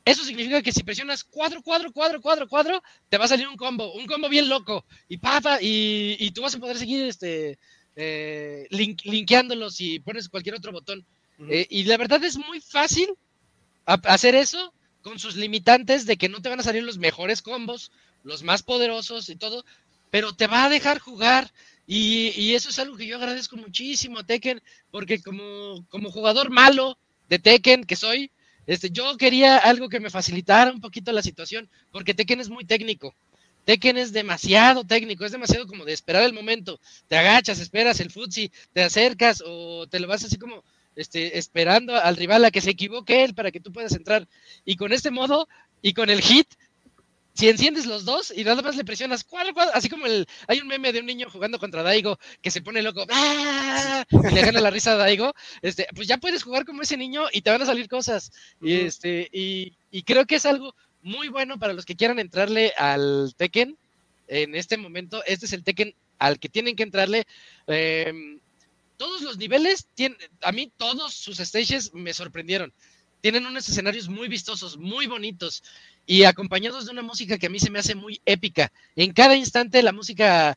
Eso 0.05 0.23
significa 0.23 0.61
que 0.61 0.71
si 0.71 0.83
presionas 0.83 1.23
cuadro, 1.23 1.63
cuadro, 1.63 1.91
cuadro, 1.91 2.21
cuadro, 2.21 2.47
cuadro, 2.47 2.83
te 3.09 3.17
va 3.17 3.25
a 3.25 3.27
salir 3.27 3.47
un 3.47 3.57
combo, 3.57 3.91
un 3.95 4.05
combo 4.05 4.29
bien 4.29 4.47
loco. 4.47 4.85
Y 5.09 5.17
papa, 5.17 5.59
y, 5.61 6.15
y 6.19 6.31
tú 6.31 6.41
vas 6.43 6.55
a 6.55 6.59
poder 6.59 6.77
seguir 6.77 7.05
este 7.05 7.57
eh, 7.95 8.67
link- 8.69 9.03
linkeándolos 9.03 9.81
y 9.81 9.99
pones 9.99 10.29
cualquier 10.29 10.55
otro 10.55 10.71
botón. 10.71 11.05
Eh, 11.49 11.65
y 11.69 11.83
la 11.85 11.97
verdad 11.97 12.23
es 12.23 12.37
muy 12.37 12.61
fácil 12.61 13.09
hacer 13.85 14.35
eso 14.35 14.73
con 15.01 15.19
sus 15.19 15.35
limitantes 15.35 16.05
de 16.05 16.17
que 16.17 16.29
no 16.29 16.41
te 16.41 16.49
van 16.49 16.59
a 16.59 16.63
salir 16.63 16.83
los 16.83 16.97
mejores 16.97 17.41
combos, 17.41 17.91
los 18.23 18.43
más 18.43 18.63
poderosos 18.63 19.29
y 19.29 19.35
todo, 19.35 19.65
pero 20.11 20.35
te 20.35 20.47
va 20.47 20.65
a 20.65 20.69
dejar 20.69 20.99
jugar. 20.99 21.51
Y, 21.87 22.29
y 22.39 22.55
eso 22.55 22.69
es 22.69 22.79
algo 22.79 22.95
que 22.97 23.05
yo 23.05 23.17
agradezco 23.17 23.57
muchísimo 23.57 24.19
a 24.19 24.23
Tekken, 24.23 24.61
porque 24.91 25.21
como, 25.21 25.85
como 25.89 26.11
jugador 26.11 26.49
malo 26.49 26.97
de 27.29 27.37
Tekken 27.39 27.83
que 27.83 27.95
soy, 27.95 28.31
este, 28.67 28.89
yo 28.89 29.17
quería 29.17 29.57
algo 29.57 29.89
que 29.89 29.99
me 29.99 30.09
facilitara 30.09 30.71
un 30.71 30.81
poquito 30.81 31.11
la 31.11 31.21
situación, 31.21 31.69
porque 31.91 32.13
Tekken 32.13 32.39
es 32.39 32.49
muy 32.49 32.65
técnico. 32.65 33.13
Tekken 33.65 33.97
es 33.97 34.13
demasiado 34.13 34.83
técnico, 34.83 35.25
es 35.25 35.31
demasiado 35.31 35.65
como 35.65 35.85
de 35.85 35.93
esperar 35.93 36.23
el 36.23 36.33
momento. 36.33 36.79
Te 37.07 37.17
agachas, 37.17 37.59
esperas 37.59 37.99
el 37.99 38.11
futsi, 38.11 38.51
te 38.73 38.83
acercas 38.83 39.43
o 39.45 39.87
te 39.87 39.99
lo 39.99 40.07
vas 40.07 40.23
así 40.23 40.37
como 40.37 40.63
este, 40.95 41.37
esperando 41.37 41.95
al 41.95 42.15
rival 42.15 42.45
a 42.45 42.51
que 42.51 42.61
se 42.61 42.69
equivoque 42.71 43.23
él 43.23 43.33
para 43.33 43.51
que 43.51 43.59
tú 43.59 43.71
puedas 43.71 43.93
entrar. 43.93 44.27
Y 44.65 44.75
con 44.75 44.93
este 44.93 45.11
modo 45.11 45.47
y 45.81 45.93
con 45.93 46.09
el 46.09 46.21
hit, 46.21 46.47
si 47.35 47.49
enciendes 47.49 47.85
los 47.85 48.05
dos 48.05 48.33
y 48.35 48.43
nada 48.45 48.61
más 48.61 48.77
le 48.77 48.85
presionas 48.85 49.25
cuadro, 49.25 49.53
cuadro, 49.53 49.73
así 49.75 49.89
como 49.89 50.05
el, 50.05 50.25
hay 50.47 50.59
un 50.61 50.67
meme 50.67 50.93
de 50.93 51.01
un 51.01 51.05
niño 51.05 51.29
jugando 51.29 51.59
contra 51.59 51.83
Daigo 51.83 52.17
que 52.41 52.49
se 52.49 52.61
pone 52.61 52.81
loco 52.81 53.05
¡ah! 53.11 54.05
y 54.09 54.33
le 54.33 54.41
gana 54.41 54.61
la 54.61 54.71
risa 54.71 54.93
a 54.93 54.95
Daigo, 54.95 55.33
este, 55.61 55.85
pues 55.93 56.07
ya 56.07 56.17
puedes 56.17 56.43
jugar 56.43 56.65
como 56.65 56.81
ese 56.81 56.95
niño 56.95 57.25
y 57.33 57.41
te 57.41 57.51
van 57.51 57.61
a 57.61 57.65
salir 57.65 57.89
cosas. 57.89 58.31
Y, 58.61 58.73
este, 58.73 59.29
y, 59.33 59.73
y 59.91 60.03
creo 60.03 60.25
que 60.25 60.35
es 60.35 60.45
algo 60.45 60.73
muy 61.01 61.27
bueno 61.27 61.59
para 61.59 61.73
los 61.73 61.85
que 61.85 61.97
quieran 61.97 62.19
entrarle 62.19 62.71
al 62.77 63.33
Tekken 63.35 63.77
en 64.29 64.55
este 64.55 64.77
momento. 64.77 65.21
Este 65.25 65.45
es 65.45 65.53
el 65.53 65.63
Tekken 65.65 65.93
al 66.19 66.39
que 66.39 66.47
tienen 66.47 66.77
que 66.77 66.83
entrarle. 66.83 67.27
Em, 67.67 68.39
todos 68.95 69.21
los 69.21 69.37
niveles, 69.37 69.87
tienen, 69.93 70.17
a 70.41 70.53
mí 70.53 70.71
todos 70.77 71.13
sus 71.13 71.39
stages 71.39 71.93
me 71.93 72.13
sorprendieron. 72.13 72.73
Tienen 73.19 73.45
unos 73.45 73.67
escenarios 73.67 74.07
muy 74.07 74.29
vistosos, 74.29 74.77
muy 74.77 75.07
bonitos 75.07 75.63
y 76.05 76.23
acompañados 76.23 76.85
de 76.85 76.91
una 76.91 77.01
música 77.01 77.37
que 77.37 77.47
a 77.47 77.49
mí 77.49 77.59
se 77.59 77.71
me 77.71 77.79
hace 77.79 77.95
muy 77.95 78.21
épica. 78.25 78.71
En 78.95 79.13
cada 79.13 79.35
instante 79.35 79.81
la 79.81 79.91
música 79.91 80.55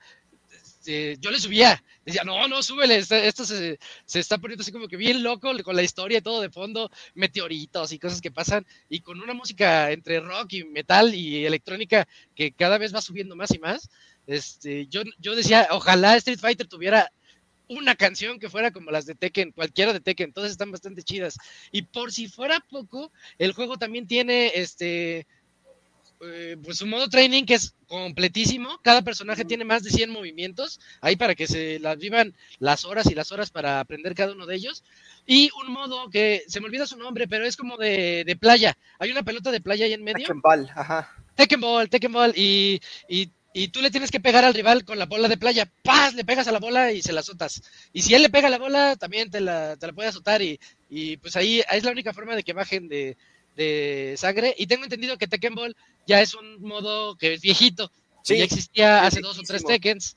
este, 0.89 1.19
yo 1.21 1.31
le 1.31 1.39
subía, 1.39 1.83
decía, 2.05 2.23
no, 2.25 2.49
no, 2.49 2.63
súbele, 2.63 2.97
esto, 2.97 3.45
se, 3.45 3.79
se, 4.07 4.21
está 4.21 4.39
poniendo 4.39 4.63
así 4.63 4.73
como 4.73 4.89
que 4.89 4.97
bien 4.97 5.23
loco 5.23 5.51
con 5.63 5.77
la 5.77 5.83
historia 5.83 6.19
y 6.19 6.23
todo 6.23 6.41
de 6.41 6.51
fondo, 6.51 6.91
meteoritos 7.15 7.93
y 7.93 7.99
cosas 7.99 8.23
que 8.23 8.31
pasan, 8.31 8.65
y 8.89 9.01
con 9.01 9.21
una 9.21 9.35
música 9.35 9.91
entre 9.91 10.21
rock 10.21 10.55
y 10.55 10.65
metal 10.65 11.15
y 11.15 11.45
electrónica 11.45 12.09
que 12.35 12.53
cada 12.53 12.79
vez 12.79 12.95
va 12.95 13.03
subiendo 13.03 13.37
más 13.37 13.51
y 13.55 13.59
más. 13.59 13.91
Este, 14.27 14.87
yo, 14.87 15.03
yo 15.19 15.35
decía, 15.35 15.69
ojalá 15.73 16.17
Street 16.17 16.39
Fighter 16.39 16.67
tuviera 16.67 17.11
una 17.69 17.95
canción 17.95 18.39
que 18.39 18.49
fuera 18.49 18.71
como 18.71 18.91
las 18.91 19.05
de 19.05 19.15
Tekken, 19.15 19.53
cualquiera 19.53 19.93
de 19.93 20.01
Tekken, 20.01 20.33
todas 20.33 20.51
están 20.51 20.73
bastante 20.73 21.03
chidas. 21.03 21.37
Y 21.71 21.83
por 21.83 22.13
si 22.13 22.29
fuera 22.29 22.65
poco, 22.71 23.13
el 23.39 23.53
juego 23.53 23.77
también 23.77 24.07
tiene 24.07 24.53
este 24.55 25.27
eh, 26.21 26.57
pues 26.63 26.81
un 26.83 26.91
modo 26.91 27.09
training 27.09 27.45
que 27.45 27.55
es 27.55 27.75
completísimo. 27.87 28.79
Cada 28.83 29.03
personaje 29.03 29.45
tiene 29.45 29.65
más 29.65 29.83
de 29.83 29.91
100 29.91 30.11
movimientos 30.11 30.81
ahí 31.01 31.17
para 31.17 31.35
que 31.35 31.47
se 31.47 31.79
las 31.79 31.99
vivan 31.99 32.35
las 32.59 32.85
horas 32.85 33.07
y 33.07 33.15
las 33.15 33.31
horas 33.33 33.51
para 33.51 33.81
aprender 33.81 34.15
cada 34.15 34.33
uno 34.33 34.47
de 34.47 34.57
ellos. 34.57 34.85
Y 35.27 35.51
un 35.63 35.73
modo 35.73 36.11
que 36.11 36.43
se 36.49 36.61
me 36.61 36.67
olvida 36.67 36.87
su 36.87 36.97
nombre, 36.97 37.29
pero 37.29 37.47
es 37.47 37.57
como 37.57 37.77
de, 37.77 38.25
de 38.27 38.37
playa. 38.37 38.77
Hay 38.99 39.11
una 39.11 39.23
pelota 39.23 39.51
de 39.51 39.61
playa 39.61 39.87
ahí 39.87 39.93
en 39.93 40.05
medio. 40.05 40.27
Tekken 40.27 40.41
Ball, 40.41 40.71
ajá. 40.75 41.15
Tekken 41.35 41.61
Ball, 41.61 41.89
Tekken 41.89 42.13
Ball. 42.13 42.33
Y, 42.35 42.81
y, 43.09 43.31
y, 43.53 43.69
tú 43.69 43.81
le 43.81 43.91
tienes 43.91 44.11
que 44.11 44.21
pegar 44.21 44.45
al 44.45 44.55
rival 44.55 44.85
con 44.85 44.99
la 44.99 45.07
bola 45.07 45.29
de 45.29 45.37
playa. 45.37 45.71
¡Paz! 45.83 46.15
Le 46.15 46.25
pegas 46.25 46.49
a 46.49 46.53
la 46.53 46.59
bola 46.59 46.93
y 46.93 47.03
se 47.03 47.13
la 47.13 47.21
azotas. 47.21 47.63
Y 47.93 48.03
si 48.03 48.15
él 48.15 48.23
le 48.23 48.31
pega 48.31 48.51
la 48.51 48.59
bola, 48.59 48.97
también 48.97 49.31
te 49.31 49.41
la, 49.41 49.77
te 49.77 49.87
la 49.87 49.93
puede 49.93 50.09
azotar. 50.09 50.43
Y, 50.43 50.59
y 50.91 51.17
pues 51.19 51.37
ahí 51.37 51.63
es 51.71 51.85
la 51.85 51.93
única 51.93 52.13
forma 52.13 52.35
de 52.35 52.43
que 52.43 52.55
bajen 52.55 52.89
de, 52.89 53.17
de 53.59 54.15
sangre. 54.17 54.55
Y 54.57 54.67
tengo 54.67 54.85
entendido 54.85 55.19
que 55.19 55.27
Tekken 55.27 55.55
Ball 55.55 55.77
ya 56.07 56.23
es 56.23 56.35
un 56.35 56.63
modo 56.63 57.17
que 57.17 57.35
es 57.35 57.43
viejito. 57.43 57.91
ya 58.25 58.37
existía 58.37 59.05
hace 59.05 59.21
dos 59.21 59.39
o 59.39 59.43
tres 59.43 59.65
Tekkens. 59.65 60.17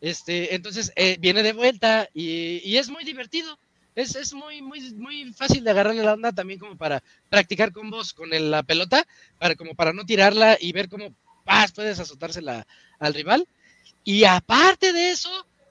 Este, 0.00 0.54
entonces 0.54 0.92
eh, 0.96 1.16
viene 1.18 1.42
de 1.42 1.54
vuelta 1.54 2.10
y, 2.12 2.60
y, 2.68 2.76
es 2.76 2.90
muy 2.90 3.04
divertido. 3.04 3.58
Es, 3.94 4.16
es 4.16 4.34
muy, 4.34 4.60
muy, 4.60 4.92
muy 4.94 5.32
fácil 5.32 5.62
de 5.62 5.70
agarrarle 5.70 6.02
la 6.02 6.14
onda 6.14 6.32
también 6.32 6.58
como 6.58 6.76
para 6.76 7.02
practicar 7.30 7.72
combos 7.72 8.12
con 8.12 8.28
la 8.28 8.62
pelota, 8.64 9.06
para 9.38 9.54
como 9.54 9.74
para 9.74 9.92
no 9.92 10.04
tirarla 10.04 10.58
y 10.60 10.72
ver 10.72 10.88
cómo 10.88 11.14
¡paz! 11.44 11.72
puedes 11.72 12.00
azotársela 12.00 12.66
al 12.98 13.14
rival. 13.14 13.46
Y 14.02 14.24
aparte 14.24 14.92
de 14.92 15.12
eso, 15.12 15.30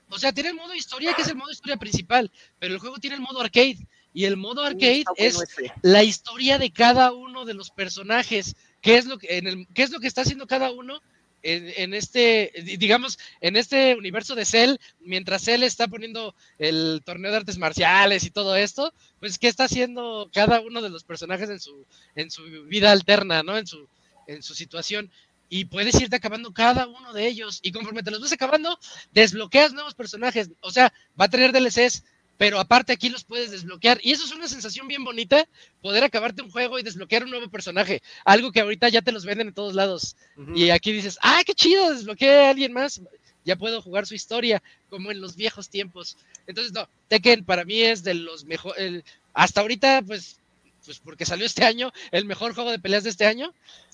o 0.09 0.17
sea, 0.17 0.31
tiene 0.31 0.49
el 0.49 0.55
modo 0.55 0.73
historia, 0.73 1.13
que 1.13 1.21
es 1.21 1.27
el 1.27 1.35
modo 1.35 1.51
historia 1.51 1.77
principal, 1.77 2.31
pero 2.59 2.73
el 2.73 2.79
juego 2.79 2.97
tiene 2.97 3.17
el 3.17 3.21
modo 3.21 3.41
arcade. 3.41 3.85
Y 4.13 4.25
el 4.25 4.37
modo 4.37 4.63
arcade 4.63 5.05
es 5.17 5.37
la 5.81 6.03
historia 6.03 6.57
de 6.57 6.71
cada 6.71 7.11
uno 7.11 7.45
de 7.45 7.53
los 7.53 7.71
personajes. 7.71 8.55
¿Qué 8.81 8.97
es 8.97 9.05
lo 9.05 9.17
que, 9.17 9.37
en 9.37 9.47
el, 9.47 9.67
qué 9.73 9.83
es 9.83 9.91
lo 9.91 9.99
que 9.99 10.07
está 10.07 10.21
haciendo 10.21 10.45
cada 10.45 10.71
uno 10.71 11.01
en, 11.43 11.93
este, 11.93 12.53
digamos, 12.77 13.19
en 13.41 13.57
este 13.57 13.95
universo 13.95 14.33
de 14.33 14.45
Cell, 14.45 14.77
mientras 15.01 15.43
Cell 15.43 15.63
está 15.63 15.87
poniendo 15.87 16.35
el 16.57 17.01
torneo 17.05 17.31
de 17.31 17.37
artes 17.37 17.57
marciales 17.57 18.23
y 18.23 18.31
todo 18.31 18.55
esto, 18.55 18.93
pues 19.19 19.37
qué 19.37 19.49
está 19.49 19.65
haciendo 19.65 20.29
cada 20.33 20.61
uno 20.61 20.81
de 20.81 20.89
los 20.89 21.03
personajes 21.03 21.49
en 21.49 21.59
su, 21.59 21.85
en 22.15 22.31
su 22.31 22.43
vida 22.67 22.91
alterna, 22.91 23.43
¿no? 23.43 23.57
En 23.57 23.67
su, 23.67 23.87
en 24.27 24.41
su 24.41 24.55
situación. 24.55 25.11
Y 25.49 25.65
puedes 25.65 25.99
irte 26.01 26.15
acabando 26.15 26.53
cada 26.53 26.87
uno 26.87 27.13
de 27.13 27.27
ellos. 27.27 27.59
Y 27.61 27.71
conforme 27.73 28.01
te 28.01 28.09
los 28.09 28.21
vas 28.21 28.31
acabando, 28.31 28.79
desbloqueas 29.11 29.73
nuevos 29.73 29.93
personajes. 29.93 30.49
O 30.61 30.71
sea, 30.71 30.93
va 31.19 31.25
a 31.25 31.29
tener 31.29 31.51
DLCs 31.51 32.03
pero 32.37 32.59
aparte 32.59 32.93
aquí 32.93 33.09
los 33.09 33.23
puedes 33.23 33.51
desbloquear. 33.51 33.99
Y 34.01 34.11
eso 34.11 34.25
es 34.25 34.31
una 34.31 34.47
sensación 34.47 34.87
bien 34.87 35.03
bonita, 35.03 35.47
poder 35.81 36.03
acabarte 36.03 36.41
un 36.41 36.51
juego 36.51 36.79
y 36.79 36.83
desbloquear 36.83 37.23
un 37.23 37.31
nuevo 37.31 37.49
personaje. 37.49 38.01
Algo 38.25 38.51
que 38.51 38.61
ahorita 38.61 38.89
ya 38.89 39.01
te 39.01 39.11
los 39.11 39.25
venden 39.25 39.47
en 39.47 39.53
todos 39.53 39.75
lados. 39.75 40.15
Y 40.55 40.69
aquí 40.69 40.91
dices, 40.91 41.17
ah, 41.21 41.41
qué 41.45 41.53
chido, 41.53 41.93
desbloqueé 41.93 42.45
a 42.45 42.49
alguien 42.49 42.73
más. 42.73 43.01
Ya 43.45 43.55
puedo 43.57 43.81
jugar 43.81 44.05
su 44.05 44.15
historia, 44.15 44.63
como 44.89 45.11
en 45.11 45.19
los 45.19 45.35
viejos 45.35 45.69
tiempos. 45.69 46.17
Entonces, 46.47 46.73
no, 46.73 46.87
Tekken 47.09 47.43
para 47.43 47.65
mí 47.65 47.81
es 47.81 48.03
de 48.03 48.13
los 48.13 48.45
mejores, 48.45 49.03
hasta 49.33 49.61
ahorita, 49.61 50.01
pues, 50.05 50.39
pues 50.85 50.99
porque 50.99 51.25
salió 51.25 51.45
este 51.45 51.65
año, 51.65 51.91
el 52.11 52.25
mejor 52.25 52.53
juego 52.53 52.71
de 52.71 52.79
peleas 52.79 53.03
de 53.03 53.09
este 53.09 53.25
año. 53.25 53.53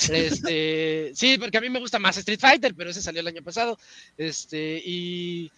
Este, 0.10 1.12
sí, 1.16 1.38
porque 1.38 1.58
a 1.58 1.62
mí 1.62 1.70
me 1.70 1.80
gusta 1.80 2.00
más 2.00 2.18
Street 2.18 2.40
Fighter, 2.40 2.76
pero 2.76 2.92
ese 2.92 3.02
salió 3.02 3.22
el 3.22 3.28
año 3.28 3.44
pasado. 3.44 3.80
Este, 4.18 4.82
y 4.86 5.52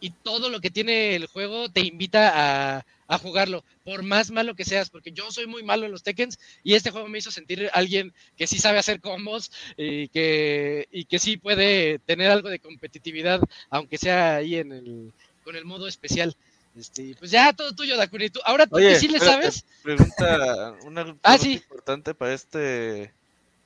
y 0.00 0.10
todo 0.10 0.48
lo 0.48 0.60
que 0.60 0.70
tiene 0.70 1.16
el 1.16 1.26
juego 1.26 1.68
te 1.68 1.80
invita 1.80 2.78
a, 2.78 2.84
jugarlo, 3.22 3.64
por 3.84 4.02
más 4.02 4.30
malo 4.30 4.54
que 4.54 4.66
seas, 4.66 4.90
porque 4.90 5.12
yo 5.12 5.30
soy 5.30 5.46
muy 5.46 5.62
malo 5.62 5.86
en 5.86 5.92
los 5.92 6.02
Tekkens 6.02 6.38
y 6.62 6.74
este 6.74 6.90
juego 6.90 7.08
me 7.08 7.18
hizo 7.18 7.30
sentir 7.30 7.70
alguien 7.72 8.12
que 8.36 8.46
sí 8.46 8.58
sabe 8.58 8.78
hacer 8.78 9.00
combos 9.00 9.50
y 9.78 10.08
que, 10.08 10.88
y 10.92 11.06
que 11.06 11.18
sí 11.18 11.38
puede 11.38 11.98
tener 12.00 12.30
algo 12.30 12.50
de 12.50 12.58
competitividad, 12.58 13.40
aunque 13.70 13.96
sea 13.96 14.36
ahí 14.36 14.56
en 14.56 14.72
el, 14.72 15.12
con 15.42 15.56
el 15.56 15.64
modo 15.64 15.88
especial. 15.88 16.36
Este, 16.78 17.16
pues 17.18 17.30
ya 17.30 17.52
todo 17.52 17.72
tuyo, 17.72 17.96
Dakuni. 17.96 18.30
ahora 18.44 18.66
tú 18.66 18.76
que 18.76 18.96
sí 18.96 19.08
le 19.08 19.18
sabes. 19.18 19.64
Pregunta, 19.82 20.74
una 20.84 21.02
pregunta 21.04 21.20
ah, 21.24 21.38
sí. 21.38 21.54
importante 21.54 22.14
para 22.14 22.34
este. 22.34 23.12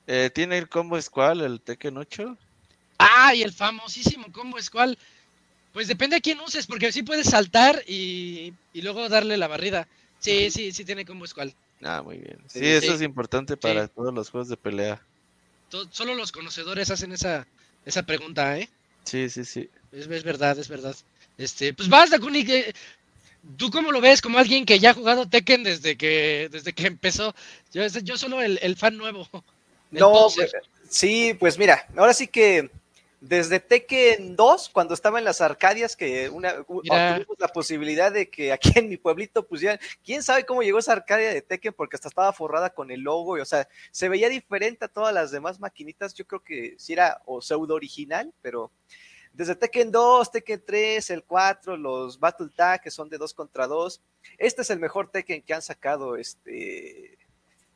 Eh, 0.06 0.30
¿Tiene 0.34 0.58
el 0.58 0.68
combo 0.68 1.00
Squall, 1.00 1.42
el 1.42 1.60
Tekken 1.60 1.98
8? 1.98 2.36
Ah, 2.98 3.34
y 3.34 3.42
el 3.42 3.52
famosísimo 3.52 4.32
combo 4.32 4.60
Squall. 4.60 4.96
Pues 5.72 5.88
depende 5.88 6.16
a 6.16 6.20
quién 6.20 6.38
uses, 6.40 6.66
porque 6.66 6.92
sí 6.92 7.02
puedes 7.02 7.26
saltar 7.26 7.82
y, 7.86 8.52
luego 8.74 9.08
darle 9.08 9.36
la 9.36 9.48
barrida. 9.48 9.88
Sí, 10.18 10.50
sí, 10.50 10.72
sí 10.72 10.84
tiene 10.84 11.04
combo 11.04 11.24
escual. 11.24 11.54
Ah, 11.82 12.02
muy 12.02 12.18
bien. 12.18 12.38
Sí, 12.46 12.64
eso 12.64 12.94
es 12.94 13.02
importante 13.02 13.56
para 13.56 13.88
todos 13.88 14.14
los 14.14 14.30
juegos 14.30 14.48
de 14.48 14.56
pelea. 14.56 15.02
solo 15.90 16.14
los 16.14 16.30
conocedores 16.30 16.90
hacen 16.90 17.12
esa, 17.12 17.46
esa 17.84 18.02
pregunta, 18.04 18.58
¿eh? 18.58 18.68
Sí, 19.04 19.28
sí, 19.30 19.44
sí. 19.44 19.68
Es, 19.90 20.06
verdad, 20.06 20.58
es 20.58 20.68
verdad. 20.68 20.94
Este, 21.38 21.74
pues 21.74 21.88
basta, 21.88 22.18
Kuni, 22.18 22.46
¿tú 23.56 23.70
cómo 23.70 23.90
lo 23.90 24.00
ves? 24.00 24.20
Como 24.20 24.38
alguien 24.38 24.64
que 24.64 24.78
ya 24.78 24.90
ha 24.90 24.94
jugado 24.94 25.28
Tekken 25.28 25.64
desde 25.64 25.96
que, 25.96 26.48
desde 26.52 26.72
que 26.72 26.86
empezó. 26.86 27.34
Yo, 27.72 27.86
yo 27.86 28.16
solo 28.16 28.42
el, 28.42 28.76
fan 28.76 28.96
nuevo. 28.96 29.28
No, 29.90 30.28
pues, 30.34 30.52
sí, 30.88 31.36
pues 31.38 31.58
mira, 31.58 31.86
ahora 31.96 32.14
sí 32.14 32.26
que 32.26 32.70
desde 33.22 33.60
Tekken 33.60 34.34
2, 34.34 34.70
cuando 34.70 34.94
estaba 34.94 35.20
en 35.20 35.24
las 35.24 35.40
Arcadias, 35.40 35.94
que 35.94 36.28
una, 36.28 36.64
tuvimos 36.64 37.38
la 37.38 37.46
posibilidad 37.46 38.10
de 38.10 38.28
que 38.28 38.50
aquí 38.50 38.72
en 38.74 38.88
mi 38.88 38.96
pueblito 38.96 39.46
pusieran, 39.46 39.78
quién 40.04 40.24
sabe 40.24 40.44
cómo 40.44 40.64
llegó 40.64 40.80
esa 40.80 40.90
Arcadia 40.90 41.32
de 41.32 41.40
Tekken, 41.40 41.72
porque 41.72 41.94
hasta 41.94 42.08
estaba 42.08 42.32
forrada 42.32 42.70
con 42.70 42.90
el 42.90 43.02
logo, 43.02 43.38
y 43.38 43.40
o 43.40 43.44
sea, 43.44 43.68
se 43.92 44.08
veía 44.08 44.28
diferente 44.28 44.86
a 44.86 44.88
todas 44.88 45.14
las 45.14 45.30
demás 45.30 45.60
maquinitas, 45.60 46.14
yo 46.14 46.26
creo 46.26 46.42
que 46.42 46.74
sí 46.78 46.94
era 46.94 47.22
o 47.24 47.40
pseudo 47.40 47.76
original, 47.76 48.34
pero 48.42 48.72
desde 49.32 49.54
Tekken 49.54 49.92
2, 49.92 50.32
Tekken 50.32 50.62
3, 50.66 51.10
el 51.10 51.22
4, 51.22 51.76
los 51.76 52.18
Battle 52.18 52.50
Tag, 52.56 52.82
que 52.82 52.90
son 52.90 53.08
de 53.08 53.18
2 53.18 53.34
contra 53.34 53.68
2, 53.68 54.00
este 54.36 54.62
es 54.62 54.70
el 54.70 54.80
mejor 54.80 55.12
Tekken 55.12 55.42
que 55.42 55.54
han 55.54 55.62
sacado 55.62 56.16
este, 56.16 57.18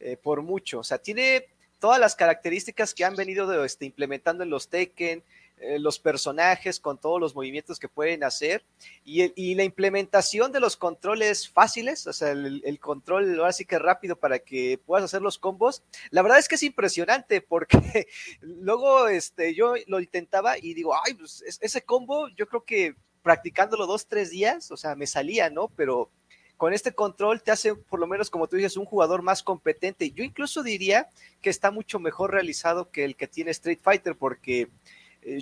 eh, 0.01 0.17
por 0.17 0.43
mucho, 0.43 0.81
o 0.81 0.85
sea, 0.85 0.99
tiene 0.99 1.47
todas 1.79 2.01
las 2.01 2.17
características 2.17 2.95
que 2.95 3.05
han 3.05 3.15
venido 3.15 3.65
este, 3.65 3.85
implementando 3.85 4.43
en 4.43 4.51
los 4.51 4.69
Tekken, 4.69 5.23
eh, 5.59 5.79
los 5.79 5.99
personajes 5.99 6.79
con 6.81 6.99
todos 6.99 7.19
los 7.19 7.35
movimientos 7.35 7.79
que 7.79 7.89
pueden 7.89 8.25
hacer 8.25 8.63
y, 9.05 9.55
la 9.55 9.65
implementación 9.65 10.53
de 10.53 10.61
los 10.61 10.77
controles 10.77 11.49
fáciles, 11.49 12.07
o 12.07 12.13
sea, 12.13 12.33
el, 12.33 12.79
control 12.79 13.39
ahora 13.39 13.53
sí 13.55 13.65
que 13.65 13.79
rápido 13.79 14.17
para 14.17 14.39
que 14.39 14.79
puedas 14.85 15.07
hacer 15.07 15.23
los 15.23 15.39
combos. 15.39 15.83
La 16.11 16.21
verdad 16.21 16.39
es 16.39 16.49
que 16.49 16.57
es 16.57 16.63
impresionante 16.63 17.41
porque 17.49 18.07
luego 18.41 19.09
este, 19.09 19.55
yo 19.55 19.75
lo 19.87 20.01
intentaba 20.01 20.59
y 20.59 20.75
digo, 20.75 20.95
ay, 21.07 21.15
pues 21.15 21.43
ese 21.61 21.83
combo 21.83 22.29
yo 22.37 22.47
creo 22.47 22.65
que 22.65 22.95
practicándolo 23.23 23.87
dos, 23.87 24.07
tres 24.07 24.31
días, 24.31 24.71
o 24.71 24.77
sea, 24.77 24.95
me 24.95 25.07
salía, 25.07 25.49
¿no? 25.49 25.69
Pero 25.75 26.11
con 26.59 26.75
este 26.75 26.93
control 26.93 27.43
te 27.43 27.51
hace, 27.51 27.75
por 27.75 27.99
lo 27.99 28.07
menos 28.07 28.29
como 28.29 28.47
tú 28.47 28.57
dices, 28.57 28.77
un 28.77 28.85
jugador 28.85 29.23
más 29.23 29.43
competente. 29.43 30.11
Yo 30.11 30.23
incluso 30.23 30.63
diría 30.63 31.09
que 31.41 31.51
está 31.51 31.71
mucho 31.71 31.99
mejor 31.99 32.33
realizado 32.33 32.91
que 32.91 33.05
el 33.05 33.17
que 33.17 33.27
tiene 33.27 33.51
Street 33.53 33.79
Fighter 33.83 34.17
porque 34.17 34.69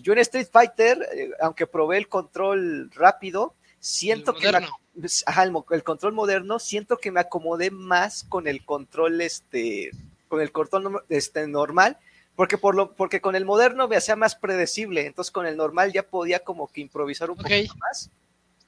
yo 0.01 0.13
en 0.13 0.19
Street 0.21 0.49
Fighter, 0.51 1.07
eh, 1.13 1.31
aunque 1.41 1.67
probé 1.67 1.99
el 1.99 2.09
control 2.09 2.91
rápido, 2.93 3.55
siento 3.81 4.35
que 4.35 4.49
el, 4.49 5.85
control 5.85 6.13
moderno, 6.15 6.59
siento 6.59 6.97
que 6.97 7.11
me 7.11 7.21
acomodé 7.21 7.71
más 7.71 8.25
con 8.25 8.47
el 8.47 8.65
control 8.65 9.21
este 9.21 9.91
con 10.29 10.41
el 10.41 10.53
control 10.53 11.05
este 11.11 11.47
normal, 11.47 11.99
porque 12.35 12.57
por 12.57 12.75
lo 12.75 12.95
porque 12.95 13.21
con 13.21 13.37
el 13.37 13.45
moderno 13.45 13.87
me 13.87 13.97
hacía 13.97 14.17
más 14.17 14.35
predecible, 14.37 15.07
entonces 15.07 15.31
con 15.31 15.47
el 15.47 15.57
normal 15.57 15.93
ya 15.93 16.03
podía 16.03 16.41
como 16.41 16.67
que 16.69 16.81
improvisar 16.81 17.31
un 17.31 17.37
poco 17.37 17.49
más. 17.79 18.11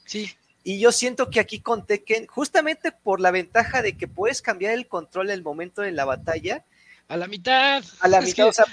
Sí. 0.04 0.30
Y 0.62 0.80
yo 0.80 0.92
siento 0.92 1.30
que 1.30 1.40
aquí 1.40 1.60
con 1.60 1.86
Tekken, 1.86 2.26
justamente 2.26 2.92
por 2.92 3.20
la 3.20 3.30
ventaja 3.30 3.82
de 3.82 3.96
que 3.96 4.08
puedes 4.08 4.42
cambiar 4.42 4.74
el 4.74 4.86
control 4.86 5.30
en 5.30 5.34
el 5.34 5.42
momento 5.42 5.80
de 5.80 5.92
la 5.92 6.04
batalla, 6.04 6.64
a 7.08 7.16
la 7.16 7.26
mitad. 7.28 7.84
A 8.00 8.08
la 8.08 8.20
mitad, 8.20 8.48
o 8.48 8.52
sea, 8.52 8.64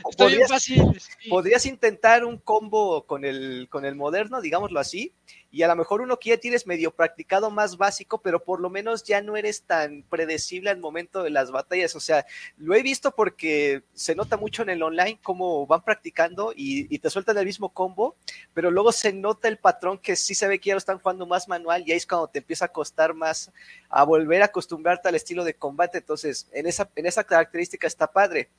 podrías, 1.29 1.65
intentar 1.65 2.25
un 2.25 2.37
combo 2.37 3.05
con 3.05 3.25
el, 3.25 3.67
con 3.69 3.85
el 3.85 3.95
moderno, 3.95 4.41
digámoslo 4.41 4.79
así, 4.79 5.13
y 5.51 5.61
a 5.61 5.67
lo 5.67 5.75
mejor 5.75 6.01
uno 6.01 6.17
que 6.17 6.29
ya 6.29 6.37
tienes 6.37 6.65
medio 6.65 6.89
practicado 6.89 7.51
más 7.51 7.77
básico, 7.77 8.19
pero 8.21 8.43
por 8.43 8.59
lo 8.59 8.71
menos 8.71 9.03
ya 9.03 9.21
no 9.21 9.37
eres 9.37 9.61
tan 9.61 10.03
predecible 10.09 10.71
al 10.71 10.79
momento 10.79 11.21
de 11.21 11.29
las 11.29 11.51
batallas. 11.51 11.95
O 11.95 11.99
sea, 11.99 12.25
lo 12.57 12.73
he 12.73 12.81
visto 12.81 13.11
porque 13.11 13.83
se 13.93 14.15
nota 14.15 14.35
mucho 14.35 14.63
en 14.63 14.69
el 14.69 14.81
online 14.81 15.19
cómo 15.21 15.67
van 15.67 15.83
practicando 15.83 16.53
y, 16.55 16.97
te 17.03 17.09
sueltan 17.09 17.37
el 17.37 17.45
mismo 17.45 17.69
combo 17.69 18.15
pero 18.53 18.71
luego 18.71 18.91
se 18.93 19.11
nota 19.11 19.47
el 19.47 19.57
patrón 19.57 19.97
que 19.97 20.15
sí 20.15 20.35
se 20.35 20.47
ve 20.47 20.59
que 20.59 20.69
ya 20.69 20.75
lo 20.75 20.77
están 20.77 20.99
jugando 20.99 21.25
más 21.25 21.47
manual 21.47 21.83
y 21.85 21.91
ahí 21.91 21.97
es 21.97 22.07
cuando 22.07 22.29
te 22.29 22.39
empieza 22.39 22.65
a 22.65 22.69
costar 22.69 23.13
más 23.13 23.51
a 23.89 24.03
volver 24.05 24.41
a 24.41 24.45
acostumbrarte 24.45 25.09
al 25.09 25.15
estilo 25.15 25.43
de 25.43 25.53
combate. 25.53 25.97
Entonces, 25.97 26.47
en 26.53 26.65
esa, 26.65 26.89
en 26.95 27.05
esa 27.05 27.23
característica 27.23 27.87
está 27.87 28.11
padre. 28.11 28.49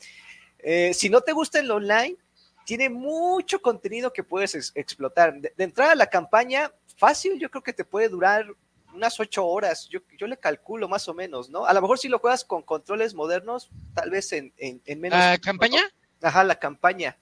Eh, 0.59 0.95
si 0.95 1.09
no 1.09 1.23
te 1.23 1.33
gusta 1.33 1.59
el 1.59 1.71
online, 1.71 2.17
tiene 2.65 2.89
mucho 2.89 3.61
contenido 3.61 4.13
que 4.13 4.25
puedes 4.25 4.73
explotar. 4.75 5.35
De, 5.41 5.53
entrada 5.59 5.93
a 5.93 5.97
la 5.97 6.07
campaña, 6.07 6.73
fácil, 6.97 7.39
yo 7.39 7.51
creo 7.51 7.63
que 7.63 7.73
te 7.73 7.85
puede 7.85 8.09
durar 8.09 8.47
unas 8.95 9.19
ocho 9.19 9.45
horas, 9.47 9.89
yo, 9.89 10.01
yo 10.17 10.27
le 10.27 10.37
calculo 10.37 10.89
más 10.89 11.09
o 11.09 11.15
menos, 11.15 11.51
¿no? 11.51 11.67
A 11.67 11.73
lo 11.73 11.83
mejor 11.83 11.99
si 11.99 12.09
lo 12.09 12.21
juegas 12.21 12.45
con 12.45 12.63
controles 12.63 13.13
modernos, 13.15 13.69
tal 13.93 14.11
vez 14.11 14.33
en, 14.33 14.53
en, 14.57 15.01
menos. 15.01 15.19
¿La 15.19 15.39
campaña? 15.39 15.83
Ajá, 16.23 16.45
la 16.45 16.59
campaña. 16.59 17.19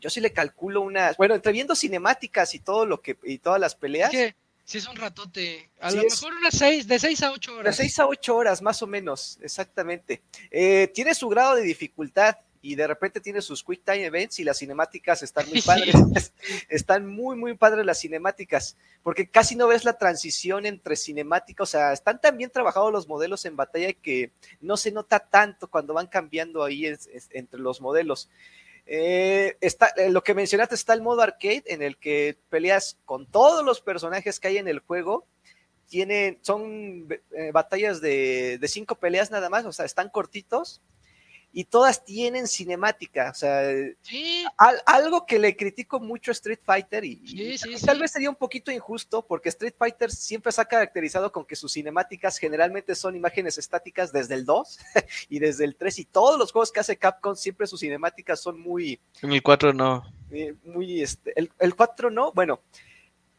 Yo 0.00 0.10
sí 0.10 0.20
le 0.20 0.32
calculo 0.32 0.82
unas, 0.82 1.16
bueno, 1.16 1.34
entre 1.34 1.52
viendo 1.52 1.74
cinemáticas 1.74 2.54
y 2.54 2.60
todo 2.60 2.86
lo 2.86 3.00
que, 3.00 3.18
y 3.24 3.38
todas 3.38 3.60
las 3.60 3.74
peleas. 3.74 4.10
¿Qué? 4.10 4.34
Sí, 4.64 4.78
es 4.78 4.86
un 4.86 4.96
ratote. 4.96 5.70
A 5.80 5.90
lo 5.90 6.02
mejor 6.02 6.32
unas 6.34 6.56
seis, 6.56 6.86
de 6.86 6.98
seis 6.98 7.22
a 7.22 7.32
ocho 7.32 7.54
horas. 7.56 7.76
De 7.76 7.82
seis 7.82 7.98
a 7.98 8.06
ocho 8.06 8.36
horas, 8.36 8.62
más 8.62 8.82
o 8.82 8.86
menos, 8.86 9.38
exactamente. 9.42 10.22
Eh, 10.50 10.90
tiene 10.94 11.14
su 11.14 11.28
grado 11.28 11.56
de 11.56 11.62
dificultad 11.62 12.36
y 12.62 12.74
de 12.74 12.86
repente 12.86 13.20
tiene 13.20 13.40
sus 13.40 13.64
quick 13.64 13.82
time 13.84 14.04
events 14.04 14.38
y 14.38 14.44
las 14.44 14.58
cinemáticas 14.58 15.22
están 15.22 15.48
muy 15.48 15.62
padres. 15.66 15.94
están 16.68 17.06
muy, 17.06 17.36
muy 17.36 17.54
padres 17.54 17.86
las 17.86 18.00
cinemáticas, 18.00 18.76
porque 19.02 19.28
casi 19.28 19.56
no 19.56 19.68
ves 19.68 19.84
la 19.84 19.94
transición 19.94 20.66
entre 20.66 20.96
cinemática, 20.96 21.62
o 21.62 21.66
sea, 21.66 21.92
están 21.92 22.20
tan 22.20 22.36
bien 22.36 22.50
trabajados 22.50 22.92
los 22.92 23.08
modelos 23.08 23.44
en 23.44 23.56
batalla 23.56 23.92
que 23.92 24.30
no 24.60 24.76
se 24.76 24.92
nota 24.92 25.20
tanto 25.20 25.68
cuando 25.68 25.94
van 25.94 26.06
cambiando 26.06 26.62
ahí 26.62 26.92
entre 27.30 27.60
los 27.60 27.80
modelos. 27.80 28.28
Eh, 28.86 29.56
está, 29.60 29.88
eh, 29.96 30.10
lo 30.10 30.22
que 30.24 30.34
mencionaste 30.34 30.74
está 30.74 30.94
el 30.94 31.02
modo 31.02 31.22
arcade 31.22 31.62
en 31.66 31.80
el 31.80 31.96
que 31.96 32.36
peleas 32.48 32.98
con 33.04 33.26
todos 33.26 33.64
los 33.64 33.80
personajes 33.80 34.40
que 34.40 34.48
hay 34.48 34.58
en 34.58 34.68
el 34.68 34.80
juego. 34.80 35.26
Tienen, 35.86 36.38
son 36.42 37.08
eh, 37.32 37.50
batallas 37.52 38.00
de, 38.00 38.58
de 38.58 38.68
cinco 38.68 38.96
peleas 38.96 39.30
nada 39.30 39.48
más, 39.48 39.64
o 39.64 39.72
sea, 39.72 39.84
están 39.84 40.08
cortitos 40.08 40.80
y 41.52 41.64
todas 41.64 42.04
tienen 42.04 42.46
cinemática. 42.46 43.30
O 43.30 43.34
sea, 43.34 43.62
algo 44.86 45.26
que 45.26 45.38
le 45.38 45.56
critico 45.56 45.98
mucho 45.98 46.30
a 46.30 46.32
Street 46.32 46.60
Fighter 46.62 47.04
y, 47.04 47.56
tal 47.84 47.98
vez 47.98 48.12
sería 48.12 48.30
un 48.30 48.36
poquito 48.36 48.70
injusto 48.70 49.26
porque 49.26 49.48
Street 49.48 49.74
Fighter 49.76 50.10
siempre 50.10 50.52
se 50.52 50.60
ha 50.60 50.64
caracterizado 50.64 51.32
con 51.32 51.44
que 51.44 51.56
sus 51.56 51.72
cinemáticas 51.72 52.38
generalmente 52.38 52.94
son 52.94 53.16
imágenes 53.16 53.58
estáticas 53.58 54.12
desde 54.12 54.34
el 54.34 54.44
2 54.44 54.78
y 55.28 55.38
desde 55.38 55.64
el 55.64 55.76
3 55.76 55.98
y 55.98 56.04
todos 56.04 56.38
los 56.38 56.52
juegos 56.52 56.70
que 56.72 56.80
hace 56.80 56.96
Capcom 56.96 57.34
siempre 57.34 57.66
sus 57.66 57.80
cinemáticas 57.80 58.40
son 58.40 58.60
muy... 58.60 59.00
En 59.22 59.32
el 59.32 59.42
4 59.42 59.72
no. 59.72 60.04
Eh, 60.30 60.54
muy, 60.64 61.02
este, 61.02 61.32
el, 61.34 61.50
el 61.58 61.74
4 61.74 62.10
no, 62.10 62.32
bueno, 62.32 62.60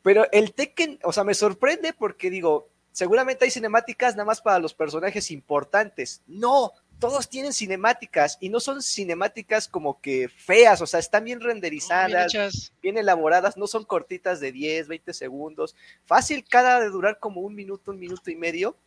pero 0.02 0.28
el 0.32 0.54
Tekken, 0.54 1.00
o 1.04 1.14
sea, 1.14 1.24
me 1.24 1.34
sorprende 1.34 1.94
porque 1.94 2.30
digo, 2.30 2.70
seguramente 2.92 3.46
hay 3.46 3.52
cinemáticas 3.52 4.16
nada 4.16 4.26
más 4.26 4.42
para 4.42 4.60
los 4.60 4.74
personajes 4.74 5.32
importantes. 5.32 6.22
No, 6.28 6.74
todos 7.02 7.28
tienen 7.28 7.52
cinemáticas 7.52 8.38
y 8.40 8.50
no 8.50 8.60
son 8.60 8.84
cinemáticas 8.84 9.68
como 9.68 10.00
que 10.00 10.30
feas, 10.30 10.82
o 10.82 10.86
sea, 10.86 11.00
están 11.00 11.24
bien 11.24 11.42
renderizadas, 11.42 12.32
bien, 12.80 12.96
elaboradas, 12.96 13.58
no 13.58 13.66
son 13.66 13.86
cortitas 13.86 14.40
de 14.40 14.52
10, 14.52 14.88
20 14.88 15.12
segundos. 15.12 15.76
Fácil, 16.06 16.46
cada 16.48 16.80
de 16.80 16.90
durar 16.90 17.18
como 17.18 17.42
un 17.42 17.56
minuto, 17.56 17.90
un 17.90 18.00
minuto 18.00 18.30
y 18.30 18.36
medio. 18.36 18.78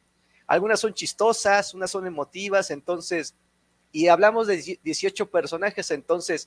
Algunas 0.46 0.78
son 0.78 0.94
chistosas, 0.94 1.74
unas 1.74 1.90
son 1.90 2.06
emotivas, 2.06 2.70
entonces, 2.70 3.34
y 3.90 4.06
hablamos 4.06 4.46
de 4.46 4.78
18 4.84 5.28
personajes, 5.28 5.90
entonces 5.90 6.46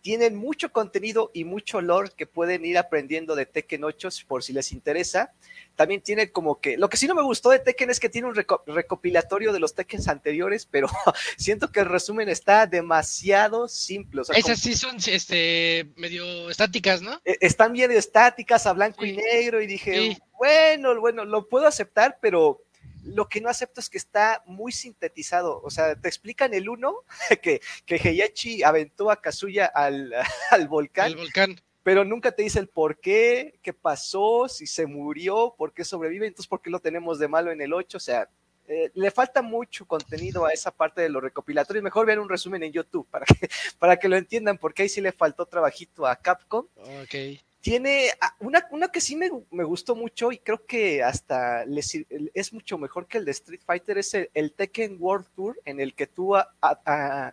tienen 0.00 0.36
mucho 0.36 0.72
contenido 0.72 1.30
y 1.34 1.44
mucho 1.44 1.80
lore 1.80 2.10
que 2.16 2.26
pueden 2.26 2.64
ir 2.64 2.78
aprendiendo 2.78 3.34
de 3.34 3.46
Tekken 3.46 3.84
8 3.84 4.08
por 4.26 4.42
si 4.42 4.52
les 4.52 4.72
interesa. 4.72 5.32
También 5.76 6.00
tiene 6.00 6.30
como 6.30 6.60
que, 6.60 6.76
lo 6.76 6.88
que 6.88 6.96
sí 6.96 7.06
no 7.06 7.14
me 7.14 7.22
gustó 7.22 7.50
de 7.50 7.58
Tekken 7.58 7.90
es 7.90 8.00
que 8.00 8.08
tiene 8.08 8.28
un 8.28 8.34
recopilatorio 8.66 9.52
de 9.52 9.60
los 9.60 9.74
Tekken 9.74 10.00
anteriores, 10.08 10.66
pero 10.70 10.88
siento 11.36 11.70
que 11.70 11.80
el 11.80 11.86
resumen 11.86 12.28
está 12.28 12.66
demasiado 12.66 13.68
simple. 13.68 14.22
Esas 14.34 14.60
sí 14.60 14.74
son 14.74 14.96
este, 15.06 15.90
medio 15.96 16.50
estáticas, 16.50 17.02
¿no? 17.02 17.20
E, 17.24 17.38
están 17.40 17.72
bien 17.72 17.90
estáticas, 17.90 18.66
a 18.66 18.72
blanco 18.72 19.04
y 19.04 19.16
negro, 19.16 19.60
y 19.60 19.66
dije, 19.66 20.18
bueno, 20.38 20.98
bueno, 21.00 21.24
lo 21.24 21.48
puedo 21.48 21.66
aceptar, 21.66 22.18
pero 22.20 22.62
lo 23.08 23.28
que 23.28 23.40
no 23.40 23.48
acepto 23.48 23.80
es 23.80 23.88
que 23.88 23.98
está 23.98 24.42
muy 24.46 24.72
sintetizado. 24.72 25.60
O 25.62 25.70
sea, 25.70 25.94
te 25.96 26.08
explican 26.08 26.54
el 26.54 26.68
uno 26.68 27.04
que, 27.42 27.60
que 27.86 27.96
Heihachi 27.96 28.62
aventó 28.62 29.10
a 29.10 29.20
Kazuya 29.20 29.66
al, 29.66 30.12
al 30.50 30.68
volcán. 30.68 31.14
volcán. 31.14 31.60
Pero 31.82 32.04
nunca 32.04 32.32
te 32.32 32.42
dice 32.42 32.58
el 32.58 32.68
por 32.68 33.00
qué, 33.00 33.58
qué 33.62 33.72
pasó, 33.72 34.46
si 34.48 34.66
se 34.66 34.86
murió, 34.86 35.54
por 35.56 35.72
qué 35.72 35.84
sobrevive, 35.84 36.26
entonces 36.26 36.48
por 36.48 36.60
qué 36.60 36.68
lo 36.68 36.80
tenemos 36.80 37.18
de 37.18 37.28
malo 37.28 37.50
en 37.50 37.62
el 37.62 37.72
8. 37.72 37.96
O 37.96 38.00
sea, 38.00 38.28
eh, 38.66 38.90
le 38.92 39.10
falta 39.10 39.40
mucho 39.40 39.86
contenido 39.86 40.44
a 40.44 40.52
esa 40.52 40.70
parte 40.70 41.00
de 41.00 41.08
los 41.08 41.22
recopilatorios. 41.22 41.82
Mejor 41.82 42.04
vean 42.04 42.18
un 42.18 42.28
resumen 42.28 42.62
en 42.62 42.72
YouTube 42.72 43.08
para 43.08 43.24
que, 43.24 43.48
para 43.78 43.96
que 43.96 44.08
lo 44.08 44.16
entiendan, 44.16 44.58
porque 44.58 44.82
ahí 44.82 44.88
sí 44.90 45.00
le 45.00 45.12
faltó 45.12 45.46
trabajito 45.46 46.06
a 46.06 46.16
Capcom. 46.16 46.66
Ok 46.76 47.40
tiene 47.60 48.10
ah, 48.20 48.34
una, 48.40 48.66
una 48.70 48.88
que 48.88 49.00
sí 49.00 49.16
me, 49.16 49.28
gustó 49.64 49.96
mucho 49.96 50.30
y 50.30 50.38
creo 50.38 50.64
que 50.64 51.02
hasta 51.02 51.64
es 51.64 52.52
mucho 52.52 52.78
mejor 52.78 53.06
que 53.06 53.18
el 53.18 53.24
de 53.24 53.32
Street 53.32 53.60
Fighter, 53.64 53.98
es 53.98 54.14
el, 54.14 54.52
Tekken 54.52 54.96
World 55.00 55.26
Tour, 55.34 55.60
en 55.64 55.80
el 55.80 55.94
que 55.94 56.06
tú 56.06 56.34
mm, 56.36 57.32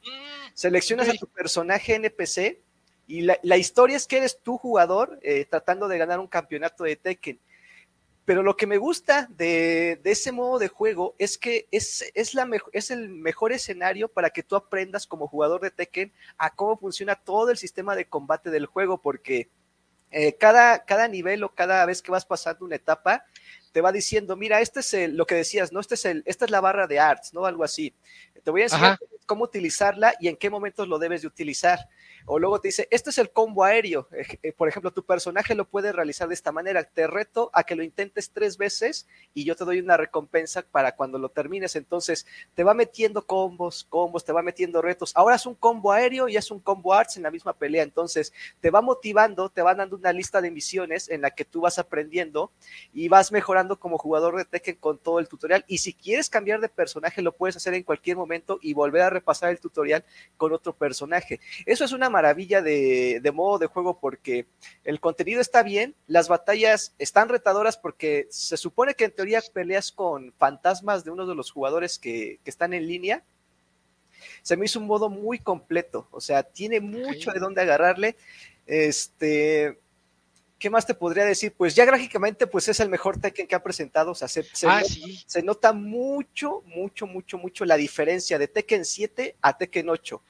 seleccionas 0.54 1.10
a 1.10 1.14
tu 1.14 1.28
personaje 1.28 1.96
NPC 1.96 2.60
y 3.08 3.22
la, 3.22 3.58
historia 3.58 3.98
es 3.98 4.08
que 4.08 4.18
eres 4.18 4.40
tu 4.42 4.58
jugador 4.58 5.20
eh, 5.22 5.46
tratando 5.46 5.88
de 5.88 5.98
ganar 6.00 6.20
un 6.20 6.28
campeonato 6.28 6.84
de 6.84 6.96
Tekken. 6.96 7.40
Pero 8.26 8.42
lo 8.42 8.58
que 8.58 8.66
me 8.66 8.78
gusta 8.78 9.28
de, 9.30 10.02
ese 10.04 10.32
modo 10.32 10.58
de 10.58 10.68
juego 10.68 11.14
es 11.20 11.38
que 11.38 11.68
es, 11.70 12.04
es, 12.16 12.34
la 12.34 12.50
es 12.74 12.90
el 12.90 13.10
mejor 13.10 13.52
escenario 13.52 14.08
para 14.08 14.32
que 14.32 14.42
tú 14.42 14.56
aprendas 14.56 15.06
como 15.06 15.28
jugador 15.28 15.62
de 15.62 15.70
Tekken 15.70 16.12
a 16.40 16.56
cómo 16.56 16.76
funciona 16.78 17.16
todo 17.16 17.52
el 17.52 17.58
sistema 17.58 17.96
de 17.96 18.06
combate 18.06 18.50
del 18.50 18.66
juego, 18.66 18.98
porque 19.00 19.50
eh, 20.12 20.36
cada, 20.38 20.86
cada 20.86 21.08
nivel 21.08 21.44
o 21.44 21.50
cada 21.50 21.86
vez 21.86 22.02
que 22.02 22.12
vas 22.12 22.26
pasando 22.26 22.66
una 22.66 22.76
etapa, 22.76 23.26
te 23.72 23.82
va 23.82 23.92
diciendo, 23.92 24.38
mira, 24.38 24.62
este 24.62 24.80
es 24.80 24.94
el, 24.94 25.18
lo 25.18 25.26
que 25.26 25.36
decías, 25.36 25.74
¿no? 25.74 25.82
Este 25.82 25.96
es 25.96 26.06
el, 26.06 26.24
esta 26.26 26.46
es 26.46 26.52
la 26.52 26.62
barra 26.62 26.88
de 26.88 27.00
arts, 27.00 27.34
¿no? 27.34 27.46
Algo 27.46 27.64
así. 27.64 27.94
Te 28.44 28.52
voy 28.52 28.62
a 28.62 28.66
enseñar 28.66 28.98
cómo 29.26 29.44
utilizarla 29.44 30.14
y 30.20 30.30
en 30.30 30.38
qué 30.38 30.50
momentos 30.50 30.88
lo 30.88 30.98
debes 30.98 31.24
de 31.24 31.28
utilizar. 31.28 31.80
O 32.28 32.40
luego 32.40 32.60
te 32.60 32.70
dice, 32.70 32.88
este 32.90 33.12
es 33.12 33.18
el 33.20 33.30
combo 33.30 33.64
aéreo. 33.64 34.08
Eh, 34.42 34.52
por 34.52 34.68
ejemplo, 34.68 34.92
tu 34.92 35.06
personaje 35.06 35.54
lo 35.54 35.66
puede 35.66 35.92
realizar 35.92 36.28
de 36.28 36.34
esta 36.34 36.52
manera. 36.52 36.84
Te 36.84 37.06
reto 37.06 37.52
a 37.54 37.64
que 37.64 37.76
lo 37.76 37.84
intentes 37.84 38.32
tres 38.32 38.58
veces 38.58 39.08
y 39.34 39.46
yo 39.46 39.56
te 39.56 39.64
doy 39.64 39.80
una 39.80 39.96
recompensa 39.96 40.64
para 40.64 40.96
cuando 40.96 41.20
lo 41.20 41.30
termines. 41.30 41.76
Entonces, 41.76 42.26
te 42.56 42.64
va 42.64 42.74
metiendo 42.74 43.28
combos, 43.28 43.84
combos, 43.84 44.26
te 44.26 44.34
va 44.34 44.42
metiendo 44.42 44.82
retos. 44.82 45.12
Ahora 45.16 45.36
es 45.36 45.46
un 45.46 45.54
combo 45.54 45.92
aéreo 45.92 46.28
y 46.28 46.36
es 46.36 46.50
un 46.50 46.60
combo 46.60 46.94
arts 46.94 47.18
en 47.18 47.24
la 47.24 47.32
misma 47.32 47.54
pelea. 47.54 47.84
Entonces, 47.84 48.34
te 48.60 48.72
va 48.72 48.82
motivando, 48.82 49.50
te 49.50 49.62
va 49.62 49.76
dando 49.76 49.96
una 49.96 50.12
lista 50.12 50.42
de 50.42 50.50
misiones 50.50 51.10
en 51.10 51.22
la 51.22 51.30
que 51.32 51.46
tú 51.46 51.62
vas 51.62 51.78
aprendiendo 51.78 52.52
y 52.92 53.08
vas 53.08 53.32
mejorando 53.32 53.80
como 53.80 54.00
jugador 54.00 54.36
de 54.38 54.46
Tekken 54.46 54.78
con 54.78 54.98
todo 54.98 55.20
el 55.20 55.28
tutorial. 55.28 55.64
Y 55.68 55.78
si 55.78 55.94
quieres 55.94 56.30
cambiar 56.30 56.60
de 56.60 56.70
personaje, 56.70 57.22
lo 57.22 57.34
puedes 57.34 57.56
hacer 57.56 57.76
en 57.76 57.84
cualquier 57.84 58.18
momento 58.18 58.58
y 58.62 58.74
volver 58.74 59.04
a 59.04 59.10
repasar 59.12 59.52
el 59.52 59.60
tutorial 59.60 60.04
con 60.38 60.54
otro 60.54 60.74
personaje. 60.74 61.40
Eso 61.68 61.86
es 61.86 61.92
una 61.92 62.10
maravilla 62.16 62.62
de, 62.62 63.32
modo 63.34 63.60
de 63.60 63.68
juego 63.68 64.00
porque 64.00 64.46
el 64.86 65.02
contenido 65.02 65.42
está 65.42 65.64
bien, 65.64 65.96
las 66.08 66.30
batallas 66.30 66.96
están 66.98 67.28
retadoras 67.28 67.76
porque 67.76 68.28
se 68.30 68.56
supone 68.56 68.94
que 68.94 69.04
en 69.04 69.12
teoría 69.12 69.42
peleas 69.54 69.92
con 69.92 70.32
fantasmas 70.38 71.04
de 71.04 71.12
uno 71.12 71.28
de 71.28 71.36
los 71.36 71.52
jugadores 71.52 72.00
que, 72.00 72.40
están 72.46 72.74
en 72.74 72.88
línea. 72.88 73.22
Se 74.44 74.56
me 74.56 74.66
hizo 74.66 74.80
un 74.80 74.88
modo 74.88 75.10
muy 75.10 75.40
completo, 75.40 76.08
o 76.12 76.22
sea, 76.22 76.44
tiene 76.44 76.80
mucho 76.80 77.32
de 77.32 77.40
dónde 77.40 77.62
agarrarle. 77.62 78.16
Este, 78.66 79.78
¿qué 80.58 80.70
más 80.70 80.86
te 80.86 80.94
podría 80.94 81.26
decir? 81.26 81.54
Pues 81.58 81.76
ya 81.76 81.84
gráficamente, 81.84 82.48
pues 82.48 82.70
es 82.70 82.80
el 82.80 82.88
mejor 82.88 83.20
Tekken 83.20 83.46
que 83.46 83.56
ha 83.56 83.64
presentado. 83.64 84.12
O 84.12 84.16
sea, 84.16 84.30
se, 84.30 84.46
ah, 84.64 84.80
nota, 84.80 84.94
se, 85.28 85.44
nota, 85.44 85.74
mucho, 85.74 86.64
mucho, 86.66 87.08
mucho, 87.08 87.38
mucho 87.38 87.66
la 87.66 87.76
diferencia 87.76 88.40
de 88.40 88.48
Tekken 88.48 88.86
7 88.86 89.36
a 89.42 89.58
Tekken 89.58 89.90
8 89.90 90.22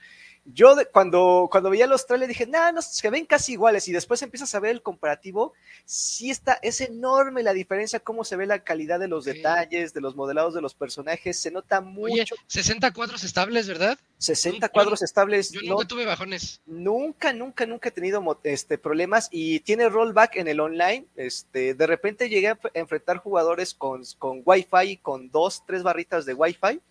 yo 0.46 0.76
cuando, 0.92 1.48
cuando 1.52 1.72
veía 1.72 1.88
los 1.88 2.06
trailers 2.06 2.30
dije, 2.30 2.46
nada, 2.46 2.72
no, 2.72 2.82
se 2.82 3.10
ven 3.10 3.26
casi 3.26 3.54
iguales 3.54 3.88
y 3.88 3.92
después 3.92 4.22
empiezas 4.22 4.54
a 4.54 4.60
ver 4.60 4.72
el 4.72 4.84
comparativo, 4.84 5.54
sí 5.86 6.30
está, 6.30 6.60
es 6.62 6.82
enorme 6.82 7.42
la 7.42 7.54
diferencia, 7.54 8.00
cómo 8.00 8.24
se 8.24 8.36
ve 8.36 8.46
la 8.46 8.60
calidad 8.60 9.00
de 9.00 9.08
los 9.08 9.26
detalles, 9.26 9.94
de 9.94 10.02
los 10.02 10.16
modelados 10.16 10.54
de 10.54 10.62
los 10.62 10.76
personajes, 10.76 11.40
se 11.40 11.50
nota 11.50 11.82
mucho. 11.82 12.14
Oye, 12.14 12.26
60 12.48 12.92
cuadros 12.94 13.24
estables, 13.24 13.68
¿verdad? 13.68 13.98
60 14.20 14.70
cuadros 14.70 15.02
estables. 15.02 15.52
Yo 15.52 15.62
nunca 15.64 15.88
tuve 15.88 16.06
bajones. 16.06 16.62
Nunca, 16.66 17.34
nunca, 17.34 17.66
nunca 17.66 17.90
he 17.90 17.92
tenido 17.92 18.40
este, 18.44 18.78
problemas 18.78 19.30
y 19.32 19.62
tiene 19.62 19.90
rollback 19.90 20.36
en 20.38 20.48
el 20.48 20.60
online. 20.60 21.08
Este, 21.16 21.74
de 21.74 21.88
repente 21.88 22.30
llegué 22.30 22.50
a 22.50 22.60
enfrentar 22.76 23.18
jugadores 23.18 23.74
con, 23.74 24.04
con 24.20 24.42
Wi-Fi, 24.46 24.98
con 24.98 25.30
dos, 25.32 25.64
tres 25.66 25.82
barritas 25.84 26.26
de 26.26 26.34
Wi-Fi 26.34 26.82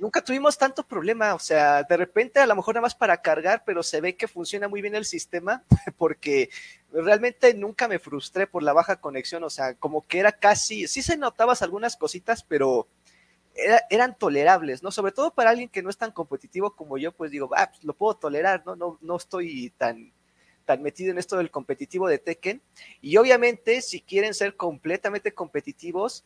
nunca 0.00 0.22
tuvimos 0.22 0.58
tanto 0.58 0.86
problema, 0.86 1.34
o 1.34 1.38
sea, 1.38 1.82
de 1.82 1.96
repente 1.96 2.40
a 2.40 2.46
lo 2.46 2.56
mejor 2.56 2.74
nada 2.74 2.82
más 2.82 2.94
para 2.94 3.22
cargar, 3.22 3.62
pero 3.64 3.82
se 3.82 4.00
ve 4.00 4.16
que 4.16 4.28
funciona 4.28 4.68
muy 4.68 4.82
bien 4.82 4.94
el 4.94 5.04
sistema 5.04 5.64
porque 5.96 6.50
realmente 6.92 7.54
nunca 7.54 7.88
me 7.88 7.98
frustré 7.98 8.46
por 8.46 8.62
la 8.62 8.72
baja 8.72 9.00
conexión, 9.00 9.44
o 9.44 9.50
sea, 9.50 9.74
como 9.74 10.06
que 10.06 10.18
era 10.18 10.32
casi, 10.32 10.86
sí 10.86 11.02
se 11.02 11.16
notabas 11.16 11.62
algunas 11.62 11.96
cositas, 11.96 12.42
pero 12.42 12.88
eran 13.90 14.18
tolerables, 14.18 14.82
¿no? 14.82 14.90
Sobre 14.90 15.12
todo 15.12 15.32
para 15.32 15.50
alguien 15.50 15.68
que 15.68 15.82
no 15.82 15.90
es 15.90 15.96
tan 15.96 16.10
competitivo 16.10 16.74
como 16.74 16.98
yo, 16.98 17.12
pues 17.12 17.30
digo, 17.30 17.50
ah, 17.56 17.70
pues 17.70 17.84
lo 17.84 17.94
puedo 17.94 18.14
tolerar, 18.16 18.64
¿no? 18.66 18.74
No, 18.74 18.98
no 19.00 19.16
estoy 19.16 19.70
tan, 19.76 20.12
tan 20.64 20.82
metido 20.82 21.12
en 21.12 21.18
esto 21.18 21.36
del 21.36 21.50
competitivo 21.50 22.08
de 22.08 22.18
Tekken. 22.18 22.62
Y 23.00 23.16
obviamente, 23.16 23.80
si 23.80 24.00
quieren 24.00 24.34
ser 24.34 24.56
completamente 24.56 25.32
competitivos, 25.32 26.24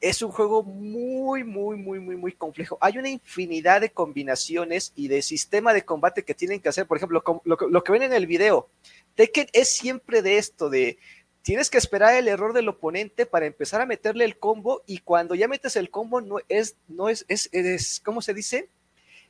es 0.00 0.22
un 0.22 0.30
juego 0.30 0.62
muy, 0.62 1.44
muy, 1.44 1.76
muy, 1.76 2.00
muy, 2.00 2.16
muy 2.16 2.32
complejo. 2.32 2.78
Hay 2.80 2.98
una 2.98 3.08
infinidad 3.08 3.80
de 3.80 3.90
combinaciones 3.90 4.92
y 4.94 5.08
de 5.08 5.22
sistema 5.22 5.72
de 5.72 5.84
combate 5.84 6.24
que 6.24 6.34
tienen 6.34 6.60
que 6.60 6.68
hacer. 6.68 6.86
Por 6.86 6.96
ejemplo, 6.96 7.22
lo, 7.44 7.84
que 7.84 7.92
ven 7.92 8.02
en 8.02 8.12
el 8.12 8.26
video, 8.26 8.68
Tekken 9.14 9.48
es 9.52 9.68
siempre 9.68 10.22
de 10.22 10.38
esto, 10.38 10.70
de 10.70 10.98
tienes 11.42 11.70
que 11.70 11.78
esperar 11.78 12.14
el 12.14 12.28
error 12.28 12.52
del 12.52 12.68
oponente 12.68 13.24
para 13.24 13.46
empezar 13.46 13.80
a 13.80 13.86
meterle 13.86 14.24
el 14.24 14.38
combo 14.38 14.82
y 14.86 14.98
cuando 14.98 15.34
ya 15.34 15.46
metes 15.46 15.76
el 15.76 15.90
combo 15.90 16.20
no 16.20 16.38
es, 16.48 16.76
no 16.88 17.08
es, 17.08 17.24
es, 17.28 17.48
es 17.52 18.00
¿cómo 18.04 18.20
se 18.20 18.34
dice? 18.34 18.68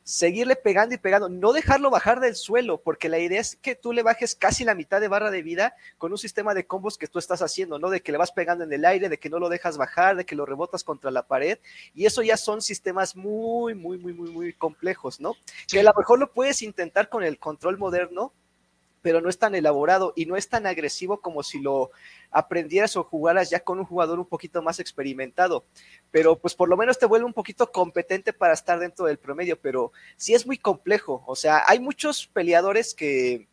Seguirle 0.06 0.54
pegando 0.54 0.94
y 0.94 0.98
pegando, 0.98 1.28
no 1.28 1.52
dejarlo 1.52 1.90
bajar 1.90 2.20
del 2.20 2.36
suelo, 2.36 2.80
porque 2.80 3.08
la 3.08 3.18
idea 3.18 3.40
es 3.40 3.56
que 3.56 3.74
tú 3.74 3.92
le 3.92 4.04
bajes 4.04 4.36
casi 4.36 4.62
la 4.62 4.76
mitad 4.76 5.00
de 5.00 5.08
barra 5.08 5.32
de 5.32 5.42
vida 5.42 5.74
con 5.98 6.12
un 6.12 6.18
sistema 6.18 6.54
de 6.54 6.64
combos 6.64 6.96
que 6.96 7.08
tú 7.08 7.18
estás 7.18 7.42
haciendo, 7.42 7.80
¿no? 7.80 7.90
De 7.90 8.00
que 8.00 8.12
le 8.12 8.18
vas 8.18 8.30
pegando 8.30 8.62
en 8.62 8.72
el 8.72 8.84
aire, 8.84 9.08
de 9.08 9.18
que 9.18 9.28
no 9.28 9.40
lo 9.40 9.48
dejas 9.48 9.76
bajar, 9.76 10.14
de 10.14 10.24
que 10.24 10.36
lo 10.36 10.46
rebotas 10.46 10.84
contra 10.84 11.10
la 11.10 11.26
pared, 11.26 11.58
y 11.92 12.06
eso 12.06 12.22
ya 12.22 12.36
son 12.36 12.62
sistemas 12.62 13.16
muy, 13.16 13.74
muy, 13.74 13.98
muy, 13.98 14.12
muy, 14.12 14.30
muy 14.30 14.52
complejos, 14.52 15.20
¿no? 15.20 15.34
Que 15.66 15.80
a 15.80 15.82
lo 15.82 15.92
mejor 15.98 16.20
lo 16.20 16.32
puedes 16.32 16.62
intentar 16.62 17.08
con 17.08 17.24
el 17.24 17.40
control 17.40 17.76
moderno, 17.76 18.32
pero 19.06 19.20
no 19.20 19.28
es 19.28 19.38
tan 19.38 19.54
elaborado 19.54 20.12
y 20.16 20.26
no 20.26 20.34
es 20.34 20.48
tan 20.48 20.66
agresivo 20.66 21.20
como 21.20 21.44
si 21.44 21.60
lo 21.60 21.92
aprendieras 22.32 22.96
o 22.96 23.04
jugaras 23.04 23.50
ya 23.50 23.60
con 23.60 23.78
un 23.78 23.84
jugador 23.84 24.18
un 24.18 24.26
poquito 24.26 24.62
más 24.62 24.80
experimentado. 24.80 25.64
Pero 26.10 26.40
pues 26.40 26.56
por 26.56 26.68
lo 26.68 26.76
menos 26.76 26.98
te 26.98 27.06
vuelve 27.06 27.24
un 27.24 27.32
poquito 27.32 27.70
competente 27.70 28.32
para 28.32 28.52
estar 28.52 28.80
dentro 28.80 29.06
del 29.06 29.20
promedio, 29.20 29.60
pero 29.60 29.92
sí 30.16 30.34
es 30.34 30.44
muy 30.44 30.58
complejo. 30.58 31.22
O 31.28 31.36
sea, 31.36 31.62
hay 31.68 31.78
muchos 31.78 32.26
peleadores 32.26 32.96
que, 32.96 33.46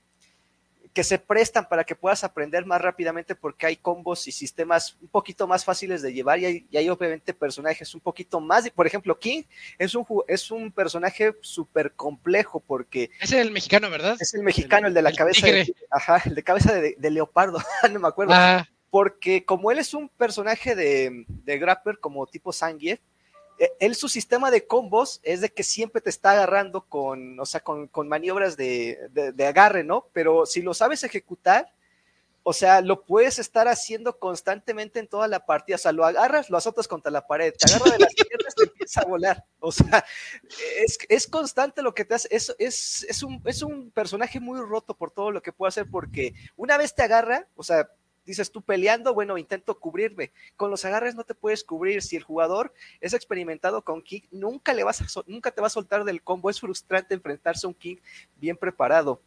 que 0.93 1.03
se 1.03 1.17
prestan 1.17 1.67
para 1.67 1.83
que 1.83 1.95
puedas 1.95 2.23
aprender 2.23 2.65
más 2.65 2.79
rápidamente 2.79 3.35
porque 3.35 3.65
hay 3.65 3.75
combos 3.75 4.27
y 4.27 4.31
sistemas 4.31 4.95
un 5.01 5.07
poquito 5.07 5.47
más 5.47 5.65
fáciles 5.65 6.01
de 6.03 6.13
llevar 6.13 6.39
y 6.39 6.67
hay, 6.71 6.89
obviamente 6.89 7.33
personajes 7.33 7.95
un 7.95 8.01
poquito 8.01 8.39
más, 8.39 8.69
por 8.69 8.85
ejemplo, 8.85 9.17
King 9.17 9.43
es 9.79 9.95
un, 9.95 10.05
es 10.27 10.51
un 10.51 10.71
personaje 10.71 11.35
súper 11.41 11.93
complejo 11.93 12.59
porque... 12.59 13.09
Es 13.19 13.31
el 13.31 13.51
mexicano, 13.51 13.89
¿verdad? 13.89 14.17
Es 14.19 14.35
el 14.35 14.43
mexicano, 14.43 14.87
el, 14.87 14.93
de 14.93 15.01
la 15.01 15.11
cabeza 15.11 15.47
de, 15.47 15.73
ajá, 15.89 16.21
el 16.25 16.35
de 16.35 16.43
cabeza 16.43 16.73
de, 16.73 17.11
leopardo, 17.11 17.59
no 17.91 17.99
me 17.99 18.07
acuerdo. 18.07 18.33
Ah. 18.35 18.67
Porque 18.91 19.43
como 19.43 19.71
él 19.71 19.79
es 19.79 19.95
un 19.95 20.07
personaje 20.09 20.75
de, 20.75 21.25
de 21.27 21.57
Grapper 21.57 21.97
como 21.99 22.27
tipo 22.27 22.53
Zangief, 22.53 22.99
eh, 22.99 23.03
él 23.79 23.95
su 23.95 24.09
sistema 24.09 24.51
de 24.51 24.65
combos 24.65 25.19
es 25.23 25.41
de 25.41 25.49
que 25.49 25.63
siempre 25.63 26.01
te 26.01 26.09
está 26.09 26.31
agarrando 26.31 26.81
con, 26.81 27.39
o 27.39 27.45
sea, 27.45 27.61
con, 27.61 27.89
maniobras 28.07 28.57
de, 28.57 28.97
agarre, 29.47 29.83
¿no? 29.83 30.07
Pero 30.13 30.45
si 30.45 30.61
lo 30.61 30.73
sabes 30.73 31.03
ejecutar, 31.03 31.71
o 32.45 32.51
sea, 32.51 32.81
lo 32.81 33.03
puedes 33.03 33.39
estar 33.39 33.67
haciendo 33.69 34.19
constantemente 34.19 34.99
en 34.99 35.07
toda 35.07 35.27
la 35.29 35.45
partida. 35.45 35.75
O 35.75 35.79
sea, 35.79 35.93
lo 35.93 36.05
agarras, 36.05 36.49
lo 36.49 36.57
azotas 36.57 36.87
contra 36.87 37.09
la 37.11 37.25
pared, 37.25 37.53
te 37.53 37.73
agarra 37.73 37.91
de 37.91 37.99
las 37.99 38.13
piernas, 38.13 38.55
te 38.55 38.63
empieza 38.63 39.01
a 39.01 39.05
volar. 39.05 39.45
O 39.59 39.71
sea, 39.71 40.05
es, 41.07 41.27
constante 41.27 41.81
lo 41.81 41.93
que 41.93 42.03
te 42.03 42.15
hace. 42.15 42.27
Es, 42.31 42.53
es, 42.59 43.05
es, 43.07 43.23
un, 43.23 43.41
es 43.45 43.61
un 43.61 43.91
personaje 43.91 44.41
muy 44.41 44.59
roto 44.59 44.93
por 44.93 45.11
todo 45.11 45.31
lo 45.31 45.41
que 45.41 45.53
puede 45.53 45.69
hacer, 45.69 45.87
porque 45.89 46.33
una 46.57 46.77
vez 46.77 46.93
te 46.93 47.03
agarra, 47.03 47.47
o 47.55 47.63
sea, 47.63 47.89
dices 48.25 48.51
tú 48.51 48.61
peleando, 48.61 49.13
bueno, 49.13 49.37
intento 49.37 49.79
cubrirme. 49.79 50.31
Con 50.55 50.71
los 50.71 50.85
agarres 50.85 51.15
no 51.15 51.23
te 51.23 51.35
puedes 51.35 51.63
cubrir. 51.63 52.01
Si 52.01 52.15
el 52.15 52.23
jugador 52.23 52.73
es 53.01 53.13
experimentado 53.13 53.83
con 53.83 54.01
kick, 54.01 54.27
nunca, 54.31 54.73
le 54.73 54.83
vas 54.83 55.01
a, 55.01 55.23
nunca 55.27 55.51
te 55.51 55.61
va 55.61 55.67
a 55.67 55.71
soltar 55.71 56.03
del 56.03 56.23
combo. 56.23 56.49
Es 56.49 56.59
frustrante 56.59 57.13
enfrentarse 57.13 57.65
a 57.65 57.69
un 57.69 57.75
kick 57.75 58.01
bien 58.37 58.57
preparado. 58.57 59.21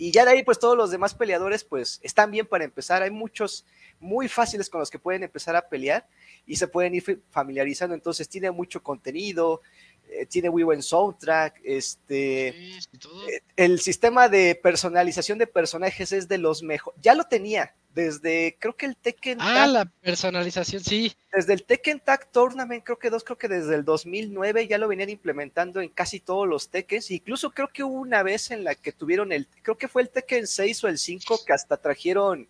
Y 0.00 0.12
ya 0.12 0.24
de 0.24 0.30
ahí, 0.30 0.44
pues 0.44 0.60
todos 0.60 0.76
los 0.76 0.92
demás 0.92 1.14
peleadores, 1.14 1.64
pues 1.64 1.98
están 2.04 2.30
bien 2.30 2.46
para 2.46 2.64
empezar. 2.64 3.02
Hay 3.02 3.10
muchos 3.10 3.66
muy 3.98 4.28
fáciles 4.28 4.70
con 4.70 4.78
los 4.78 4.90
que 4.90 5.00
pueden 5.00 5.24
empezar 5.24 5.56
a 5.56 5.68
pelear 5.68 6.06
y 6.46 6.54
se 6.54 6.68
pueden 6.68 6.94
ir 6.94 7.22
familiarizando. 7.30 7.96
Entonces 7.96 8.28
tiene 8.28 8.52
mucho 8.52 8.80
contenido, 8.80 9.60
eh, 10.08 10.24
tiene 10.26 10.50
muy 10.50 10.62
buen 10.62 10.82
soundtrack, 10.82 11.60
este, 11.64 12.48
eh, 12.48 13.42
el 13.56 13.80
sistema 13.80 14.28
de 14.28 14.54
personalización 14.54 15.36
de 15.36 15.48
personajes 15.48 16.12
es 16.12 16.28
de 16.28 16.38
los 16.38 16.62
mejores. 16.62 16.98
Ya 17.02 17.14
lo 17.14 17.24
tenía, 17.24 17.74
desde 17.94 18.56
creo 18.60 18.76
que 18.76 18.86
el 18.86 18.96
Tekken 18.96 19.38
Ah, 19.40 19.66
la 19.66 19.84
personalización, 19.86 20.82
sí. 20.82 21.14
Desde 21.32 21.52
el 21.52 21.64
Tekken 21.64 22.00
Tag 22.00 22.30
Tournament, 22.30 22.84
creo 22.84 22.98
que 22.98 23.10
dos, 23.10 23.24
creo 23.24 23.38
que 23.38 23.48
desde 23.48 23.74
el 23.74 23.84
2009 23.84 24.68
ya 24.68 24.78
lo 24.78 24.88
venían 24.88 25.10
implementando 25.10 25.80
en 25.80 25.88
casi 25.88 26.20
todos 26.20 26.46
los 26.46 26.68
Tekkens. 26.68 27.10
Incluso 27.10 27.50
creo 27.50 27.68
que 27.68 27.82
hubo 27.82 27.98
una 27.98 28.22
vez 28.22 28.50
en 28.50 28.64
la 28.64 28.74
que 28.74 28.92
tuvieron 28.92 29.32
el, 29.32 29.48
creo 29.62 29.78
que 29.78 29.88
fue 29.88 30.02
el 30.02 30.10
Tekken 30.10 30.46
6 30.46 30.84
o 30.84 30.88
el 30.88 30.98
5 30.98 31.44
que 31.44 31.52
hasta 31.52 31.76
trajeron 31.76 32.48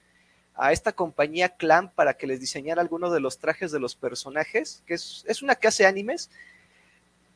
a 0.55 0.73
esta 0.73 0.93
compañía 0.93 1.51
Clan 1.51 1.91
para 1.91 2.15
que 2.15 2.27
les 2.27 2.41
diseñara 2.41 2.83
algunos 2.83 3.13
de 3.13 3.21
los 3.21 3.39
trajes 3.39 3.71
de 3.71 3.79
los 3.79 3.95
personajes, 3.95 4.83
que 4.87 4.95
es, 4.95 5.25
es 5.29 5.43
una 5.43 5.55
que 5.55 5.69
hace 5.69 5.87
animes. 5.87 6.31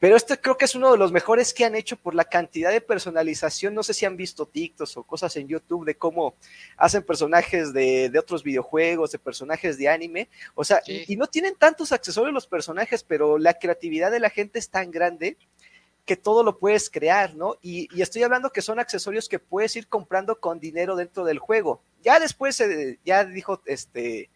Pero 0.03 0.17
este 0.17 0.37
creo 0.37 0.59
que 0.59 0.65
es 0.65 0.75
uno 0.75 0.91
de 0.91 0.99
los 0.99 1.13
mejores 1.13 1.55
que 1.55 1.65
han 1.65 1.77
hecho 1.77 1.97
por 1.97 2.17
la 2.17 2.25
cantidad 2.25 2.73
de 2.73 2.81
personalización. 2.81 3.73
No 3.73 3.85
sé 3.85 3.95
si 3.95 4.05
han 4.05 4.17
visto 4.17 4.47
TikToks 4.47 4.97
o 4.97 5.05
cosas 5.05 5.37
en 5.37 5.47
YouTube 5.47 5.85
de 5.85 5.95
cómo 5.95 6.35
hacen 6.77 7.05
personajes 7.05 7.73
de, 7.73 8.13
otros 8.19 8.43
videojuegos, 8.43 9.13
de 9.13 9.21
personajes 9.21 9.79
de 9.79 9.89
anime. 9.89 10.29
O 10.57 10.65
sea, 10.65 10.83
y, 10.89 11.15
no 11.15 11.29
tienen 11.29 11.55
tantos 11.55 11.93
accesorios 11.93 12.35
los 12.35 12.49
personajes, 12.49 13.05
pero 13.05 13.39
la 13.39 13.55
creatividad 13.55 14.11
de 14.11 14.19
la 14.19 14.29
gente 14.29 14.59
es 14.59 14.69
tan 14.69 14.91
grande 14.91 15.37
que 16.05 16.17
todo 16.17 16.43
lo 16.43 16.59
puedes 16.59 16.91
crear, 16.91 17.37
¿no? 17.37 17.55
Y, 17.63 17.89
estoy 18.03 18.25
hablando 18.25 18.51
que 18.51 18.61
son 18.61 18.81
accesorios 18.81 19.29
que 19.29 19.39
puedes 19.39 19.77
ir 19.77 19.87
comprando 19.87 20.41
con 20.41 20.59
dinero 20.59 20.97
dentro 20.97 21.25
del 21.25 21.39
juego. 21.39 21.81
Ya 22.03 22.19
después, 22.19 22.61
ya 23.05 23.25
dijo 23.25 23.63
este 23.67 24.31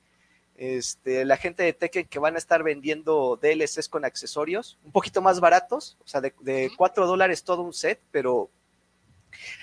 este, 0.56 1.24
la 1.24 1.36
gente 1.36 1.62
de 1.62 1.72
Tekken 1.72 2.06
que 2.06 2.18
van 2.18 2.34
a 2.34 2.38
estar 2.38 2.62
vendiendo 2.62 3.38
DLCs 3.40 3.88
con 3.88 4.04
accesorios, 4.04 4.78
un 4.84 4.92
poquito 4.92 5.20
más 5.20 5.40
baratos, 5.40 5.96
o 6.04 6.08
sea, 6.08 6.20
de, 6.20 6.34
de 6.40 6.70
4 6.76 7.06
dólares 7.06 7.44
todo 7.44 7.62
un 7.62 7.74
set, 7.74 8.00
pero 8.10 8.50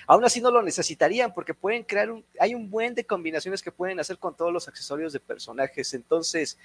aún 0.06 0.24
así 0.24 0.40
no 0.40 0.50
lo 0.50 0.62
necesitarían 0.62 1.34
porque 1.34 1.54
pueden 1.54 1.82
crear 1.82 2.10
un, 2.10 2.24
hay 2.38 2.54
un 2.54 2.70
buen 2.70 2.94
de 2.94 3.04
combinaciones 3.04 3.62
que 3.62 3.72
pueden 3.72 3.98
hacer 3.98 4.18
con 4.18 4.36
todos 4.36 4.52
los 4.52 4.68
accesorios 4.68 5.12
de 5.12 5.20
personajes. 5.20 5.94
Entonces, 5.94 6.58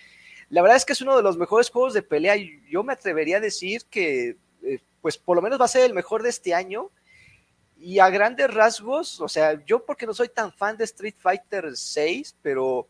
la 0.49 0.61
verdad 0.61 0.77
es 0.77 0.85
que 0.85 0.93
es 0.93 1.01
uno 1.01 1.17
de 1.17 1.23
los 1.23 1.37
mejores 1.37 1.69
juegos 1.69 1.93
de 1.93 2.03
pelea 2.03 2.37
y 2.37 2.61
yo 2.69 2.83
me 2.83 2.93
atrevería 2.93 3.37
a 3.37 3.41
decir 3.41 3.83
que, 3.89 4.37
eh, 4.63 4.79
pues 5.01 5.17
por 5.17 5.35
lo 5.35 5.41
menos 5.41 5.59
va 5.59 5.65
a 5.65 5.69
ser 5.69 5.85
el 5.85 5.93
mejor 5.93 6.23
de 6.23 6.29
este 6.29 6.53
año. 6.53 6.91
Y 7.81 7.99
a 7.99 8.09
grandes 8.09 8.53
rasgos, 8.53 9.21
o 9.21 9.29
sea, 9.29 9.63
yo 9.65 9.85
porque 9.85 10.05
no 10.05 10.13
soy 10.13 10.27
tan 10.27 10.51
fan 10.51 10.75
de 10.75 10.83
Street 10.83 11.15
Fighter 11.17 11.77
6, 11.77 12.35
pero 12.41 12.89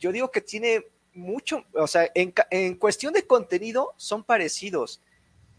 yo 0.00 0.10
digo 0.10 0.30
que 0.30 0.40
tiene 0.40 0.86
mucho, 1.14 1.64
o 1.74 1.86
sea, 1.86 2.10
en, 2.14 2.74
cuestión 2.74 3.12
de 3.12 3.26
contenido 3.26 3.92
son 3.96 4.24
parecidos, 4.24 5.00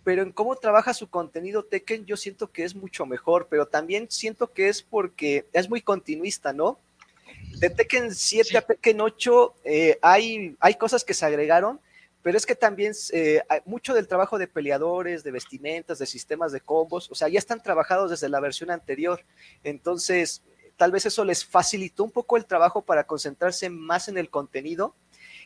pero 0.04 0.24
en 0.24 0.32
cómo 0.32 0.56
trabaja 0.56 0.94
su 0.94 1.10
contenido 1.10 1.64
Tekken 1.64 2.06
yo 2.06 2.18
siento 2.18 2.52
que 2.52 2.64
es 2.64 2.76
mucho 2.76 3.06
mejor, 3.06 3.48
pero 3.50 3.68
también 3.68 4.08
siento 4.10 4.52
que 4.52 4.68
es 4.68 4.82
porque 4.82 5.46
es 5.54 5.70
muy 5.70 5.82
continuista, 5.82 6.54
¿no? 6.54 6.80
De 7.60 7.70
Tekken 7.70 8.14
7 8.14 8.58
a 8.58 8.62
Tekken 8.62 9.00
8 9.00 9.54
eh, 9.64 10.00
hay, 10.02 10.56
hay 10.60 10.76
cosas 10.76 11.04
que 11.04 11.14
se 11.14 11.26
agregaron, 11.26 11.80
pero 12.24 12.38
es 12.38 12.46
que 12.46 12.56
también 12.56 12.94
eh, 13.14 13.42
mucho 13.66 13.94
del 13.94 14.08
trabajo 14.08 14.38
de 14.38 14.48
peleadores, 14.48 15.24
de 15.24 15.32
vestimentas, 15.32 16.00
de 16.00 16.06
sistemas 16.06 16.52
de 16.52 16.62
combos, 16.62 17.10
o 17.12 17.16
sea, 17.16 17.28
ya 17.28 17.40
están 17.40 17.62
trabajados 17.62 18.10
desde 18.12 18.30
la 18.30 18.40
versión 18.40 18.72
anterior. 18.72 19.24
Entonces, 19.64 20.42
tal 20.82 20.92
vez 20.92 21.06
eso 21.06 21.24
les 21.24 21.46
facilitó 21.46 22.04
un 22.04 22.10
poco 22.10 22.38
el 22.38 22.48
trabajo 22.48 22.82
para 22.82 23.04
concentrarse 23.04 23.70
más 23.70 24.08
en 24.08 24.18
el 24.18 24.32
contenido. 24.32 24.96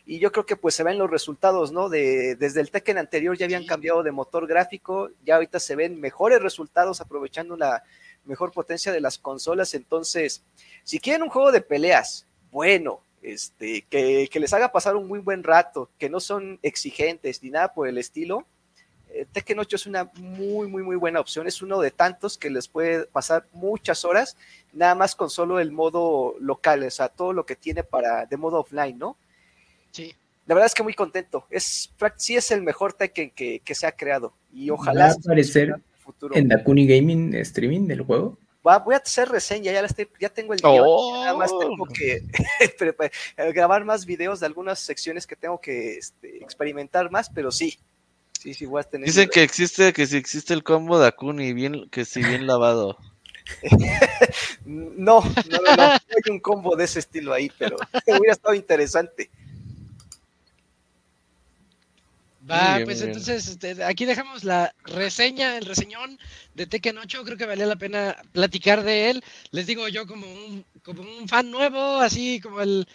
Y 0.06 0.20
yo 0.20 0.32
creo 0.32 0.46
que 0.46 0.56
pues 0.56 0.76
se 0.76 0.84
ven 0.84 0.98
los 0.98 1.12
resultados, 1.12 1.74
¿no? 1.74 1.90
De, 1.90 2.38
desde 2.38 2.62
el 2.62 2.72
Tekken 2.72 2.98
anterior 2.98 3.38
ya 3.38 3.44
habían 3.44 3.66
cambiado 3.66 4.02
de 4.02 4.14
motor 4.14 4.48
gráfico, 4.48 5.10
ya 5.26 5.36
ahorita 5.36 5.60
se 5.60 5.76
ven 5.76 6.00
mejores 6.00 6.42
resultados 6.42 7.02
aprovechando 7.02 7.58
la 7.58 7.84
mejor 8.24 8.54
potencia 8.54 8.94
de 8.94 9.02
las 9.02 9.18
consolas, 9.18 9.74
entonces, 9.74 10.42
si 10.86 11.00
quieren 11.00 11.24
un 11.24 11.30
juego 11.30 11.52
de 11.52 11.60
peleas, 11.60 12.26
bueno, 12.50 13.02
este, 13.22 13.82
que, 13.90 14.30
que 14.32 14.40
les 14.40 14.54
haga 14.54 14.72
pasar 14.72 14.96
un 14.96 15.06
muy 15.06 15.20
buen 15.20 15.44
rato, 15.44 15.90
que 16.00 16.10
no 16.10 16.22
son 16.22 16.60
exigentes 16.62 17.44
ni 17.44 17.50
nada 17.50 17.74
por 17.74 17.90
el 17.90 17.98
estilo, 17.98 18.46
Tekken 19.32 19.60
8 19.60 19.76
es 19.76 19.86
una 19.86 20.10
muy, 20.16 20.68
muy, 20.68 20.84
muy 20.84 20.96
buena 20.96 21.20
opción. 21.20 21.48
Es 21.48 21.62
uno 21.62 21.80
de 21.80 21.92
tantos 21.92 22.38
que 22.38 22.50
les 22.50 22.68
puede 22.68 23.06
pasar 23.06 23.46
muchas 23.54 24.04
horas, 24.06 24.36
nada 24.74 24.94
más 24.96 25.16
con 25.16 25.30
solo 25.30 25.60
el 25.60 25.72
modo 25.72 26.36
local, 26.40 26.84
o 26.84 26.92
sea, 26.92 27.08
todo 27.10 27.32
lo 27.34 27.46
que 27.46 27.56
tiene 27.56 27.84
para 27.84 28.26
de 28.26 28.38
modo 28.38 28.60
offline, 28.60 28.98
¿no? 28.98 29.16
Sí. 29.92 30.14
la 30.48 30.54
verdad 30.56 30.66
es 30.68 30.74
que 30.76 30.84
muy 30.84 30.94
contento. 30.94 31.46
Es, 31.50 31.90
sí 32.18 32.36
es 32.36 32.52
el 32.52 32.62
mejor 32.62 32.94
Tekken 32.94 33.32
que, 33.32 33.62
que 33.64 33.74
se 33.76 33.88
ha 33.88 33.92
creado. 33.94 34.34
Y 34.54 34.70
¿Va 34.70 34.76
ojalá 34.76 35.08
a 35.08 35.12
aparecer 35.14 35.70
en 35.70 35.74
el 35.76 35.82
futuro. 36.04 36.36
en 36.36 36.48
Dakuni 36.50 36.86
Gaming 36.86 37.34
streaming 37.36 37.88
del 37.88 38.02
juego? 38.02 38.38
Va- 38.68 38.80
voy 38.80 38.96
a 38.96 38.98
hacer 38.98 39.30
reseña, 39.30 39.72
ya, 39.72 39.82
la 39.82 39.88
estoy- 39.88 40.10
ya 40.20 40.28
tengo 40.30 40.54
el 40.54 40.60
guion, 40.60 40.84
Oh. 40.86 41.24
nada 41.24 41.38
más 41.38 41.52
tengo 41.58 41.86
que 41.86 42.22
prepa- 42.78 43.12
grabar 43.54 43.86
más 43.86 44.06
videos 44.06 44.40
de 44.40 44.48
algunas 44.48 44.80
secciones 44.80 45.26
que 45.28 45.36
tengo 45.36 45.60
que 45.62 45.98
este, 45.98 46.38
experimentar 46.44 47.10
más, 47.12 47.30
pero 47.30 47.52
sí, 47.52 47.78
sí, 48.46 48.54
sí 48.54 48.66
voy 48.66 48.82
a 48.82 48.84
tener. 48.84 49.08
Dicen 49.08 49.28
que 49.30 49.42
existe, 49.42 49.92
que 49.92 50.06
si 50.06 50.18
existe 50.18 50.54
el 50.54 50.64
combo 50.64 51.00
de 51.00 51.08
Akuni, 51.08 51.54
bien, 51.54 51.90
que 51.90 52.06
si 52.06 52.22
bien 52.22 52.46
lavado. 52.46 52.98
No, 54.66 55.22
no, 55.22 55.24
no, 55.50 55.76
no, 55.76 55.76
no 55.76 55.84
hay 55.84 56.32
un 56.32 56.40
combo 56.40 56.76
de 56.76 56.84
ese 56.84 57.00
estilo 57.00 57.34
ahí, 57.34 57.52
pero 57.58 57.78
hubiera 58.08 58.34
estado 58.34 58.54
interesante. 58.54 59.32
Va, 62.50 62.76
bien, 62.76 62.86
pues 62.86 63.00
bien. 63.00 63.10
entonces 63.10 63.48
este, 63.48 63.84
aquí 63.84 64.06
dejamos 64.06 64.44
la 64.44 64.76
reseña, 64.84 65.58
el 65.58 65.66
reseñón 65.66 66.20
de 66.54 66.68
Tekken 66.68 67.00
8. 67.00 67.24
Creo 67.26 67.38
que 67.38 67.48
valía 67.48 67.66
la 67.66 67.76
pena 67.76 68.16
platicar 68.32 68.84
de 68.84 69.10
él. 69.10 69.24
Les 69.50 69.66
digo 69.66 69.88
yo 69.88 70.06
como 70.06 70.28
un, 70.28 70.64
como 70.84 71.02
un 71.02 71.28
fan 71.28 71.50
nuevo, 71.50 71.98
así 71.98 72.40
como 72.40 72.62
el, 72.62 72.88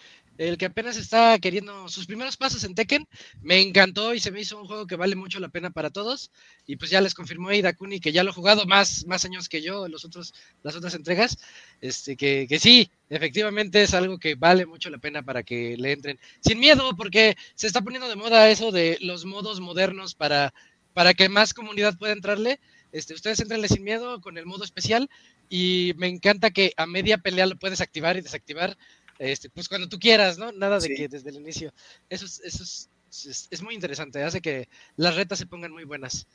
el 0.49 0.57
que 0.57 0.65
apenas 0.67 0.97
está 0.97 1.39
queriendo 1.39 1.87
sus 1.91 2.07
primeros 2.07 2.39
pasos 2.39 2.65
en 2.65 2.75
Tekken. 2.75 3.07
Me 3.43 3.61
encantó 3.61 4.15
y 4.15 4.21
se 4.21 4.31
me 4.31 4.41
hizo 4.41 4.59
un 4.59 4.67
juego 4.67 4.87
que 4.87 4.97
vale 4.97 5.15
mucho 5.15 5.39
la 5.39 5.51
pena 5.51 5.71
para 5.71 5.91
todos. 5.91 6.31
Y 6.67 6.77
pues 6.77 6.91
ya 6.91 7.03
les 7.03 7.13
confirmó 7.13 7.51
ahí 7.51 7.61
Dakuni 7.61 8.01
que 8.01 8.11
ya 8.11 8.25
lo 8.25 8.31
he 8.31 8.33
jugado 8.33 8.65
más, 8.65 9.05
más 9.07 9.27
años 9.27 9.51
que 9.51 9.61
yo 9.61 9.85
en 9.85 9.93
los 9.93 10.07
otros, 10.07 10.33
las 10.63 10.75
otras 10.75 10.95
entregas. 10.95 11.37
Este, 11.83 12.17
que, 12.17 12.47
que 12.49 12.59
sí, 12.59 12.91
efectivamente 13.11 13.83
es 13.83 13.93
algo 13.93 14.19
que 14.19 14.35
vale 14.35 14.65
mucho 14.65 14.89
la 14.89 14.97
pena 14.97 15.23
para 15.23 15.43
que 15.43 15.77
le 15.77 15.93
entren 15.93 16.19
sin 16.41 16.59
miedo, 16.59 16.97
porque 16.97 17.37
se 17.55 17.67
está 17.67 17.83
poniendo 17.83 18.09
de 18.09 18.17
moda 18.17 18.49
eso 18.49 18.73
de 18.73 18.97
los 19.03 19.27
modos 19.27 19.61
modernos 19.61 20.15
para, 20.15 20.55
para 20.95 21.13
que 21.13 21.29
más 21.29 21.53
comunidad 21.53 21.99
pueda 21.99 22.15
entrarle. 22.15 22.61
Este, 22.93 23.13
ustedes 23.13 23.41
entrenle 23.41 23.69
sin 23.69 23.85
miedo 23.85 24.21
con 24.23 24.39
el 24.39 24.47
modo 24.47 24.65
especial 24.65 25.11
y 25.49 25.93
me 25.97 26.07
encanta 26.07 26.51
que 26.51 26.73
a 26.77 26.87
media 26.87 27.19
pelea 27.19 27.47
lo 27.47 27.57
puedes 27.57 27.81
activar 27.81 28.17
y 28.17 28.21
desactivar, 28.21 28.79
este, 29.21 29.51
pues 29.51 29.69
cuando 29.69 29.89
tú 29.89 29.99
quieras, 29.99 30.39
¿no? 30.39 30.51
Nada 30.53 30.79
de 30.81 30.89
Sí. 30.89 30.95
que 30.97 31.09
desde 31.09 31.31
el 31.31 31.37
inicio. 31.37 31.73
Eso 32.09 32.25
es, 32.27 32.41
eso 32.41 32.63
es, 32.65 32.89
es- 33.27 33.49
es 33.51 33.63
muy 33.63 33.75
interesante, 33.75 34.23
hace 34.23 34.41
que 34.41 34.69
las 34.97 35.15
retas 35.15 35.39
se 35.39 35.47
pongan 35.47 35.73
muy 35.73 35.85
buenas. 35.85 36.27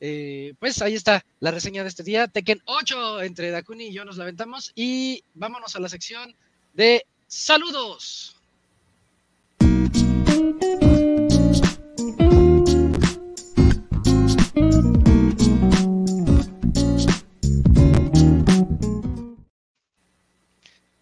Eh, 0.00 0.54
pues 0.60 0.80
ahí 0.82 0.94
está 0.94 1.24
la 1.40 1.50
reseña 1.50 1.82
de 1.82 1.88
este 1.88 2.02
día. 2.04 2.28
Tekken 2.28 2.60
8 2.66 3.22
entre 3.22 3.50
Dakuni 3.50 3.86
y 3.88 3.92
yo 3.92 4.04
nos 4.04 4.16
la 4.16 4.24
aventamos 4.24 4.72
y 4.76 5.24
vámonos 5.34 5.74
a 5.74 5.80
la 5.80 5.88
sección 5.88 6.36
de 6.74 7.04
saludos. 7.26 8.37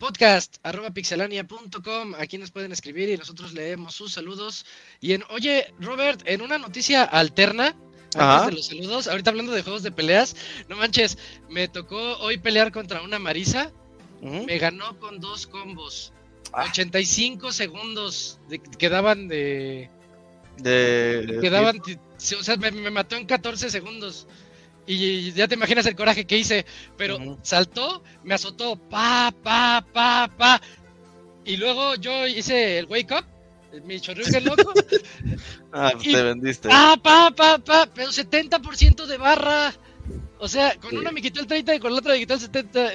Podcast 0.07 0.59
arroba 0.62 0.91
pixelania.com. 0.91 2.15
Aquí 2.16 2.39
nos 2.39 2.53
pueden 2.53 2.70
escribir 2.70 3.09
y 3.09 3.16
nosotros 3.16 3.53
leemos 3.55 3.93
sus 3.93 4.12
saludos. 4.12 4.65
Y 5.01 5.15
en, 5.15 5.24
oye, 5.31 5.74
Robert, 5.81 6.23
en 6.27 6.43
una 6.43 6.59
noticia 6.59 7.03
alterna, 7.03 7.74
antes 8.15 8.47
de 8.47 8.53
los 8.53 8.66
saludos, 8.66 9.09
ahorita 9.09 9.31
hablando 9.31 9.51
de 9.51 9.65
juegos 9.65 9.83
de 9.83 9.91
peleas, 9.91 10.37
no 10.69 10.77
manches, 10.77 11.19
me 11.49 11.66
tocó 11.66 12.19
hoy 12.19 12.39
pelear 12.39 12.70
contra 12.70 13.03
una 13.03 13.19
Marisa, 13.19 13.73
me 14.23 14.59
ganó 14.59 14.97
con 15.01 15.19
dos 15.19 15.49
combos. 15.49 16.12
Ah. 16.53 16.66
85 16.70 17.51
segundos 17.51 18.39
de, 18.49 18.61
quedaban 18.61 19.27
de. 19.27 19.91
De, 20.59 21.39
Quedaban. 21.41 21.81
O 21.81 22.45
sea, 22.45 22.57
me, 22.57 22.70
me 22.70 22.91
mató 22.91 23.16
en 23.16 23.27
14 23.27 23.70
segundos. 23.70 24.28
Y 24.86 25.32
ya 25.32 25.48
te 25.48 25.54
imaginas 25.56 25.84
el 25.86 25.96
coraje 25.96 26.26
que 26.26 26.38
hice. 26.38 26.64
Pero 26.96 27.38
saltó, 27.42 28.02
me 28.24 28.34
azotó. 28.34 28.76
Pa, 28.76 29.34
pa, 29.42 29.84
pa, 29.92 30.30
pa. 30.36 30.60
Y 31.44 31.56
luego 31.56 31.94
yo 31.96 32.26
hice 32.26 32.78
el 32.78 32.86
wake 32.86 33.12
up. 33.12 33.24
Mi 33.84 34.00
chorruque 34.00 34.40
loco. 34.42 34.72
Ah, 35.72 35.90
pues 35.94 36.06
y- 36.06 36.12
te 36.12 36.22
vendiste. 36.22 36.68
pa, 36.68 36.96
pa, 37.02 37.30
pa, 37.32 37.58
pa. 37.58 37.86
Pero 37.92 38.10
70% 38.10 39.06
de 39.06 39.16
barra. 39.18 39.72
O 40.38 40.48
sea, 40.48 40.76
con 40.78 40.90
Sí. 40.90 40.96
una 40.96 41.10
me 41.10 41.20
quitó 41.22 41.40
el 41.40 41.46
30 41.46 41.74
y 41.74 41.80
con 41.80 41.92
la 41.92 41.98
otra 41.98 42.12
me 42.12 42.18
quitó 42.20 42.34
el 42.34 42.40
70. 42.40 42.92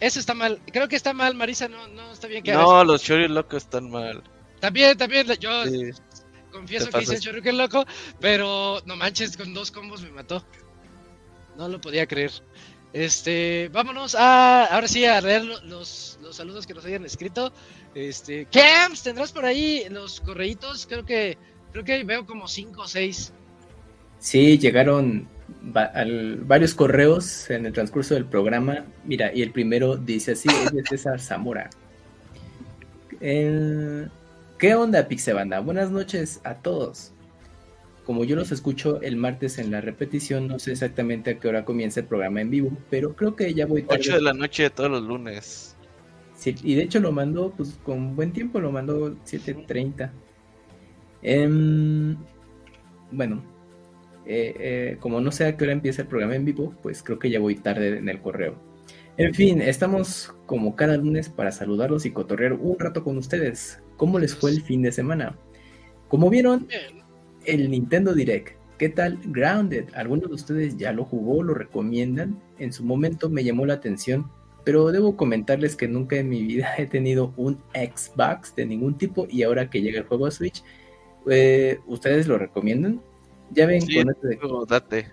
Eso 0.00 0.20
está 0.20 0.34
mal. 0.34 0.60
Creo 0.70 0.88
que 0.88 0.96
está 0.96 1.12
mal, 1.14 1.34
Marisa. 1.34 1.68
No, 1.68 1.88
no 1.88 2.12
está 2.12 2.26
bien 2.26 2.42
que 2.42 2.52
hagas 2.52 2.64
no, 2.66 2.84
los 2.84 3.02
Shuri 3.02 3.28
locos 3.28 3.64
están 3.64 3.90
mal. 3.90 4.22
También, 4.60 4.96
también, 4.98 5.26
yo 5.40 5.64
Sí. 5.66 5.90
confieso 6.52 6.90
que 6.90 7.02
hice 7.02 7.14
el. 7.14 7.20
Shoryuken 7.20 7.56
loco, 7.56 7.84
pero 8.20 8.80
no 8.86 8.96
manches, 8.96 9.36
con 9.36 9.54
dos 9.54 9.70
combos 9.70 10.02
me 10.02 10.10
mató. 10.10 10.44
No 11.58 11.68
lo 11.68 11.78
podía 11.80 12.06
creer. 12.06 12.30
Este, 12.94 13.68
vámonos 13.70 14.14
a, 14.14 14.64
ahora 14.64 14.88
sí, 14.88 15.04
a 15.04 15.20
leer 15.20 15.44
lo- 15.44 15.60
los, 15.64 16.18
los 16.22 16.36
saludos 16.36 16.66
que 16.66 16.72
nos 16.72 16.84
hayan 16.86 17.04
escrito. 17.04 17.52
Este, 17.94 18.46
Camps, 18.46 19.02
tendrás 19.02 19.32
por 19.32 19.44
ahí 19.44 19.84
los 19.90 20.20
correitos, 20.20 20.86
creo 20.86 21.04
que, 21.04 21.36
creo 21.72 21.84
que 21.84 22.02
veo 22.04 22.24
como 22.24 22.48
cinco 22.48 22.82
o 22.82 22.88
seis. 22.88 23.32
Sí, 24.20 24.56
llegaron 24.58 25.28
al- 25.74 26.36
varios 26.44 26.74
correos 26.74 27.50
en 27.50 27.66
el 27.66 27.72
transcurso 27.74 28.14
del 28.14 28.24
programa. 28.24 28.86
Mira, 29.04 29.34
y 29.34 29.42
el 29.42 29.50
primero 29.52 29.96
dice 29.96 30.32
así, 30.32 30.48
es 30.64 30.72
de 30.72 30.82
César 30.88 31.20
Zamora. 31.20 31.68
Eh, 33.20 34.06
¿Qué 34.58 34.74
onda, 34.74 35.06
Pixebanda? 35.08 35.60
Buenas 35.60 35.90
noches 35.90 36.40
a 36.44 36.54
todos. 36.54 37.12
Como 38.08 38.24
yo 38.24 38.36
los 38.36 38.52
escucho 38.52 39.02
el 39.02 39.16
martes 39.16 39.58
en 39.58 39.70
la 39.70 39.82
repetición, 39.82 40.48
no 40.48 40.58
sé 40.58 40.72
exactamente 40.72 41.32
a 41.32 41.38
qué 41.38 41.46
hora 41.46 41.66
comienza 41.66 42.00
el 42.00 42.06
programa 42.06 42.40
en 42.40 42.48
vivo, 42.48 42.70
pero 42.88 43.14
creo 43.14 43.36
que 43.36 43.52
ya 43.52 43.66
voy 43.66 43.82
tarde. 43.82 44.00
8 44.00 44.14
de 44.14 44.22
la 44.22 44.32
noche 44.32 44.62
de 44.62 44.70
todos 44.70 44.90
los 44.90 45.02
lunes. 45.02 45.76
Sí, 46.34 46.54
y 46.62 46.74
de 46.74 46.84
hecho 46.84 47.00
lo 47.00 47.12
mandó 47.12 47.52
pues 47.54 47.78
con 47.84 48.16
buen 48.16 48.32
tiempo, 48.32 48.60
lo 48.60 48.72
mandó 48.72 49.14
7.30. 49.26 50.10
Em, 51.20 52.16
bueno, 53.10 53.44
eh, 54.24 54.54
eh, 54.58 54.96
como 55.00 55.20
no 55.20 55.30
sé 55.30 55.44
a 55.44 55.58
qué 55.58 55.64
hora 55.64 55.74
empieza 55.74 56.00
el 56.00 56.08
programa 56.08 56.34
en 56.34 56.46
vivo, 56.46 56.74
pues 56.82 57.02
creo 57.02 57.18
que 57.18 57.28
ya 57.28 57.40
voy 57.40 57.56
tarde 57.56 57.98
en 57.98 58.08
el 58.08 58.22
correo. 58.22 58.54
En 59.18 59.34
fin, 59.34 59.60
estamos 59.60 60.34
como 60.46 60.76
cada 60.76 60.96
lunes 60.96 61.28
para 61.28 61.52
saludarlos 61.52 62.06
y 62.06 62.12
cotorrear 62.12 62.54
un 62.54 62.78
rato 62.78 63.04
con 63.04 63.18
ustedes. 63.18 63.82
¿Cómo 63.98 64.18
les 64.18 64.34
fue 64.34 64.50
el 64.52 64.62
fin 64.62 64.80
de 64.80 64.92
semana? 64.92 65.36
Como 66.08 66.30
vieron, 66.30 66.66
Bien. 66.66 67.06
El 67.48 67.70
Nintendo 67.70 68.14
Direct. 68.14 68.56
¿Qué 68.76 68.90
tal 68.90 69.18
Grounded? 69.24 69.86
¿Alguno 69.94 70.28
de 70.28 70.34
ustedes 70.34 70.76
ya 70.76 70.92
lo 70.92 71.04
jugó? 71.04 71.42
¿Lo 71.42 71.54
recomiendan? 71.54 72.38
En 72.58 72.72
su 72.72 72.84
momento 72.84 73.28
me 73.28 73.42
llamó 73.42 73.66
la 73.66 73.74
atención, 73.74 74.30
pero 74.64 74.92
debo 74.92 75.16
comentarles 75.16 75.74
que 75.74 75.88
nunca 75.88 76.16
en 76.16 76.28
mi 76.28 76.42
vida 76.42 76.74
he 76.78 76.86
tenido 76.86 77.32
un 77.36 77.58
Xbox 77.74 78.54
de 78.54 78.66
ningún 78.66 78.96
tipo 78.96 79.26
y 79.28 79.42
ahora 79.42 79.70
que 79.70 79.80
llega 79.80 79.98
el 79.98 80.06
juego 80.06 80.26
a 80.26 80.30
Switch, 80.30 80.62
eh, 81.28 81.80
¿ustedes 81.86 82.28
lo 82.28 82.38
recomiendan? 82.38 83.00
Ya 83.50 83.66
ven 83.66 83.80
Sí, 83.80 83.96
con 83.96 84.10
esto 84.10 84.28
de 84.28 84.66
date. 84.68 85.06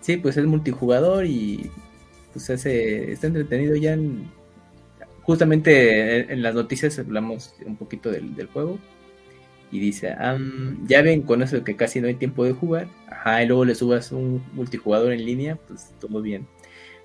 Sí, 0.00 0.16
pues 0.16 0.36
es 0.36 0.44
multijugador 0.44 1.24
y 1.24 1.70
pues 2.32 2.50
ese, 2.50 3.12
está 3.12 3.28
entretenido 3.28 3.76
ya 3.76 3.92
en, 3.92 4.28
justamente 5.22 6.18
en, 6.18 6.30
en 6.32 6.42
las 6.42 6.54
noticias 6.54 6.98
hablamos 6.98 7.54
un 7.64 7.76
poquito 7.76 8.10
del, 8.10 8.34
del 8.34 8.48
juego 8.48 8.78
y 9.72 9.80
dice, 9.80 10.12
"Am, 10.12 10.86
ya 10.86 11.02
ven 11.02 11.22
con 11.22 11.42
eso 11.42 11.56
de 11.56 11.64
que 11.64 11.74
casi 11.74 12.00
no 12.00 12.06
hay 12.06 12.14
tiempo 12.14 12.44
de 12.44 12.52
jugar, 12.52 12.86
ajá, 13.08 13.42
y 13.42 13.46
luego 13.46 13.64
le 13.64 13.74
subas 13.74 14.12
un 14.12 14.42
multijugador 14.52 15.12
en 15.12 15.24
línea, 15.24 15.56
pues 15.66 15.92
todo 15.98 16.22
bien. 16.22 16.46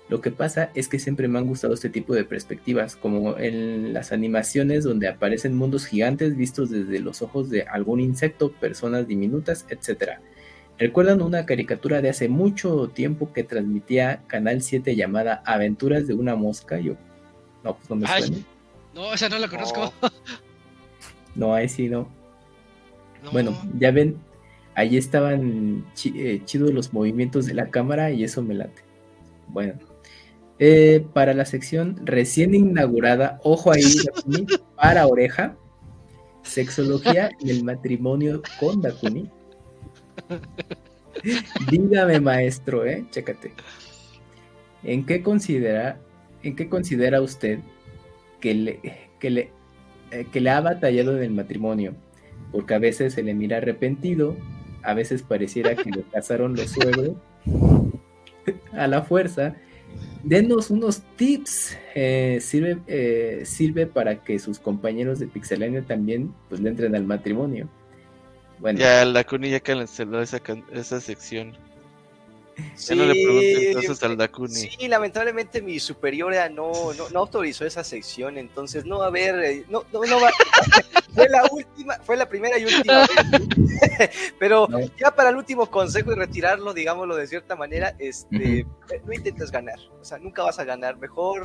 Lo 0.08 0.20
que 0.22 0.30
pasa 0.30 0.70
es 0.74 0.88
que 0.88 0.98
siempre 0.98 1.28
me 1.28 1.38
han 1.38 1.46
gustado 1.46 1.74
este 1.74 1.90
tipo 1.90 2.14
de 2.14 2.24
perspectivas, 2.24 2.96
como 2.96 3.36
en 3.38 3.92
las 3.92 4.10
animaciones 4.12 4.84
donde 4.84 5.06
aparecen 5.08 5.54
mundos 5.54 5.84
gigantes 5.84 6.34
vistos 6.36 6.70
desde 6.70 7.00
los 7.00 7.20
ojos 7.20 7.50
de 7.50 7.62
algún 7.62 8.00
insecto, 8.00 8.52
personas 8.52 9.06
diminutas, 9.06 9.66
etcétera. 9.68 10.20
¿Recuerdan 10.78 11.20
una 11.20 11.44
caricatura 11.44 12.00
de 12.00 12.08
hace 12.08 12.28
mucho 12.28 12.88
tiempo 12.88 13.32
que 13.32 13.44
transmitía 13.44 14.22
Canal 14.28 14.62
7 14.62 14.94
llamada 14.96 15.42
Aventuras 15.44 16.06
de 16.06 16.14
una 16.14 16.36
mosca? 16.36 16.78
Yo, 16.78 16.94
no, 17.64 17.76
pues 17.76 17.90
no 17.90 17.96
me 17.96 18.06
Ay. 18.08 18.22
suena. 18.22 18.38
No, 18.94 19.12
esa 19.12 19.28
no 19.28 19.38
la 19.38 19.48
conozco. 19.48 19.92
No, 21.34 21.52
ahí 21.54 21.68
sí 21.68 21.88
no. 21.88 22.08
No. 23.22 23.32
Bueno, 23.32 23.60
ya 23.78 23.90
ven, 23.90 24.16
ahí 24.74 24.96
estaban 24.96 25.84
eh, 26.14 26.40
chidos 26.44 26.72
los 26.72 26.92
movimientos 26.92 27.46
de 27.46 27.54
la 27.54 27.68
cámara 27.68 28.10
y 28.10 28.24
eso 28.24 28.42
me 28.42 28.54
late. 28.54 28.82
Bueno, 29.48 29.74
eh, 30.58 31.06
para 31.12 31.34
la 31.34 31.44
sección 31.44 32.00
recién 32.04 32.54
inaugurada, 32.54 33.40
ojo 33.44 33.72
ahí, 33.72 33.84
Dakuni, 34.04 34.46
para 34.76 35.06
oreja, 35.06 35.56
sexología 36.42 37.30
y 37.40 37.50
el 37.50 37.64
matrimonio 37.64 38.42
con 38.58 38.80
Dakuni. 38.80 39.30
Dígame, 41.70 42.20
maestro, 42.20 42.84
eh, 42.84 43.04
chécate. 43.10 43.52
¿En 44.82 45.04
qué 45.04 45.22
considera, 45.22 46.00
en 46.42 46.56
qué 46.56 46.68
considera 46.68 47.20
usted 47.20 47.60
que 48.40 48.54
le, 48.54 48.80
que 49.18 49.30
le, 49.30 49.50
eh, 50.10 50.26
que 50.32 50.40
le 50.40 50.50
ha 50.50 50.60
batallado 50.60 51.16
en 51.16 51.22
el 51.22 51.30
matrimonio? 51.30 51.94
Porque 52.52 52.74
a 52.74 52.78
veces 52.78 53.14
se 53.14 53.22
le 53.22 53.34
mira 53.34 53.58
arrepentido, 53.58 54.36
a 54.82 54.94
veces 54.94 55.22
pareciera 55.22 55.74
que 55.74 55.90
le 55.90 56.02
casaron 56.12 56.54
los 56.56 56.70
suegros 56.70 57.12
a 58.72 58.86
la 58.86 59.02
fuerza. 59.02 59.56
Denos 60.22 60.70
unos 60.70 61.02
tips, 61.16 61.76
eh, 61.94 62.38
sirve, 62.40 62.78
eh, 62.86 63.42
sirve 63.44 63.86
para 63.86 64.22
que 64.22 64.38
sus 64.38 64.58
compañeros 64.58 65.18
de 65.18 65.26
Pixelania 65.26 65.82
también 65.82 66.34
pues, 66.48 66.60
le 66.60 66.68
entren 66.70 66.94
al 66.94 67.04
matrimonio. 67.04 67.68
Bueno, 68.58 68.78
Ya 68.80 69.04
la 69.04 69.12
Dakuni 69.20 69.50
ya 69.50 69.60
canceló 69.60 70.20
esa, 70.20 70.40
can- 70.40 70.64
esa 70.72 71.00
sección. 71.00 71.56
Sí, 72.74 72.96
Ya 72.96 72.96
no 72.96 73.06
le 73.06 73.14
pregunté 73.22 73.68
entonces 73.68 74.02
al 74.02 74.16
Dakuni. 74.16 74.52
Sí, 74.54 74.88
lamentablemente 74.88 75.62
mi 75.62 75.78
superiora 75.78 76.48
no, 76.48 76.92
no, 76.94 77.08
no 77.08 77.18
autorizó 77.20 77.64
esa 77.64 77.84
sección, 77.84 78.36
entonces 78.36 78.84
no 78.84 78.98
va 78.98 79.04
a 79.04 79.08
haber, 79.08 79.38
eh, 79.44 79.64
no, 79.70 79.84
no, 79.92 80.02
no 80.04 80.20
va, 80.20 80.30
fue 81.14 81.28
la 81.28 81.42
última, 81.50 81.94
fue 82.02 82.16
la 82.16 82.28
primera 82.28 82.58
y 82.58 82.64
última 82.64 83.00
vez. 83.98 84.10
Pero 84.38 84.66
No. 84.68 84.78
ya 84.98 85.10
para 85.14 85.30
el 85.30 85.36
último 85.36 85.70
consejo 85.70 86.12
y 86.12 86.14
retirarlo, 86.14 86.74
digámoslo 86.74 87.16
de 87.16 87.26
cierta 87.26 87.56
manera, 87.56 87.94
este, 87.98 88.60
eh, 88.60 88.66
no 89.04 89.12
intentes 89.12 89.50
ganar, 89.50 89.78
o 90.00 90.04
sea, 90.04 90.18
nunca 90.18 90.42
vas 90.42 90.58
a 90.58 90.64
ganar, 90.64 90.96
mejor, 90.98 91.42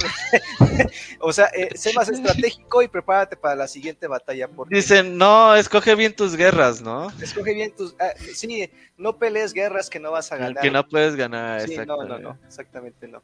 o 1.20 1.34
sea, 1.34 1.46
eh, 1.56 1.70
sé 1.76 1.94
más 1.94 2.10
estratégico 2.10 2.82
y 2.82 2.88
prepárate 2.88 3.36
para 3.36 3.56
la 3.56 3.68
siguiente 3.68 4.08
batalla, 4.08 4.48
porque 4.48 4.76
Dicen, 4.76 5.18
no, 5.18 5.56
escoge 5.56 5.96
bien 5.96 6.14
tus 6.16 6.36
guerras, 6.36 6.82
¿no? 6.82 7.10
escoge 7.22 7.54
bien 7.54 7.74
tus, 7.76 7.96
ah, 8.00 8.14
sí, 8.34 8.70
no 8.98 9.18
pelees 9.18 9.54
guerras 9.54 9.90
que 9.90 10.00
no 10.00 10.12
vas 10.12 10.32
a 10.32 10.38
ganar. 10.38 10.62
Que 10.62 10.72
no 10.72 10.88
puedes 10.88 11.16
ganar. 11.16 11.62
Sí, 11.68 11.78
no, 11.86 12.04
no, 12.04 12.20
no, 12.20 12.38
exactamente 12.46 13.08
no. 13.08 13.24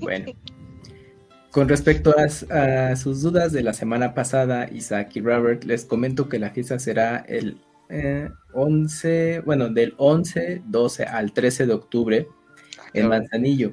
Bueno. 0.00 0.32
Con 1.58 1.68
respecto 1.68 2.14
a, 2.16 2.90
a 2.92 2.94
sus 2.94 3.20
dudas 3.20 3.50
de 3.50 3.64
la 3.64 3.72
semana 3.72 4.14
pasada, 4.14 4.68
Isaac 4.72 5.16
y 5.16 5.20
Robert, 5.20 5.64
les 5.64 5.84
comento 5.84 6.28
que 6.28 6.38
la 6.38 6.50
fiesta 6.50 6.78
será 6.78 7.16
el 7.26 7.56
eh, 7.88 8.28
11, 8.52 9.40
bueno, 9.44 9.68
del 9.68 9.92
11, 9.96 10.62
12 10.66 11.02
al 11.02 11.32
13 11.32 11.66
de 11.66 11.72
octubre 11.72 12.28
en 12.94 13.08
Manzanillo. 13.08 13.72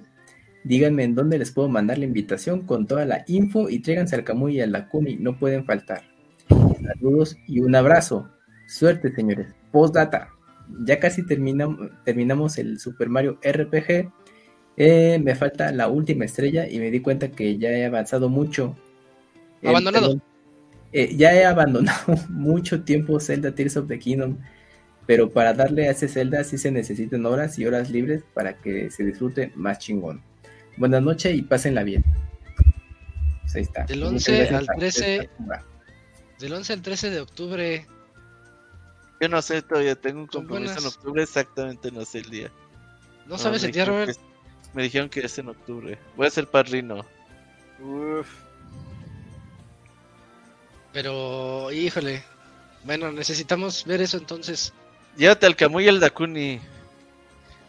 Díganme 0.63 1.03
en 1.03 1.13
dónde 1.13 1.37
les 1.37 1.51
puedo 1.51 1.69
mandar 1.69 1.99
la 1.99 2.05
invitación 2.05 2.61
con 2.65 2.87
toda 2.87 3.05
la 3.05 3.23
info 3.27 3.69
y 3.69 3.77
tráiganse 3.77 4.15
al 4.15 4.23
Camuy 4.23 4.55
y 4.57 4.61
al 4.61 4.71
Dakuni, 4.71 5.17
no 5.17 5.37
pueden 5.37 5.63
faltar. 5.63 6.01
Saludos 6.49 7.37
y 7.47 7.59
un 7.59 7.75
abrazo. 7.75 8.27
Suerte, 8.67 9.13
señores. 9.13 9.53
Postdata. 9.71 10.29
Ya 10.87 10.99
casi 10.99 11.21
terminam- 11.21 11.91
terminamos 12.03 12.57
el 12.57 12.79
Super 12.79 13.09
Mario 13.09 13.37
RPG. 13.43 14.11
Eh, 14.77 15.19
me 15.23 15.35
falta 15.35 15.71
la 15.71 15.87
última 15.87 16.25
estrella 16.25 16.67
y 16.67 16.79
me 16.79 16.91
di 16.91 16.99
cuenta 16.99 17.29
que 17.31 17.57
ya 17.57 17.69
he 17.69 17.85
avanzado 17.85 18.29
mucho. 18.29 18.75
Eh, 19.61 19.69
Abandonado. 19.69 20.07
perdón. 20.07 20.21
Eh, 20.91 21.15
ya 21.17 21.33
he 21.33 21.45
abandonado 21.45 22.15
mucho 22.29 22.83
tiempo 22.83 23.19
Zelda 23.19 23.53
Tears 23.53 23.77
of 23.77 23.87
the 23.87 23.99
Kingdom, 23.99 24.37
pero 25.05 25.29
para 25.29 25.53
darle 25.53 25.87
a 25.87 25.91
ese 25.91 26.07
Zelda 26.07 26.43
sí 26.43 26.57
se 26.57 26.71
necesitan 26.71 27.25
horas 27.25 27.57
y 27.59 27.65
horas 27.65 27.89
libres 27.89 28.23
para 28.33 28.57
que 28.57 28.89
se 28.91 29.03
disfrute 29.03 29.51
más 29.55 29.79
chingón. 29.79 30.21
Buenas 30.77 31.01
noches 31.01 31.35
y 31.35 31.41
pásenla 31.41 31.83
bien. 31.83 32.03
Pues 33.41 33.55
ahí 33.55 33.61
está. 33.61 33.85
Del 33.85 33.99
Muchas 33.99 34.29
11 34.29 34.37
gracias 34.37 34.59
al 34.59 34.69
a 34.69 34.73
13. 34.79 34.87
ustedes, 34.99 35.29
Takuma. 35.29 35.65
Del 36.39 36.53
11 36.53 36.73
al 36.73 36.81
13 36.81 37.09
de 37.11 37.21
octubre. 37.21 37.87
Yo 39.21 39.29
no 39.29 39.41
sé 39.41 39.61
todavía, 39.61 39.95
tengo 39.95 40.19
un 40.21 40.27
compromiso 40.27 40.79
en 40.79 40.85
octubre, 40.85 41.23
exactamente 41.23 41.91
no 41.91 42.03
sé 42.03 42.19
el 42.19 42.29
día. 42.29 42.51
¿No 43.27 43.37
sabes 43.37 43.61
me 43.61 43.67
el 43.67 43.73
día, 43.73 43.85
Robert? 43.85 44.17
Me 44.75 44.83
dijeron 44.83 45.07
que 45.09 45.21
es 45.21 45.37
en 45.39 45.47
octubre. 45.47 45.97
Voy 46.17 46.27
a 46.27 46.29
ser 46.29 46.47
padrino. 46.47 47.05
Uf. 47.79 48.27
Pero, 50.91 51.71
híjole. 51.71 52.23
Bueno, 52.83 53.09
necesitamos 53.11 53.85
ver 53.85 54.01
eso 54.01 54.17
entonces. 54.17 54.73
Llévate 55.15 55.45
al 55.45 55.55
Camuy 55.55 55.85
y 55.85 55.87
al 55.87 56.01
Dakuni. 56.01 56.59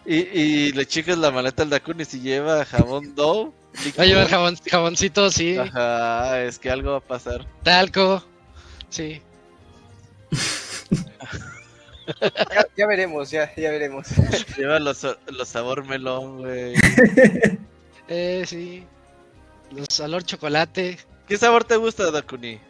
Y, 0.04 0.16
y 0.16 0.72
le 0.72 0.84
chicas 0.84 1.16
la 1.16 1.30
maleta 1.30 1.62
al 1.62 1.70
Dakuni 1.70 2.04
si 2.04 2.20
lleva 2.20 2.64
jabón 2.64 3.14
Dove. 3.14 3.52
Va 3.96 4.02
a 4.02 4.06
llevar 4.06 4.28
jabón, 4.28 4.56
jaboncito, 4.68 5.30
sí. 5.30 5.56
Ajá, 5.56 6.42
es 6.42 6.58
que 6.58 6.70
algo 6.70 6.90
va 6.90 6.98
a 6.98 7.00
pasar. 7.00 7.46
Talco. 7.62 8.24
Sí. 8.88 9.22
Ya, 12.20 12.66
ya 12.76 12.86
veremos, 12.86 13.30
ya, 13.30 13.52
ya 13.56 13.70
veremos. 13.70 14.06
Lleva 14.56 14.78
los, 14.78 15.06
los 15.26 15.48
sabor 15.48 15.84
melón, 15.84 16.38
güey. 16.38 16.74
Eh, 18.08 18.44
sí. 18.46 18.84
Los 19.72 19.98
olor 19.98 20.22
chocolate. 20.22 20.96
¿Qué 21.26 21.36
sabor 21.36 21.64
te 21.64 21.74
gusta, 21.74 22.08
Dakuni? 22.12 22.60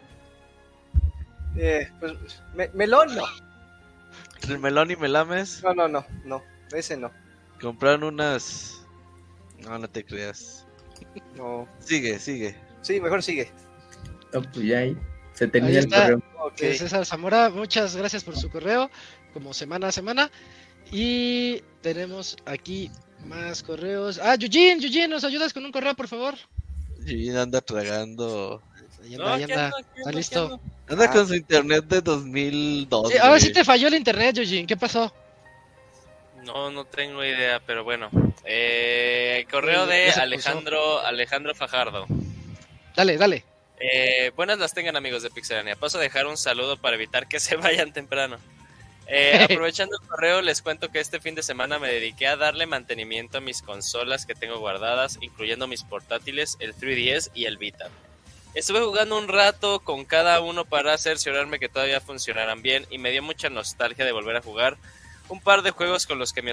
Eh, 1.59 1.89
pues, 2.01 2.15
me- 2.55 2.71
melón 2.73 3.15
no. 3.15 3.23
¿El 4.49 4.59
melón 4.59 4.91
y 4.91 4.97
melames? 4.97 5.63
No, 5.63 5.75
no, 5.75 5.89
no, 5.89 6.07
no. 6.25 6.43
Ese 6.73 6.97
no. 6.97 7.11
Compraron 7.61 8.05
unas. 8.05 8.81
No, 9.59 9.79
no 9.79 9.89
te 9.89 10.05
creas. 10.05 10.67
No. 11.35 11.69
Sigue, 11.81 12.19
sigue. 12.19 12.57
Sí, 12.81 12.99
mejor 13.01 13.23
sigue. 13.23 13.51
No, 14.33 14.41
pues 14.41 14.65
ya 14.65 14.79
ahí 14.79 14.97
se 15.35 15.49
termina 15.49 15.79
Ahí 15.79 15.85
el 15.85 15.91
correo. 15.91 16.23
Ok. 16.41 16.57
de 16.61 16.75
César 16.79 17.05
Zamora, 17.05 17.51
muchas 17.51 17.95
gracias 17.97 18.25
por 18.25 18.37
su 18.37 18.49
correo, 18.51 18.91
como 19.37 19.53
semana 19.53 19.89
a 19.89 19.93
semana. 19.93 20.31
Y 20.91 21.61
tenemos 21.83 22.37
aquí 22.47 22.91
más 23.27 23.63
correos. 23.63 24.19
Ah, 24.23 24.35
Eugene, 24.41 24.83
Eugene, 24.83 25.09
¿nos 25.09 25.25
ayudas 25.25 25.53
con 25.53 25.63
un 25.67 25.73
correo, 25.73 25.95
por 25.95 26.09
favor? 26.09 26.37
Y 27.07 27.29
anda 27.37 27.61
tragando. 27.61 28.63
Ahí 29.03 29.17
No, 29.17 29.27
anda, 29.27 29.35
ahí 29.35 29.43
anda. 29.43 29.67
Está 29.69 30.09
ando, 30.09 30.19
listo. 30.19 30.61
Anda 30.89 31.05
Ah. 31.05 31.11
con 31.13 31.29
su 31.29 31.35
internet 31.35 31.85
de 31.85 32.01
2002. 32.01 33.13
Sí, 33.13 33.19
ahora 33.19 33.39
sí 33.39 33.53
te 33.53 33.63
falló 33.63 33.89
el 33.89 33.95
internet, 33.97 34.39
Eugene. 34.39 34.67
¿Qué 34.67 34.77
pasó? 34.79 35.13
No, 36.45 36.71
no 36.71 36.87
tengo 36.87 37.23
idea, 37.23 37.61
pero 37.67 37.85
bueno. 37.85 38.09
Eh, 38.45 39.47
correo 39.51 39.85
Ya 39.87 39.93
de. 39.93 40.11
Alejandro, 40.13 41.01
Alejandro 41.05 41.55
Fajardo. 41.55 42.07
Dale, 42.97 43.19
dale. 43.19 43.45
Eh, 43.79 44.31
buenas 44.35 44.59
las 44.59 44.73
tengan 44.73 44.97
amigos 44.97 45.23
de 45.23 45.29
Pixelania. 45.31 45.77
Paso 45.77 45.99
a 45.99 46.01
dejar 46.01 46.27
un 46.27 46.39
saludo 46.39 46.79
para 46.81 46.97
evitar 46.97 47.29
que 47.29 47.39
se 47.39 47.57
vayan 47.57 47.93
temprano. 47.93 48.39
Eh, 49.07 49.39
aprovechando 49.51 49.97
el 50.01 50.09
correo, 50.09 50.43
les 50.43 50.63
cuento 50.63 50.91
que 50.91 51.01
este 51.01 51.21
fin 51.21 51.35
de 51.35 51.43
semana 51.43 51.79
me 51.79 51.89
dediqué 51.89 52.27
a 52.27 52.37
darle 52.37 52.67
mantenimiento 52.67 53.39
a 53.39 53.41
mis 53.41 53.63
consolas 53.63 54.27
que 54.27 54.35
tengo 54.35 54.59
guardadas, 54.59 55.19
incluyendo 55.21 55.67
mis 55.67 55.85
portátiles, 55.85 56.57
el 56.61 56.75
3DS 56.75 57.31
y 57.35 57.45
el 57.45 57.59
Vita. 57.59 57.89
Estuve 58.55 58.81
jugando 58.81 59.19
un 59.19 59.29
rato 59.29 59.81
con 59.81 60.05
cada 60.05 60.41
uno 60.41 60.65
para 60.65 60.97
cerciorarme 60.97 61.59
que 61.59 61.69
todavía 61.69 62.01
funcionaran 62.01 62.63
bien 62.63 62.87
y 62.91 62.99
me 62.99 63.11
dio 63.11 63.23
mucha 63.23 63.51
nostalgia 63.51 64.05
de 64.05 64.13
volver 64.13 64.37
a 64.37 64.43
jugar 64.43 64.79
un 65.29 65.41
par 65.41 65.63
de 65.63 65.73
juegos 65.73 66.07
con 66.07 66.19
los 66.19 66.33
que 66.33 66.43
me 66.43 66.53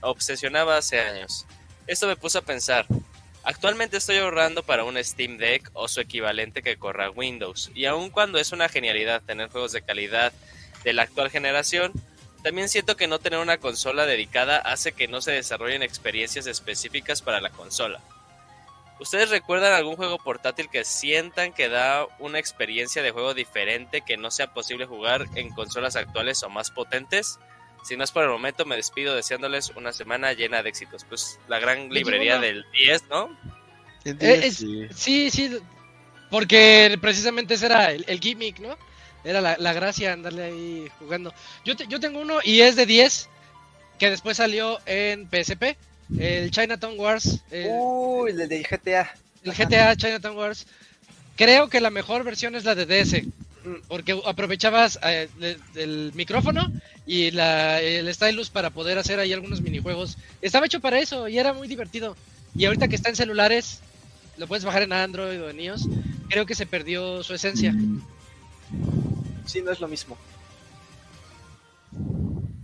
obsesionaba 0.00 0.76
hace 0.76 1.00
años. 1.00 1.46
Esto 1.86 2.06
me 2.06 2.16
puso 2.16 2.38
a 2.38 2.42
pensar, 2.42 2.86
Actualmente 3.44 3.96
estoy 3.96 4.18
ahorrando 4.18 4.62
para 4.62 4.84
un 4.84 5.02
Steam 5.02 5.36
Deck 5.36 5.68
o 5.72 5.88
su 5.88 6.00
equivalente 6.00 6.62
que 6.62 6.76
corra 6.76 7.10
Windows. 7.10 7.72
Y 7.74 7.86
aun 7.86 8.10
cuando 8.10 8.38
es 8.38 8.52
una 8.52 8.68
genialidad 8.68 9.22
tener 9.22 9.48
juegos 9.48 9.72
de 9.72 9.82
calidad 9.82 10.32
de 10.84 10.92
la 10.92 11.02
actual 11.02 11.30
generación, 11.30 11.92
también 12.42 12.68
siento 12.68 12.96
que 12.96 13.06
no 13.06 13.18
tener 13.20 13.38
una 13.38 13.58
consola 13.58 14.04
dedicada 14.06 14.58
hace 14.58 14.92
que 14.92 15.06
no 15.08 15.20
se 15.20 15.30
desarrollen 15.32 15.82
experiencias 15.82 16.46
específicas 16.46 17.22
para 17.22 17.40
la 17.40 17.50
consola. 17.50 18.00
¿Ustedes 19.00 19.30
recuerdan 19.30 19.72
algún 19.72 19.96
juego 19.96 20.18
portátil 20.18 20.68
que 20.70 20.84
sientan 20.84 21.52
que 21.52 21.68
da 21.68 22.06
una 22.20 22.38
experiencia 22.38 23.02
de 23.02 23.10
juego 23.10 23.34
diferente 23.34 24.02
que 24.02 24.16
no 24.16 24.30
sea 24.30 24.52
posible 24.54 24.86
jugar 24.86 25.26
en 25.34 25.50
consolas 25.50 25.96
actuales 25.96 26.42
o 26.44 26.48
más 26.50 26.70
potentes? 26.70 27.38
Si 27.84 27.96
no 27.96 28.04
es 28.04 28.12
por 28.12 28.22
el 28.22 28.30
momento, 28.30 28.64
me 28.64 28.76
despido 28.76 29.16
deseándoles 29.16 29.70
una 29.70 29.92
semana 29.92 30.32
llena 30.34 30.62
de 30.62 30.68
éxitos. 30.68 31.04
Pues 31.08 31.40
la 31.48 31.58
gran 31.58 31.88
librería 31.90 32.38
del 32.38 32.64
10, 32.72 33.04
¿no? 33.08 33.36
Eh, 34.04 34.40
es- 34.44 34.56
sí. 34.58 34.86
Sí, 34.94 35.30
sí. 35.30 35.58
Porque 36.30 36.96
precisamente 37.00 37.54
ese 37.54 37.66
era 37.66 37.90
el, 37.90 38.04
el 38.06 38.20
gimmick, 38.20 38.60
¿no? 38.60 38.76
Era 39.24 39.40
la, 39.40 39.56
la 39.58 39.72
gracia 39.72 40.12
andarle 40.12 40.42
ahí 40.44 40.88
jugando. 40.98 41.32
Yo, 41.64 41.76
te- 41.76 41.86
yo 41.86 42.00
tengo 42.00 42.20
uno 42.20 42.38
y 42.44 42.60
es 42.60 42.76
de 42.76 42.86
10, 42.86 43.28
que 43.98 44.10
después 44.10 44.36
salió 44.36 44.78
en 44.86 45.28
PSP. 45.30 45.76
El 46.18 46.50
Chinatown 46.50 46.98
Wars. 46.98 47.40
El, 47.50 47.68
Uy, 47.70 48.30
el 48.32 48.48
de 48.48 48.62
GTA. 48.62 49.14
el 49.44 49.52
GTA 49.54 49.96
Chinatown 49.96 50.36
Wars. 50.36 50.66
Creo 51.36 51.68
que 51.68 51.80
la 51.80 51.90
mejor 51.90 52.24
versión 52.24 52.54
es 52.54 52.64
la 52.64 52.74
de 52.74 52.86
DS. 52.86 53.24
Porque 53.88 54.20
aprovechabas 54.26 54.98
eh, 55.04 55.28
de- 55.38 55.58
el 55.76 56.10
micrófono 56.14 56.68
y 57.06 57.30
la, 57.30 57.80
el 57.80 58.12
stylus 58.12 58.50
para 58.50 58.70
poder 58.70 58.98
hacer 58.98 59.20
ahí 59.20 59.32
algunos 59.32 59.62
minijuegos. 59.62 60.18
Estaba 60.40 60.66
hecho 60.66 60.80
para 60.80 60.98
eso 60.98 61.28
y 61.28 61.38
era 61.38 61.52
muy 61.52 61.68
divertido. 61.68 62.16
Y 62.56 62.64
ahorita 62.66 62.88
que 62.88 62.96
está 62.96 63.08
en 63.08 63.16
celulares, 63.16 63.78
lo 64.36 64.46
puedes 64.48 64.64
bajar 64.64 64.82
en 64.82 64.92
Android 64.92 65.40
o 65.40 65.48
en 65.48 65.60
iOS. 65.60 65.88
Creo 66.28 66.44
que 66.44 66.54
se 66.56 66.66
perdió 66.66 67.22
su 67.22 67.34
esencia. 67.34 67.72
Sí, 69.46 69.62
no 69.62 69.70
es 69.70 69.80
lo 69.80 69.88
mismo. 69.88 70.16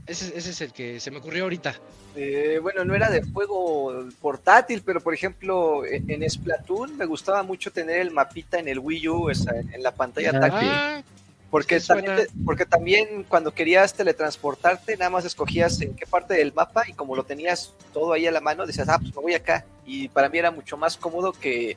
Ese, 0.07 0.37
ese 0.39 0.51
es 0.51 0.61
el 0.63 0.73
que 0.73 1.01
se 1.01 1.11
me 1.11 1.19
ocurrió 1.19 1.45
ahorita. 1.45 1.75
Eh, 2.17 2.59
bueno, 2.63 2.85
no 2.85 2.95
era 2.95 3.11
de 3.11 3.23
juego 3.23 4.07
portátil, 4.23 4.83
pero 4.85 5.01
por 5.01 5.13
ejemplo, 5.13 5.85
en 5.85 6.11
en 6.11 6.29
Splatoon 6.29 6.97
me 6.97 7.05
gustaba 7.05 7.43
mucho 7.43 7.71
tener 7.71 7.99
el 8.01 8.11
mapita 8.11 8.59
en 8.59 8.69
el 8.69 8.79
Wii 8.79 9.09
U, 9.09 9.31
en, 9.31 9.37
en 9.75 9.83
la 9.83 9.93
pantalla 9.95 10.31
Ah, 10.35 10.41
táctil. 10.41 11.05
Porque, 11.51 11.81
Sí, 11.81 11.89
también, 11.89 12.17
te- 12.17 12.27
porque 12.45 12.67
también 12.67 13.25
cuando 13.25 13.53
querías 13.55 13.95
teletransportarte, 13.95 14.97
nada 14.99 15.11
más 15.11 15.25
escogías 15.25 15.81
en 15.81 15.97
qué 15.97 16.07
parte 16.07 16.35
del 16.35 16.53
mapa 16.53 16.85
y 16.87 16.93
como 16.93 17.17
lo 17.17 17.25
tenías 17.25 17.73
todo 17.95 18.13
ahí 18.13 18.27
a 18.27 18.31
la 18.33 18.41
mano, 18.43 18.67
decías, 18.67 18.89
ah, 18.91 18.99
pues 18.99 19.15
me 19.17 19.23
voy 19.23 19.33
acá. 19.35 19.65
Y 19.87 20.09
para 20.09 20.29
mí 20.29 20.37
era 20.39 20.51
mucho 20.51 20.77
más 20.77 20.99
cómodo 20.99 21.33
que, 21.33 21.75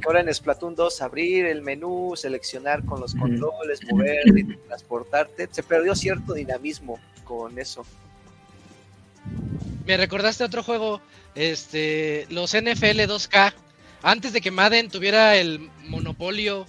que 0.00 0.06
ahora 0.06 0.20
en 0.20 0.34
Splatoon 0.34 0.74
2 0.74 1.00
abrir 1.00 1.46
el 1.46 1.62
menú, 1.62 2.14
seleccionar 2.16 2.84
con 2.84 3.00
los 3.00 3.14
controles, 3.14 3.78
moverte, 3.88 4.58
transportarte. 4.66 5.48
Se 5.52 5.62
perdió 5.62 5.94
cierto 5.94 6.32
dinamismo 6.34 6.98
con 7.22 7.56
eso. 7.56 7.86
Me 9.86 9.96
recordaste 9.96 10.44
otro 10.44 10.62
juego, 10.62 11.00
este, 11.34 12.26
los 12.30 12.52
NFL 12.54 13.00
2K. 13.06 13.52
Antes 14.02 14.32
de 14.32 14.40
que 14.40 14.50
Madden 14.50 14.88
tuviera 14.88 15.36
el 15.36 15.70
monopolio 15.84 16.66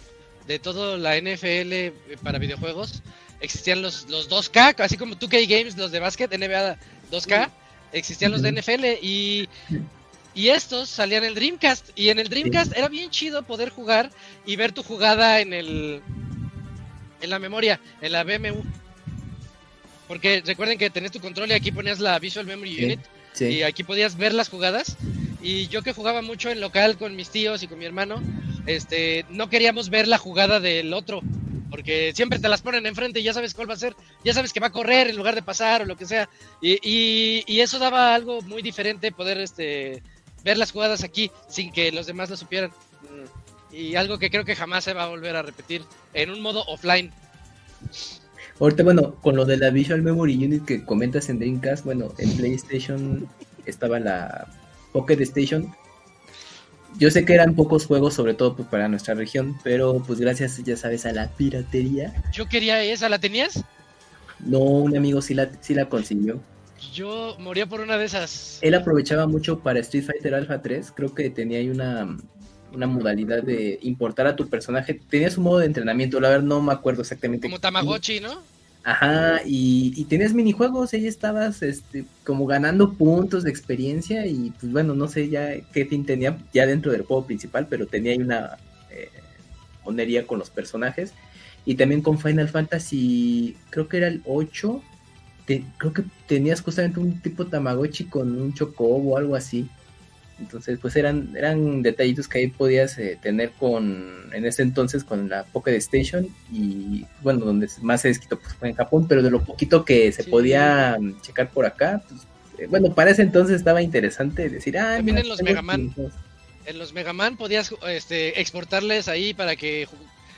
de 0.48 0.60
toda 0.60 0.98
la 0.98 1.18
NFL 1.18 1.74
eh, 1.74 1.94
para 2.24 2.40
videojuegos, 2.40 3.02
existían 3.40 3.82
los, 3.82 4.10
los 4.10 4.30
2K, 4.30 4.80
así 4.80 4.98
como 4.98 5.16
2K 5.16 5.48
Games, 5.48 5.78
los 5.78 5.92
de 5.92 6.00
básquet, 6.00 6.32
NBA 6.32 6.78
2K, 7.12 7.50
existían 7.94 8.32
los 8.32 8.42
de. 8.42 8.52
NFL 8.52 8.86
y, 9.02 9.50
y 10.34 10.50
estos 10.50 10.90
salían 10.90 11.24
en 11.24 11.30
el 11.30 11.36
Dreamcast. 11.36 11.90
Y 11.96 12.10
en 12.10 12.20
el 12.20 12.30
Dreamcast 12.30 12.76
era 12.76 12.88
bien 12.90 13.10
chido 13.10 13.44
poder 13.44 13.70
jugar 13.70 14.12
y 14.46 14.56
ver 14.56 14.72
tu 14.72 14.84
jugada 14.84 15.40
en 15.40 15.54
el 15.54 16.02
en 17.22 17.30
la 17.30 17.40
memoria, 17.40 17.80
en 18.02 18.12
la 18.12 18.24
BMU. 18.24 18.64
Porque 20.08 20.44
recuerden 20.46 20.78
que 20.78 20.90
tenés 20.90 21.12
tu 21.12 21.20
control 21.20 21.50
y 21.50 21.54
aquí 21.54 21.72
ponías 21.72 22.00
la 22.00 22.20
Visual 22.20 22.46
Memory. 22.46 22.84
Unit 22.84 23.00
Sí. 23.34 23.48
y 23.48 23.64
aquí 23.64 23.84
podías 23.84 24.16
ver 24.16 24.34
las 24.34 24.48
jugadas. 24.48 24.96
Y 25.46 25.68
yo 25.68 25.84
que 25.84 25.94
jugaba 25.94 26.24
mucho 26.24 26.50
en 26.50 26.60
local 26.60 26.98
con 26.98 27.16
mis 27.16 27.30
tíos 27.30 27.62
y 27.62 27.68
con 27.68 27.78
mi 27.78 27.86
hermano, 27.86 28.20
este, 28.66 29.26
no 29.30 29.48
queríamos 29.48 29.90
ver 29.92 30.08
la 30.08 30.18
jugada 30.18 30.60
del 30.60 30.92
otro, 30.92 31.22
porque 31.70 32.14
siempre 32.16 32.40
te 32.40 32.50
las 32.50 32.64
ponen 32.64 32.88
enfrente 32.88 33.20
y 33.20 33.24
ya 33.24 33.32
sabes 33.32 33.54
cuál 33.54 33.70
va 33.70 33.76
a 33.76 33.78
ser, 33.78 33.96
ya 34.24 34.34
sabes 34.34 34.52
que 34.54 34.60
va 34.60 34.68
a 34.68 34.72
correr 34.72 35.08
en 35.08 35.16
lugar 35.16 35.36
de 35.36 35.44
pasar 35.44 35.84
o 35.84 35.86
lo 35.86 35.96
que 35.98 36.08
sea. 36.08 36.28
Y, 36.62 36.80
y- 36.82 37.44
y 37.46 37.60
eso 37.60 37.78
daba 37.78 38.16
algo 38.16 38.42
muy 38.42 38.64
diferente, 38.64 39.12
poder 39.12 39.38
este, 39.38 40.02
ver 40.44 40.58
las 40.58 40.72
jugadas 40.72 41.04
aquí 41.04 41.30
sin 41.48 41.72
que 41.72 41.92
los 41.92 42.08
demás 42.08 42.28
lo 42.32 42.38
supieran. 42.38 42.72
Mm. 43.04 43.76
Y 43.76 43.96
algo 43.98 44.18
que 44.18 44.32
creo 44.32 44.46
que 44.46 44.56
jamás 44.56 44.84
se 44.84 44.94
va 44.94 45.04
a 45.04 45.10
volver 45.10 45.36
a 45.36 45.44
repetir 45.44 45.84
en 46.16 46.32
un 46.32 46.42
modo 46.42 46.64
offline. 46.66 47.12
Ahorita, 48.60 48.82
bueno, 48.82 49.14
con 49.22 49.36
lo 49.36 49.46
de 49.46 49.58
la 49.58 49.70
Visual 49.70 50.02
Memory 50.02 50.44
Unit 50.44 50.66
que 50.66 50.84
comentas 50.84 51.30
en 51.30 51.38
Dreamcast, 51.38 51.86
bueno, 51.86 52.14
en 52.18 52.36
PlayStation 52.36 53.28
estaba 53.68 54.00
la 54.00 54.48
Pocket 54.96 55.22
Station. 55.24 55.76
Yo 56.98 57.12
sé 57.12 57.26
que 57.26 57.34
eran 57.34 57.54
pocos 57.54 57.86
juegos, 57.86 58.14
sobre 58.14 58.34
todo 58.34 58.56
pues, 58.56 58.70
para 58.70 58.88
nuestra 58.88 59.14
región, 59.14 59.58
pero 59.62 60.02
pues 60.08 60.22
gracias, 60.22 60.64
ya 60.64 60.78
sabes, 60.78 61.06
a 61.06 61.12
la 61.12 61.28
piratería. 61.32 62.24
Yo 62.32 62.48
quería 62.48 62.82
esa, 62.82 63.10
¿la 63.10 63.20
tenías? 63.20 63.62
No, 64.40 64.60
un 64.60 64.96
amigo 64.96 65.22
sí 65.22 65.34
la, 65.34 65.52
sí 65.60 65.74
la 65.74 65.90
consiguió. 65.90 66.40
Yo 66.94 67.36
moría 67.40 67.68
por 67.68 67.82
una 67.82 67.98
de 67.98 68.06
esas. 68.06 68.60
Él 68.62 68.74
aprovechaba 68.74 69.28
mucho 69.28 69.60
para 69.60 69.80
Street 69.80 70.06
Fighter 70.06 70.34
Alpha 70.34 70.62
3, 70.62 70.94
creo 70.96 71.14
que 71.14 71.30
tenía 71.30 71.60
ahí 71.60 71.70
una, 71.70 72.16
una 72.74 72.88
modalidad 72.88 73.44
de 73.44 73.78
importar 73.82 74.28
a 74.28 74.38
tu 74.38 74.48
personaje. 74.48 74.94
Tenía 74.94 75.30
su 75.30 75.42
modo 75.42 75.58
de 75.58 75.66
entrenamiento, 75.66 76.22
la 76.22 76.30
verdad 76.30 76.46
no 76.46 76.62
me 76.62 76.72
acuerdo 76.72 77.02
exactamente. 77.02 77.48
Como 77.48 77.60
Tamagotchi, 77.60 78.22
¿no? 78.22 78.55
Ajá, 78.88 79.42
y, 79.46 79.94
y 80.00 80.06
tenías 80.06 80.34
minijuegos, 80.34 80.94
ahí 80.94 81.08
estabas 81.08 81.64
este, 81.64 82.06
como 82.24 82.46
ganando 82.46 82.94
puntos 82.94 83.44
de 83.44 83.50
experiencia 83.50 84.28
y 84.28 84.52
pues 84.60 84.72
bueno, 84.72 84.94
no 84.94 85.08
sé 85.08 85.28
ya 85.30 85.60
qué 85.74 85.88
fin 85.88 86.06
tenía 86.06 86.38
ya 86.54 86.68
dentro 86.68 86.92
del 86.92 87.02
juego 87.02 87.26
principal, 87.26 87.66
pero 87.68 87.88
tenía 87.88 88.12
ahí 88.12 88.20
una 88.20 88.58
eh, 88.92 89.10
con 90.28 90.40
los 90.40 90.50
personajes 90.50 91.14
y 91.66 91.76
también 91.76 92.02
con 92.02 92.20
Final 92.20 92.50
Fantasy, 92.50 93.58
creo 93.72 93.88
que 93.88 93.98
era 93.98 94.08
el 94.08 94.22
8, 94.26 94.82
te- 95.46 95.66
creo 95.78 95.94
que 95.94 96.04
tenías 96.28 96.62
justamente 96.62 97.00
un 97.00 97.20
tipo 97.22 97.48
Tamagotchi 97.48 98.06
con 98.06 98.40
un 98.40 98.54
chocobo 98.54 99.14
o 99.14 99.18
algo 99.18 99.36
así. 99.36 99.70
Entonces, 100.40 100.78
pues 100.82 100.96
eran, 100.98 101.34
eran 101.38 101.82
detallitos 101.82 102.28
que 102.28 102.40
ahí 102.40 102.48
podías 102.48 102.98
eh, 102.98 103.18
tener 103.22 103.52
con, 103.52 104.14
en 104.34 104.46
ese 104.46 104.64
entonces, 104.64 105.04
con 105.04 105.30
la 105.30 105.46
Pocket 105.46 105.76
Station 105.76 106.28
y, 106.52 107.06
bueno, 107.22 107.46
donde 107.46 107.70
más 107.82 108.02
se 108.02 108.10
desquitó 108.10 108.38
pues, 108.40 108.54
fue 108.56 108.70
en 108.70 108.76
Japón, 108.76 109.08
pero 109.08 109.24
de 109.24 109.32
lo 109.32 109.44
poquito 109.44 109.86
que 109.86 110.12
se 110.12 110.24
Sí. 110.24 110.30
podía 110.30 110.98
checar 111.22 111.50
por 111.52 111.66
acá, 111.66 112.02
pues, 112.10 112.22
eh, 112.58 112.68
bueno, 112.68 112.94
para 112.94 113.12
ese 113.12 113.22
entonces 113.22 113.56
estaba 113.56 113.82
interesante 113.82 114.50
decir, 114.50 114.78
ah, 114.78 114.96
También 114.98 115.06
mira, 115.16 115.22
en 115.22 115.28
los 115.30 115.38
tengo 115.38 115.50
Mega 115.50 115.62
Man. 115.62 115.88
estos". 115.90 116.14
En 116.66 116.80
los 116.80 116.94
Mega 116.94 117.14
Man 117.14 117.38
podías 117.38 117.74
este, 117.88 118.42
exportarles 118.42 119.08
ahí 119.08 119.34
para 119.34 119.56
que 119.56 119.88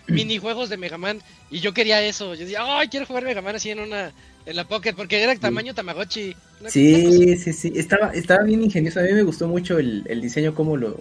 minijuegos 0.11 0.69
de 0.69 0.77
Mega 0.77 0.97
Man 0.97 1.21
y 1.49 1.59
yo 1.59 1.73
quería 1.73 2.01
eso. 2.03 2.33
Yo 2.35 2.41
decía, 2.41 2.59
ay, 2.63 2.89
quiero 2.89 3.05
jugar 3.05 3.23
Mega 3.23 3.41
Man 3.41 3.55
así 3.55 3.69
en 3.71 3.79
una 3.79 4.13
en 4.45 4.55
la 4.55 4.67
Pocket 4.67 4.93
porque 4.95 5.21
era 5.21 5.35
tamaño 5.37 5.73
Tamagotchi. 5.73 6.35
Sí, 6.65 7.37
sí, 7.37 7.53
sí, 7.53 7.71
estaba, 7.75 8.09
estaba 8.13 8.43
bien 8.43 8.63
ingenioso. 8.63 8.99
A 8.99 9.03
mí 9.03 9.13
me 9.13 9.23
gustó 9.23 9.47
mucho 9.47 9.79
el, 9.79 10.03
el 10.07 10.21
diseño, 10.21 10.53
cómo 10.53 10.75
lo, 10.75 10.97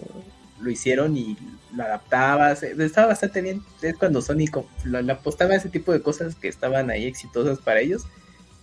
lo 0.59 0.69
hicieron 0.69 1.17
y 1.17 1.37
lo 1.71 1.83
adaptabas. 1.83 2.63
eh, 2.63 2.75
Estaba 2.79 3.07
bastante 3.07 3.41
bien. 3.41 3.63
Es 3.81 3.97
cuando 3.97 4.21
Sony 4.21 4.45
le 4.85 5.11
apostaba 5.11 5.53
a 5.53 5.57
ese 5.57 5.69
tipo 5.69 5.91
de 5.91 6.01
cosas 6.01 6.35
que 6.35 6.47
estaban 6.47 6.89
ahí 6.89 7.05
exitosas 7.05 7.59
para 7.59 7.81
ellos. 7.81 8.03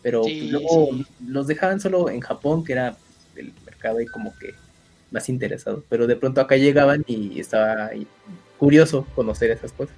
Pero 0.02 0.22
Sí, 0.22 0.38
pues, 0.38 0.50
luego 0.50 0.90
sí. 0.92 1.06
los 1.20 1.46
dejaban 1.46 1.80
solo 1.80 2.08
en 2.10 2.20
Japón, 2.20 2.64
que 2.64 2.72
era 2.72 2.96
el 3.36 3.52
mercado 3.66 3.98
ahí 3.98 4.06
como 4.06 4.34
que 4.38 4.54
más 5.10 5.28
interesado. 5.28 5.84
Pero 5.88 6.06
de 6.06 6.16
pronto 6.16 6.40
acá 6.40 6.56
llegaban 6.56 7.04
y 7.06 7.40
estaba 7.40 7.90
curioso 8.58 9.06
conocer 9.14 9.50
esas 9.50 9.72
cosas. 9.72 9.96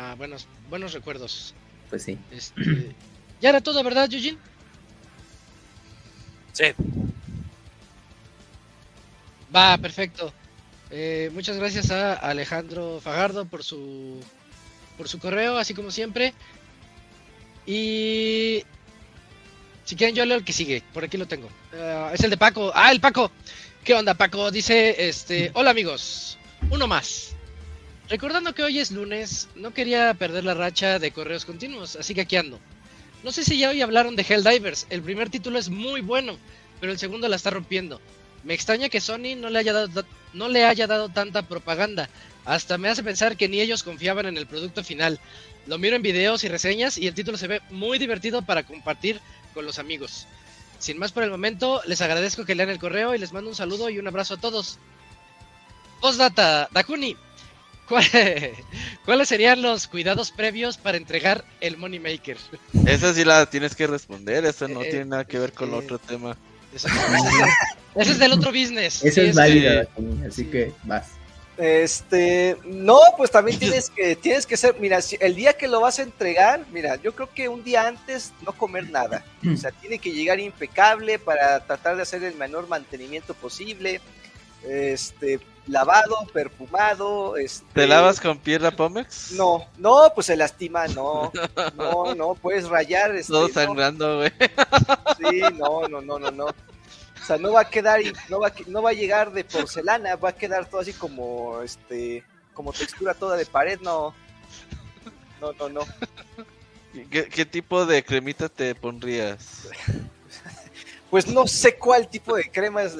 Ah, 0.00 0.14
buenos, 0.16 0.46
buenos 0.70 0.94
recuerdos. 0.94 1.54
Pues 1.90 2.04
sí. 2.04 2.16
Este, 2.30 2.94
ya 3.42 3.50
era 3.50 3.60
todo, 3.60 3.84
¿verdad, 3.84 4.10
Eugene? 4.10 4.38
Sí. 6.52 6.64
Va, 9.54 9.76
perfecto. 9.76 10.32
Eh, 10.90 11.30
muchas 11.34 11.58
gracias 11.58 11.90
a 11.90 12.14
Alejandro 12.14 13.00
Fagardo 13.02 13.44
por 13.44 13.62
su 13.62 14.20
por 14.96 15.06
su 15.06 15.18
correo, 15.18 15.58
así 15.58 15.74
como 15.74 15.90
siempre. 15.90 16.32
Y 17.66 18.64
si 19.84 19.96
quieren 19.96 20.16
yo 20.16 20.24
leo 20.24 20.38
el 20.38 20.44
que 20.44 20.54
sigue, 20.54 20.82
por 20.94 21.04
aquí 21.04 21.18
lo 21.18 21.28
tengo. 21.28 21.50
Ah, 21.74 22.10
es 22.14 22.24
el 22.24 22.30
de 22.30 22.38
Paco. 22.38 22.72
Ah, 22.74 22.90
el 22.90 23.00
Paco. 23.00 23.30
¿Qué 23.84 23.92
onda, 23.92 24.14
Paco? 24.14 24.50
Dice, 24.50 25.08
este, 25.08 25.50
hola 25.52 25.70
amigos, 25.70 26.38
uno 26.70 26.86
más. 26.86 27.34
Recordando 28.10 28.52
que 28.54 28.64
hoy 28.64 28.80
es 28.80 28.90
lunes, 28.90 29.48
no 29.54 29.72
quería 29.72 30.12
perder 30.14 30.44
la 30.44 30.54
racha 30.54 30.98
de 30.98 31.12
correos 31.12 31.44
continuos, 31.44 31.94
así 31.94 32.12
que 32.12 32.22
aquí 32.22 32.34
ando. 32.36 32.58
No 33.22 33.30
sé 33.30 33.44
si 33.44 33.56
ya 33.56 33.70
hoy 33.70 33.82
hablaron 33.82 34.16
de 34.16 34.26
Helldivers, 34.28 34.86
el 34.90 35.00
primer 35.00 35.30
título 35.30 35.60
es 35.60 35.68
muy 35.68 36.00
bueno, 36.00 36.36
pero 36.80 36.90
el 36.90 36.98
segundo 36.98 37.28
la 37.28 37.36
está 37.36 37.50
rompiendo. 37.50 38.00
Me 38.42 38.52
extraña 38.54 38.88
que 38.88 39.00
Sony 39.00 39.36
no 39.36 39.48
le 39.48 39.60
haya 39.60 39.72
dado, 39.72 40.04
no 40.32 40.48
le 40.48 40.64
haya 40.64 40.88
dado 40.88 41.08
tanta 41.08 41.42
propaganda. 41.42 42.08
Hasta 42.44 42.78
me 42.78 42.88
hace 42.88 43.04
pensar 43.04 43.36
que 43.36 43.48
ni 43.48 43.60
ellos 43.60 43.84
confiaban 43.84 44.26
en 44.26 44.36
el 44.38 44.46
producto 44.46 44.82
final. 44.82 45.20
Lo 45.66 45.78
miro 45.78 45.94
en 45.94 46.02
videos 46.02 46.42
y 46.42 46.48
reseñas 46.48 46.98
y 46.98 47.06
el 47.06 47.14
título 47.14 47.38
se 47.38 47.46
ve 47.46 47.60
muy 47.70 47.98
divertido 47.98 48.42
para 48.42 48.64
compartir 48.64 49.20
con 49.54 49.66
los 49.66 49.78
amigos. 49.78 50.26
Sin 50.80 50.98
más 50.98 51.12
por 51.12 51.22
el 51.22 51.30
momento, 51.30 51.80
les 51.86 52.00
agradezco 52.00 52.44
que 52.44 52.56
lean 52.56 52.70
el 52.70 52.78
correo 52.80 53.14
y 53.14 53.18
les 53.18 53.32
mando 53.32 53.50
un 53.50 53.56
saludo 53.56 53.88
y 53.88 53.98
un 54.00 54.08
abrazo 54.08 54.34
a 54.34 54.40
todos. 54.40 54.78
Postdata, 56.00 56.68
Dakuni, 56.72 57.14
¿cuál- 57.14 57.29
¿cuáles 59.04 59.28
serían 59.28 59.62
los 59.62 59.86
cuidados 59.88 60.30
previos 60.30 60.78
para 60.78 60.96
entregar 60.96 61.44
el 61.60 61.76
Moneymaker? 61.76 62.36
Esa 62.86 63.12
sí 63.14 63.24
la 63.24 63.46
tienes 63.46 63.74
que 63.74 63.86
responder, 63.86 64.44
esa 64.44 64.68
no 64.68 64.82
Eh, 64.82 64.90
tiene 64.90 65.04
nada 65.06 65.24
que 65.24 65.38
ver 65.38 65.52
con 65.52 65.70
eh, 65.70 65.76
otro 65.76 65.98
tema. 65.98 66.36
Eso, 66.74 66.88
ese 67.96 68.12
es 68.12 68.18
del 68.18 68.32
otro 68.32 68.50
business. 68.52 68.94
Sí, 68.94 69.08
es 69.08 69.34
válido, 69.34 69.70
sí. 69.70 69.76
Dakuni, 69.76 70.26
así 70.26 70.44
Sí. 70.44 70.50
que 70.50 70.72
vas. 70.84 71.08
Este, 71.56 72.56
no, 72.64 72.98
pues 73.18 73.30
también 73.30 73.58
tienes 73.58 73.90
que, 73.90 74.16
tienes 74.16 74.46
que 74.46 74.56
ser, 74.56 74.76
mira, 74.80 75.02
si 75.02 75.18
el 75.20 75.34
día 75.34 75.52
que 75.52 75.68
lo 75.68 75.80
vas 75.80 75.98
a 75.98 76.02
entregar, 76.02 76.64
mira, 76.72 76.96
yo 76.96 77.14
creo 77.14 77.28
que 77.34 77.48
un 77.48 77.62
día 77.62 77.86
antes 77.86 78.32
no 78.46 78.52
comer 78.52 78.88
nada. 78.88 79.24
O 79.46 79.56
sea, 79.58 79.70
tiene 79.72 79.98
que 79.98 80.10
llegar 80.12 80.40
impecable 80.40 81.18
para 81.18 81.60
tratar 81.66 81.96
de 81.96 82.02
hacer 82.02 82.24
el 82.24 82.34
menor 82.36 82.66
mantenimiento 82.66 83.34
posible. 83.34 84.00
Este, 84.66 85.38
lavado, 85.66 86.26
perfumado, 86.32 87.36
este. 87.36 87.66
¿Te 87.72 87.86
lavas 87.86 88.20
con 88.20 88.38
piedra 88.38 88.70
Pomex? 88.70 89.32
No, 89.32 89.66
no, 89.78 90.12
pues 90.14 90.26
se 90.26 90.36
lastima, 90.36 90.86
no. 90.88 91.32
No, 91.76 92.14
no, 92.14 92.34
puedes 92.34 92.68
rayar. 92.68 93.14
Este, 93.14 93.32
Todo 93.32 93.48
no. 93.48 93.54
sangrando, 93.54 94.18
güey. 94.18 94.32
Sí, 95.18 95.40
no, 95.54 95.88
no, 95.88 96.00
no, 96.00 96.18
no, 96.18 96.30
no. 96.30 96.46
O 96.46 97.24
sea, 97.26 97.36
no 97.36 97.52
va 97.52 97.60
a 97.62 97.70
quedar, 97.70 98.00
no 98.28 98.40
va 98.40 98.52
no 98.66 98.82
va 98.82 98.90
a 98.90 98.94
llegar 98.94 99.32
de 99.32 99.44
porcelana, 99.44 100.16
va 100.16 100.30
a 100.30 100.36
quedar 100.36 100.68
todo 100.68 100.80
así 100.80 100.92
como, 100.92 101.60
este, 101.62 102.24
como 102.54 102.72
textura 102.72 103.14
toda 103.14 103.36
de 103.36 103.46
pared, 103.46 103.78
no. 103.80 104.14
No, 105.40 105.52
no, 105.52 105.68
no. 105.68 105.80
¿Qué, 107.10 107.28
qué 107.28 107.46
tipo 107.46 107.86
de 107.86 108.02
cremita 108.02 108.48
te 108.48 108.74
pondrías? 108.74 109.68
Pues 111.10 111.26
no 111.26 111.46
sé 111.46 111.76
cuál 111.76 112.08
tipo 112.08 112.36
de 112.36 112.50
crema 112.50 112.82
es 112.82 112.94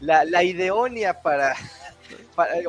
la, 0.00 0.24
la 0.24 0.42
ideónea 0.42 1.22
para, 1.22 1.54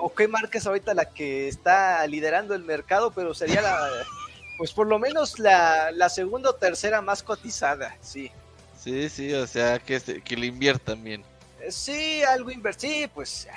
o 0.02 0.14
qué 0.14 0.28
marca 0.28 0.58
es 0.58 0.66
ahorita 0.66 0.94
la 0.94 1.06
que 1.06 1.48
está 1.48 2.06
liderando 2.08 2.54
el 2.56 2.64
mercado, 2.64 3.12
pero 3.12 3.34
sería 3.34 3.62
la, 3.62 3.78
pues 4.58 4.72
por 4.72 4.88
lo 4.88 5.00
menos 5.00 5.40
la, 5.40 5.92
la 5.92 6.10
segunda 6.10 6.50
o 6.50 6.56
tercera 6.56 7.02
más 7.02 7.24
cotizada, 7.24 7.96
sí. 8.02 8.32
Sí, 8.78 9.10
sí, 9.10 9.34
o 9.34 9.46
sea, 9.46 9.80
que, 9.80 10.00
se- 10.00 10.22
que 10.22 10.38
le 10.38 10.46
inviertan 10.48 11.04
bien. 11.04 11.24
Eh, 11.62 11.72
Sí, 11.72 12.24
algo 12.24 12.50
invertido, 12.52 12.94
sí, 12.94 13.08
pues 13.14 13.48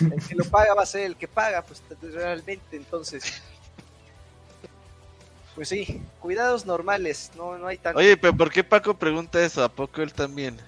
el 0.00 0.22
que 0.26 0.34
lo 0.34 0.44
paga 0.44 0.74
va 0.74 0.82
a 0.82 0.86
ser 0.86 1.02
el 1.02 1.16
que 1.16 1.28
paga, 1.28 1.62
pues 1.62 1.80
realmente, 2.00 2.76
entonces. 2.76 3.40
Pues 5.54 5.68
sí, 5.68 6.02
cuidados 6.18 6.64
normales, 6.64 7.30
no, 7.36 7.58
no 7.58 7.66
hay 7.66 7.76
tanto. 7.76 7.98
Oye, 7.98 8.16
pero 8.16 8.34
¿por 8.36 8.50
qué 8.50 8.64
Paco 8.64 8.94
pregunta 8.94 9.42
eso? 9.44 9.62
¿A 9.62 9.68
poco 9.68 10.00
él 10.02 10.12
también? 10.12 10.58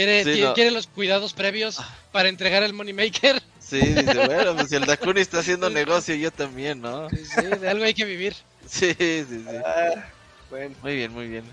¿Quiere, 0.00 0.24
Sí, 0.24 0.32
ti- 0.32 0.40
no. 0.40 0.54
quiere 0.54 0.70
los 0.70 0.86
cuidados 0.86 1.34
previos 1.34 1.78
para 2.10 2.30
entregar 2.30 2.62
el 2.62 2.72
Moneymaker? 2.72 3.42
Sí, 3.60 3.76
dice, 3.76 4.26
bueno, 4.26 4.56
pues 4.56 4.70
si 4.70 4.76
el 4.76 4.86
Dakuni 4.86 5.20
está 5.20 5.40
haciendo 5.40 5.68
negocio, 5.68 6.14
yo 6.14 6.30
también, 6.30 6.80
¿no? 6.80 7.10
Sí, 7.10 7.24
sí, 7.26 7.42
de 7.44 7.68
algo 7.68 7.84
hay 7.84 7.92
que 7.92 8.06
vivir. 8.06 8.34
Sí, 8.66 8.94
sí, 8.94 9.24
sí. 9.26 9.60
Ah, 9.64 10.10
bueno, 10.48 10.74
Muy 10.82 10.96
bien, 10.96 11.12
muy 11.12 11.28
bien. 11.28 11.44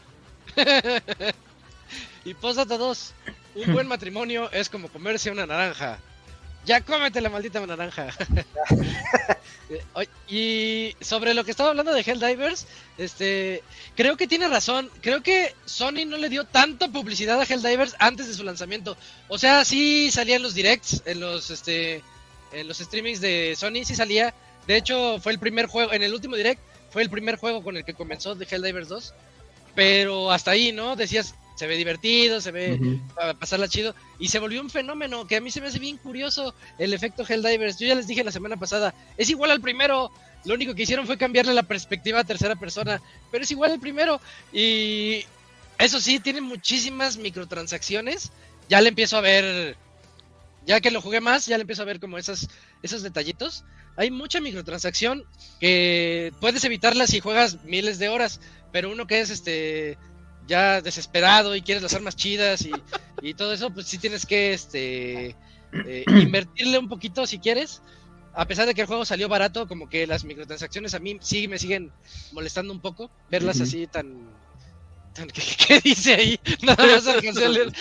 Y 2.24 2.34
postdata 2.36 2.78
2. 2.78 3.14
Un 3.54 3.74
buen 3.74 3.88
matrimonio 3.88 4.50
es 4.52 4.70
como 4.70 4.88
comerse 4.90 5.30
una 5.30 5.46
naranja. 5.46 6.00
Ya 6.68 6.82
cómete 6.82 7.22
la 7.22 7.30
maldita 7.30 7.66
naranja. 7.66 8.10
Y 10.30 10.96
sobre 11.02 11.34
lo 11.34 11.44
que 11.44 11.52
estaba 11.52 11.70
hablando 11.70 11.94
de 11.94 12.02
Helldivers, 12.02 12.68
este, 12.98 13.64
creo 13.96 14.16
que 14.16 14.28
tiene 14.28 14.48
razón. 14.48 14.90
Creo 15.02 15.22
que 15.22 15.54
Sony 15.66 16.06
no 16.06 16.18
le 16.18 16.30
dio 16.30 16.46
tanta 16.46 16.88
publicidad 16.88 17.40
a 17.40 17.44
Helldivers 17.44 17.96
antes 18.00 18.28
de 18.28 18.34
su 18.34 18.44
lanzamiento. 18.44 18.96
O 19.28 19.38
sea, 19.38 19.66
sí 19.66 20.10
salía 20.12 20.38
en 20.38 20.44
los 20.44 20.54
directs, 20.54 21.02
en 21.06 21.20
los, 21.20 21.50
este, 21.50 22.02
en 22.54 22.68
los 22.68 22.78
streamings 22.78 23.20
de 23.20 23.56
Sony, 23.58 23.84
sí 23.84 23.96
salía. 23.96 24.34
De 24.68 24.78
hecho, 24.78 25.20
fue 25.20 25.34
el 25.34 25.40
primer 25.40 25.68
juego, 25.68 25.92
en 25.92 26.04
el 26.04 26.14
último 26.14 26.36
direct, 26.36 26.62
fue 26.90 27.02
el 27.02 27.10
primer 27.10 27.38
juego 27.38 27.64
con 27.64 27.76
el 27.76 27.84
que 27.84 27.94
comenzó 27.94 28.36
de 28.36 28.48
Helldivers 28.50 28.90
2. 28.90 29.14
Pero 29.76 30.32
hasta 30.32 30.52
ahí, 30.52 30.72
¿no? 30.72 30.96
Decías, 30.96 31.36
se 31.58 31.66
ve 31.66 31.76
divertido, 31.76 32.40
se 32.40 32.52
ve 32.52 33.00
para 33.16 33.34
pasarla 33.34 33.68
chido. 33.68 33.96
Y 34.20 34.28
se 34.28 34.38
volvió 34.38 34.62
un 34.62 34.70
fenómeno 34.70 35.26
que 35.26 35.36
a 35.36 35.42
mí 35.42 35.50
se 35.50 35.60
me 35.60 35.68
hace 35.68 35.80
bien 35.80 35.98
curioso 35.98 36.54
el 36.78 36.94
efecto 36.94 37.26
Helldivers. 37.28 37.80
Yo 37.80 37.88
ya 37.88 37.96
les 37.96 38.06
dije 38.06 38.24
la 38.24 38.32
semana 38.32 38.58
pasada, 38.58 38.94
es 39.18 39.30
igual 39.32 39.50
al 39.50 39.60
primero. 39.60 40.12
Lo 40.46 40.54
único 40.54 40.76
que 40.76 40.84
hicieron 40.84 41.08
fue 41.08 41.18
cambiarle 41.18 41.56
la 41.56 41.64
perspectiva 41.64 42.20
a 42.20 42.24
tercera 42.24 42.56
persona, 42.56 43.02
pero 43.32 43.44
es 43.44 43.50
igual 43.50 43.72
al 43.72 43.80
primero. 43.80 44.22
Y 44.54 45.26
eso 45.80 46.00
sí, 46.00 46.20
tiene 46.20 46.42
muchísimas 46.42 47.18
microtransacciones. 47.18 48.32
Ya 48.70 48.80
le 48.80 48.90
empiezo 48.90 49.18
a 49.18 49.22
ver, 49.22 49.76
ya 50.68 50.80
que 50.80 50.92
lo 50.92 51.02
jugué 51.02 51.22
más, 51.22 51.48
ya 51.48 51.58
le 51.58 51.62
empiezo 51.62 51.82
a 51.82 51.86
ver 51.86 52.00
como 52.00 52.20
esas, 52.20 52.50
esos 52.84 53.02
detallitos. 53.02 53.64
Hay 53.96 54.12
mucha 54.12 54.42
microtransacción 54.42 55.24
que 55.60 56.32
puedes 56.40 56.64
evitarla 56.64 57.08
si 57.08 57.20
juegas 57.20 57.64
miles 57.64 57.98
de 57.98 58.10
horas, 58.10 58.42
pero 58.72 58.92
uno 58.92 59.08
que 59.08 59.22
es 59.22 59.32
este 59.32 59.98
ya 60.48 60.82
desesperado 60.82 61.56
y 61.56 61.62
quieres 61.62 61.84
las 61.84 61.94
armas 61.94 62.16
chidas 62.16 62.62
y, 62.62 62.72
y 63.22 63.34
todo 63.34 63.54
eso, 63.54 63.70
pues 63.70 63.88
sí 63.88 63.98
tienes 63.98 64.26
que 64.26 64.54
este 64.54 65.36
eh, 65.74 66.04
invertirle 66.08 66.80
un 66.80 66.90
poquito 66.90 67.28
si 67.28 67.40
quieres. 67.40 67.82
A 68.34 68.46
pesar 68.46 68.68
de 68.68 68.76
que 68.76 68.82
el 68.82 68.88
juego 68.88 69.04
salió 69.04 69.28
barato, 69.28 69.68
como 69.68 69.90
que 69.90 70.06
las 70.06 70.24
microtransacciones 70.24 70.94
a 70.94 71.00
mí 71.00 71.18
sí 71.22 71.48
me 71.48 71.58
siguen 71.58 71.92
molestando 72.34 72.72
un 72.72 72.80
poco. 72.80 73.10
Verlas 73.32 73.60
así 73.62 73.88
tan... 73.88 74.30
tan 75.14 75.28
¿qué, 75.34 75.42
qué 75.68 75.82
dice 75.82 76.14
ahí? 76.14 76.40
Nada 76.62 76.86
más 76.86 77.08
alcancé 77.08 77.46
a 77.46 77.50
leer. 77.50 77.72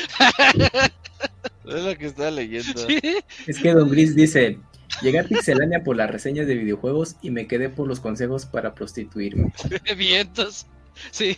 Es 1.66 1.82
lo 1.82 1.98
que 1.98 2.06
estaba 2.06 2.30
leyendo. 2.30 2.86
Sí. 2.86 3.00
Es 3.46 3.58
que 3.58 3.72
Don 3.72 3.90
Gris 3.90 4.14
dice, 4.14 4.58
llegué 5.02 5.18
a 5.18 5.24
Pixelania 5.24 5.84
por 5.84 5.96
las 5.96 6.10
reseñas 6.10 6.46
de 6.46 6.54
videojuegos 6.54 7.16
y 7.20 7.30
me 7.30 7.46
quedé 7.46 7.68
por 7.68 7.86
los 7.86 8.00
consejos 8.00 8.46
para 8.46 8.74
prostituirme. 8.74 9.52
Vientos. 9.96 10.66
Sí. 11.10 11.36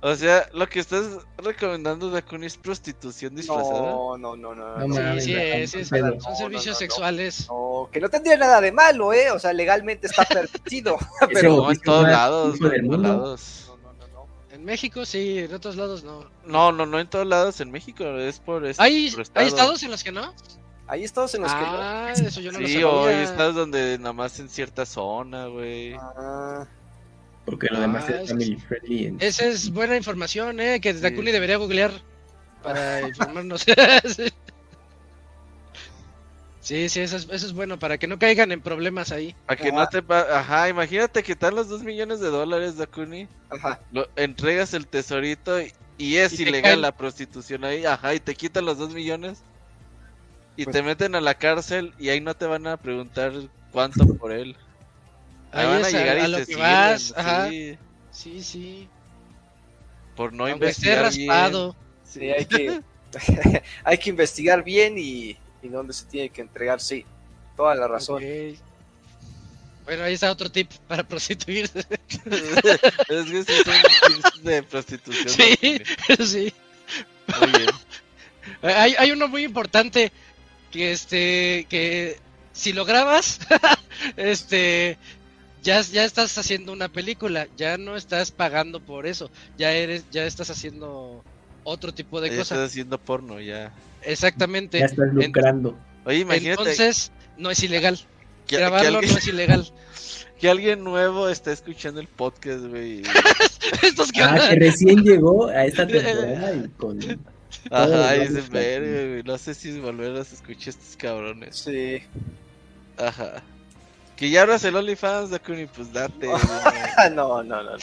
O 0.00 0.14
sea, 0.16 0.48
lo 0.52 0.68
que 0.68 0.80
estás 0.80 1.04
recomendando, 1.38 2.10
Dakuni, 2.10 2.46
es 2.46 2.56
prostitución 2.56 3.34
disfrazada. 3.36 3.80
no, 3.92 4.18
no, 4.18 4.36
no, 4.36 4.54
no. 4.54 4.78
No 4.78 4.86
no. 4.88 5.14
Sí, 5.14 5.20
sí, 5.20 5.32
qué 5.34 5.62
es- 5.62 5.88
pedo. 5.90 6.20
son 6.20 6.32
No, 6.32 6.36
servicios 6.38 6.66
no, 6.66 6.70
no, 6.70 6.72
no. 6.72 6.78
sexuales. 6.78 7.48
No, 7.48 7.88
que 7.92 8.00
no 8.00 8.08
tendría 8.08 8.36
nada 8.36 8.60
de 8.60 8.72
malo, 8.72 9.12
¿eh? 9.12 9.30
O 9.30 9.38
sea, 9.38 9.52
legalmente 9.52 10.06
está 10.08 10.24
permitido. 10.24 10.96
Pero 11.32 11.56
No, 11.56 11.70
en 11.70 11.80
todos 11.80 12.04
lados, 12.08 12.60
no, 12.60 12.72
en 12.72 12.86
todos 12.88 13.00
lados. 13.00 13.64
no, 13.68 13.76
no, 13.76 13.92
no, 13.92 14.08
no. 14.08 14.54
En 14.54 14.64
México 14.64 15.04
sí, 15.04 15.38
en 15.38 15.54
otros 15.54 15.76
lados 15.76 16.02
no. 16.02 16.24
No, 16.44 16.72
no, 16.72 16.84
no 16.84 16.98
en 16.98 17.08
todos 17.08 17.26
lados 17.26 17.60
en 17.60 17.70
México, 17.70 18.04
es 18.18 18.40
por, 18.40 18.66
es 18.66 18.80
¿Hay, 18.80 19.10
por 19.10 19.20
¿hay 19.20 19.22
estado. 19.22 19.46
estados 19.46 19.82
en 19.84 19.90
los 19.92 20.02
que 20.02 20.10
no? 20.12 20.34
Hay 20.88 21.04
estados 21.04 21.32
en 21.36 21.42
los 21.42 21.52
que 21.54 21.60
no. 21.60 21.66
Ah, 21.78 22.10
eso 22.12 22.40
yo 22.40 22.50
no 22.52 22.58
Sí, 22.58 22.78
lo 22.80 22.90
o 23.02 23.06
hay 23.06 23.12
sabía. 23.14 23.22
estados 23.30 23.54
donde 23.54 23.96
nada 23.98 24.12
más 24.12 24.38
en 24.40 24.48
cierta 24.48 24.84
zona, 24.84 25.46
güey. 25.46 25.94
Ah, 25.94 26.66
Porque 27.44 27.66
lo 27.68 27.80
demás 27.80 28.04
Ah, 28.08 28.12
es 28.12 28.20
es- 28.22 28.28
family 28.30 28.56
friendly. 28.56 29.06
en- 29.06 29.16
Esa 29.20 29.46
es 29.46 29.70
buena 29.70 29.96
información, 29.96 30.60
¿eh? 30.60 30.80
Que 30.80 30.94
Sí. 30.94 31.00
Dakuni 31.00 31.30
debería 31.32 31.56
googlear 31.56 31.90
para 32.62 33.00
informarnos. 33.08 33.62
sí. 33.62 33.72
sí, 36.60 36.88
sí, 36.88 37.00
eso 37.00 37.16
es, 37.16 37.24
eso 37.30 37.46
es 37.46 37.52
bueno, 37.52 37.78
para 37.78 37.98
que 37.98 38.06
no 38.06 38.18
caigan 38.18 38.52
en 38.52 38.60
problemas 38.60 39.10
ahí. 39.10 39.34
A 39.48 39.56
que 39.56 39.72
no 39.72 39.80
Ajá. 39.80 39.90
te 39.90 40.02
pa- 40.02 40.38
Ajá, 40.38 40.68
imagínate 40.68 41.22
que 41.22 41.32
están 41.32 41.54
los 41.56 41.68
dos 41.68 41.82
millones 41.82 42.20
de 42.20 42.28
dólares, 42.28 42.76
Dakuni. 42.76 43.26
ajá. 43.50 43.80
Lo, 43.92 44.08
entregas 44.16 44.72
el 44.74 44.86
tesorito 44.86 45.60
y, 45.60 45.72
y 45.98 46.16
es 46.18 46.38
Y 46.38 46.44
ilegal 46.44 46.80
la 46.80 46.92
prostitución 46.96 47.64
ahí, 47.64 47.84
ajá, 47.84 48.14
y 48.14 48.20
te 48.20 48.34
quitan 48.36 48.64
los 48.64 48.78
dos 48.78 48.94
millones 48.94 49.42
y 50.56 50.64
Pues- 50.64 50.74
te 50.76 50.82
meten 50.82 51.14
a 51.16 51.20
la 51.20 51.34
cárcel 51.34 51.92
y 51.98 52.10
ahí 52.10 52.20
no 52.20 52.34
te 52.34 52.46
van 52.46 52.66
a 52.68 52.76
preguntar 52.76 53.32
cuánto 53.72 54.06
por 54.16 54.30
él. 54.32 54.56
Ahí 55.52 55.66
van 55.66 55.84
a 55.84 55.86
a- 55.86 55.90
llegar 55.90 56.16
a 56.18 56.26
y 56.26 56.30
lo 56.30 56.38
te 56.38 56.46
que 56.46 56.56
vas, 56.56 57.14
ajá. 57.16 57.48
sí, 57.50 57.78
Sí, 58.10 58.42
sí. 58.42 58.88
por 60.16 60.32
no 60.32 60.46
Aunque 60.46 60.68
esté 60.68 60.92
investigar 60.94 61.04
raspado. 61.36 61.76
Sí, 62.04 62.30
hay 62.30 62.44
que, 62.46 62.80
hay 63.84 63.98
que 63.98 64.10
investigar 64.10 64.62
bien 64.62 64.94
y, 64.98 65.36
y 65.62 65.68
dónde 65.68 65.92
se 65.92 66.04
tiene 66.06 66.28
que 66.30 66.40
entregar, 66.42 66.80
sí. 66.80 67.04
Toda 67.56 67.74
la 67.74 67.86
razón. 67.88 68.22
Bueno, 69.84 70.04
ahí 70.04 70.14
está 70.14 70.30
otro 70.30 70.50
tip 70.50 70.70
para 70.88 71.02
prostituirse. 71.08 71.84
bien. 72.24 72.40
es 73.08 73.30
que 73.30 73.44
sí 73.44 73.62
son 73.64 74.22
tips 74.22 74.42
de 74.44 74.62
prostitución. 74.62 75.28
Sí, 75.28 75.82
Dakuni. 76.08 76.26
sí. 76.28 76.52
Muy 77.40 77.50
bien. 77.50 77.70
Hay, 78.62 78.94
hay 78.98 79.10
uno 79.12 79.28
muy 79.28 79.44
importante 79.44 80.12
que 80.70 80.92
este 80.92 81.66
que 81.68 82.18
si 82.52 82.72
lo 82.72 82.84
grabas, 82.84 83.40
este 84.16 84.98
ya, 85.62 85.80
ya 85.82 86.04
estás 86.04 86.36
haciendo 86.38 86.72
una 86.72 86.88
película, 86.88 87.48
ya 87.56 87.78
no 87.78 87.96
estás 87.96 88.30
pagando 88.30 88.80
por 88.80 89.06
eso, 89.06 89.30
ya 89.56 89.72
eres, 89.72 90.04
ya 90.10 90.24
estás 90.24 90.50
haciendo 90.50 91.22
otro 91.64 91.92
tipo 91.94 92.20
de 92.20 92.30
Ya 92.30 92.36
cosas. 92.36 92.58
estás 92.58 92.70
haciendo 92.70 92.98
porno 92.98 93.40
ya. 93.40 93.72
Exactamente. 94.02 94.78
Ya 94.80 94.86
estás 94.86 95.12
lucrando. 95.12 95.78
Oye, 96.04 96.18
imagínate 96.18 96.60
Entonces, 96.60 97.12
no 97.38 97.50
es 97.50 97.62
ilegal. 97.62 97.98
que, 98.46 98.56
que 98.56 98.56
Grabarlo 98.56 98.98
alguien, 98.98 99.12
no 99.12 99.18
es 99.18 99.28
ilegal. 99.28 99.72
que 100.40 100.50
alguien 100.50 100.82
nuevo 100.84 101.28
está 101.28 101.52
escuchando 101.52 102.00
el 102.00 102.08
podcast, 102.08 102.64
güey. 102.66 103.02
Estos 103.82 104.10
que 104.10 104.22
Ah, 104.22 104.48
que 104.50 104.56
recién 104.56 105.04
llegó 105.04 105.46
a 105.46 105.64
esta 105.64 105.86
temporada 105.86 106.52
y 106.54 106.68
con... 106.70 106.98
Ajá, 107.70 108.16
y 108.16 108.26
se 108.28 108.40
güey. 108.40 109.22
No 109.22 109.38
sé 109.38 109.54
si 109.54 109.78
volver 109.78 110.16
a 110.16 110.22
escuchar 110.22 110.70
estos 110.70 110.96
cabrones. 110.96 111.56
Sí. 111.56 112.02
Ajá. 112.96 113.42
Que 114.16 114.30
ya 114.30 114.42
abras 114.42 114.62
el 114.64 114.76
OnlyFans, 114.76 115.30
Dakuni, 115.30 115.66
pues 115.66 115.92
date. 115.92 116.28
no, 117.12 117.42
no, 117.42 117.62
no, 117.62 117.62
no. 117.62 117.78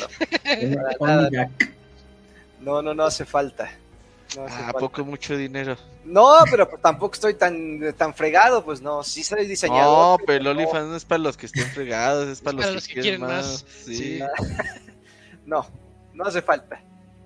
nada. 1.00 1.50
No, 2.62 2.82
no, 2.82 2.94
no 2.94 3.04
hace 3.04 3.26
falta. 3.26 3.70
No, 4.36 4.44
hace 4.46 4.54
Ah, 4.56 4.60
¿A 4.60 4.64
falta. 4.66 4.80
poco 4.80 5.04
mucho 5.06 5.36
dinero? 5.36 5.76
no 6.06 6.38
pero 6.50 6.68
pues 6.70 6.82
tampoco 6.82 7.14
estoy 7.14 7.34
tan, 7.36 7.94
tan 7.98 8.14
fregado, 8.14 8.64
pues 8.64 8.82
no. 8.82 9.04
Sí 9.04 9.24
soy 9.24 9.46
diseñador. 9.48 10.20
No, 10.20 10.26
pero 10.26 10.40
el 10.40 10.48
OnlyFans 10.48 10.88
no 10.88 10.96
es 10.96 11.06
para 11.06 11.20
los 11.20 11.36
que 11.38 11.46
estén 11.48 11.66
fregados, 11.68 12.28
es 12.30 12.42
para, 12.42 12.58
para 12.58 12.68
los, 12.68 12.76
los 12.76 12.88
que, 12.88 12.96
que 12.96 13.02
quieren 13.02 13.20
quieren 13.22 13.36
más. 13.38 13.46
más. 13.64 13.66
Sí. 13.86 13.96
Sí. 13.98 14.20
No, 15.46 15.66
no 16.14 16.26
hace 16.26 16.44
falta. 16.44 16.80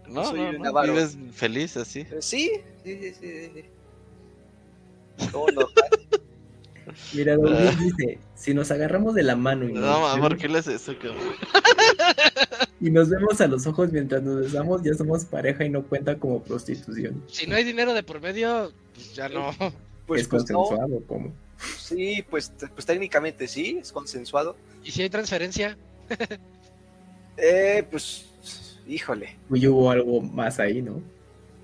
No, 0.08 0.24
Soy 0.24 0.58
no, 0.58 0.72
no, 0.72 0.82
vives 0.84 1.18
feliz 1.34 1.76
así. 1.76 2.02
Eh, 2.02 2.18
Sí, 2.22 2.52
sí, 2.86 2.98
sí, 3.02 3.14
sí. 3.20 3.52
sí. 5.18 5.30
Todo 5.30 5.48
normal. 5.48 5.74
Mira, 7.14 7.36
Don 7.36 7.52
Luis 7.52 7.80
dice, 7.80 8.20
si 8.36 8.54
nos 8.54 8.72
agarramos 8.72 9.14
de 9.16 9.24
la 9.24 9.36
mano 9.36 9.68
y 9.68 9.74
nos, 9.74 9.84
No, 9.84 10.22
¿por 10.22 10.38
qué 10.38 10.48
le 10.48 10.60
eso, 10.60 10.94
cabrón? 10.98 11.18
y 12.82 12.90
nos 12.90 13.10
vemos 13.10 13.40
a 13.42 13.48
los 13.48 13.66
ojos 13.68 13.92
mientras 13.92 14.22
nos 14.24 14.42
besamos, 14.42 14.84
ya 14.84 14.94
somos 14.94 15.26
pareja 15.26 15.66
y 15.66 15.70
no 15.70 15.84
cuenta 15.84 16.18
como 16.18 16.42
prostitución. 16.44 17.24
Si 17.28 17.48
no 17.48 17.56
hay 17.56 17.64
dinero 17.64 17.94
de 17.94 18.04
por 18.04 18.20
medio, 18.22 18.72
pues 18.94 19.14
ya 19.16 19.30
no. 19.30 19.52
Pues, 20.06 20.24
¿Es 20.24 20.28
pues 20.28 20.44
consensuado 20.44 21.02
cómo? 21.08 21.34
Sí, 21.80 22.26
pues, 22.30 22.52
pues 22.74 22.86
técnicamente 22.86 23.48
sí, 23.48 23.78
es 23.82 23.92
consensuado. 23.94 24.58
Y 24.84 24.92
si 24.92 25.02
hay 25.02 25.10
transferencia, 25.10 25.78
Eh, 27.38 27.86
pues, 27.90 28.26
híjole. 28.88 29.38
Uy, 29.50 29.66
hubo 29.68 29.90
algo 29.90 30.22
más 30.22 30.60
ahí, 30.60 30.82
¿no? 30.82 31.02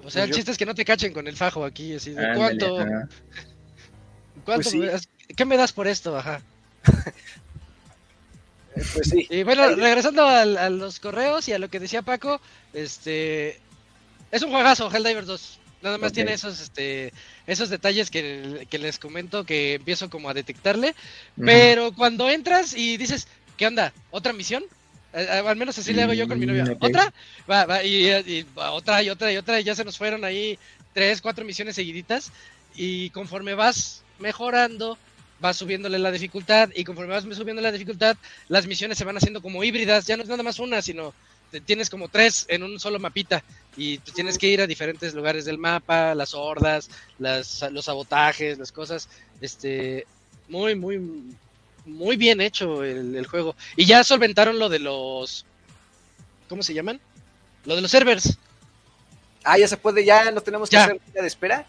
o 0.03 0.09
sea, 0.09 0.23
el 0.23 0.29
Yo- 0.29 0.35
chiste 0.37 0.51
es 0.51 0.57
que 0.57 0.65
no 0.65 0.73
te 0.73 0.85
cachen 0.85 1.13
con 1.13 1.27
el 1.27 1.35
fajo 1.35 1.63
aquí, 1.65 1.93
así 1.93 2.11
de 2.11 2.25
Ándale, 2.25 2.57
cuánto. 2.57 2.77
¿Cuánto 4.49 4.63
Pues 4.63 4.71
sí. 4.71 4.79
me 4.79 4.87
das? 4.87 5.07
¿Qué 5.35 5.45
me 5.45 5.57
das 5.57 5.73
por 5.73 5.87
esto? 5.87 6.17
Ajá. 6.17 6.41
Eh, 8.75 8.83
Pues 8.93 9.09
sí. 9.09 9.27
Y 9.29 9.43
bueno, 9.43 9.75
regresando 9.75 10.25
a, 10.25 10.45
los 10.69 10.99
correos 10.99 11.47
y 11.47 11.53
a 11.53 11.59
lo 11.59 11.69
que 11.69 11.79
decía 11.79 12.01
Paco, 12.01 12.39
este 12.73 13.59
es 14.31 14.41
un 14.41 14.51
juegazo, 14.51 14.91
Helldivers 14.91 15.27
2. 15.27 15.59
Nada 15.81 15.97
más 15.97 16.13
tiene 16.13 16.33
esos, 16.33 16.59
este, 16.61 17.13
esos 17.47 17.69
detalles 17.69 18.09
que, 18.09 18.67
que 18.69 18.79
les 18.79 18.99
comento 18.99 19.45
que 19.45 19.75
empiezo 19.75 20.09
como 20.09 20.29
a 20.29 20.33
detectarle. 20.33 20.93
Pero 21.35 21.93
cuando 21.93 22.29
entras 22.29 22.75
y 22.75 22.97
dices, 22.97 23.27
¿qué 23.57 23.67
onda? 23.67 23.93
¿Otra 24.11 24.33
misión? 24.33 24.63
Eh, 25.13 25.27
eh, 25.29 25.43
al 25.45 25.55
menos 25.55 25.77
así 25.77 25.93
le 25.93 26.03
hago 26.03 26.13
yo 26.13 26.27
con 26.27 26.39
mi 26.39 26.45
novia. 26.45 26.65
Mm. 26.65 26.77
¿Otra? 26.79 27.13
Va, 27.49 27.65
va, 27.65 27.83
y, 27.83 28.07
y 28.07 28.45
va, 28.57 28.71
otra 28.71 29.01
y 29.03 29.09
otra 29.09 29.31
y 29.31 29.37
otra. 29.37 29.59
Y 29.59 29.63
ya 29.63 29.75
se 29.75 29.85
nos 29.85 29.97
fueron 29.97 30.25
ahí 30.25 30.59
tres, 30.93 31.21
cuatro 31.21 31.45
misiones 31.45 31.75
seguiditas. 31.75 32.31
Y 32.75 33.09
conforme 33.11 33.55
vas 33.55 34.03
mejorando, 34.19 34.97
vas 35.39 35.57
subiéndole 35.57 35.99
la 35.99 36.11
dificultad. 36.11 36.69
Y 36.75 36.83
conforme 36.83 37.13
vas 37.13 37.23
subiendo 37.23 37.61
la 37.61 37.71
dificultad, 37.71 38.17
las 38.47 38.67
misiones 38.67 38.97
se 38.97 39.05
van 39.05 39.17
haciendo 39.17 39.41
como 39.41 39.63
híbridas. 39.63 40.05
Ya 40.05 40.17
no 40.17 40.23
es 40.23 40.29
nada 40.29 40.43
más 40.43 40.59
una, 40.59 40.81
sino 40.81 41.13
tienes 41.65 41.89
como 41.89 42.09
tres 42.09 42.45
en 42.49 42.63
un 42.63 42.79
solo 42.79 42.99
mapita. 42.99 43.43
Y 43.77 43.97
tienes 43.99 44.37
que 44.37 44.47
ir 44.47 44.61
a 44.61 44.67
diferentes 44.67 45.13
lugares 45.13 45.45
del 45.45 45.57
mapa, 45.57 46.13
las 46.15 46.33
hordas, 46.33 46.89
las, 47.17 47.65
los 47.71 47.85
sabotajes, 47.85 48.57
las 48.57 48.71
cosas. 48.71 49.07
Este, 49.41 50.05
muy, 50.49 50.75
muy, 50.75 50.99
muy 51.85 52.17
bien 52.17 52.41
hecho 52.41 52.83
el, 52.83 53.15
el 53.15 53.25
juego. 53.27 53.55
Y 53.75 53.85
ya 53.85 54.03
solventaron 54.03 54.59
lo 54.59 54.69
de 54.69 54.79
los. 54.79 55.45
¿Cómo 56.49 56.63
se 56.63 56.73
llaman? 56.73 56.99
Lo 57.65 57.75
de 57.75 57.81
los 57.81 57.91
servers. 57.91 58.37
Ah, 59.43 59.57
ya 59.57 59.67
se 59.67 59.77
puede, 59.77 60.03
ya 60.03 60.31
no 60.31 60.41
tenemos 60.41 60.69
que 60.69 60.75
Ya. 60.75 60.83
hacer 60.85 60.99
fila 61.05 61.21
de 61.21 61.27
espera. 61.27 61.67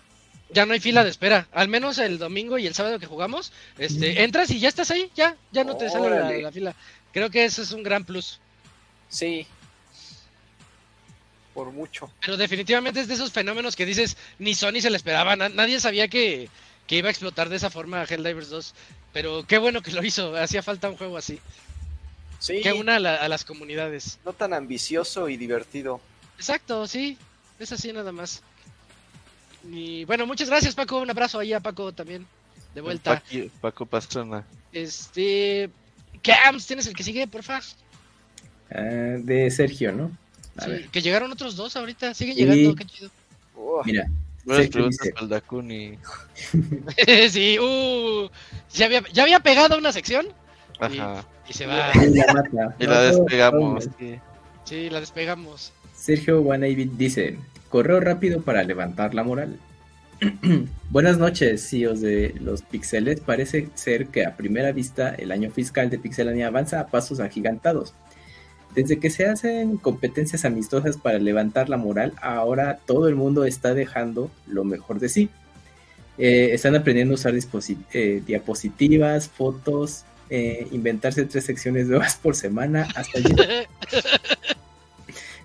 Ya 0.52 0.66
no 0.66 0.72
hay 0.72 0.80
fila 0.80 1.04
de 1.04 1.10
espera. 1.10 1.46
Al 1.52 1.68
menos 1.68 1.98
el 1.98 2.18
domingo 2.18 2.58
y 2.58 2.66
el 2.66 2.74
sábado 2.74 2.98
que 2.98 3.06
jugamos, 3.06 3.52
este, 3.78 4.22
entras 4.24 4.50
y 4.50 4.58
ya 4.60 4.68
estás 4.68 4.90
ahí, 4.90 5.10
ya, 5.14 5.36
ya 5.52 5.62
no 5.64 5.76
te 5.76 5.88
sale 5.88 6.10
la, 6.10 6.30
la 6.30 6.52
fila. 6.52 6.74
Creo 7.12 7.30
que 7.30 7.44
eso 7.44 7.62
es 7.62 7.72
un 7.72 7.82
gran 7.82 8.04
plus. 8.04 8.40
Sí. 9.08 9.46
Por 11.54 11.72
mucho. 11.72 12.10
Pero 12.20 12.36
definitivamente 12.36 13.00
es 13.00 13.08
de 13.08 13.14
esos 13.14 13.32
fenómenos 13.32 13.74
que 13.76 13.84
dices, 13.86 14.16
ni 14.38 14.54
Sony 14.54 14.80
se 14.80 14.90
le 14.90 14.96
esperaba, 14.96 15.34
na- 15.36 15.48
nadie 15.48 15.80
sabía 15.80 16.06
que, 16.08 16.48
que 16.86 16.96
iba 16.96 17.08
a 17.08 17.10
explotar 17.10 17.48
de 17.48 17.56
esa 17.56 17.70
forma 17.70 18.04
Helldivers 18.04 18.48
2. 18.50 18.74
Pero 19.12 19.44
qué 19.46 19.58
bueno 19.58 19.82
que 19.82 19.90
lo 19.90 20.04
hizo, 20.04 20.36
hacía 20.36 20.62
falta 20.62 20.88
un 20.88 20.96
juego 20.96 21.16
así, 21.16 21.40
Sí. 22.38 22.60
que 22.62 22.72
una 22.72 22.96
a, 22.96 23.00
la- 23.00 23.16
a 23.16 23.28
las 23.28 23.44
comunidades. 23.44 24.18
No 24.24 24.32
tan 24.32 24.54
ambicioso 24.54 25.28
y 25.28 25.36
divertido. 25.36 26.00
Exacto, 26.38 26.86
sí, 26.86 27.18
es 27.58 27.72
así 27.72 27.92
nada 27.92 28.12
más. 28.12 28.42
Y 29.68 30.04
bueno, 30.04 30.26
muchas 30.26 30.48
gracias 30.48 30.74
Paco, 30.74 30.98
un 31.00 31.10
abrazo 31.10 31.38
ahí 31.38 31.52
a 31.52 31.60
Paco 31.60 31.92
también, 31.92 32.26
de 32.74 32.80
vuelta. 32.80 33.22
Paqui- 33.22 33.50
Paco 33.60 33.84
Pastrana. 33.86 34.44
Este, 34.72 35.70
Cams, 36.22 36.66
¿tienes 36.66 36.86
el 36.86 36.94
que 36.94 37.02
sigue, 37.02 37.26
porfa? 37.26 37.60
Ah, 38.72 38.80
de 39.18 39.50
Sergio, 39.50 39.92
¿no? 39.92 40.10
A 40.56 40.64
Sí, 40.64 40.70
ver, 40.70 40.88
que 40.88 41.02
llegaron 41.02 41.30
otros 41.32 41.56
dos 41.56 41.76
ahorita, 41.76 42.14
siguen 42.14 42.36
llegando, 42.36 42.74
qué 42.74 42.84
chido. 42.84 43.10
Oh, 43.56 43.82
mira. 43.84 44.06
Buenas 44.44 44.64
Sergio 44.64 44.72
preguntas 44.72 45.08
para 45.12 45.22
el 45.24 45.28
Dakuni. 45.28 45.98
sí, 47.30 47.58
uh, 47.58 48.28
ya 48.72 48.86
había, 48.86 49.02
ya 49.12 49.22
había 49.24 49.40
pegado 49.40 49.76
una 49.76 49.92
sección 49.92 50.26
Ajá. 50.78 51.24
y 51.48 51.52
se 51.52 51.66
va. 51.66 51.90
"Ay, 51.94 52.10
la 52.14 52.32
mata". 52.32 52.76
Y 52.78 52.86
la 52.86 53.00
despegamos. 53.02 53.88
sí. 53.98 54.18
Sí, 54.64 54.88
la 54.88 55.00
despegamos. 55.00 55.72
Sergio 55.94 56.40
Wanavit 56.40 56.92
dice, 56.92 57.36
correo 57.70 58.00
rápido 58.00 58.42
para 58.42 58.62
levantar 58.64 59.14
la 59.14 59.24
moral. 59.24 59.58
Buenas 60.90 61.16
noches, 61.16 61.66
CEOs 61.70 62.02
de 62.02 62.34
los 62.40 62.60
pixeles. 62.60 63.20
Parece 63.20 63.68
ser 63.74 64.08
que 64.08 64.26
a 64.26 64.36
primera 64.36 64.72
vista 64.72 65.14
el 65.14 65.32
año 65.32 65.50
fiscal 65.50 65.88
de 65.88 65.98
Pixelania 65.98 66.48
avanza 66.48 66.80
a 66.80 66.88
pasos 66.88 67.20
agigantados. 67.20 67.94
Desde 68.74 68.98
que 68.98 69.08
se 69.08 69.26
hacen 69.26 69.78
competencias 69.78 70.44
amistosas 70.44 70.96
para 70.98 71.18
levantar 71.18 71.68
la 71.68 71.76
moral, 71.76 72.12
ahora 72.20 72.78
todo 72.84 73.08
el 73.08 73.16
mundo 73.16 73.44
está 73.44 73.72
dejando 73.72 74.30
lo 74.46 74.64
mejor 74.64 75.00
de 75.00 75.08
sí. 75.08 75.30
Eh, 76.18 76.50
están 76.52 76.74
aprendiendo 76.76 77.14
a 77.14 77.16
usar 77.16 77.34
eh, 77.34 78.22
diapositivas, 78.26 79.28
fotos, 79.28 80.04
eh, 80.28 80.68
inventarse 80.70 81.24
tres 81.24 81.44
secciones 81.44 81.86
nuevas 81.86 82.16
por 82.16 82.36
semana, 82.36 82.86
hasta 82.94 83.18
YouTube 83.20 83.46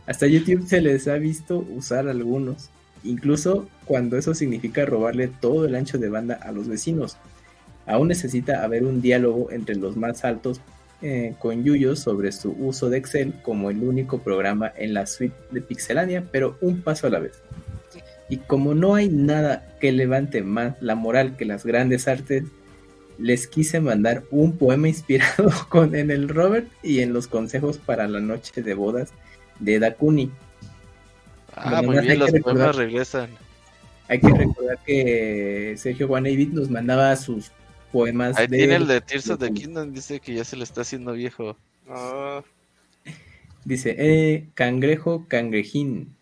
hasta 0.07 0.27
YouTube 0.27 0.67
se 0.67 0.81
les 0.81 1.07
ha 1.07 1.15
visto 1.15 1.65
usar 1.75 2.07
algunos, 2.07 2.69
incluso 3.03 3.67
cuando 3.85 4.17
eso 4.17 4.33
significa 4.33 4.85
robarle 4.85 5.27
todo 5.27 5.65
el 5.65 5.75
ancho 5.75 5.97
de 5.97 6.09
banda 6.09 6.35
a 6.35 6.51
los 6.51 6.67
vecinos. 6.67 7.17
Aún 7.87 8.07
necesita 8.07 8.63
haber 8.63 8.83
un 8.83 9.01
diálogo 9.01 9.51
entre 9.51 9.75
los 9.75 9.95
más 9.95 10.23
altos 10.23 10.61
eh, 11.01 11.35
con 11.39 11.63
Yuyo 11.63 11.95
sobre 11.95 12.31
su 12.31 12.51
uso 12.51 12.89
de 12.89 12.97
Excel 12.97 13.33
como 13.41 13.69
el 13.69 13.83
único 13.83 14.19
programa 14.19 14.71
en 14.77 14.93
la 14.93 15.05
suite 15.05 15.35
de 15.51 15.61
Pixelania, 15.61 16.27
pero 16.31 16.57
un 16.61 16.81
paso 16.81 17.07
a 17.07 17.09
la 17.09 17.19
vez. 17.19 17.41
Y 18.29 18.37
como 18.37 18.73
no 18.73 18.95
hay 18.95 19.09
nada 19.09 19.75
que 19.79 19.91
levante 19.91 20.41
más 20.41 20.75
la 20.81 20.95
moral 20.95 21.35
que 21.35 21.45
las 21.45 21.65
grandes 21.65 22.07
artes, 22.07 22.43
les 23.17 23.47
quise 23.47 23.79
mandar 23.79 24.23
un 24.31 24.57
poema 24.57 24.87
inspirado 24.87 25.49
con, 25.69 25.95
en 25.95 26.11
el 26.11 26.29
Robert 26.29 26.67
y 26.83 26.99
en 27.01 27.13
los 27.13 27.27
consejos 27.27 27.77
para 27.77 28.07
la 28.07 28.19
noche 28.19 28.61
de 28.61 28.73
bodas 28.73 29.11
de 29.59 29.79
Dakuni. 29.79 30.31
Ah, 31.55 31.81
Bueno, 31.81 31.87
muy 31.87 31.97
hay 31.99 32.01
bien, 32.05 32.13
que 32.13 32.19
los 32.19 32.31
recordar- 32.31 32.43
poemas 32.71 32.75
regresan. 32.75 33.29
Hay 34.07 34.19
que 34.19 34.29
recordar 34.29 34.77
que 34.85 35.75
Sergio 35.77 36.07
Guanavit 36.07 36.51
nos 36.53 36.69
mandaba 36.69 37.15
sus 37.15 37.51
poemas 37.91 38.37
Ahí 38.37 38.47
de- 38.47 38.57
tiene 38.57 38.75
el 38.75 38.87
de 38.87 39.01
Tears 39.01 39.29
of 39.31 39.39
the. 39.39 39.51
Kingdom, 39.51 39.91
dice 39.93 40.19
que 40.19 40.33
ya 40.35 40.43
se 40.43 40.55
le 40.57 40.63
está 40.63 40.81
haciendo 40.81 41.13
viejo. 41.13 41.57
ah, 41.89 42.41
Dice, 43.63 43.95
eh, 43.97 44.45
cangrejo, 44.53 45.25
cangrejín, 45.27 46.15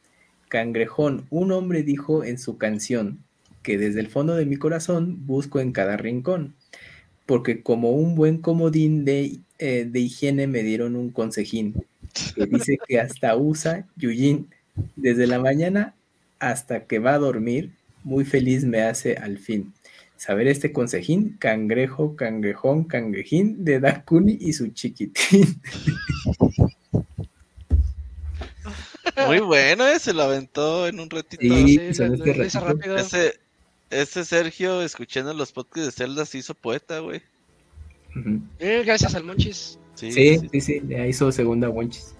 cangrejón, 0.47 1.25
un 1.29 1.51
hombre 1.51 1.83
dijo 1.83 2.23
en 2.23 2.37
su 2.37 2.57
canción 2.57 3.19
que 3.63 3.77
desde 3.77 3.99
el 3.99 4.07
fondo 4.07 4.35
de 4.35 4.45
mi 4.45 4.55
corazón 4.55 5.25
busco 5.25 5.59
en 5.59 5.73
cada 5.73 5.97
rincón, 5.97 6.53
porque 7.25 7.61
como 7.61 7.91
un 7.91 8.15
buen 8.15 8.37
comodín 8.37 9.03
de, 9.03 9.39
eh, 9.59 9.85
de 9.89 9.99
higiene 9.99 10.47
me 10.47 10.63
dieron 10.63 10.95
un 10.95 11.09
consejín, 11.09 11.75
que 12.35 12.45
dice 12.45 12.77
que 12.87 12.99
hasta 12.99 13.35
usa 13.35 13.85
Yuyin, 13.95 14.49
desde 14.95 15.27
la 15.27 15.39
mañana 15.39 15.93
hasta 16.39 16.85
que 16.85 16.99
va 16.99 17.13
a 17.13 17.19
dormir, 17.19 17.71
muy 18.03 18.25
feliz 18.25 18.63
me 18.65 18.81
hace 18.81 19.15
al 19.15 19.37
fin. 19.39 19.73
Saber 20.17 20.47
este 20.47 20.71
consejín, 20.71 21.35
cangrejo, 21.39 22.15
cangrejón, 22.15 22.85
cangrejín, 22.85 23.63
de 23.65 23.79
Dakuni 23.79 24.37
y 24.39 24.53
su 24.53 24.67
chiquitín. 24.69 25.59
Muy 29.27 29.39
bueno, 29.39 29.85
eh, 29.87 29.99
se 29.99 30.13
lo 30.13 30.23
aventó 30.23 30.87
en 30.87 30.99
un 30.99 31.09
ratito. 31.09 31.41
Sí, 31.41 31.77
Sí, 31.77 31.93
son 31.93 32.09
lo- 32.09 32.13
este 32.15 32.35
lo 32.35 32.45
hizo 32.45 32.59
ratito. 32.59 32.77
rápido. 32.77 32.97
Ese, 32.97 33.39
ese 33.89 34.25
Sergio, 34.25 34.81
escuchando 34.81 35.33
los 35.33 35.51
podcasts 35.51 35.85
de 35.85 35.91
Zelda, 35.91 36.25
se 36.25 36.39
hizo 36.39 36.53
poeta, 36.55 36.99
güey. 36.99 37.21
Eh, 38.59 38.83
gracias 38.85 39.15
al 39.15 39.23
Monchis. 39.23 39.77
Sí, 40.11 40.37
Sí, 40.39 40.49
sí. 40.51 40.61
sí, 40.61 40.81
hizo 41.07 41.31
segunda 41.31 41.69
Wonchis. 41.69 42.15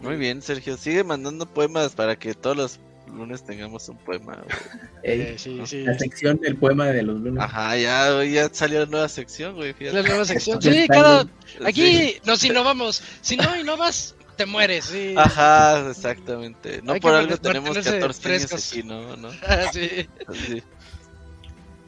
Muy 0.00 0.16
bien, 0.16 0.42
Sergio. 0.42 0.76
Sigue 0.76 1.04
mandando 1.04 1.46
poemas 1.46 1.92
para 1.92 2.16
que 2.18 2.34
todos 2.34 2.56
los 2.56 2.80
lunes 3.14 3.44
tengamos 3.44 3.88
un 3.88 3.96
poema. 3.98 4.34
güey. 4.36 4.48
Eh, 5.04 5.34
sí, 5.36 5.60
sí. 5.66 5.82
La 5.82 5.98
sección 5.98 6.38
del 6.38 6.56
poema 6.56 6.86
de 6.86 7.02
los 7.02 7.20
lunes. 7.20 7.42
Ajá, 7.42 7.76
ya, 7.76 8.22
ya 8.24 8.48
salió 8.52 8.78
la 8.80 8.86
nueva 8.86 9.08
sección, 9.08 9.56
güey. 9.56 9.72
Fíjate. 9.74 10.00
la 10.00 10.08
nueva 10.08 10.24
sección. 10.24 10.62
Sí, 10.62 10.86
cada. 10.88 11.24
Sí. 11.24 11.28
Aquí 11.64 12.14
nos 12.24 12.44
innovamos. 12.44 13.02
Si 13.20 13.36
no 13.36 13.56
innovas, 13.56 14.14
te 14.36 14.46
mueres. 14.46 14.84
Sí. 14.84 15.14
Ajá, 15.16 15.90
exactamente. 15.90 16.80
No 16.82 16.92
Hay 16.92 17.00
por 17.00 17.14
algo 17.14 17.36
tenemos 17.36 17.76
14 17.76 18.28
años 18.32 18.52
aquí, 18.52 18.82
¿no? 18.84 19.16
¿no? 19.16 19.30
sí. 19.72 20.08
Sí. 20.46 20.62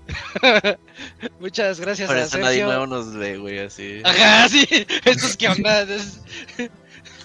Muchas 1.40 1.80
gracias 1.80 2.08
Por 2.08 2.16
a 2.16 2.22
eso 2.24 2.38
nadie 2.38 2.58
Sergio. 2.58 2.66
nuevo 2.66 2.86
nos 2.86 3.14
ve, 3.14 3.38
güey, 3.38 3.58
así. 3.60 4.00
Ajá, 4.04 4.48
sí. 4.50 4.66
Estos 5.04 5.36
que 5.36 5.48
onda. 5.48 5.82
Es- 5.88 6.20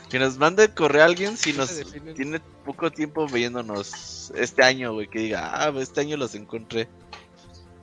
Que 0.10 0.18
nos 0.20 0.38
mande 0.38 0.70
correo 0.70 1.04
a 1.04 1.06
alguien 1.06 1.38
si 1.38 1.54
nos 1.54 1.70
tiene 2.16 2.40
poco 2.66 2.90
tiempo 2.92 3.28
viéndonos 3.28 4.32
este 4.36 4.64
año, 4.64 4.94
güey, 4.94 5.08
que 5.08 5.20
diga, 5.20 5.52
ah, 5.54 5.72
este 5.80 6.02
año 6.02 6.18
los 6.18 6.34
encontré. 6.36 6.88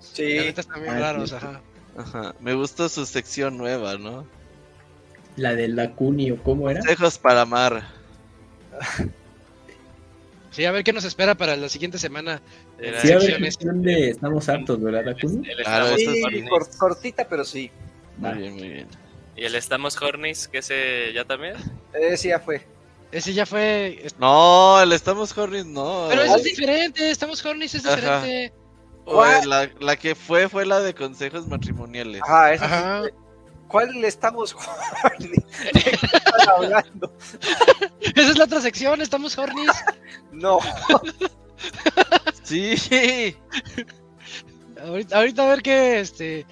Sí. 0.01 0.39
ahorita 0.39 0.60
están 0.62 0.82
bien 0.82 0.94
Ah, 0.94 1.01
raros, 1.01 1.32
ajá. 1.32 1.60
Ajá, 1.97 2.35
me 2.40 2.55
gustó 2.55 2.89
su 2.89 3.06
sección 3.06 3.56
nueva, 3.56 3.97
¿no? 3.97 4.27
La 5.36 5.55
de 5.55 5.68
la 5.68 5.93
Cuni, 5.93 6.31
¿o 6.32 6.43
cómo 6.43 6.68
era? 6.68 6.81
Consejos 6.81 7.18
para 7.18 7.43
amar. 7.43 7.86
Sí, 10.51 10.64
a 10.64 10.73
ver 10.73 10.85
qué 10.85 10.93
nos 10.93 11.05
espera 11.05 11.35
para 11.35 11.56
la 11.56 11.68
siguiente 11.68 11.98
semana. 11.98 12.40
Era 12.78 13.00
Sí, 13.00 13.08
a 13.08 13.12
ver, 13.12 13.20
secciones. 13.22 13.54
sección 13.54 13.82
de 13.82 14.10
estamos 14.10 14.48
hartos, 14.48 14.82
¿verdad? 14.82 15.08
El 15.08 15.16
Claro, 15.64 15.96
Sí, 15.96 16.44
cor- 16.48 16.68
cortita, 16.78 17.26
pero 17.28 17.44
sí. 17.44 17.70
Muy 18.18 18.30
Va. 18.30 18.34
bien, 18.36 18.54
muy 18.54 18.68
bien. 18.68 18.88
Y 19.36 19.44
el 19.44 19.54
estamos 19.54 20.00
hornies, 20.00 20.48
que 20.48 20.58
ese 20.58 21.12
ya 21.14 21.24
también. 21.24 21.54
Sí, 22.16 22.28
ya 22.28 22.40
fue. 22.40 22.66
Ese 23.12 23.32
ya 23.34 23.46
fue. 23.46 24.04
No, 24.18 24.80
el 24.82 24.92
estamos 24.92 25.36
Hornis 25.36 25.64
no. 25.64 26.06
Pero 26.08 26.22
eso 26.22 26.36
es 26.36 26.42
diferente. 26.44 27.10
Estamos 27.10 27.44
hornies, 27.44 27.74
es 27.74 27.86
Ajá. 27.86 27.96
diferente. 27.96 28.52
O 29.04 29.24
la, 29.24 29.70
la 29.78 29.96
que 29.96 30.14
fue 30.14 30.48
fue 30.48 30.66
la 30.66 30.80
de 30.80 30.92
consejos 30.94 31.46
matrimoniales. 31.46 32.20
Ajá, 32.22 32.52
esa 32.54 32.64
Ajá. 32.64 33.04
sí. 33.04 33.10
¿Cuál 33.68 33.92
le 34.00 34.08
estamos 34.08 34.52
jugando? 34.52 35.28
¿De 35.72 35.82
qué 35.82 35.90
están 35.90 36.48
hablando? 36.56 37.12
Esa 38.14 38.30
es 38.30 38.38
la 38.38 38.44
otra 38.44 38.60
sección, 38.60 39.00
estamos 39.00 39.36
hornies. 39.38 39.70
No, 40.32 40.58
Sí. 42.47 43.36
Ahorita, 44.81 45.16
ahorita 45.18 45.43
a 45.43 45.48
ver 45.48 45.62
qué, 45.62 46.01
este... 46.01 46.47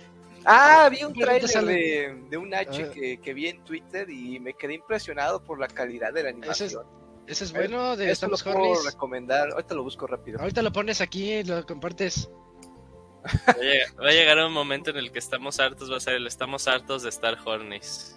Ah, 0.46 0.88
vi 0.90 1.04
un 1.04 1.12
trailer 1.12 1.48
de, 1.64 2.22
de 2.30 2.36
un 2.36 2.52
H 2.54 2.82
Ah. 2.84 2.90
que, 2.92 3.18
que 3.20 3.34
vi 3.34 3.48
en 3.48 3.62
Twitter 3.64 4.08
y 4.10 4.40
me 4.40 4.54
quedé 4.54 4.74
impresionado 4.74 5.42
por 5.44 5.60
la 5.60 5.68
calidad 5.68 6.12
de 6.12 6.22
la 6.24 6.30
Ese 6.30 6.38
es- 6.38 6.74
animación. 6.74 6.86
Ese 7.26 7.44
es 7.44 7.52
bueno, 7.52 7.96
de 7.96 8.10
Eso 8.10 8.26
lo 8.28 8.36
puedo 8.36 8.82
recomendar. 8.84 9.50
Ahorita 9.52 9.74
lo 9.74 9.82
busco 9.84 10.06
rápido. 10.06 10.40
Ahorita 10.40 10.62
lo 10.62 10.72
pones 10.72 11.00
aquí, 11.00 11.42
lo 11.44 11.64
compartes. 11.64 12.28
Va 13.24 13.52
a, 13.52 13.56
llegar, 13.58 13.88
va 14.02 14.08
a 14.08 14.12
llegar 14.12 14.38
un 14.46 14.52
momento 14.52 14.90
en 14.90 14.96
el 14.98 15.10
que 15.12 15.18
estamos 15.18 15.60
hartos, 15.60 15.90
va 15.90 15.96
a 15.98 16.00
ser 16.00 16.14
el 16.14 16.26
estamos 16.26 16.66
hartos 16.68 17.02
de 17.04 17.08
estar 17.10 17.38
hornies. 17.44 18.16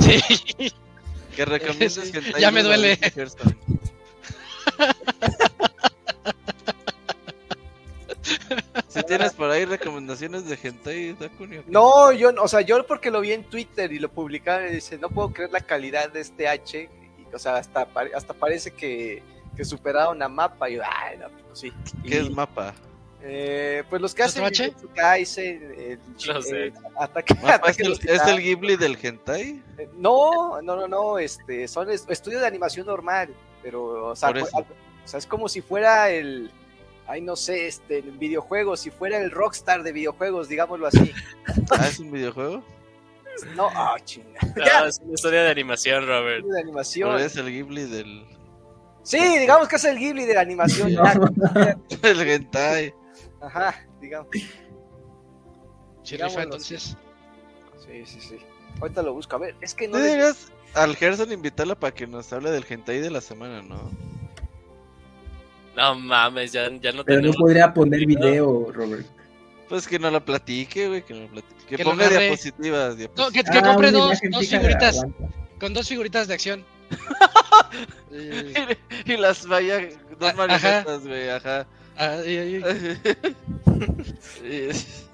Sí. 0.00 0.72
Que 1.34 1.44
recomiendas 1.44 1.98
hentai 2.14 2.40
ya 2.40 2.52
me 2.52 2.62
duele. 2.62 2.96
Si 8.94 9.02
tienes 9.02 9.32
por 9.32 9.50
ahí 9.50 9.64
recomendaciones 9.64 10.46
de 10.46 10.58
hentai, 10.62 11.12
Dakuni. 11.14 11.60
No, 11.66 12.12
yo, 12.12 12.32
no- 12.32 12.42
o 12.42 12.48
sea, 12.48 12.60
yo 12.60 12.86
porque 12.86 13.10
lo 13.10 13.20
vi 13.20 13.32
en 13.32 13.44
Twitter 13.44 13.92
y 13.92 13.98
lo 13.98 14.08
publicaron 14.08 14.68
y 14.68 14.72
dice, 14.76 14.96
no 14.98 15.08
puedo 15.10 15.32
creer 15.32 15.50
la 15.50 15.60
calidad 15.60 16.10
de 16.10 16.20
este 16.20 16.48
H. 16.48 16.88
Y, 17.18 17.34
o 17.34 17.38
sea, 17.38 17.56
hasta, 17.56 17.88
hasta 18.14 18.34
parece 18.34 18.70
que, 18.70 19.22
que 19.56 19.64
superaron 19.64 20.22
a 20.22 20.28
Mapa. 20.28 20.70
Y 20.70 20.74
yo, 20.76 20.82
ay, 20.84 21.18
no, 21.18 21.28
pues 21.28 21.58
sí. 21.60 21.72
¿Qué 22.02 22.16
Y, 22.16 22.18
es 22.18 22.30
mapa? 22.30 22.72
eh, 23.26 23.82
pues 23.88 24.02
los 24.02 24.14
que 24.14 24.22
¿Otro 24.22 24.44
hacen 24.46 24.74
Kaisen, 24.94 25.74
el, 25.78 25.98
Lo 26.26 26.42
sé. 26.42 26.66
eh, 26.66 26.72
ataque, 26.98 27.34
¿Mapa 27.34 27.54
ataque 27.54 27.82
es 27.82 28.00
el, 28.04 28.10
es 28.10 28.22
el. 28.26 28.40
Ghibli 28.42 28.76
del 28.76 28.98
hentai? 29.02 29.62
Eh, 29.78 29.88
No, 29.96 30.60
no, 30.62 30.76
no, 30.76 30.86
no, 30.86 31.18
este, 31.18 31.66
son 31.68 31.90
es- 31.90 32.04
estudios 32.08 32.42
de 32.42 32.46
animación 32.46 32.86
normal, 32.86 33.30
pero, 33.62 34.08
o 34.08 34.14
sea, 34.16 34.30
pues, 34.30 34.52
o 34.54 34.64
sea, 35.04 35.18
es 35.18 35.26
como 35.26 35.48
si 35.48 35.62
fuera 35.62 36.10
el, 36.10 36.50
ay, 37.06 37.20
no 37.20 37.36
sé, 37.36 37.66
este, 37.66 37.98
en 37.98 38.18
videojuegos, 38.18 38.80
si 38.80 38.90
fuera 38.90 39.18
el 39.18 39.30
rockstar 39.30 39.82
de 39.82 39.92
videojuegos, 39.92 40.48
digámoslo 40.48 40.86
así. 40.86 41.12
Ah, 41.70 41.86
es 41.88 41.98
un 41.98 42.10
videojuego. 42.12 42.62
No, 43.56 43.68
ah, 43.74 43.96
chinga. 44.04 44.38
No, 44.56 44.64
Ya, 44.64 44.86
es 44.86 45.00
una 45.02 45.14
historia 45.14 45.42
de 45.42 45.50
animación, 45.50 46.06
Robert. 46.06 46.44
de 46.44 46.48
Pero 46.48 46.58
animación. 46.62 47.18
es 47.20 47.36
el 47.36 47.50
Ghibli 47.50 47.84
del 47.84 48.26
Sí, 49.02 49.18
digamos 49.38 49.68
que 49.68 49.76
es 49.76 49.84
el 49.84 49.98
Ghibli 49.98 50.24
de 50.24 50.34
la 50.34 50.40
animación. 50.40 50.88
el 52.02 52.20
hentai. 52.22 52.94
Ajá, 53.40 53.86
digamos. 54.00 54.28
Sí, 54.32 56.12
Digámoslo 56.16 56.26
rifa, 56.28 56.42
entonces. 56.42 56.96
Sí, 57.86 58.06
sí, 58.06 58.20
sí. 58.20 58.38
Ahorita 58.80 59.02
lo 59.02 59.12
busco. 59.14 59.36
A 59.36 59.38
ver, 59.40 59.54
es 59.60 59.74
que 59.74 59.88
No 59.88 59.98
le- 59.98 60.04
deberías 60.04 60.50
al 60.74 60.96
Gerson 60.96 61.30
invitarla 61.32 61.74
para 61.74 61.94
que 61.94 62.06
nos 62.06 62.32
hable 62.32 62.50
del 62.50 62.64
hentai 62.68 63.00
de 63.00 63.10
la 63.10 63.20
semana, 63.20 63.62
¿no? 63.62 63.90
No 65.76 65.94
mames, 65.96 66.52
ya, 66.52 66.70
ya 66.70 66.92
no 66.92 67.04
Pero 67.04 67.16
no 67.16 67.22
tenemos. 67.22 67.36
podría 67.36 67.74
poner 67.74 68.06
video, 68.06 68.70
Robert. 68.72 69.06
Pues 69.68 69.88
que 69.88 69.98
no 69.98 70.10
la 70.10 70.20
platique, 70.24 70.88
güey, 70.88 71.02
que 71.02 71.14
no 71.14 71.20
la 71.22 71.28
platique. 71.30 71.54
Que, 71.68 71.76
Que 71.76 71.84
ponga 71.84 72.04
narre. 72.04 72.18
diapositivas, 72.20 72.90
No, 72.90 72.94
diapositivas. 72.96 73.32
que, 73.32 73.50
que 73.52 73.58
Ah, 73.58 73.62
compre 73.62 73.90
dos, 73.90 74.18
dos 74.30 74.46
figuritas. 74.48 75.02
Con 75.58 75.72
dos 75.74 75.88
figuritas 75.88 76.28
de 76.28 76.34
acción. 76.34 76.64
Eh, 78.16 78.76
y 79.06 79.16
las 79.16 79.44
vaya 79.46 79.80
dos 80.20 80.30
Ah, 80.30 80.34
marionetas, 80.36 81.04
güey, 81.04 81.28
ajá. 81.30 81.66
ah, 81.96 82.18
y- 82.24 82.30
y- 82.30 82.62
Y 84.44 84.54
es- 84.70 85.06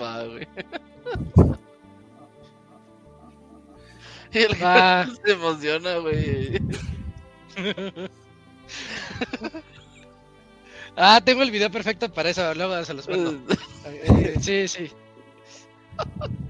Va, 0.00 0.24
güey. 0.24 0.48
Y 4.32 4.38
el. 4.38 4.54
Gerson 4.56 5.18
se 5.24 5.32
emociona, 5.32 5.96
güey. 5.98 6.60
Ah, 11.00 11.20
tengo 11.24 11.44
el 11.44 11.50
video 11.52 11.70
perfecto 11.70 12.12
para 12.12 12.30
eso, 12.30 12.52
luego 12.54 12.84
se 12.84 12.92
los 12.94 13.08
mando. 13.08 13.38
Eh, 13.86 14.34
sí, 14.40 14.66
sí. 14.68 14.90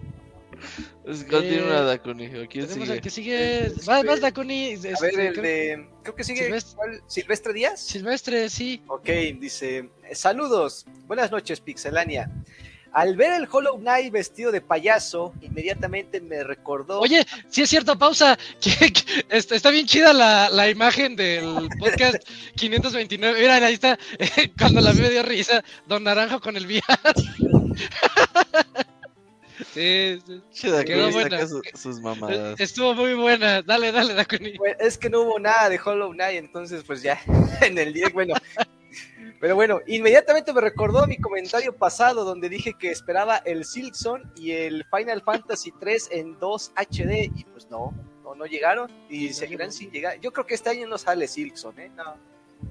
Es 1.06 1.24
continúa, 1.24 1.78
Eh, 1.80 1.84
Dakuni. 1.84 2.26
¿o 2.26 2.48
¿Quién 2.48 2.66
Tenemos 2.66 2.74
sigue? 2.74 2.92
el 2.92 3.00
que 3.00 3.10
sigue. 3.10 3.72
Vas, 3.86 4.04
vas, 4.04 4.20
Dakuni. 4.20 4.70
A 4.70 4.72
este, 4.74 4.88
ver, 5.00 5.20
el 5.20 5.32
creo- 5.32 5.42
de. 5.42 5.88
Creo 6.02 6.14
que 6.14 6.24
sigue. 6.24 6.42
Silvestre. 6.44 6.74
¿cuál? 6.76 7.02
¿Silvestre 7.06 7.52
Díaz? 7.54 7.80
Silvestre, 7.80 8.50
sí. 8.50 8.82
Ok, 8.88 9.08
dice, 9.38 9.88
saludos, 10.12 10.84
buenas 11.06 11.30
noches 11.30 11.60
Pixelania. 11.60 12.30
Al 12.92 13.16
ver 13.16 13.32
el 13.34 13.48
Hollow 13.50 13.78
Knight 13.78 14.12
vestido 14.12 14.50
de 14.50 14.60
payaso, 14.60 15.32
inmediatamente 15.42 16.20
me 16.20 16.42
recordó... 16.42 17.00
Oye, 17.00 17.26
sí 17.48 17.62
es 17.62 17.70
cierto, 17.70 17.98
pausa. 17.98 18.38
Que- 18.60 18.92
que- 18.92 19.24
está, 19.28 19.54
está 19.54 19.70
bien 19.70 19.86
chida 19.86 20.12
la, 20.12 20.48
la 20.50 20.68
imagen 20.68 21.14
del 21.16 21.68
podcast 21.78 22.16
529. 22.56 23.40
Mira, 23.40 23.54
ahí 23.56 23.74
está. 23.74 23.98
Cuando 24.58 24.80
la 24.80 24.92
vi 24.92 25.00
me 25.02 25.10
dio 25.10 25.22
risa. 25.22 25.62
Don 25.86 26.02
Naranjo 26.04 26.40
con 26.40 26.56
el 26.56 26.66
VR. 26.66 26.82
Sí, 29.74 30.18
sí. 30.50 30.68
Dakuni 30.70 30.84
quedó 30.86 31.12
saca 31.12 31.28
buena. 31.28 31.46
su- 31.48 31.62
sus 31.74 32.00
mamadas. 32.00 32.58
Estuvo 32.60 32.94
muy 32.94 33.14
buena. 33.14 33.62
Dale, 33.62 33.92
dale, 33.92 34.14
Dakuni. 34.14 34.52
Pues, 34.56 34.76
es 34.80 34.96
que 34.98 35.10
no 35.10 35.22
hubo 35.22 35.38
nada 35.38 35.68
de 35.68 35.78
Hollow 35.84 36.12
Knight, 36.12 36.38
entonces 36.38 36.82
pues 36.86 37.02
ya, 37.02 37.20
en 37.60 37.76
el 37.78 37.92
direct, 37.92 38.14
bueno. 38.14 38.34
Pero 39.40 39.54
bueno, 39.54 39.80
inmediatamente 39.86 40.52
me 40.52 40.60
recordó 40.60 41.06
mi 41.06 41.16
comentario 41.16 41.74
pasado 41.74 42.24
donde 42.24 42.48
dije 42.48 42.74
que 42.74 42.90
esperaba 42.90 43.36
el 43.36 43.64
Silkson 43.64 44.32
y 44.36 44.50
el 44.52 44.84
Final 44.94 45.22
Fantasy 45.22 45.72
3 45.78 46.08
en 46.12 46.38
2 46.38 46.72
HD 46.74 47.30
y 47.34 47.44
pues 47.44 47.70
no, 47.70 47.94
no, 48.24 48.34
no 48.34 48.46
llegaron 48.46 48.90
y 49.08 49.28
no 49.28 49.34
seguirán 49.34 49.68
llegó. 49.68 49.78
sin 49.78 49.90
llegar. 49.92 50.20
Yo 50.20 50.32
creo 50.32 50.44
que 50.44 50.54
este 50.54 50.70
año 50.70 50.88
no 50.88 50.98
sale 50.98 51.28
Silkson, 51.28 51.78
¿eh? 51.78 51.90
No, 51.94 52.16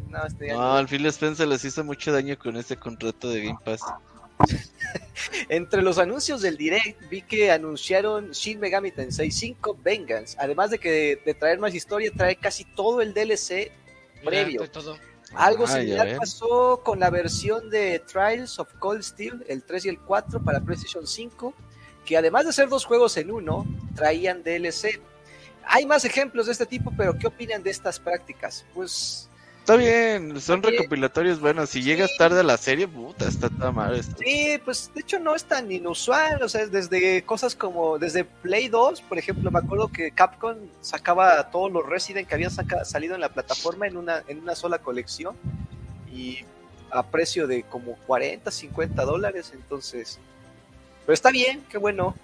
no, 0.10 0.26
este 0.26 0.52
año. 0.52 0.60
No, 0.60 0.76
al 0.76 0.88
Phil 0.88 1.06
Spencer 1.06 1.48
les 1.48 1.64
hizo 1.64 1.84
mucho 1.86 2.12
daño 2.12 2.38
con 2.38 2.58
este 2.58 2.76
contrato 2.76 3.30
de 3.30 3.44
Game 3.44 3.60
Pass. 3.64 3.82
Entre 5.50 5.82
los 5.82 5.98
anuncios 5.98 6.42
del 6.42 6.58
Direct 6.58 7.10
vi 7.10 7.22
que 7.22 7.50
anunciaron 7.50 8.32
Shin 8.32 8.60
Megami 8.60 8.92
Tensei 8.92 9.32
5 9.32 9.80
Vengeance, 9.82 10.38
además 10.40 10.70
de 10.70 10.80
que 10.80 11.22
de 11.26 11.34
traer 11.34 11.60
más 11.60 11.74
historia, 11.74 12.12
trae 12.16 12.36
casi 12.36 12.66
todo 12.66 13.02
el 13.02 13.14
DLC 13.14 13.72
previo. 14.24 14.62
Mira, 14.62 14.72
todo. 14.72 14.98
Algo 15.36 15.68
similar 15.68 16.18
pasó 16.18 16.82
con 16.84 17.00
la 17.00 17.10
versión 17.10 17.70
de 17.70 18.00
Trials 18.00 18.60
of 18.60 18.74
Cold 18.80 19.04
Steel, 19.04 19.46
el 19.48 19.64
3 19.64 19.86
y 19.86 19.90
el 19.90 20.00
4 20.00 20.42
para 20.44 20.60
PlayStation 20.62 21.06
5, 21.06 21.54
que 22.06 22.18
además 22.18 22.46
de 22.46 22.54
ser 22.54 22.70
dos 22.70 22.86
juegos 22.86 23.18
en 23.18 23.32
uno, 23.32 23.66
traían 23.96 24.44
DLC. 24.44 25.02
Hay 25.66 25.86
más 25.86 26.06
ejemplos 26.06 26.46
de 26.46 26.54
este 26.54 26.66
tipo, 26.66 26.94
pero 26.96 27.18
¿qué 27.18 27.28
opinan 27.28 27.64
de 27.64 27.72
estas 27.72 28.00
prácticas? 28.00 28.66
Pues 28.74 29.30
Está 29.68 29.76
bien, 29.76 30.40
son 30.40 30.64
recopilatorios 30.64 31.42
buenos. 31.42 31.72
Si 31.72 31.84
llegas 31.84 32.16
tarde 32.18 32.40
a 32.40 32.44
la 32.44 32.56
serie, 32.56 32.88
puta, 32.88 33.28
está 33.28 33.50
madre. 33.74 34.00
esto. 34.00 34.16
sí, 34.24 34.58
pues 34.64 34.90
de 34.96 35.02
hecho 35.02 35.20
no 35.20 35.36
es 35.36 35.44
tan 35.44 35.70
inusual, 35.70 36.42
o 36.42 36.48
sea, 36.48 36.62
es 36.62 36.72
desde 36.72 37.22
cosas 37.26 37.54
como 37.54 38.00
desde 38.00 38.24
Play 38.24 38.70
2, 38.70 39.02
por 39.02 39.18
ejemplo, 39.18 39.52
me 39.52 39.60
acuerdo 39.60 39.90
que 39.90 40.12
Capcom 40.12 40.56
sacaba 40.80 41.52
todos 41.52 41.70
los 41.70 41.86
Resident 41.86 42.30
que 42.30 42.36
habían 42.36 42.50
saca- 42.50 42.86
salido 42.86 43.16
en 43.16 43.20
la 43.20 43.28
plataforma 43.28 43.86
en 43.88 43.98
una, 43.98 44.24
en 44.30 44.40
una 44.40 44.56
sola 44.56 44.80
colección 44.80 45.36
y 46.14 46.46
a 46.90 47.04
precio 47.04 47.46
de 47.46 47.64
como 47.64 47.98
40, 48.08 48.50
50 48.50 49.04
dólares, 49.04 49.52
entonces, 49.54 50.18
pero 51.06 51.14
está 51.14 51.30
bien, 51.30 51.62
qué 51.70 51.78
bueno. 51.78 52.16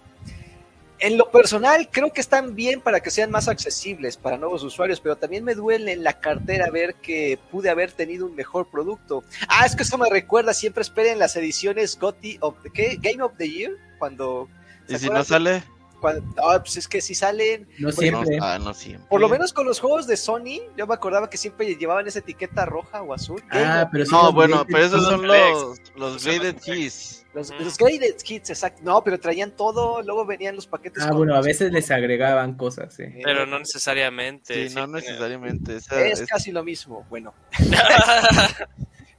En 1.04 1.18
lo 1.18 1.30
personal, 1.32 1.90
creo 1.92 2.14
que 2.14 2.22
están 2.22 2.56
bien 2.56 2.80
para 2.80 3.02
que 3.02 3.12
sean 3.12 3.30
más 3.30 3.50
accesibles 3.50 4.16
para 4.16 4.38
nuevos 4.38 4.64
usuarios, 4.64 5.02
pero 5.02 5.18
también 5.18 5.44
me 5.44 5.54
duele 5.54 5.92
en 5.92 6.02
la 6.02 6.22
cartera 6.22 6.70
ver 6.72 6.96
que 6.96 7.38
pude 7.52 7.70
haber 7.70 7.92
tenido 7.92 8.26
un 8.26 8.36
mejor 8.36 8.70
producto. 8.72 9.22
Ah, 9.50 9.66
es 9.66 9.76
que 9.76 9.84
eso 9.84 9.98
me 9.98 10.10
recuerda, 10.10 10.54
siempre 10.54 10.82
esperen 10.82 11.20
las 11.20 11.36
ediciones 11.36 12.00
GOTY 12.00 12.38
of 12.40 12.56
the, 12.64 12.70
¿qué? 12.70 12.98
Game 13.02 13.22
of 13.22 13.34
the 13.38 13.50
Year, 13.50 13.74
cuando... 14.00 14.48
¿se 14.88 14.96
Y 14.96 15.00
si 15.00 15.06
acuerdan 15.08 15.20
no 15.20 15.26
sale, 15.26 15.64
cuando- 16.04 16.36
ah, 16.44 16.60
pues 16.62 16.76
es 16.76 16.88
que 16.88 17.00
si 17.00 17.16
salen, 17.16 17.66
No 17.80 17.86
Pues 17.88 17.96
siempre. 17.96 18.38
no, 18.38 18.46
ah, 18.46 18.60
no 18.60 18.74
siempre. 18.74 19.08
por 19.10 19.22
lo 19.22 19.30
menos 19.30 19.54
con 19.54 19.66
los 19.66 19.80
juegos 19.80 20.06
de 20.06 20.18
Sony, 20.18 20.60
yo 20.76 20.86
me 20.86 20.94
acordaba 20.94 21.30
que 21.30 21.38
siempre 21.38 21.74
llevaban 21.76 22.06
esa 22.06 22.20
etiqueta 22.20 22.66
roja 22.66 23.02
o 23.02 23.14
azul. 23.14 23.42
Ah, 23.52 23.88
pero 23.90 24.04
No, 24.12 24.24
los 24.24 24.34
bueno, 24.34 24.66
pero 24.68 24.86
esos 24.86 25.02
son 25.06 25.26
los, 25.26 25.80
los 25.96 26.26
graded 26.26 26.58
keys. 26.58 27.26
los, 27.34 27.52
los 27.58 27.78
graded 27.78 28.18
kits, 28.22 28.50
exacto. 28.50 28.82
No, 28.84 29.02
pero 29.02 29.18
traían 29.18 29.52
todo, 29.52 30.02
luego 30.04 30.26
venían 30.26 30.56
los 30.58 30.68
paquetes. 30.68 31.04
Ah, 31.04 31.08
con 31.10 31.20
bueno, 31.20 31.36
a 31.36 31.42
veces 31.42 31.72
les 31.72 31.90
agregaban 31.90 32.56
cosas, 32.56 32.94
sí. 32.94 33.04
Eh, 33.04 33.22
Pero 33.24 33.46
no 33.46 33.58
necesariamente. 33.60 34.68
Sí, 34.68 34.76
no 34.76 34.86
necesariamente. 34.88 35.78
esa- 35.78 36.04
Es 36.06 36.20
es- 36.20 36.28
casi 36.28 36.52
lo 36.52 36.64
mismo, 36.66 37.06
bueno. 37.10 37.34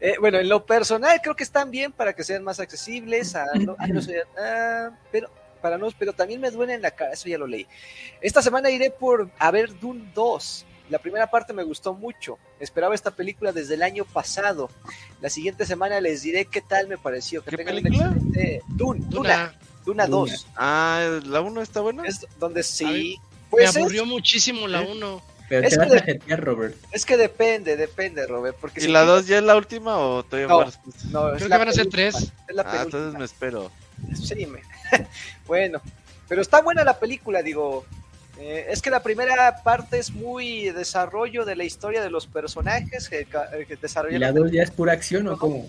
Eh, 0.01 0.17
bueno, 0.21 0.39
en 0.39 0.51
lo 0.51 0.67
personal 0.67 1.19
creo 1.23 1.35
que 1.35 1.45
están 1.45 1.71
bien 1.71 1.91
para 1.91 2.13
que 2.13 2.25
sean 2.25 2.45
más 2.45 2.61
accesibles, 2.61 3.35
a 3.35 3.45
a 3.45 4.91
pero 5.11 5.31
para 5.65 5.79
no, 5.79 5.89
pero 5.99 6.13
también 6.13 6.43
me 6.43 6.51
duele 6.51 6.75
en 6.75 6.83
la 6.83 6.91
cara, 6.91 7.15
eso 7.15 7.27
ya 7.27 7.39
lo 7.39 7.47
leí. 7.47 7.67
Esta 8.21 8.43
semana 8.43 8.69
iré 8.69 8.91
por 8.91 9.31
a 9.39 9.51
ver 9.51 9.79
Dune 9.81 10.05
2. 10.15 10.67
La 10.91 10.99
primera 10.99 11.31
parte 11.31 11.55
me 11.55 11.63
gustó 11.63 11.95
mucho. 11.95 12.39
Esperaba 12.61 12.95
esta 12.95 13.11
película 13.11 13.51
desde 13.51 13.73
el 13.73 13.83
año 13.83 14.05
pasado. 14.05 14.69
La 15.23 15.31
siguiente 15.31 15.65
semana 15.65 15.99
les 16.03 16.21
diré 16.21 16.45
qué 16.45 16.61
tal 16.61 16.87
me 16.87 16.99
pareció. 16.99 17.43
Que 17.43 17.57
¿Qué 17.57 17.65
película? 17.65 18.09
excelente- 18.15 18.61
Dune, 18.69 19.01
Duna, 19.09 19.09
Duna. 19.09 19.59
Duna 19.87 20.07
2. 20.07 20.47
Ah, 20.55 21.21
¿la 21.25 21.41
1 21.41 21.63
está 21.63 21.81
buena? 21.81 22.07
Es 22.07 22.27
donde 22.39 22.63
sí. 22.63 23.19
Me 23.19 23.49
Pues 23.49 23.71
es, 23.71 23.77
aburrió 23.79 24.05
muchísimo 24.05 24.69
la 24.69 24.83
¿Eh? 24.83 24.89
1. 24.93 25.23
Pero 25.49 25.67
Es 25.67 25.73
te 25.75 25.79
vas 25.79 25.89
que 25.89 25.97
a 25.97 26.03
jetear, 26.03 26.45
Robert. 26.45 26.75
es 26.93 27.05
que 27.07 27.17
depende, 27.17 27.77
depende, 27.79 28.27
Robert. 28.27 28.57
Porque 28.61 28.81
¿Y 28.81 28.85
si 28.85 28.89
la 28.91 29.01
quieres- 29.05 29.17
2 29.23 29.27
ya 29.27 29.39
es 29.39 29.45
la 29.45 29.57
última 29.57 29.97
o 29.99 30.23
todavía 30.25 30.49
No. 30.49 30.65
después? 30.67 31.05
No, 31.07 31.29
es 31.31 31.37
Creo 31.37 31.49
la 31.49 31.57
que 31.57 31.59
van 31.61 31.69
a 31.69 31.73
ser 31.73 31.89
penúltima, 31.89 32.19
tres. 32.21 32.33
Es 32.49 32.55
la 32.57 32.63
Ah, 32.63 32.71
penúltima. 32.71 32.83
entonces 32.83 33.19
me 33.19 33.25
espero. 33.25 33.71
Sí, 34.15 34.47
me- 34.47 34.61
bueno, 35.47 35.81
pero 36.29 36.43
está 36.43 36.61
buena 36.63 36.85
la 36.85 36.99
película, 36.99 37.43
digo. 37.43 37.85
eh, 38.39 38.67
es 38.71 38.83
que 38.83 38.91
la 38.91 39.03
primera 39.03 39.63
parte 39.63 39.99
es 39.99 40.11
muy 40.11 40.71
desarrollo 40.71 41.45
de 41.45 41.57
la 41.57 41.65
historia 41.65 42.03
de 42.03 42.11
los 42.11 42.27
personajes 42.27 43.09
que, 43.09 43.21
eh, 43.21 43.65
que 43.67 43.75
¿Y 43.75 43.77
desarrollan. 43.77 44.21
la 44.21 44.33
2 44.33 44.51
ya 44.53 44.63
es 44.63 44.71
pura 44.71 44.93
acción 44.93 45.29
o 45.29 45.39
cómo? 45.39 45.69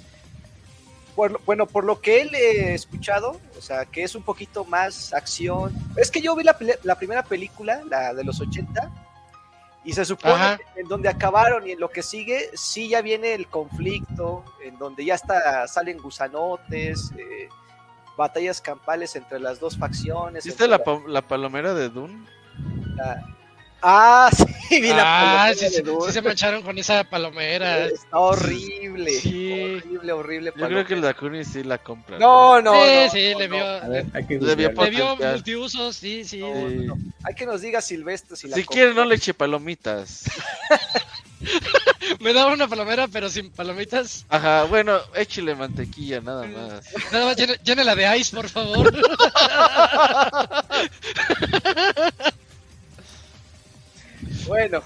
Por 1.16 1.42
bueno, 1.46 1.66
por 1.66 1.86
lo 1.86 2.02
que 2.02 2.22
él 2.22 2.36
he 2.36 2.74
escuchado, 2.74 3.40
o 3.58 3.62
sea, 3.62 3.86
que 3.86 4.04
es 4.04 4.16
un 4.16 4.24
poquito 4.24 4.66
más 4.66 5.14
acción. 5.14 5.74
Es 5.96 6.12
que 6.12 6.22
yo 6.22 6.36
vi 6.36 6.44
la, 6.44 6.58
la 6.84 6.96
primera 6.96 7.24
película, 7.24 7.82
la 7.90 8.14
de 8.14 8.24
los 8.26 8.42
80, 8.42 8.92
y 9.86 9.94
se 9.94 10.04
supone 10.04 10.34
Ajá. 10.34 10.58
que 10.74 10.82
en 10.82 10.88
donde 10.90 11.08
acabaron 11.08 11.66
y 11.68 11.72
en 11.72 11.80
lo 11.80 11.90
que 11.90 12.04
sigue, 12.04 12.50
sí 12.56 12.90
ya 12.90 13.02
viene 13.02 13.34
el 13.34 13.48
conflicto, 13.48 14.44
en 14.62 14.78
donde 14.78 15.06
ya 15.06 15.16
está, 15.16 15.66
salen 15.70 16.00
gusanotes, 16.00 17.12
eh, 17.18 17.48
batallas 18.18 18.62
campales 18.62 19.16
entre 19.16 19.40
las 19.40 19.60
dos 19.60 19.78
facciones. 19.78 20.46
¿Viste 20.46 20.68
la, 20.68 20.84
pa- 20.84 21.02
la 21.08 21.22
palomera 21.22 21.74
de 21.74 21.90
Dune? 21.90 22.26
la- 22.96 23.24
Ah, 23.88 24.32
sí, 24.36 24.82
vi 24.82 24.88
la 24.88 25.04
Ah, 25.06 25.22
palomera 25.52 25.54
sí, 25.70 25.76
de 25.76 25.82
Dune. 25.84 26.06
sí 26.08 26.12
se 26.14 26.22
mancharon 26.24 26.64
con 26.64 26.76
esa 26.80 27.04
palomera. 27.04 27.86
Está 27.86 28.18
horrible, 28.18 29.12
Sí. 29.12 29.52
horrible, 29.84 30.12
horrible. 30.14 30.54
Yo 30.56 30.68
creo 30.68 30.86
que 30.88 30.94
el 30.96 31.02
Dakuni 31.02 31.44
sí 31.46 31.64
la 31.64 31.78
compra. 31.78 32.18
No, 32.18 32.62
no, 32.64 32.74
sí, 32.74 32.90
no, 32.96 33.10
sí, 33.12 33.30
no, 33.34 33.40
le 33.40 33.48
no. 33.48 33.56
vio, 33.56 33.90
ver, 33.90 34.06
Le 34.42 34.56
vio 34.56 34.70
le 34.72 34.90
vio 34.90 35.16
multiusos, 35.18 35.96
sí, 35.98 36.24
sí. 36.24 36.40
No, 36.40 36.48
Sí. 36.68 36.76
no, 36.78 36.96
no. 36.96 37.02
Hay 37.24 37.36
que 37.36 37.46
nos 37.46 37.62
diga 37.62 37.80
Silvestre 37.82 38.36
si 38.36 38.48
la 38.48 38.56
Si 38.56 38.64
compra. 38.64 38.82
quiere, 38.82 38.96
no 38.96 39.06
le 39.06 39.16
eche 39.16 39.34
palomitas. 39.36 40.24
Me 42.20 42.34
daba 42.34 42.54
una 42.54 42.68
palomera, 42.68 43.08
pero 43.08 43.30
sin 43.30 43.52
palomitas. 43.52 44.26
Ajá, 44.30 44.64
bueno, 44.66 45.00
échale 45.16 45.56
mantequilla 45.56 46.22
nada 46.22 46.46
más. 46.46 46.84
Nada 47.12 47.26
más 47.26 47.38
llene- 47.38 47.60
llénela 47.64 47.96
de 47.96 48.18
ice, 48.18 48.36
por 48.36 48.50
favor. 48.50 48.94
Bueno, 54.48 54.84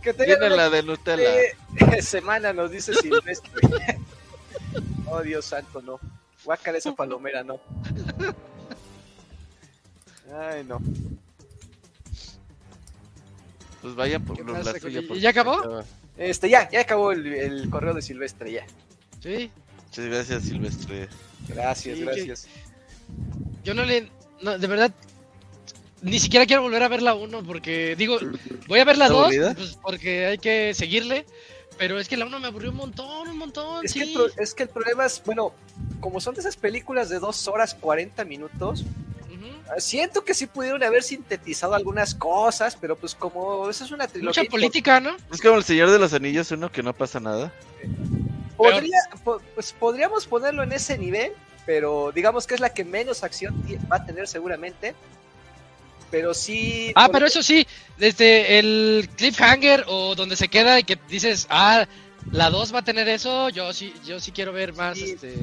que 0.00 0.12
la 0.14 0.70
de 0.70 0.82
Nutella. 0.84 1.30
semana, 2.00 2.52
nos 2.52 2.70
dice 2.70 2.94
Silvestre. 2.94 3.50
oh, 5.06 5.20
Dios 5.20 5.46
santo, 5.46 5.82
no. 5.82 5.98
Guácala 6.44 6.78
esa 6.78 6.94
palomera, 6.94 7.42
no. 7.42 7.58
Ay, 10.32 10.62
no. 10.64 10.78
Pues 13.82 13.94
vayan 13.96 14.24
por 14.24 14.36
¿Qué 14.36 14.44
los 14.44 14.68
porque 14.80 15.20
¿Ya 15.20 15.30
acabó? 15.30 15.82
Este, 16.16 16.48
ya, 16.48 16.70
ya 16.70 16.80
acabó 16.82 17.12
el, 17.12 17.26
el 17.26 17.70
correo 17.70 17.92
de 17.94 18.02
Silvestre, 18.02 18.52
ya. 18.52 18.66
Sí. 19.20 19.50
Muchas 19.86 20.04
gracias, 20.06 20.42
Silvestre. 20.44 21.08
Gracias, 21.48 21.98
Sí, 21.98 22.04
gracias. 22.04 22.48
Yo 23.64 23.74
no 23.74 23.84
le. 23.84 24.08
No, 24.42 24.58
de 24.58 24.66
verdad. 24.66 24.92
Ni 26.02 26.18
siquiera 26.20 26.44
quiero 26.44 26.60
volver 26.62 26.82
a 26.82 26.88
ver 26.88 27.00
la 27.00 27.14
1 27.14 27.44
porque 27.44 27.96
digo, 27.96 28.18
voy 28.68 28.78
a 28.78 28.84
ver 28.84 28.98
la 28.98 29.06
¿Está 29.06 29.14
2 29.16 29.22
aburrida? 29.24 29.54
pues, 29.54 29.78
porque 29.82 30.26
hay 30.26 30.38
que 30.38 30.74
seguirle, 30.74 31.24
pero 31.78 31.98
es 31.98 32.08
que 32.08 32.18
la 32.18 32.26
1 32.26 32.40
me 32.40 32.48
aburrió 32.48 32.70
un 32.72 32.76
montón, 32.76 33.26
un 33.28 33.38
montón, 33.38 33.82
Es, 33.86 33.92
sí. 33.92 34.00
que 34.00 34.04
el 34.08 34.12
pro- 34.12 34.30
es 34.36 34.52
que 34.52 34.62
el 34.64 34.68
problema 34.68 35.06
es, 35.06 35.22
bueno, 35.24 35.54
como 36.00 36.20
son 36.20 36.34
de 36.34 36.40
esas 36.42 36.56
películas 36.58 37.08
de 37.08 37.20
2 37.20 37.48
horas 37.48 37.74
40 37.74 38.22
minutos. 38.26 38.84
Siento 39.78 40.24
que 40.24 40.34
sí 40.34 40.46
pudieron 40.46 40.82
haber 40.82 41.02
sintetizado 41.02 41.74
algunas 41.74 42.14
cosas, 42.14 42.76
pero 42.80 42.96
pues 42.96 43.14
como 43.14 43.68
eso 43.68 43.84
es 43.84 43.90
una 43.90 44.06
trilogía... 44.06 44.42
Mucha 44.42 44.50
política, 44.50 45.00
¿no? 45.00 45.16
Es 45.32 45.40
como 45.40 45.56
el 45.56 45.64
Señor 45.64 45.90
de 45.90 45.98
los 45.98 46.12
Anillos, 46.12 46.50
uno 46.50 46.70
que 46.70 46.82
no 46.82 46.92
pasa 46.92 47.20
nada. 47.20 47.52
Podría, 48.56 48.98
po- 49.24 49.40
pues 49.54 49.72
podríamos 49.72 50.26
ponerlo 50.26 50.62
en 50.62 50.72
ese 50.72 50.96
nivel, 50.98 51.32
pero 51.66 52.12
digamos 52.14 52.46
que 52.46 52.54
es 52.54 52.60
la 52.60 52.72
que 52.72 52.84
menos 52.84 53.24
acción 53.24 53.54
va 53.90 53.96
a 53.96 54.04
tener 54.06 54.28
seguramente. 54.28 54.94
Pero 56.10 56.32
sí. 56.34 56.92
Ah, 56.94 57.08
pero 57.10 57.26
eso 57.26 57.42
sí, 57.42 57.66
desde 57.98 58.58
el 58.60 59.08
cliffhanger 59.16 59.84
o 59.88 60.14
donde 60.14 60.36
se 60.36 60.46
queda 60.48 60.78
y 60.78 60.84
que 60.84 60.96
dices, 61.08 61.46
ah, 61.50 61.86
la 62.30 62.50
2 62.50 62.72
va 62.74 62.78
a 62.80 62.84
tener 62.84 63.08
eso, 63.08 63.48
yo 63.48 63.72
sí, 63.72 63.92
yo 64.04 64.20
sí 64.20 64.30
quiero 64.30 64.52
ver 64.52 64.72
más, 64.74 64.96
Sí. 64.96 65.10
este... 65.12 65.34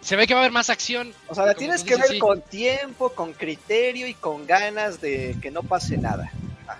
Se 0.00 0.16
ve 0.16 0.26
que 0.26 0.34
va 0.34 0.40
a 0.40 0.42
haber 0.44 0.52
más 0.52 0.70
acción. 0.70 1.12
O 1.28 1.34
sea, 1.34 1.44
la 1.44 1.54
tienes 1.54 1.82
tú 1.82 1.88
que 1.88 1.94
dices, 1.96 2.08
ver 2.08 2.14
sí. 2.14 2.18
con 2.20 2.40
tiempo, 2.42 3.10
con 3.10 3.32
criterio 3.32 4.06
y 4.06 4.14
con 4.14 4.46
ganas 4.46 5.00
de 5.00 5.36
que 5.42 5.50
no 5.50 5.62
pase 5.62 5.98
nada. 5.98 6.30
Ah, 6.68 6.76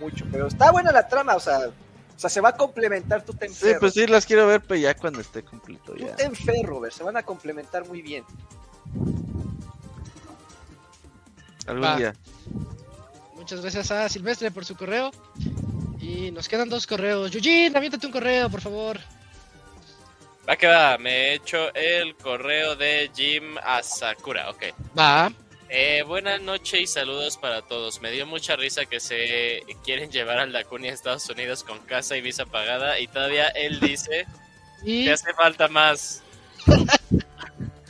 mucho, 0.00 0.26
pero 0.30 0.46
está 0.46 0.70
buena 0.70 0.92
la 0.92 1.08
trama, 1.08 1.34
o 1.36 1.40
sea, 1.40 1.58
o 1.68 2.18
sea, 2.18 2.28
se 2.30 2.40
va 2.40 2.50
a 2.50 2.56
complementar 2.56 3.24
tu 3.24 3.32
Sí, 3.32 3.38
temferro. 3.38 3.80
pues 3.80 3.94
sí, 3.94 4.06
las 4.06 4.26
quiero 4.26 4.46
ver, 4.46 4.60
pero 4.60 4.78
ya 4.78 4.94
cuando 4.94 5.20
esté 5.20 5.42
completo. 5.42 5.94
Tu 5.94 6.04
Ya. 6.06 6.14
temferro, 6.14 6.80
ver, 6.80 6.92
se 6.92 7.02
van 7.02 7.16
a 7.16 7.22
complementar 7.22 7.86
muy 7.88 8.02
bien. 8.02 8.24
Algún 11.66 11.84
Va. 11.84 11.96
día. 11.96 12.14
Muchas 13.36 13.60
gracias 13.60 13.90
a 13.90 14.08
Silvestre 14.08 14.50
por 14.50 14.64
su 14.64 14.76
correo. 14.76 15.10
Y 16.00 16.30
nos 16.32 16.48
quedan 16.48 16.68
dos 16.68 16.86
correos. 16.86 17.30
Yujin, 17.30 17.76
aviéntate 17.76 18.06
un 18.06 18.12
correo, 18.12 18.50
por 18.50 18.60
favor. 18.60 18.98
Va 20.48 20.56
que 20.56 20.66
va, 20.66 20.98
me 20.98 21.10
he 21.10 21.34
hecho 21.34 21.72
el 21.74 22.16
correo 22.16 22.74
de 22.74 23.10
Jim 23.14 23.56
Asakura, 23.62 24.50
ok. 24.50 24.64
Va. 24.98 25.32
Eh, 25.68 26.02
buenas 26.06 26.42
noches 26.42 26.80
y 26.80 26.86
saludos 26.86 27.36
para 27.36 27.62
todos. 27.62 28.00
Me 28.02 28.10
dio 28.10 28.26
mucha 28.26 28.56
risa 28.56 28.84
que 28.84 29.00
se 29.00 29.62
quieren 29.84 30.10
llevar 30.10 30.38
al 30.38 30.52
Dakuni 30.52 30.88
a 30.88 30.92
Estados 30.92 31.28
Unidos 31.30 31.62
con 31.62 31.78
casa 31.80 32.16
y 32.16 32.20
visa 32.20 32.44
pagada 32.44 32.98
y 32.98 33.06
todavía 33.06 33.48
él 33.48 33.80
dice 33.80 34.26
Y 34.84 35.04
que 35.04 35.12
hace 35.12 35.32
falta 35.32 35.68
más. 35.68 36.22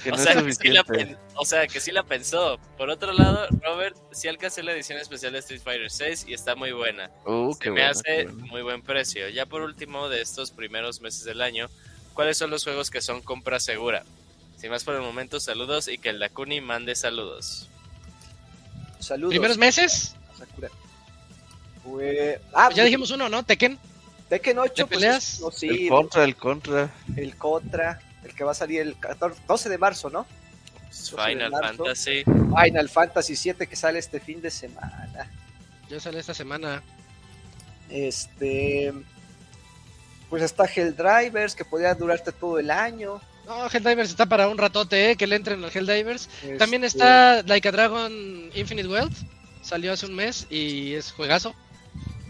Que 0.04 0.12
O 0.12 0.18
sea, 0.18 0.42
que 0.42 0.52
sí 0.52 0.68
la 0.68 0.84
o 1.36 1.44
sea, 1.44 1.66
que 1.66 1.80
sí 1.80 1.90
la 1.90 2.02
pensó. 2.02 2.58
Por 2.76 2.90
otro 2.90 3.12
lado, 3.12 3.46
Robert 3.62 3.96
sí 4.10 4.28
alcancé 4.28 4.62
la 4.62 4.72
edición 4.72 4.98
especial 4.98 5.32
de 5.32 5.38
Street 5.38 5.62
Fighter 5.62 5.90
6 5.90 6.26
y 6.28 6.34
está 6.34 6.54
muy 6.54 6.72
buena. 6.72 7.10
Uh, 7.24 7.52
Se 7.54 7.58
qué 7.60 7.70
me 7.70 7.84
hace 7.84 8.26
muy 8.26 8.62
buen 8.62 8.82
precio. 8.82 9.28
Ya 9.28 9.46
por 9.46 9.62
último, 9.62 10.08
de 10.08 10.20
estos 10.20 10.50
primeros 10.50 11.00
meses 11.00 11.24
del 11.24 11.40
año, 11.40 11.68
¿cuáles 12.14 12.39
son 12.39 12.51
los 12.51 12.64
juegos 12.64 12.90
que 12.90 13.01
son 13.01 13.20
compra 13.22 13.60
segura? 13.60 14.05
Sin 14.59 14.70
más 14.70 14.84
por 14.84 14.94
el 14.94 15.01
momento, 15.02 15.40
saludos 15.40 15.89
y 15.89 15.98
que 15.98 16.10
el 16.10 16.18
Dakuni 16.18 16.60
mande 16.60 16.94
saludos. 16.94 17.68
Saludos. 19.01 19.30
primeros 19.32 19.59
meses. 19.59 20.14
Sakura. 20.39 20.68
Pues- 21.82 22.39
ah, 22.55 22.66
Pues 22.66 22.76
ya 22.76 22.84
dijimos 22.84 23.10
uno, 23.10 23.28
¿no? 23.28 23.43
Tekken. 23.44 23.78
Tekken 24.28 24.59
8, 24.59 24.72
¿De 24.74 24.86
pues, 24.86 24.98
peleas? 25.01 25.40
no, 25.40 25.51
sí, 25.51 25.68
El 25.68 25.89
contra, 25.89 26.24
el 26.24 26.36
contra. 26.36 26.90
el 27.16 27.36
Contra, 27.36 28.01
el 28.24 28.34
que 28.34 28.44
va 28.44 28.52
a 28.52 28.55
salir 28.55 28.80
el 28.80 28.97
14 28.98 29.40
12 29.47 29.68
de 29.68 29.78
marzo, 29.78 30.09
¿no? 30.09 30.26
Final 30.90 31.51
marzo. 31.51 31.84
Fantasy. 31.84 32.22
Final 32.24 32.89
Fantasy 32.89 33.34
7 33.36 33.66
que 33.66 33.76
sale 33.76 33.98
este 33.98 34.20
fin 34.20 34.40
de 34.40 34.51
semana. 34.51 35.28
Ya 35.90 35.98
sale 36.01 36.20
esta 36.20 36.32
semana. 36.34 36.82
Este. 37.90 38.93
Pues 40.32 40.42
está 40.42 40.64
Helldrivers 40.64 41.54
que 41.54 41.62
podría 41.62 41.94
durarte 41.94 42.32
todo 42.32 42.59
el 42.59 42.70
año. 42.70 43.20
No, 43.46 43.68
Helldivers 43.68 44.09
está 44.09 44.24
para 44.24 44.48
un 44.48 44.56
ratote, 44.56 45.10
¿eh? 45.10 45.16
Que 45.16 45.26
le 45.26 45.36
entren 45.36 45.62
al 45.62 45.70
Helldivers. 45.70 46.26
También 46.58 46.84
Este, 46.84 47.00
está 47.00 47.42
Like 47.42 47.68
a 47.68 47.70
Dragon 47.70 48.10
Infinite 48.55 48.89
Wealth. 48.89 49.12
Salió 49.60 49.92
hace 49.92 50.07
un 50.07 50.15
mes 50.15 50.47
y 50.48 50.94
es 50.94 51.12
juegazo. 51.12 51.55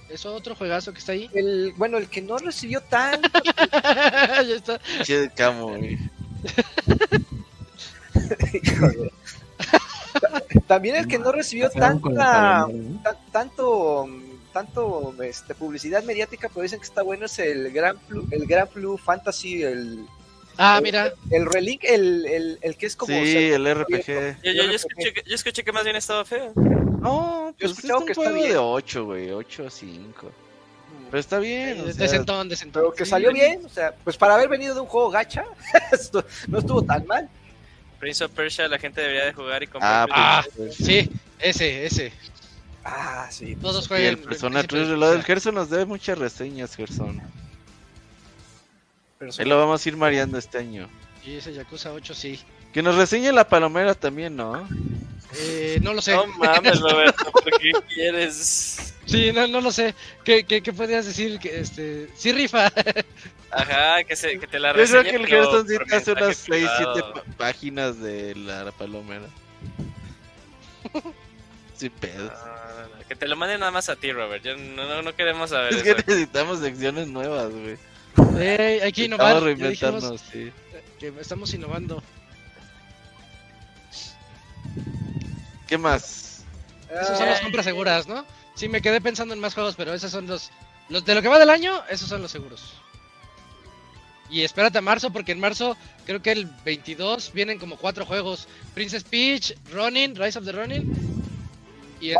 Es 0.08 0.26
otro 0.26 0.56
juegazo 0.56 0.92
que 0.92 0.98
está 0.98 1.12
ahí. 1.12 1.30
El, 1.32 1.74
bueno, 1.76 1.96
el 1.96 2.08
que 2.08 2.20
no 2.22 2.38
recibió 2.38 2.80
tan. 2.80 3.22
ya 3.72 4.56
está. 4.56 4.80
Che, 5.04 5.30
camo, 5.36 5.68
güey. 5.68 5.96
Híjole. 8.52 9.12
También 10.66 10.96
el 10.96 11.06
que 11.06 11.20
no 11.20 11.30
recibió 11.30 11.70
tanta, 11.70 12.66
tanto 13.30 14.08
tanto 14.52 15.14
este, 15.22 15.54
publicidad 15.54 16.02
mediática, 16.04 16.48
pero 16.48 16.62
dicen 16.62 16.78
que 16.78 16.84
está 16.86 17.02
bueno 17.02 17.26
es 17.26 17.38
el 17.38 17.70
Gran 17.72 17.98
Blue, 18.08 18.26
el 18.30 18.46
Gran 18.46 18.68
Blue 18.74 18.96
Fantasy, 18.98 19.62
el, 19.62 20.06
Ah, 20.58 20.80
mira. 20.82 21.12
el 21.30 21.46
Relic, 21.46 21.84
el, 21.84 22.26
el, 22.26 22.58
el 22.60 22.76
que 22.76 22.86
es 22.86 22.94
como 22.96 23.14
Sí, 23.14 23.36
el 23.36 23.64
RPG. 23.74 24.42
Yo, 24.42 24.52
yo- 24.52 24.64
yo 24.64 24.70
escuché, 24.72 25.12
que- 25.12 25.22
yo 25.26 25.34
escuché 25.34 25.64
que 25.64 25.72
más 25.72 25.84
bien 25.84 25.96
estaba 25.96 26.24
feo. 26.24 26.52
No, 26.54 27.48
Yo 27.50 27.54
pues 27.58 27.70
escuchado 27.72 27.98
es 27.98 28.00
un 28.02 28.06
que 28.06 28.12
está 28.12 28.22
juego 28.24 28.36
bien. 28.38 28.48
de 28.52 28.58
8, 28.58 29.04
güey. 29.06 29.30
8 29.32 29.64
o 29.64 29.70
5. 29.70 30.30
Pero 31.10 31.20
está 31.20 31.38
bien. 31.38 31.80
o 31.80 31.84
sea, 31.84 31.92
Decentón, 31.94 32.48
decentón. 32.48 32.82
pero 32.82 32.94
que 32.94 33.04
salió 33.04 33.32
bien, 33.32 33.64
o 33.66 33.68
sea, 33.68 33.94
pues 34.04 34.16
para 34.16 34.34
haber 34.34 34.48
venido 34.48 34.74
de 34.74 34.80
un 34.80 34.86
juego 34.86 35.10
gacha, 35.10 35.44
no 36.48 36.58
estuvo 36.58 36.82
tan 36.82 37.06
mal. 37.06 37.28
Prince 37.98 38.24
of 38.24 38.32
Persia, 38.32 38.66
la 38.68 38.78
gente 38.78 39.00
debería 39.00 39.24
de 39.26 39.32
jugar 39.32 39.62
y 39.62 39.66
comprar. 39.68 40.08
Ah, 40.10 40.40
Ah, 40.40 40.44
pues, 40.56 40.74
Sí, 40.76 41.08
ese, 41.38 41.86
ese. 41.86 42.12
Ah, 42.84 43.28
sí. 43.30 43.56
Todos 43.56 43.84
Y 43.84 43.88
jueguen. 43.88 44.08
el 44.10 44.18
Persona 44.18 44.60
Príncipe 44.60 44.76
3 44.76 44.86
de 44.88 44.92
Reloaded, 44.94 45.16
Persia. 45.18 45.34
Gerson 45.34 45.54
nos 45.54 45.70
debe 45.70 45.84
muchas 45.86 46.18
reseñas, 46.18 46.74
Gerson. 46.74 47.20
Persona- 49.18 49.42
Ahí 49.44 49.48
lo 49.48 49.58
vamos 49.58 49.84
a 49.84 49.88
ir 49.88 49.96
mareando 49.96 50.38
este 50.38 50.58
año. 50.58 50.88
Y 51.24 51.36
ese 51.36 51.52
Yakuza 51.52 51.92
8 51.92 52.14
sí. 52.14 52.40
Que 52.72 52.82
nos 52.82 52.96
reseñe 52.96 53.30
la 53.32 53.46
palomera 53.46 53.94
también, 53.94 54.34
¿no? 54.34 54.66
Eh, 55.36 55.78
no 55.82 55.94
lo 55.94 56.02
sé. 56.02 56.12
No 56.14 56.26
mames, 56.26 56.80
Roberto, 56.80 57.30
¿por 57.30 57.44
qué 57.58 57.70
quieres? 57.94 58.94
Sí, 59.06 59.30
no, 59.32 59.46
no 59.46 59.60
lo 59.60 59.70
sé. 59.70 59.94
¿Qué, 60.24 60.44
qué, 60.44 60.62
qué 60.62 60.72
podrías 60.72 61.06
decir? 61.06 61.38
Que, 61.38 61.60
este, 61.60 62.10
sí 62.16 62.32
rifa. 62.32 62.72
Ajá, 63.50 64.02
que, 64.04 64.16
se, 64.16 64.38
que 64.38 64.46
te 64.46 64.58
la 64.58 64.70
Yo 64.70 64.74
creo 64.84 65.02
reseñe, 65.02 65.10
que 65.10 65.16
el 65.16 65.26
Gerson 65.26 65.68
sí 65.68 65.74
hace 65.94 66.12
unas 66.12 66.36
6, 66.36 66.46
7 66.76 66.92
privado. 66.94 67.24
páginas 67.36 68.00
de 68.00 68.34
la 68.34 68.72
palomera. 68.72 69.26
Ah, 72.34 72.86
no, 72.90 72.96
no, 72.96 73.08
que 73.08 73.16
te 73.16 73.26
lo 73.28 73.36
manden 73.36 73.60
nada 73.60 73.72
más 73.72 73.88
a 73.88 73.96
ti, 73.96 74.12
Robert. 74.12 74.44
Yo 74.44 74.56
no, 74.56 74.86
no, 74.86 75.02
no 75.02 75.14
queremos 75.14 75.50
saber 75.50 75.74
Es 75.74 75.82
que 75.82 75.90
eso. 75.90 75.98
necesitamos 76.06 76.60
secciones 76.60 77.08
nuevas, 77.08 77.50
güey. 77.50 77.76
Eh, 78.38 78.80
hay 78.82 78.92
que 78.92 79.04
innovar. 79.04 79.34
Vamos 79.34 79.42
a 79.42 79.48
dijimos 79.48 79.80
reinventarnos, 79.80 80.20
sí. 80.32 80.52
que 80.98 81.12
estamos 81.20 81.52
innovando. 81.54 82.02
¿Qué 85.66 85.78
más? 85.78 86.44
Esas 86.90 87.18
son 87.18 87.26
las 87.28 87.40
compras 87.40 87.64
seguras, 87.64 88.06
¿no? 88.06 88.24
Sí, 88.54 88.68
me 88.68 88.82
quedé 88.82 89.00
pensando 89.00 89.32
en 89.32 89.40
más 89.40 89.54
juegos, 89.54 89.74
pero 89.76 89.94
esos 89.94 90.10
son 90.10 90.26
los, 90.26 90.50
los 90.88 91.04
de 91.04 91.14
lo 91.14 91.22
que 91.22 91.28
va 91.28 91.38
del 91.38 91.50
año, 91.50 91.82
esos 91.88 92.08
son 92.08 92.20
los 92.20 92.30
seguros. 92.30 92.74
Y 94.28 94.42
espérate 94.42 94.78
a 94.78 94.82
marzo, 94.82 95.10
porque 95.10 95.32
en 95.32 95.40
marzo 95.40 95.76
creo 96.06 96.22
que 96.22 96.32
el 96.32 96.46
22 96.64 97.32
vienen 97.32 97.58
como 97.58 97.76
cuatro 97.76 98.04
juegos: 98.04 98.48
Princess 98.74 99.04
Peach, 99.04 99.54
Ronin, 99.70 100.16
Rise 100.16 100.38
of 100.38 100.44
the 100.44 100.52
Ronin. 100.52 101.21
Y, 102.02 102.10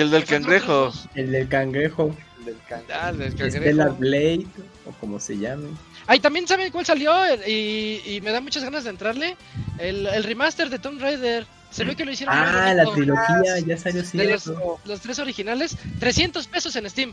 el 0.00 0.10
del 0.10 0.24
cangrejo. 0.24 0.92
El 1.14 1.30
del 1.32 1.48
cangrejo, 1.48 2.16
el 2.38 2.44
del 2.46 2.56
can- 2.68 2.82
Ah, 2.92 3.10
el 3.10 3.18
del 3.18 3.34
cangrejo. 3.34 3.94
Blade, 3.94 4.46
o 4.86 4.92
como 5.00 5.18
se 5.20 5.36
llame. 5.38 5.68
Ay, 6.06 6.20
también 6.20 6.46
saben 6.46 6.70
cuál 6.70 6.84
salió 6.86 7.12
y, 7.46 8.00
y 8.04 8.20
me 8.22 8.30
da 8.30 8.40
muchas 8.40 8.62
ganas 8.64 8.84
de 8.84 8.90
entrarle. 8.90 9.36
El, 9.78 10.06
el 10.06 10.24
remaster 10.24 10.68
de 10.70 10.78
Tomb 10.78 11.00
Raider. 11.00 11.46
Se 11.70 11.82
ve 11.84 11.96
que 11.96 12.04
lo 12.04 12.12
hicieron 12.12 12.36
Ah, 12.38 12.72
la 12.72 12.84
trilogía, 12.92 13.58
ya 13.66 13.76
salió 13.76 14.02
de 14.04 14.24
los, 14.30 14.46
los 14.84 15.00
tres 15.00 15.18
originales, 15.18 15.76
300 15.98 16.46
pesos 16.46 16.76
en 16.76 16.88
Steam. 16.88 17.12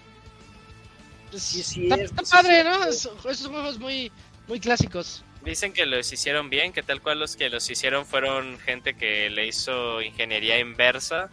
Sí, 1.35 1.61
está, 1.61 1.95
cierto, 1.95 2.03
está 2.21 2.25
sí, 2.25 2.31
padre, 2.31 2.63
¿no? 2.63 2.83
esos 2.85 3.47
juegos 3.47 3.79
muy, 3.79 4.11
muy 4.47 4.59
clásicos. 4.59 5.23
Dicen 5.43 5.73
que 5.73 5.85
los 5.85 6.11
hicieron 6.11 6.49
bien, 6.49 6.71
que 6.71 6.83
tal 6.83 7.01
cual 7.01 7.19
los 7.19 7.35
que 7.35 7.49
los 7.49 7.69
hicieron 7.69 8.05
fueron 8.05 8.59
gente 8.59 8.93
que 8.93 9.29
le 9.29 9.47
hizo 9.47 10.01
ingeniería 10.01 10.59
inversa. 10.59 11.29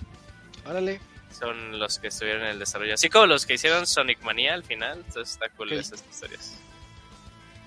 Órale. 0.64 1.00
Son 1.38 1.78
los 1.78 1.98
que 1.98 2.08
estuvieron 2.08 2.42
en 2.42 2.48
el 2.48 2.58
desarrollo. 2.58 2.94
Así 2.94 3.10
como 3.10 3.26
los 3.26 3.44
que 3.44 3.54
hicieron 3.54 3.86
Sonic 3.86 4.22
Manía 4.22 4.54
al 4.54 4.64
final. 4.64 5.04
Entonces 5.06 5.34
está 5.34 5.50
cool 5.50 5.72
esas 5.72 6.02
historias. 6.10 6.58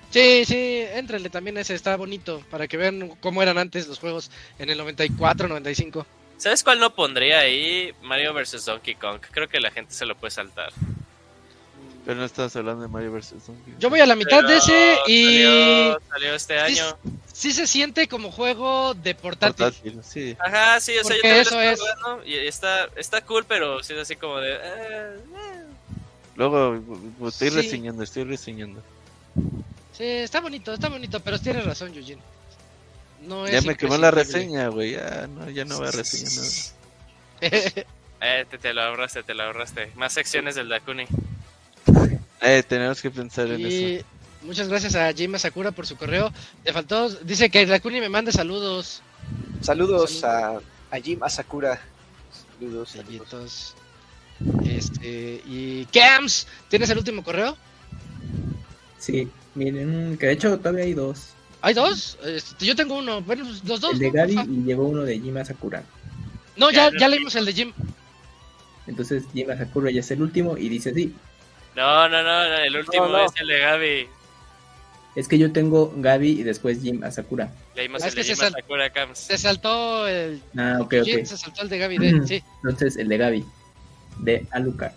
Sí, 0.10 0.44
sí, 0.44 0.84
éntrenle 0.94 1.30
también 1.30 1.58
ese, 1.58 1.74
está 1.74 1.96
bonito, 1.96 2.44
para 2.52 2.68
que 2.68 2.76
vean 2.76 3.16
cómo 3.22 3.42
eran 3.42 3.58
antes 3.58 3.88
los 3.88 3.98
juegos 3.98 4.30
en 4.60 4.70
el 4.70 4.78
94, 4.78 5.48
95. 5.48 6.06
¿Sabes 6.36 6.64
cuál 6.64 6.80
no 6.82 6.94
pondría 6.94 7.40
ahí? 7.40 7.94
Mario 8.02 8.34
vs. 8.34 8.66
Donkey 8.66 8.96
Kong. 8.96 9.22
Creo 9.32 9.48
que 9.48 9.62
la 9.62 9.72
gente 9.72 9.94
se 9.94 10.06
lo 10.06 10.18
puede 10.18 10.32
saltar. 10.32 10.74
Pero 12.12 12.20
no 12.20 12.26
estás 12.26 12.54
hablando 12.58 12.82
de 12.82 12.90
Mario 12.90 13.14
vs. 13.14 13.36
Donkey. 13.48 13.74
Yo 13.80 13.90
voy 13.90 14.02
a 14.02 14.06
la 14.06 14.16
mitad 14.18 14.44
de 14.44 14.58
ese 14.58 14.98
y 15.08 15.44
Salió, 15.44 16.02
salió 16.10 16.36
este 16.36 16.60
año. 16.60 16.84
sí 17.32 17.54
se 17.54 17.66
siente 17.66 18.10
como 18.10 18.32
juego 18.32 18.94
de 18.96 19.16
portátil. 19.16 19.66
Portátil, 19.68 20.02
sí. 20.04 20.36
Ajá, 20.38 20.78
sí, 20.82 20.92
o 20.98 21.04
sea, 21.06 21.16
yo 21.16 21.22
Porque 21.22 21.22
también 21.22 21.36
lo 21.38 21.42
eso 21.42 21.62
estoy 21.62 21.68
es. 21.68 21.80
jugando 22.02 22.26
y 22.26 22.36
está, 22.36 22.90
está 22.98 23.22
cool, 23.22 23.46
pero 23.48 23.82
sí 23.82 23.94
es 23.94 24.00
así 24.00 24.18
como 24.18 24.40
de... 24.40 24.56
eh, 24.56 24.60
eh. 24.62 25.64
Luego 26.36 26.82
pues, 27.18 27.34
estoy 27.36 27.50
Sí. 27.52 27.56
reseñando, 27.56 28.04
estoy 28.04 28.26
reseñando. 28.26 28.82
Sí, 29.94 30.04
está 30.04 30.42
bonito, 30.42 30.74
está 30.74 30.90
bonito, 30.90 31.22
pero 31.22 31.40
tienes 31.40 31.64
razón, 31.64 31.96
Eugene. 31.96 32.22
No 33.22 33.48
Ya 33.48 33.60
es 33.60 33.66
me 33.66 33.78
quemó 33.78 33.98
la 33.98 34.12
reseña, 34.12 34.68
güey. 34.68 34.92
Ya 34.96 35.28
no, 35.28 35.50
ya 35.50 35.64
no 35.64 35.78
voy 35.78 35.88
a 35.88 35.92
reseñar 35.92 36.34
nada. 36.34 37.86
Eh, 38.24 38.46
te, 38.48 38.60
te 38.60 38.72
lo 38.72 38.84
ahorraste, 38.84 39.24
te 39.24 39.34
lo 39.34 39.42
ahorraste. 39.42 39.94
Más 39.96 40.14
secciones 40.14 40.54
del 40.54 40.70
Dakuni. 40.70 41.08
Eh, 42.42 42.64
tenemos 42.68 43.02
que 43.02 43.12
pensar 43.12 43.48
en 43.48 43.66
eso. 43.66 43.70
y 43.70 44.06
muchas 44.46 44.68
gracias 44.68 44.96
a 44.96 45.14
Jim 45.14 45.38
Sakura 45.38 45.72
por 45.72 45.86
su 45.86 45.96
correo. 45.96 46.32
Le 46.66 46.74
faltó, 46.74 47.10
dice 47.10 47.50
que 47.50 47.66
Dakuni 47.66 48.00
me 48.00 48.10
mande 48.10 48.32
saludos. 48.32 49.02
Saludos 49.62 50.24
a, 50.24 50.60
a 50.90 51.00
Jim 51.00 51.22
Asakura. 51.22 51.80
Saludos, 52.60 52.90
saludos. 52.90 53.76
Este, 54.66 55.42
y 55.46 55.86
Cams, 55.86 56.48
¿tienes 56.68 56.90
el 56.90 56.98
último 56.98 57.24
correo? 57.24 57.56
Sí, 58.98 59.28
miren, 59.54 60.18
que 60.18 60.28
de 60.28 60.34
hecho 60.34 60.58
todavía 60.58 60.86
hay 60.86 60.94
dos. 60.94 61.30
¿Hay 61.62 61.76
dos? 61.76 62.18
Este, 62.24 62.66
yo 62.66 62.76
tengo 62.76 62.96
uno. 62.98 63.22
Bueno, 63.22 63.46
pues, 63.46 63.64
los 63.64 63.82
dos. 63.82 63.94
El 63.94 64.00
de 64.00 64.08
¿no? 64.08 64.14
Gaby 64.14 64.34
y 64.34 64.64
llegó 64.64 64.86
uno 64.86 65.04
de 65.04 65.20
Jima 65.20 65.46
Sakura. 65.46 65.84
No, 66.58 66.72
ya, 66.72 66.90
Ya, 66.98 67.08
leímos 67.08 67.36
el 67.36 67.46
de 67.46 67.54
Jim. 67.54 67.74
Entonces 68.88 69.24
Jima 69.32 69.56
Sakura 69.56 69.92
ya 69.92 70.00
es 70.00 70.10
el 70.10 70.22
último 70.24 70.58
y 70.58 70.70
dice 70.70 70.90
así. 70.90 71.14
No, 71.76 72.10
no, 72.10 72.22
no, 72.24 72.50
no, 72.50 72.56
el 72.58 72.76
último 72.76 73.06
No, 73.08 73.12
no. 73.18 73.26
es 73.26 73.32
el 73.40 73.48
de 73.48 73.60
Gaby. 73.60 74.08
Es 75.16 75.28
que 75.28 75.38
yo 75.38 75.52
tengo 75.52 75.94
Gaby 75.98 76.30
y 76.40 76.44
después 76.44 76.82
Jim 76.82 77.04
Asakura. 77.04 77.52
Leímos 77.76 78.02
Ah, 78.02 78.06
el 78.06 78.10
es 78.10 78.16
de 78.16 78.22
que 78.22 78.28
se 78.28 78.34
Jima 78.36 78.46
sal- 78.50 78.62
Sakura 78.62 78.90
Camps. 78.92 79.20
Se 79.20 79.38
saltó 79.38 80.08
el 80.08 80.42
Ah, 80.58 80.78
ok, 80.82 80.94
Jim, 81.04 81.20
ok. 81.20 81.26
se 81.26 81.38
saltó 81.38 81.62
el 81.64 81.70
de 81.70 81.78
Gaby 81.78 81.98
de, 81.98 82.28
sí. 82.28 82.44
Entonces 82.64 82.96
el 82.98 83.08
de 83.10 83.18
Gaby, 83.18 83.46
de 84.20 84.46
Alucard. 84.52 84.94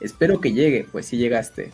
Espero 0.00 0.40
que 0.40 0.52
llegue, 0.52 0.86
pues 0.90 1.06
si 1.06 1.16
llegaste. 1.16 1.72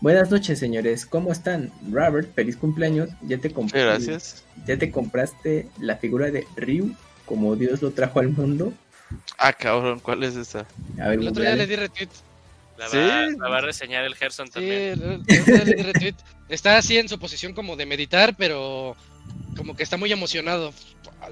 Buenas 0.00 0.30
noches, 0.30 0.58
señores. 0.58 1.06
¿Cómo 1.06 1.32
están? 1.32 1.72
Robert, 1.90 2.32
feliz 2.34 2.56
cumpleaños. 2.56 3.08
Ya 3.22 3.38
te 3.38 3.50
compré. 3.50 3.82
Muchas 3.84 4.06
gracias. 4.06 4.44
¿Ya 4.66 4.76
te 4.78 4.90
compraste 4.90 5.68
la 5.80 5.96
figura 5.96 6.30
de 6.30 6.46
Ryu 6.56 6.94
como 7.24 7.56
Dios 7.56 7.82
lo 7.82 7.90
trajo 7.92 8.20
al 8.20 8.28
mundo? 8.28 8.72
Ah, 9.38 9.52
cabrón, 9.52 9.98
¿cuál 10.00 10.22
es 10.22 10.36
esa? 10.36 10.66
A 11.00 11.08
ver, 11.08 11.18
El 11.18 11.28
otro 11.28 11.42
día 11.42 11.56
le 11.56 11.66
di 11.66 11.74
retweet. 11.76 12.08
La, 12.78 12.88
Sí. 12.88 12.96
va, 12.98 13.26
la 13.44 13.48
va 13.48 13.58
a 13.58 13.60
reseñar 13.62 14.04
el 14.04 14.14
Gerson 14.14 14.46
Sí, 14.48 14.52
también. 14.52 15.02
el 15.02 15.22
el 15.28 15.64
di 15.64 15.82
retweet. 15.82 16.14
Está 16.48 16.76
así 16.76 16.98
en 16.98 17.08
su 17.08 17.18
posición 17.18 17.54
como 17.54 17.74
de 17.76 17.86
meditar, 17.86 18.36
pero 18.36 18.96
como 19.56 19.74
que 19.74 19.82
está 19.82 19.96
muy 19.96 20.12
emocionado. 20.12 20.72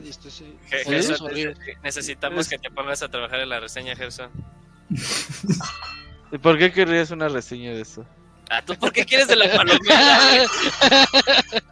Este 0.04 0.30
sí. 0.30 0.56
Gerson, 0.68 1.30
necesitamos 1.82 2.48
que 2.48 2.58
te 2.58 2.70
pongas 2.70 3.02
a 3.02 3.08
trabajar 3.08 3.40
en 3.40 3.48
la 3.50 3.60
reseña, 3.60 3.94
Gerson. 3.94 4.30
¿Y 6.32 6.38
por 6.38 6.58
qué 6.58 6.72
querrías 6.72 7.10
una 7.10 7.28
reseña 7.28 7.72
de 7.72 7.82
eso? 7.82 8.04
Ah, 8.50 8.62
¿tú 8.64 8.74
por 8.76 8.92
qué 8.92 9.04
quieres 9.04 9.28
de 9.28 9.36
la 9.36 9.50
palomera? 9.54 10.44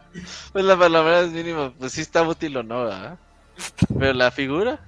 Pues 0.51 0.63
la 0.63 0.77
palabra 0.77 1.21
es 1.21 1.29
mínima, 1.31 1.73
pues 1.79 1.93
sí 1.93 2.01
está 2.01 2.21
útil 2.21 2.55
o 2.57 2.61
no, 2.63 2.83
¿verdad? 2.85 3.17
Pero 3.97 4.13
la 4.13 4.29
figura, 4.29 4.79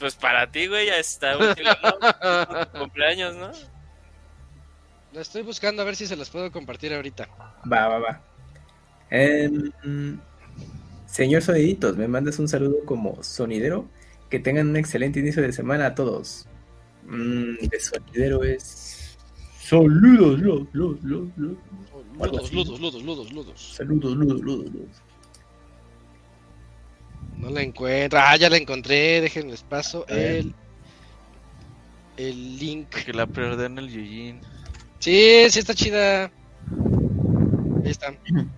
Pues 0.00 0.16
para 0.16 0.50
ti, 0.50 0.66
güey, 0.66 0.86
ya 0.86 0.96
está 0.96 1.36
útil, 1.38 1.64
¿no? 1.64 2.66
Tu 2.66 2.70
cumpleaños, 2.80 3.36
¿no? 3.36 3.52
Lo 5.14 5.20
estoy 5.20 5.42
buscando 5.42 5.80
a 5.80 5.84
ver 5.84 5.94
si 5.94 6.08
se 6.08 6.16
los 6.16 6.28
puedo 6.28 6.50
compartir 6.50 6.92
ahorita. 6.92 7.28
Va, 7.72 7.86
va, 7.86 7.98
va. 8.00 8.20
Em, 9.10 9.70
señor 11.06 11.40
Soniditos, 11.40 11.96
me 11.96 12.08
mandas 12.08 12.40
un 12.40 12.48
saludo 12.48 12.84
como 12.84 13.22
sonidero. 13.22 13.88
Que 14.28 14.40
tengan 14.40 14.68
un 14.70 14.76
excelente 14.76 15.20
inicio 15.20 15.40
de 15.40 15.52
semana 15.52 15.86
a 15.86 15.94
todos. 15.94 16.48
Mm, 17.06 17.58
de 17.68 17.78
sonidero 17.78 18.42
es. 18.42 19.16
Saludos, 19.60 20.40
los. 20.40 20.66
Algo 22.20 22.36
Ludos, 22.38 22.44
así. 22.46 22.54
ludos, 22.56 22.80
ludos, 22.80 23.02
ludos, 23.04 23.32
ludos. 23.32 23.74
Saludos, 23.76 24.16
ludos, 24.16 24.40
ludos, 24.40 24.72
ludos. 24.72 25.02
No 27.36 27.50
la 27.50 27.62
encuentro. 27.62 28.18
Ah, 28.20 28.36
ya 28.36 28.50
la 28.50 28.56
encontré. 28.56 29.20
Déjenles 29.20 29.62
paso 29.62 30.04
el, 30.08 30.52
el 32.16 32.58
link. 32.58 32.88
que 32.88 33.12
la 33.12 33.28
preordena 33.28 33.80
el 33.80 33.90
Yujin. 33.90 34.40
Sí, 35.04 35.50
sí 35.50 35.58
está 35.58 35.74
chida. 35.74 36.24
Ahí 37.84 37.90
está. 37.90 38.14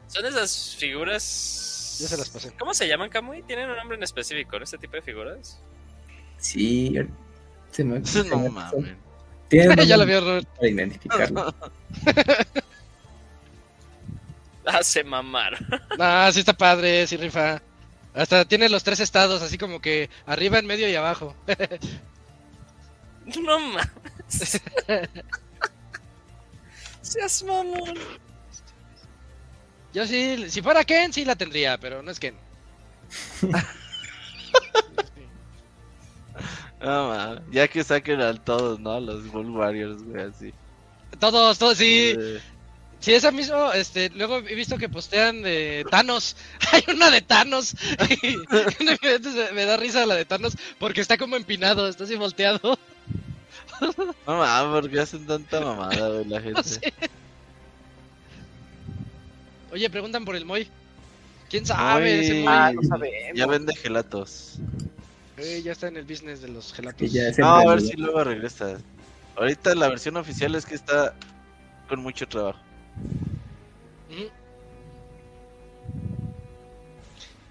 Son 0.07 0.25
esas 0.27 0.77
figuras. 0.79 1.99
Ya 2.01 2.07
se 2.07 2.17
las 2.17 2.29
pasé. 2.31 2.53
¿Cómo 2.57 2.73
se 2.73 2.87
llaman, 2.87 3.11
Kamui? 3.11 3.43
¿Tienen 3.43 3.69
un 3.69 3.75
nombre 3.77 3.97
en 3.97 4.05
específico, 4.05 4.57
¿no? 4.57 4.63
Este 4.63 4.79
tipo 4.79 4.95
de 4.95 5.03
figuras. 5.03 5.59
Sí, 6.39 6.95
se 7.73 7.83
me, 7.83 8.05
se 8.07 8.23
No 8.29 8.39
me- 8.39 8.49
mames. 8.51 8.95
Ya 9.51 9.97
la 9.97 10.05
nombre 10.05 10.05
vio 10.05 10.21
Robert. 10.21 10.49
para 10.55 10.69
identificarlo. 10.69 11.53
Ah, 14.65 14.83
se 14.85 15.03
mamaron. 15.03 15.59
Ah, 15.99 16.31
sí 16.33 16.41
está 16.41 16.53
padre, 16.53 17.07
sí 17.09 17.17
rifa. 17.17 17.61
Hasta 18.15 18.45
tiene 18.45 18.69
los 18.69 18.85
tres 18.85 19.01
estados, 19.01 19.43
así 19.43 19.59
como 19.59 19.81
que 19.81 20.11
arriba, 20.27 20.59
en 20.61 20.67
medio 20.67 20.89
y 20.89 20.95
abajo. 20.95 21.35
No 23.37 23.59
mames. 23.59 24.61
Seas 27.07 27.43
mamón. 27.45 27.95
Yo 29.95 30.07
sí, 30.07 30.51
si 30.51 30.61
fuera 30.61 30.85
Ken, 30.85 31.13
sí 31.13 31.25
la 31.25 31.37
tendría, 31.37 31.79
pero 31.79 32.03
no 32.03 32.11
es 32.11 32.19
Ken. 32.21 32.35
No, 36.79 37.41
ya 37.51 37.67
que 37.69 37.83
saquen 37.83 38.21
a 38.21 38.35
todos, 38.35 38.79
¿no? 38.79 39.01
Los 39.01 39.27
Bull 39.33 39.51
Warriors, 39.51 40.03
güey, 40.03 40.25
así. 40.25 40.53
Todos, 41.19 41.59
todos, 41.59 41.79
sí. 41.79 42.15
Eh, 42.17 42.41
Sí, 42.99 43.15
esa 43.15 43.31
mismo, 43.31 43.73
este, 43.73 44.11
luego 44.11 44.39
he 44.39 44.55
visto 44.55 44.79
que 44.79 44.89
postean 44.89 45.43
de 45.43 45.85
Thanos. 45.91 46.37
Hay 46.73 46.83
una 46.89 47.11
de 47.11 47.23
Thanos. 47.23 47.75
Y 48.23 48.37
me, 48.85 48.99
me 49.53 49.65
da 49.65 49.77
risa 49.77 50.07
la 50.07 50.15
de 50.15 50.25
Thanos 50.25 50.55
porque 50.79 51.01
está 51.01 51.17
como 51.17 51.37
empinado, 51.37 51.89
está 51.89 52.05
así 52.05 52.17
volteado. 52.17 52.79
No 54.27 54.39
mames, 54.39 54.81
¿por 54.83 54.91
qué 54.91 55.01
hacen 55.01 55.27
tanta 55.27 55.61
mamada, 55.61 56.09
güey, 56.09 56.25
la 56.27 56.39
No 56.39 56.45
gente? 56.45 56.63
sé. 56.69 56.93
Oye, 59.73 59.91
preguntan 59.91 60.25
por 60.25 60.37
el 60.37 60.45
Moy. 60.45 60.69
¿Quién 61.51 61.67
sabe? 61.67 62.21
Ese 62.21 62.35
Moy. 62.35 62.43
Moy, 62.45 62.53
Ah, 62.55 62.73
no 62.75 62.83
sabemos. 62.83 63.37
Ya 63.37 63.47
vende 63.47 63.75
gelatos. 63.77 64.59
eh, 65.37 65.61
ya 65.65 65.73
está 65.73 65.89
en 65.89 65.97
el 65.99 66.05
business 66.05 66.41
de 66.41 66.49
los 66.49 66.73
gelatos. 66.73 67.11
No, 67.39 67.47
a 67.57 67.67
ver 67.67 67.81
si 67.83 67.93
luego 67.97 68.25
regresa. 68.25 68.79
Ahorita 69.37 69.75
la 69.75 69.89
versión 69.89 70.17
oficial 70.17 70.55
es 70.55 70.65
que 70.65 70.75
está 70.75 71.15
con 71.89 72.01
mucho 72.01 72.27
trabajo. 72.27 72.59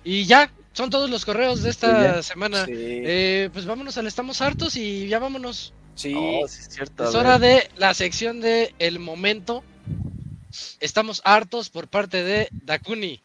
Y 0.03 0.25
ya, 0.25 0.51
son 0.73 0.89
todos 0.89 1.09
los 1.09 1.25
correos 1.25 1.63
de 1.63 1.69
esta 1.69 2.21
semana. 2.21 2.65
Sí, 2.65 2.71
Eh, 2.75 3.49
pues 3.53 3.65
vámonos 3.65 3.97
al 3.97 4.07
Estamos 4.07 4.41
Hartos 4.41 4.75
y 4.77 5.07
ya 5.07 5.19
vámonos. 5.19 5.73
Sí. 5.95 6.13
Oh, 6.15 6.47
sí, 6.47 6.61
es 6.61 6.69
cierto. 6.69 7.09
Es 7.09 7.15
hora 7.15 7.39
de 7.39 7.69
la 7.77 7.93
sección 7.93 8.41
de 8.41 8.73
El 8.79 8.99
Momento. 8.99 9.63
Estamos 10.79 11.21
hartos 11.25 11.69
por 11.69 11.87
parte 11.87 12.23
de 12.23 12.49
Dakuni. 12.51 13.21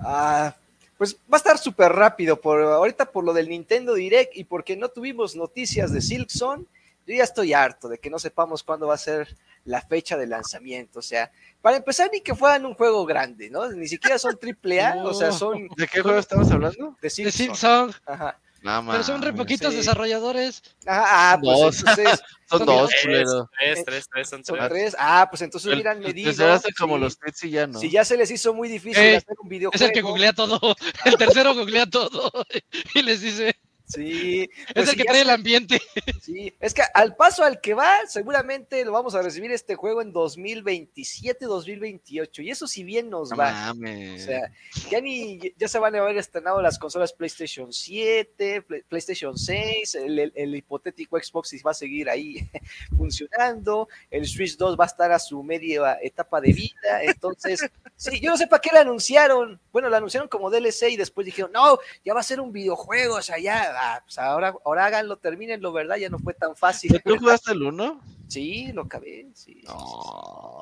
Ah, 0.00 0.54
pues 0.98 1.16
va 1.32 1.36
a 1.36 1.36
estar 1.36 1.58
súper 1.58 1.92
rápido. 1.92 2.40
Por, 2.40 2.62
ahorita 2.62 3.06
por 3.10 3.24
lo 3.24 3.32
del 3.32 3.48
Nintendo 3.48 3.94
Direct 3.94 4.36
y 4.36 4.44
porque 4.44 4.76
no 4.76 4.88
tuvimos 4.88 5.34
noticias 5.34 5.92
de 5.92 6.00
Silksong, 6.00 6.64
yo 7.06 7.14
ya 7.16 7.24
estoy 7.24 7.52
harto 7.52 7.88
de 7.88 7.98
que 7.98 8.10
no 8.10 8.18
sepamos 8.18 8.62
cuándo 8.62 8.86
va 8.86 8.94
a 8.94 8.98
ser 8.98 9.36
la 9.64 9.80
fecha 9.80 10.16
de 10.16 10.26
lanzamiento. 10.26 11.00
O 11.00 11.02
sea, 11.02 11.30
para 11.60 11.76
empezar, 11.76 12.10
ni 12.12 12.20
que 12.20 12.34
fueran 12.34 12.66
un 12.66 12.74
juego 12.74 13.04
grande, 13.04 13.50
¿no? 13.50 13.68
Ni 13.72 13.88
siquiera 13.88 14.18
son 14.18 14.38
triple 14.38 14.80
A, 14.80 15.02
o 15.02 15.14
sea, 15.14 15.32
son 15.32 15.68
¿De 15.76 15.88
qué 15.88 16.02
juego 16.02 16.18
estamos 16.18 16.50
hablando? 16.50 16.96
de. 17.00 17.10
Silksong. 17.10 17.92
Ajá. 18.06 18.38
No, 18.62 18.86
Pero 18.92 19.02
son 19.02 19.20
re 19.22 19.32
poquitos 19.32 19.70
sí. 19.72 19.76
desarrolladores. 19.78 20.62
Ajá, 20.86 21.32
ah, 21.32 21.38
pues 21.42 21.58
Dos. 21.58 21.78
entonces 21.80 22.20
Son 22.52 22.58
Son 22.58 22.66
dos, 22.66 22.90
Tres, 22.90 23.02
culero. 23.02 23.50
tres, 23.58 23.84
tres, 23.84 24.08
tres, 24.12 24.28
son 24.28 24.44
son 24.44 24.58
tres. 24.58 24.68
tres. 24.68 24.96
Ah, 24.98 25.26
pues 25.30 25.40
entonces 25.42 25.66
El- 25.68 25.74
hubieran 25.74 25.96
el 25.98 26.02
medido. 26.04 26.26
tercero 26.30 26.52
hace 26.52 26.68
como 26.78 26.96
sí. 26.96 27.00
los 27.00 27.18
tweets 27.18 27.44
y 27.44 27.50
ya 27.50 27.66
no. 27.66 27.78
Si 27.78 27.90
ya 27.90 28.04
se 28.04 28.16
les 28.16 28.30
hizo 28.30 28.52
muy 28.54 28.68
difícil 28.68 29.02
Eh, 29.02 29.16
hacer 29.16 29.34
un 29.42 29.48
videojuego. 29.48 29.74
Es 29.84 29.88
el 29.88 29.92
que 29.92 30.02
googlea 30.02 30.32
todo. 30.34 30.60
El 31.06 31.16
tercero 31.16 31.54
googlea 31.54 31.86
todo. 31.86 32.30
Y 32.94 33.02
les 33.02 33.20
dice. 33.22 33.56
Sí, 33.86 34.48
Es 34.68 34.74
pues 34.74 34.88
el 34.90 34.96
que 34.96 35.02
ya 35.04 35.10
trae 35.10 35.22
el 35.22 35.30
ambiente. 35.30 35.80
Sí, 36.20 36.54
es 36.60 36.72
que 36.72 36.82
al 36.94 37.14
paso 37.16 37.44
al 37.44 37.60
que 37.60 37.74
va, 37.74 38.06
seguramente 38.06 38.84
lo 38.84 38.92
vamos 38.92 39.14
a 39.14 39.22
recibir 39.22 39.50
este 39.52 39.74
juego 39.74 40.00
en 40.02 40.12
2027, 40.12 41.44
2028. 41.44 42.42
Y 42.42 42.50
eso 42.50 42.66
si 42.66 42.84
bien 42.84 43.10
nos 43.10 43.30
No 43.30 43.36
va. 43.36 43.52
mames. 43.52 44.22
O 44.22 44.26
sea, 44.26 44.50
ya 44.90 45.00
ni 45.00 45.38
ya 45.58 45.68
se 45.68 45.78
van 45.78 45.94
a 45.94 45.98
haber 46.00 46.16
estrenado 46.16 46.62
las 46.62 46.78
consolas 46.78 47.12
PlayStation 47.12 47.72
7, 47.72 48.62
Play- 48.62 48.82
PlayStation 48.88 49.36
6, 49.36 49.94
el, 49.96 50.18
el- 50.18 50.32
el 50.34 50.54
hipotético 50.56 51.18
Xbox 51.18 51.52
va 51.66 51.72
a 51.72 51.74
seguir 51.74 52.08
ahí 52.08 52.48
funcionando, 52.96 53.88
el 54.10 54.26
Switch 54.26 54.56
2 54.56 54.78
va 54.78 54.84
a 54.84 54.86
estar 54.86 55.12
a 55.12 55.18
su 55.18 55.42
media 55.42 55.98
etapa 56.00 56.40
de 56.40 56.52
vida, 56.52 57.02
entonces, 57.02 57.60
sí, 57.96 58.20
yo 58.20 58.30
no 58.30 58.36
sé 58.36 58.46
para 58.46 58.60
qué 58.60 58.70
lo 58.72 58.80
anunciaron. 58.80 59.60
Bueno, 59.72 59.88
lo 59.88 59.96
anunciaron 59.96 60.28
como 60.28 60.50
DLC 60.50 60.90
y 60.90 60.96
después 60.96 61.24
dijeron, 61.24 61.50
no, 61.52 61.78
ya 62.04 62.14
va 62.14 62.20
a 62.20 62.24
ser 62.24 62.40
un 62.40 62.52
videojuego, 62.52 63.16
o 63.16 63.22
sea, 63.22 63.38
ya, 63.38 63.71
ah, 63.76 64.00
pues 64.04 64.18
ahora, 64.18 64.54
ahora 64.64 64.86
háganlo, 64.86 65.16
termínenlo, 65.16 65.72
¿verdad? 65.72 65.96
Ya 65.96 66.08
no 66.08 66.18
fue 66.18 66.34
tan 66.34 66.54
fácil. 66.56 67.00
¿Tú 67.04 67.16
jugaste 67.18 67.52
el 67.52 67.62
1? 67.62 68.00
Sí, 68.28 68.72
lo 68.72 68.82
acabé, 68.82 69.26
sí. 69.34 69.62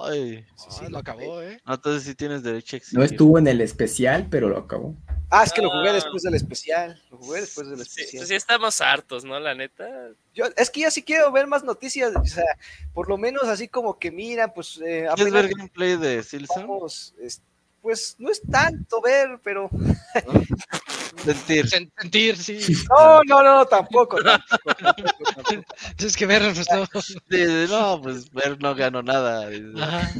Ay. 0.02 0.44
Sí, 0.56 0.66
sí, 0.70 0.84
lo 0.88 0.98
acabó, 0.98 1.40
¿eh? 1.42 1.60
No, 1.64 1.74
entonces 1.74 2.02
sí 2.04 2.14
tienes 2.14 2.42
derecho 2.42 2.76
a 2.76 2.78
exigir. 2.78 2.98
No 2.98 3.04
estuvo 3.04 3.38
en 3.38 3.46
el 3.46 3.60
especial, 3.60 4.26
pero 4.30 4.48
lo 4.48 4.58
acabó. 4.58 4.96
Ah, 5.30 5.44
es 5.44 5.52
que 5.52 5.62
lo 5.62 5.70
jugué 5.70 5.90
Ah. 5.90 5.92
después 5.92 6.22
del 6.24 6.34
especial. 6.34 7.00
Lo 7.10 7.18
jugué 7.18 7.40
después 7.42 7.68
del 7.68 7.78
Sí, 7.84 8.00
especial. 8.00 8.26
sí 8.26 8.34
estamos 8.34 8.80
hartos, 8.80 9.24
¿no? 9.24 9.38
La 9.38 9.54
neta. 9.54 9.86
Yo, 10.34 10.46
es 10.56 10.70
que 10.70 10.80
ya 10.80 10.90
sí 10.90 11.02
quiero 11.04 11.30
ver 11.30 11.46
más 11.46 11.62
noticias, 11.62 12.12
o 12.16 12.24
sea, 12.24 12.44
por 12.92 13.08
lo 13.08 13.16
menos 13.16 13.44
así 13.44 13.68
como 13.68 13.98
que 13.98 14.10
mira, 14.10 14.52
pues 14.52 14.80
eh, 14.84 15.06
¿Quieres 15.14 15.32
ver 15.32 15.48
gameplay 15.48 15.96
de 15.96 16.22
Silson? 16.24 16.62
vamos, 16.66 17.14
es- 17.20 17.40
pues 17.82 18.14
no 18.18 18.30
es 18.30 18.40
tanto 18.50 19.00
ver, 19.00 19.40
pero 19.42 19.70
Sentir. 21.24 21.66
Sen- 21.66 21.90
Sentir, 22.00 22.36
sí. 22.36 22.58
no, 22.90 23.20
no, 23.24 23.42
no, 23.42 23.66
tampoco, 23.66 24.22
tampoco, 24.22 24.74
tampoco, 24.78 25.24
tampoco. 25.34 25.62
Tienes 25.96 26.16
que 26.16 26.26
ver, 26.26 26.42
pues 26.54 26.66
no. 26.72 26.86
Sí, 27.02 27.66
no, 27.68 28.00
pues 28.02 28.30
ver 28.30 28.58
no 28.60 28.74
gano 28.74 29.02
nada. 29.02 29.48
Ajá. 29.80 30.10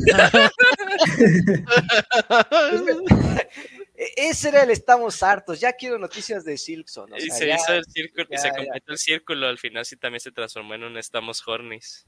E- 3.96 4.12
Ese 4.16 4.48
era 4.48 4.62
el 4.62 4.70
estamos 4.70 5.22
hartos, 5.22 5.60
ya 5.60 5.72
quiero 5.72 5.98
noticias 5.98 6.44
de 6.44 6.56
Silkson, 6.56 7.12
o 7.12 7.16
y 7.16 7.30
se 7.30 7.46
ya- 7.46 7.56
hizo 7.56 7.72
el 7.74 7.84
círculo, 7.84 8.26
y 8.30 8.38
se 8.38 8.48
ya. 8.48 8.54
completó 8.54 8.92
el 8.92 8.98
círculo. 8.98 9.46
Al 9.46 9.58
final 9.58 9.84
sí 9.84 9.96
también 9.96 10.20
se 10.20 10.32
transformó 10.32 10.74
en 10.74 10.84
un 10.84 10.96
estamos 10.98 11.42
hornies. 11.46 12.06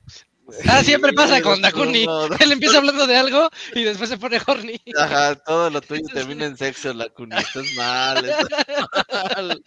Ah, 0.68 0.82
siempre 0.82 1.12
pasa 1.12 1.40
con 1.40 1.62
Dakuni. 1.62 2.04
No, 2.04 2.28
no. 2.28 2.36
Él 2.38 2.52
empieza 2.52 2.78
hablando 2.78 3.06
de 3.06 3.16
algo 3.16 3.48
y 3.74 3.84
después 3.84 4.08
se 4.10 4.18
pone 4.18 4.40
horny. 4.44 4.80
Ajá, 4.98 5.36
todo 5.36 5.70
lo 5.70 5.80
tuyo 5.80 6.02
termina 6.12 6.46
en 6.46 6.56
sexo, 6.56 6.92
la 6.92 7.08
cuni. 7.08 7.36
Estás 7.36 7.66
mal. 7.76 8.24
estás 8.24 8.66
mal. 9.36 9.62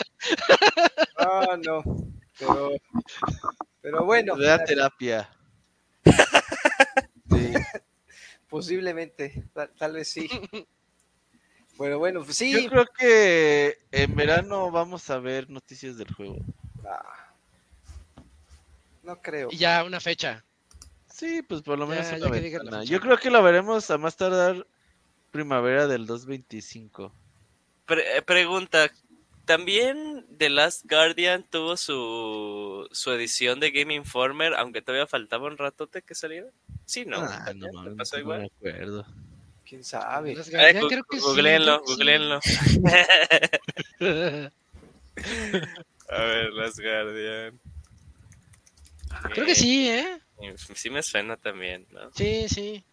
No, 1.20 1.58
no, 1.58 1.84
pero, 2.38 2.72
pero 3.82 4.06
bueno, 4.06 4.36
Ve 4.36 4.52
a 4.52 4.64
terapia. 4.64 5.30
Sí. 7.28 7.54
posiblemente, 8.48 9.46
tal, 9.54 9.72
tal 9.78 9.94
vez 9.94 10.08
sí. 10.08 10.30
Bueno, 11.76 11.98
bueno, 11.98 12.24
pues 12.24 12.38
sí. 12.38 12.64
Yo 12.64 12.70
creo 12.70 12.86
que 12.98 13.80
en 13.92 14.16
verano 14.16 14.72
vamos 14.72 15.10
a 15.10 15.18
ver 15.20 15.50
noticias 15.50 15.98
del 15.98 16.14
juego. 16.14 16.38
Ah, 16.88 17.34
no 19.04 19.22
creo. 19.22 19.50
Y 19.52 19.58
ya 19.58 19.84
una 19.84 20.00
fecha. 20.00 20.46
Sí, 21.16 21.42
pues 21.44 21.62
por 21.62 21.80
lo 21.80 21.88
menos 21.88 22.10
ya 22.10 22.18
una 22.18 22.30
ventana. 22.30 22.84
Yo 22.84 23.00
creo 23.00 23.18
que 23.18 23.30
lo 23.30 23.42
veremos 23.42 23.90
a 23.90 23.98
más 23.98 24.18
tardar 24.18 24.68
primavera 25.32 25.88
del 25.88 26.08
225. 26.08 27.14
Pre- 27.86 28.18
eh, 28.18 28.22
pregunta, 28.22 28.92
¿también 29.46 30.26
The 30.38 30.50
Last 30.50 30.84
Guardian 30.90 31.46
tuvo 31.50 31.78
su, 31.78 32.86
su 32.92 33.12
edición 33.14 33.62
de 33.62 33.72
Game 33.72 33.94
Informer, 33.94 34.56
aunque 34.56 34.82
todavía 34.82 35.08
faltaba 35.08 35.48
un 35.48 35.58
ratote 35.58 36.02
que 36.02 36.16
saliera? 36.16 36.50
Sí, 36.86 37.06
¿no? 37.06 37.20
Ah, 37.22 37.40
no, 37.40 37.46
¿También? 37.46 37.72
¿Te 37.72 37.78
mames, 37.78 37.96
pasó 37.96 38.18
no 38.18 38.22
igual? 38.22 38.40
me 38.42 38.46
acuerdo. 38.48 39.06
¿Quién 39.64 39.86
sabe? 39.86 40.34
Creo 40.34 41.04
que 41.06 41.18
sí, 41.18 41.24
googleenlo, 41.24 41.82
sí. 41.86 41.94
googleenlo. 41.94 42.40
A 46.10 46.20
ver, 46.20 46.52
Last 46.52 46.78
Guardian. 46.78 47.58
Creo 49.34 49.46
que 49.46 49.56
sí, 49.56 49.90
¿eh? 49.90 50.20
Sí 50.76 50.90
me 50.90 51.02
suena 51.02 51.38
también, 51.38 51.86
¿no? 51.92 52.12
Sí, 52.14 52.48
sí. 52.50 52.84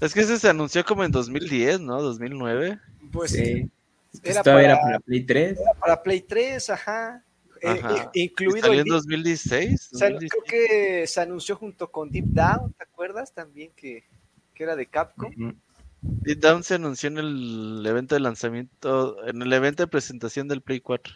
Es 0.00 0.14
que 0.14 0.20
ese 0.20 0.38
se 0.38 0.48
anunció 0.48 0.84
como 0.84 1.04
en 1.04 1.12
2010, 1.12 1.80
¿no? 1.80 2.00
2009. 2.02 2.78
Pues 3.12 3.32
Sí. 3.32 3.68
era 4.22 4.42
Todavía 4.42 4.66
era 4.66 4.74
para, 4.76 4.84
para 4.86 5.00
Play 5.00 5.24
3. 5.24 5.58
para 5.80 6.02
Play 6.02 6.20
3, 6.22 6.70
ajá. 6.70 7.24
Eh, 7.60 7.68
Ajá. 7.68 8.10
eh, 8.14 8.20
incluido 8.22 8.66
¿Salió 8.66 8.80
en 8.80 8.86
Deep- 8.86 8.92
2016? 8.92 9.90
o 9.92 9.96
sea, 9.98 10.08
2017. 10.10 10.28
creo 10.28 10.44
que 11.00 11.06
se 11.06 11.20
anunció 11.20 11.54
junto 11.56 11.90
con 11.90 12.10
Deep 12.10 12.26
Down, 12.26 12.72
¿te 12.72 12.82
acuerdas? 12.82 13.32
También 13.32 13.70
que, 13.76 14.04
que 14.54 14.64
era 14.64 14.74
de 14.74 14.86
Capcom. 14.86 15.32
Deep 16.00 16.40
Down 16.40 16.64
se 16.64 16.74
anunció 16.74 17.06
en 17.08 17.18
el 17.18 17.84
evento 17.86 18.16
de 18.16 18.20
lanzamiento, 18.20 19.24
en 19.28 19.40
el 19.42 19.52
evento 19.52 19.84
de 19.84 19.86
presentación 19.86 20.48
del 20.48 20.60
Play 20.62 20.80
4. 20.80 21.14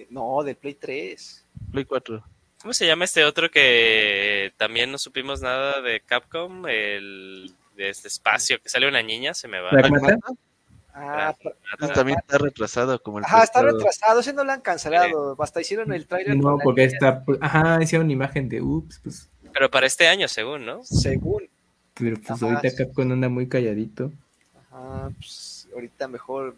De- 0.00 0.06
no, 0.10 0.42
de 0.42 0.54
Play 0.54 0.74
3. 0.74 1.44
Play 1.72 1.84
4. 1.84 2.22
¿Cómo 2.60 2.72
se 2.72 2.86
llama 2.86 3.04
este 3.04 3.24
otro 3.24 3.50
que 3.50 4.52
también 4.56 4.90
no 4.90 4.98
supimos 4.98 5.40
nada 5.40 5.80
de 5.82 6.00
Capcom? 6.00 6.66
El 6.66 7.52
de 7.76 7.90
este 7.90 8.08
espacio 8.08 8.60
que 8.60 8.68
sale 8.68 8.88
una 8.88 9.02
niña, 9.02 9.34
se 9.34 9.46
me 9.48 9.60
va. 9.60 9.70
Pragmata. 9.70 10.16
Ah, 10.98 11.34
Ese 11.78 11.92
también 11.92 12.18
está 12.18 12.38
retrasado 12.38 13.02
como 13.02 13.18
el 13.18 13.24
ajá, 13.26 13.44
está 13.44 13.60
retrasado, 13.62 14.20
ese 14.20 14.32
no 14.32 14.44
lo 14.44 14.52
han 14.52 14.62
cancelado. 14.62 15.36
Hasta 15.38 15.60
hicieron 15.60 15.92
el 15.92 16.06
trailer. 16.06 16.34
No, 16.36 16.56
porque 16.58 16.84
está. 16.84 17.22
Ajá, 17.42 17.78
hicieron 17.82 18.10
imagen 18.10 18.48
de 18.48 18.62
ups, 18.62 19.00
pues. 19.04 19.28
Pero 19.52 19.70
para 19.70 19.86
este 19.86 20.08
año, 20.08 20.26
según, 20.26 20.64
¿no? 20.64 20.82
Según. 20.84 21.48
Pero 21.94 22.16
pues 22.16 22.30
Ajá, 22.30 22.46
ahorita 22.46 22.70
sí. 22.70 22.76
Capcom 22.78 23.12
anda 23.12 23.28
muy 23.28 23.46
calladito. 23.46 24.10
Ajá, 24.70 25.10
pues 25.18 25.68
ahorita 25.74 26.08
mejor. 26.08 26.56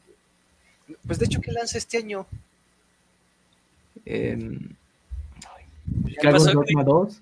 Pues 1.06 1.18
de 1.18 1.26
hecho, 1.26 1.40
¿qué 1.40 1.50
lanza 1.50 1.76
este 1.78 1.98
año? 1.98 2.24
Em, 4.10 4.58
¿Qué 6.06 6.14
Dragon 6.22 6.32
pasó, 6.44 6.52
Dogma 6.52 6.82
2. 6.84 7.20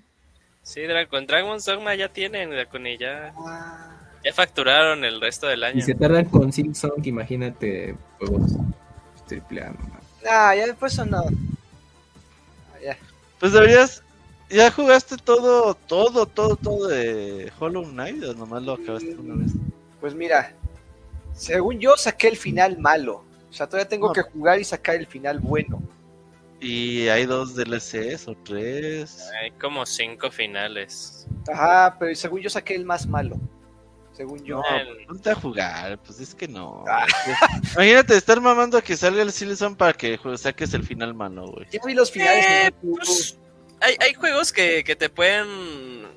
Sí, 0.63 0.81
con 1.09 1.25
Dragon's 1.27 1.65
Dogma 1.65 1.95
ya 1.95 2.09
tienen, 2.09 2.49
con 2.71 2.85
ya, 2.97 3.33
Ah, 3.37 3.97
ya 4.23 4.33
facturaron 4.33 5.03
el 5.03 5.19
resto 5.19 5.47
del 5.47 5.63
año. 5.63 5.77
Y 5.79 5.81
se 5.81 5.95
tardan 5.95 6.25
con 6.25 6.51
Silksong, 6.53 7.05
imagínate 7.05 7.95
juegos. 8.17 8.53
triple 9.27 9.61
A. 9.63 9.73
Ah, 10.29 10.55
ya 10.55 10.65
después 10.67 10.93
eso 10.93 11.05
no. 11.05 11.19
Ah, 11.19 12.77
ya. 12.83 12.97
Pues 13.39 13.51
deberías. 13.51 14.01
¿Ya 14.49 14.71
jugaste 14.71 15.17
todo, 15.17 15.73
todo, 15.73 16.25
todo, 16.25 16.55
todo 16.55 16.87
de 16.87 17.51
Hollow 17.59 17.83
Knight 17.83 18.23
o 18.23 18.33
nomás 18.33 18.63
lo 18.63 18.73
acabaste 18.75 19.13
una 19.15 19.35
vez? 19.35 19.51
Pues 19.99 20.15
mira, 20.15 20.53
según 21.33 21.79
yo 21.79 21.97
saqué 21.97 22.29
el 22.29 22.37
final 22.37 22.77
malo. 22.79 23.25
O 23.49 23.53
sea, 23.53 23.67
todavía 23.67 23.89
tengo 23.89 24.07
No. 24.07 24.13
que 24.13 24.21
jugar 24.21 24.59
y 24.61 24.63
sacar 24.63 24.95
el 24.95 25.05
final 25.07 25.39
bueno. 25.39 25.81
Y 26.59 27.07
hay 27.07 27.25
dos 27.25 27.55
DLCs 27.55 28.27
o 28.27 28.35
tres. 28.43 29.29
Hay 29.41 29.51
como 29.51 29.85
cinco 29.85 30.31
finales. 30.31 31.27
Ajá, 31.51 31.95
pero 31.99 32.15
según 32.15 32.41
yo 32.41 32.49
saqué 32.49 32.75
el 32.75 32.85
más 32.85 33.05
malo. 33.05 33.39
Según 34.13 34.43
yo. 34.43 34.61
No, 34.61 34.77
El- 34.77 35.05
ponte 35.05 35.29
a 35.29 35.35
jugar, 35.35 35.99
pues 35.99 36.19
es 36.19 36.33
que 36.33 36.47
no. 36.47 36.83
Ah. 36.87 37.05
Imagínate 37.75 38.17
estar 38.17 38.41
mamando 38.41 38.77
a 38.77 38.81
que 38.81 38.97
salga 38.97 39.21
el 39.21 39.31
Silson 39.31 39.75
para 39.75 39.93
que 39.93 40.19
saques 40.37 40.73
el 40.73 40.83
final 40.83 41.13
malo, 41.13 41.51
güey. 41.51 41.67
Ya 41.71 41.79
vi 41.85 41.93
los 41.93 42.11
finales. 42.11 42.45
Eh, 42.49 42.71
pues, 42.81 43.37
hay, 43.79 43.95
hay 43.99 44.15
juegos 44.15 44.51
que, 44.51 44.83
que 44.83 44.95
te 44.95 45.09
pueden 45.09 46.07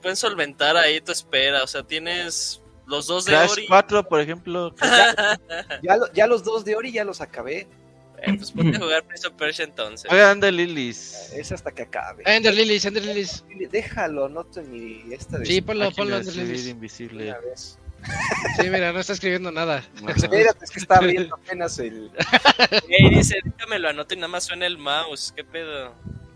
pueden 0.00 0.16
solventar 0.16 0.76
ahí 0.78 1.00
tu 1.02 1.12
espera. 1.12 1.62
O 1.62 1.66
sea, 1.66 1.82
tienes 1.82 2.62
los 2.86 3.06
dos 3.06 3.26
de 3.26 3.32
Crash 3.32 3.50
Ori. 3.50 3.66
4, 3.66 4.08
por 4.08 4.20
ejemplo. 4.20 4.74
ya, 5.82 5.98
ya 6.14 6.26
los 6.26 6.42
dos 6.42 6.64
de 6.64 6.76
Ori 6.76 6.92
ya 6.92 7.04
los 7.04 7.20
acabé. 7.20 7.66
Eh, 8.22 8.34
pues 8.36 8.50
ponte 8.52 8.76
a 8.76 8.80
jugar 8.80 9.04
Prince 9.06 9.26
of 9.26 9.34
Persia 9.34 9.64
entonces. 9.64 10.10
Oigan, 10.10 10.40
de 10.40 10.50
Lilies. 10.52 11.32
Es 11.34 11.52
hasta 11.52 11.70
que 11.72 11.82
acabe. 11.82 12.22
Ender 12.26 12.54
Lilies, 12.54 12.84
Ender 12.84 13.04
Lilies. 13.04 13.44
Déjalo, 13.70 14.28
noto 14.28 14.60
en 14.60 14.70
mi 14.72 15.14
esta 15.14 15.38
de 15.38 15.46
Sí, 15.46 15.60
ponlo, 15.60 15.90
ponlo 15.92 16.16
de 16.16 16.20
Ender 16.22 16.36
Lilies. 16.36 16.66
invisible. 16.68 17.34
Sí, 18.60 18.70
mira, 18.70 18.92
no 18.92 19.00
está 19.00 19.12
escribiendo 19.14 19.50
nada. 19.50 19.82
Espérate, 20.14 20.64
es 20.64 20.70
que 20.70 20.78
está 20.80 20.96
abriendo 20.96 21.34
apenas 21.34 21.78
el. 21.78 22.10
Y 22.88 23.10
dice, 23.16 23.38
déjame 23.44 23.78
lo 23.80 23.88
anoto 23.88 24.14
y 24.14 24.18
nada 24.18 24.28
más 24.28 24.44
suena 24.44 24.66
el 24.66 24.78
mouse. 24.78 25.32
¿Qué 25.34 25.44
pedo? 25.44 25.92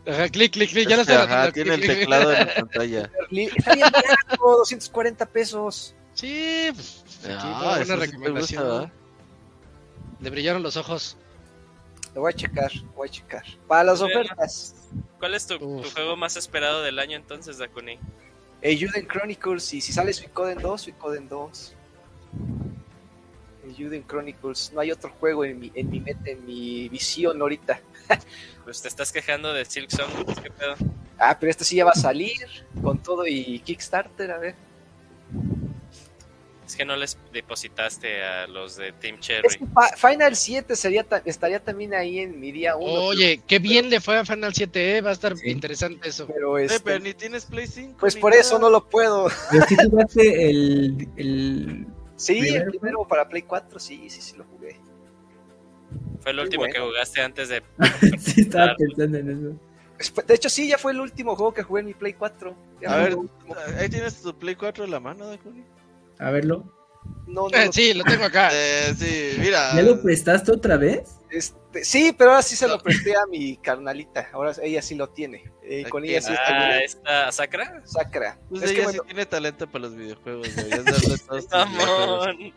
Ajá, 0.07 0.29
clic, 0.31 0.53
clic, 0.53 0.71
clic, 0.71 0.89
ya 0.89 0.97
lo 0.97 1.03
Es 1.03 1.09
que, 1.09 1.13
está 1.15 1.25
ajá, 1.25 1.43
haciendo. 1.45 1.53
tiene 1.77 1.93
el 1.93 1.99
teclado 1.99 2.33
en 2.33 2.39
la 2.47 2.55
pantalla. 2.55 3.11
Está 3.31 3.75
bien 3.75 3.89
barato, 3.93 4.37
240 4.59 5.27
pesos. 5.27 5.95
Sí, 6.15 6.71
pues 6.75 7.05
aquí 7.25 7.33
Ah, 7.47 7.81
una 7.85 7.97
recomendación. 7.97 8.93
Le 10.21 10.31
brillaron 10.31 10.63
los 10.63 10.77
ojos. 10.77 11.17
Lo 12.15 12.23
voy 12.23 12.33
a 12.33 12.37
checar, 12.37 12.71
voy 12.97 13.09
a 13.09 13.11
checar. 13.11 13.45
Para 13.69 13.85
las 13.85 14.01
ofertas. 14.01 14.75
¿Cuál 15.19 15.35
es 15.35 15.47
tu, 15.47 15.59
juego 15.59 16.17
más 16.17 16.37
esperado 16.37 16.83
del 16.83 16.99
año 16.99 17.17
entonces, 17.17 17.59
Dakuni? 17.59 17.99
Eiyuden 18.63 19.07
Chronicles, 19.07 19.73
y 19.75 19.81
si 19.81 19.93
sale 19.93 20.13
Suicoden 20.13 20.59
2, 20.59 20.81
Suicoden 20.81 21.29
2. 21.29 21.75
Eiyuden 23.67 24.07
Chronicles, 24.07 24.73
no 24.75 24.81
hay 24.81 24.91
otro 24.91 25.11
juego 25.21 25.45
en 25.45 25.59
mi, 25.61 25.73
en 25.75 25.89
mi 25.89 26.01
mente, 26.01 26.33
en 26.33 26.45
mi 26.45 26.89
visión 26.89 27.41
ahorita. 27.41 27.81
Pues 28.65 28.83
te 28.83 28.89
estás 28.89 29.11
quejando 29.11 29.53
de 29.53 29.65
Silk 29.65 29.91
Song. 29.91 30.11
¿Qué 30.43 30.51
pedo? 30.51 30.75
Ah, 31.19 31.37
pero 31.41 31.51
este 31.51 31.65
sí 31.65 31.77
ya 31.77 31.85
va 31.85 31.93
a 31.93 31.95
salir 31.95 32.37
con 32.83 33.03
todo 33.03 33.27
y 33.27 33.59
Kickstarter, 33.61 34.31
a 34.31 34.39
ver. 34.39 34.55
Es 36.71 36.77
que 36.77 36.85
no 36.85 36.95
les 36.95 37.19
depositaste 37.33 38.23
a 38.23 38.47
los 38.47 38.77
de 38.77 38.93
Team 38.93 39.17
Es 39.17 39.21
Cherry. 39.27 39.49
que 39.59 39.67
Fa- 39.67 40.09
Final 40.09 40.37
7 40.37 40.77
sería 40.77 41.03
ta- 41.03 41.21
estaría 41.25 41.59
también 41.59 41.95
ahí 41.95 42.21
en 42.21 42.39
mi 42.39 42.53
día 42.53 42.77
1. 42.77 42.87
Oye, 43.07 43.43
qué 43.45 43.59
bien 43.59 43.91
le 43.91 44.01
fue 44.01 44.17
a 44.19 44.25
Final 44.25 44.55
7, 44.55 44.99
¿eh? 44.99 45.01
Va 45.01 45.11
a 45.11 45.15
estar 45.15 45.37
Sí. 45.37 45.51
interesante 45.51 46.09
eso. 46.09 46.29
pero 46.29 46.57
Eh, 46.59 46.67
este, 46.67 46.79
pero 46.79 47.01
ni 47.01 47.13
tienes 47.13 47.47
Play 47.47 47.67
5. 47.67 47.97
pues 47.99 48.15
por 48.15 48.31
nada. 48.31 48.41
eso 48.41 48.61
no 48.61 48.71
lo 48.71 48.89
puedo. 48.89 49.29
Pero 49.51 49.67
si 49.67 49.75
jugaste 49.75 50.49
el, 50.51 51.09
el... 51.17 51.87
Sí, 52.15 52.39
¿Primero, 52.39 52.65
el 52.67 52.71
primero 52.71 53.09
para 53.09 53.29
Play 53.29 53.43
4, 53.43 53.81
sí, 53.81 54.09
sí, 54.09 54.21
sí 54.23 54.37
lo 54.37 54.45
jugué. 54.45 54.79
Fue 56.21 56.31
el 56.31 56.37
Muy 56.37 56.45
último 56.45 56.61
bueno. 56.63 56.75
que 56.75 56.81
jugaste 56.83 57.21
antes 57.21 57.49
de... 57.49 57.65
sí, 58.21 58.43
estaba 58.43 58.77
pensando 58.77 59.19
en 59.19 59.59
eso. 59.99 60.23
De 60.25 60.35
hecho, 60.35 60.49
sí, 60.49 60.69
ya 60.69 60.79
fue 60.79 60.93
el 60.93 61.01
último 61.01 61.35
juego 61.35 61.53
que 61.53 61.65
jugué 61.65 61.81
en 61.81 61.87
mi 61.89 61.95
Play 61.95 62.13
4. 62.13 62.55
Ya 62.81 62.93
A 62.95 62.97
ver, 62.99 63.17
ahí 63.77 63.89
tienes 63.89 64.23
tu 64.23 64.33
Play 64.39 64.55
4 64.55 64.85
en 64.85 64.93
la 64.93 65.01
mano, 65.01 65.27
Dakuni. 65.27 65.65
A 66.21 66.31
verlo. 66.31 66.77
No, 67.27 67.49
no, 67.49 67.57
Eh, 67.57 67.67
lo- 67.67 67.73
sí, 67.73 67.95
lo 67.95 68.05
tengo 68.05 68.25
acá. 68.25 68.51
Eh, 68.53 68.95
sí, 68.99 69.37
mira. 69.41 69.75
¿Ya 69.75 69.83
lo 69.83 70.01
prestaste 70.03 70.53
otra 70.53 70.77
vez? 70.77 71.17
este, 71.31 71.85
sí, 71.85 72.13
pero 72.17 72.31
ahora 72.31 72.43
sí 72.43 72.57
se 72.57 72.67
lo 72.69 72.79
presté 72.83 73.15
a 73.17 73.25
mi 73.27 73.57
carnalita. 73.57 74.29
Ahora 74.33 74.53
ella 74.63 74.83
sí 74.83 74.95
lo 74.97 75.09
tiene. 75.09 75.51
Eh, 75.63 75.85
con 75.89 76.05
ella 76.05 76.21
sí 76.21 76.33
está 76.33 76.49
Ah, 76.49 76.67
muy 76.75 76.85
¿esta 76.85 77.33
Sacra? 77.33 77.83
sacra. 77.85 78.39
Pues 78.49 78.63
Es 78.65 78.73
que, 78.73 78.83
bueno, 78.83 79.03
sí 79.03 79.07
tiene 79.07 79.25
talento 79.27 79.67
para 79.69 79.83
los 79.83 79.95
videojuegos. 79.97 80.49
Mamón. 81.51 82.53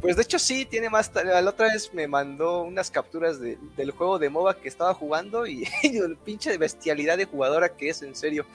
pues 0.00 0.16
de 0.16 0.22
hecho 0.22 0.38
sí, 0.38 0.64
tiene 0.64 0.88
más. 0.90 1.10
La 1.14 1.40
otra 1.48 1.66
vez 1.72 1.92
me 1.92 2.06
mandó 2.06 2.62
unas 2.62 2.90
capturas 2.90 3.40
de- 3.40 3.58
del 3.76 3.90
juego 3.90 4.18
de 4.18 4.30
MOBA 4.30 4.56
que 4.60 4.68
estaba 4.68 4.94
jugando 4.94 5.46
y, 5.46 5.68
y 5.82 5.96
el 5.98 6.16
pinche 6.16 6.56
bestialidad 6.58 7.16
de 7.18 7.24
jugadora 7.26 7.76
que 7.76 7.88
es, 7.88 8.02
en 8.02 8.14
serio. 8.14 8.46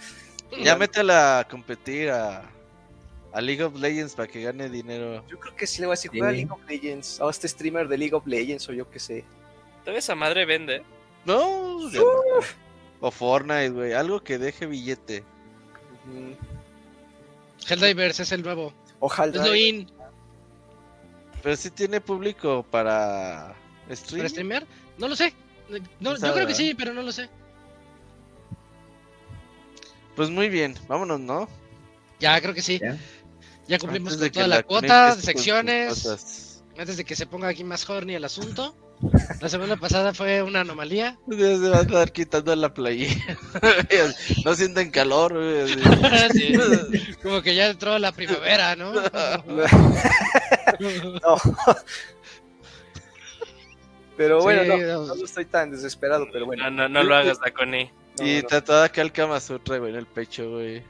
Ya 0.63 0.77
métela 0.77 1.39
a 1.39 1.47
competir 1.47 2.09
a, 2.09 2.49
a 3.37 3.41
League 3.41 3.63
of 3.63 3.75
Legends 3.75 4.15
para 4.15 4.27
que 4.27 4.41
gane 4.41 4.67
dinero. 4.67 5.23
Yo 5.27 5.39
creo 5.39 5.55
que 5.55 5.67
sí 5.67 5.79
le 5.79 5.85
voy 5.85 5.93
a 5.93 5.95
decir 5.97 6.09
jugar 6.09 6.29
a 6.29 6.31
Sí. 6.33 6.37
League 6.37 6.51
of 6.51 6.59
Legends. 6.67 7.21
A 7.21 7.29
este 7.29 7.47
streamer 7.47 7.87
de 7.87 7.97
League 7.97 8.15
of 8.15 8.25
Legends 8.25 8.67
o 8.67 8.73
yo 8.73 8.89
qué 8.89 8.97
sé. 8.99 9.23
Todavía 9.81 9.99
esa 9.99 10.15
madre 10.15 10.45
vende. 10.45 10.81
No, 11.23 11.77
o 12.99 13.11
Fortnite, 13.11 13.69
güey, 13.69 13.93
algo 13.93 14.23
que 14.23 14.39
deje 14.39 14.65
billete. 14.65 15.23
Ujú. 16.09 16.35
Helldivers 17.69 18.19
es 18.21 18.31
el 18.31 18.41
nuevo. 18.41 18.73
Ojalá. 18.99 19.35
Es 19.35 19.47
lo 19.47 19.55
in 19.55 19.87
Pero 21.43 21.55
sí 21.55 21.69
tiene 21.69 22.01
público 22.01 22.65
para 22.71 23.53
stream. 23.91 24.17
para 24.19 24.29
streamear. 24.29 24.65
No 24.97 25.07
lo 25.07 25.15
sé. 25.15 25.31
No, 25.99 26.15
yo 26.17 26.33
creo 26.33 26.47
que 26.47 26.55
sí, 26.55 26.73
pero 26.73 26.91
no 26.93 27.03
lo 27.03 27.11
sé. 27.11 27.29
Pues 30.15 30.31
muy 30.31 30.49
bien, 30.49 30.73
vámonos, 30.87 31.19
¿no? 31.19 31.47
Ya, 32.19 32.39
creo 32.41 32.53
que 32.53 32.61
sí. 32.63 32.79
Ya. 32.79 32.97
Ya 33.67 33.77
cumplimos 33.79 34.13
Antes 34.13 34.21
de 34.21 34.29
con 34.29 34.33
toda 34.35 34.47
la 34.47 34.55
Dakuni 34.57 34.79
cuota, 34.79 35.13
sus 35.15 35.23
secciones. 35.25 35.89
cosas. 35.89 36.63
Antes 36.77 36.97
de 36.97 37.05
que 37.05 37.15
se 37.15 37.25
ponga 37.25 37.47
aquí 37.49 37.63
más 37.63 37.89
horny 37.89 38.15
el 38.15 38.23
asunto. 38.23 38.75
La 39.41 39.49
semana 39.49 39.77
pasada 39.77 40.11
fue 40.13 40.41
una 40.41 40.61
anomalía. 40.61 41.19
Ya 41.27 41.37
se 41.37 41.69
va 41.69 41.77
a 41.77 41.81
estar 41.81 42.11
quitando 42.11 42.55
la 42.55 42.73
playa. 42.73 43.07
no 44.45 44.55
sienten 44.55 44.89
calor. 44.91 45.35
Sí, 46.33 46.53
Como 47.21 47.41
que 47.43 47.53
ya 47.55 47.67
entró 47.67 47.99
la 47.99 48.11
primavera, 48.11 48.75
¿no? 48.75 48.91
No. 50.79 51.37
Pero 54.15 54.41
bueno, 54.41 54.63
Sí, 54.63 54.69
no, 54.81 55.05
no. 55.05 55.15
no 55.15 55.25
estoy 55.25 55.45
tan 55.45 55.69
desesperado, 55.71 56.27
pero 56.31 56.45
bueno. 56.45 56.63
No, 56.65 56.71
no, 56.71 56.89
no 56.89 57.03
lo 57.03 57.15
hagas, 57.15 57.39
Dakuni. 57.39 57.91
No, 58.19 58.27
y 58.27 58.41
no. 58.41 58.47
tatuada 58.47 58.85
acá 58.85 59.01
el 59.03 59.11
Kama 59.11 59.39
Sutra, 59.39 59.77
güey, 59.77 59.91
en 59.91 59.97
el 59.97 60.07
pecho, 60.07 60.49
güey. 60.49 60.83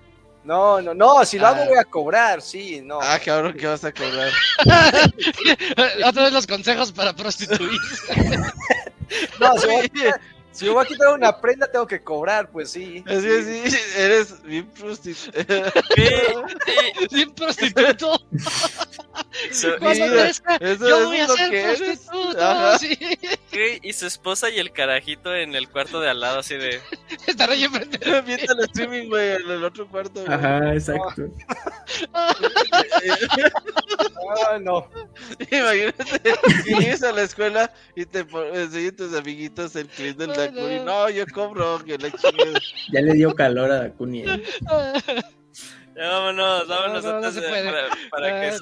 No, 0.47 0.81
no, 0.81 0.93
no, 0.93 1.25
si 1.25 1.37
lo 1.37 1.45
Ah. 1.47 1.49
hago 1.49 1.65
voy 1.65 1.77
a 1.77 1.83
cobrar, 1.83 2.41
sí, 2.41 2.79
no. 2.81 2.99
Ah, 3.01 3.19
cabrón, 3.23 3.53
¿qué 3.59 3.67
vas 3.67 3.83
a 3.83 3.91
cobrar? 3.91 4.31
Otra 6.05 6.23
vez 6.23 6.31
los 6.31 6.47
consejos 6.47 6.91
para 6.93 7.13
prostituirse. 7.13 8.13
No, 9.39 9.57
si, 9.57 9.67
voy 9.67 9.85
a, 10.09 10.19
si 10.51 10.65
me 10.65 10.71
voy 10.71 10.83
a 10.83 10.87
quitar 10.87 11.13
una 11.13 11.39
prenda 11.39 11.65
tengo 11.71 11.87
que 11.87 12.01
cobrar, 12.03 12.49
pues 12.49 12.71
sí. 12.71 13.01
Así, 13.07 13.21
sí. 13.21 13.61
así, 13.65 13.77
eres 13.97 14.43
bien 14.43 14.65
prostituta. 14.67 15.71
¿Qué? 15.95 17.07
Sin 17.09 17.31
prostituto. 17.33 18.19
Cuando 19.79 20.05
Sí, 20.05 20.11
crezca, 20.11 20.59
yo 20.59 21.05
voy 21.07 21.17
es 21.17 21.29
a 21.29 21.35
ser 21.35 21.75
prostituto. 21.77 22.41
Ajá. 22.43 22.79
Sí. 22.79 22.99
Y 23.81 23.93
su 23.93 24.07
esposa 24.07 24.49
y 24.49 24.59
el 24.59 24.71
carajito 24.71 25.35
en 25.35 25.55
el 25.55 25.69
cuarto 25.69 25.99
de 25.99 26.09
al 26.09 26.19
lado, 26.19 26.39
así 26.39 26.55
de. 26.55 26.79
Estará 27.27 27.53
ahí 27.53 27.63
enfrente. 27.63 27.99
Viendo 28.21 28.53
el 28.53 28.59
streaming, 28.65 29.09
güey, 29.09 29.31
en 29.41 29.51
el 29.51 29.63
otro 29.63 29.87
cuarto, 29.87 30.23
güey. 30.23 30.33
Ajá, 30.33 30.73
exacto. 30.73 31.23
Ah, 32.13 34.57
no. 34.59 34.89
Imagínate 35.51 36.33
llegues 36.65 37.03
a 37.03 37.11
la 37.11 37.23
escuela 37.23 37.71
y 37.95 38.05
te 38.05 38.25
enseñan 38.53 38.95
tus 38.95 39.15
amiguitos 39.15 39.75
el 39.75 39.87
clip 39.87 40.17
del 40.17 40.33
Dakuni. 40.33 40.79
no. 40.79 41.09
Yo 41.09 41.25
cobro, 41.33 41.83
que 41.83 41.97
la 41.97 42.11
chingada. 42.11 42.59
Ya 42.91 43.01
le 43.01 43.13
dio 43.13 43.33
calor 43.33 43.71
a 43.71 43.83
Dakuni. 43.83 44.25
Ya 45.97 46.07
vámonos, 46.09 46.67
vámonos 46.67 47.03
No, 47.03 47.11
no, 47.13 47.19
no 47.21 47.27
antes 47.27 47.33
se 47.33 47.41
de- 47.41 47.49
puede. 47.49 47.65
para, 47.65 47.87
para 48.11 48.41
que 48.41 48.57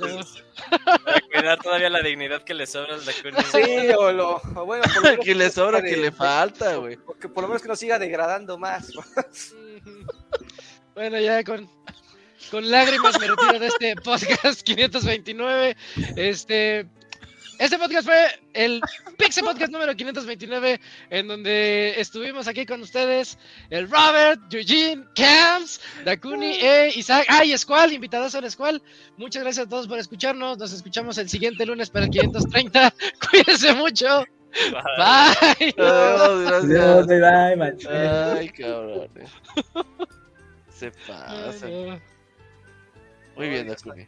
para 1.03 1.22
cuidar 1.22 1.59
todavía 1.61 1.89
la 1.89 1.99
dignidad 2.01 2.43
que 2.43 2.53
le 2.53 2.65
sobra 2.65 2.93
al 2.95 3.03
Dakuni. 3.03 3.35
Sí, 3.51 3.89
o, 3.97 4.11
lo, 4.14 4.35
o 4.55 4.65
bueno, 4.65 4.83
por 4.83 4.95
lo 4.95 5.01
menos 5.01 5.19
que 5.25 5.35
le 5.35 5.49
sobra, 5.49 5.80
siga 5.80 5.89
que 5.89 5.97
le 5.97 6.11
falta, 6.14 6.75
güey. 6.77 6.97
que 7.19 7.27
por 7.27 7.43
lo 7.43 7.49
menos 7.49 7.61
que 7.61 7.67
no 7.67 7.75
siga 7.75 7.99
degradando 7.99 8.57
más. 8.57 8.91
Bueno, 10.93 11.19
ya 11.19 11.43
con, 11.43 11.69
con 12.51 12.72
lágrimas 12.72 13.19
me 13.19 13.27
retiro 13.27 13.59
de 13.59 13.67
este 13.67 13.95
podcast 13.97 14.61
529. 14.64 15.75
Este, 16.15 16.85
este 17.59 17.77
podcast 17.77 18.06
fue 18.06 18.27
el 18.53 18.82
Pixel 19.17 19.43
Podcast 19.43 19.72
número 19.72 19.95
529, 19.95 20.80
en 21.09 21.27
donde 21.27 22.00
estuvimos 22.00 22.48
aquí 22.48 22.66
con 22.66 22.82
ustedes 22.82 23.38
el 23.69 23.90
Robert, 23.90 24.42
Eugene, 24.53 25.06
Camps, 25.16 25.82
Dakuni 26.03 26.56
e 26.61 26.92
Isaac. 26.95 27.25
Ah, 27.30 27.45
y 27.45 27.58
Squall, 27.58 27.93
invitados 27.93 28.35
a 28.35 28.50
Squall. 28.50 28.82
Muchas 29.17 29.43
gracias 29.43 29.66
a 29.66 29.69
todos 29.69 29.88
por 29.88 30.00
escucharnos. 30.00 30.58
Nos 30.58 30.74
escuchamos 30.74 31.17
el 31.17 31.30
siguiente 31.30 31.66
lunes 31.66 31.90
para 31.90 32.06
el 32.06 32.11
530. 32.11 32.93
Cuídense 33.30 33.74
mucho. 33.74 34.25
Bye. 34.72 34.82
Bye. 34.98 35.75
Adiós, 35.77 36.64
Adiós, 36.64 36.67
gracias. 36.67 37.08
bye 37.08 37.19
bye, 37.19 37.56
macho. 37.58 37.90
Ay, 37.92 38.50
cabrón. 38.50 39.09
Se 40.69 40.92
pasa. 40.92 41.67
Ay, 41.67 41.85
no. 41.90 42.01
Muy 43.35 43.50
bien, 43.50 43.67
Ay, 43.69 43.75
Dakuni. 43.75 44.08